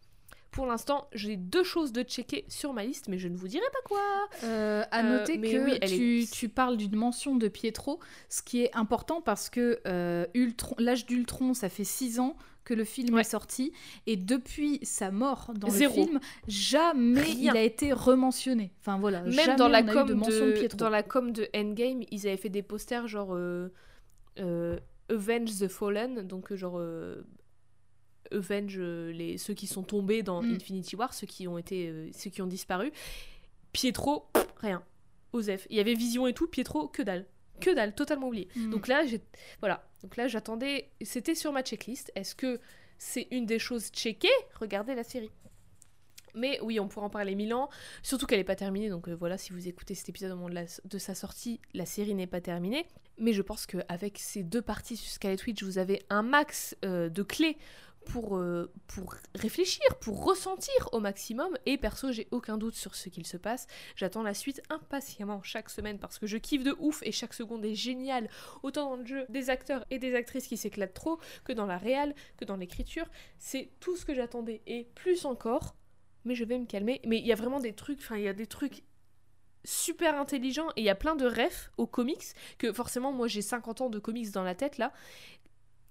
Pour 0.51 0.67
l'instant, 0.67 1.07
j'ai 1.13 1.35
deux 1.35 1.63
choses 1.63 1.91
de 1.93 2.03
checker 2.03 2.45
sur 2.47 2.73
ma 2.73 2.83
liste, 2.85 3.07
mais 3.07 3.17
je 3.17 3.27
ne 3.27 3.35
vous 3.35 3.47
dirai 3.47 3.65
pas 3.71 3.79
quoi. 3.87 3.99
Euh, 4.43 4.83
à 4.91 4.99
Euh, 5.03 5.19
noter 5.19 5.39
que 5.41 5.63
oui, 5.65 5.79
tu, 5.79 6.21
est- 6.21 6.31
tu 6.31 6.47
parles 6.49 6.77
d'une 6.77 6.95
mention 6.95 7.35
de 7.35 7.47
Pietro, 7.47 7.99
ce 8.29 8.43
qui 8.43 8.61
est 8.61 8.75
important 8.75 9.19
parce 9.21 9.49
que 9.49 9.79
Ultron- 10.35 10.75
l'âge 10.77 11.05
d'Ultron, 11.07 11.53
ça 11.55 11.69
fait 11.69 11.83
6 11.83 12.19
ans 12.19 12.35
que 12.63 12.73
le 12.73 12.83
film 12.85 13.13
Ouais. 13.15 13.21
est 13.21 13.25
sorti, 13.25 13.71
et 14.07 14.15
depuis 14.15 14.79
sa 14.83 15.11
mort 15.11 15.51
dans 15.55 15.69
Zéro. 15.69 15.95
le 15.97 16.03
film, 16.05 16.19
jamais 16.47 17.21
Rien. 17.21 17.53
il 17.53 17.57
a 17.57 17.61
été 17.61 17.91
rementionné. 17.93 18.71
Enfin 18.79 18.97
voilà, 18.99 19.21
Même 19.23 19.31
jamais 19.33 19.55
dans 19.57 19.67
la, 19.67 19.81
on 19.83 19.87
a 19.87 19.91
eu 19.91 19.93
com 19.93 20.07
de 20.07 20.67
de, 20.67 20.75
dans 20.77 20.89
la 20.89 21.03
com 21.03 21.31
de 21.31 21.47
Endgame, 21.55 22.03
ils 22.11 22.27
avaient 22.27 22.37
fait 22.37 22.49
des 22.49 22.61
posters 22.63 23.07
genre 23.07 23.35
euh, 23.35 23.69
euh, 24.39 24.79
Avenge 25.09 25.59
the 25.59 25.67
Fallen, 25.67 26.21
donc 26.27 26.51
euh, 26.51 26.55
genre 26.55 26.77
euh, 26.79 27.21
Avenge 28.31 28.79
les, 28.79 29.37
ceux 29.37 29.53
qui 29.53 29.67
sont 29.67 29.83
tombés 29.83 30.23
dans 30.23 30.41
Mm. 30.41 30.55
Infinity 30.55 30.95
War, 30.95 31.13
ceux 31.13 31.27
qui 31.27 31.47
ont 31.47 31.57
été 31.57 32.09
ceux 32.13 32.29
qui 32.29 32.41
ont 32.41 32.47
disparu. 32.47 32.91
Pietro, 33.73 34.27
rien. 34.61 34.81
Osef. 35.33 35.67
Il 35.69 35.77
y 35.77 35.79
avait 35.79 35.95
Vision 35.95 36.27
et 36.27 36.33
tout, 36.33 36.47
Pietro, 36.47 36.87
que 36.87 37.01
dalle. 37.01 37.25
Que 37.63 37.73
dalle, 37.75 37.93
totalement 37.95 38.27
oublié. 38.27 38.47
Mm. 38.55 38.69
Donc 38.71 38.87
là, 38.87 39.05
j'ai 39.05 39.21
voilà. 39.59 39.87
Donc 40.01 40.17
là, 40.17 40.27
j'attendais. 40.27 40.89
C'était 41.01 41.35
sur 41.35 41.51
ma 41.51 41.61
checklist. 41.63 42.11
Est-ce 42.15 42.35
que 42.35 42.59
c'est 42.97 43.27
une 43.31 43.45
des 43.45 43.59
choses 43.59 43.87
checkées? 43.91 44.27
Regardez 44.59 44.95
la 44.95 45.03
série. 45.03 45.31
Mais 46.35 46.59
oui, 46.61 46.79
on 46.79 46.87
pourra 46.87 47.05
en 47.05 47.09
parler 47.11 47.35
mille 47.35 47.53
ans. 47.53 47.69
Surtout 48.01 48.25
qu'elle 48.25 48.39
n'est 48.39 48.43
pas 48.43 48.55
terminée. 48.55 48.89
Donc 48.89 49.07
euh, 49.07 49.13
voilà, 49.15 49.37
si 49.37 49.53
vous 49.53 49.67
écoutez 49.67 49.93
cet 49.93 50.09
épisode 50.09 50.31
au 50.31 50.35
moment 50.35 50.49
de, 50.49 50.55
la- 50.55 50.65
de 50.83 50.97
sa 50.97 51.13
sortie, 51.13 51.59
la 51.73 51.85
série 51.85 52.15
n'est 52.15 52.25
pas 52.27 52.41
terminée. 52.41 52.87
Mais 53.19 53.33
je 53.33 53.43
pense 53.43 53.67
qu'avec 53.67 54.17
ces 54.17 54.41
deux 54.41 54.63
parties 54.63 54.97
sur 54.97 55.11
Scarlet 55.11 55.37
Witch, 55.45 55.61
vous 55.61 55.77
avez 55.77 56.01
un 56.09 56.23
max 56.23 56.75
euh, 56.83 57.09
de 57.09 57.21
clés 57.21 57.57
pour, 58.05 58.37
euh, 58.37 58.71
pour 58.87 59.15
réfléchir, 59.35 59.83
pour 59.99 60.23
ressentir 60.23 60.89
au 60.91 60.99
maximum. 60.99 61.57
Et 61.65 61.77
perso, 61.77 62.11
j'ai 62.11 62.27
aucun 62.31 62.57
doute 62.57 62.75
sur 62.75 62.95
ce 62.95 63.09
qu'il 63.09 63.25
se 63.25 63.37
passe. 63.37 63.67
J'attends 63.95 64.23
la 64.23 64.33
suite 64.33 64.61
impatiemment 64.69 65.41
chaque 65.43 65.69
semaine 65.69 65.99
parce 65.99 66.19
que 66.19 66.27
je 66.27 66.37
kiffe 66.37 66.63
de 66.63 66.75
ouf 66.79 67.01
et 67.03 67.11
chaque 67.11 67.33
seconde 67.33 67.65
est 67.65 67.75
géniale. 67.75 68.29
Autant 68.63 68.91
dans 68.91 68.95
le 68.97 69.05
jeu 69.05 69.25
des 69.29 69.49
acteurs 69.49 69.85
et 69.89 69.99
des 69.99 70.15
actrices 70.15 70.47
qui 70.47 70.57
s'éclatent 70.57 70.93
trop 70.93 71.19
que 71.43 71.53
dans 71.53 71.65
la 71.65 71.77
réal, 71.77 72.13
que 72.37 72.45
dans 72.45 72.57
l'écriture. 72.57 73.05
C'est 73.37 73.71
tout 73.79 73.95
ce 73.95 74.05
que 74.05 74.13
j'attendais 74.13 74.61
et 74.67 74.85
plus 74.95 75.25
encore. 75.25 75.75
Mais 76.25 76.35
je 76.35 76.45
vais 76.45 76.57
me 76.57 76.65
calmer. 76.65 77.01
Mais 77.05 77.19
il 77.19 77.25
y 77.25 77.33
a 77.33 77.35
vraiment 77.35 77.59
des 77.59 77.73
trucs, 77.73 77.99
enfin 77.99 78.17
il 78.17 78.23
y 78.23 78.27
a 78.27 78.33
des 78.33 78.47
trucs 78.47 78.83
super 79.65 80.15
intelligents 80.15 80.69
et 80.75 80.81
il 80.81 80.83
y 80.83 80.89
a 80.89 80.95
plein 80.95 81.15
de 81.15 81.25
refs 81.25 81.71
aux 81.77 81.87
comics 81.87 82.33
que 82.57 82.73
forcément 82.73 83.13
moi 83.13 83.27
j'ai 83.27 83.41
50 83.41 83.81
ans 83.81 83.89
de 83.89 83.99
comics 83.99 84.31
dans 84.31 84.43
la 84.43 84.55
tête 84.55 84.77
là. 84.77 84.93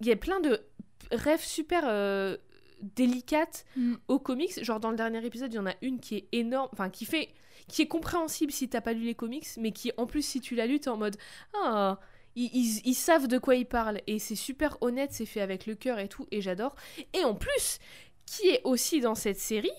Il 0.01 0.07
y 0.07 0.11
a 0.11 0.15
plein 0.15 0.39
de 0.39 0.65
refs 1.11 1.45
super 1.45 1.83
euh, 1.87 2.37
délicates 2.81 3.65
Mm. 3.75 3.95
aux 4.07 4.19
comics. 4.19 4.63
Genre 4.63 4.79
dans 4.79 4.91
le 4.91 4.97
dernier 4.97 5.25
épisode, 5.25 5.51
il 5.53 5.55
y 5.57 5.59
en 5.59 5.65
a 5.67 5.73
une 5.81 5.99
qui 5.99 6.15
est 6.17 6.27
énorme, 6.31 6.69
enfin 6.73 6.89
qui 6.89 7.05
fait, 7.05 7.29
qui 7.67 7.81
est 7.81 7.87
compréhensible 7.87 8.51
si 8.51 8.67
t'as 8.69 8.81
pas 8.81 8.93
lu 8.93 9.01
les 9.05 9.15
comics, 9.15 9.47
mais 9.57 9.71
qui 9.71 9.91
en 9.97 10.05
plus 10.05 10.21
si 10.25 10.41
tu 10.41 10.55
l'as 10.55 10.65
lu, 10.67 10.79
t'es 10.79 10.89
en 10.89 10.97
mode 10.97 11.17
ah. 11.55 11.99
Ils, 12.35 12.49
ils- 12.51 12.81
ils 12.85 12.93
savent 12.95 13.27
de 13.27 13.37
quoi 13.37 13.55
ils 13.55 13.65
parlent 13.67 14.01
et 14.07 14.17
c'est 14.17 14.33
super 14.35 14.77
honnête, 14.81 15.11
c'est 15.13 15.27
fait 15.27 15.39
avec 15.41 15.67
le 15.67 15.75
cœur 15.75 15.99
et 15.99 16.07
tout, 16.07 16.25
et 16.31 16.41
j'adore. 16.41 16.73
Et 17.13 17.23
en 17.23 17.35
plus, 17.35 17.77
qui 18.25 18.47
est 18.47 18.61
aussi 18.63 19.01
dans 19.01 19.13
cette 19.13 19.39
série, 19.39 19.69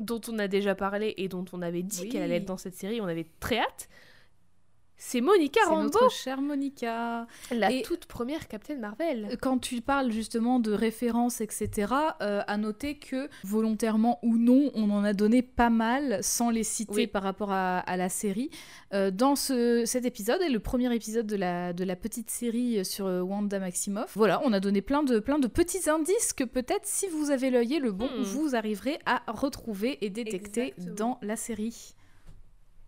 dont 0.00 0.20
on 0.28 0.38
a 0.40 0.48
déjà 0.48 0.74
parlé 0.74 1.14
et 1.16 1.28
dont 1.28 1.44
on 1.52 1.62
avait 1.62 1.84
dit 1.84 2.00
Oui. 2.02 2.08
qu'elle 2.08 2.22
allait 2.22 2.38
être 2.38 2.44
dans 2.44 2.56
cette 2.56 2.74
série, 2.74 3.00
on 3.00 3.06
avait 3.06 3.28
très 3.38 3.58
hâte, 3.60 3.88
c'est 4.96 5.20
Monica 5.20 5.60
Rambeau, 5.66 5.82
notre 5.84 6.10
chère 6.10 6.40
Monica. 6.40 7.26
la 7.50 7.70
Et- 7.72 7.82
toute 7.82 8.06
première 8.06 8.48
Captain 8.48 8.76
Marvel. 8.76 9.36
Quand 9.40 9.58
tu 9.58 9.80
parles 9.80 10.10
justement 10.12 10.60
de 10.60 10.72
références, 10.72 11.40
etc., 11.40 11.92
euh, 12.22 12.42
à 12.46 12.56
noter 12.56 12.96
que 12.98 13.28
volontairement 13.42 14.18
ou 14.22 14.36
non, 14.38 14.70
on 14.74 14.90
en 14.90 15.04
a 15.04 15.12
donné 15.12 15.42
pas 15.42 15.68
mal 15.70 16.18
sans 16.22 16.48
les 16.50 16.62
citer 16.64 16.92
Oui. 16.94 17.06
par 17.06 17.22
rapport 17.22 17.50
à, 17.52 17.78
à 17.80 17.96
la 17.96 18.08
série. 18.08 18.50
Euh, 18.92 19.10
dans 19.10 19.34
ce, 19.36 19.84
cet 19.84 20.04
épisode, 20.04 20.40
et 20.42 20.48
le 20.48 20.60
premier 20.60 20.94
épisode 20.94 21.26
de 21.26 21.36
la, 21.36 21.72
de 21.72 21.84
la 21.84 21.96
petite 21.96 22.30
série 22.30 22.84
sur 22.84 23.06
euh, 23.06 23.20
Wanda 23.20 23.58
Maximoff, 23.58 24.16
voilà, 24.16 24.40
on 24.44 24.52
a 24.52 24.60
donné 24.60 24.80
plein 24.80 25.02
de, 25.02 25.18
plein 25.18 25.38
de 25.38 25.48
petits 25.48 25.90
indices 25.90 26.32
que 26.32 26.44
peut-être 26.44 26.86
si 26.86 27.08
vous 27.08 27.30
avez 27.30 27.50
l'œil 27.50 27.74
et 27.74 27.80
le 27.80 27.92
bon, 27.92 28.04
Hmm. 28.14 28.22
vous 28.22 28.54
arriverez 28.54 28.98
à 29.06 29.22
retrouver 29.26 29.98
et 30.04 30.10
détecter 30.10 30.68
Exactement. 30.78 30.94
dans 30.94 31.18
la 31.26 31.36
série. 31.36 31.94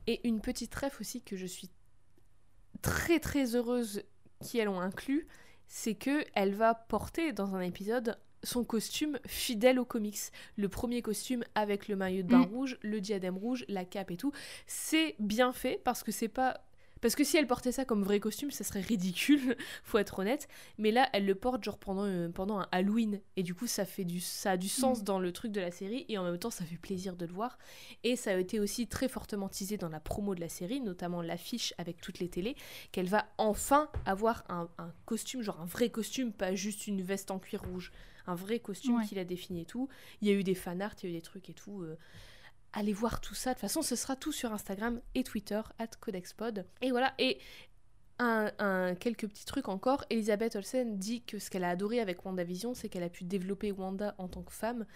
Et 0.07 0.20
une 0.28 0.41
petite 0.41 0.73
ref 0.74 1.01
aussi 1.01 1.20
que 1.20 1.37
je 1.37 1.47
suis 1.47 1.69
très 2.82 3.20
très 3.20 3.55
heureuse 3.55 4.03
qu'elles 4.40 4.69
ont 4.69 4.81
inclus, 4.81 5.27
c'est 5.69 5.94
que 5.94 6.24
elle 6.35 6.55
va 6.55 6.74
porter 6.74 7.32
dans 7.32 7.55
un 7.55 7.61
épisode 7.61 8.19
son 8.43 8.65
costume 8.65 9.19
fidèle 9.27 9.78
aux 9.78 9.85
comics. 9.85 10.19
Le 10.57 10.69
premier 10.69 11.03
costume 11.03 11.43
avec 11.55 11.89
le 11.89 11.97
maillot 11.97 12.23
de 12.23 12.28
bain 12.28 12.39
Mm. 12.47 12.53
rouge, 12.55 12.78
le 12.82 13.01
diadème 13.01 13.36
rouge, 13.36 13.65
la 13.69 13.85
cape 13.85 14.11
et 14.12 14.16
tout. 14.16 14.32
C'est 14.66 15.16
bien 15.19 15.53
fait 15.53 15.81
parce 15.85 16.03
que 16.05 16.12
c'est 16.12 16.28
pas. 16.28 16.61
Parce 17.02 17.14
que 17.14 17.24
si 17.24 17.36
elle 17.36 17.47
portait 17.47 17.73
ça 17.73 17.85
comme 17.85 18.02
vrai 18.02 18.20
costume, 18.20 18.51
ça 18.51 18.64
serait 18.64 18.81
ridicule, 18.81 19.56
faut 19.85 19.98
être 19.98 20.18
honnête. 20.18 20.48
Mais 20.78 20.90
là, 20.90 21.09
elle 21.12 21.27
le 21.27 21.35
porte 21.35 21.62
genre 21.62 21.78
pendant, 21.78 22.05
euh, 22.05 22.28
pendant 22.28 22.59
un 22.60 22.68
Halloween. 22.73 23.20
Et 23.36 23.43
du 23.43 23.55
coup, 23.55 23.66
ça, 23.66 23.85
fait 23.85 24.05
du, 24.05 24.20
ça 24.20 24.52
a 24.52 24.56
du 24.56 24.68
sens 24.68 25.01
Mm. 25.01 25.05
dans 25.05 25.20
le 25.20 25.31
truc 25.32 25.52
de 25.52 25.60
la 25.60 25.70
série. 25.70 26.06
Et 26.09 26.16
en 26.18 26.24
même 26.24 26.39
temps, 26.39 26.51
ça 26.51 26.64
fait 26.64 26.78
plaisir 26.78 27.16
de 27.16 27.27
le 27.27 27.32
voir. 27.32 27.59
Et 28.02 28.16
ça 28.16 28.31
a 28.31 28.39
été 28.39 28.60
aussi 28.60 28.86
très 28.86 29.09
fortement 29.09 29.48
teasé 29.48 29.77
dans 29.77 29.89
la 29.90 30.01
promo 30.01 30.35
de 30.35 30.40
la 30.40 30.48
série, 30.48 30.81
notamment 30.81 31.20
l'affiche 31.23 31.74
avec 31.78 32.01
toutes 32.01 32.18
les 32.18 32.28
télés, 32.28 32.56
qu'elle 32.93 33.09
va 33.09 33.27
enfin 33.39 33.90
avoir 34.06 34.44
un, 34.48 34.68
un 34.78 34.93
costume, 35.05 35.43
genre 35.43 35.60
un 35.60 35.66
vrai 35.66 35.90
costume, 35.90 36.32
pas 36.32 36.55
juste 36.55 36.86
une 36.86 37.02
veste 37.02 37.31
en 37.31 37.39
cuir 37.39 37.62
rouge. 37.62 37.93
Un 38.27 38.35
vrai 38.35 38.59
costume 38.59 38.97
Ouais. 38.97 39.05
qui 39.06 39.14
la 39.14 39.24
définit 39.24 39.60
et 39.60 39.64
tout. 39.66 39.89
Il 40.23 40.28
y 40.28 40.31
a 40.32 40.35
eu 40.35 40.43
des 40.43 40.55
fanarts, 40.56 40.94
il 41.02 41.10
y 41.10 41.12
a 41.12 41.14
eu 41.14 41.18
des 41.18 41.23
trucs 41.23 41.48
et 41.51 41.55
tout. 41.55 41.82
euh, 41.82 41.97
allez 42.77 42.93
voir 42.93 43.20
tout 43.20 43.35
ça. 43.35 43.51
De 43.51 43.55
toute 43.55 43.62
façon, 43.62 43.82
ce 43.82 43.97
sera 43.97 44.15
tout 44.16 44.32
sur 44.32 44.53
Instagram 44.53 45.01
et 45.15 45.24
Twitter, 45.24 45.61
at 45.78 45.89
CodexPod. 46.01 46.65
Et 46.82 46.90
voilà. 46.90 47.15
Et 47.19 47.39
un, 48.19 48.51
un- 48.59 48.94
quelques 48.94 49.27
petits 49.28 49.44
trucs 49.47 49.69
encore. 49.69 50.05
Elisabeth 50.11 50.57
Olsen 50.57 50.97
dit 50.98 51.23
que 51.23 51.39
ce 51.39 51.51
qu'elle 51.51 51.65
a 51.65 51.70
adoré 51.70 52.01
avec 52.01 52.24
WandaVision, 52.24 52.74
c'est 52.74 52.89
qu'elle 52.89 53.03
a 53.03 53.09
pu 53.09 53.24
développer 53.24 53.73
Wanda 53.73 54.15
en 54.19 54.28
tant 54.28 54.43
que 54.43 54.53
femme. 54.53 54.86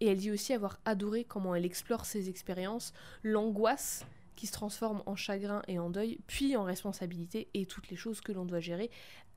Et 0.00 0.06
elle 0.08 0.18
dit 0.18 0.32
aussi 0.32 0.52
avoir 0.52 0.78
adoré 0.84 1.24
comment 1.24 1.54
elle 1.54 1.64
explore 1.64 2.04
ses 2.06 2.28
expériences, 2.28 2.92
l'angoisse 3.22 4.04
qui 4.34 4.46
se 4.48 4.52
transforme 4.52 5.02
en 5.06 5.14
chagrin 5.14 5.62
et 5.68 5.78
en 5.78 5.90
deuil, 5.90 6.18
puis 6.26 6.56
en 6.56 6.64
responsabilité 6.64 7.48
et 7.54 7.66
toutes 7.66 7.88
les 7.88 7.96
choses 7.96 8.20
que 8.20 8.32
l'on 8.32 8.44
doit 8.44 8.60
gérer 8.60 8.90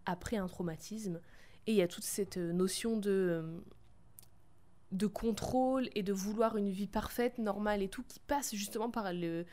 après 0.07 0.37
un 0.37 0.47
traumatisme. 0.47 1.19
Et 1.67 1.71
il 1.73 1.77
y 1.77 1.81
a 1.81 1.87
toute 1.87 2.03
cette 2.03 2.37
euh, 2.37 2.53
notion 2.53 2.97
de, 2.97 3.09
euh, 3.11 3.57
de 4.91 5.07
contrôle 5.07 5.89
et 5.95 6.03
de 6.03 6.13
vouloir 6.13 6.57
une 6.57 6.69
vie 6.69 6.87
parfaite, 6.87 7.37
normale 7.37 7.81
et 7.81 7.89
tout, 7.89 8.03
qui 8.03 8.19
passe 8.19 8.55
justement 8.55 8.89
par 8.89 9.13
le, 9.13 9.45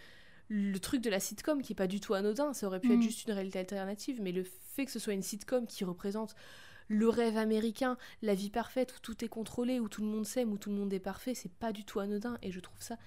le 0.49 0.79
truc 0.79 1.01
de 1.03 1.11
la 1.11 1.21
sitcom 1.21 1.63
qui 1.63 1.73
est 1.73 1.77
pas 1.77 1.87
du 1.87 2.01
tout 2.01 2.15
anodin. 2.15 2.53
Ça 2.53 2.67
aurait 2.67 2.81
pu 2.81 2.89
Mm. 2.89 2.93
être 2.93 3.03
juste 3.03 3.25
une 3.27 3.33
réalité 3.33 3.59
alternative, 3.59 4.21
mais 4.23 4.33
le 4.33 4.45
fait 4.45 4.85
que 4.87 4.93
ce 4.93 4.99
soit 4.99 5.15
une 5.15 5.23
sitcom 5.23 5.67
qui 5.67 5.85
représente 5.85 6.35
le 6.89 7.09
rêve 7.09 7.37
américain, 7.39 7.97
la 8.21 8.35
vie 8.35 8.51
parfaite 8.51 8.95
où 8.97 9.01
tout 9.01 9.25
est 9.25 9.29
contrôlé, 9.29 9.81
où 9.81 9.89
tout 9.89 10.03
le 10.03 10.09
monde 10.09 10.27
s'aime, 10.27 10.53
où 10.53 10.59
tout 10.59 10.71
le 10.71 10.77
monde 10.77 10.93
est 10.93 11.01
parfait, 11.01 11.35
c'est 11.35 11.53
pas 11.53 11.73
du 11.73 11.85
tout 11.85 12.01
anodin 12.01 12.37
et 12.43 12.51
je 12.53 12.61
trouve 12.61 12.83
ça 12.83 12.99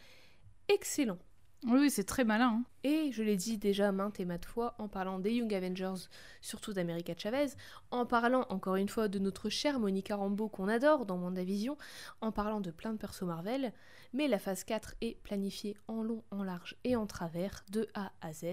excellent. 0.68 1.19
Oui, 1.67 1.89
c'est 1.89 2.03
très 2.03 2.23
malin. 2.23 2.61
hein. 2.61 2.63
Et 2.83 3.11
je 3.11 3.23
l'ai 3.23 3.35
dit 3.35 3.57
déjà 3.57 3.91
maintes 3.91 4.19
et 4.19 4.25
maintes 4.25 4.45
fois 4.45 4.75
en 4.77 4.87
parlant 4.87 5.17
des 5.17 5.33
Young 5.33 5.51
Avengers, 5.51 6.07
surtout 6.39 6.73
d'America 6.73 7.15
Chavez, 7.17 7.47
en 7.89 8.05
parlant 8.05 8.45
encore 8.49 8.75
une 8.75 8.87
fois 8.87 9.07
de 9.07 9.17
notre 9.17 9.49
chère 9.49 9.79
Monica 9.79 10.15
Rambeau 10.15 10.47
qu'on 10.47 10.67
adore 10.67 11.07
dans 11.07 11.17
WandaVision, 11.17 11.75
en 12.21 12.31
parlant 12.31 12.61
de 12.61 12.69
plein 12.69 12.93
de 12.93 12.99
persos 12.99 13.23
Marvel, 13.23 13.73
mais 14.13 14.27
la 14.27 14.37
phase 14.37 14.63
4 14.63 14.93
est 15.01 15.19
planifiée 15.23 15.75
en 15.87 16.03
long, 16.03 16.23
en 16.29 16.43
large 16.43 16.75
et 16.83 16.95
en 16.95 17.07
travers 17.07 17.65
de 17.71 17.87
A 17.95 18.11
à 18.21 18.31
Z. 18.31 18.45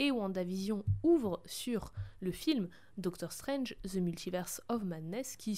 Et 0.00 0.10
WandaVision 0.10 0.82
ouvre 1.04 1.40
sur 1.44 1.92
le 2.20 2.32
film 2.32 2.68
Doctor 2.98 3.30
Strange, 3.30 3.76
The 3.84 3.96
Multiverse 3.96 4.60
of 4.68 4.82
Madness, 4.82 5.36
qui 5.36 5.54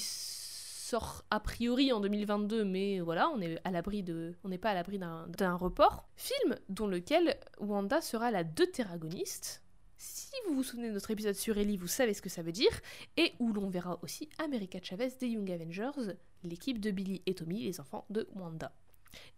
sort 0.93 1.25
a 1.31 1.41
priori 1.41 1.91
en 1.91 2.01
2022, 2.01 2.65
mais 2.65 3.01
voilà, 3.01 3.31
on 3.31 3.41
est 3.41 3.59
à 3.65 3.71
l'abri 3.71 4.03
de, 4.03 4.35
on 4.45 4.51
n'est 4.51 4.59
pas 4.59 4.73
à 4.73 4.75
l'abri 4.75 4.99
d'un 4.99 5.55
report. 5.55 6.07
Film 6.17 6.59
dont 6.69 6.87
lequel 6.87 7.39
Wanda 7.61 8.03
sera 8.03 8.31
la 8.31 8.45
deutéragoniste. 8.45 9.63
Si 9.97 10.35
vous 10.47 10.55
vous 10.55 10.63
souvenez 10.63 10.89
de 10.89 10.93
notre 10.93 11.11
épisode 11.11 11.35
sur 11.35 11.57
Ellie, 11.57 11.79
vous 11.79 11.87
savez 11.87 12.13
ce 12.13 12.21
que 12.21 12.29
ça 12.29 12.43
veut 12.43 12.53
dire, 12.53 12.79
et 13.17 13.33
où 13.39 13.55
l'on 13.55 13.71
verra 13.71 14.01
aussi 14.03 14.29
America 14.37 14.81
Chavez 14.83 15.09
des 15.19 15.29
Young 15.29 15.51
Avengers, 15.51 16.13
l'équipe 16.45 16.79
de 16.79 16.91
Billy 16.91 17.23
et 17.25 17.33
Tommy, 17.35 17.63
les 17.63 17.81
enfants 17.81 18.05
de 18.11 18.29
Wanda 18.35 18.71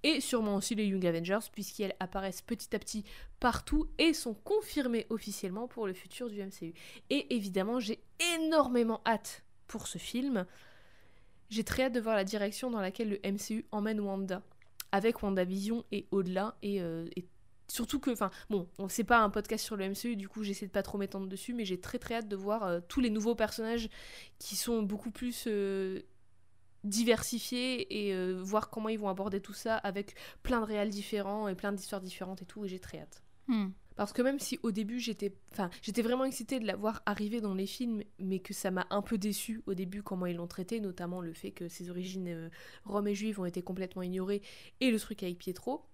et 0.04 0.20
sûrement 0.20 0.54
aussi 0.54 0.76
les 0.76 0.86
Young 0.86 1.04
Avengers, 1.04 1.46
puisqu'elles 1.52 1.96
apparaissent 1.98 2.42
petit 2.42 2.76
à 2.76 2.78
petit 2.78 3.04
partout 3.40 3.88
et 3.98 4.12
sont 4.12 4.34
confirmées 4.34 5.04
officiellement 5.10 5.66
pour 5.66 5.88
le 5.88 5.94
futur 5.94 6.28
du 6.28 6.40
MCU. 6.40 6.74
Et 7.10 7.34
évidemment, 7.34 7.80
j'ai 7.80 8.00
énormément 8.36 9.00
hâte 9.04 9.42
pour 9.66 9.88
ce 9.88 9.98
film. 9.98 10.46
J'ai 11.54 11.62
très 11.62 11.84
hâte 11.84 11.92
de 11.92 12.00
voir 12.00 12.16
la 12.16 12.24
direction 12.24 12.68
dans 12.68 12.80
laquelle 12.80 13.10
le 13.10 13.30
MCU 13.30 13.64
emmène 13.70 14.00
Wanda, 14.00 14.42
avec 14.90 15.22
WandaVision 15.22 15.84
et 15.92 16.08
au-delà, 16.10 16.56
et, 16.62 16.80
euh, 16.80 17.06
surtout 17.68 18.00
que, 18.00 18.10
enfin, 18.10 18.32
bon, 18.50 18.68
c'est 18.88 19.04
pas 19.04 19.20
un 19.20 19.30
podcast 19.30 19.64
sur 19.64 19.76
le 19.76 19.88
MCU, 19.88 20.16
du 20.16 20.28
coup 20.28 20.42
j'essaie 20.42 20.66
de 20.66 20.72
pas 20.72 20.82
trop 20.82 20.98
m'étendre 20.98 21.28
dessus, 21.28 21.54
mais 21.54 21.64
j'ai 21.64 21.78
très 21.78 22.00
très 22.00 22.16
hâte 22.16 22.26
de 22.26 22.34
voir 22.34 22.64
euh, 22.64 22.80
tous 22.88 22.98
les 22.98 23.08
nouveaux 23.08 23.36
personnages 23.36 23.88
qui 24.40 24.56
sont 24.56 24.82
beaucoup 24.82 25.12
plus 25.12 25.44
euh, 25.46 26.00
diversifier 26.82 28.08
et 28.10 28.32
voir 28.34 28.68
comment 28.68 28.88
ils 28.88 28.98
vont 28.98 29.08
aborder 29.08 29.40
tout 29.40 29.52
ça 29.52 29.76
avec 29.76 30.16
plein 30.42 30.60
de 30.60 30.66
réels 30.66 30.90
différents 30.90 31.46
et 31.46 31.54
plein 31.54 31.70
d'histoires 31.70 32.00
différentes 32.00 32.42
et 32.42 32.46
tout 32.46 32.64
et 32.64 32.68
j'ai 32.68 32.80
très 32.80 32.98
hâte. 32.98 33.22
Hmm. 33.46 33.68
Parce 33.96 34.12
que 34.12 34.22
même 34.22 34.40
si 34.40 34.58
au 34.62 34.72
début 34.72 34.98
j'étais 34.98 35.36
enfin 35.52 35.70
j'étais 35.82 36.02
vraiment 36.02 36.24
excitée 36.24 36.58
de 36.58 36.66
la 36.66 36.74
voir 36.74 37.02
arriver 37.06 37.40
dans 37.40 37.54
les 37.54 37.66
films 37.66 38.02
mais 38.18 38.40
que 38.40 38.52
ça 38.52 38.70
m'a 38.70 38.86
un 38.90 39.02
peu 39.02 39.18
déçu 39.18 39.62
au 39.66 39.74
début 39.74 40.02
comment 40.02 40.26
ils 40.26 40.36
l'ont 40.36 40.48
traité 40.48 40.80
notamment 40.80 41.20
le 41.20 41.32
fait 41.32 41.52
que 41.52 41.68
ses 41.68 41.90
origines 41.90 42.28
euh, 42.28 42.48
roms 42.84 43.06
et 43.06 43.14
juives 43.14 43.38
ont 43.38 43.44
été 43.44 43.62
complètement 43.62 44.02
ignorées 44.02 44.42
et 44.80 44.90
le 44.90 44.98
truc 44.98 45.22
avec 45.22 45.38
Pietro 45.38 45.84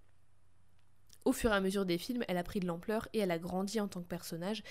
au 1.25 1.33
fur 1.33 1.53
et 1.53 1.55
à 1.55 1.61
mesure 1.61 1.85
des 1.85 1.99
films, 1.99 2.25
elle 2.29 2.39
a 2.39 2.43
pris 2.43 2.61
de 2.61 2.67
l'ampleur 2.67 3.09
et 3.13 3.19
elle 3.19 3.31
a 3.31 3.39
grandi 3.39 3.81
en 3.81 3.89
tant 3.89 4.01
que 4.01 4.09
personnage. 4.09 4.63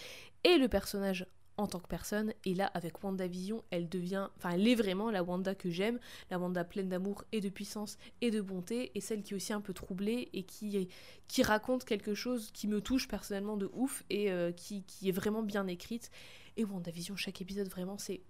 Et 0.43 0.57
le 0.57 0.68
personnage 0.68 1.27
en 1.60 1.68
tant 1.68 1.80
que 1.80 1.88
personne. 1.88 2.34
Et 2.45 2.56
là, 2.56 2.68
avec 2.73 3.03
WandaVision, 3.03 3.64
elle 3.69 3.90
devient, 3.90 4.30
enfin, 4.38 4.52
elle 4.52 4.68
est 4.68 4.76
vraiment 4.76 5.11
la 5.11 5.23
Wanda 5.23 5.56
que 5.56 5.69
j'aime, 5.69 5.99
la 6.31 6.40
Wanda 6.40 6.64
pleine 6.64 6.88
d'amour 6.88 7.26
et 7.31 7.41
de 7.41 7.49
puissance 7.49 7.98
et 8.22 8.31
de 8.31 8.40
bonté, 8.40 8.91
et 8.95 9.02
celle 9.02 9.22
qui 9.22 9.34
est 9.34 9.36
aussi 9.36 9.52
un 9.52 9.61
peu 9.61 9.73
troublée 9.73 10.30
et 10.34 10.44
qui, 10.44 10.88
qui 11.27 11.44
raconte 11.44 11.84
quelque 11.84 12.14
chose 12.14 12.52
qui 12.53 12.68
me 12.68 12.81
touche 12.81 13.07
personnellement 13.07 13.57
de 13.57 13.69
ouf 13.73 14.03
et 14.10 14.31
euh, 14.31 14.52
qui, 14.52 14.84
qui, 14.84 15.10
est 15.10 15.11
vraiment 15.11 15.44
bien 15.44 15.68
écrite. 15.68 16.11
Et 16.56 16.64
WandaVision, 16.64 17.18
chaque 17.18 17.41
épisode, 17.41 17.68
vraiment, 17.68 17.98
c'est 17.98 18.22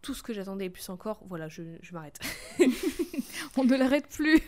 tout 0.00 0.14
ce 0.14 0.22
que 0.22 0.32
j'attendais 0.32 0.66
et 0.66 0.70
plus 0.70 0.88
encore. 0.88 1.20
Voilà, 1.26 1.48
je, 1.48 1.62
je 1.82 1.92
m'arrête. 1.92 2.18
On 3.56 3.64
ne 3.64 3.76
l'arrête 3.76 4.08
plus. 4.08 4.40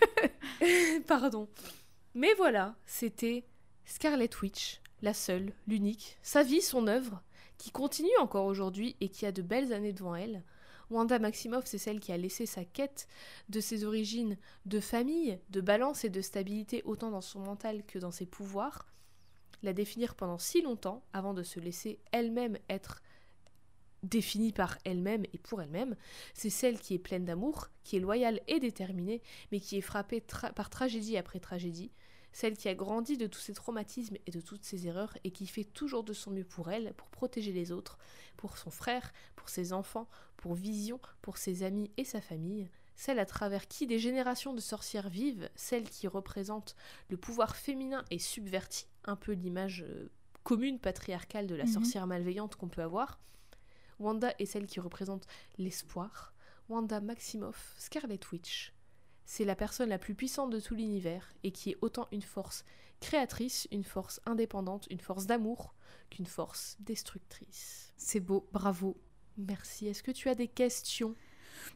Pardon. 1.06 1.48
Mais 2.14 2.32
voilà, 2.34 2.74
c'était 2.86 3.44
Scarlet 3.84 4.30
Witch, 4.42 4.80
la 5.02 5.12
seule, 5.12 5.52
l'unique, 5.66 6.16
sa 6.22 6.42
vie, 6.42 6.62
son 6.62 6.86
œuvre 6.86 7.22
qui 7.58 7.70
continue 7.70 8.16
encore 8.20 8.46
aujourd'hui 8.46 8.96
et 9.00 9.08
qui 9.08 9.26
a 9.26 9.32
de 9.32 9.42
belles 9.42 9.72
années 9.72 9.92
devant 9.92 10.14
elle. 10.14 10.44
Wanda 10.90 11.18
Maximoff, 11.18 11.66
c'est 11.66 11.76
celle 11.76 12.00
qui 12.00 12.12
a 12.12 12.16
laissé 12.16 12.46
sa 12.46 12.64
quête 12.64 13.08
de 13.50 13.60
ses 13.60 13.84
origines 13.84 14.38
de 14.64 14.80
famille, 14.80 15.38
de 15.50 15.60
balance 15.60 16.04
et 16.04 16.08
de 16.08 16.22
stabilité 16.22 16.82
autant 16.84 17.10
dans 17.10 17.20
son 17.20 17.40
mental 17.40 17.84
que 17.84 17.98
dans 17.98 18.10
ses 18.10 18.24
pouvoirs, 18.24 18.86
la 19.62 19.72
définir 19.72 20.14
pendant 20.14 20.38
si 20.38 20.62
longtemps 20.62 21.04
avant 21.12 21.34
de 21.34 21.42
se 21.42 21.60
laisser 21.60 22.00
elle-même 22.12 22.58
être 22.68 23.02
définie 24.02 24.52
par 24.52 24.78
elle-même 24.84 25.24
et 25.32 25.38
pour 25.38 25.60
elle-même, 25.60 25.96
c'est 26.32 26.50
celle 26.50 26.78
qui 26.78 26.94
est 26.94 27.00
pleine 27.00 27.24
d'amour, 27.24 27.68
qui 27.82 27.96
est 27.96 28.00
loyale 28.00 28.40
et 28.46 28.60
déterminée, 28.60 29.20
mais 29.50 29.60
qui 29.60 29.76
est 29.76 29.82
frappée 29.82 30.22
par 30.54 30.70
tragédie 30.70 31.16
après 31.16 31.40
tragédie, 31.40 31.90
celle 32.38 32.56
qui 32.56 32.68
a 32.68 32.74
grandi 32.76 33.16
de 33.16 33.26
tous 33.26 33.40
ses 33.40 33.52
traumatismes 33.52 34.16
et 34.24 34.30
de 34.30 34.40
toutes 34.40 34.62
ses 34.62 34.86
erreurs 34.86 35.18
et 35.24 35.32
qui 35.32 35.48
fait 35.48 35.64
toujours 35.64 36.04
de 36.04 36.12
son 36.12 36.30
mieux 36.30 36.44
pour 36.44 36.70
elle, 36.70 36.94
pour 36.94 37.08
protéger 37.08 37.50
les 37.50 37.72
autres, 37.72 37.98
pour 38.36 38.58
son 38.58 38.70
frère, 38.70 39.12
pour 39.34 39.48
ses 39.48 39.72
enfants, 39.72 40.08
pour 40.36 40.54
Vision, 40.54 41.00
pour 41.20 41.36
ses 41.36 41.64
amis 41.64 41.90
et 41.96 42.04
sa 42.04 42.20
famille, 42.20 42.70
celle 42.94 43.18
à 43.18 43.26
travers 43.26 43.66
qui 43.66 43.88
des 43.88 43.98
générations 43.98 44.54
de 44.54 44.60
sorcières 44.60 45.08
vivent, 45.08 45.50
celle 45.56 45.90
qui 45.90 46.06
représente 46.06 46.76
le 47.10 47.16
pouvoir 47.16 47.56
féminin 47.56 48.04
et 48.12 48.20
subverti, 48.20 48.86
un 49.02 49.16
peu 49.16 49.32
l'image 49.32 49.84
euh, 49.88 50.08
commune 50.44 50.78
patriarcale 50.78 51.48
de 51.48 51.56
la 51.56 51.64
mhm. 51.64 51.72
sorcière 51.72 52.06
malveillante 52.06 52.54
qu'on 52.54 52.68
peut 52.68 52.82
avoir. 52.82 53.18
Wanda 53.98 54.32
est 54.38 54.46
celle 54.46 54.68
qui 54.68 54.78
représente 54.78 55.26
l'espoir. 55.58 56.32
Wanda 56.68 57.00
Maximoff, 57.00 57.74
Scarlet 57.78 58.20
Witch, 58.30 58.72
c'est 59.28 59.44
la 59.44 59.54
personne 59.54 59.90
la 59.90 59.98
plus 59.98 60.14
puissante 60.14 60.48
de 60.48 60.58
tout 60.58 60.74
l'univers 60.74 61.34
et 61.44 61.52
qui 61.52 61.70
est 61.70 61.76
autant 61.82 62.08
une 62.12 62.22
force 62.22 62.64
créatrice, 62.98 63.68
une 63.70 63.84
force 63.84 64.22
indépendante, 64.24 64.86
une 64.88 65.00
force 65.00 65.26
d'amour 65.26 65.74
qu'une 66.08 66.24
force 66.24 66.78
destructrice. 66.80 67.92
C'est 67.98 68.20
beau, 68.20 68.48
bravo. 68.52 68.96
Merci. 69.36 69.86
Est-ce 69.86 70.02
que 70.02 70.12
tu 70.12 70.30
as 70.30 70.34
des 70.34 70.48
questions? 70.48 71.14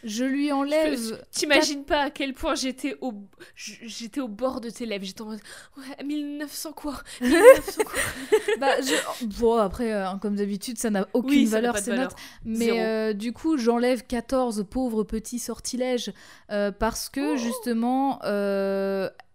Je 0.04 0.24
lui 0.24 0.52
enlève. 0.52 1.24
T'imagines 1.30 1.84
pas 1.84 2.02
à 2.02 2.10
quel 2.10 2.32
point 2.32 2.54
j'étais 2.54 2.96
au 3.00 3.12
j'étais 3.56 4.20
au 4.20 4.28
bord 4.28 4.60
de 4.60 4.70
tes 4.70 4.86
lèvres. 4.86 5.04
J'étais 5.04 5.22
en 5.22 5.26
mode 5.26 5.40
ouais 5.76 6.04
1900 6.04 6.72
quoi. 6.72 6.94
1900 7.20 7.82
quoi. 7.84 8.00
bah 8.60 8.80
je... 8.80 9.26
bon 9.38 9.56
après 9.56 9.92
euh, 9.92 10.06
comme 10.20 10.36
d'habitude 10.36 10.78
ça 10.78 10.90
n'a 10.90 11.08
aucune 11.12 11.46
valeur 11.46 11.76
ces 11.78 11.96
notes. 11.96 12.14
Mais 12.44 12.80
euh, 12.80 13.12
du 13.12 13.32
coup 13.32 13.58
j'enlève 13.58 14.04
14 14.06 14.66
pauvres 14.70 15.02
petits 15.02 15.38
sortilèges 15.38 16.12
euh, 16.50 16.70
parce 16.70 17.08
que 17.08 17.34
oh. 17.34 17.36
justement 17.36 18.20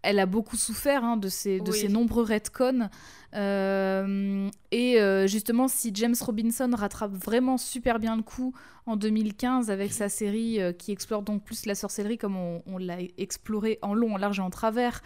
elle 0.04 0.20
a 0.20 0.26
beaucoup 0.26 0.58
souffert 0.58 1.04
hein, 1.04 1.18
de 1.18 1.30
ces 1.30 1.60
de 1.60 1.72
ces 1.72 1.88
nombreux 1.88 2.24
retcons. 2.24 2.90
Euh, 3.36 4.50
et 4.72 5.02
euh, 5.02 5.28
justement, 5.28 5.68
si 5.68 5.92
James 5.94 6.16
Robinson 6.20 6.70
rattrape 6.74 7.14
vraiment 7.14 7.58
super 7.58 7.98
bien 7.98 8.16
le 8.16 8.22
coup 8.22 8.54
en 8.86 8.96
2015 8.96 9.72
avec 9.72 9.92
sa 9.92 10.08
série 10.10 10.62
euh, 10.62 10.72
qui 10.72 10.92
explore 10.92 11.24
donc 11.24 11.44
plus 11.44 11.66
la 11.66 11.74
sorcellerie 11.74 12.18
comme 12.18 12.36
on, 12.36 12.78
l'a 12.78 12.98
exploré 13.18 13.80
en 13.82 13.94
long, 13.96 14.14
en 14.14 14.18
large 14.18 14.40
et 14.40 14.44
en 14.44 14.50
travers 14.50 15.02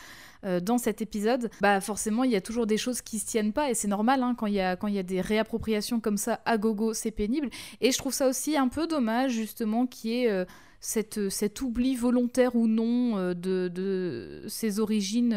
dans 0.61 0.77
cet 0.77 1.01
épisode, 1.01 1.49
bah 1.61 1.81
forcément 1.81 2.23
il 2.23 2.31
y 2.31 2.35
a 2.35 2.41
toujours 2.41 2.67
des 2.67 2.77
choses 2.77 3.01
qui 3.01 3.17
se 3.17 3.25
tiennent 3.25 3.51
pas 3.51 3.71
et 3.71 3.73
c'est 3.73 3.87
normal 3.87 4.21
hein, 4.21 4.35
quand 4.37 4.45
il 4.45 4.53
y 4.53 4.61
a 4.61 4.75
quand 4.75 4.87
il 4.87 4.93
y 4.93 4.99
a 4.99 5.03
des 5.03 5.19
réappropriations 5.19 5.99
comme 5.99 6.15
ça 6.15 6.39
à 6.45 6.57
gogo, 6.57 6.93
c'est 6.93 7.11
pénible. 7.11 7.49
Et 7.81 7.91
je 7.91 7.97
trouve 7.97 8.13
ça 8.13 8.27
aussi 8.27 8.55
un 8.55 8.67
peu 8.67 8.87
dommage 8.87 9.31
justement 9.31 9.87
qui 9.87 10.23
est 10.23 10.45
cette, 10.79 11.29
cet 11.29 11.61
oubli 11.61 11.95
volontaire 11.95 12.55
ou 12.55 12.67
non 12.67 13.33
de, 13.33 13.67
de, 13.67 14.43
ses 14.47 14.79
origines 14.79 15.35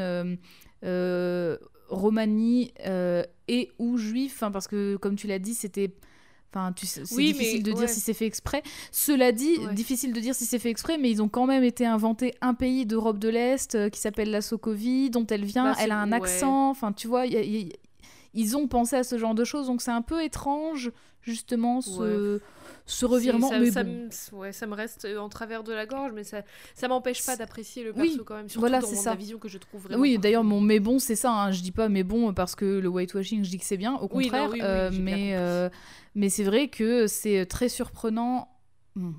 Romani 1.91 2.73
euh, 2.87 3.23
et 3.49 3.71
ou 3.79 3.99
juif, 3.99 4.43
parce 4.53 4.69
que 4.69 4.97
comme 4.97 5.17
tu 5.17 5.27
l'as 5.27 5.39
dit, 5.39 5.55
c'était 5.55 5.93
Enfin, 6.53 6.75
c'est 6.83 7.03
difficile 7.03 7.63
de 7.63 7.71
dire 7.71 7.89
si 7.89 8.01
c'est 8.01 8.13
fait 8.13 8.27
exprès. 8.27 8.65
Cela 8.91 9.31
dit, 9.31 9.57
difficile 9.73 10.13
de 10.13 10.19
dire 10.19 10.35
si 10.35 10.47
c'est 10.47 10.59
fait 10.59 10.71
exprès, 10.71 10.99
mais 10.99 11.09
ils 11.09 11.23
ont 11.23 11.29
quand 11.29 11.47
même 11.47 11.63
été 11.63 11.87
inventés 11.87 12.35
un 12.41 12.55
pays 12.55 12.87
d'Europe 12.87 13.21
de 13.21 13.29
l'Est 13.29 13.77
euh, 13.77 13.89
qui 13.89 14.01
s'appelle 14.01 14.33
la 14.33 14.41
Sokovie, 14.41 15.11
dont 15.11 15.25
elle 15.29 15.45
vient. 15.45 15.71
Bah, 15.71 15.79
elle 15.79 15.93
a 15.93 15.99
un 16.01 16.11
accent. 16.11 16.71
Enfin, 16.71 16.93
tu 16.93 17.07
vois, 17.07 17.27
il 17.27 17.73
ils 18.35 18.57
ont 18.57 18.67
pensé 18.67 18.97
à 18.97 19.05
ce 19.05 19.17
genre 19.17 19.37
de 19.37 19.45
choses, 19.45 19.69
donc 19.69 19.81
c'est 19.81 19.93
un 19.93 20.03
peu 20.03 20.25
étrange 20.25 20.91
justement 21.23 21.81
ce, 21.81 22.41
ce 22.91 23.07
revirement. 23.07 23.49
Ça, 23.49 23.59
mais 23.59 23.71
ça, 23.71 23.85
bon. 23.85 24.09
me, 24.33 24.37
ouais, 24.39 24.53
ça 24.53 24.67
me 24.67 24.75
reste 24.75 25.05
euh, 25.05 25.19
en 25.19 25.29
travers 25.29 25.63
de 25.65 25.73
la 25.73 25.87
gorge, 25.87 26.13
mais 26.15 26.25
ça, 26.25 26.43
ça 26.75 26.89
m'empêche 26.89 27.25
pas 27.25 27.37
d'apprécier 27.37 27.85
le 27.85 27.93
Oui, 27.97 28.09
perso 28.09 28.25
quand 28.25 28.35
même, 28.37 28.49
surtout 28.49 28.61
voilà, 28.61 28.81
dans 28.81 28.87
ça. 28.89 29.15
vision 29.15 29.39
que 29.39 29.49
je 29.49 29.59
trouve 29.59 29.83
vraiment. 29.83 30.01
Oui, 30.01 30.19
d'ailleurs, 30.19 30.45
mon 30.45 30.61
mais 30.61 30.81
bon, 30.81 30.99
c'est 30.99 31.17
ça. 31.17 31.33
Hein. 31.33 31.53
Je 31.53 31.63
dis 31.63 31.73
pas 31.73 31.89
mais 31.89 32.03
bon 32.03 32.33
parce 32.35 32.55
que 32.55 32.65
le 32.65 32.89
whitewashing, 32.89 33.45
je 33.45 33.51
dis 33.51 33.59
que 33.59 33.65
c'est 33.65 33.77
bien. 33.77 33.95
Au 33.97 34.09
Oui, 34.13 34.27
non, 34.27 34.31
contraire, 34.31 34.51
oui, 34.53 34.61
euh, 34.63 34.91
mais 34.93 35.37
euh, 35.37 35.69
mais 36.15 36.29
c'est 36.29 36.45
vrai 36.45 36.69
que 36.69 37.07
c'est 37.07 37.47
très 37.47 37.69
surprenant. 37.69 38.49
Hmm. 38.97 39.13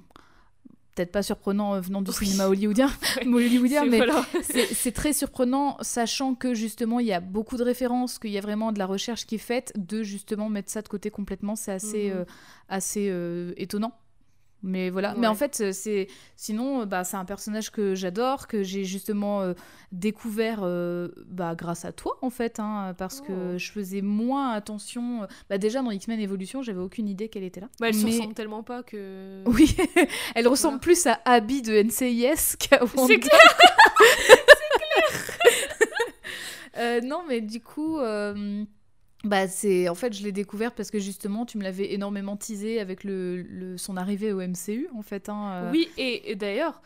Peut-être 0.95 1.11
pas 1.11 1.23
surprenant 1.23 1.75
euh, 1.75 1.79
venant 1.81 2.01
du 2.01 2.11
Oui. 2.11 2.25
cinéma 2.27 2.47
hollywoodien, 2.47 2.89
hollywoodien 3.25 3.85
mais 3.85 3.97
voilà. 3.97 4.25
c'est 4.73 4.91
très 4.91 5.13
surprenant, 5.13 5.77
sachant 5.81 6.35
que 6.35 6.53
justement 6.53 6.99
il 6.99 7.07
y 7.07 7.13
a 7.13 7.19
beaucoup 7.21 7.55
de 7.57 7.63
références, 7.63 8.19
qu'il 8.19 8.31
y 8.31 8.37
a 8.37 8.41
vraiment 8.41 8.71
de 8.73 8.79
la 8.79 8.85
recherche 8.85 9.25
qui 9.25 9.35
est 9.35 9.37
faite, 9.37 9.71
de 9.77 10.03
justement 10.03 10.49
mettre 10.49 10.69
ça 10.69 10.81
de 10.81 10.87
côté 10.89 11.09
complètement, 11.09 11.55
c'est 11.55 11.71
assez, 11.71 12.09
Mhm. 12.09 12.17
euh, 12.17 12.25
assez 12.67 13.07
euh, 13.09 13.53
étonnant. 13.57 13.93
Mais 14.63 14.89
voilà. 14.91 15.15
Mais 15.17 15.25
en 15.27 15.33
fait, 15.33 15.59
euh, 15.61 15.71
c'est 15.71 16.07
sinon, 16.35 16.81
euh, 16.81 16.85
bah, 16.85 17.03
c'est 17.03 17.17
un 17.17 17.25
personnage 17.25 17.71
que 17.71 17.95
j'adore, 17.95 18.47
que 18.47 18.61
j'ai 18.61 18.83
justement 18.83 19.41
euh, 19.41 19.53
découvert 19.91 20.59
euh, 20.61 21.09
bah, 21.25 21.55
grâce 21.55 21.83
à 21.83 21.91
toi, 21.91 22.17
en 22.21 22.29
fait, 22.29 22.59
hein, 22.59 22.93
parce 22.97 23.21
Oh. 23.23 23.27
que 23.27 23.57
je 23.57 23.71
faisais 23.71 24.01
moins 24.01 24.51
attention. 24.51 25.27
Bah, 25.49 25.57
déjà 25.57 25.81
dans 25.81 25.89
X-Men 25.91 26.19
Evolution, 26.19 26.61
j'avais 26.61 26.79
aucune 26.79 27.07
idée 27.09 27.27
qu'elle 27.27 27.43
était 27.43 27.59
là. 27.61 27.69
Bah, 27.79 27.87
elle 27.87 27.95
se 27.95 28.05
Mais- 28.05 28.11
ressemble 28.11 28.33
tellement 28.35 28.61
pas 28.63 28.83
que. 28.83 29.43
Oui, 29.47 29.75
elle 30.35 30.47
ressemble 30.47 30.73
Voilà. 30.75 30.81
plus 30.81 31.07
à 31.07 31.19
Abby 31.25 31.61
de 31.63 31.73
NCIS 31.81 32.55
qu'à 32.59 32.83
Wanda. 32.83 33.03
C'est 33.07 33.19
clair. 33.19 33.39
Euh, 36.77 37.01
non, 37.01 37.23
mais 37.27 37.41
du 37.41 37.61
coup, 37.61 37.97
bah 39.23 39.47
c'est 39.47 39.87
en 39.87 39.93
fait 39.95 40.13
je 40.13 40.23
l'ai 40.23 40.31
découvert 40.31 40.73
parce 40.73 40.89
que 40.89 40.99
justement 40.99 41.45
tu 41.45 41.57
me 41.59 41.63
l'avais 41.63 41.93
énormément 41.93 42.37
teasé 42.37 42.79
avec 42.79 43.03
le, 43.03 43.41
le- 43.43 43.77
son 43.77 43.95
arrivée 43.97 44.33
au 44.33 44.41
MCU 44.41 44.89
en 44.95 45.01
fait. 45.03 45.29
hein, 45.29 45.51
euh. 45.53 45.71
Oui, 45.71 45.87
et, 45.97 46.31
et 46.31 46.35
d'ailleurs, 46.35 46.81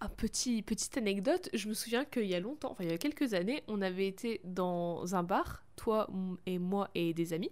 un 0.00 0.08
petit, 0.08 0.62
petite 0.62 0.96
anecdote, 0.98 1.50
je 1.54 1.68
me 1.68 1.74
souviens 1.74 2.04
qu'il 2.04 2.26
y 2.26 2.34
a 2.34 2.40
longtemps, 2.40 2.70
enfin 2.72 2.84
il 2.84 2.90
y 2.90 2.94
a 2.94 2.98
quelques 2.98 3.34
années, 3.34 3.62
on 3.68 3.82
avait 3.82 4.06
été 4.08 4.40
dans 4.44 5.14
un 5.14 5.22
bar, 5.22 5.64
toi 5.76 6.08
et 6.46 6.58
moi 6.58 6.90
et 6.94 7.14
des 7.14 7.32
amis, 7.34 7.50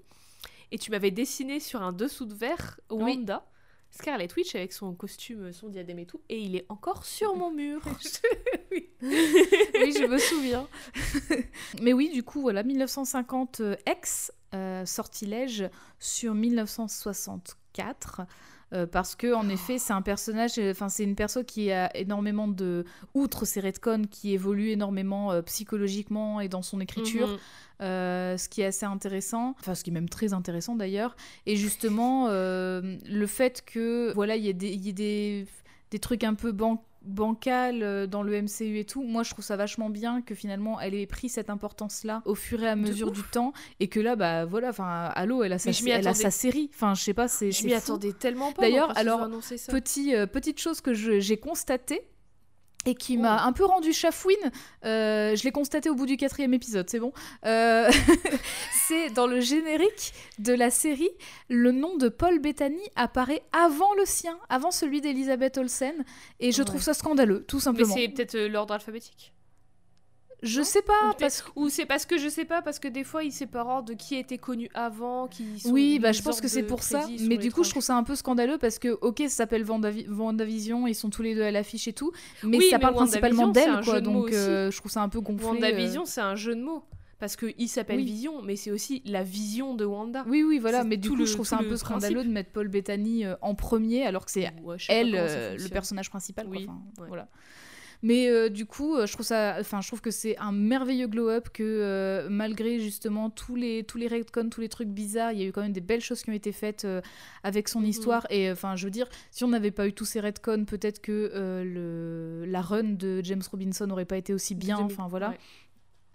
et 0.72 0.78
tu 0.78 0.90
m'avais 0.90 1.10
dessiné 1.12 1.60
sur 1.60 1.82
un 1.82 1.92
dessous 1.92 2.26
de 2.26 2.34
verre 2.34 2.80
Oui. 2.98 3.18
Scarlet 3.90 4.28
Witch 4.36 4.54
avec 4.54 4.72
son 4.72 4.94
costume, 4.94 5.52
son 5.52 5.68
diadème 5.68 5.98
et 5.98 6.06
tout, 6.06 6.20
et 6.28 6.38
il 6.38 6.54
est 6.56 6.66
encore 6.68 7.04
sur 7.04 7.34
mon 7.36 7.50
mur. 7.50 7.80
oui. 8.70 8.88
oui, 9.02 9.92
je 9.92 10.06
me 10.06 10.18
souviens. 10.18 10.68
Mais 11.82 11.92
oui, 11.92 12.10
du 12.10 12.22
coup, 12.22 12.40
voilà, 12.40 12.62
1950 12.62 13.60
euh, 13.60 13.76
X, 13.88 14.32
euh, 14.54 14.86
sortilège 14.86 15.68
sur 15.98 16.34
1964. 16.34 18.22
Euh, 18.72 18.86
parce 18.86 19.14
que 19.14 19.32
en 19.34 19.48
effet 19.48 19.78
c'est 19.78 19.92
un 19.92 20.02
personnage 20.02 20.58
euh, 20.58 20.72
enfin 20.72 20.88
c'est 20.88 21.04
une 21.04 21.14
perso 21.14 21.42
qui 21.42 21.72
a 21.72 21.94
énormément 21.96 22.48
de 22.48 22.84
outre 23.14 23.46
ses 23.46 23.60
retcons 23.60 24.02
qui 24.10 24.34
évolue 24.34 24.70
énormément 24.70 25.32
euh, 25.32 25.40
psychologiquement 25.42 26.40
et 26.40 26.48
dans 26.48 26.62
son 26.62 26.80
écriture 26.80 27.28
Mhm. 27.28 27.38
euh, 27.82 28.36
ce 28.36 28.48
qui 28.48 28.60
est 28.60 28.66
assez 28.66 28.84
intéressant, 28.86 29.54
enfin 29.60 29.74
ce 29.74 29.84
qui 29.84 29.90
est 29.90 29.92
même 29.92 30.08
très 30.08 30.32
intéressant 30.32 30.74
d'ailleurs, 30.76 31.16
et 31.46 31.56
justement 31.56 32.28
le 32.28 33.26
fait 33.26 33.62
que 33.64 34.12
voilà 34.14 34.36
il 34.36 34.44
y 34.44 34.48
ait 34.48 34.52
des, 34.54 34.70
il 34.70 34.84
y 34.84 34.88
ait 34.90 34.92
des, 34.92 35.46
des 35.90 35.98
trucs 35.98 36.24
un 36.24 36.34
peu 36.34 36.52
ban 36.52 36.82
bancal 37.08 37.82
euh, 37.82 38.06
dans 38.06 38.22
le 38.22 38.40
MCU 38.42 38.78
et 38.78 38.84
tout, 38.84 39.02
moi 39.02 39.22
je 39.22 39.30
trouve 39.30 39.44
ça 39.44 39.56
vachement 39.56 39.90
bien 39.90 40.22
que 40.22 40.34
finalement 40.34 40.80
elle 40.80 40.94
ait 40.94 41.06
pris 41.06 41.28
cette 41.28 41.50
importance 41.50 42.04
là 42.04 42.22
au 42.24 42.34
fur 42.34 42.62
et 42.62 42.68
à 42.68 42.76
mesure 42.76 43.10
du 43.10 43.22
temps 43.22 43.52
et 43.80 43.88
que 43.88 44.00
là 44.00 44.16
bah 44.16 44.44
voilà 44.44 44.70
enfin 44.70 45.10
Halo 45.14 45.42
elle 45.42 45.52
a 45.52 45.58
sa, 45.58 45.70
elle 45.70 46.06
a 46.06 46.14
sa 46.14 46.30
série, 46.30 46.70
enfin 46.72 46.94
je 46.94 47.02
sais 47.02 47.14
pas 47.14 47.28
c'est 47.28 47.50
Je 47.50 47.66
m'y 47.66 47.74
attendais 47.74 48.12
tellement 48.12 48.52
pas. 48.52 48.62
D'ailleurs, 48.62 48.96
alors, 48.96 49.22
annoncé 49.22 49.58
ça. 49.58 49.72
Petit, 49.72 50.14
euh, 50.14 50.26
petite 50.26 50.60
chose 50.60 50.80
que 50.80 50.94
j'ai 50.94 51.36
constatée 51.36 52.02
et 52.86 52.94
qui 52.94 53.16
Oh. 53.18 53.22
m'a 53.22 53.44
un 53.44 53.52
peu 53.52 53.64
rendu 53.64 53.92
chafouine, 53.92 54.36
euh, 54.84 55.34
je 55.36 55.44
l'ai 55.44 55.50
constaté 55.52 55.90
au 55.90 55.94
bout 55.94 56.06
du 56.06 56.16
quatrième 56.16 56.54
épisode, 56.54 56.88
c'est 56.88 57.00
bon. 57.00 57.12
Euh, 57.44 57.90
c'est 58.88 59.10
dans 59.10 59.26
le 59.26 59.40
générique 59.40 60.12
de 60.38 60.52
la 60.52 60.70
série, 60.70 61.10
le 61.48 61.72
nom 61.72 61.96
de 61.96 62.08
Paul 62.08 62.38
Bettany 62.38 62.80
apparaît 62.96 63.42
avant 63.52 63.92
le 63.94 64.04
sien, 64.06 64.38
avant 64.48 64.70
celui 64.70 65.00
d'Elisabeth 65.00 65.58
Olsen, 65.58 66.04
et 66.40 66.52
je 66.52 66.58
Ouais. 66.60 66.64
trouve 66.64 66.82
ça 66.82 66.94
scandaleux, 66.94 67.44
tout 67.44 67.56
Mais 67.56 67.62
simplement. 67.62 67.94
c'est 67.94 68.08
peut-être 68.08 68.34
euh, 68.36 68.48
l'ordre 68.48 68.74
alphabétique. 68.74 69.32
Je 70.42 70.58
non 70.58 70.64
sais 70.64 70.78
Ou 70.78 70.82
pas, 70.82 70.92
peut-être- 71.08 71.18
parce 71.18 71.44
Ou 71.56 71.68
c'est 71.68 71.84
parce 71.86 72.06
que 72.06 72.16
je 72.16 72.28
sais 72.28 72.44
pas, 72.44 72.62
parce 72.62 72.78
que 72.78 72.86
des 72.88 73.02
fois 73.04 73.24
ils 73.24 73.32
séparent 73.32 73.82
de 73.82 73.94
qui 73.94 74.14
était 74.14 74.38
connu 74.38 74.68
avant, 74.74 75.26
qui 75.26 75.58
sont 75.58 75.70
Oui, 75.70 75.98
bah, 75.98 76.12
je 76.12 76.22
pense 76.22 76.40
que 76.40 76.46
c'est 76.48 76.62
pour 76.62 76.82
ça. 76.82 77.06
Mais 77.26 77.36
du 77.38 77.50
coup, 77.52 77.64
je 77.64 77.70
trouve 77.70 77.82
ça 77.82 77.96
un 77.96 78.04
peu 78.04 78.14
scandaleux 78.14 78.58
parce 78.58 78.78
que, 78.78 78.96
ok, 79.00 79.18
ça 79.22 79.28
s'appelle 79.28 79.64
Vendavi- 79.64 80.06
Vendavision, 80.08 80.86
ils 80.86 80.94
sont 80.94 81.10
tous 81.10 81.22
les 81.22 81.34
deux 81.34 81.42
à 81.42 81.50
l'affiche 81.50 81.88
et 81.88 81.92
tout, 81.92 82.12
mais 82.44 82.58
Oui, 82.58 82.68
ça 82.70 82.76
mais 82.78 82.82
parle 82.82 82.94
principalement 82.94 83.44
WandaVision, 83.46 83.74
d'elle, 83.76 83.84
quoi. 83.84 84.00
Donc, 84.00 84.32
euh, 84.32 84.70
je 84.70 84.76
trouve 84.76 84.92
ça 84.92 85.02
un 85.02 85.08
peu 85.08 85.20
gonflé. 85.20 85.46
euh. 85.46 85.52
WandaVision, 85.52 86.04
c'est 86.04 86.20
un 86.20 86.34
jeu 86.36 86.54
de 86.54 86.62
mots. 86.62 86.84
Parce 87.18 87.34
qu'il 87.34 87.68
s'appelle 87.68 87.96
Oui. 87.96 88.04
Vision, 88.04 88.42
mais 88.42 88.54
c'est 88.54 88.70
aussi 88.70 89.02
la 89.04 89.24
vision 89.24 89.74
de 89.74 89.84
Wanda. 89.84 90.24
Oui, 90.28 90.44
oui, 90.44 90.60
voilà. 90.60 90.84
Mais 90.84 90.96
du 90.96 91.08
coup, 91.10 91.16
le- 91.16 91.24
je 91.24 91.32
trouve 91.34 91.48
ça 91.48 91.56
un 91.56 91.64
peu 91.64 91.76
scandaleux 91.76 92.22
de 92.22 92.28
mettre 92.30 92.50
Paul 92.52 92.68
Bettany 92.68 93.24
euh, 93.24 93.34
en 93.42 93.56
premier, 93.56 94.06
alors 94.06 94.24
que 94.24 94.30
c'est 94.30 94.42
pas 94.42 94.76
elle 94.88 95.16
euh, 95.16 95.56
le 95.58 95.68
personnage 95.68 96.10
principal. 96.10 96.46
voilà. 97.08 97.26
Mais 98.02 98.28
euh, 98.28 98.48
du 98.48 98.64
coup, 98.64 98.94
euh, 98.94 99.06
je 99.06 99.12
trouve 99.12 99.26
ça, 99.26 99.56
enfin, 99.58 99.80
je 99.80 99.88
trouve 99.88 100.00
que 100.00 100.10
c'est 100.12 100.36
un 100.38 100.52
merveilleux 100.52 101.08
glow-up 101.08 101.48
que 101.52 101.62
euh, 101.64 102.28
malgré 102.30 102.78
justement 102.78 103.28
tous 103.28 103.56
les 103.56 103.82
tous 103.82 103.98
les 103.98 104.06
retcons, 104.06 104.48
tous 104.50 104.60
les 104.60 104.68
trucs 104.68 104.88
bizarres, 104.88 105.32
il 105.32 105.40
y 105.40 105.42
a 105.42 105.46
eu 105.46 105.52
quand 105.52 105.62
même 105.62 105.72
des 105.72 105.80
belles 105.80 106.00
choses 106.00 106.22
qui 106.22 106.30
ont 106.30 106.34
été 106.34 106.52
faites 106.52 106.84
euh, 106.84 107.00
avec 107.42 107.68
son 107.68 107.80
Mhm. 107.80 107.86
histoire. 107.86 108.26
Et 108.30 108.50
enfin, 108.52 108.76
je 108.76 108.84
veux 108.84 108.90
dire, 108.92 109.08
si 109.32 109.42
on 109.44 109.48
n'avait 109.48 109.72
pas 109.72 109.88
eu 109.88 109.92
tous 109.92 110.04
ces 110.04 110.20
retcons, 110.20 110.64
peut-être 110.64 111.00
que 111.00 111.62
le 111.64 112.44
la 112.46 112.60
run 112.62 112.84
de 112.84 113.20
James 113.24 113.42
Robinson 113.50 113.86
n'aurait 113.86 114.04
pas 114.04 114.16
été 114.16 114.32
aussi 114.32 114.54
bien. 114.54 114.76
2000, 114.78 114.92
Enfin 114.92 115.08
voilà. 115.08 115.30
ouais. 115.30 115.38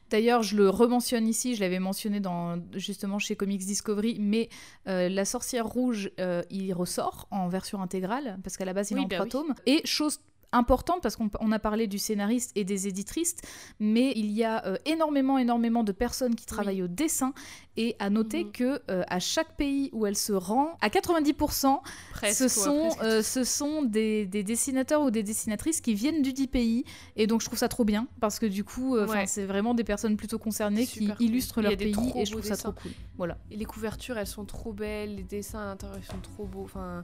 D'ailleurs, 0.09 0.43
je 0.43 0.55
le 0.55 0.69
rementionne 0.69 1.27
ici, 1.27 1.55
je 1.55 1.61
l'avais 1.61 1.79
mentionné 1.79 2.19
dans, 2.19 2.61
justement 2.75 3.17
chez 3.17 3.35
Comics 3.35 3.65
Discovery, 3.65 4.17
mais 4.19 4.47
euh, 4.87 5.09
La 5.09 5.25
Sorcière 5.25 5.65
Rouge, 5.65 6.11
euh, 6.19 6.43
il 6.51 6.71
ressort 6.73 7.27
en 7.31 7.47
version 7.47 7.81
intégrale, 7.81 8.37
parce 8.43 8.55
qu'à 8.55 8.65
la 8.65 8.73
base, 8.73 8.91
il 8.91 8.97
Oui, 8.97 9.01
est 9.01 9.05
en 9.05 9.07
bah 9.07 9.15
trois 9.27 9.41
oui. 9.41 9.47
tomes. 9.47 9.55
Et 9.65 9.81
chose 9.85 10.19
importante, 10.53 11.01
parce 11.01 11.15
qu'on 11.15 11.29
on 11.39 11.51
a 11.51 11.59
parlé 11.59 11.87
du 11.87 11.97
scénariste 11.99 12.51
et 12.55 12.63
des 12.63 12.87
éditrices, 12.87 13.35
mais 13.79 14.13
il 14.15 14.31
y 14.31 14.43
a 14.43 14.65
euh, 14.65 14.77
énormément, 14.85 15.37
énormément 15.37 15.83
de 15.83 15.91
personnes 15.91 16.35
qui 16.35 16.45
travaillent 16.45 16.83
au 16.83 16.87
dessin, 16.87 17.33
et 17.75 17.95
à 17.99 18.09
noter 18.11 18.43
Mhm. 18.43 18.51
que 18.51 18.81
euh, 18.91 19.03
à 19.07 19.19
chaque 19.19 19.57
pays 19.57 19.89
où 19.93 20.05
elle 20.05 20.15
se 20.15 20.31
rend, 20.33 20.77
à 20.81 20.89
90%, 20.89 21.81
Presque, 22.11 22.37
ce 22.37 22.47
sont, 22.47 22.89
euh, 23.01 23.23
ce 23.23 23.43
sont 23.43 23.81
des, 23.81 24.25
des 24.27 24.43
dessinateurs 24.43 25.01
ou 25.01 25.09
des 25.09 25.23
dessinatrices 25.23 25.81
qui 25.81 25.95
viennent 25.95 26.21
du 26.21 26.33
dit 26.33 26.45
pays. 26.47 26.83
Et 27.15 27.25
donc, 27.25 27.41
je 27.41 27.47
trouve 27.47 27.57
ça 27.57 27.67
trop 27.69 27.83
bien 27.83 28.07
parce 28.21 28.37
que 28.37 28.45
du 28.45 28.63
coup, 28.63 28.95
euh, 28.95 29.07
Ouais. 29.07 29.25
c'est 29.25 29.45
vraiment 29.45 29.73
des 29.73 29.83
personnes 29.83 30.17
plutôt 30.17 30.37
concernées 30.37 30.85
qui 30.85 31.07
cool. 31.07 31.15
illustrent 31.19 31.61
leur 31.61 31.75
pays 31.75 31.95
et 32.15 32.25
je 32.25 32.31
trouve 32.31 32.45
ça 32.45 32.57
trop 32.57 32.73
cool. 32.73 32.91
Voilà. 33.17 33.37
Et 33.51 33.57
les 33.57 33.65
couvertures, 33.65 34.17
elles 34.19 34.27
sont 34.27 34.45
trop 34.45 34.71
belles, 34.73 35.15
les 35.15 35.23
dessins 35.23 35.59
à 35.59 35.65
l'intérieur, 35.65 35.97
ils 35.99 36.05
sont 36.05 36.19
trop 36.21 36.45
beaux. 36.45 36.63
Enfin. 36.65 37.03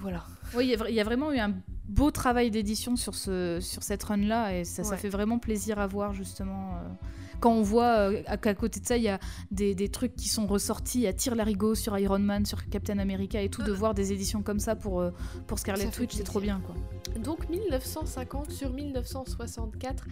Voilà. 0.00 0.24
Oui, 0.56 0.74
il 0.88 0.94
y 0.94 1.00
a 1.00 1.04
vraiment 1.04 1.32
eu 1.32 1.38
un 1.38 1.54
beau 1.88 2.10
travail 2.10 2.50
d'édition 2.50 2.96
sur, 2.96 3.14
ce, 3.14 3.58
sur 3.60 3.82
cette 3.82 4.02
run-là 4.02 4.56
et 4.58 4.64
ça, 4.64 4.84
ça 4.84 4.96
fait 4.96 5.08
vraiment 5.08 5.38
plaisir 5.38 5.78
à 5.78 5.86
voir 5.86 6.12
justement. 6.12 6.74
euh, 6.76 6.88
quand 7.40 7.52
on 7.52 7.62
voit 7.62 7.98
euh, 8.10 8.22
qu'à 8.42 8.54
côté 8.54 8.80
de 8.80 8.86
ça, 8.86 8.96
il 8.96 9.04
y 9.04 9.08
a 9.08 9.18
des, 9.50 9.74
des 9.74 9.88
trucs 9.88 10.14
qui 10.16 10.28
sont 10.28 10.46
ressortis 10.46 11.06
à 11.06 11.12
tir 11.12 11.34
larigot 11.36 11.74
sur 11.76 11.96
Iron 11.98 12.18
Man, 12.18 12.44
sur 12.44 12.68
Captain 12.68 12.98
America 12.98 13.40
et 13.40 13.48
tout, 13.48 13.62
de 13.62 13.70
voir 13.72 13.94
des 13.94 14.12
éditions 14.12 14.42
comme 14.42 14.58
ça 14.58 14.74
pour, 14.74 15.00
euh, 15.00 15.10
pour 15.46 15.58
Scarlet 15.58 15.88
Witch, 16.00 16.14
c'est 16.16 16.24
trop 16.24 16.40
bien 16.40 16.60
quoi. 16.66 16.74
Donc 17.22 17.48
1950 17.48 18.50
sur 18.50 18.70
1964, 18.72 20.06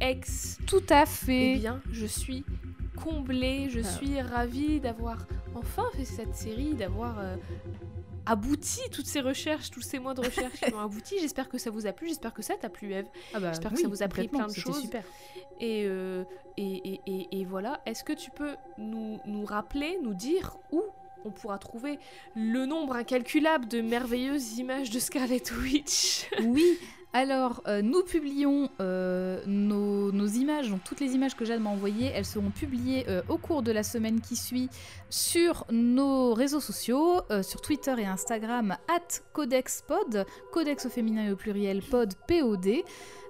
ex. 0.00 0.58
Tout 0.66 0.82
à 0.90 1.02
Eh 1.04 1.06
fait. 1.06 1.56
bien, 1.58 1.80
je 1.90 2.06
suis 2.06 2.44
comblée, 2.96 3.68
je 3.70 3.80
Ah. 3.80 3.84
suis 3.84 4.20
ravie 4.20 4.80
d'avoir 4.80 5.26
enfin 5.54 5.84
fait 5.94 6.04
cette 6.04 6.34
série, 6.34 6.74
d'avoir 6.74 7.18
euh, 7.20 7.36
abouti 8.26 8.80
toutes 8.92 9.06
ces 9.06 9.20
recherches, 9.20 9.70
tous 9.70 9.80
ces 9.82 9.98
mois 9.98 10.14
de 10.14 10.20
recherche 10.20 10.60
qui 10.60 10.72
ont 10.74 10.80
abouti. 10.80 11.16
J'espère 11.20 11.48
que 11.48 11.58
ça 11.58 11.70
vous 11.70 11.86
a 11.86 11.92
plu, 11.92 12.08
j'espère 12.08 12.32
que 12.34 12.42
ça 12.42 12.54
t'a 12.56 12.68
plu, 12.68 12.92
Eve. 12.92 13.06
Ah 13.34 13.40
bah, 13.40 13.48
J'espère 13.50 13.70
que 13.72 13.76
oui, 13.76 13.82
ça 13.82 13.88
vous 13.88 14.02
a 14.02 14.06
appris 14.06 14.22
complètement, 14.28 14.46
plein 14.46 14.54
de 14.54 14.58
choses. 14.58 14.80
super. 14.80 15.04
Et, 15.60 15.84
euh, 15.86 16.24
et, 16.56 16.92
et, 16.94 17.00
et- 17.06 17.40
et 17.40 17.44
voilà, 17.44 17.80
est-ce 17.86 18.04
que 18.04 18.12
tu 18.12 18.30
peux 18.30 18.56
nous, 18.78 19.18
nous 19.26 19.44
rappeler, 19.44 19.98
nous 20.02 20.14
dire 20.14 20.56
où 20.70 20.82
on 21.24 21.30
pourra 21.30 21.58
trouver 21.58 21.98
le 22.34 22.66
nombre 22.66 22.94
incalculable 22.96 23.68
de 23.68 23.80
merveilleuses 23.80 24.58
images 24.58 24.90
de 24.90 24.98
Scarlet 24.98 25.42
Witch? 25.62 26.28
Oui, 26.42 26.78
Alors, 27.14 27.62
euh, 27.66 27.82
nous 27.82 28.02
publions 28.02 28.70
euh, 28.80 29.42
nos, 29.46 30.10
nos 30.12 30.26
images, 30.26 30.70
donc 30.70 30.82
toutes 30.82 31.00
les 31.00 31.14
images 31.14 31.36
que 31.36 31.44
Jeanne 31.44 31.62
m'a 31.62 31.68
envoyées, 31.68 32.10
elles 32.14 32.24
seront 32.24 32.50
publiées 32.50 33.04
euh, 33.08 33.20
au 33.28 33.36
cours 33.36 33.62
de 33.62 33.70
la 33.70 33.82
semaine 33.82 34.22
qui 34.22 34.34
suit 34.34 34.70
sur 35.10 35.66
nos 35.70 36.32
réseaux 36.32 36.60
sociaux, 36.60 37.20
sur 37.42 37.60
Twitter 37.60 37.94
et 37.98 38.06
Instagram, 38.06 38.76
at 38.88 39.20
CodexPod, 39.34 40.24
Codex 40.52 40.86
au 40.86 40.88
féminin 40.88 41.26
et 41.26 41.32
au 41.32 41.36
pluriel, 41.36 41.82
pod, 41.82 42.14
P-O-D. 42.26 42.82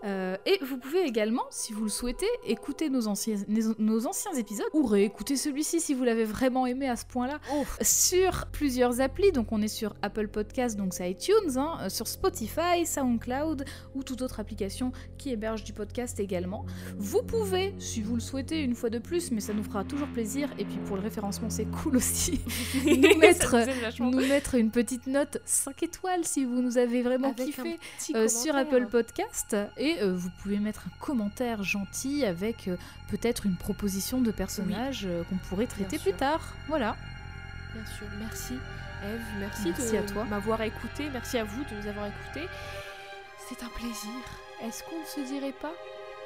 Et 0.04 0.58
vous 0.64 0.78
pouvez 0.78 1.02
également, 1.02 1.42
si 1.50 1.72
vous 1.72 1.82
le 1.84 1.88
souhaitez, 1.88 2.26
écouter 2.44 2.88
nos 2.88 3.06
anciens, 3.08 3.36
nos- 3.48 3.74
nos 3.78 4.06
anciens 4.06 4.32
épisodes 4.34 4.66
ou 4.72 4.84
réécouter 4.86 5.36
celui-ci 5.36 5.80
si 5.80 5.94
vous 5.94 6.02
l'avez 6.04 6.24
vraiment 6.24 6.66
aimé 6.66 6.88
à 6.88 6.94
ce 6.96 7.04
point-là 7.06 7.38
sur 7.82 8.46
plusieurs 8.52 9.00
applis. 9.00 9.32
Donc 9.32 9.50
on 9.50 9.60
est 9.62 9.66
sur 9.68 9.94
Apple 10.02 10.28
Podcast, 10.28 10.76
donc 10.76 10.92
c'est 10.94 11.10
iTunes, 11.10 11.56
hein, 11.56 11.88
sur 11.88 12.06
Spotify, 12.06 12.84
SoundCloud 12.86 13.64
ou 13.94 14.02
toute 14.02 14.22
autre 14.22 14.40
application 14.40 14.92
qui 15.18 15.30
héberge 15.30 15.64
du 15.64 15.72
podcast 15.72 16.20
également. 16.20 16.64
Vous 16.96 17.22
pouvez, 17.22 17.74
si 17.78 18.02
vous 18.02 18.14
le 18.14 18.20
souhaitez, 18.20 18.62
une 18.62 18.74
fois 18.74 18.90
de 18.90 18.98
plus, 18.98 19.30
mais 19.30 19.40
ça 19.40 19.52
nous 19.52 19.62
fera 19.62 19.84
toujours 19.84 20.08
plaisir. 20.08 20.48
Et 20.58 20.64
puis 20.64 20.78
pour 20.86 20.96
le 20.96 21.02
référencement, 21.02 21.50
c'est 21.50 21.66
cool 21.66 21.96
aussi. 21.96 22.40
nous 22.86 23.18
mettre, 23.18 23.56
nous 24.00 24.58
une 24.58 24.70
petite 24.70 25.06
note 25.06 25.38
5 25.44 25.82
étoiles 25.82 26.24
si 26.24 26.44
vous 26.44 26.62
nous 26.62 26.78
avez 26.78 27.02
vraiment 27.02 27.30
Avec 27.30 27.46
kiffé 27.46 27.78
euh, 28.14 28.28
sur. 28.28 28.52
Apple 28.52 28.86
Podcast 28.86 29.56
et 29.78 30.02
euh, 30.02 30.12
vous 30.14 30.28
pouvez 30.42 30.58
mettre 30.58 30.84
un 30.86 31.04
commentaire 31.04 31.62
gentil 31.62 32.24
avec 32.24 32.68
euh, 32.68 32.76
peut-être 33.10 33.46
une 33.46 33.56
proposition 33.56 34.20
de 34.20 34.30
personnage 34.30 35.08
qu'on 35.28 35.36
pourrait 35.48 35.66
traiter 35.66 35.98
plus 35.98 36.12
tard. 36.12 36.54
Voilà. 36.68 36.96
Bien 37.74 37.84
sûr, 37.86 38.06
merci 38.18 38.54
Eve, 39.04 39.20
merci, 39.40 39.68
Merci 39.68 39.92
de 39.92 39.98
à 39.98 40.02
toi. 40.02 40.24
m'avoir 40.24 40.62
écouté, 40.62 41.08
merci 41.12 41.38
à 41.38 41.44
vous 41.44 41.64
de 41.64 41.80
nous 41.80 41.88
avoir 41.88 42.06
écoutés. 42.06 42.46
C'est 43.52 43.64
un 43.64 43.68
plaisir. 43.68 44.10
Est-ce 44.62 44.82
qu'on 44.84 44.98
ne 44.98 45.04
se 45.04 45.20
dirait 45.30 45.52
pas 45.52 45.72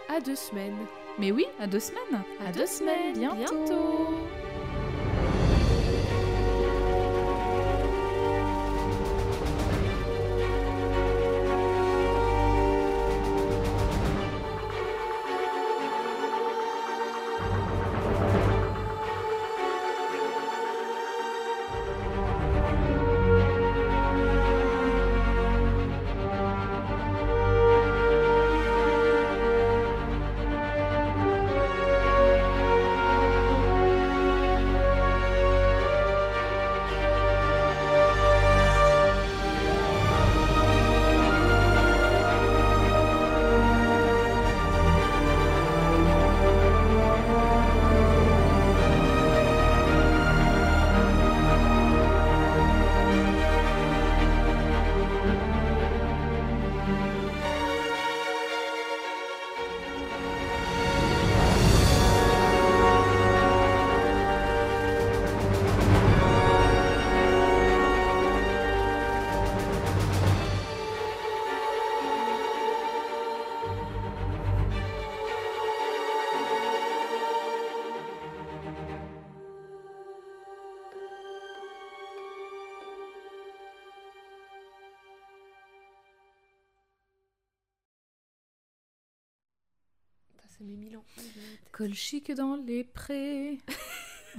à 0.09 0.20
deux 0.20 0.36
semaines? 0.36 0.77
Mais 1.19 1.32
oui, 1.32 1.44
à 1.59 1.66
deux 1.66 1.81
semaines. 1.81 2.23
À 2.47 2.53
deux 2.53 2.66
semaines, 2.66 3.15
bientôt. 3.15 3.65
Putain, 3.65 3.74
Ça 90.59 90.65
met 90.65 90.77
mille 90.77 90.97
ans. 90.97 91.05
Colchique 91.73 92.33
dans 92.33 92.57
les 92.57 92.85
prés. 92.85 93.59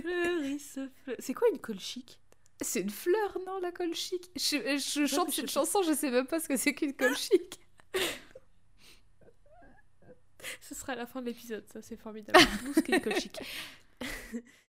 Fleurisse, 0.00 0.78
fleur- 1.04 1.16
C'est 1.18 1.34
quoi 1.34 1.48
une 1.52 1.58
colchique? 1.58 2.18
C'est 2.60 2.80
une 2.80 2.90
fleur, 2.90 3.38
non, 3.46 3.58
la 3.60 3.70
colchique? 3.72 4.30
Je, 4.36 4.78
je 4.78 5.06
chante 5.06 5.30
je 5.30 5.36
cette 5.36 5.48
sais 5.50 5.54
pas. 5.54 5.60
chanson, 5.66 5.82
je 5.82 5.92
sais 5.92 6.10
même 6.10 6.26
pas 6.26 6.40
ce 6.40 6.48
que 6.48 6.56
c'est 6.56 6.74
qu'une 6.74 6.94
colchique. 6.94 7.60
Ce 10.60 10.76
sera 10.76 10.92
à 10.92 10.96
la 10.96 11.06
fin 11.06 11.20
de 11.20 11.26
l'épisode, 11.26 11.66
ça 11.72 11.82
c'est 11.82 11.96
formidable. 11.96 12.38
Nous, 12.64 12.72
ce 12.72 12.78
qu'est 12.80 12.94
une 12.96 13.00
colchique. 13.02 13.40